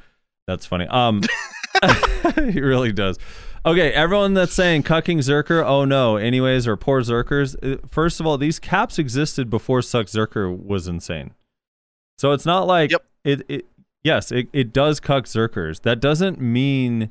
That's 0.46 0.66
funny. 0.66 0.86
Um, 0.88 1.22
he 2.34 2.60
really 2.60 2.92
does. 2.92 3.18
Okay, 3.64 3.92
everyone 3.92 4.34
that's 4.34 4.54
saying 4.54 4.82
cucking 4.84 5.18
Zerker, 5.18 5.62
oh 5.64 5.84
no, 5.84 6.16
anyways, 6.16 6.66
or 6.66 6.76
poor 6.76 7.02
Zerkers. 7.02 7.56
uh, 7.62 7.78
First 7.86 8.18
of 8.20 8.26
all, 8.26 8.38
these 8.38 8.58
caps 8.58 8.98
existed 8.98 9.50
before 9.50 9.80
Succ 9.80 10.04
Zerker 10.06 10.56
was 10.56 10.88
insane. 10.88 11.34
So 12.18 12.32
it's 12.32 12.46
not 12.46 12.66
like 12.66 12.90
Yep. 12.90 13.04
it, 13.24 13.42
it 13.48 13.66
yes, 14.02 14.32
it, 14.32 14.48
it 14.52 14.72
does 14.72 14.98
cuck 15.00 15.24
Zerkers. 15.26 15.82
That 15.82 16.00
doesn't 16.00 16.40
mean 16.40 17.10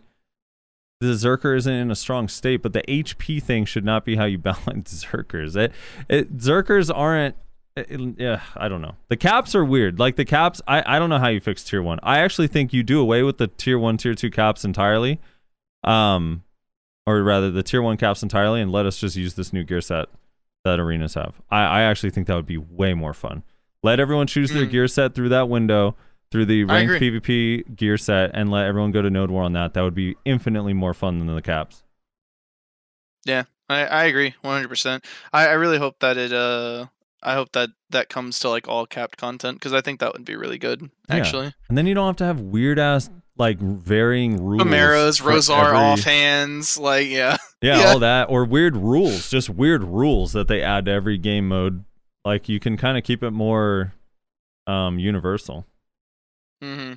the 1.00 1.14
Zerker 1.14 1.56
isn't 1.56 1.72
in 1.74 1.92
a 1.92 1.96
strong 1.96 2.28
state, 2.28 2.62
but 2.62 2.74
the 2.74 2.82
HP 2.82 3.42
thing 3.42 3.66
should 3.66 3.86
not 3.86 4.04
be 4.04 4.16
how 4.16 4.26
you 4.26 4.38
balance 4.40 5.06
Zerkers. 5.06 5.56
It, 5.56 5.72
it 6.10 6.38
Zerkers 6.38 6.92
aren't. 6.94 7.36
It- 7.76 8.20
yeah, 8.20 8.42
I 8.56 8.68
don't 8.68 8.82
know. 8.82 8.96
The 9.10 9.18
caps 9.18 9.56
are 9.56 9.64
weird. 9.66 10.00
Like 10.00 10.16
the 10.16 10.26
caps, 10.26 10.62
I, 10.68 10.84
I 10.96 11.00
don't 11.00 11.10
know 11.10 11.20
how 11.20 11.28
you 11.30 11.40
fix 11.40 11.64
tier 11.64 11.82
one. 11.82 12.00
I 12.04 12.20
actually 12.20 12.48
think 12.48 12.74
you 12.74 12.84
do 12.84 13.00
away 13.00 13.24
with 13.24 13.38
the 13.38 13.48
tier 13.48 13.80
one, 13.80 13.98
tier 13.98 14.14
two 14.16 14.30
caps 14.32 14.66
entirely, 14.66 15.20
um, 15.84 16.44
or 17.06 17.24
rather 17.24 17.50
the 17.52 17.64
tier 17.64 17.82
one 17.82 17.98
caps 17.98 18.22
entirely, 18.24 18.62
and 18.62 18.72
let 18.72 18.86
us 18.86 18.98
just 19.00 19.16
use 19.16 19.34
this 19.36 19.54
new 19.54 19.64
gear 19.64 19.82
set 19.82 20.08
that 20.66 20.80
arenas 20.80 21.14
have. 21.14 21.36
I, 21.50 21.62
I 21.64 21.82
actually 21.84 22.10
think 22.12 22.28
that 22.28 22.36
would 22.36 22.46
be 22.46 22.58
way 22.58 22.94
more 22.94 23.14
fun. 23.14 23.44
Let 23.82 24.00
everyone 24.00 24.28
choose 24.28 24.52
their 24.52 24.66
Mm. 24.66 24.72
gear 24.72 24.88
set 24.90 25.16
through 25.16 25.30
that 25.30 25.48
window, 25.48 25.96
through 26.32 26.46
the 26.46 26.66
ranked. 26.66 26.94
PvP 27.02 27.76
gear 27.78 27.98
set, 27.98 28.32
and 28.34 28.52
let 28.52 28.66
everyone 28.66 28.92
go 28.92 29.02
to 29.02 29.10
Node 29.10 29.32
War 29.32 29.44
on 29.44 29.54
that. 29.54 29.74
That 29.74 29.82
would 29.84 29.96
be 29.96 30.18
infinitely 30.26 30.74
more 30.74 30.94
fun 30.94 31.20
than 31.20 31.34
the 31.34 31.42
caps. 31.42 31.84
Yeah, 33.26 33.44
I, 33.70 33.86
I 33.86 34.04
agree 34.06 34.36
100%. 34.44 35.04
I, 35.34 35.48
I 35.48 35.52
really 35.54 35.78
hope 35.78 35.98
that 36.00 36.18
it 36.18 36.34
uh 36.34 36.88
I 37.22 37.34
hope 37.34 37.52
that 37.54 37.70
that 37.90 38.10
comes 38.10 38.40
to 38.40 38.50
like 38.50 38.68
all 38.68 38.86
capped 38.86 39.18
content 39.18 39.58
because 39.60 39.74
I 39.74 39.82
think 39.82 40.00
that 40.00 40.14
would 40.14 40.26
be 40.26 40.36
really 40.36 40.58
good 40.58 40.90
Yeah. 41.10 41.16
actually. 41.16 41.54
And 41.68 41.78
then 41.78 41.86
you 41.88 41.94
don't 41.94 42.08
have 42.08 42.16
to 42.18 42.26
have 42.26 42.40
weird 42.40 42.80
ass 42.80 43.10
like 43.38 43.60
varying 43.60 44.44
rules. 44.44 44.62
Chimeras, 44.64 45.22
Rosar 45.22 45.68
every- 45.68 45.78
offhands, 45.78 46.80
like 46.80 47.08
yeah. 47.08 47.38
Yeah, 47.62 47.80
Yeah. 47.82 47.88
all 47.92 48.00
that 48.00 48.30
or 48.30 48.46
weird 48.46 48.76
rules, 48.78 49.30
just 49.30 49.50
weird 49.50 49.84
rules 49.84 50.32
that 50.34 50.48
they 50.48 50.62
add 50.62 50.86
to 50.86 50.92
every 50.92 51.18
game 51.18 51.48
mode. 51.50 51.84
Like 52.26 52.48
you 52.48 52.60
can 52.60 52.78
kind 52.78 52.98
of 52.98 53.04
keep 53.04 53.22
it 53.24 53.32
more 53.32 53.94
um 54.68 55.00
universal. 55.00 55.66
Mm-hmm. 56.64 56.94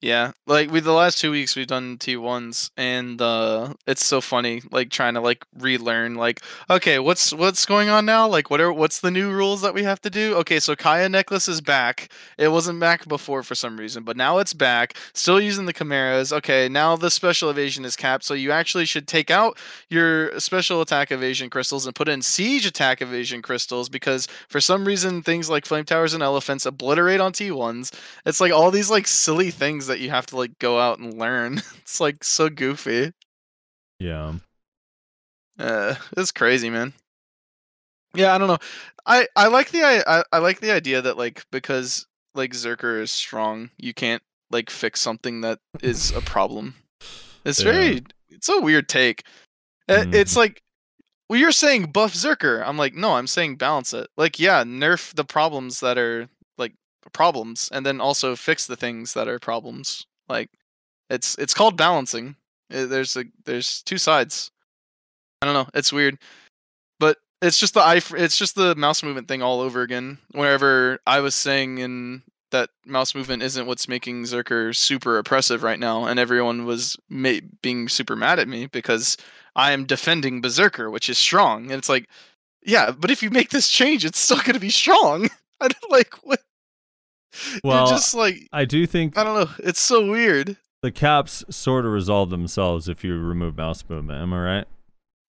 Yeah, 0.00 0.30
like 0.46 0.70
with 0.70 0.84
the 0.84 0.92
last 0.92 1.18
two 1.18 1.32
weeks 1.32 1.56
we've 1.56 1.66
done 1.66 1.98
T 1.98 2.16
ones, 2.16 2.70
and 2.76 3.20
uh, 3.20 3.74
it's 3.84 4.06
so 4.06 4.20
funny, 4.20 4.62
like 4.70 4.90
trying 4.90 5.14
to 5.14 5.20
like 5.20 5.44
relearn, 5.58 6.14
like 6.14 6.40
okay, 6.70 7.00
what's 7.00 7.32
what's 7.32 7.66
going 7.66 7.88
on 7.88 8.06
now? 8.06 8.28
Like 8.28 8.48
what 8.48 8.60
are 8.60 8.72
what's 8.72 9.00
the 9.00 9.10
new 9.10 9.32
rules 9.32 9.60
that 9.62 9.74
we 9.74 9.82
have 9.82 10.00
to 10.02 10.10
do? 10.10 10.36
Okay, 10.36 10.60
so 10.60 10.76
Kaya 10.76 11.08
necklace 11.08 11.48
is 11.48 11.60
back. 11.60 12.12
It 12.38 12.46
wasn't 12.52 12.78
back 12.78 13.08
before 13.08 13.42
for 13.42 13.56
some 13.56 13.76
reason, 13.76 14.04
but 14.04 14.16
now 14.16 14.38
it's 14.38 14.54
back. 14.54 14.96
Still 15.14 15.40
using 15.40 15.66
the 15.66 15.72
chimeras. 15.72 16.32
Okay, 16.32 16.68
now 16.68 16.94
the 16.94 17.10
special 17.10 17.50
evasion 17.50 17.84
is 17.84 17.96
capped, 17.96 18.22
so 18.22 18.34
you 18.34 18.52
actually 18.52 18.84
should 18.84 19.08
take 19.08 19.32
out 19.32 19.58
your 19.88 20.38
special 20.38 20.80
attack 20.80 21.10
evasion 21.10 21.50
crystals 21.50 21.86
and 21.86 21.94
put 21.96 22.08
in 22.08 22.22
siege 22.22 22.66
attack 22.66 23.02
evasion 23.02 23.42
crystals 23.42 23.88
because 23.88 24.28
for 24.48 24.60
some 24.60 24.84
reason 24.84 25.22
things 25.22 25.50
like 25.50 25.66
flame 25.66 25.84
towers 25.84 26.14
and 26.14 26.22
elephants 26.22 26.66
obliterate 26.66 27.18
on 27.18 27.32
T 27.32 27.50
ones. 27.50 27.90
It's 28.24 28.40
like 28.40 28.52
all 28.52 28.70
these 28.70 28.90
like 28.90 29.08
silly 29.08 29.50
things 29.50 29.87
that 29.88 30.00
you 30.00 30.10
have 30.10 30.26
to 30.26 30.36
like 30.36 30.58
go 30.58 30.78
out 30.78 30.98
and 30.98 31.18
learn. 31.18 31.60
It's 31.80 32.00
like 32.00 32.22
so 32.22 32.48
goofy. 32.48 33.12
Yeah. 33.98 34.34
Uh, 35.58 35.94
it's 36.16 36.30
crazy, 36.32 36.70
man. 36.70 36.92
Yeah, 38.14 38.34
I 38.34 38.38
don't 38.38 38.48
know. 38.48 38.58
I 39.06 39.26
I 39.36 39.48
like 39.48 39.70
the 39.70 39.82
I, 39.84 40.22
I 40.32 40.38
like 40.38 40.60
the 40.60 40.70
idea 40.72 41.02
that 41.02 41.16
like 41.18 41.44
because 41.50 42.06
like 42.34 42.52
Zerker 42.52 43.00
is 43.00 43.10
strong, 43.10 43.70
you 43.78 43.92
can't 43.94 44.22
like 44.50 44.70
fix 44.70 45.00
something 45.00 45.40
that 45.42 45.58
is 45.82 46.12
a 46.12 46.20
problem. 46.20 46.74
It's 47.44 47.60
Yeah. 47.62 47.72
very 47.72 48.02
it's 48.30 48.48
a 48.48 48.60
weird 48.60 48.88
take. 48.88 49.24
Uh, 49.88 50.04
It's 50.12 50.36
like 50.36 50.62
well, 51.28 51.38
you're 51.38 51.52
saying 51.52 51.86
buff 51.92 52.14
Zerker. 52.14 52.66
I'm 52.66 52.78
like, 52.78 52.94
no, 52.94 53.14
I'm 53.14 53.26
saying 53.26 53.56
balance 53.56 53.92
it. 53.92 54.08
Like, 54.16 54.38
yeah, 54.38 54.64
nerf 54.64 55.14
the 55.14 55.24
problems 55.24 55.80
that 55.80 55.98
are 55.98 56.28
problems, 57.12 57.68
and 57.72 57.84
then 57.84 58.00
also 58.00 58.36
fix 58.36 58.66
the 58.66 58.76
things 58.76 59.14
that 59.14 59.28
are 59.28 59.38
problems. 59.38 60.06
Like, 60.28 60.50
it's 61.10 61.36
it's 61.36 61.54
called 61.54 61.76
balancing. 61.76 62.36
There's 62.70 63.16
a 63.16 63.24
there's 63.44 63.82
two 63.82 63.98
sides. 63.98 64.50
I 65.40 65.46
don't 65.46 65.54
know. 65.54 65.68
It's 65.74 65.92
weird, 65.92 66.18
but 66.98 67.18
it's 67.40 67.58
just 67.58 67.74
the 67.74 67.80
eye. 67.80 68.00
It's 68.10 68.38
just 68.38 68.54
the 68.56 68.74
mouse 68.74 69.02
movement 69.02 69.28
thing 69.28 69.42
all 69.42 69.60
over 69.60 69.82
again. 69.82 70.18
Whenever 70.32 70.98
I 71.06 71.20
was 71.20 71.34
saying 71.34 71.78
in 71.78 72.22
that 72.50 72.70
mouse 72.86 73.14
movement 73.14 73.42
isn't 73.42 73.66
what's 73.66 73.88
making 73.88 74.24
Zerker 74.24 74.74
super 74.74 75.18
oppressive 75.18 75.62
right 75.62 75.78
now, 75.78 76.06
and 76.06 76.18
everyone 76.18 76.64
was 76.64 76.96
ma- 77.08 77.40
being 77.62 77.88
super 77.88 78.16
mad 78.16 78.38
at 78.38 78.48
me 78.48 78.66
because 78.66 79.16
I 79.54 79.72
am 79.72 79.84
defending 79.84 80.40
Berserker, 80.40 80.90
which 80.90 81.08
is 81.08 81.18
strong, 81.18 81.64
and 81.64 81.74
it's 81.74 81.88
like, 81.88 82.08
yeah, 82.64 82.90
but 82.90 83.10
if 83.10 83.22
you 83.22 83.30
make 83.30 83.50
this 83.50 83.68
change, 83.68 84.04
it's 84.04 84.18
still 84.18 84.38
going 84.38 84.54
to 84.54 84.60
be 84.60 84.70
strong. 84.70 85.28
Like 85.90 86.14
what. 86.22 86.40
Well, 87.64 87.86
You're 87.88 87.96
just 87.96 88.14
like 88.14 88.48
I 88.52 88.64
do 88.64 88.86
think 88.86 89.16
I 89.18 89.24
don't 89.24 89.34
know. 89.38 89.50
It's 89.64 89.80
so 89.80 90.10
weird. 90.10 90.56
the 90.82 90.90
caps 90.92 91.44
sort 91.50 91.84
of 91.86 91.92
resolve 91.92 92.30
themselves 92.30 92.88
if 92.88 93.04
you 93.04 93.18
remove 93.18 93.56
mouse 93.56 93.84
movement. 93.88 94.20
Am 94.22 94.32
I 94.32 94.40
right? 94.40 94.64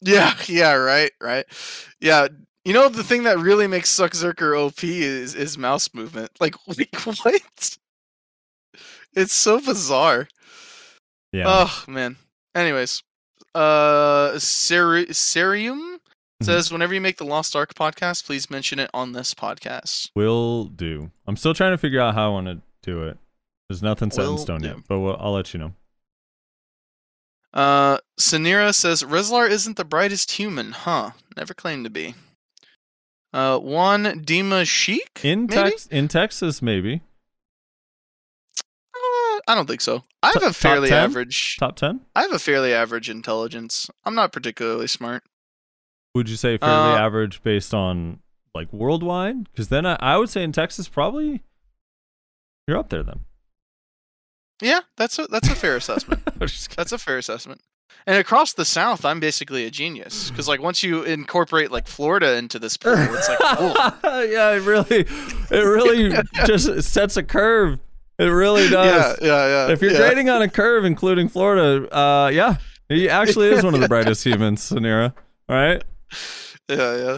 Yeah, 0.01 0.33
yeah, 0.47 0.73
right, 0.73 1.11
right. 1.21 1.45
Yeah, 1.99 2.27
you 2.65 2.73
know 2.73 2.87
the 2.89 3.03
thing 3.03 3.23
that 3.23 3.37
really 3.39 3.67
makes 3.67 3.93
Succ 3.93 4.11
Zerker 4.11 4.57
OP 4.57 4.83
is 4.83 5.35
is 5.35 5.57
mouse 5.57 5.93
movement. 5.93 6.31
Like, 6.39 6.55
like 6.67 6.95
what? 7.23 7.77
It's 9.15 9.33
so 9.33 9.59
bizarre. 9.59 10.27
Yeah. 11.33 11.45
Oh 11.47 11.83
man. 11.87 12.15
Anyways, 12.55 13.03
uh, 13.55 14.37
Seri- 14.39 15.07
Serium 15.07 15.88
says 16.41 16.71
whenever 16.71 16.93
you 16.93 17.01
make 17.01 17.17
the 17.17 17.25
Lost 17.25 17.55
Ark 17.55 17.73
podcast, 17.75 18.25
please 18.25 18.49
mention 18.49 18.79
it 18.79 18.89
on 18.93 19.11
this 19.11 19.33
podcast. 19.33 20.09
Will 20.15 20.65
do. 20.65 21.11
I'm 21.27 21.35
still 21.35 21.53
trying 21.53 21.71
to 21.73 21.77
figure 21.77 21.99
out 21.99 22.13
how 22.15 22.27
I 22.27 22.31
want 22.31 22.47
to 22.47 22.61
do 22.81 23.03
it. 23.03 23.17
There's 23.67 23.83
nothing 23.83 24.09
set 24.11 24.25
in 24.25 24.37
stone 24.37 24.61
do. 24.61 24.67
yet, 24.69 24.77
but 24.87 24.99
we'll, 24.99 25.17
I'll 25.19 25.33
let 25.33 25.53
you 25.53 25.59
know. 25.59 25.73
Uh, 27.53 27.97
Sanira 28.19 28.73
says 28.73 29.03
Rezlar 29.03 29.49
isn't 29.49 29.75
the 29.77 29.85
brightest 29.85 30.31
human, 30.33 30.71
huh? 30.71 31.11
Never 31.35 31.53
claimed 31.53 31.83
to 31.85 31.89
be. 31.89 32.15
Uh, 33.33 33.59
one 33.59 34.05
Dima 34.23 34.65
Sheik. 34.67 35.19
In 35.23 35.41
maybe? 35.41 35.53
Tex- 35.71 35.85
in 35.87 36.07
Texas, 36.07 36.61
maybe 36.61 37.01
Uh, 38.95 39.39
I 39.47 39.55
don't 39.55 39.67
think 39.67 39.81
so. 39.81 40.03
I 40.23 40.27
have 40.27 40.33
Top- 40.35 40.41
a 40.43 40.45
top 40.47 40.55
fairly 40.55 40.89
10? 40.89 41.03
average. 41.03 41.57
top 41.57 41.75
ten. 41.75 42.01
I 42.15 42.21
have 42.23 42.31
a 42.33 42.39
fairly 42.39 42.73
average 42.73 43.09
intelligence. 43.09 43.89
I'm 44.05 44.15
not 44.15 44.31
particularly 44.31 44.87
smart. 44.87 45.23
Would 46.15 46.29
you 46.29 46.35
say 46.35 46.57
fairly 46.57 46.93
Uh, 46.93 46.97
average 46.97 47.43
based 47.43 47.73
on 47.73 48.19
like 48.55 48.71
worldwide? 48.73 49.45
Because 49.51 49.69
then 49.69 49.85
I, 49.85 49.97
I 49.99 50.17
would 50.17 50.29
say 50.29 50.43
in 50.43 50.51
Texas 50.51 50.87
probably 50.87 51.43
you're 52.67 52.77
up 52.77 52.89
there 52.89 53.03
then. 53.03 53.21
Yeah, 54.61 54.81
that's 54.97 55.17
a 55.19 55.27
that's 55.27 55.49
a 55.49 55.55
fair 55.55 55.75
assessment. 55.81 56.21
That's 56.75 56.91
a 56.91 56.97
fair 56.97 57.17
assessment. 57.17 57.61
And 58.05 58.17
across 58.17 58.53
the 58.53 58.65
South, 58.65 59.05
I'm 59.05 59.19
basically 59.19 59.65
a 59.65 59.71
genius 59.71 60.29
because 60.29 60.47
like 60.47 60.61
once 60.61 60.83
you 60.83 61.03
incorporate 61.03 61.71
like 61.71 61.87
Florida 61.87 62.37
into 62.37 62.59
this 62.59 62.77
pool, 62.77 62.93
it's 62.95 63.29
like 63.29 63.39
cool. 63.57 63.73
yeah, 64.25 64.51
it 64.51 64.63
really, 64.63 65.05
it 65.51 65.65
really 65.65 66.11
just 66.45 66.83
sets 66.83 67.17
a 67.17 67.23
curve. 67.23 67.79
It 68.17 68.25
really 68.25 68.63
yeah, 68.65 68.69
does. 68.69 69.19
yeah, 69.21 69.47
yeah. 69.47 69.71
if 69.71 69.81
you're 69.81 69.91
yeah. 69.91 69.97
grading 69.97 70.29
on 70.29 70.41
a 70.41 70.49
curve, 70.49 70.85
including 70.85 71.29
Florida, 71.29 71.93
uh, 71.95 72.27
yeah, 72.27 72.57
he 72.89 73.09
actually 73.09 73.47
is 73.49 73.63
one 73.63 73.73
of 73.73 73.79
the 73.79 73.87
brightest 73.87 74.23
humans, 74.25 74.69
Sanira. 74.69 75.13
All 75.47 75.55
right. 75.55 75.83
Yeah, 76.69 76.97
yeah. 76.97 77.17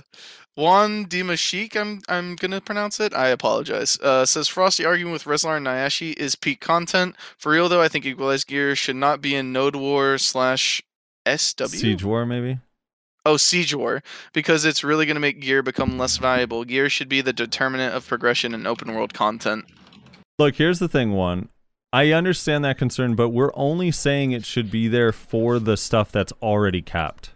Juan 0.56 1.06
Dimashik, 1.06 1.76
I'm 1.76 2.02
I'm 2.08 2.36
gonna 2.36 2.62
pronounce 2.62 3.00
it. 3.00 3.14
I 3.14 3.30
apologize. 3.30 3.98
Uh, 4.00 4.26
says 4.26 4.48
Frosty 4.48 4.86
arguing 4.86 5.12
with 5.12 5.24
Rezlar 5.24 5.58
and 5.58 5.66
Nayashe 5.66 6.14
is 6.18 6.36
peak 6.36 6.60
content. 6.60 7.16
For 7.38 7.52
real 7.52 7.70
though, 7.70 7.82
I 7.82 7.88
think 7.88 8.06
Equalized 8.06 8.48
Gear 8.48 8.76
should 8.76 8.96
not 8.96 9.22
be 9.22 9.36
in 9.36 9.52
Node 9.52 9.76
War 9.76 10.18
slash 10.18 10.82
SW. 11.28 11.68
Siege 11.68 12.04
War, 12.04 12.26
maybe. 12.26 12.60
Oh, 13.26 13.38
Siege 13.38 13.76
War, 13.76 14.04
because 14.34 14.66
it's 14.66 14.84
really 14.84 15.06
gonna 15.06 15.20
make 15.20 15.40
Gear 15.40 15.64
become 15.64 15.98
less 15.98 16.18
valuable. 16.18 16.66
Gear 16.66 16.90
should 16.90 17.10
be 17.10 17.22
the 17.22 17.34
determinant 17.34 17.94
of 17.94 18.08
progression 18.08 18.54
in 18.54 18.68
open 18.68 18.94
world 18.94 19.14
content. 19.14 19.66
Look, 20.38 20.56
here's 20.56 20.80
the 20.80 20.90
thing, 20.90 21.12
one. 21.12 21.50
I 21.94 22.12
understand 22.12 22.64
that 22.66 22.78
concern, 22.78 23.16
but 23.16 23.30
we're 23.30 23.52
only 23.54 23.92
saying 23.92 24.32
it 24.32 24.46
should 24.46 24.72
be 24.72 24.88
there 24.88 25.12
for 25.12 25.60
the 25.60 25.76
stuff 25.76 26.12
that's 26.12 26.32
already 26.42 26.82
capped. 26.82 27.32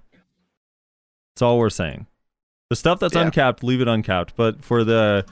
That's 1.36 1.42
all 1.42 1.60
we're 1.60 1.70
saying. 1.70 2.08
The 2.70 2.76
stuff 2.78 3.00
that's 3.00 3.14
Yeah. 3.16 3.24
uncapped, 3.24 3.64
leave 3.64 3.82
it 3.82 3.88
uncapped. 3.88 4.36
But 4.36 4.64
for 4.64 4.84
the 4.84 5.26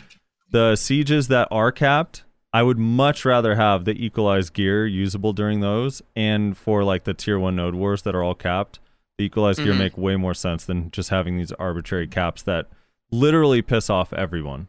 the 0.51 0.75
sieges 0.75 1.29
that 1.29 1.47
are 1.49 1.71
capped, 1.71 2.25
I 2.53 2.61
would 2.61 2.77
much 2.77 3.25
rather 3.25 3.55
have 3.55 3.85
the 3.85 4.05
equalized 4.05 4.53
gear 4.53 4.85
usable 4.85 5.33
during 5.33 5.61
those. 5.61 6.03
And 6.15 6.55
for 6.55 6.83
like 6.83 7.05
the 7.05 7.13
tier 7.15 7.39
one 7.39 7.55
node 7.55 7.73
wars 7.73 8.03
that 8.03 8.13
are 8.13 8.21
all 8.21 8.35
capped, 8.35 8.79
the 9.17 9.25
equalized 9.25 9.63
gear 9.63 9.73
Mhm. 9.73 9.77
make 9.79 9.97
way 9.97 10.15
more 10.15 10.35
sense 10.35 10.63
than 10.65 10.91
just 10.91 11.09
having 11.09 11.37
these 11.37 11.51
arbitrary 11.53 12.05
caps 12.07 12.43
that 12.43 12.67
literally 13.09 13.63
piss 13.63 13.89
off 13.89 14.13
everyone. 14.13 14.67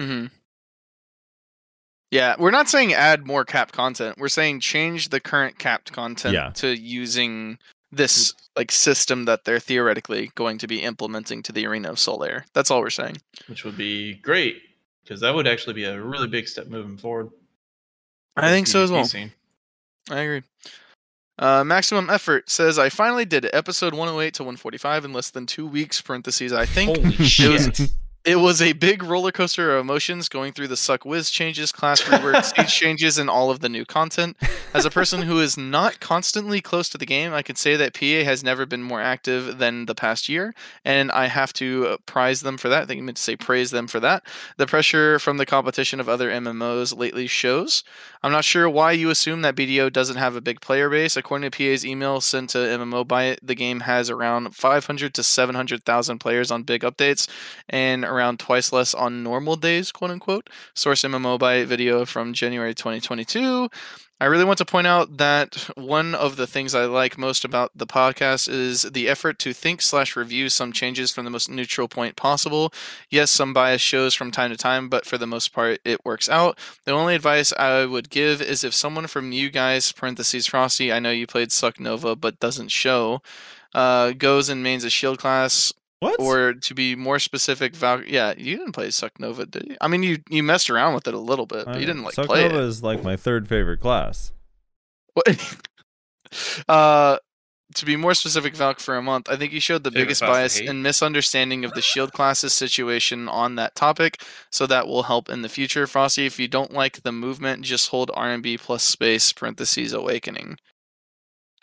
Mm-hmm. 0.00 0.26
Yeah, 2.10 2.36
we're 2.38 2.50
not 2.50 2.68
saying 2.68 2.92
add 2.94 3.26
more 3.26 3.44
capped 3.44 3.74
content. 3.74 4.16
We're 4.18 4.28
saying 4.28 4.60
change 4.60 5.08
the 5.08 5.20
current 5.20 5.58
capped 5.58 5.92
content 5.92 6.34
Yeah. 6.34 6.50
to 6.56 6.68
using 6.78 7.58
this 7.92 8.34
like 8.56 8.72
system 8.72 9.26
that 9.26 9.44
they're 9.44 9.60
theoretically 9.60 10.30
going 10.34 10.58
to 10.58 10.66
be 10.66 10.82
implementing 10.82 11.42
to 11.42 11.52
the 11.52 11.66
arena 11.66 11.90
of 11.90 11.96
Solare. 11.96 12.44
That's 12.54 12.70
all 12.70 12.80
we're 12.80 12.90
saying. 12.90 13.18
which 13.46 13.64
would 13.64 13.76
be 13.76 14.14
great 14.14 14.62
because 15.04 15.20
that 15.20 15.34
would 15.34 15.46
actually 15.46 15.74
be 15.74 15.84
a 15.84 16.00
really 16.00 16.28
big 16.28 16.48
step 16.48 16.66
moving 16.68 16.96
forward. 16.96 17.30
I 18.36 18.48
think 18.48 18.66
so 18.66 18.82
as 18.82 18.90
well. 18.90 19.06
I 20.10 20.20
agree. 20.20 20.42
Uh, 21.38 21.64
maximum 21.64 22.08
effort 22.10 22.50
says 22.50 22.78
I 22.78 22.88
finally 22.88 23.24
did 23.24 23.48
episode 23.52 23.94
108 23.94 24.34
to 24.34 24.42
145 24.42 25.04
in 25.06 25.12
less 25.12 25.30
than 25.30 25.46
two 25.46 25.66
weeks. 25.66 26.00
Parentheses. 26.00 26.52
I 26.52 26.66
think 26.66 26.96
Holy 26.96 27.14
it 27.14 27.18
was 27.18 27.28
shit! 27.28 27.92
It 28.24 28.36
was 28.36 28.62
a 28.62 28.72
big 28.74 29.02
roller 29.02 29.32
coaster 29.32 29.74
of 29.74 29.80
emotions 29.80 30.28
going 30.28 30.52
through 30.52 30.68
the 30.68 30.76
succ 30.76 31.04
Wiz 31.04 31.28
changes, 31.28 31.72
class 31.72 32.02
rework, 32.02 32.44
stage 32.44 32.72
changes, 32.80 33.18
and 33.18 33.28
all 33.28 33.50
of 33.50 33.58
the 33.58 33.68
new 33.68 33.84
content. 33.84 34.36
As 34.72 34.84
a 34.84 34.90
person 34.90 35.22
who 35.22 35.40
is 35.40 35.58
not 35.58 35.98
constantly 35.98 36.60
close 36.60 36.88
to 36.90 36.98
the 36.98 37.04
game, 37.04 37.32
I 37.32 37.42
can 37.42 37.56
say 37.56 37.74
that 37.74 37.94
PA 37.94 38.24
has 38.24 38.44
never 38.44 38.64
been 38.64 38.82
more 38.84 39.00
active 39.00 39.58
than 39.58 39.86
the 39.86 39.96
past 39.96 40.28
year, 40.28 40.54
and 40.84 41.10
I 41.10 41.26
have 41.26 41.52
to 41.54 41.98
prize 42.06 42.42
them 42.42 42.58
for 42.58 42.68
that. 42.68 42.82
I 42.82 42.86
think 42.86 43.00
I 43.00 43.02
meant 43.02 43.16
to 43.16 43.22
say 43.24 43.34
praise 43.34 43.72
them 43.72 43.88
for 43.88 43.98
that. 43.98 44.22
The 44.56 44.68
pressure 44.68 45.18
from 45.18 45.38
the 45.38 45.46
competition 45.46 45.98
of 45.98 46.08
other 46.08 46.30
MMOs 46.30 46.96
lately 46.96 47.26
shows. 47.26 47.82
I'm 48.22 48.30
not 48.30 48.44
sure 48.44 48.70
why 48.70 48.92
you 48.92 49.10
assume 49.10 49.42
that 49.42 49.56
BDO 49.56 49.92
doesn't 49.92 50.16
have 50.16 50.36
a 50.36 50.40
big 50.40 50.60
player 50.60 50.88
base. 50.88 51.16
According 51.16 51.50
to 51.50 51.56
PA's 51.56 51.84
email 51.84 52.20
sent 52.20 52.50
to 52.50 52.58
MMOByte, 52.58 53.38
the 53.42 53.56
game 53.56 53.80
has 53.80 54.10
around 54.10 54.54
500 54.54 55.12
to 55.12 55.24
700,000 55.24 56.18
players 56.20 56.52
on 56.52 56.62
big 56.62 56.82
updates 56.82 57.28
and 57.68 58.04
around 58.12 58.38
twice 58.38 58.72
less 58.72 58.94
on 58.94 59.22
normal 59.22 59.56
days, 59.56 59.90
quote 59.90 60.10
unquote. 60.10 60.50
Source 60.74 61.02
MMOByte 61.02 61.66
video 61.66 62.04
from 62.04 62.32
January 62.32 62.74
2022. 62.74 63.68
I 64.22 64.26
really 64.26 64.44
want 64.44 64.58
to 64.58 64.64
point 64.64 64.86
out 64.86 65.16
that 65.16 65.68
one 65.74 66.14
of 66.14 66.36
the 66.36 66.46
things 66.46 66.76
I 66.76 66.84
like 66.84 67.18
most 67.18 67.44
about 67.44 67.72
the 67.74 67.88
podcast 67.88 68.48
is 68.48 68.82
the 68.82 69.08
effort 69.08 69.40
to 69.40 69.52
think 69.52 69.82
slash 69.82 70.14
review 70.14 70.48
some 70.48 70.72
changes 70.72 71.10
from 71.10 71.24
the 71.24 71.30
most 71.32 71.50
neutral 71.50 71.88
point 71.88 72.14
possible. 72.14 72.72
Yes, 73.10 73.32
some 73.32 73.52
bias 73.52 73.80
shows 73.80 74.14
from 74.14 74.30
time 74.30 74.52
to 74.52 74.56
time, 74.56 74.88
but 74.88 75.06
for 75.06 75.18
the 75.18 75.26
most 75.26 75.52
part, 75.52 75.80
it 75.84 76.04
works 76.04 76.28
out. 76.28 76.56
The 76.84 76.92
only 76.92 77.16
advice 77.16 77.52
I 77.54 77.84
would 77.84 78.10
give 78.10 78.40
is 78.40 78.62
if 78.62 78.74
someone 78.74 79.08
from 79.08 79.32
you 79.32 79.50
guys, 79.50 79.90
parentheses 79.90 80.46
Frosty, 80.46 80.92
I 80.92 81.00
know 81.00 81.10
you 81.10 81.26
played 81.26 81.48
Succ 81.48 81.80
Nova 81.80 82.14
but 82.14 82.38
doesn't 82.38 82.70
show, 82.70 83.22
uh, 83.74 84.12
goes 84.12 84.48
and 84.48 84.62
mains 84.62 84.84
a 84.84 84.90
shield 84.90 85.18
class 85.18 85.72
What? 86.02 86.18
or 86.18 86.54
to 86.54 86.74
be 86.74 86.96
more 86.96 87.20
specific, 87.20 87.76
Val- 87.76 88.02
yeah, 88.02 88.34
you 88.36 88.56
didn't 88.56 88.72
play 88.72 88.88
Succ 88.88 89.20
Nova, 89.20 89.46
did 89.46 89.68
you? 89.68 89.76
I 89.80 89.86
mean, 89.86 90.02
you 90.02 90.18
you 90.28 90.42
messed 90.42 90.68
around 90.68 90.94
with 90.94 91.06
it 91.06 91.14
a 91.14 91.18
little 91.18 91.46
bit, 91.46 91.64
but 91.66 91.78
you 91.78 91.86
didn't 91.86 92.02
like 92.02 92.14
play 92.14 92.42
Nova 92.42 92.56
it. 92.56 92.64
is 92.64 92.82
like 92.82 93.04
my 93.04 93.14
third 93.16 93.48
favorite 93.48 93.78
class. 93.78 94.32
What- 95.14 95.56
uh, 96.68 97.18
to 97.76 97.86
be 97.86 97.96
more 97.96 98.14
specific, 98.14 98.56
Valk, 98.56 98.80
for 98.80 98.96
a 98.96 99.02
month, 99.02 99.30
I 99.30 99.36
think 99.36 99.52
you 99.52 99.60
showed 99.60 99.84
the 99.84 99.90
Favorite 99.90 100.06
biggest 100.06 100.22
bias 100.22 100.60
and 100.60 100.82
misunderstanding 100.82 101.64
of 101.64 101.72
the 101.74 101.80
shield 101.80 102.12
classes 102.12 102.52
situation 102.52 103.28
on 103.28 103.54
that 103.54 103.74
topic, 103.74 104.22
so 104.50 104.66
that 104.66 104.86
will 104.86 105.04
help 105.04 105.28
in 105.28 105.42
the 105.42 105.48
future. 105.48 105.86
Frosty, 105.86 106.26
if 106.26 106.38
you 106.38 106.48
don't 106.48 106.72
like 106.72 107.02
the 107.02 107.12
movement, 107.12 107.62
just 107.62 107.90
hold 107.90 108.10
RMB 108.10 108.60
plus 108.60 108.82
space 108.82 109.32
parentheses 109.32 109.92
awakening. 109.92 110.58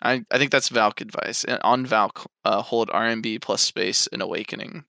I, 0.02 0.24
I 0.30 0.38
think 0.38 0.50
that's 0.50 0.68
Valk 0.68 1.00
advice. 1.00 1.44
Uh, 1.44 1.58
On 1.62 1.84
Valk, 1.84 2.30
uh, 2.44 2.62
hold 2.62 2.88
RMB 2.88 3.42
plus 3.42 3.62
space 3.62 4.06
and 4.08 4.22
awakening. 4.22 4.84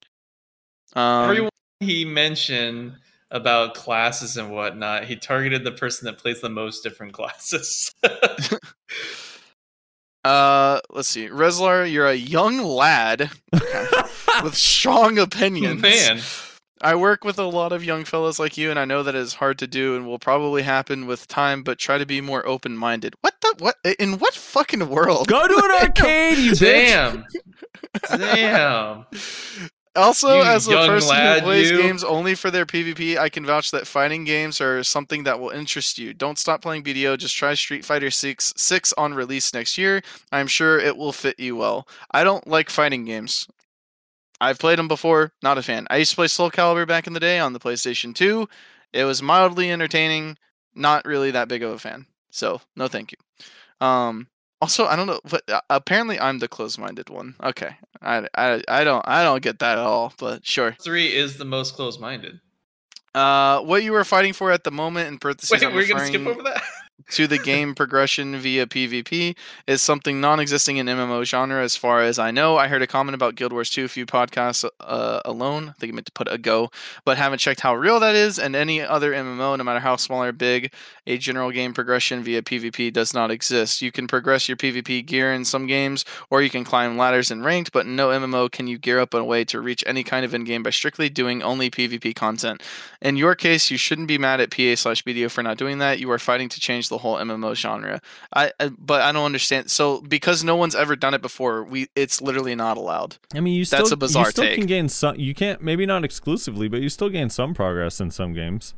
Um, 0.93 1.29
Everyone 1.29 1.49
he 1.79 2.05
mentioned 2.05 2.93
about 3.31 3.73
classes 3.73 4.37
and 4.37 4.51
whatnot, 4.51 5.05
he 5.05 5.15
targeted 5.15 5.63
the 5.63 5.71
person 5.71 6.05
that 6.05 6.17
plays 6.17 6.41
the 6.41 6.49
most 6.49 6.83
different 6.83 7.13
classes. 7.13 7.93
Uh, 10.23 10.79
let's 10.91 11.07
see. 11.07 11.27
Rezlar, 11.27 11.91
you're 11.91 12.07
a 12.07 12.13
young 12.13 12.59
lad 12.59 13.31
with 14.43 14.55
strong 14.55 15.17
opinions. 15.17 15.81
Man, 15.81 16.19
I 16.83 16.95
work 16.95 17.23
with 17.23 17.37
a 17.37 17.45
lot 17.45 17.71
of 17.71 17.83
young 17.83 18.05
fellows 18.05 18.39
like 18.39 18.57
you, 18.57 18.69
and 18.71 18.79
I 18.79 18.85
know 18.85 19.03
that 19.03 19.15
is 19.15 19.35
hard 19.35 19.59
to 19.59 19.67
do 19.67 19.95
and 19.95 20.07
will 20.07 20.19
probably 20.19 20.63
happen 20.63 21.05
with 21.05 21.27
time, 21.27 21.61
but 21.63 21.77
try 21.77 21.97
to 21.97 22.05
be 22.05 22.21
more 22.21 22.45
open 22.47 22.75
minded. 22.75 23.13
What 23.21 23.35
the? 23.41 23.55
What? 23.59 23.75
In 23.99 24.17
what 24.17 24.33
fucking 24.33 24.89
world? 24.89 25.27
Go 25.27 25.47
to 25.47 25.55
an 25.65 25.71
arcade, 25.87 26.37
you 26.39 26.51
bitch. 26.53 26.59
damn, 26.59 27.25
damn. 28.17 29.05
Also, 29.93 30.37
You 30.37 30.43
as 30.43 30.67
a 30.69 30.71
person 30.87 31.09
lad, 31.09 31.39
who 31.39 31.45
plays 31.47 31.69
you. 31.69 31.77
games 31.81 32.01
only 32.05 32.33
for 32.33 32.49
their 32.49 32.65
PvP, 32.65 33.17
I 33.17 33.27
can 33.27 33.45
vouch 33.45 33.71
that 33.71 33.85
fighting 33.85 34.23
games 34.23 34.61
are 34.61 34.83
something 34.85 35.23
that 35.25 35.37
will 35.37 35.49
interest 35.49 35.97
you. 35.99 36.13
Don't 36.13 36.39
stop 36.39 36.61
playing 36.61 36.83
BDO. 36.83 37.17
Just 37.17 37.35
try 37.35 37.53
Street 37.55 37.83
Fighter 37.83 38.09
6 38.09 38.53
6 38.55 38.93
on 38.93 39.13
release 39.13 39.53
next 39.53 39.77
year. 39.77 40.01
I'm 40.31 40.47
sure 40.47 40.79
it 40.79 40.95
will 40.95 41.11
fit 41.11 41.37
you 41.41 41.57
well. 41.57 41.89
I 42.11 42.23
don't 42.23 42.47
like 42.47 42.69
fighting 42.69 43.03
games. 43.03 43.47
I've 44.41 44.59
played 44.59 44.79
them 44.79 44.87
before. 44.87 45.31
Not 45.43 45.57
a 45.57 45.61
fan. 45.61 45.87
I 45.89 45.97
used 45.97 46.11
to 46.11 46.15
play 46.15 46.27
Soul 46.27 46.49
Calibur 46.49 46.87
back 46.87 47.05
in 47.07 47.13
the 47.13 47.19
day 47.19 47.39
on 47.39 47.53
the 47.53 47.59
PlayStation 47.59 48.13
2. 48.13 48.49
It 48.91 49.05
was 49.05 49.21
mildly 49.21 49.71
entertaining. 49.71 50.37
Not 50.73 51.05
really 51.05 51.31
that 51.31 51.47
big 51.47 51.63
of 51.63 51.71
a 51.71 51.79
fan. 51.79 52.07
So 52.31 52.59
no, 52.75 52.87
thank 52.87 53.13
you. 53.13 53.85
Um. 53.85 54.27
Also, 54.61 54.85
I 54.85 54.95
don't 54.95 55.07
know, 55.07 55.19
but 55.27 55.41
uh, 55.49 55.59
apparently 55.71 56.19
I'm 56.19 56.37
the 56.37 56.47
closed-minded 56.47 57.09
one. 57.09 57.33
Okay, 57.43 57.75
I, 57.99 58.27
I, 58.35 58.61
I 58.67 58.83
don't 58.83 59.03
I 59.07 59.23
don't 59.23 59.41
get 59.41 59.57
that 59.57 59.79
at 59.79 59.83
all. 59.83 60.13
But 60.19 60.45
sure. 60.45 60.75
Three 60.79 61.07
is 61.07 61.37
the 61.37 61.45
most 61.45 61.73
close-minded. 61.73 62.39
Uh, 63.15 63.61
what 63.61 63.83
you 63.83 63.91
were 63.91 64.03
fighting 64.03 64.33
for 64.33 64.51
at 64.51 64.63
the 64.63 64.69
moment 64.71 65.07
in 65.07 65.17
parentheses, 65.17 65.51
Wait, 65.51 65.63
I'm 65.63 65.73
we're 65.73 65.87
gonna 65.87 66.05
skip 66.05 66.25
over 66.27 66.43
that. 66.43 66.61
to 67.09 67.27
the 67.27 67.37
game 67.37 67.75
progression 67.75 68.37
via 68.37 68.65
PvP 68.65 69.35
is 69.67 69.81
something 69.81 70.21
non-existing 70.21 70.77
in 70.77 70.85
MMO 70.85 71.23
genre, 71.25 71.63
as 71.63 71.75
far 71.75 72.01
as 72.01 72.19
I 72.19 72.31
know. 72.31 72.57
I 72.57 72.67
heard 72.67 72.81
a 72.81 72.87
comment 72.87 73.15
about 73.15 73.35
Guild 73.35 73.53
Wars 73.53 73.69
2 73.69 73.85
a 73.85 73.87
few 73.87 74.05
podcasts 74.05 74.67
uh, 74.79 75.21
alone. 75.25 75.69
I 75.69 75.73
think 75.73 75.93
I 75.93 75.95
meant 75.95 76.07
to 76.07 76.11
put 76.11 76.31
a 76.31 76.37
go, 76.37 76.71
but 77.05 77.17
haven't 77.17 77.39
checked 77.39 77.61
how 77.61 77.75
real 77.75 77.99
that 77.99 78.15
is. 78.15 78.39
And 78.39 78.55
any 78.55 78.81
other 78.81 79.11
MMO, 79.11 79.57
no 79.57 79.63
matter 79.63 79.79
how 79.79 79.95
small 79.95 80.23
or 80.23 80.31
big, 80.31 80.73
a 81.07 81.17
general 81.17 81.51
game 81.51 81.73
progression 81.73 82.23
via 82.23 82.41
PvP 82.41 82.93
does 82.93 83.13
not 83.13 83.31
exist. 83.31 83.81
You 83.81 83.91
can 83.91 84.07
progress 84.07 84.47
your 84.47 84.57
PvP 84.57 85.05
gear 85.05 85.33
in 85.33 85.45
some 85.45 85.67
games, 85.67 86.05
or 86.29 86.41
you 86.41 86.49
can 86.49 86.63
climb 86.63 86.97
ladders 86.97 87.31
in 87.31 87.43
ranked, 87.43 87.71
but 87.71 87.85
no 87.85 88.09
MMO 88.09 88.51
can 88.51 88.67
you 88.67 88.77
gear 88.77 88.99
up 88.99 89.13
a 89.13 89.23
way 89.23 89.43
to 89.45 89.59
reach 89.59 89.83
any 89.87 90.03
kind 90.03 90.25
of 90.25 90.33
in-game 90.33 90.63
by 90.63 90.69
strictly 90.69 91.09
doing 91.09 91.41
only 91.41 91.69
PvP 91.69 92.15
content. 92.15 92.61
In 93.01 93.15
your 93.17 93.35
case, 93.35 93.71
you 93.71 93.77
shouldn't 93.77 94.07
be 94.07 94.17
mad 94.17 94.41
at 94.41 94.51
PA 94.51 94.75
slash 94.75 95.03
BDO 95.03 95.31
for 95.31 95.43
not 95.43 95.57
doing 95.57 95.79
that. 95.79 95.99
You 95.99 96.11
are 96.11 96.19
fighting 96.19 96.49
to 96.49 96.59
change 96.59 96.89
the 96.91 96.99
whole 96.99 97.15
MMO 97.15 97.55
genre. 97.55 97.99
I, 98.35 98.51
I 98.59 98.69
but 98.77 99.01
I 99.01 99.11
don't 99.11 99.25
understand. 99.25 99.71
So 99.71 100.01
because 100.01 100.43
no 100.43 100.55
one's 100.55 100.75
ever 100.75 100.95
done 100.95 101.15
it 101.15 101.23
before, 101.23 101.63
we 101.63 101.87
it's 101.95 102.21
literally 102.21 102.53
not 102.53 102.77
allowed. 102.77 103.17
I 103.33 103.39
mean, 103.39 103.55
you 103.55 103.65
still, 103.65 103.79
That's 103.79 103.91
a 103.91 103.97
bizarre 103.97 104.25
you 104.25 104.29
still 104.31 104.43
take. 104.43 104.55
can 104.59 104.67
gain 104.67 104.87
some. 104.89 105.15
You 105.15 105.33
can't, 105.33 105.61
maybe 105.63 105.87
not 105.87 106.05
exclusively, 106.05 106.67
but 106.67 106.81
you 106.81 106.89
still 106.89 107.09
gain 107.09 107.31
some 107.31 107.55
progress 107.55 107.99
in 107.99 108.11
some 108.11 108.33
games. 108.33 108.75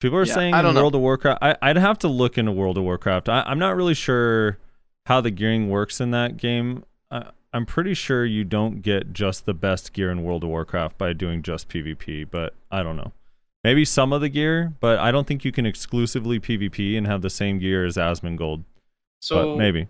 People 0.00 0.18
are 0.18 0.24
Yeah, 0.24 0.34
saying 0.34 0.54
I 0.54 0.62
don't 0.62 0.74
know. 0.74 0.80
World 0.80 0.94
of 0.94 1.00
Warcraft. 1.00 1.42
I, 1.42 1.56
I'd 1.60 1.76
have 1.76 1.98
to 1.98 2.08
look 2.08 2.38
into 2.38 2.52
World 2.52 2.78
of 2.78 2.84
Warcraft. 2.84 3.28
I, 3.28 3.42
I'm 3.42 3.58
not 3.58 3.74
really 3.76 3.94
sure 3.94 4.58
how 5.06 5.20
the 5.20 5.30
gearing 5.30 5.68
works 5.68 6.00
in 6.00 6.12
that 6.12 6.36
game. 6.36 6.84
I, 7.10 7.30
I'm 7.52 7.66
pretty 7.66 7.94
sure 7.94 8.24
you 8.24 8.44
don't 8.44 8.80
get 8.82 9.12
just 9.12 9.44
the 9.46 9.54
best 9.54 9.92
gear 9.92 10.10
in 10.10 10.22
World 10.22 10.44
of 10.44 10.50
Warcraft 10.50 10.98
by 10.98 11.14
doing 11.14 11.42
just 11.42 11.68
PvP, 11.68 12.30
but 12.30 12.54
I 12.70 12.82
don't 12.84 12.96
know. 12.96 13.12
Maybe 13.68 13.84
some 13.84 14.14
of 14.14 14.22
the 14.22 14.30
gear, 14.30 14.72
but 14.80 14.98
I 14.98 15.10
don't 15.12 15.26
think 15.26 15.44
you 15.44 15.52
can 15.52 15.66
exclusively 15.66 16.40
PvP 16.40 16.96
and 16.96 17.06
have 17.06 17.20
the 17.20 17.28
same 17.28 17.58
gear 17.58 17.84
as 17.84 17.98
Asmongold. 17.98 18.64
So 19.20 19.50
but 19.50 19.58
maybe. 19.58 19.88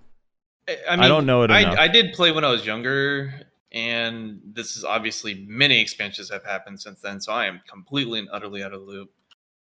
I, 0.69 0.97
I 1.05 1.07
don't 1.07 1.27
know 1.27 1.43
it 1.43 1.53
I, 1.53 1.61
enough. 1.61 1.79
I 1.79 1.87
did 1.87 2.13
play 2.13 2.33
when 2.33 2.45
I 2.45 2.51
was 2.51 2.67
younger, 2.67 3.33
and 3.71 4.41
this 4.45 4.77
is 4.77 4.83
obviously 4.83 5.47
many 5.47 5.81
expansions 5.81 6.29
have 6.29 6.45
happened 6.45 6.81
since 6.81 7.01
then. 7.03 7.21
So 7.21 7.33
I 7.33 7.47
am 7.47 7.61
completely 7.69 8.19
and 8.19 8.29
utterly 8.33 8.65
out 8.65 8.73
of 8.73 8.81
the 8.81 8.85
loop. 8.87 9.13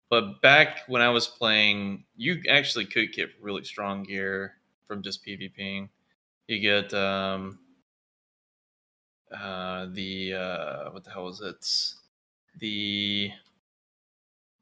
But 0.09 0.43
back 0.43 0.81
when 0.89 1.03
I 1.03 1.11
was 1.11 1.29
playing, 1.29 2.03
you 2.17 2.43
actually 2.51 2.87
could 2.87 3.13
get 3.13 3.29
really 3.41 3.63
strong 3.63 4.03
gear 4.03 4.55
from 4.89 5.05
just 5.05 5.25
PvPing. 5.25 5.89
You 6.49 6.59
get 6.59 6.93
um, 6.95 7.61
uh, 9.33 9.87
the 9.93 10.35
uh, 10.35 10.91
what 10.91 11.05
the 11.05 11.11
hell 11.11 11.27
was 11.27 11.41
it? 11.43 11.65
The 12.59 13.31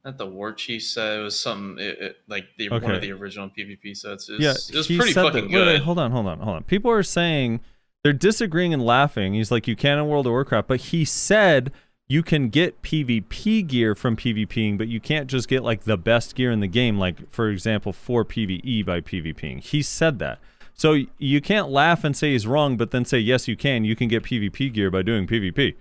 not 0.05 0.17
the 0.17 0.25
war 0.25 0.53
chief 0.53 0.83
set. 0.83 1.19
It 1.19 1.21
was 1.21 1.39
some 1.39 1.77
it, 1.79 1.99
it, 1.99 2.17
like 2.27 2.45
the 2.57 2.69
one 2.69 2.91
of 2.91 3.01
the 3.01 3.11
original 3.11 3.49
PvP 3.49 3.95
sets. 3.95 4.29
It 4.29 4.33
was, 4.33 4.41
yeah, 4.41 4.51
it 4.51 4.77
was 4.77 4.87
he 4.87 4.97
pretty 4.97 5.13
said 5.13 5.23
fucking 5.23 5.45
that. 5.45 5.51
good. 5.51 5.67
Wait, 5.67 5.73
wait, 5.73 5.81
hold 5.81 5.99
on, 5.99 6.11
hold 6.11 6.27
on, 6.27 6.39
hold 6.39 6.55
on. 6.57 6.63
People 6.63 6.91
are 6.91 7.03
saying 7.03 7.59
they're 8.03 8.13
disagreeing 8.13 8.73
and 8.73 8.83
laughing. 8.83 9.33
He's 9.33 9.51
like, 9.51 9.67
you 9.67 9.75
can 9.75 9.97
in 9.97 10.07
World 10.07 10.25
of 10.25 10.31
Warcraft, 10.31 10.67
but 10.67 10.79
he 10.79 11.03
said 11.05 11.71
you 12.07 12.23
can 12.23 12.49
get 12.49 12.81
PvP 12.81 13.67
gear 13.67 13.93
from 13.93 14.15
PvPing, 14.15 14.77
but 14.77 14.87
you 14.87 14.99
can't 14.99 15.27
just 15.27 15.47
get 15.47 15.63
like 15.63 15.83
the 15.83 15.97
best 15.97 16.33
gear 16.33 16.51
in 16.51 16.59
the 16.59 16.67
game, 16.67 16.97
like 16.97 17.29
for 17.29 17.49
example, 17.49 17.93
for 17.93 18.25
PvE 18.25 18.85
by 18.85 19.01
PvPing. 19.01 19.61
He 19.61 19.81
said 19.81 20.19
that. 20.19 20.39
So 20.73 21.03
you 21.17 21.41
can't 21.41 21.69
laugh 21.69 22.05
and 22.05 22.15
say 22.15 22.31
he's 22.31 22.47
wrong, 22.47 22.77
but 22.77 22.91
then 22.91 23.03
say 23.03 23.19
yes, 23.19 23.49
you 23.49 23.57
can. 23.57 23.83
You 23.83 23.97
can 23.97 24.07
get 24.07 24.23
PvP 24.23 24.73
gear 24.73 24.89
by 24.89 25.01
doing 25.01 25.27
PvP. 25.27 25.75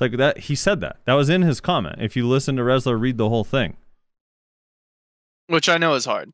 It's 0.00 0.12
like 0.12 0.18
that. 0.18 0.38
He 0.38 0.54
said 0.54 0.80
that. 0.80 0.96
That 1.04 1.12
was 1.12 1.28
in 1.28 1.42
his 1.42 1.60
comment. 1.60 1.96
If 2.00 2.16
you 2.16 2.26
listen 2.26 2.56
to 2.56 2.62
Rezlar 2.62 2.98
read 2.98 3.18
the 3.18 3.28
whole 3.28 3.44
thing. 3.44 3.76
Which 5.48 5.68
I 5.68 5.76
know 5.76 5.92
is 5.94 6.06
hard. 6.06 6.30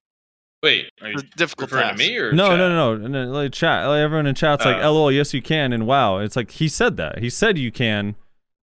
Wait, 0.62 0.90
are 1.02 1.08
you 1.08 1.14
It's 1.14 1.22
difficult 1.36 1.72
referring 1.72 1.90
task. 1.90 2.00
to 2.02 2.08
me 2.08 2.16
or 2.16 2.32
No, 2.32 2.50
chat? 2.50 2.58
no, 2.58 2.68
no, 2.68 2.96
no, 2.96 3.24
no. 3.24 3.30
Like 3.32 3.52
chat, 3.52 3.86
like 3.88 3.98
everyone 4.00 4.26
in 4.28 4.34
chat's 4.36 4.64
like, 4.64 4.76
Oh. 4.82 4.92
"LOL, 4.92 5.10
yes 5.12 5.34
you 5.34 5.42
can," 5.42 5.72
and 5.72 5.86
wow, 5.86 6.18
it's 6.18 6.36
like 6.36 6.52
he 6.52 6.68
said 6.68 6.96
that. 6.98 7.18
He 7.18 7.28
said 7.28 7.58
you 7.58 7.72
can 7.72 8.14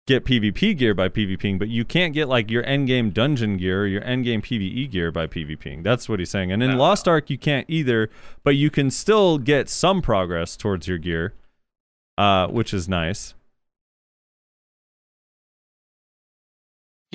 get 0.07 0.25
PvP 0.25 0.77
gear 0.77 0.95
by 0.95 1.09
PvPing, 1.09 1.59
but 1.59 1.69
you 1.69 1.85
can't 1.85 2.15
get 2.15 2.29
like 2.29 2.51
your 2.51 2.63
endgame 2.63 3.13
dungeon 3.13 3.57
gear 3.57 3.83
or 3.83 3.87
your 3.87 4.03
endgame 4.03 4.43
PvE 4.43 4.91
gear 4.91 5.11
by 5.11 5.27
PvPing. 5.27 5.83
That's 5.83 6.09
what 6.09 6.21
he's 6.21 6.31
saying. 6.31 6.53
And 6.53 6.63
in 6.63 6.73
Oh. 6.73 6.77
Lost 6.77 7.09
Ark, 7.09 7.31
you 7.31 7.39
can't 7.39 7.67
either, 7.69 8.11
but 8.45 8.55
you 8.57 8.71
can 8.71 8.91
still 8.91 9.39
get 9.39 9.69
some 9.69 10.03
progress 10.03 10.57
towards 10.57 10.87
your 10.87 10.99
gear, 10.99 11.33
uh, 12.17 12.47
which 12.49 12.73
is 12.73 12.89
nice. 12.89 13.35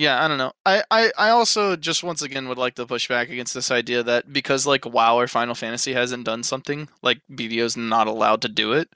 Yeah, 0.00 0.24
I 0.24 0.28
don't 0.28 0.38
know. 0.38 0.52
I, 0.64 0.82
I, 0.90 1.12
I 1.18 1.28
also 1.28 1.76
just 1.76 2.02
once 2.02 2.22
again 2.22 2.48
would 2.48 2.56
like 2.56 2.74
to 2.76 2.86
push 2.86 3.06
back 3.06 3.28
against 3.28 3.52
this 3.52 3.70
idea 3.70 4.02
that 4.02 4.32
because 4.32 4.66
like 4.66 4.86
WoW 4.86 5.16
or 5.18 5.28
Final 5.28 5.54
Fantasy 5.54 5.92
hasn't 5.92 6.24
done 6.24 6.42
something, 6.42 6.88
like 7.02 7.20
BDO's 7.30 7.76
not 7.76 8.06
allowed 8.06 8.40
to 8.42 8.48
do 8.48 8.72
it. 8.72 8.88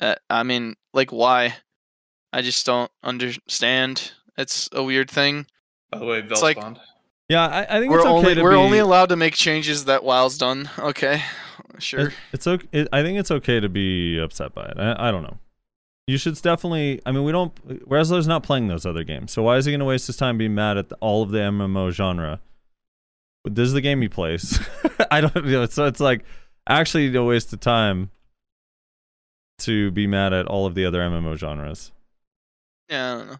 Uh, 0.00 0.14
I 0.30 0.42
mean, 0.42 0.76
like 0.94 1.12
why? 1.12 1.56
I 2.32 2.40
just 2.40 2.64
don't 2.64 2.90
understand. 3.02 4.12
It's 4.38 4.70
a 4.72 4.82
weird 4.82 5.10
thing. 5.10 5.46
By 5.90 5.98
the 5.98 6.06
way, 6.06 6.18
It's 6.20 6.40
like- 6.40 6.56
Velspond. 6.56 6.78
Yeah, 7.28 7.46
I, 7.46 7.76
I 7.76 7.78
think 7.80 7.90
We're 7.92 7.98
it's 7.98 8.06
okay 8.06 8.16
only 8.16 8.34
to 8.34 8.42
we're 8.42 8.50
be, 8.52 8.56
only 8.56 8.78
allowed 8.78 9.10
to 9.10 9.16
make 9.16 9.34
changes 9.34 9.84
that 9.84 10.02
WoW's 10.02 10.38
done. 10.38 10.70
Okay, 10.78 11.22
sure. 11.78 12.08
It, 12.08 12.12
it's 12.32 12.46
okay. 12.46 12.66
It, 12.72 12.88
I 12.90 13.02
think 13.02 13.18
it's 13.18 13.30
okay 13.30 13.60
to 13.60 13.68
be 13.68 14.18
upset 14.18 14.54
by 14.54 14.64
it. 14.64 14.78
I, 14.78 15.08
I 15.08 15.10
don't 15.10 15.22
know. 15.22 15.36
You 16.06 16.18
should 16.18 16.40
definitely. 16.42 17.00
I 17.06 17.12
mean, 17.12 17.24
we 17.24 17.32
don't. 17.32 17.54
Rezlar's 17.88 18.26
not 18.26 18.42
playing 18.42 18.68
those 18.68 18.84
other 18.84 19.04
games, 19.04 19.32
so 19.32 19.42
why 19.42 19.56
is 19.56 19.64
he 19.64 19.72
going 19.72 19.80
to 19.80 19.84
waste 19.84 20.08
his 20.08 20.16
time 20.16 20.36
being 20.36 20.54
mad 20.54 20.76
at 20.76 20.88
the, 20.88 20.96
all 20.96 21.22
of 21.22 21.30
the 21.30 21.38
MMO 21.38 21.90
genre? 21.90 22.40
This 23.44 23.66
is 23.66 23.72
the 23.72 23.80
game 23.80 24.02
he 24.02 24.08
plays. 24.08 24.58
I 25.10 25.20
don't 25.20 25.46
know. 25.46 25.66
So 25.66 25.86
it's 25.86 26.00
like 26.00 26.24
actually 26.68 27.14
a 27.14 27.22
waste 27.22 27.52
of 27.52 27.60
time 27.60 28.10
to 29.58 29.90
be 29.92 30.06
mad 30.06 30.32
at 30.32 30.46
all 30.46 30.66
of 30.66 30.74
the 30.74 30.84
other 30.84 31.00
MMO 31.00 31.36
genres. 31.36 31.92
Yeah, 32.88 33.12
I 33.12 33.18
don't 33.18 33.26
know. 33.28 33.36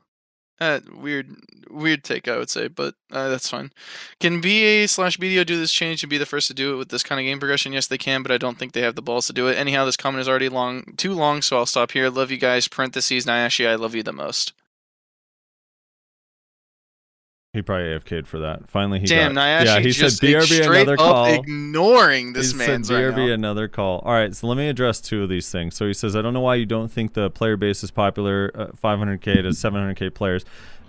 Uh, 0.63 0.79
weird, 0.95 1.35
weird 1.71 2.05
take, 2.05 2.29
I 2.29 2.39
would 2.39 2.49
say, 2.49 2.69
but 2.69 2.95
uh, 3.11 3.29
that's 3.29 3.49
fine. 3.49 3.73
Can 4.21 4.41
BA 4.41 4.87
slash 4.87 5.19
BDO 5.19 5.45
do 5.45 5.59
this 5.59 5.73
change 5.73 6.05
and 6.05 6.11
be 6.11 6.19
the 6.19 6.25
first 6.25 6.47
to 6.47 6.55
do 6.55 6.73
it 6.73 6.77
with 6.77 6.91
this 6.91 7.03
kind 7.03 7.21
of 7.21 7.25
game 7.25 7.41
progression? 7.41 7.73
Yes, 7.73 7.89
they 7.89 7.99
can, 7.99 8.23
but 8.23 8.31
I 8.31 8.39
don't 8.39 8.57
think 8.57 8.73
they 8.73 8.83
have 8.83 8.95
the 8.95 9.03
balls 9.03 9.27
to 9.27 9.33
do 9.33 9.49
it. 9.49 9.59
Anyhow, 9.59 9.85
this 9.85 9.97
comment 9.97 10.21
is 10.21 10.29
already 10.29 10.49
long, 10.49 10.95
too 10.97 11.15
long, 11.15 11.43
so 11.43 11.57
I'll 11.57 11.67
stop 11.67 11.91
here. 11.91 12.09
Love 12.11 12.31
you 12.31 12.37
guys. 12.37 12.69
Parentheses, 12.69 13.27
Nayashe, 13.27 13.69
I 13.69 13.75
love 13.75 13.97
you 13.97 14.05
the 14.05 14.13
most. 14.13 14.53
He 17.53 17.61
probably 17.61 17.89
AFK'd 17.89 18.27
for 18.27 18.39
that. 18.39 18.67
Finally, 18.67 19.01
he 19.01 19.07
Damn, 19.07 19.35
got, 19.35 19.43
Nayashe 19.43 19.65
yeah. 19.67 19.81
He 19.81 19.91
just 19.91 20.19
said 20.19 20.27
BRB 20.27 20.65
another 20.67 20.97
call. 20.97 21.27
ignoring 21.27 22.33
this 22.33 22.53
he 22.53 22.57
man's 22.57 22.89
said 22.89 22.95
right 22.95 23.15
BRB 23.15 23.27
now. 23.29 23.35
another 23.35 23.69
call. 23.69 23.99
All 24.07 24.13
right, 24.15 24.35
so 24.35 24.47
let 24.47 24.57
me 24.57 24.71
address 24.71 25.03
two 25.03 25.23
of 25.23 25.29
these 25.29 25.51
things. 25.53 25.77
So 25.77 25.87
he 25.87 25.93
says, 25.93 26.17
I 26.17 26.23
don't 26.23 26.33
know 26.33 26.41
why 26.41 26.55
you 26.55 26.65
don't 26.65 26.91
think 26.91 27.13
the 27.13 27.29
player 27.29 27.59
base 27.59 27.85
is 27.85 27.91
popular, 27.91 28.51
uh, 28.55 28.67
500k 28.69 29.23
to 29.43 29.49
700k 29.51 30.15
players. 30.15 30.47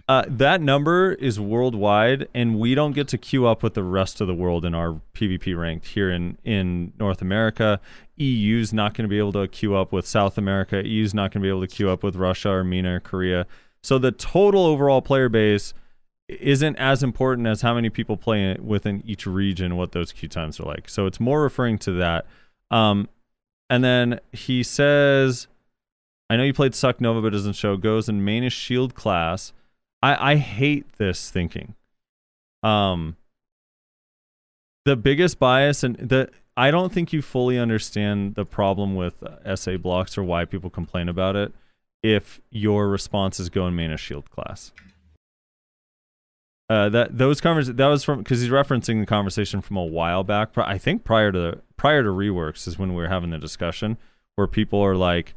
Uh, 0.07 0.23
that 0.29 0.61
number 0.61 1.11
is 1.13 1.37
worldwide, 1.37 2.29
and 2.33 2.57
we 2.57 2.75
don't 2.75 2.93
get 2.93 3.09
to 3.09 3.17
queue 3.17 3.45
up 3.45 3.61
with 3.61 3.73
the 3.73 3.83
rest 3.83 4.21
of 4.21 4.27
the 4.27 4.33
world 4.33 4.63
in 4.63 4.73
our 4.73 5.01
PvP 5.13 5.57
ranked 5.59 5.87
here 5.87 6.09
in 6.11 6.37
in 6.45 6.93
North 6.97 7.21
America. 7.21 7.81
EU's 8.15 8.71
not 8.71 8.93
going 8.93 9.03
to 9.03 9.09
be 9.09 9.17
able 9.17 9.33
to 9.33 9.49
queue 9.49 9.75
up 9.75 9.91
with 9.91 10.07
South 10.07 10.37
America. 10.37 10.81
EU's 10.87 11.13
not 11.13 11.33
going 11.33 11.41
to 11.41 11.45
be 11.45 11.49
able 11.49 11.61
to 11.61 11.67
queue 11.67 11.89
up 11.89 12.03
with 12.03 12.15
Russia, 12.15 12.49
Armenia, 12.49 12.95
or 12.95 12.99
Korea. 13.01 13.47
So 13.81 13.97
the 13.97 14.13
total 14.13 14.65
overall 14.65 15.01
player 15.01 15.27
base 15.27 15.73
isn't 16.27 16.75
as 16.77 17.03
important 17.03 17.47
as 17.47 17.61
how 17.61 17.73
many 17.73 17.89
people 17.89 18.17
play 18.17 18.51
it 18.51 18.63
within 18.63 19.03
each 19.05 19.25
region, 19.25 19.75
what 19.75 19.91
those 19.91 20.11
queue 20.11 20.29
times 20.29 20.59
are 20.59 20.65
like. 20.65 20.89
So 20.89 21.05
it's 21.05 21.19
more 21.19 21.41
referring 21.41 21.77
to 21.79 21.91
that. 21.93 22.25
Um, 22.71 23.09
and 23.69 23.83
then 23.83 24.19
he 24.31 24.63
says, 24.63 25.47
I 26.29 26.37
know 26.37 26.43
you 26.43 26.53
played 26.53 26.73
Succ 26.73 27.01
Nova, 27.01 27.21
but 27.21 27.33
doesn't 27.33 27.53
show. 27.53 27.77
Goes 27.77 28.07
in 28.09 28.23
main 28.23 28.43
is 28.43 28.53
shield 28.53 28.95
class. 28.95 29.53
I, 30.01 30.33
I 30.33 30.35
hate 30.35 30.97
this 30.97 31.29
thinking. 31.29 31.75
Um, 32.61 33.17
the 34.85 34.95
biggest 34.95 35.39
bias 35.39 35.83
and 35.83 35.95
the 35.97 36.29
I 36.55 36.71
don't 36.71 36.93
think 36.93 37.11
you 37.11 37.21
fully 37.21 37.57
understand 37.57 38.35
the 38.35 38.45
problem 38.45 38.95
with 38.95 39.23
uh, 39.23 39.55
SA 39.55 39.77
blocks 39.77 40.17
or 40.17 40.23
why 40.23 40.45
people 40.45 40.69
complain 40.69 41.09
about 41.09 41.35
it. 41.35 41.51
If 42.03 42.41
your 42.51 42.89
response 42.89 43.39
is 43.39 43.49
go 43.49 43.65
in 43.67 43.75
main 43.75 43.91
as 43.91 43.99
shield 43.99 44.29
class. 44.29 44.71
Uh, 46.69 46.87
that 46.89 47.17
those 47.17 47.41
convers 47.41 47.67
that 47.67 47.87
was 47.87 48.03
from 48.03 48.19
because 48.19 48.39
he's 48.41 48.49
referencing 48.49 48.99
the 49.01 49.05
conversation 49.05 49.61
from 49.61 49.77
a 49.77 49.83
while 49.83 50.23
back. 50.23 50.57
I 50.57 50.77
think 50.77 51.03
prior 51.03 51.31
to 51.31 51.59
prior 51.75 52.03
to 52.03 52.09
reworks 52.09 52.67
is 52.67 52.79
when 52.79 52.89
we 52.93 53.01
were 53.01 53.09
having 53.09 53.31
the 53.31 53.37
discussion 53.37 53.97
where 54.35 54.47
people 54.47 54.79
are 54.81 54.95
like, 54.95 55.35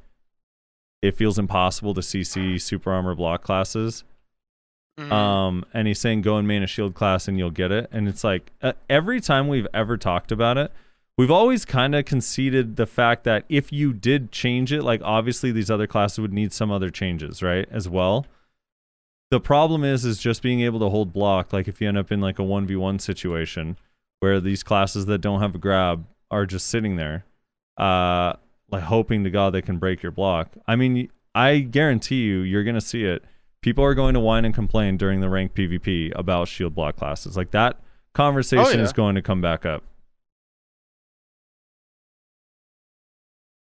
it 1.02 1.16
feels 1.16 1.38
impossible 1.38 1.94
to 1.94 2.00
CC 2.00 2.60
super 2.60 2.92
armor 2.92 3.14
block 3.14 3.42
classes. 3.42 4.04
Mhm. 4.98 5.12
Um, 5.12 5.64
and 5.74 5.86
he's 5.86 5.98
saying 5.98 6.22
go 6.22 6.38
and 6.38 6.48
main 6.48 6.62
a 6.62 6.66
shield 6.66 6.94
class 6.94 7.28
and 7.28 7.36
you'll 7.38 7.50
get 7.50 7.70
it. 7.70 7.88
And 7.92 8.08
it's 8.08 8.24
like 8.24 8.52
uh, 8.62 8.72
every 8.88 9.20
time 9.20 9.48
we've 9.48 9.66
ever 9.74 9.96
talked 9.98 10.32
about 10.32 10.56
it, 10.56 10.72
we've 11.18 11.30
always 11.30 11.64
kind 11.64 11.94
of 11.94 12.04
conceded 12.06 12.76
the 12.76 12.86
fact 12.86 13.24
that 13.24 13.44
if 13.48 13.72
you 13.72 13.92
did 13.92 14.32
change 14.32 14.72
it, 14.72 14.82
like 14.82 15.02
obviously 15.04 15.52
these 15.52 15.70
other 15.70 15.86
classes 15.86 16.20
would 16.20 16.32
need 16.32 16.52
some 16.52 16.70
other 16.70 16.88
changes, 16.88 17.42
right? 17.42 17.68
As 17.70 17.88
well. 17.88 18.26
The 19.30 19.40
problem 19.40 19.82
is, 19.82 20.04
is 20.04 20.18
just 20.18 20.42
being 20.42 20.60
able 20.60 20.78
to 20.80 20.88
hold 20.88 21.12
block. 21.12 21.52
Like 21.52 21.66
if 21.68 21.80
you 21.80 21.88
end 21.88 21.98
up 21.98 22.12
in 22.12 22.20
like 22.20 22.38
a 22.38 22.44
one 22.44 22.66
v 22.66 22.76
one 22.76 22.98
situation 22.98 23.76
where 24.20 24.40
these 24.40 24.62
classes 24.62 25.06
that 25.06 25.18
don't 25.18 25.40
have 25.40 25.54
a 25.54 25.58
grab 25.58 26.06
are 26.30 26.46
just 26.46 26.68
sitting 26.68 26.96
there, 26.96 27.24
uh, 27.76 28.34
like 28.70 28.84
hoping 28.84 29.24
to 29.24 29.30
God 29.30 29.52
they 29.52 29.62
can 29.62 29.78
break 29.78 30.02
your 30.02 30.12
block. 30.12 30.52
I 30.66 30.76
mean, 30.76 31.10
I 31.34 31.58
guarantee 31.58 32.22
you, 32.22 32.40
you're 32.40 32.64
gonna 32.64 32.80
see 32.80 33.04
it. 33.04 33.24
People 33.62 33.84
are 33.84 33.94
going 33.94 34.14
to 34.14 34.20
whine 34.20 34.44
and 34.44 34.54
complain 34.54 34.96
during 34.96 35.20
the 35.20 35.28
ranked 35.28 35.56
PvP 35.56 36.12
about 36.14 36.46
shield 36.46 36.74
block 36.74 36.96
classes. 36.96 37.36
Like 37.36 37.50
that 37.50 37.80
conversation 38.14 38.78
yeah. 38.78 38.84
is 38.84 38.92
going 38.92 39.16
to 39.16 39.22
come 39.22 39.40
back 39.40 39.66
up. 39.66 39.82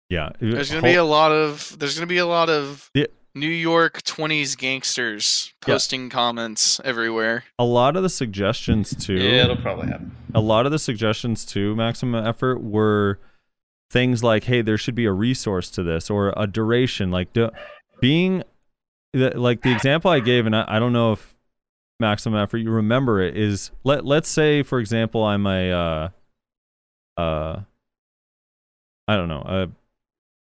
Yeah, 0.09 0.31
There's 0.41 0.69
gonna 0.69 0.81
be 0.81 0.95
a 0.95 1.05
lot 1.05 1.31
of 1.31 1.77
there's 1.79 1.95
gonna 1.95 2.05
be 2.05 2.17
a 2.17 2.25
lot 2.25 2.49
of 2.49 2.89
Yeah. 2.93 3.05
New 3.33 3.47
York 3.47 4.01
20s 4.03 4.57
gangsters 4.57 5.53
Yeah. 5.65 5.73
posting 5.73 6.09
comments 6.09 6.81
everywhere. 6.83 7.45
a 7.57 7.63
lot 7.63 7.95
of 7.95 8.03
the 8.03 8.09
suggestions 8.09 8.93
too. 8.95 9.15
Yeah, 9.15 9.43
it'll 9.45 9.55
probably 9.57 9.87
happen. 9.87 10.15
a 10.33 10.41
lot 10.41 10.65
of 10.65 10.71
the 10.71 10.79
suggestions 10.79 11.45
to 11.45 11.75
maximum 11.75 12.25
effort 12.25 12.61
were 12.61 13.19
things 13.89 14.23
like 14.23 14.45
hey 14.45 14.61
there 14.61 14.77
should 14.77 14.95
be 14.95 15.05
a 15.05 15.11
resource 15.11 15.69
to 15.69 15.83
this 15.83 16.09
or 16.09 16.33
a 16.37 16.47
duration 16.47 17.11
like 17.11 17.33
do, 17.33 17.49
being 17.99 18.41
the, 19.13 19.37
like 19.37 19.61
the 19.63 19.71
example 19.73 20.09
i 20.09 20.21
gave 20.21 20.45
and 20.45 20.55
I, 20.55 20.63
I 20.65 20.79
don't 20.79 20.93
know 20.93 21.11
if 21.11 21.35
maximum 21.99 22.39
effort 22.41 22.59
you 22.59 22.71
remember 22.71 23.19
it 23.21 23.35
is 23.35 23.69
let 23.83 24.05
let's 24.05 24.29
say 24.29 24.63
for 24.63 24.79
example 24.79 25.23
i'm 25.25 25.45
a 25.45 25.71
uh 25.71 26.09
uh 27.21 27.59
i 29.09 29.15
don't 29.17 29.27
know 29.27 29.41
uh 29.41 29.67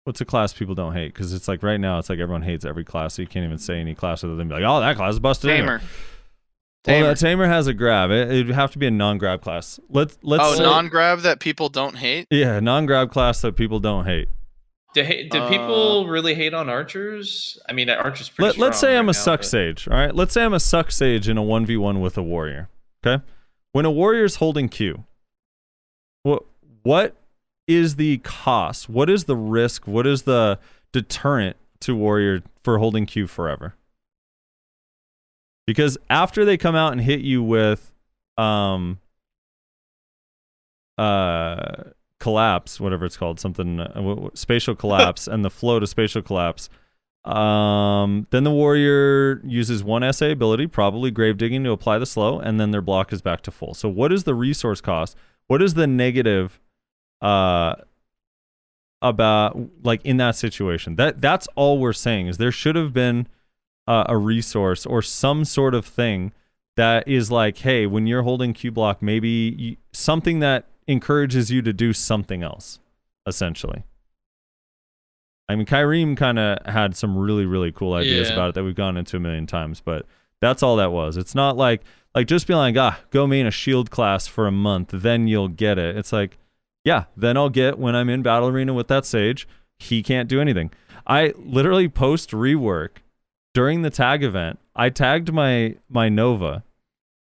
what's 0.09 0.23
a 0.23 0.25
class 0.25 0.55
people 0.55 0.75
don't 0.75 0.95
hate 0.95 1.13
because 1.13 1.35
it's 1.35 1.47
like 1.47 1.63
right 1.63 1.79
now 1.79 1.99
it's 1.99 2.09
like 2.09 2.19
everyone 2.19 2.41
hates 2.41 2.65
every 2.65 2.83
class 2.83 3.13
so 3.15 3.21
you 3.23 3.29
can't 3.29 3.45
even 3.45 3.59
say 3.59 3.79
any 3.79 3.95
class 3.95 4.25
other 4.25 4.35
than 4.37 4.49
be 4.49 4.55
like 4.55 4.65
oh 4.67 4.81
that 4.81 4.97
class 4.97 5.13
is 5.13 5.21
busted 5.21 5.51
anyway." 5.51 5.67
Tamer. 5.67 5.79
well 5.79 6.97
Tamer. 6.97 7.07
that 7.09 7.19
tamer 7.19 7.47
has 7.47 7.67
a 7.67 7.75
grab 7.75 8.11
it, 8.11 8.31
it'd 8.33 8.49
have 8.49 8.73
to 8.73 8.79
be 8.79 8.87
a 8.87 8.91
non-grab 8.91 9.43
class 9.43 9.79
let's 9.91 10.17
let's 10.23 10.43
oh, 10.45 10.55
say- 10.55 10.63
non-grab 10.63 11.21
that 11.21 11.41
people 11.41 11.69
don't 11.69 11.97
hate. 11.97 12.27
yeah, 12.31 12.59
non-grab 12.59 13.11
class 13.13 13.43
that 13.43 13.55
people 13.55 13.79
don't 13.81 14.07
hate. 14.07 14.29
Do, 14.95 15.05
ha- 15.05 15.29
do 15.31 15.39
Uh, 15.41 15.49
people 15.51 16.09
really 16.09 16.35
hate 16.35 16.55
on 16.55 16.71
archers? 16.71 17.59
I 17.69 17.75
mean, 17.75 17.91
archers 17.91 18.31
pretty 18.31 18.49
Let, 18.49 18.57
let's 18.59 18.79
say 18.81 18.95
right 18.95 18.99
I'm 18.99 19.11
a 19.11 19.13
now, 19.13 19.19
succ 19.19 19.37
but- 19.37 19.45
sage. 19.45 19.89
All 19.89 19.95
right, 19.99 20.15
let's 20.15 20.33
say 20.33 20.43
I'm 20.43 20.55
a 20.55 20.57
succ 20.57 20.91
sage 20.91 21.29
in 21.29 21.37
a 21.37 21.43
one 21.43 21.67
v 21.67 21.77
one 21.77 22.01
with 22.01 22.17
a 22.17 22.23
warrior. 22.23 22.71
Okay, 23.07 23.23
when 23.73 23.85
a 23.85 23.91
warrior's 23.91 24.37
holding 24.37 24.71
Q, 24.71 25.05
what 26.23 26.45
what 26.83 27.15
is 27.69 27.97
the 27.97 28.19
cost? 28.19 28.89
What 28.89 29.09
is 29.09 29.25
the 29.25 29.37
risk? 29.37 29.87
What 29.87 30.07
is 30.07 30.23
the 30.23 30.59
deterrent 30.91 31.57
to 31.81 31.95
warrior 31.95 32.43
for 32.65 32.79
holding 32.79 33.07
Q 33.07 33.29
forever? 33.29 33.75
Because 35.67 35.99
after 36.09 36.45
they 36.45 36.57
come 36.57 36.75
out 36.75 36.93
and 36.93 37.01
hit 37.01 37.21
you 37.21 37.43
with 37.43 37.93
um 38.37 38.99
uh 40.97 41.85
collapse, 42.19 42.81
whatever 42.81 43.05
it's 43.05 43.17
called, 43.17 43.39
something 43.39 43.79
uh, 43.81 43.89
w- 43.89 44.15
w- 44.15 44.31
spatial 44.35 44.75
collapse, 44.75 45.29
and 45.29 45.45
the 45.45 45.51
flow 45.51 45.79
to 45.79 45.87
spatial 45.87 46.23
collapse. 46.23 46.69
Um, 47.25 48.27
then 48.31 48.45
the 48.45 48.51
warrior 48.51 49.43
uses 49.45 49.85
one 49.85 50.11
SA 50.13 50.27
ability, 50.27 50.67
probably 50.67 51.11
grave 51.11 51.37
digging, 51.37 51.63
to 51.65 51.73
apply 51.73 51.99
the 51.99 52.07
slow, 52.07 52.39
and 52.39 52.59
then 52.59 52.71
their 52.71 52.81
block 52.81 53.13
is 53.13 53.21
back 53.21 53.43
to 53.43 53.51
full. 53.51 53.75
So, 53.75 53.89
what 53.89 54.13
is 54.13 54.25
the 54.25 54.35
resource 54.35 54.81
cost? 54.81 55.17
What 55.47 55.61
is 55.63 55.75
the 55.75 55.87
negative? 55.87 56.59
Uh, 57.21 57.75
about 59.01 59.57
like 59.85 60.05
in 60.05 60.17
that 60.17 60.35
situation. 60.37 60.97
That 60.97 61.21
that's 61.21 61.47
all 61.55 61.79
we're 61.79 61.93
saying 61.93 62.27
is 62.27 62.39
there 62.39 62.51
should 62.53 62.75
have 62.77 62.93
been 62.93 63.29
uh, 63.87 64.05
a 64.09 64.17
resource 64.17 64.85
or 64.85 65.03
some 65.03 65.45
sort 65.45 65.75
of 65.75 65.87
thing 65.87 66.33
that 66.77 67.07
is 67.09 67.31
like, 67.31 67.59
hey, 67.59 67.87
when 67.87 68.07
you're 68.07 68.23
holding 68.23 68.53
Q 68.53 68.71
block, 68.73 69.01
maybe 69.03 69.29
you, 69.57 69.77
something 69.93 70.41
that 70.41 70.67
encourages 70.87 71.51
you 71.51 71.63
to 71.63 71.73
do 71.73 71.93
something 71.93 72.43
else, 72.43 72.81
essentially. 73.27 73.85
I 75.49 75.57
mean, 75.57 75.67
Kyreem 75.67 76.17
kind 76.17 76.39
of 76.39 76.59
had 76.67 76.97
some 76.97 77.17
really, 77.17 77.47
really 77.47 77.73
cool 77.73 77.95
ideas 77.95 78.29
Yeah. 78.29 78.35
about 78.35 78.49
it 78.51 78.55
that 78.57 78.65
we've 78.65 78.75
gone 78.75 78.97
into 78.97 79.17
a 79.17 79.21
million 79.21 79.47
times, 79.47 79.81
but 79.81 80.07
that's 80.41 80.63
all 80.63 80.77
that 80.77 80.93
was. 80.93 81.17
It's 81.17 81.35
not 81.35 81.57
like 81.57 81.83
like 82.15 82.27
just 82.27 82.47
being 82.49 82.59
like, 82.59 82.77
ah, 82.77 82.99
go 83.11 83.27
main 83.27 83.47
a 83.47 83.51
shield 83.51 83.91
class 83.91 84.27
for 84.27 84.47
a 84.47 84.53
month, 84.53 84.91
then 84.93 85.29
you'll 85.29 85.49
get 85.49 85.79
it. 85.79 85.97
It's 85.97 86.13
like, 86.13 86.37
yeah, 86.85 87.05
then 87.17 87.37
I'll 87.37 87.51
get 87.51 87.79
when 87.79 87.95
I'm 87.95 88.09
in 88.09 88.23
battle 88.23 88.49
arena 88.49 88.75
with 88.75 88.89
that 88.89 89.05
sage. 89.05 89.47
He 89.79 90.03
can't 90.03 90.29
do 90.29 90.41
anything. 90.41 90.71
I 91.07 91.33
literally 91.37 91.89
post 91.89 92.31
rework 92.31 92.99
during 93.55 93.83
the 93.83 93.91
tag 93.91 94.23
event. 94.23 94.59
I 94.77 94.91
tagged 94.91 95.33
my 95.33 95.77
my 95.89 96.09
Nova. 96.09 96.63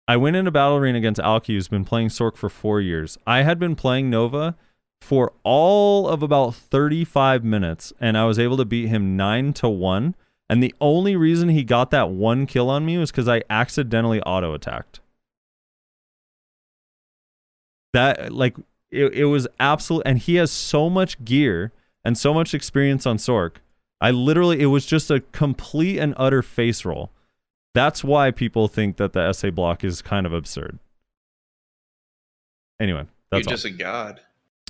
I 0.08 0.18
went 0.18 0.36
into 0.36 0.52
Battle 0.52 0.78
Arena 0.78 0.98
against 0.98 1.22
Alki, 1.22 1.54
who's 1.54 1.68
been 1.68 1.86
playing 1.86 2.10
Sorc 2.10 2.36
for 2.36 2.50
four 2.50 2.82
years. 2.82 3.18
I 3.26 3.44
had 3.44 3.60
been 3.60 3.76
playing 3.76 4.10
Nova 4.10 4.58
for 5.00 5.32
all 5.44 6.08
of 6.08 6.22
about 6.22 6.54
35 6.54 7.44
minutes, 7.44 7.94
and 8.00 8.18
I 8.18 8.26
was 8.26 8.38
able 8.38 8.58
to 8.58 8.66
beat 8.66 8.88
him 8.88 9.16
nine 9.16 9.54
to 9.54 9.70
one. 9.70 10.16
And 10.50 10.62
the 10.62 10.76
only 10.82 11.16
reason 11.16 11.50
he 11.50 11.64
got 11.64 11.92
that 11.92 12.10
one 12.10 12.46
kill 12.46 12.70
on 12.70 12.86
me 12.86 12.98
was 12.98 13.10
because 13.10 13.30
I 13.30 13.42
accidentally 13.50 14.22
auto 14.24 14.54
attacked. 14.54 15.00
That 17.94 18.34
like 18.34 18.58
it, 18.92 19.14
it 19.14 19.26
was 19.26 19.48
absolute, 19.60 20.04
and 20.06 20.20
he 20.20 20.36
has 20.36 20.52
so 20.52 20.90
much 20.90 21.24
gear 21.24 21.72
and 22.04 22.18
so 22.18 22.34
much 22.34 22.54
experience 22.54 23.06
on 23.06 23.18
Sorc. 23.18 23.58
I 24.00 24.12
literally, 24.12 24.60
it 24.62 24.66
was 24.68 24.86
just 24.86 25.12
a 25.12 25.20
complete 25.20 26.00
and 26.00 26.14
utter 26.18 26.42
face 26.42 26.84
roll. 26.86 27.12
That's 27.74 28.04
why 28.04 28.32
people 28.32 28.68
think 28.68 28.98
that 28.98 29.14
the 29.14 29.32
SA 29.32 29.52
block 29.52 29.84
is 29.84 30.02
kind 30.02 30.26
of 30.26 30.34
absurd. 30.34 30.80
Anyway, 32.80 33.06
that's 33.30 33.46
You're 33.46 33.52
all. 33.52 33.56
just 33.58 33.66
a 33.66 33.70
god. 33.70 34.22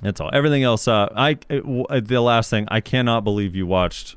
That's 0.02 0.20
all. 0.20 0.30
Everything 0.34 0.64
else, 0.64 0.88
uh, 0.88 1.08
I 1.16 1.32
it, 1.50 1.62
w- 1.62 1.86
the 2.02 2.22
last 2.22 2.50
thing, 2.50 2.68
I 2.70 2.82
cannot 2.82 3.24
believe 3.24 3.56
you 3.56 3.66
watched. 3.66 4.16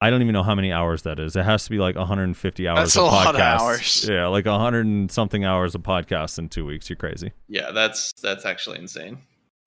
I 0.00 0.08
don't 0.10 0.22
even 0.22 0.32
know 0.32 0.42
how 0.42 0.54
many 0.54 0.72
hours 0.72 1.02
that 1.02 1.18
is. 1.18 1.36
It 1.36 1.44
has 1.44 1.64
to 1.64 1.70
be 1.70 1.78
like 1.78 1.94
150 1.96 2.68
hours 2.68 2.78
That's 2.78 2.96
of 2.96 3.04
a 3.04 3.08
podcasts. 3.08 3.24
lot 3.24 3.34
of 3.34 3.40
hours. 3.40 4.08
Yeah, 4.08 4.26
like 4.28 4.46
100 4.46 4.86
and 4.86 5.10
something 5.12 5.44
hours 5.44 5.74
of 5.74 5.82
podcasts 5.82 6.38
in 6.38 6.48
two 6.48 6.64
weeks. 6.64 6.88
You're 6.88 6.96
crazy. 6.96 7.32
Yeah, 7.48 7.70
that's 7.72 8.12
that's 8.22 8.44
actually 8.46 8.78
insane. 8.78 9.18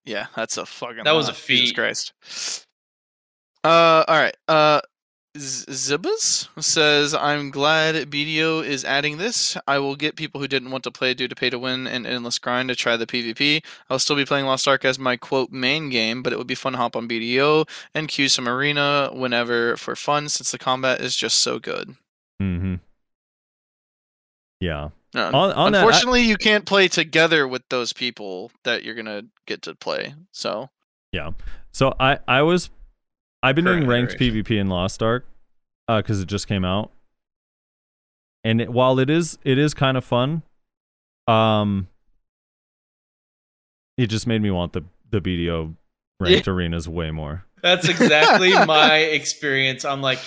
Yeah, 0.05 0.25
that's 0.35 0.57
a 0.57 0.65
fucking. 0.65 1.03
That 1.03 1.11
was 1.13 1.27
lot. 1.27 1.37
a 1.37 1.47
Jesus 1.47 1.69
feat. 1.69 1.75
Christ. 1.75 2.65
Uh, 3.63 4.03
all 4.07 4.15
right. 4.19 4.35
Uh, 4.47 4.81
Zibas 5.35 6.47
says, 6.63 7.13
"I'm 7.15 7.49
glad 7.49 7.95
BDO 8.11 8.63
is 8.63 8.85
adding 8.85 9.17
this. 9.17 9.57
I 9.67 9.79
will 9.79 9.95
get 9.95 10.15
people 10.15 10.39
who 10.39 10.47
didn't 10.47 10.69
want 10.69 10.83
to 10.83 10.91
play 10.91 11.15
due 11.15 11.27
to 11.27 11.35
pay 11.35 11.49
to 11.49 11.57
win 11.57 11.87
and 11.87 12.05
endless 12.05 12.37
grind 12.37 12.69
to 12.69 12.75
try 12.75 12.97
the 12.97 13.07
PvP. 13.07 13.63
I'll 13.89 13.97
still 13.97 14.15
be 14.15 14.25
playing 14.25 14.45
Lost 14.45 14.67
Ark 14.67 14.85
as 14.85 14.99
my 14.99 15.17
quote 15.17 15.51
main 15.51 15.89
game, 15.89 16.21
but 16.21 16.33
it 16.33 16.37
would 16.37 16.45
be 16.47 16.53
fun 16.55 16.73
to 16.73 16.77
hop 16.77 16.95
on 16.95 17.07
BDO 17.07 17.67
and 17.95 18.07
queue 18.07 18.29
some 18.29 18.47
arena 18.47 19.09
whenever 19.11 19.75
for 19.77 19.95
fun, 19.95 20.29
since 20.29 20.51
the 20.51 20.59
combat 20.59 21.01
is 21.01 21.15
just 21.15 21.37
so 21.39 21.57
good." 21.57 21.95
Mm-hmm. 22.41 22.75
Yeah. 24.59 24.89
Uh, 25.15 25.31
On- 25.33 25.51
on 25.51 25.71
that, 25.71 25.79
I- 25.79 25.85
unfortunately, 25.85 26.21
you 26.21 26.37
can't 26.37 26.65
play 26.65 26.87
together 26.87 27.47
with 27.47 27.63
those 27.69 27.91
people 27.91 28.51
that 28.63 28.83
you're 28.83 28.95
gonna 28.95 29.23
get 29.47 29.63
to 29.63 29.73
play. 29.75 30.13
So 30.31 30.69
Yeah. 31.11 31.31
So 31.71 31.95
I 31.99 32.19
I 32.27 32.41
was 32.43 32.69
I've 33.43 33.55
been 33.55 33.65
doing 33.65 33.85
ranked. 33.85 34.17
PvP 34.17 34.59
in 34.59 34.67
Lost 34.69 35.03
Ark 35.03 35.25
uh 35.88 36.01
cuz 36.01 36.19
it 36.22 36.27
just 36.27 36.47
came 36.47 36.63
out. 36.65 36.91
And 38.45 38.61
it, 38.61 38.69
while 38.69 38.97
it 38.99 39.09
is 39.09 39.38
it 39.43 39.57
is 39.57 39.73
kind 39.73 39.97
of 39.97 40.03
fun, 40.05 40.41
um 41.27 41.88
it 43.97 44.07
just 44.07 44.25
made 44.27 44.41
me 44.41 44.49
want 44.51 44.73
the 44.73 44.83
the 45.09 45.22
BDO 45.22 45.75
ranked 46.19 46.47
arenas 46.47 46.88
way 46.89 47.11
more. 47.11 47.45
That's 47.61 47.88
exactly 47.88 48.51
my 48.65 48.95
experience. 48.97 49.85
I'm 49.85 50.01
like, 50.01 50.19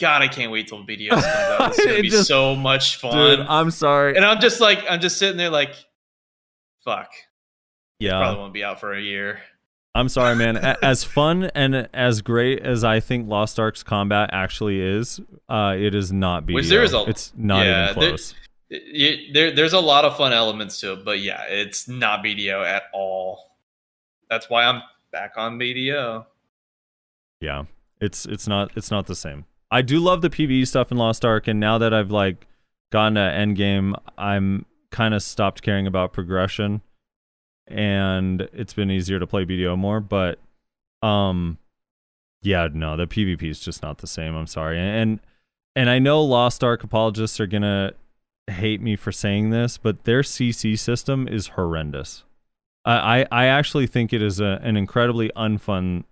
God, 0.00 0.22
I 0.22 0.28
can't 0.28 0.50
wait 0.50 0.68
till 0.68 0.82
videos 0.84 1.10
comes 1.10 1.24
out. 1.26 1.68
It's 1.70 1.78
gonna 1.84 1.98
It 1.98 2.02
be 2.02 2.08
just- 2.08 2.26
so 2.28 2.56
much 2.56 2.96
fun. 2.96 3.38
Dude, 3.38 3.46
I'm 3.46 3.70
sorry. 3.70 4.16
and 4.16 4.24
I'm 4.24 4.40
just 4.40 4.60
like, 4.60 4.84
I'm 4.88 5.00
just 5.00 5.18
sitting 5.18 5.36
there 5.36 5.50
like, 5.50 5.74
fuck. 6.84 7.10
yeah. 7.98 8.18
Probably 8.18 8.38
won't 8.40 8.54
be 8.54 8.64
out 8.64 8.80
for 8.80 8.94
a 8.94 9.00
year. 9.00 9.40
I'm 9.94 10.08
sorry, 10.08 10.36
man. 10.36 10.56
As 10.82 11.02
fun 11.04 11.50
and 11.54 11.88
as 11.92 12.22
great 12.22 12.60
as 12.60 12.84
I 12.84 13.00
think 13.00 13.28
Lost 13.28 13.58
Ark's 13.58 13.82
combat 13.82 14.30
actually 14.32 14.80
is, 14.80 15.20
uh, 15.48 15.74
it 15.76 15.94
is 15.94 16.12
not 16.12 16.46
BDO. 16.46 16.54
Which 16.54 16.68
there 16.68 16.82
is 16.84 16.94
a- 16.94 17.04
it's 17.08 17.32
not 17.36 17.66
yeah, 17.66 17.90
even 17.90 18.00
there- 18.00 18.08
close. 18.10 18.34
It- 18.70 19.34
there, 19.34 19.50
there's 19.50 19.72
a 19.72 19.80
lot 19.80 20.04
of 20.04 20.16
fun 20.16 20.32
elements 20.32 20.78
to 20.80 20.92
it, 20.92 21.04
but 21.04 21.18
yeah, 21.18 21.42
it's 21.48 21.88
not 21.88 22.22
BDO 22.24 22.64
at 22.64 22.84
all. 22.94 23.56
That's 24.28 24.48
why 24.48 24.64
I'm 24.64 24.80
back 25.10 25.32
on 25.36 25.58
BDO. 25.58 26.24
Yeah, 27.40 27.64
it's 28.00 28.26
it's 28.26 28.46
not 28.46 28.70
it's 28.76 28.90
not 28.92 29.06
the 29.08 29.16
same. 29.16 29.44
I 29.72 29.82
do 29.82 29.98
love 29.98 30.20
the 30.20 30.30
PVE 30.30 30.66
stuff 30.68 30.92
in 30.92 30.98
Lost 30.98 31.24
Ark, 31.24 31.48
and 31.48 31.58
now 31.58 31.78
that 31.78 31.92
I've 31.92 32.12
like 32.12 32.46
gotten 32.92 33.14
to 33.14 33.20
end 33.22 33.56
game, 33.56 33.96
I'm 34.16 34.66
kind 34.90 35.14
of 35.14 35.22
stopped 35.24 35.62
caring 35.62 35.86
about 35.88 36.12
progression, 36.12 36.82
and 37.70 38.42
it's 38.52 38.74
been 38.74 38.90
easier 38.90 39.18
to 39.18 39.26
play 39.26 39.44
BDO 39.44 39.78
more. 39.78 40.00
But 40.00 40.38
um, 41.02 41.58
yeah, 42.42 42.68
no, 42.72 42.96
the 42.96 43.06
PvP 43.06 43.44
is 43.44 43.60
just 43.60 43.82
not 43.82 43.98
the 43.98 44.06
same. 44.06 44.34
I'm 44.34 44.46
sorry, 44.46 44.78
and 44.78 45.20
and 45.76 45.88
I 45.88 45.98
know 45.98 46.22
Lost 46.22 46.64
Ark 46.64 46.84
apologists 46.84 47.40
are 47.40 47.46
gonna 47.46 47.92
hate 48.48 48.80
me 48.80 48.96
for 48.96 49.12
saying 49.12 49.50
this, 49.50 49.78
but 49.78 50.04
their 50.04 50.22
CC 50.22 50.78
system 50.78 51.28
is 51.28 51.48
horrendous. 51.48 52.24
I 52.84 53.20
I, 53.20 53.26
I 53.30 53.46
actually 53.46 53.86
think 53.86 54.12
it 54.12 54.22
is 54.22 54.40
a, 54.40 54.60
an 54.62 54.76
incredibly 54.76 55.30
unfun 55.36 56.04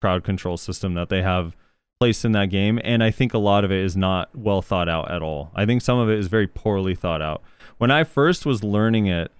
crowd 0.00 0.24
control 0.24 0.56
system 0.56 0.94
that 0.94 1.08
they 1.08 1.22
have 1.22 1.56
placed 1.98 2.24
in 2.24 2.32
that 2.32 2.50
game 2.50 2.78
and 2.84 3.02
i 3.02 3.10
think 3.10 3.32
a 3.32 3.38
lot 3.38 3.64
of 3.64 3.72
it 3.72 3.82
is 3.82 3.96
not 3.96 4.28
well 4.36 4.60
thought 4.60 4.88
out 4.88 5.10
at 5.10 5.22
all 5.22 5.50
i 5.54 5.64
think 5.64 5.80
some 5.80 5.98
of 5.98 6.10
it 6.10 6.18
is 6.18 6.26
very 6.26 6.46
poorly 6.46 6.94
thought 6.94 7.22
out 7.22 7.42
when 7.78 7.90
i 7.90 8.04
first 8.04 8.44
was 8.44 8.62
learning 8.62 9.06
it 9.06 9.32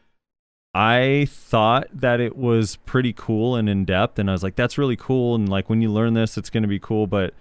i 0.76 1.26
thought 1.30 1.86
that 1.92 2.20
it 2.20 2.36
was 2.36 2.76
pretty 2.84 3.12
cool 3.12 3.56
and 3.56 3.68
in 3.68 3.84
depth 3.84 4.18
and 4.18 4.28
i 4.28 4.32
was 4.32 4.42
like 4.42 4.56
that's 4.56 4.76
really 4.76 4.96
cool 4.96 5.34
and 5.34 5.48
like 5.48 5.70
when 5.70 5.80
you 5.80 5.90
learn 5.90 6.14
this 6.14 6.36
it's 6.36 6.50
going 6.50 6.62
to 6.62 6.68
be 6.68 6.78
cool 6.78 7.06
but 7.06 7.32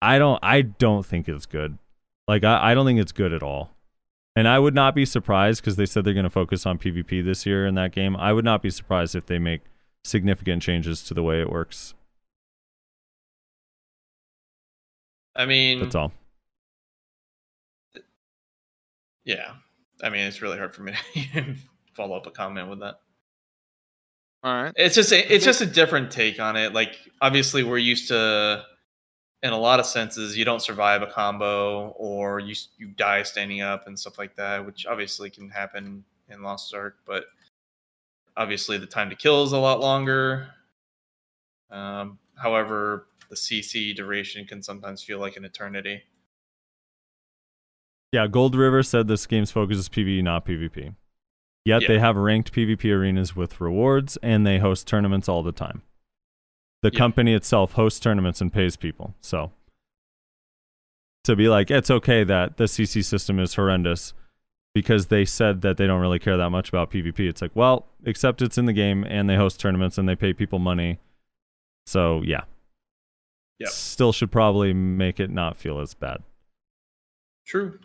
i 0.00 0.18
don't 0.18 0.38
i 0.42 0.60
don't 0.62 1.04
think 1.04 1.28
it's 1.28 1.46
good 1.46 1.76
like 2.28 2.44
i, 2.44 2.70
I 2.70 2.74
don't 2.74 2.86
think 2.86 3.00
it's 3.00 3.12
good 3.12 3.32
at 3.32 3.42
all 3.42 3.70
and 4.36 4.46
i 4.46 4.58
would 4.58 4.74
not 4.74 4.94
be 4.94 5.04
surprised 5.04 5.60
because 5.60 5.76
they 5.76 5.86
said 5.86 6.04
they're 6.04 6.14
going 6.14 6.24
to 6.24 6.30
focus 6.30 6.64
on 6.66 6.78
pvp 6.78 7.24
this 7.24 7.44
year 7.46 7.66
in 7.66 7.74
that 7.74 7.92
game 7.92 8.14
i 8.16 8.32
would 8.32 8.44
not 8.44 8.62
be 8.62 8.70
surprised 8.70 9.14
if 9.14 9.26
they 9.26 9.38
make 9.38 9.62
significant 10.04 10.62
changes 10.62 11.02
to 11.02 11.14
the 11.14 11.22
way 11.22 11.40
it 11.40 11.50
works. 11.50 11.94
I 15.34 15.46
mean, 15.46 15.80
That's 15.80 15.94
all. 15.94 16.12
yeah. 19.24 19.54
I 20.02 20.10
mean, 20.10 20.26
it's 20.26 20.42
really 20.42 20.58
hard 20.58 20.74
for 20.74 20.82
me 20.82 20.92
to 21.32 21.54
follow 21.94 22.16
up 22.16 22.26
a 22.26 22.30
comment 22.30 22.68
with 22.68 22.80
that. 22.80 23.00
all 24.42 24.62
right. 24.62 24.72
It's 24.76 24.94
just 24.94 25.12
a, 25.12 25.34
it's 25.34 25.44
just 25.44 25.60
a 25.60 25.66
different 25.66 26.10
take 26.10 26.40
on 26.40 26.56
it. 26.56 26.72
Like 26.72 26.96
obviously 27.20 27.62
we're 27.62 27.78
used 27.78 28.08
to 28.08 28.64
in 29.42 29.52
a 29.52 29.58
lot 29.58 29.78
of 29.78 29.86
senses 29.86 30.36
you 30.36 30.44
don't 30.44 30.62
survive 30.62 31.02
a 31.02 31.06
combo 31.06 31.88
or 31.98 32.40
you 32.40 32.54
you 32.78 32.88
die 32.88 33.22
standing 33.22 33.60
up 33.60 33.86
and 33.86 33.98
stuff 33.98 34.18
like 34.18 34.34
that, 34.36 34.64
which 34.64 34.86
obviously 34.86 35.30
can 35.30 35.50
happen 35.50 36.04
in 36.28 36.42
Lost 36.42 36.74
Ark, 36.74 36.96
but 37.06 37.24
obviously 38.36 38.78
the 38.78 38.86
time 38.86 39.10
to 39.10 39.16
kill 39.16 39.44
is 39.44 39.52
a 39.52 39.58
lot 39.58 39.80
longer. 39.80 40.48
Um, 41.70 42.18
however, 42.36 43.06
the 43.30 43.36
CC 43.36 43.94
duration 43.94 44.46
can 44.46 44.62
sometimes 44.62 45.02
feel 45.02 45.18
like 45.18 45.36
an 45.36 45.44
eternity. 45.44 46.02
Yeah, 48.12 48.28
Gold 48.28 48.54
River 48.54 48.82
said 48.82 49.08
this 49.08 49.26
game's 49.26 49.50
focus 49.50 49.76
is 49.76 49.88
PvE, 49.88 50.22
not 50.22 50.46
PvP. 50.46 50.94
Yet 51.64 51.82
Yeah. 51.82 51.88
they 51.88 51.98
have 51.98 52.16
ranked 52.16 52.52
PvP 52.52 52.90
arenas 52.92 53.34
with 53.34 53.60
rewards 53.60 54.16
and 54.18 54.46
they 54.46 54.58
host 54.58 54.86
tournaments 54.86 55.28
all 55.28 55.42
the 55.42 55.52
time. 55.52 55.82
The 56.82 56.90
Yeah. 56.92 56.98
company 56.98 57.32
itself 57.32 57.72
hosts 57.72 58.00
tournaments 58.00 58.40
and 58.40 58.52
pays 58.52 58.76
people. 58.76 59.14
So 59.20 59.52
to 61.24 61.34
be 61.34 61.48
like, 61.48 61.70
it's 61.70 61.90
okay 61.90 62.22
that 62.24 62.58
the 62.58 62.64
CC 62.68 63.00
system 63.02 63.38
is 63.38 63.54
horrendous 63.54 64.12
because 64.74 65.06
they 65.06 65.24
said 65.24 65.62
that 65.62 65.76
they 65.78 65.86
don't 65.86 66.00
really 66.00 66.18
care 66.18 66.36
that 66.36 66.50
much 66.50 66.68
about 66.68 66.90
PvP. 66.90 67.20
It's 67.28 67.40
like, 67.40 67.54
well, 67.54 67.86
except 68.04 68.42
it's 68.42 68.58
in 68.58 68.66
the 68.66 68.72
game 68.74 69.04
and 69.04 69.30
they 69.30 69.36
host 69.36 69.58
tournaments 69.58 69.96
and 69.96 70.06
they 70.08 70.16
pay 70.16 70.32
people 70.34 70.58
money. 70.58 70.98
So 71.86 72.20
yeah. 72.22 72.44
Yep. 73.60 73.68
Still 73.70 74.12
should 74.12 74.32
probably 74.32 74.74
make 74.74 75.18
it 75.20 75.30
not 75.30 75.56
feel 75.56 75.78
as 75.78 75.94
bad. 75.94 76.22
True. 77.46 77.78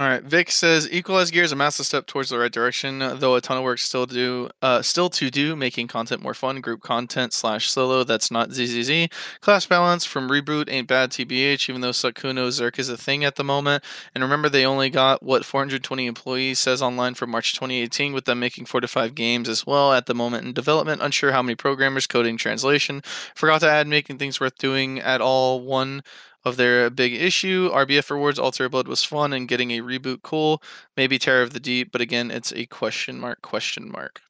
All 0.00 0.08
right, 0.08 0.22
Vic 0.22 0.50
says 0.50 0.88
equalize 0.90 1.30
gear 1.30 1.42
is 1.42 1.52
a 1.52 1.56
massive 1.56 1.84
step 1.84 2.06
towards 2.06 2.30
the 2.30 2.38
right 2.38 2.50
direction, 2.50 3.00
though 3.18 3.34
a 3.34 3.42
ton 3.42 3.58
of 3.58 3.64
work 3.64 3.78
still 3.78 4.06
do, 4.06 4.48
uh, 4.62 4.80
still 4.80 5.10
to 5.10 5.30
do, 5.30 5.54
making 5.54 5.88
content 5.88 6.22
more 6.22 6.32
fun. 6.32 6.62
Group 6.62 6.80
content 6.80 7.34
slash 7.34 7.68
solo 7.68 8.02
that's 8.02 8.30
not 8.30 8.50
ZZZ. 8.50 9.08
Class 9.42 9.66
balance 9.66 10.06
from 10.06 10.30
reboot 10.30 10.72
ain't 10.72 10.88
bad. 10.88 11.10
TBH, 11.10 11.68
even 11.68 11.82
though 11.82 11.90
Sakuno 11.90 12.48
Zerk 12.48 12.78
is 12.78 12.88
a 12.88 12.96
thing 12.96 13.24
at 13.24 13.36
the 13.36 13.44
moment. 13.44 13.84
And 14.14 14.24
remember, 14.24 14.48
they 14.48 14.64
only 14.64 14.88
got 14.88 15.22
what 15.22 15.44
420 15.44 16.06
employees 16.06 16.58
says 16.58 16.80
online 16.80 17.12
for 17.12 17.26
March 17.26 17.52
2018, 17.52 18.14
with 18.14 18.24
them 18.24 18.40
making 18.40 18.64
four 18.64 18.80
to 18.80 18.88
five 18.88 19.14
games 19.14 19.50
as 19.50 19.66
well 19.66 19.92
at 19.92 20.06
the 20.06 20.14
moment 20.14 20.46
in 20.46 20.54
development. 20.54 21.02
Unsure 21.02 21.32
how 21.32 21.42
many 21.42 21.56
programmers, 21.56 22.06
coding, 22.06 22.38
translation. 22.38 23.02
Forgot 23.34 23.60
to 23.60 23.68
add 23.68 23.86
making 23.86 24.16
things 24.16 24.40
worth 24.40 24.56
doing 24.56 24.98
at 24.98 25.20
all. 25.20 25.60
One 25.60 26.02
of 26.44 26.56
their 26.56 26.86
uh, 26.86 26.90
big 26.90 27.12
issue. 27.12 27.70
RBF 27.72 28.10
rewards 28.10 28.38
Altar 28.38 28.68
Blood 28.68 28.88
was 28.88 29.04
fun 29.04 29.32
and 29.32 29.46
getting 29.48 29.70
a 29.72 29.80
reboot 29.80 30.22
cool. 30.22 30.62
Maybe 30.96 31.18
Terror 31.18 31.42
of 31.42 31.52
the 31.52 31.60
Deep, 31.60 31.92
but 31.92 32.00
again, 32.00 32.30
it's 32.30 32.52
a 32.52 32.66
question 32.66 33.20
mark, 33.20 33.42
question 33.42 33.90
mark. 33.90 34.22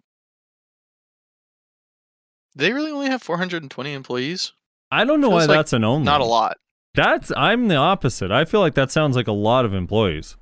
They 2.55 2.73
really 2.73 2.91
only 2.91 3.09
have 3.09 3.23
420 3.23 3.93
employees? 3.93 4.53
I 4.91 5.05
don't 5.05 5.21
know 5.21 5.29
Feels 5.29 5.43
why 5.43 5.47
like 5.47 5.59
that's 5.59 5.73
an 5.73 5.85
only. 5.85 6.05
Not 6.05 6.21
a 6.21 6.25
lot. 6.25 6.57
That's 6.95 7.31
I'm 7.37 7.69
the 7.69 7.77
opposite. 7.77 8.33
I 8.33 8.45
feel 8.45 8.61
like 8.61 8.75
that 8.75 8.91
sounds 8.91 9.15
like 9.15 9.29
a 9.29 9.33
lot 9.33 9.65
of 9.65 9.73
employees. 9.73 10.37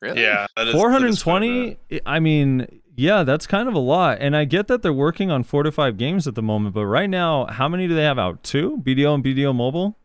Really? 0.00 0.22
Yeah, 0.22 0.46
that 0.56 0.68
is- 0.68 0.72
that 0.74 1.02
is 1.04 1.22
420 1.22 1.76
I 2.06 2.20
mean, 2.20 2.80
yeah, 2.96 3.22
that's 3.22 3.46
kind 3.46 3.68
of 3.68 3.74
a 3.74 3.78
lot. 3.78 4.18
And 4.20 4.34
I 4.34 4.44
get 4.46 4.68
that 4.68 4.80
they're 4.82 4.92
working 4.92 5.30
on 5.30 5.42
4 5.42 5.64
to 5.64 5.72
5 5.72 5.98
games 5.98 6.26
at 6.26 6.34
the 6.34 6.42
moment, 6.42 6.74
but 6.74 6.86
right 6.86 7.10
now, 7.10 7.44
how 7.46 7.68
many 7.68 7.86
do 7.86 7.94
they 7.94 8.04
have 8.04 8.18
out? 8.18 8.42
2? 8.42 8.78
BDO 8.82 9.14
and 9.14 9.24
BDO 9.24 9.54
Mobile? 9.54 9.98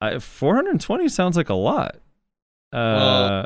I, 0.00 0.18
420 0.18 1.08
sounds 1.08 1.36
like 1.36 1.48
a 1.50 1.54
lot. 1.54 1.96
Uh 2.72 2.76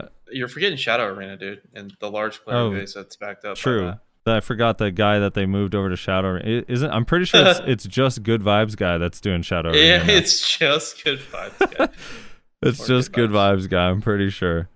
Well, 0.02 0.08
You're 0.30 0.48
forgetting 0.48 0.76
Shadow 0.78 1.06
Arena, 1.06 1.36
dude, 1.36 1.62
and 1.74 1.94
the 2.00 2.10
large 2.10 2.42
player 2.44 2.56
Oh, 2.58 2.70
base 2.70 2.94
that's 2.94 3.16
backed 3.16 3.44
up. 3.44 3.56
True. 3.56 3.94
I 4.26 4.40
forgot 4.40 4.78
the 4.78 4.90
guy 4.90 5.18
that 5.18 5.34
they 5.34 5.44
moved 5.44 5.74
over 5.74 5.90
to 5.90 5.96
Shadow. 5.96 6.36
I- 6.36 6.64
Isn't 6.66 6.90
I'm 6.90 7.04
pretty 7.04 7.26
sure 7.26 7.46
it's, 7.46 7.60
it's 7.66 7.84
just 7.84 8.22
Good 8.22 8.40
Vibes 8.42 8.76
guy 8.76 8.96
that's 8.98 9.20
doing 9.20 9.42
Shadow. 9.42 9.70
Arena 9.70 9.82
Yeah, 9.84 10.02
now. 10.04 10.12
it's 10.14 10.56
just 10.58 11.04
good 11.04 11.18
vibes. 11.20 11.76
guy. 11.76 11.88
it's 12.62 12.80
or 12.80 12.86
just 12.86 13.12
Good 13.12 13.30
Good 13.30 13.36
Vibes 13.36 13.68
guy. 13.68 13.88
I'm 13.90 14.00
pretty 14.00 14.30
sure. 14.30 14.68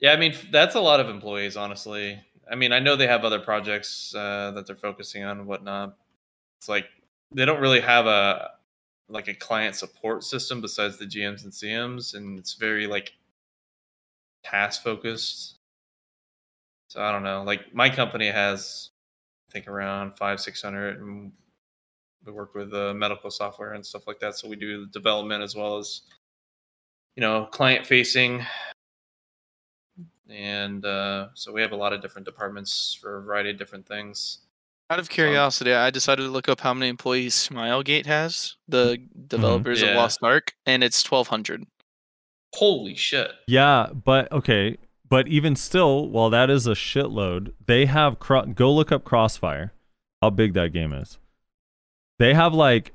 yeah, 0.00 0.12
I 0.12 0.16
mean 0.16 0.34
that's 0.50 0.74
a 0.74 0.80
lot 0.80 1.00
of 1.00 1.08
employees, 1.08 1.56
honestly. 1.56 2.20
I 2.50 2.54
mean, 2.56 2.72
I 2.72 2.80
know 2.80 2.96
they 2.96 3.06
have 3.06 3.24
other 3.24 3.38
projects 3.40 4.14
uh, 4.14 4.50
that 4.54 4.66
they're 4.66 4.76
focusing 4.76 5.24
on 5.24 5.38
and 5.38 5.46
whatnot. 5.46 5.96
It's 6.58 6.68
like 6.68 6.86
they 7.34 7.46
don't 7.46 7.60
really 7.60 7.80
have 7.80 8.06
a 8.06 8.50
like 9.12 9.28
a 9.28 9.34
client 9.34 9.76
support 9.76 10.24
system 10.24 10.60
besides 10.60 10.98
the 10.98 11.06
GMs 11.06 11.44
and 11.44 11.52
CMs, 11.52 12.14
and 12.14 12.38
it's 12.38 12.54
very 12.54 12.86
like 12.86 13.12
task 14.44 14.82
focused. 14.82 15.58
So 16.88 17.02
I 17.02 17.12
don't 17.12 17.22
know. 17.22 17.42
Like 17.42 17.74
my 17.74 17.90
company 17.90 18.28
has, 18.28 18.90
I 19.48 19.52
think 19.52 19.68
around 19.68 20.16
five 20.16 20.40
six 20.40 20.62
hundred, 20.62 21.00
and 21.00 21.32
we 22.24 22.32
work 22.32 22.54
with 22.54 22.72
uh, 22.74 22.94
medical 22.94 23.30
software 23.30 23.72
and 23.74 23.84
stuff 23.84 24.06
like 24.06 24.20
that. 24.20 24.36
So 24.36 24.48
we 24.48 24.56
do 24.56 24.86
development 24.86 25.42
as 25.42 25.54
well 25.54 25.78
as 25.78 26.02
you 27.16 27.20
know 27.20 27.46
client 27.50 27.86
facing 27.86 28.44
and 30.32 30.84
uh, 30.84 31.28
so 31.34 31.52
we 31.52 31.60
have 31.60 31.72
a 31.72 31.76
lot 31.76 31.92
of 31.92 32.00
different 32.00 32.24
departments 32.24 32.96
for 33.00 33.18
a 33.18 33.22
variety 33.22 33.50
of 33.50 33.58
different 33.58 33.86
things. 33.86 34.38
Out 34.92 34.98
of 34.98 35.08
curiosity, 35.08 35.72
I 35.72 35.88
decided 35.88 36.24
to 36.24 36.28
look 36.28 36.50
up 36.50 36.60
how 36.60 36.74
many 36.74 36.90
employees 36.90 37.34
Smilegate 37.34 38.04
has, 38.04 38.56
the 38.68 38.98
mm-hmm. 38.98 39.26
developers 39.26 39.80
Yeah. 39.80 39.88
of 39.88 39.96
Lost 39.96 40.18
Ark, 40.22 40.52
and 40.66 40.84
it's 40.84 41.02
1,200. 41.02 41.64
Holy 42.56 42.94
shit! 42.94 43.30
Yeah, 43.46 43.86
but 43.94 44.30
okay, 44.30 44.76
but 45.08 45.28
even 45.28 45.56
still, 45.56 46.10
while 46.10 46.28
that 46.28 46.50
is 46.50 46.66
a 46.66 46.72
shitload, 46.72 47.54
they 47.64 47.86
have 47.86 48.18
cro- 48.18 48.44
go 48.44 48.70
look 48.70 48.92
up 48.92 49.02
Crossfire, 49.02 49.72
how 50.20 50.28
big 50.28 50.52
that 50.52 50.74
game 50.74 50.92
is. 50.92 51.18
They 52.18 52.34
have 52.34 52.52
like, 52.52 52.92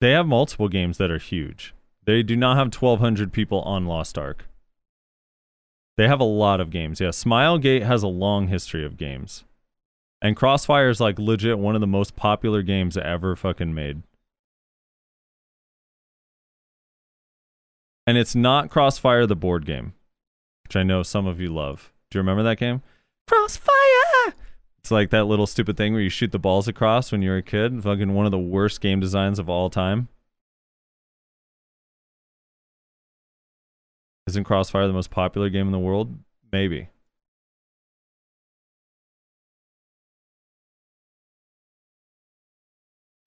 they 0.00 0.12
have 0.12 0.28
multiple 0.28 0.68
games 0.68 0.98
that 0.98 1.10
are 1.10 1.18
huge. 1.18 1.74
They 2.04 2.22
do 2.22 2.36
not 2.36 2.56
have 2.56 2.72
1,200 2.72 3.32
people 3.32 3.62
on 3.62 3.86
Lost 3.86 4.16
Ark. 4.16 4.46
They 5.96 6.06
have 6.06 6.20
a 6.20 6.24
lot 6.24 6.60
of 6.60 6.70
games. 6.70 7.00
Yeah, 7.00 7.08
Smilegate 7.08 7.82
has 7.82 8.04
a 8.04 8.06
long 8.06 8.46
history 8.46 8.84
of 8.84 8.96
games, 8.96 9.42
and 10.20 10.36
Crossfire 10.36 10.88
is 10.88 11.00
like 11.00 11.18
legit 11.18 11.58
one 11.58 11.74
of 11.74 11.80
the 11.80 11.86
most 11.86 12.16
popular 12.16 12.62
games 12.62 12.96
ever 12.96 13.36
fucking 13.36 13.74
made. 13.74 14.02
And 18.06 18.16
it's 18.16 18.34
not 18.34 18.70
Crossfire 18.70 19.26
the 19.26 19.36
board 19.36 19.66
game, 19.66 19.92
which 20.64 20.76
I 20.76 20.82
know 20.82 21.02
some 21.02 21.26
of 21.26 21.40
you 21.40 21.52
love. 21.52 21.92
Do 22.10 22.18
you 22.18 22.20
remember 22.20 22.42
that 22.42 22.58
game? 22.58 22.82
Crossfire! 23.28 24.34
It's 24.78 24.90
like 24.90 25.10
that 25.10 25.24
little 25.24 25.46
stupid 25.46 25.76
thing 25.76 25.92
where 25.92 26.00
you 26.00 26.08
shoot 26.08 26.32
the 26.32 26.38
balls 26.38 26.66
across 26.66 27.12
when 27.12 27.20
you're 27.20 27.36
a 27.36 27.42
kid. 27.42 27.82
Fucking 27.82 28.14
one 28.14 28.24
of 28.24 28.32
the 28.32 28.38
worst 28.38 28.80
game 28.80 29.00
designs 29.00 29.38
of 29.38 29.50
all 29.50 29.68
time. 29.68 30.08
Isn't 34.26 34.44
Crossfire 34.44 34.86
the 34.86 34.92
most 34.94 35.10
popular 35.10 35.50
game 35.50 35.66
in 35.66 35.72
the 35.72 35.78
world? 35.78 36.14
Maybe. 36.50 36.88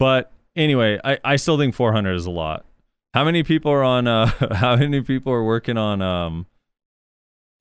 But 0.02 0.32
anyway, 0.56 1.00
I, 1.04 1.20
I 1.24 1.36
still 1.36 1.60
think 1.60 1.76
400 1.76 2.16
is 2.16 2.26
a 2.26 2.32
lot. 2.32 2.66
How 3.14 3.24
many 3.24 3.44
people 3.44 3.72
are 3.72 3.84
on 3.84 4.08
uh 4.08 4.26
how 4.56 4.76
many 4.76 5.02
people 5.02 5.32
are 5.32 5.44
working 5.44 5.78
on 5.78 6.02
um 6.02 6.48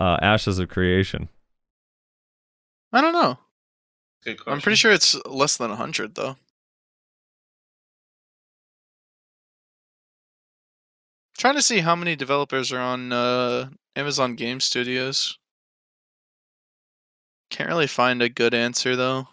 uh 0.01 0.17
Ashes 0.23 0.59
of 0.59 0.71
Creation? 0.71 1.29
I 2.95 3.03
don't 3.03 3.13
know. 3.13 3.37
I'm 4.47 4.63
pretty 4.63 4.77
sure 4.77 4.91
it's 4.91 5.15
less 5.27 5.59
than 5.59 5.69
100, 5.69 6.15
though. 6.15 6.37
Trying 11.37 11.57
to 11.57 11.63
see 11.63 11.81
how 11.81 11.95
many 11.95 12.17
developers 12.17 12.73
are 12.73 12.81
on 12.81 13.13
uh, 13.13 13.69
Amazon 13.97 14.35
Game 14.35 14.61
Studios. 14.61 15.39
Can't 17.51 17.69
really 17.69 17.87
find 17.87 18.23
a 18.23 18.31
good 18.31 18.55
answer, 18.55 18.97
though. 18.97 19.29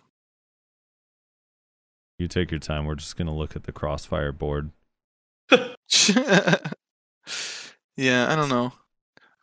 You 2.18 2.28
take 2.28 2.52
your 2.52 2.60
time. 2.60 2.86
We're 2.86 2.96
just 2.96 3.16
going 3.16 3.28
to 3.28 3.34
look 3.34 3.56
at 3.56 3.64
the 3.64 3.72
Crossfire 3.72 4.32
board. 4.32 4.72
yeah, 5.52 5.68
I 8.28 8.36
don't 8.36 8.50
know. 8.50 8.74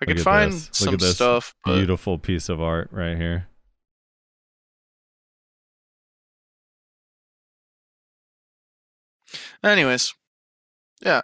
I 0.02 0.06
Look 0.06 0.16
could 0.16 0.20
find 0.22 0.52
this. 0.52 0.66
Look 0.66 0.74
some 0.74 0.94
at 0.94 1.00
this 1.00 1.14
stuff, 1.14 1.54
but 1.64 1.76
Beautiful 1.76 2.18
piece 2.18 2.48
of 2.48 2.60
art 2.60 2.88
right 2.90 3.16
here. 3.16 3.46
Anyways, 9.62 10.14
yeah. 11.00 11.22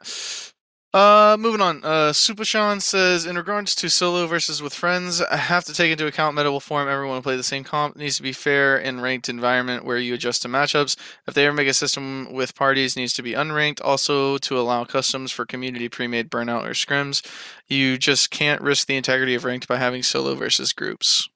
Uh, 0.92 1.36
moving 1.38 1.60
on. 1.60 1.84
Uh, 1.84 2.12
Super 2.12 2.44
Sean 2.44 2.80
says, 2.80 3.24
in 3.24 3.36
regards 3.36 3.76
to 3.76 3.88
solo 3.88 4.26
versus 4.26 4.60
with 4.60 4.74
friends, 4.74 5.22
I 5.22 5.36
have 5.36 5.64
to 5.66 5.72
take 5.72 5.92
into 5.92 6.08
account 6.08 6.34
meta 6.34 6.50
will 6.50 6.58
form 6.58 6.88
everyone 6.88 7.14
will 7.14 7.22
play 7.22 7.36
the 7.36 7.44
same 7.44 7.62
comp. 7.62 7.94
It 7.94 8.00
needs 8.00 8.16
to 8.16 8.24
be 8.24 8.32
fair 8.32 8.76
and 8.76 9.00
ranked 9.00 9.28
environment 9.28 9.84
where 9.84 9.98
you 9.98 10.14
adjust 10.14 10.42
to 10.42 10.48
matchups. 10.48 10.96
If 11.28 11.34
they 11.34 11.46
ever 11.46 11.54
make 11.54 11.68
a 11.68 11.74
system 11.74 12.32
with 12.32 12.56
parties, 12.56 12.96
it 12.96 13.00
needs 13.00 13.12
to 13.14 13.22
be 13.22 13.34
unranked. 13.34 13.80
Also, 13.84 14.36
to 14.38 14.58
allow 14.58 14.84
customs 14.84 15.30
for 15.30 15.46
community 15.46 15.88
pre-made 15.88 16.28
burnout 16.28 16.64
or 16.64 16.70
scrims. 16.70 17.24
You 17.68 17.96
just 17.96 18.32
can't 18.32 18.60
risk 18.60 18.88
the 18.88 18.96
integrity 18.96 19.36
of 19.36 19.44
ranked 19.44 19.68
by 19.68 19.76
having 19.76 20.02
solo 20.02 20.34
versus 20.34 20.72
groups. 20.72 21.28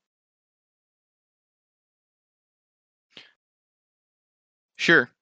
Sure. 4.77 5.14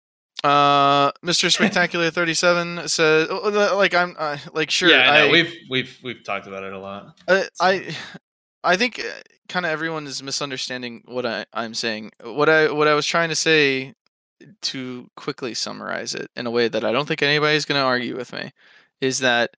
Uh, 0.43 1.13
Mr. 1.25 1.53
Spectacular 1.53 2.11
thirty 2.11 2.35
seven 2.35 2.89
says, 2.89 3.29
uh, 3.31 3.77
like 3.77 3.95
I'm, 3.95 4.17
uh, 4.19 4.39
like 4.53 4.71
sure. 4.71 4.89
yeah, 4.91 5.11
I. 5.11 5.19
I, 5.27 5.31
we've 5.31 5.55
we've 5.71 5.99
we've 6.03 6.25
talked 6.25 6.47
about 6.47 6.65
it 6.65 6.73
a 6.73 6.79
lot. 6.79 7.17
uh, 7.29 7.45
I, 7.61 7.95
I 8.65 8.77
think 8.77 9.01
kind 9.49 9.65
of 9.67 9.71
everyone 9.73 10.07
is 10.07 10.23
misunderstanding 10.23 11.03
what 11.07 11.25
I, 11.27 11.45
I'm 11.53 11.75
saying. 11.75 12.13
What 12.25 12.49
I 12.49 12.71
what 12.73 12.89
I 12.89 12.95
was 12.95 13.07
trying 13.07 13.29
to 13.29 13.37
say 13.37 13.95
to 14.63 15.09
quickly 15.17 15.55
summarize 15.55 16.15
it 16.15 16.29
in 16.35 16.47
a 16.49 16.51
way 16.51 16.67
that 16.67 16.85
I 16.85 16.91
don't 16.91 17.07
think 17.07 17.23
anybody's 17.23 17.65
going 17.65 17.81
to 17.81 17.85
argue 17.85 18.17
with 18.17 18.33
me 18.33 18.51
is 19.01 19.21
that 19.21 19.57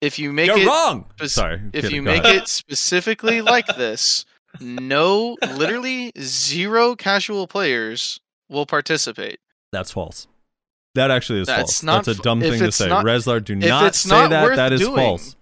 if 0.00 0.20
you 0.20 0.32
make 0.32 0.46
You're 0.46 0.58
it 0.60 0.66
wrong. 0.66 1.06
spec- 1.16 1.28
Sorry. 1.30 1.60
if 1.72 1.82
kidding, 1.82 1.96
you 1.96 2.02
make 2.02 2.22
ahead. 2.22 2.42
it 2.42 2.48
specifically 2.48 3.40
like 3.42 3.66
this, 3.76 4.24
no, 4.60 5.36
literally 5.42 6.12
zero 6.20 6.94
casual 6.94 7.48
players 7.48 8.20
will 8.48 8.66
participate. 8.66 9.40
That's 9.72 9.90
false. 9.90 10.26
That 10.94 11.10
actually 11.10 11.40
is 11.40 11.46
That's 11.46 11.60
false. 11.60 11.82
not 11.82 12.04
That's 12.04 12.18
a 12.18 12.22
dumb 12.22 12.42
if 12.42 12.50
thing 12.52 12.60
to 12.60 12.72
say. 12.72 12.88
not- 12.88 13.04
Rezlar, 13.04 13.44
do 13.44 13.54
not 13.54 13.94
say 13.94 14.08
not 14.08 14.30
that. 14.30 14.56
That 14.56 14.72
is 14.72 14.80
doing, 14.80 14.96
false. 14.96 15.36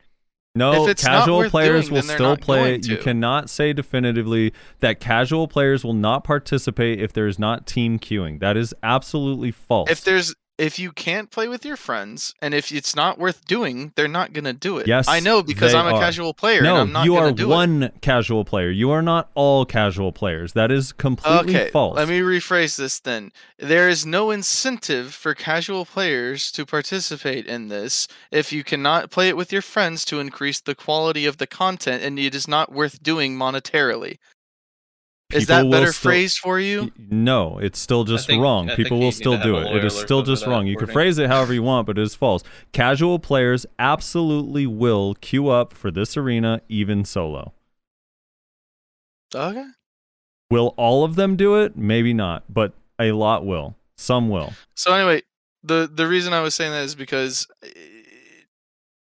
No, 0.55 0.85
If 0.85 0.91
it's 0.91 1.05
not 1.05 1.21
casual 1.21 1.51
players 1.51 1.85
doing, 1.89 1.95
will 1.95 2.03
still 2.03 2.37
play. 2.37 2.81
You 2.83 2.97
cannot 2.97 3.51
say 3.51 3.73
definitively 3.75 4.55
that 4.81 5.01
casual 5.01 5.49
players 5.49 5.85
will 5.85 5.93
not 5.93 6.25
participate 6.25 6.99
if 7.01 7.13
there 7.13 7.27
is 7.27 7.39
not 7.39 7.67
team 7.67 7.99
queuing. 7.99 8.41
That 8.41 8.57
is 8.57 8.75
absolutely 8.83 9.51
false. 9.51 9.91
If 9.91 10.03
there's 10.03 10.35
if 10.59 10.79
you 10.79 10.91
can't 10.91 11.31
play 11.31 11.49
with 11.49 11.65
your 11.65 11.77
friends 11.77 12.35
and 12.41 12.55
if 12.55 12.73
it's 12.73 12.97
not 12.97 13.19
worth 13.19 13.45
doing, 13.47 13.93
they're 13.95 14.09
not 14.09 14.33
gonna 14.33 14.53
do 14.53 14.79
it. 14.79 14.87
Yes, 14.87 15.07
I 15.09 15.21
know 15.21 15.43
because 15.43 15.75
I'm 15.75 15.87
a 15.87 15.95
are. 15.97 16.01
casual 16.01 16.33
player 16.33 16.63
no, 16.63 16.75
and 16.77 16.81
I'm 16.83 16.93
not 16.93 17.05
you 17.05 17.17
are 17.17 17.33
do 17.33 17.45
it. 17.51 17.55
one 17.55 17.93
casual 18.01 18.45
player. 18.45 18.71
You 18.71 18.91
are 18.91 19.03
not 19.03 19.31
all 19.35 19.65
casual 19.67 20.13
players. 20.13 20.55
That 20.55 20.71
is 20.71 20.93
completely 20.93 21.55
Okay, 21.57 21.71
false. 21.71 21.97
let 21.97 22.09
me 22.09 22.21
rephrase 22.21 22.77
this 22.77 22.99
then. 23.01 23.33
There 23.59 23.89
is 23.89 24.07
no 24.07 24.31
incentive 24.31 25.13
for 25.15 25.35
casual 25.35 25.85
players 25.85 26.51
to 26.53 26.65
participate 26.65 27.47
in 27.47 27.69
this 27.69 28.09
if 28.31 28.53
you 28.53 28.65
cannot 28.65 29.11
play 29.11 29.29
it 29.29 29.37
with 29.37 29.53
your 29.53 29.63
friends 29.63 30.05
to 30.07 30.21
increase 30.21 30.61
the 30.61 30.75
quality 30.75 31.27
of 31.27 31.37
the 31.37 31.47
content 31.47 32.03
and 32.03 32.19
it 32.19 32.35
is 32.35 32.49
not 32.49 32.73
worth 32.73 33.03
doing 33.03 33.37
monetarily. 33.37 34.17
Is 35.33 35.47
that 35.47 35.69
better 35.69 35.93
still- 35.93 36.11
phrased 36.11 36.39
for 36.39 36.61
you? 36.61 36.93
No, 36.97 37.59
it's 37.59 37.81
still 37.81 38.05
just 38.05 38.29
think- 38.29 38.41
wrong. 38.43 38.71
I 38.71 38.77
People 38.77 39.01
will 39.01 39.11
still 39.13 39.37
do 39.39 39.57
it. 39.57 39.75
It 39.75 39.85
is 39.85 39.99
still 39.99 40.23
just 40.23 40.47
wrong. 40.47 40.67
You 40.67 40.77
can 40.77 40.87
phrase 40.87 41.19
it 41.19 41.29
however 41.29 41.53
you 41.53 41.63
want, 41.65 41.87
but 41.87 41.99
it 41.99 42.03
is 42.03 42.15
false. 42.15 42.45
Casual 42.73 43.19
players 43.19 43.67
absolutely 43.79 44.67
will 44.67 45.15
queue 45.21 45.49
up 45.49 45.73
for 45.73 45.91
this 45.91 46.17
arena, 46.17 46.61
even 46.69 47.05
solo. 47.05 47.53
Okay. 49.35 49.65
Will 50.51 50.75
all 50.77 51.03
of 51.03 51.17
them 51.17 51.35
do 51.35 51.57
it? 51.57 51.77
Maybe 51.77 52.15
not, 52.15 52.45
but 52.49 52.73
a 53.01 53.11
lot 53.13 53.45
will. 53.45 53.75
Some 53.97 54.29
will. 54.29 54.53
So 54.75 54.95
anyway, 54.95 55.23
the 55.65 55.91
the 55.93 56.07
reason 56.07 56.33
I 56.33 56.41
was 56.41 56.55
saying 56.55 56.71
that 56.71 56.85
is 56.85 56.95
because 56.95 57.49
eh, 57.65 57.69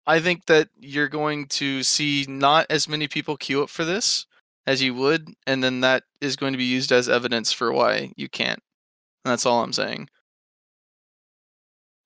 I 0.06 0.19
think 0.19 0.45
that 0.45 0.69
you're 0.80 1.08
going 1.08 1.48
to 1.48 1.82
see 1.82 2.25
not 2.27 2.67
as 2.69 2.88
many 2.88 3.08
people 3.08 3.35
queue 3.35 3.64
up 3.64 3.69
for 3.69 3.83
this 3.83 4.27
as 4.66 4.82
you 4.82 4.93
would, 4.93 5.30
and 5.45 5.64
then 5.64 5.82
that 5.82 6.03
is 6.22 6.35
going 6.35 6.53
to 6.53 6.58
be 6.58 6.64
used 6.64 6.92
as 6.92 7.09
evidence 7.09 7.51
for 7.51 7.72
why 7.72 8.11
you 8.16 8.30
can't. 8.30 8.61
And 9.25 9.32
that's 9.32 9.45
all 9.45 9.64
I'm 9.64 9.74
saying. 9.74 10.09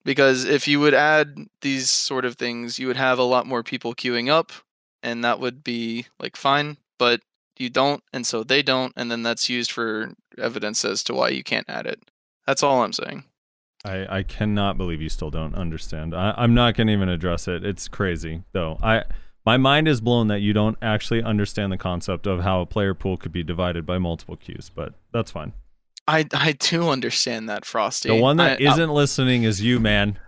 Because 0.03 0.45
if 0.45 0.67
you 0.67 0.79
would 0.79 0.93
add 0.93 1.35
these 1.61 1.89
sort 1.89 2.25
of 2.25 2.35
things, 2.35 2.79
you 2.79 2.87
would 2.87 2.95
have 2.95 3.19
a 3.19 3.23
lot 3.23 3.45
more 3.45 3.63
people 3.63 3.93
queuing 3.93 4.29
up, 4.29 4.51
and 5.03 5.23
that 5.23 5.39
would 5.39 5.63
be 5.63 6.05
like 6.19 6.35
fine. 6.35 6.77
But 6.97 7.21
you 7.57 7.69
don't, 7.69 8.01
and 8.13 8.25
so 8.25 8.43
they 8.43 8.61
don't, 8.61 8.93
and 8.95 9.11
then 9.11 9.23
that's 9.23 9.49
used 9.49 9.71
for 9.71 10.13
evidence 10.37 10.85
as 10.85 11.03
to 11.03 11.13
why 11.13 11.29
you 11.29 11.43
can't 11.43 11.69
add 11.69 11.85
it. 11.85 11.99
That's 12.45 12.63
all 12.63 12.83
I'm 12.83 12.93
saying. 12.93 13.25
I, 13.85 14.17
I 14.19 14.23
cannot 14.23 14.77
believe 14.77 15.01
you 15.01 15.09
still 15.09 15.29
don't 15.29 15.55
understand. 15.55 16.15
I, 16.15 16.33
I'm 16.37 16.53
not 16.53 16.75
going 16.75 16.87
to 16.87 16.93
even 16.93 17.09
address 17.09 17.47
it. 17.47 17.63
It's 17.63 17.87
crazy, 17.87 18.43
though. 18.53 18.77
I 18.81 19.03
my 19.47 19.55
mind 19.55 19.87
is 19.87 20.01
blown 20.01 20.27
that 20.27 20.41
you 20.41 20.51
don't 20.51 20.77
actually 20.81 21.23
understand 21.23 21.71
the 21.71 21.77
concept 21.77 22.27
of 22.27 22.41
how 22.41 22.59
a 22.59 22.65
player 22.65 22.93
pool 22.93 23.15
could 23.15 23.31
be 23.31 23.43
divided 23.43 23.85
by 23.85 23.97
multiple 23.97 24.35
queues, 24.35 24.69
but 24.75 24.93
that's 25.13 25.31
fine. 25.31 25.53
I 26.05 26.25
I 26.33 26.51
do 26.51 26.89
understand 26.89 27.47
that, 27.47 27.63
Frosty. 27.63 28.09
The 28.09 28.15
one 28.15 28.35
that 28.37 28.61
I, 28.61 28.75
not 28.75 28.89
listening 28.89 29.43
is 29.43 29.61
you, 29.61 29.79
man. 29.79 30.19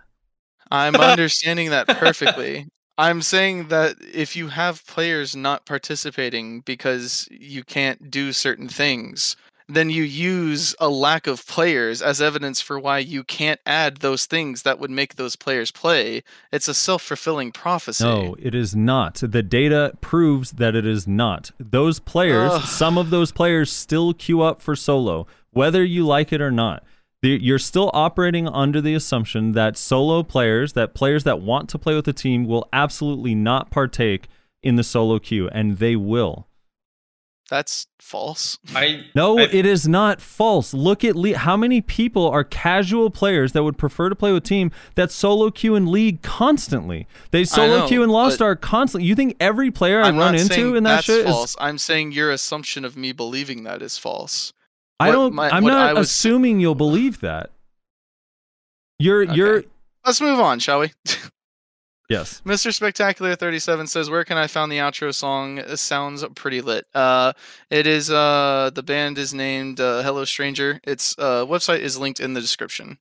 I'm 0.70 0.96
understanding 0.96 1.68
that 1.68 1.86
perfectly. 1.86 2.68
I'm 2.96 3.20
saying 3.20 3.68
that 3.68 3.96
if 4.00 4.36
you 4.36 4.48
have 4.48 4.86
players 4.86 5.36
not 5.36 5.66
participating 5.66 6.62
because 6.62 7.28
you 7.30 7.62
can't 7.62 8.10
do 8.10 8.32
certain 8.32 8.68
things, 8.68 9.36
then 9.74 9.90
you 9.90 10.02
use 10.02 10.74
a 10.80 10.88
lack 10.88 11.26
of 11.26 11.46
players 11.46 12.02
as 12.02 12.20
evidence 12.20 12.60
for 12.60 12.78
why 12.78 12.98
you 12.98 13.24
can't 13.24 13.60
add 13.66 13.98
those 13.98 14.26
things 14.26 14.62
that 14.62 14.78
would 14.78 14.90
make 14.90 15.16
those 15.16 15.36
players 15.36 15.70
play. 15.70 16.22
It's 16.52 16.68
a 16.68 16.74
self 16.74 17.02
fulfilling 17.02 17.52
prophecy. 17.52 18.04
No, 18.04 18.36
it 18.38 18.54
is 18.54 18.74
not. 18.74 19.16
The 19.16 19.42
data 19.42 19.92
proves 20.00 20.52
that 20.52 20.74
it 20.74 20.86
is 20.86 21.06
not. 21.06 21.50
Those 21.58 22.00
players, 22.00 22.52
Ugh. 22.52 22.62
some 22.64 22.98
of 22.98 23.10
those 23.10 23.32
players 23.32 23.72
still 23.72 24.12
queue 24.14 24.42
up 24.42 24.60
for 24.60 24.76
solo, 24.76 25.26
whether 25.50 25.84
you 25.84 26.06
like 26.06 26.32
it 26.32 26.40
or 26.40 26.50
not. 26.50 26.84
You're 27.22 27.58
still 27.58 27.90
operating 27.92 28.48
under 28.48 28.80
the 28.80 28.94
assumption 28.94 29.52
that 29.52 29.76
solo 29.76 30.22
players, 30.22 30.72
that 30.72 30.94
players 30.94 31.24
that 31.24 31.42
want 31.42 31.68
to 31.68 31.78
play 31.78 31.94
with 31.94 32.06
the 32.06 32.14
team, 32.14 32.46
will 32.46 32.66
absolutely 32.72 33.34
not 33.34 33.70
partake 33.70 34.26
in 34.62 34.76
the 34.76 34.82
solo 34.82 35.18
queue, 35.18 35.48
and 35.50 35.76
they 35.78 35.96
will. 35.96 36.46
That's 37.50 37.88
false. 37.98 38.58
I 38.76 39.06
No, 39.16 39.36
I've- 39.36 39.58
it 39.58 39.66
is 39.66 39.88
not 39.88 40.20
false. 40.20 40.72
Look 40.72 41.02
at 41.04 41.16
le- 41.16 41.36
how 41.36 41.56
many 41.56 41.80
people 41.80 42.28
are 42.30 42.44
casual 42.44 43.10
players 43.10 43.50
that 43.52 43.64
would 43.64 43.76
prefer 43.76 44.08
to 44.08 44.14
play 44.14 44.32
with 44.32 44.44
team 44.44 44.70
that 44.94 45.10
solo 45.10 45.50
queue 45.50 45.74
in 45.74 45.90
league 45.90 46.22
constantly. 46.22 47.08
They 47.32 47.44
solo 47.44 47.80
know, 47.80 47.88
queue 47.88 48.04
in 48.04 48.10
Lost 48.10 48.38
but- 48.38 48.44
Ark 48.44 48.60
constantly. 48.60 49.08
You 49.08 49.16
think 49.16 49.36
every 49.40 49.72
player 49.72 50.00
I 50.00 50.08
I'm 50.08 50.16
run 50.16 50.36
into 50.36 50.76
in 50.76 50.84
that 50.84 50.90
that's 50.96 51.06
shit 51.06 51.26
false. 51.26 51.50
is 51.50 51.56
I'm 51.58 51.76
saying 51.76 52.12
your 52.12 52.30
assumption 52.30 52.84
of 52.84 52.96
me 52.96 53.10
believing 53.10 53.64
that 53.64 53.82
is 53.82 53.98
false. 53.98 54.52
I 55.00 55.10
don't 55.10 55.34
my- 55.34 55.50
I'm 55.50 55.64
not 55.64 55.96
was- 55.96 56.08
assuming 56.08 56.60
you'll 56.60 56.76
believe 56.76 57.20
that. 57.20 57.50
You're 59.00 59.24
you're 59.24 59.64
Let's 60.06 60.20
move 60.20 60.38
on, 60.38 60.60
shall 60.60 60.80
we? 60.80 60.92
yes. 62.10 62.42
Mr. 62.44 62.74
Spectacular 62.74 63.34
37 63.34 63.86
says, 63.86 64.10
"Where 64.10 64.24
can 64.24 64.36
I 64.36 64.46
find 64.46 64.70
the 64.70 64.76
outro 64.78 65.14
song? 65.14 65.56
It 65.58 65.78
sounds 65.78 66.22
pretty 66.34 66.60
lit. 66.60 66.86
Uh, 66.94 67.32
it 67.70 67.86
is 67.86 68.10
uh 68.10 68.70
the 68.74 68.82
band 68.82 69.16
is 69.16 69.32
named 69.32 69.80
uh, 69.80 70.02
Hello 70.02 70.26
Stranger. 70.26 70.80
Its 70.84 71.14
uh 71.18 71.46
website 71.46 71.80
is 71.80 71.98
linked 71.98 72.20
in 72.20 72.34
the 72.34 72.40
description. 72.42 72.98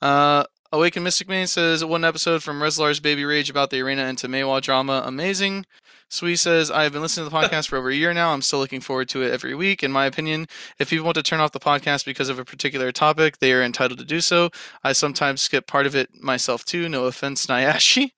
Uh, 0.00 0.44
Awaken 0.74 1.04
Mystic 1.04 1.28
Man 1.28 1.46
says 1.46 1.84
one 1.84 2.04
episode 2.04 2.42
from 2.42 2.60
Rezlar's 2.60 2.98
Baby 2.98 3.24
Rage 3.24 3.48
about 3.48 3.70
the 3.70 3.80
arena 3.80 4.06
into 4.06 4.26
Maehwa 4.26 4.60
drama, 4.60 5.02
amazing. 5.06 5.66
Sweet 6.14 6.36
says, 6.36 6.70
I 6.70 6.84
have 6.84 6.92
been 6.92 7.02
listening 7.02 7.28
to 7.28 7.30
the 7.30 7.36
podcast 7.36 7.66
for 7.66 7.76
over 7.76 7.90
a 7.90 7.94
year 7.94 8.14
now. 8.14 8.32
I'm 8.32 8.40
still 8.40 8.60
looking 8.60 8.80
forward 8.80 9.08
to 9.08 9.22
it 9.22 9.32
every 9.32 9.52
week. 9.52 9.82
In 9.82 9.90
my 9.90 10.06
opinion, 10.06 10.46
if 10.78 10.90
people 10.90 11.04
want 11.04 11.16
to 11.16 11.24
turn 11.24 11.40
off 11.40 11.50
the 11.50 11.58
podcast 11.58 12.04
because 12.04 12.28
of 12.28 12.38
a 12.38 12.44
particular 12.44 12.92
topic, 12.92 13.38
they 13.38 13.52
are 13.52 13.60
entitled 13.64 13.98
to 13.98 14.04
do 14.04 14.20
so. 14.20 14.50
I 14.84 14.92
sometimes 14.92 15.40
skip 15.40 15.66
part 15.66 15.86
of 15.86 15.96
it 15.96 16.22
myself 16.22 16.64
too. 16.64 16.88
No 16.88 17.06
offense, 17.06 17.46
Nayashe. 17.46 18.12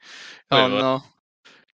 Oh 0.50 0.58
um, 0.58 0.72
what? 0.72 0.78
no. 0.78 1.02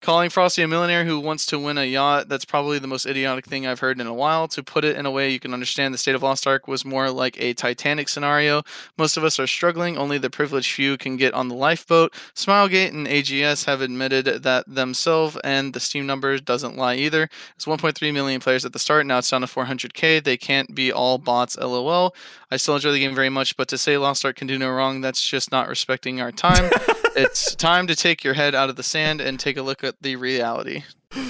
Calling 0.03 0.31
Frosty 0.31 0.63
a 0.63 0.67
millionaire 0.67 1.05
who 1.05 1.21
wants 1.21 1.47
to 1.47 1.61
win 1.61 1.79
a 1.79 1.85
yacht, 1.85 2.29
that's 2.29 2.45
probably 2.45 2.81
the 2.81 2.89
most 2.89 3.07
idiotic 3.07 3.47
thing 3.47 3.69
I've 3.69 3.79
heard 3.79 4.01
in 4.01 4.09
a 4.09 4.13
while. 4.13 4.49
To 4.49 4.61
put 4.61 4.85
it 4.85 4.97
in 4.97 5.07
a 5.07 5.13
way 5.13 5.31
you 5.31 5.39
can 5.39 5.55
understand, 5.55 5.95
the 5.95 5.99
state 5.99 6.17
of 6.17 6.25
Lost 6.25 6.45
Ark 6.45 6.67
was 6.67 6.85
more 6.85 7.09
like 7.09 7.41
a 7.41 7.55
Titanic 7.55 8.09
scenario. 8.09 8.65
Most 8.99 9.17
of 9.17 9.23
us 9.23 9.39
are 9.39 9.47
struggling, 9.47 9.97
only 9.97 10.19
the 10.19 10.29
privileged 10.29 10.73
few 10.73 10.99
can 10.99 11.17
get 11.17 11.35
on 11.35 11.47
the 11.47 11.55
lifeboat. 11.55 12.13
Smilegate 12.35 12.89
and 12.89 13.07
AGS 13.07 13.65
have 13.67 13.81
admitted 13.81 14.43
that 14.43 14.65
themselves, 14.67 15.39
and 15.45 15.73
the 15.73 15.79
Steam 15.79 16.05
number 16.05 16.37
doesn't 16.39 16.77
lie 16.77 16.97
either. 16.97 17.29
It's 17.55 17.67
1.3 17.67 18.13
million 18.13 18.41
players 18.41 18.65
at 18.65 18.73
the 18.73 18.81
start, 18.81 19.07
now 19.07 19.19
it's 19.19 19.31
down 19.31 19.43
to 19.43 19.47
400k. 19.47 20.25
They 20.25 20.37
can't 20.37 20.75
be 20.75 20.91
all 20.91 21.19
bots, 21.19 21.57
lol. 21.57 22.13
I 22.51 22.57
still 22.57 22.75
enjoy 22.75 22.91
the 22.91 22.99
game 22.99 23.15
very 23.15 23.31
much, 23.31 23.57
but 23.57 23.69
to 23.69 23.79
say 23.79 23.97
Lost 23.99 24.25
Ark 24.25 24.35
can 24.35 24.49
do 24.49 24.59
no 24.59 24.69
wrong, 24.69 25.01
that's 25.01 25.25
just 25.25 25.53
not 25.53 25.69
respecting 25.69 26.21
our 26.21 26.33
time. 26.33 26.73
it's 27.17 27.55
time 27.55 27.87
to 27.87 27.95
take 27.95 28.25
your 28.25 28.35
head 28.35 28.55
out 28.55 28.71
of 28.71 28.77
the 28.77 28.83
sand 28.83 29.21
and 29.21 29.39
take 29.39 29.57
a 29.57 29.63
look 29.63 29.85
at 29.85 30.01
the 30.03 30.17
reality. 30.17 30.85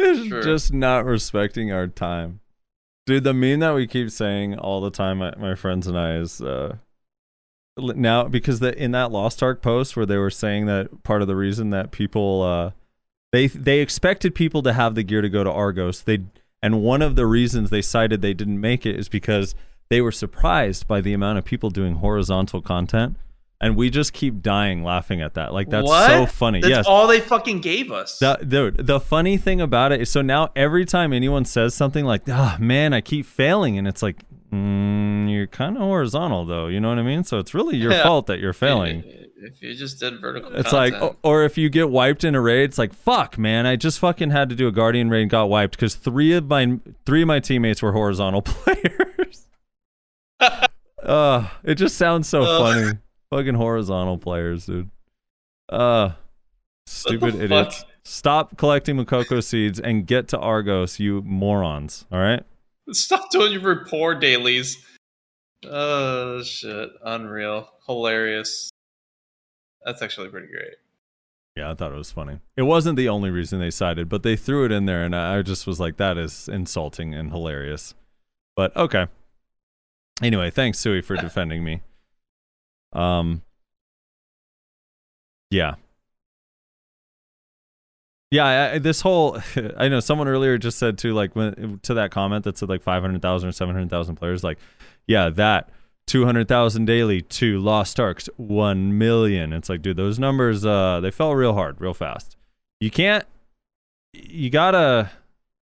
It's 0.00 0.28
Sure. 0.28 0.42
just 0.42 0.72
not 0.72 1.04
respecting 1.04 1.72
our 1.72 1.88
time. 1.88 2.38
Dude, 3.04 3.24
the 3.24 3.34
meme 3.34 3.58
that 3.58 3.74
we 3.74 3.88
keep 3.88 4.10
saying 4.12 4.56
all 4.56 4.80
the 4.80 4.92
time, 4.92 5.18
my, 5.18 5.34
my 5.36 5.56
friends 5.56 5.88
and 5.88 5.98
I, 5.98 6.14
is 6.18 6.40
uh, 6.40 6.76
now 7.76 8.28
because 8.28 8.60
the 8.60 8.80
in 8.80 8.92
that 8.92 9.10
Lost 9.10 9.42
Ark 9.42 9.60
post 9.60 9.96
where 9.96 10.06
they 10.06 10.16
were 10.16 10.30
saying 10.30 10.66
that 10.66 11.02
part 11.02 11.20
of 11.20 11.26
the 11.26 11.34
reason 11.34 11.70
that 11.70 11.90
people 11.90 12.42
uh, 12.42 12.70
they 13.32 13.48
they 13.48 13.80
expected 13.80 14.36
people 14.36 14.62
to 14.62 14.72
have 14.72 14.94
the 14.94 15.02
gear 15.02 15.20
to 15.20 15.28
go 15.28 15.42
to 15.42 15.50
Argos, 15.50 16.02
they 16.02 16.20
and 16.62 16.80
one 16.82 17.02
of 17.02 17.16
the 17.16 17.26
reasons 17.26 17.70
they 17.70 17.82
cited 17.82 18.22
they 18.22 18.34
didn't 18.34 18.60
make 18.60 18.86
it 18.86 18.96
is 18.96 19.08
because 19.08 19.56
they 19.90 20.00
were 20.00 20.12
surprised 20.12 20.86
by 20.86 21.00
the 21.00 21.12
amount 21.12 21.38
of 21.38 21.44
people 21.44 21.70
doing 21.70 21.96
horizontal 21.96 22.60
content, 22.62 23.16
and 23.60 23.76
we 23.76 23.90
just 23.90 24.12
keep 24.12 24.40
dying 24.42 24.84
laughing 24.84 25.20
at 25.20 25.34
that. 25.34 25.52
Like 25.52 25.68
that's 25.70 25.86
what? 25.88 26.06
so 26.08 26.26
funny. 26.26 26.60
That's 26.60 26.70
yes, 26.70 26.86
all 26.86 27.06
they 27.06 27.20
fucking 27.20 27.60
gave 27.60 27.90
us. 27.90 28.18
the, 28.18 28.36
dude, 28.46 28.86
the 28.86 29.00
funny 29.00 29.36
thing 29.36 29.60
about 29.60 29.92
it 29.92 30.00
is, 30.02 30.10
so 30.10 30.22
now 30.22 30.50
every 30.54 30.84
time 30.84 31.12
anyone 31.12 31.44
says 31.44 31.74
something 31.74 32.04
like, 32.04 32.22
"Ah, 32.28 32.56
man, 32.60 32.92
I 32.92 33.00
keep 33.00 33.26
failing," 33.26 33.76
and 33.78 33.88
it's 33.88 34.02
like, 34.02 34.16
mm, 34.52 35.30
you're 35.32 35.46
kind 35.46 35.76
of 35.76 35.82
horizontal, 35.82 36.44
though. 36.46 36.66
You 36.68 36.80
know 36.80 36.88
what 36.88 36.98
I 36.98 37.02
mean? 37.02 37.24
So 37.24 37.38
it's 37.38 37.52
really 37.54 37.76
your 37.76 37.92
Yeah. 37.92 38.02
fault 38.04 38.26
that 38.28 38.38
you're 38.38 38.52
failing. 38.52 39.02
If 39.40 39.62
you 39.62 39.72
just 39.74 40.00
did 40.00 40.20
vertical, 40.20 40.52
It's 40.52 40.72
like, 40.72 40.94
or 41.22 41.44
if 41.44 41.56
you 41.56 41.68
get 41.68 41.90
wiped 41.90 42.24
in 42.24 42.34
a 42.34 42.40
raid, 42.40 42.64
it's 42.64 42.78
like, 42.78 42.92
fuck, 42.92 43.38
man, 43.38 43.66
I 43.66 43.76
just 43.76 44.00
fucking 44.00 44.30
had 44.30 44.48
to 44.50 44.56
do 44.56 44.66
a 44.66 44.72
guardian 44.72 45.10
raid 45.10 45.22
and 45.22 45.30
got 45.30 45.48
wiped 45.48 45.76
because 45.76 45.94
three 45.94 46.32
of 46.32 46.48
my 46.48 46.80
three 47.06 47.22
of 47.22 47.28
my 47.28 47.38
teammates 47.38 47.80
were 47.80 47.92
horizontal 47.92 48.42
players. 48.42 49.46
uh, 51.04 51.48
it 51.62 51.76
just 51.76 51.96
sounds 51.96 52.28
so 52.28 52.42
Ugh. 52.42 52.60
funny. 52.62 52.98
Fucking 53.30 53.54
horizontal 53.54 54.18
players, 54.18 54.66
dude. 54.66 54.90
Uh, 55.68 56.12
stupid 56.86 57.34
fuck? 57.34 57.42
idiots. 57.42 57.84
Stop 58.04 58.56
collecting 58.56 58.96
Mokoko 58.96 59.44
seeds 59.44 59.78
and 59.78 60.06
get 60.06 60.28
to 60.28 60.38
Argos, 60.38 60.98
you 60.98 61.20
morons. 61.22 62.06
All 62.10 62.18
right. 62.18 62.42
Stop 62.92 63.30
doing 63.30 63.52
your 63.52 63.60
rapport 63.60 64.14
dailies. 64.14 64.82
Oh 65.66 66.42
shit! 66.42 66.88
Unreal, 67.04 67.68
hilarious. 67.86 68.70
That's 69.84 70.00
actually 70.00 70.28
pretty 70.28 70.46
great. 70.46 70.74
Yeah, 71.56 71.72
I 71.72 71.74
thought 71.74 71.92
it 71.92 71.96
was 71.96 72.12
funny. 72.12 72.38
It 72.56 72.62
wasn't 72.62 72.96
the 72.96 73.08
only 73.08 73.30
reason 73.30 73.58
they 73.58 73.70
cited, 73.70 74.08
but 74.08 74.22
they 74.22 74.36
threw 74.36 74.64
it 74.64 74.72
in 74.72 74.86
there, 74.86 75.02
and 75.04 75.14
I 75.14 75.42
just 75.42 75.66
was 75.66 75.80
like, 75.80 75.96
that 75.96 76.16
is 76.16 76.48
insulting 76.48 77.14
and 77.14 77.32
hilarious. 77.32 77.94
But 78.54 78.76
okay. 78.76 79.08
Anyway, 80.22 80.50
thanks, 80.50 80.78
Sui, 80.78 81.02
for 81.02 81.16
defending 81.16 81.64
me. 81.64 81.82
Um. 82.92 83.42
Yeah. 85.50 85.74
Yeah, 88.30 88.72
I, 88.74 88.78
this 88.78 89.00
whole 89.00 89.40
I 89.76 89.88
know 89.88 90.00
someone 90.00 90.28
earlier 90.28 90.58
just 90.58 90.78
said 90.78 90.98
too, 90.98 91.14
like 91.14 91.34
when 91.34 91.80
to 91.84 91.94
that 91.94 92.10
comment 92.10 92.44
that 92.44 92.58
said 92.58 92.68
like 92.68 92.82
five 92.82 93.02
hundred 93.02 93.22
thousand 93.22 93.48
or 93.48 93.52
seven 93.52 93.74
hundred 93.74 93.90
thousand 93.90 94.16
players, 94.16 94.44
like, 94.44 94.58
yeah, 95.06 95.30
that 95.30 95.70
two 96.06 96.24
hundred 96.24 96.48
thousand 96.48 96.84
daily 96.84 97.22
to 97.22 97.58
Lost 97.58 97.98
Arks 97.98 98.28
one 98.36 98.98
million. 98.98 99.52
It's 99.52 99.68
like, 99.68 99.82
dude, 99.82 99.96
those 99.96 100.18
numbers 100.18 100.66
uh 100.66 101.00
they 101.00 101.10
fell 101.10 101.34
real 101.34 101.54
hard, 101.54 101.80
real 101.80 101.94
fast. 101.94 102.36
You 102.80 102.90
can't. 102.90 103.24
You 104.12 104.50
gotta. 104.50 105.10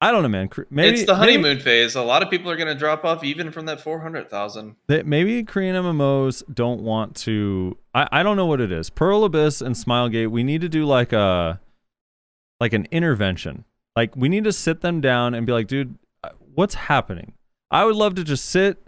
I 0.03 0.11
don't 0.11 0.21
know, 0.21 0.27
man. 0.27 0.49
Maybe 0.69 0.97
it's 0.97 1.05
the 1.05 1.13
maybe- 1.17 1.31
honeymoon 1.31 1.59
phase. 1.61 1.95
A 1.95 2.01
lot 2.01 2.21
of 2.23 2.29
people 2.29 2.51
are 2.51 2.57
going 2.57 2.67
to 2.67 2.75
drop 2.75 3.05
off 3.05 3.23
even 3.23 3.51
from 3.51 3.67
that 3.67 3.79
four 3.79 4.01
hundred 4.01 4.29
thousand. 4.29 4.75
maybe 4.89 5.43
Korean 5.43 5.77
MMOs 5.77 6.43
don't 6.53 6.81
want 6.81 7.15
to. 7.17 7.77
I, 7.95 8.09
I 8.11 8.23
don't 8.23 8.35
know 8.35 8.45
what 8.45 8.59
it 8.59 8.69
is. 8.69 8.89
Pearl 8.89 9.23
Abyss 9.23 9.61
and 9.61 9.75
Smilegate. 9.75 10.29
We 10.29 10.43
need 10.43 10.59
to 10.59 10.67
do 10.67 10.83
like 10.85 11.13
a 11.13 11.61
like 12.59 12.73
an 12.73 12.85
intervention. 12.91 13.63
Like 13.95 14.13
we 14.17 14.27
need 14.27 14.43
to 14.43 14.51
sit 14.51 14.81
them 14.81 14.99
down 14.99 15.33
and 15.33 15.45
be 15.47 15.53
like, 15.53 15.67
dude, 15.67 15.97
uh, 16.21 16.31
what's 16.53 16.73
happening? 16.75 17.31
I 17.71 17.85
would 17.85 17.95
love 17.95 18.15
to 18.15 18.25
just 18.25 18.43
sit 18.43 18.85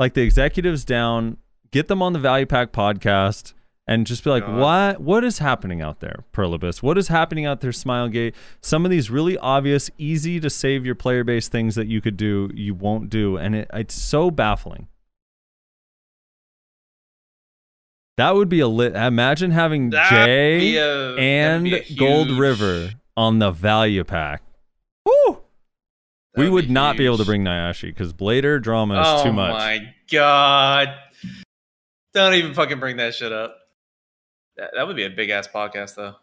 like 0.00 0.14
the 0.14 0.22
executives 0.22 0.84
down, 0.84 1.36
get 1.70 1.86
them 1.86 2.02
on 2.02 2.12
the 2.12 2.18
Value 2.18 2.46
Pack 2.46 2.72
podcast 2.72 3.52
and 3.90 4.06
just 4.06 4.22
be 4.22 4.30
like, 4.30 4.46
God. 4.46 4.56
what 4.56 5.00
what 5.00 5.24
is 5.24 5.38
happening 5.38 5.82
out 5.82 5.98
there, 5.98 6.24
Pearl 6.30 6.54
Abyss? 6.54 6.80
What 6.80 6.96
is 6.96 7.08
happening 7.08 7.44
out 7.44 7.60
there, 7.60 7.72
Smilegate? 7.72 8.34
Some 8.62 8.84
of 8.84 8.90
these 8.90 9.10
really 9.10 9.36
obvious, 9.36 9.90
easy 9.98 10.38
to 10.40 10.48
save 10.48 10.86
your 10.86 10.94
player 10.94 11.24
base 11.24 11.48
things 11.48 11.74
that 11.74 11.88
you 11.88 12.00
could 12.00 12.16
do, 12.16 12.48
you 12.54 12.72
won't 12.72 13.10
do, 13.10 13.36
and 13.36 13.54
it, 13.56 13.70
it's 13.74 13.94
so 13.94 14.30
baffling. 14.30 14.86
That 18.16 18.36
would 18.36 18.48
be 18.48 18.60
a 18.60 18.68
lit. 18.68 18.94
Imagine 18.94 19.50
having 19.50 19.90
That'd 19.90 20.26
Jay 20.26 20.76
a- 20.76 21.16
and 21.16 21.66
a 21.66 21.94
Gold 21.94 22.30
River 22.30 22.90
on 23.16 23.40
the 23.40 23.50
value 23.50 24.04
pack. 24.04 24.42
Woo! 25.04 25.38
We 26.36 26.48
would 26.48 26.68
be 26.68 26.72
not 26.72 26.96
be 26.96 27.06
able 27.06 27.18
to 27.18 27.24
bring 27.24 27.42
Nayashe 27.42 27.82
because 27.82 28.12
Blader 28.12 28.62
drama 28.62 29.00
is 29.00 29.06
oh 29.08 29.24
too 29.24 29.32
much. 29.32 29.50
Oh 29.50 29.54
my 29.54 29.94
god! 30.12 30.94
Don't 32.14 32.34
even 32.34 32.54
fucking 32.54 32.78
bring 32.78 32.98
that 32.98 33.16
shit 33.16 33.32
up. 33.32 33.56
That, 34.60 34.72
that 34.74 34.86
would 34.86 34.96
be 34.96 35.04
a 35.04 35.10
big 35.10 35.30
ass 35.30 35.48
podcast, 35.48 35.94
though. 35.94 36.16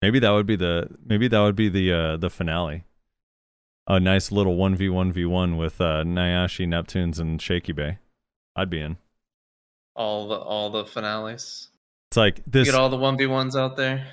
Maybe 0.00 0.18
that 0.20 0.30
would 0.30 0.46
be 0.46 0.56
the 0.56 0.88
maybe 1.04 1.28
that 1.28 1.40
would 1.40 1.54
be 1.54 1.68
the 1.68 1.92
uh 1.92 2.16
the 2.16 2.30
finale. 2.30 2.84
A 3.86 4.00
nice 4.00 4.32
little 4.32 4.56
one 4.56 4.74
v 4.74 4.88
one 4.88 5.12
v 5.12 5.26
one 5.26 5.58
with 5.58 5.80
uh 5.82 6.02
Nayashe, 6.04 6.66
Neptunes, 6.66 7.20
and 7.20 7.40
Shaky 7.40 7.72
Bay. 7.72 7.98
I'd 8.56 8.70
be 8.70 8.80
in. 8.80 8.96
All 9.94 10.28
the 10.28 10.36
all 10.36 10.70
the 10.70 10.86
finales. 10.86 11.68
It's 12.10 12.16
like 12.16 12.40
this 12.46 12.66
Get 12.70 12.74
all 12.74 12.88
the 12.88 12.96
one 12.96 13.18
v 13.18 13.26
ones 13.26 13.54
out 13.54 13.76
there. 13.76 14.06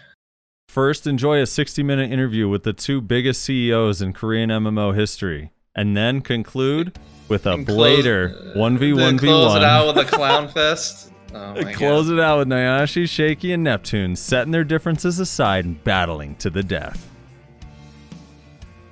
first 0.67 1.07
enjoy 1.07 1.41
a 1.41 1.45
60 1.45 1.81
minute 1.83 2.11
interview 2.11 2.49
with 2.49 2.63
the 2.63 2.73
two 2.73 2.99
biggest 2.99 3.41
CEOs 3.43 4.01
in 4.01 4.11
Korean 4.11 4.49
MMO 4.49 4.93
history, 4.93 5.51
and 5.73 5.95
then 5.95 6.19
conclude 6.19 6.99
with 7.29 7.45
a 7.45 7.53
And 7.53 7.65
Blader 7.65 8.57
one 8.57 8.77
v 8.77 8.91
one 8.91 9.17
v 9.17 9.27
one. 9.27 9.35
Close 9.37 9.55
it 9.55 9.63
out 9.63 9.87
with 9.95 10.05
a 10.05 10.09
clown 10.09 10.49
fest. 10.49 11.13
Oh 11.33 11.61
my 11.61 11.73
Close 11.73 12.07
god. 12.07 12.13
it 12.13 12.19
out 12.19 12.37
with 12.39 12.47
Nayashe, 12.47 13.09
Shaky, 13.09 13.51
and 13.53 13.63
Neptune 13.63 14.15
setting 14.15 14.51
their 14.51 14.63
differences 14.63 15.19
aside 15.19 15.65
and 15.65 15.83
battling 15.83 16.35
to 16.35 16.49
the 16.49 16.63
death. 16.63 17.09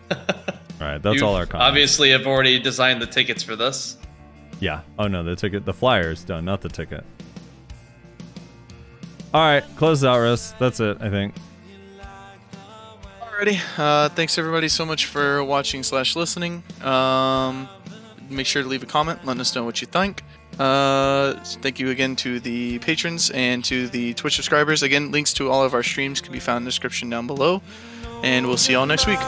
all 0.11 0.17
right, 0.79 1.01
that's 1.01 1.19
You 1.19 1.25
all 1.25 1.35
our 1.35 1.45
comments. 1.45 1.67
Obviously, 1.69 2.11
have 2.11 2.27
already 2.27 2.59
designed 2.59 3.01
the 3.01 3.07
tickets 3.07 3.41
for 3.41 3.55
this. 3.55 3.97
Yeah. 4.59 4.81
Oh 4.99 5.07
no, 5.07 5.23
the 5.23 5.35
ticket, 5.35 5.65
the 5.65 5.73
flyer 5.73 6.11
is 6.11 6.23
done, 6.23 6.45
not 6.45 6.61
the 6.61 6.69
ticket. 6.69 7.03
All 9.33 9.41
right, 9.41 9.63
close 9.75 10.03
it 10.03 10.07
out, 10.07 10.19
Russ. 10.19 10.53
That's 10.59 10.79
it. 10.79 10.97
I 11.01 11.09
think. 11.09 11.35
Alrighty. 13.19 13.59
Uh, 13.77 14.07
thanks 14.09 14.37
everybody 14.37 14.69
so 14.69 14.85
much 14.85 15.07
for 15.07 15.43
watching 15.43 15.83
slash 15.83 16.15
listening. 16.15 16.63
Um, 16.81 17.67
make 18.29 18.45
sure 18.45 18.63
to 18.63 18.67
leave 18.69 18.83
a 18.83 18.85
comment, 18.85 19.25
letting 19.25 19.41
us 19.41 19.53
know 19.55 19.65
what 19.65 19.81
you 19.81 19.87
think. 19.87 20.23
Uh, 20.59 21.33
thank 21.61 21.79
you 21.79 21.89
again 21.89 22.15
to 22.17 22.39
the 22.39 22.79
patrons 22.79 23.29
and 23.31 23.63
to 23.65 23.87
the 23.89 24.13
Twitch 24.13 24.35
subscribers. 24.35 24.83
Again, 24.83 25.11
links 25.11 25.33
to 25.33 25.49
all 25.49 25.63
of 25.63 25.73
our 25.73 25.83
streams 25.83 26.21
can 26.21 26.31
be 26.31 26.39
found 26.39 26.57
in 26.57 26.63
the 26.63 26.69
description 26.69 27.09
down 27.09 27.27
below. 27.27 27.61
And 28.23 28.47
we'll 28.47 28.57
see 28.57 28.73
y'all 28.73 28.85
next 28.85 29.07
week. 29.07 29.19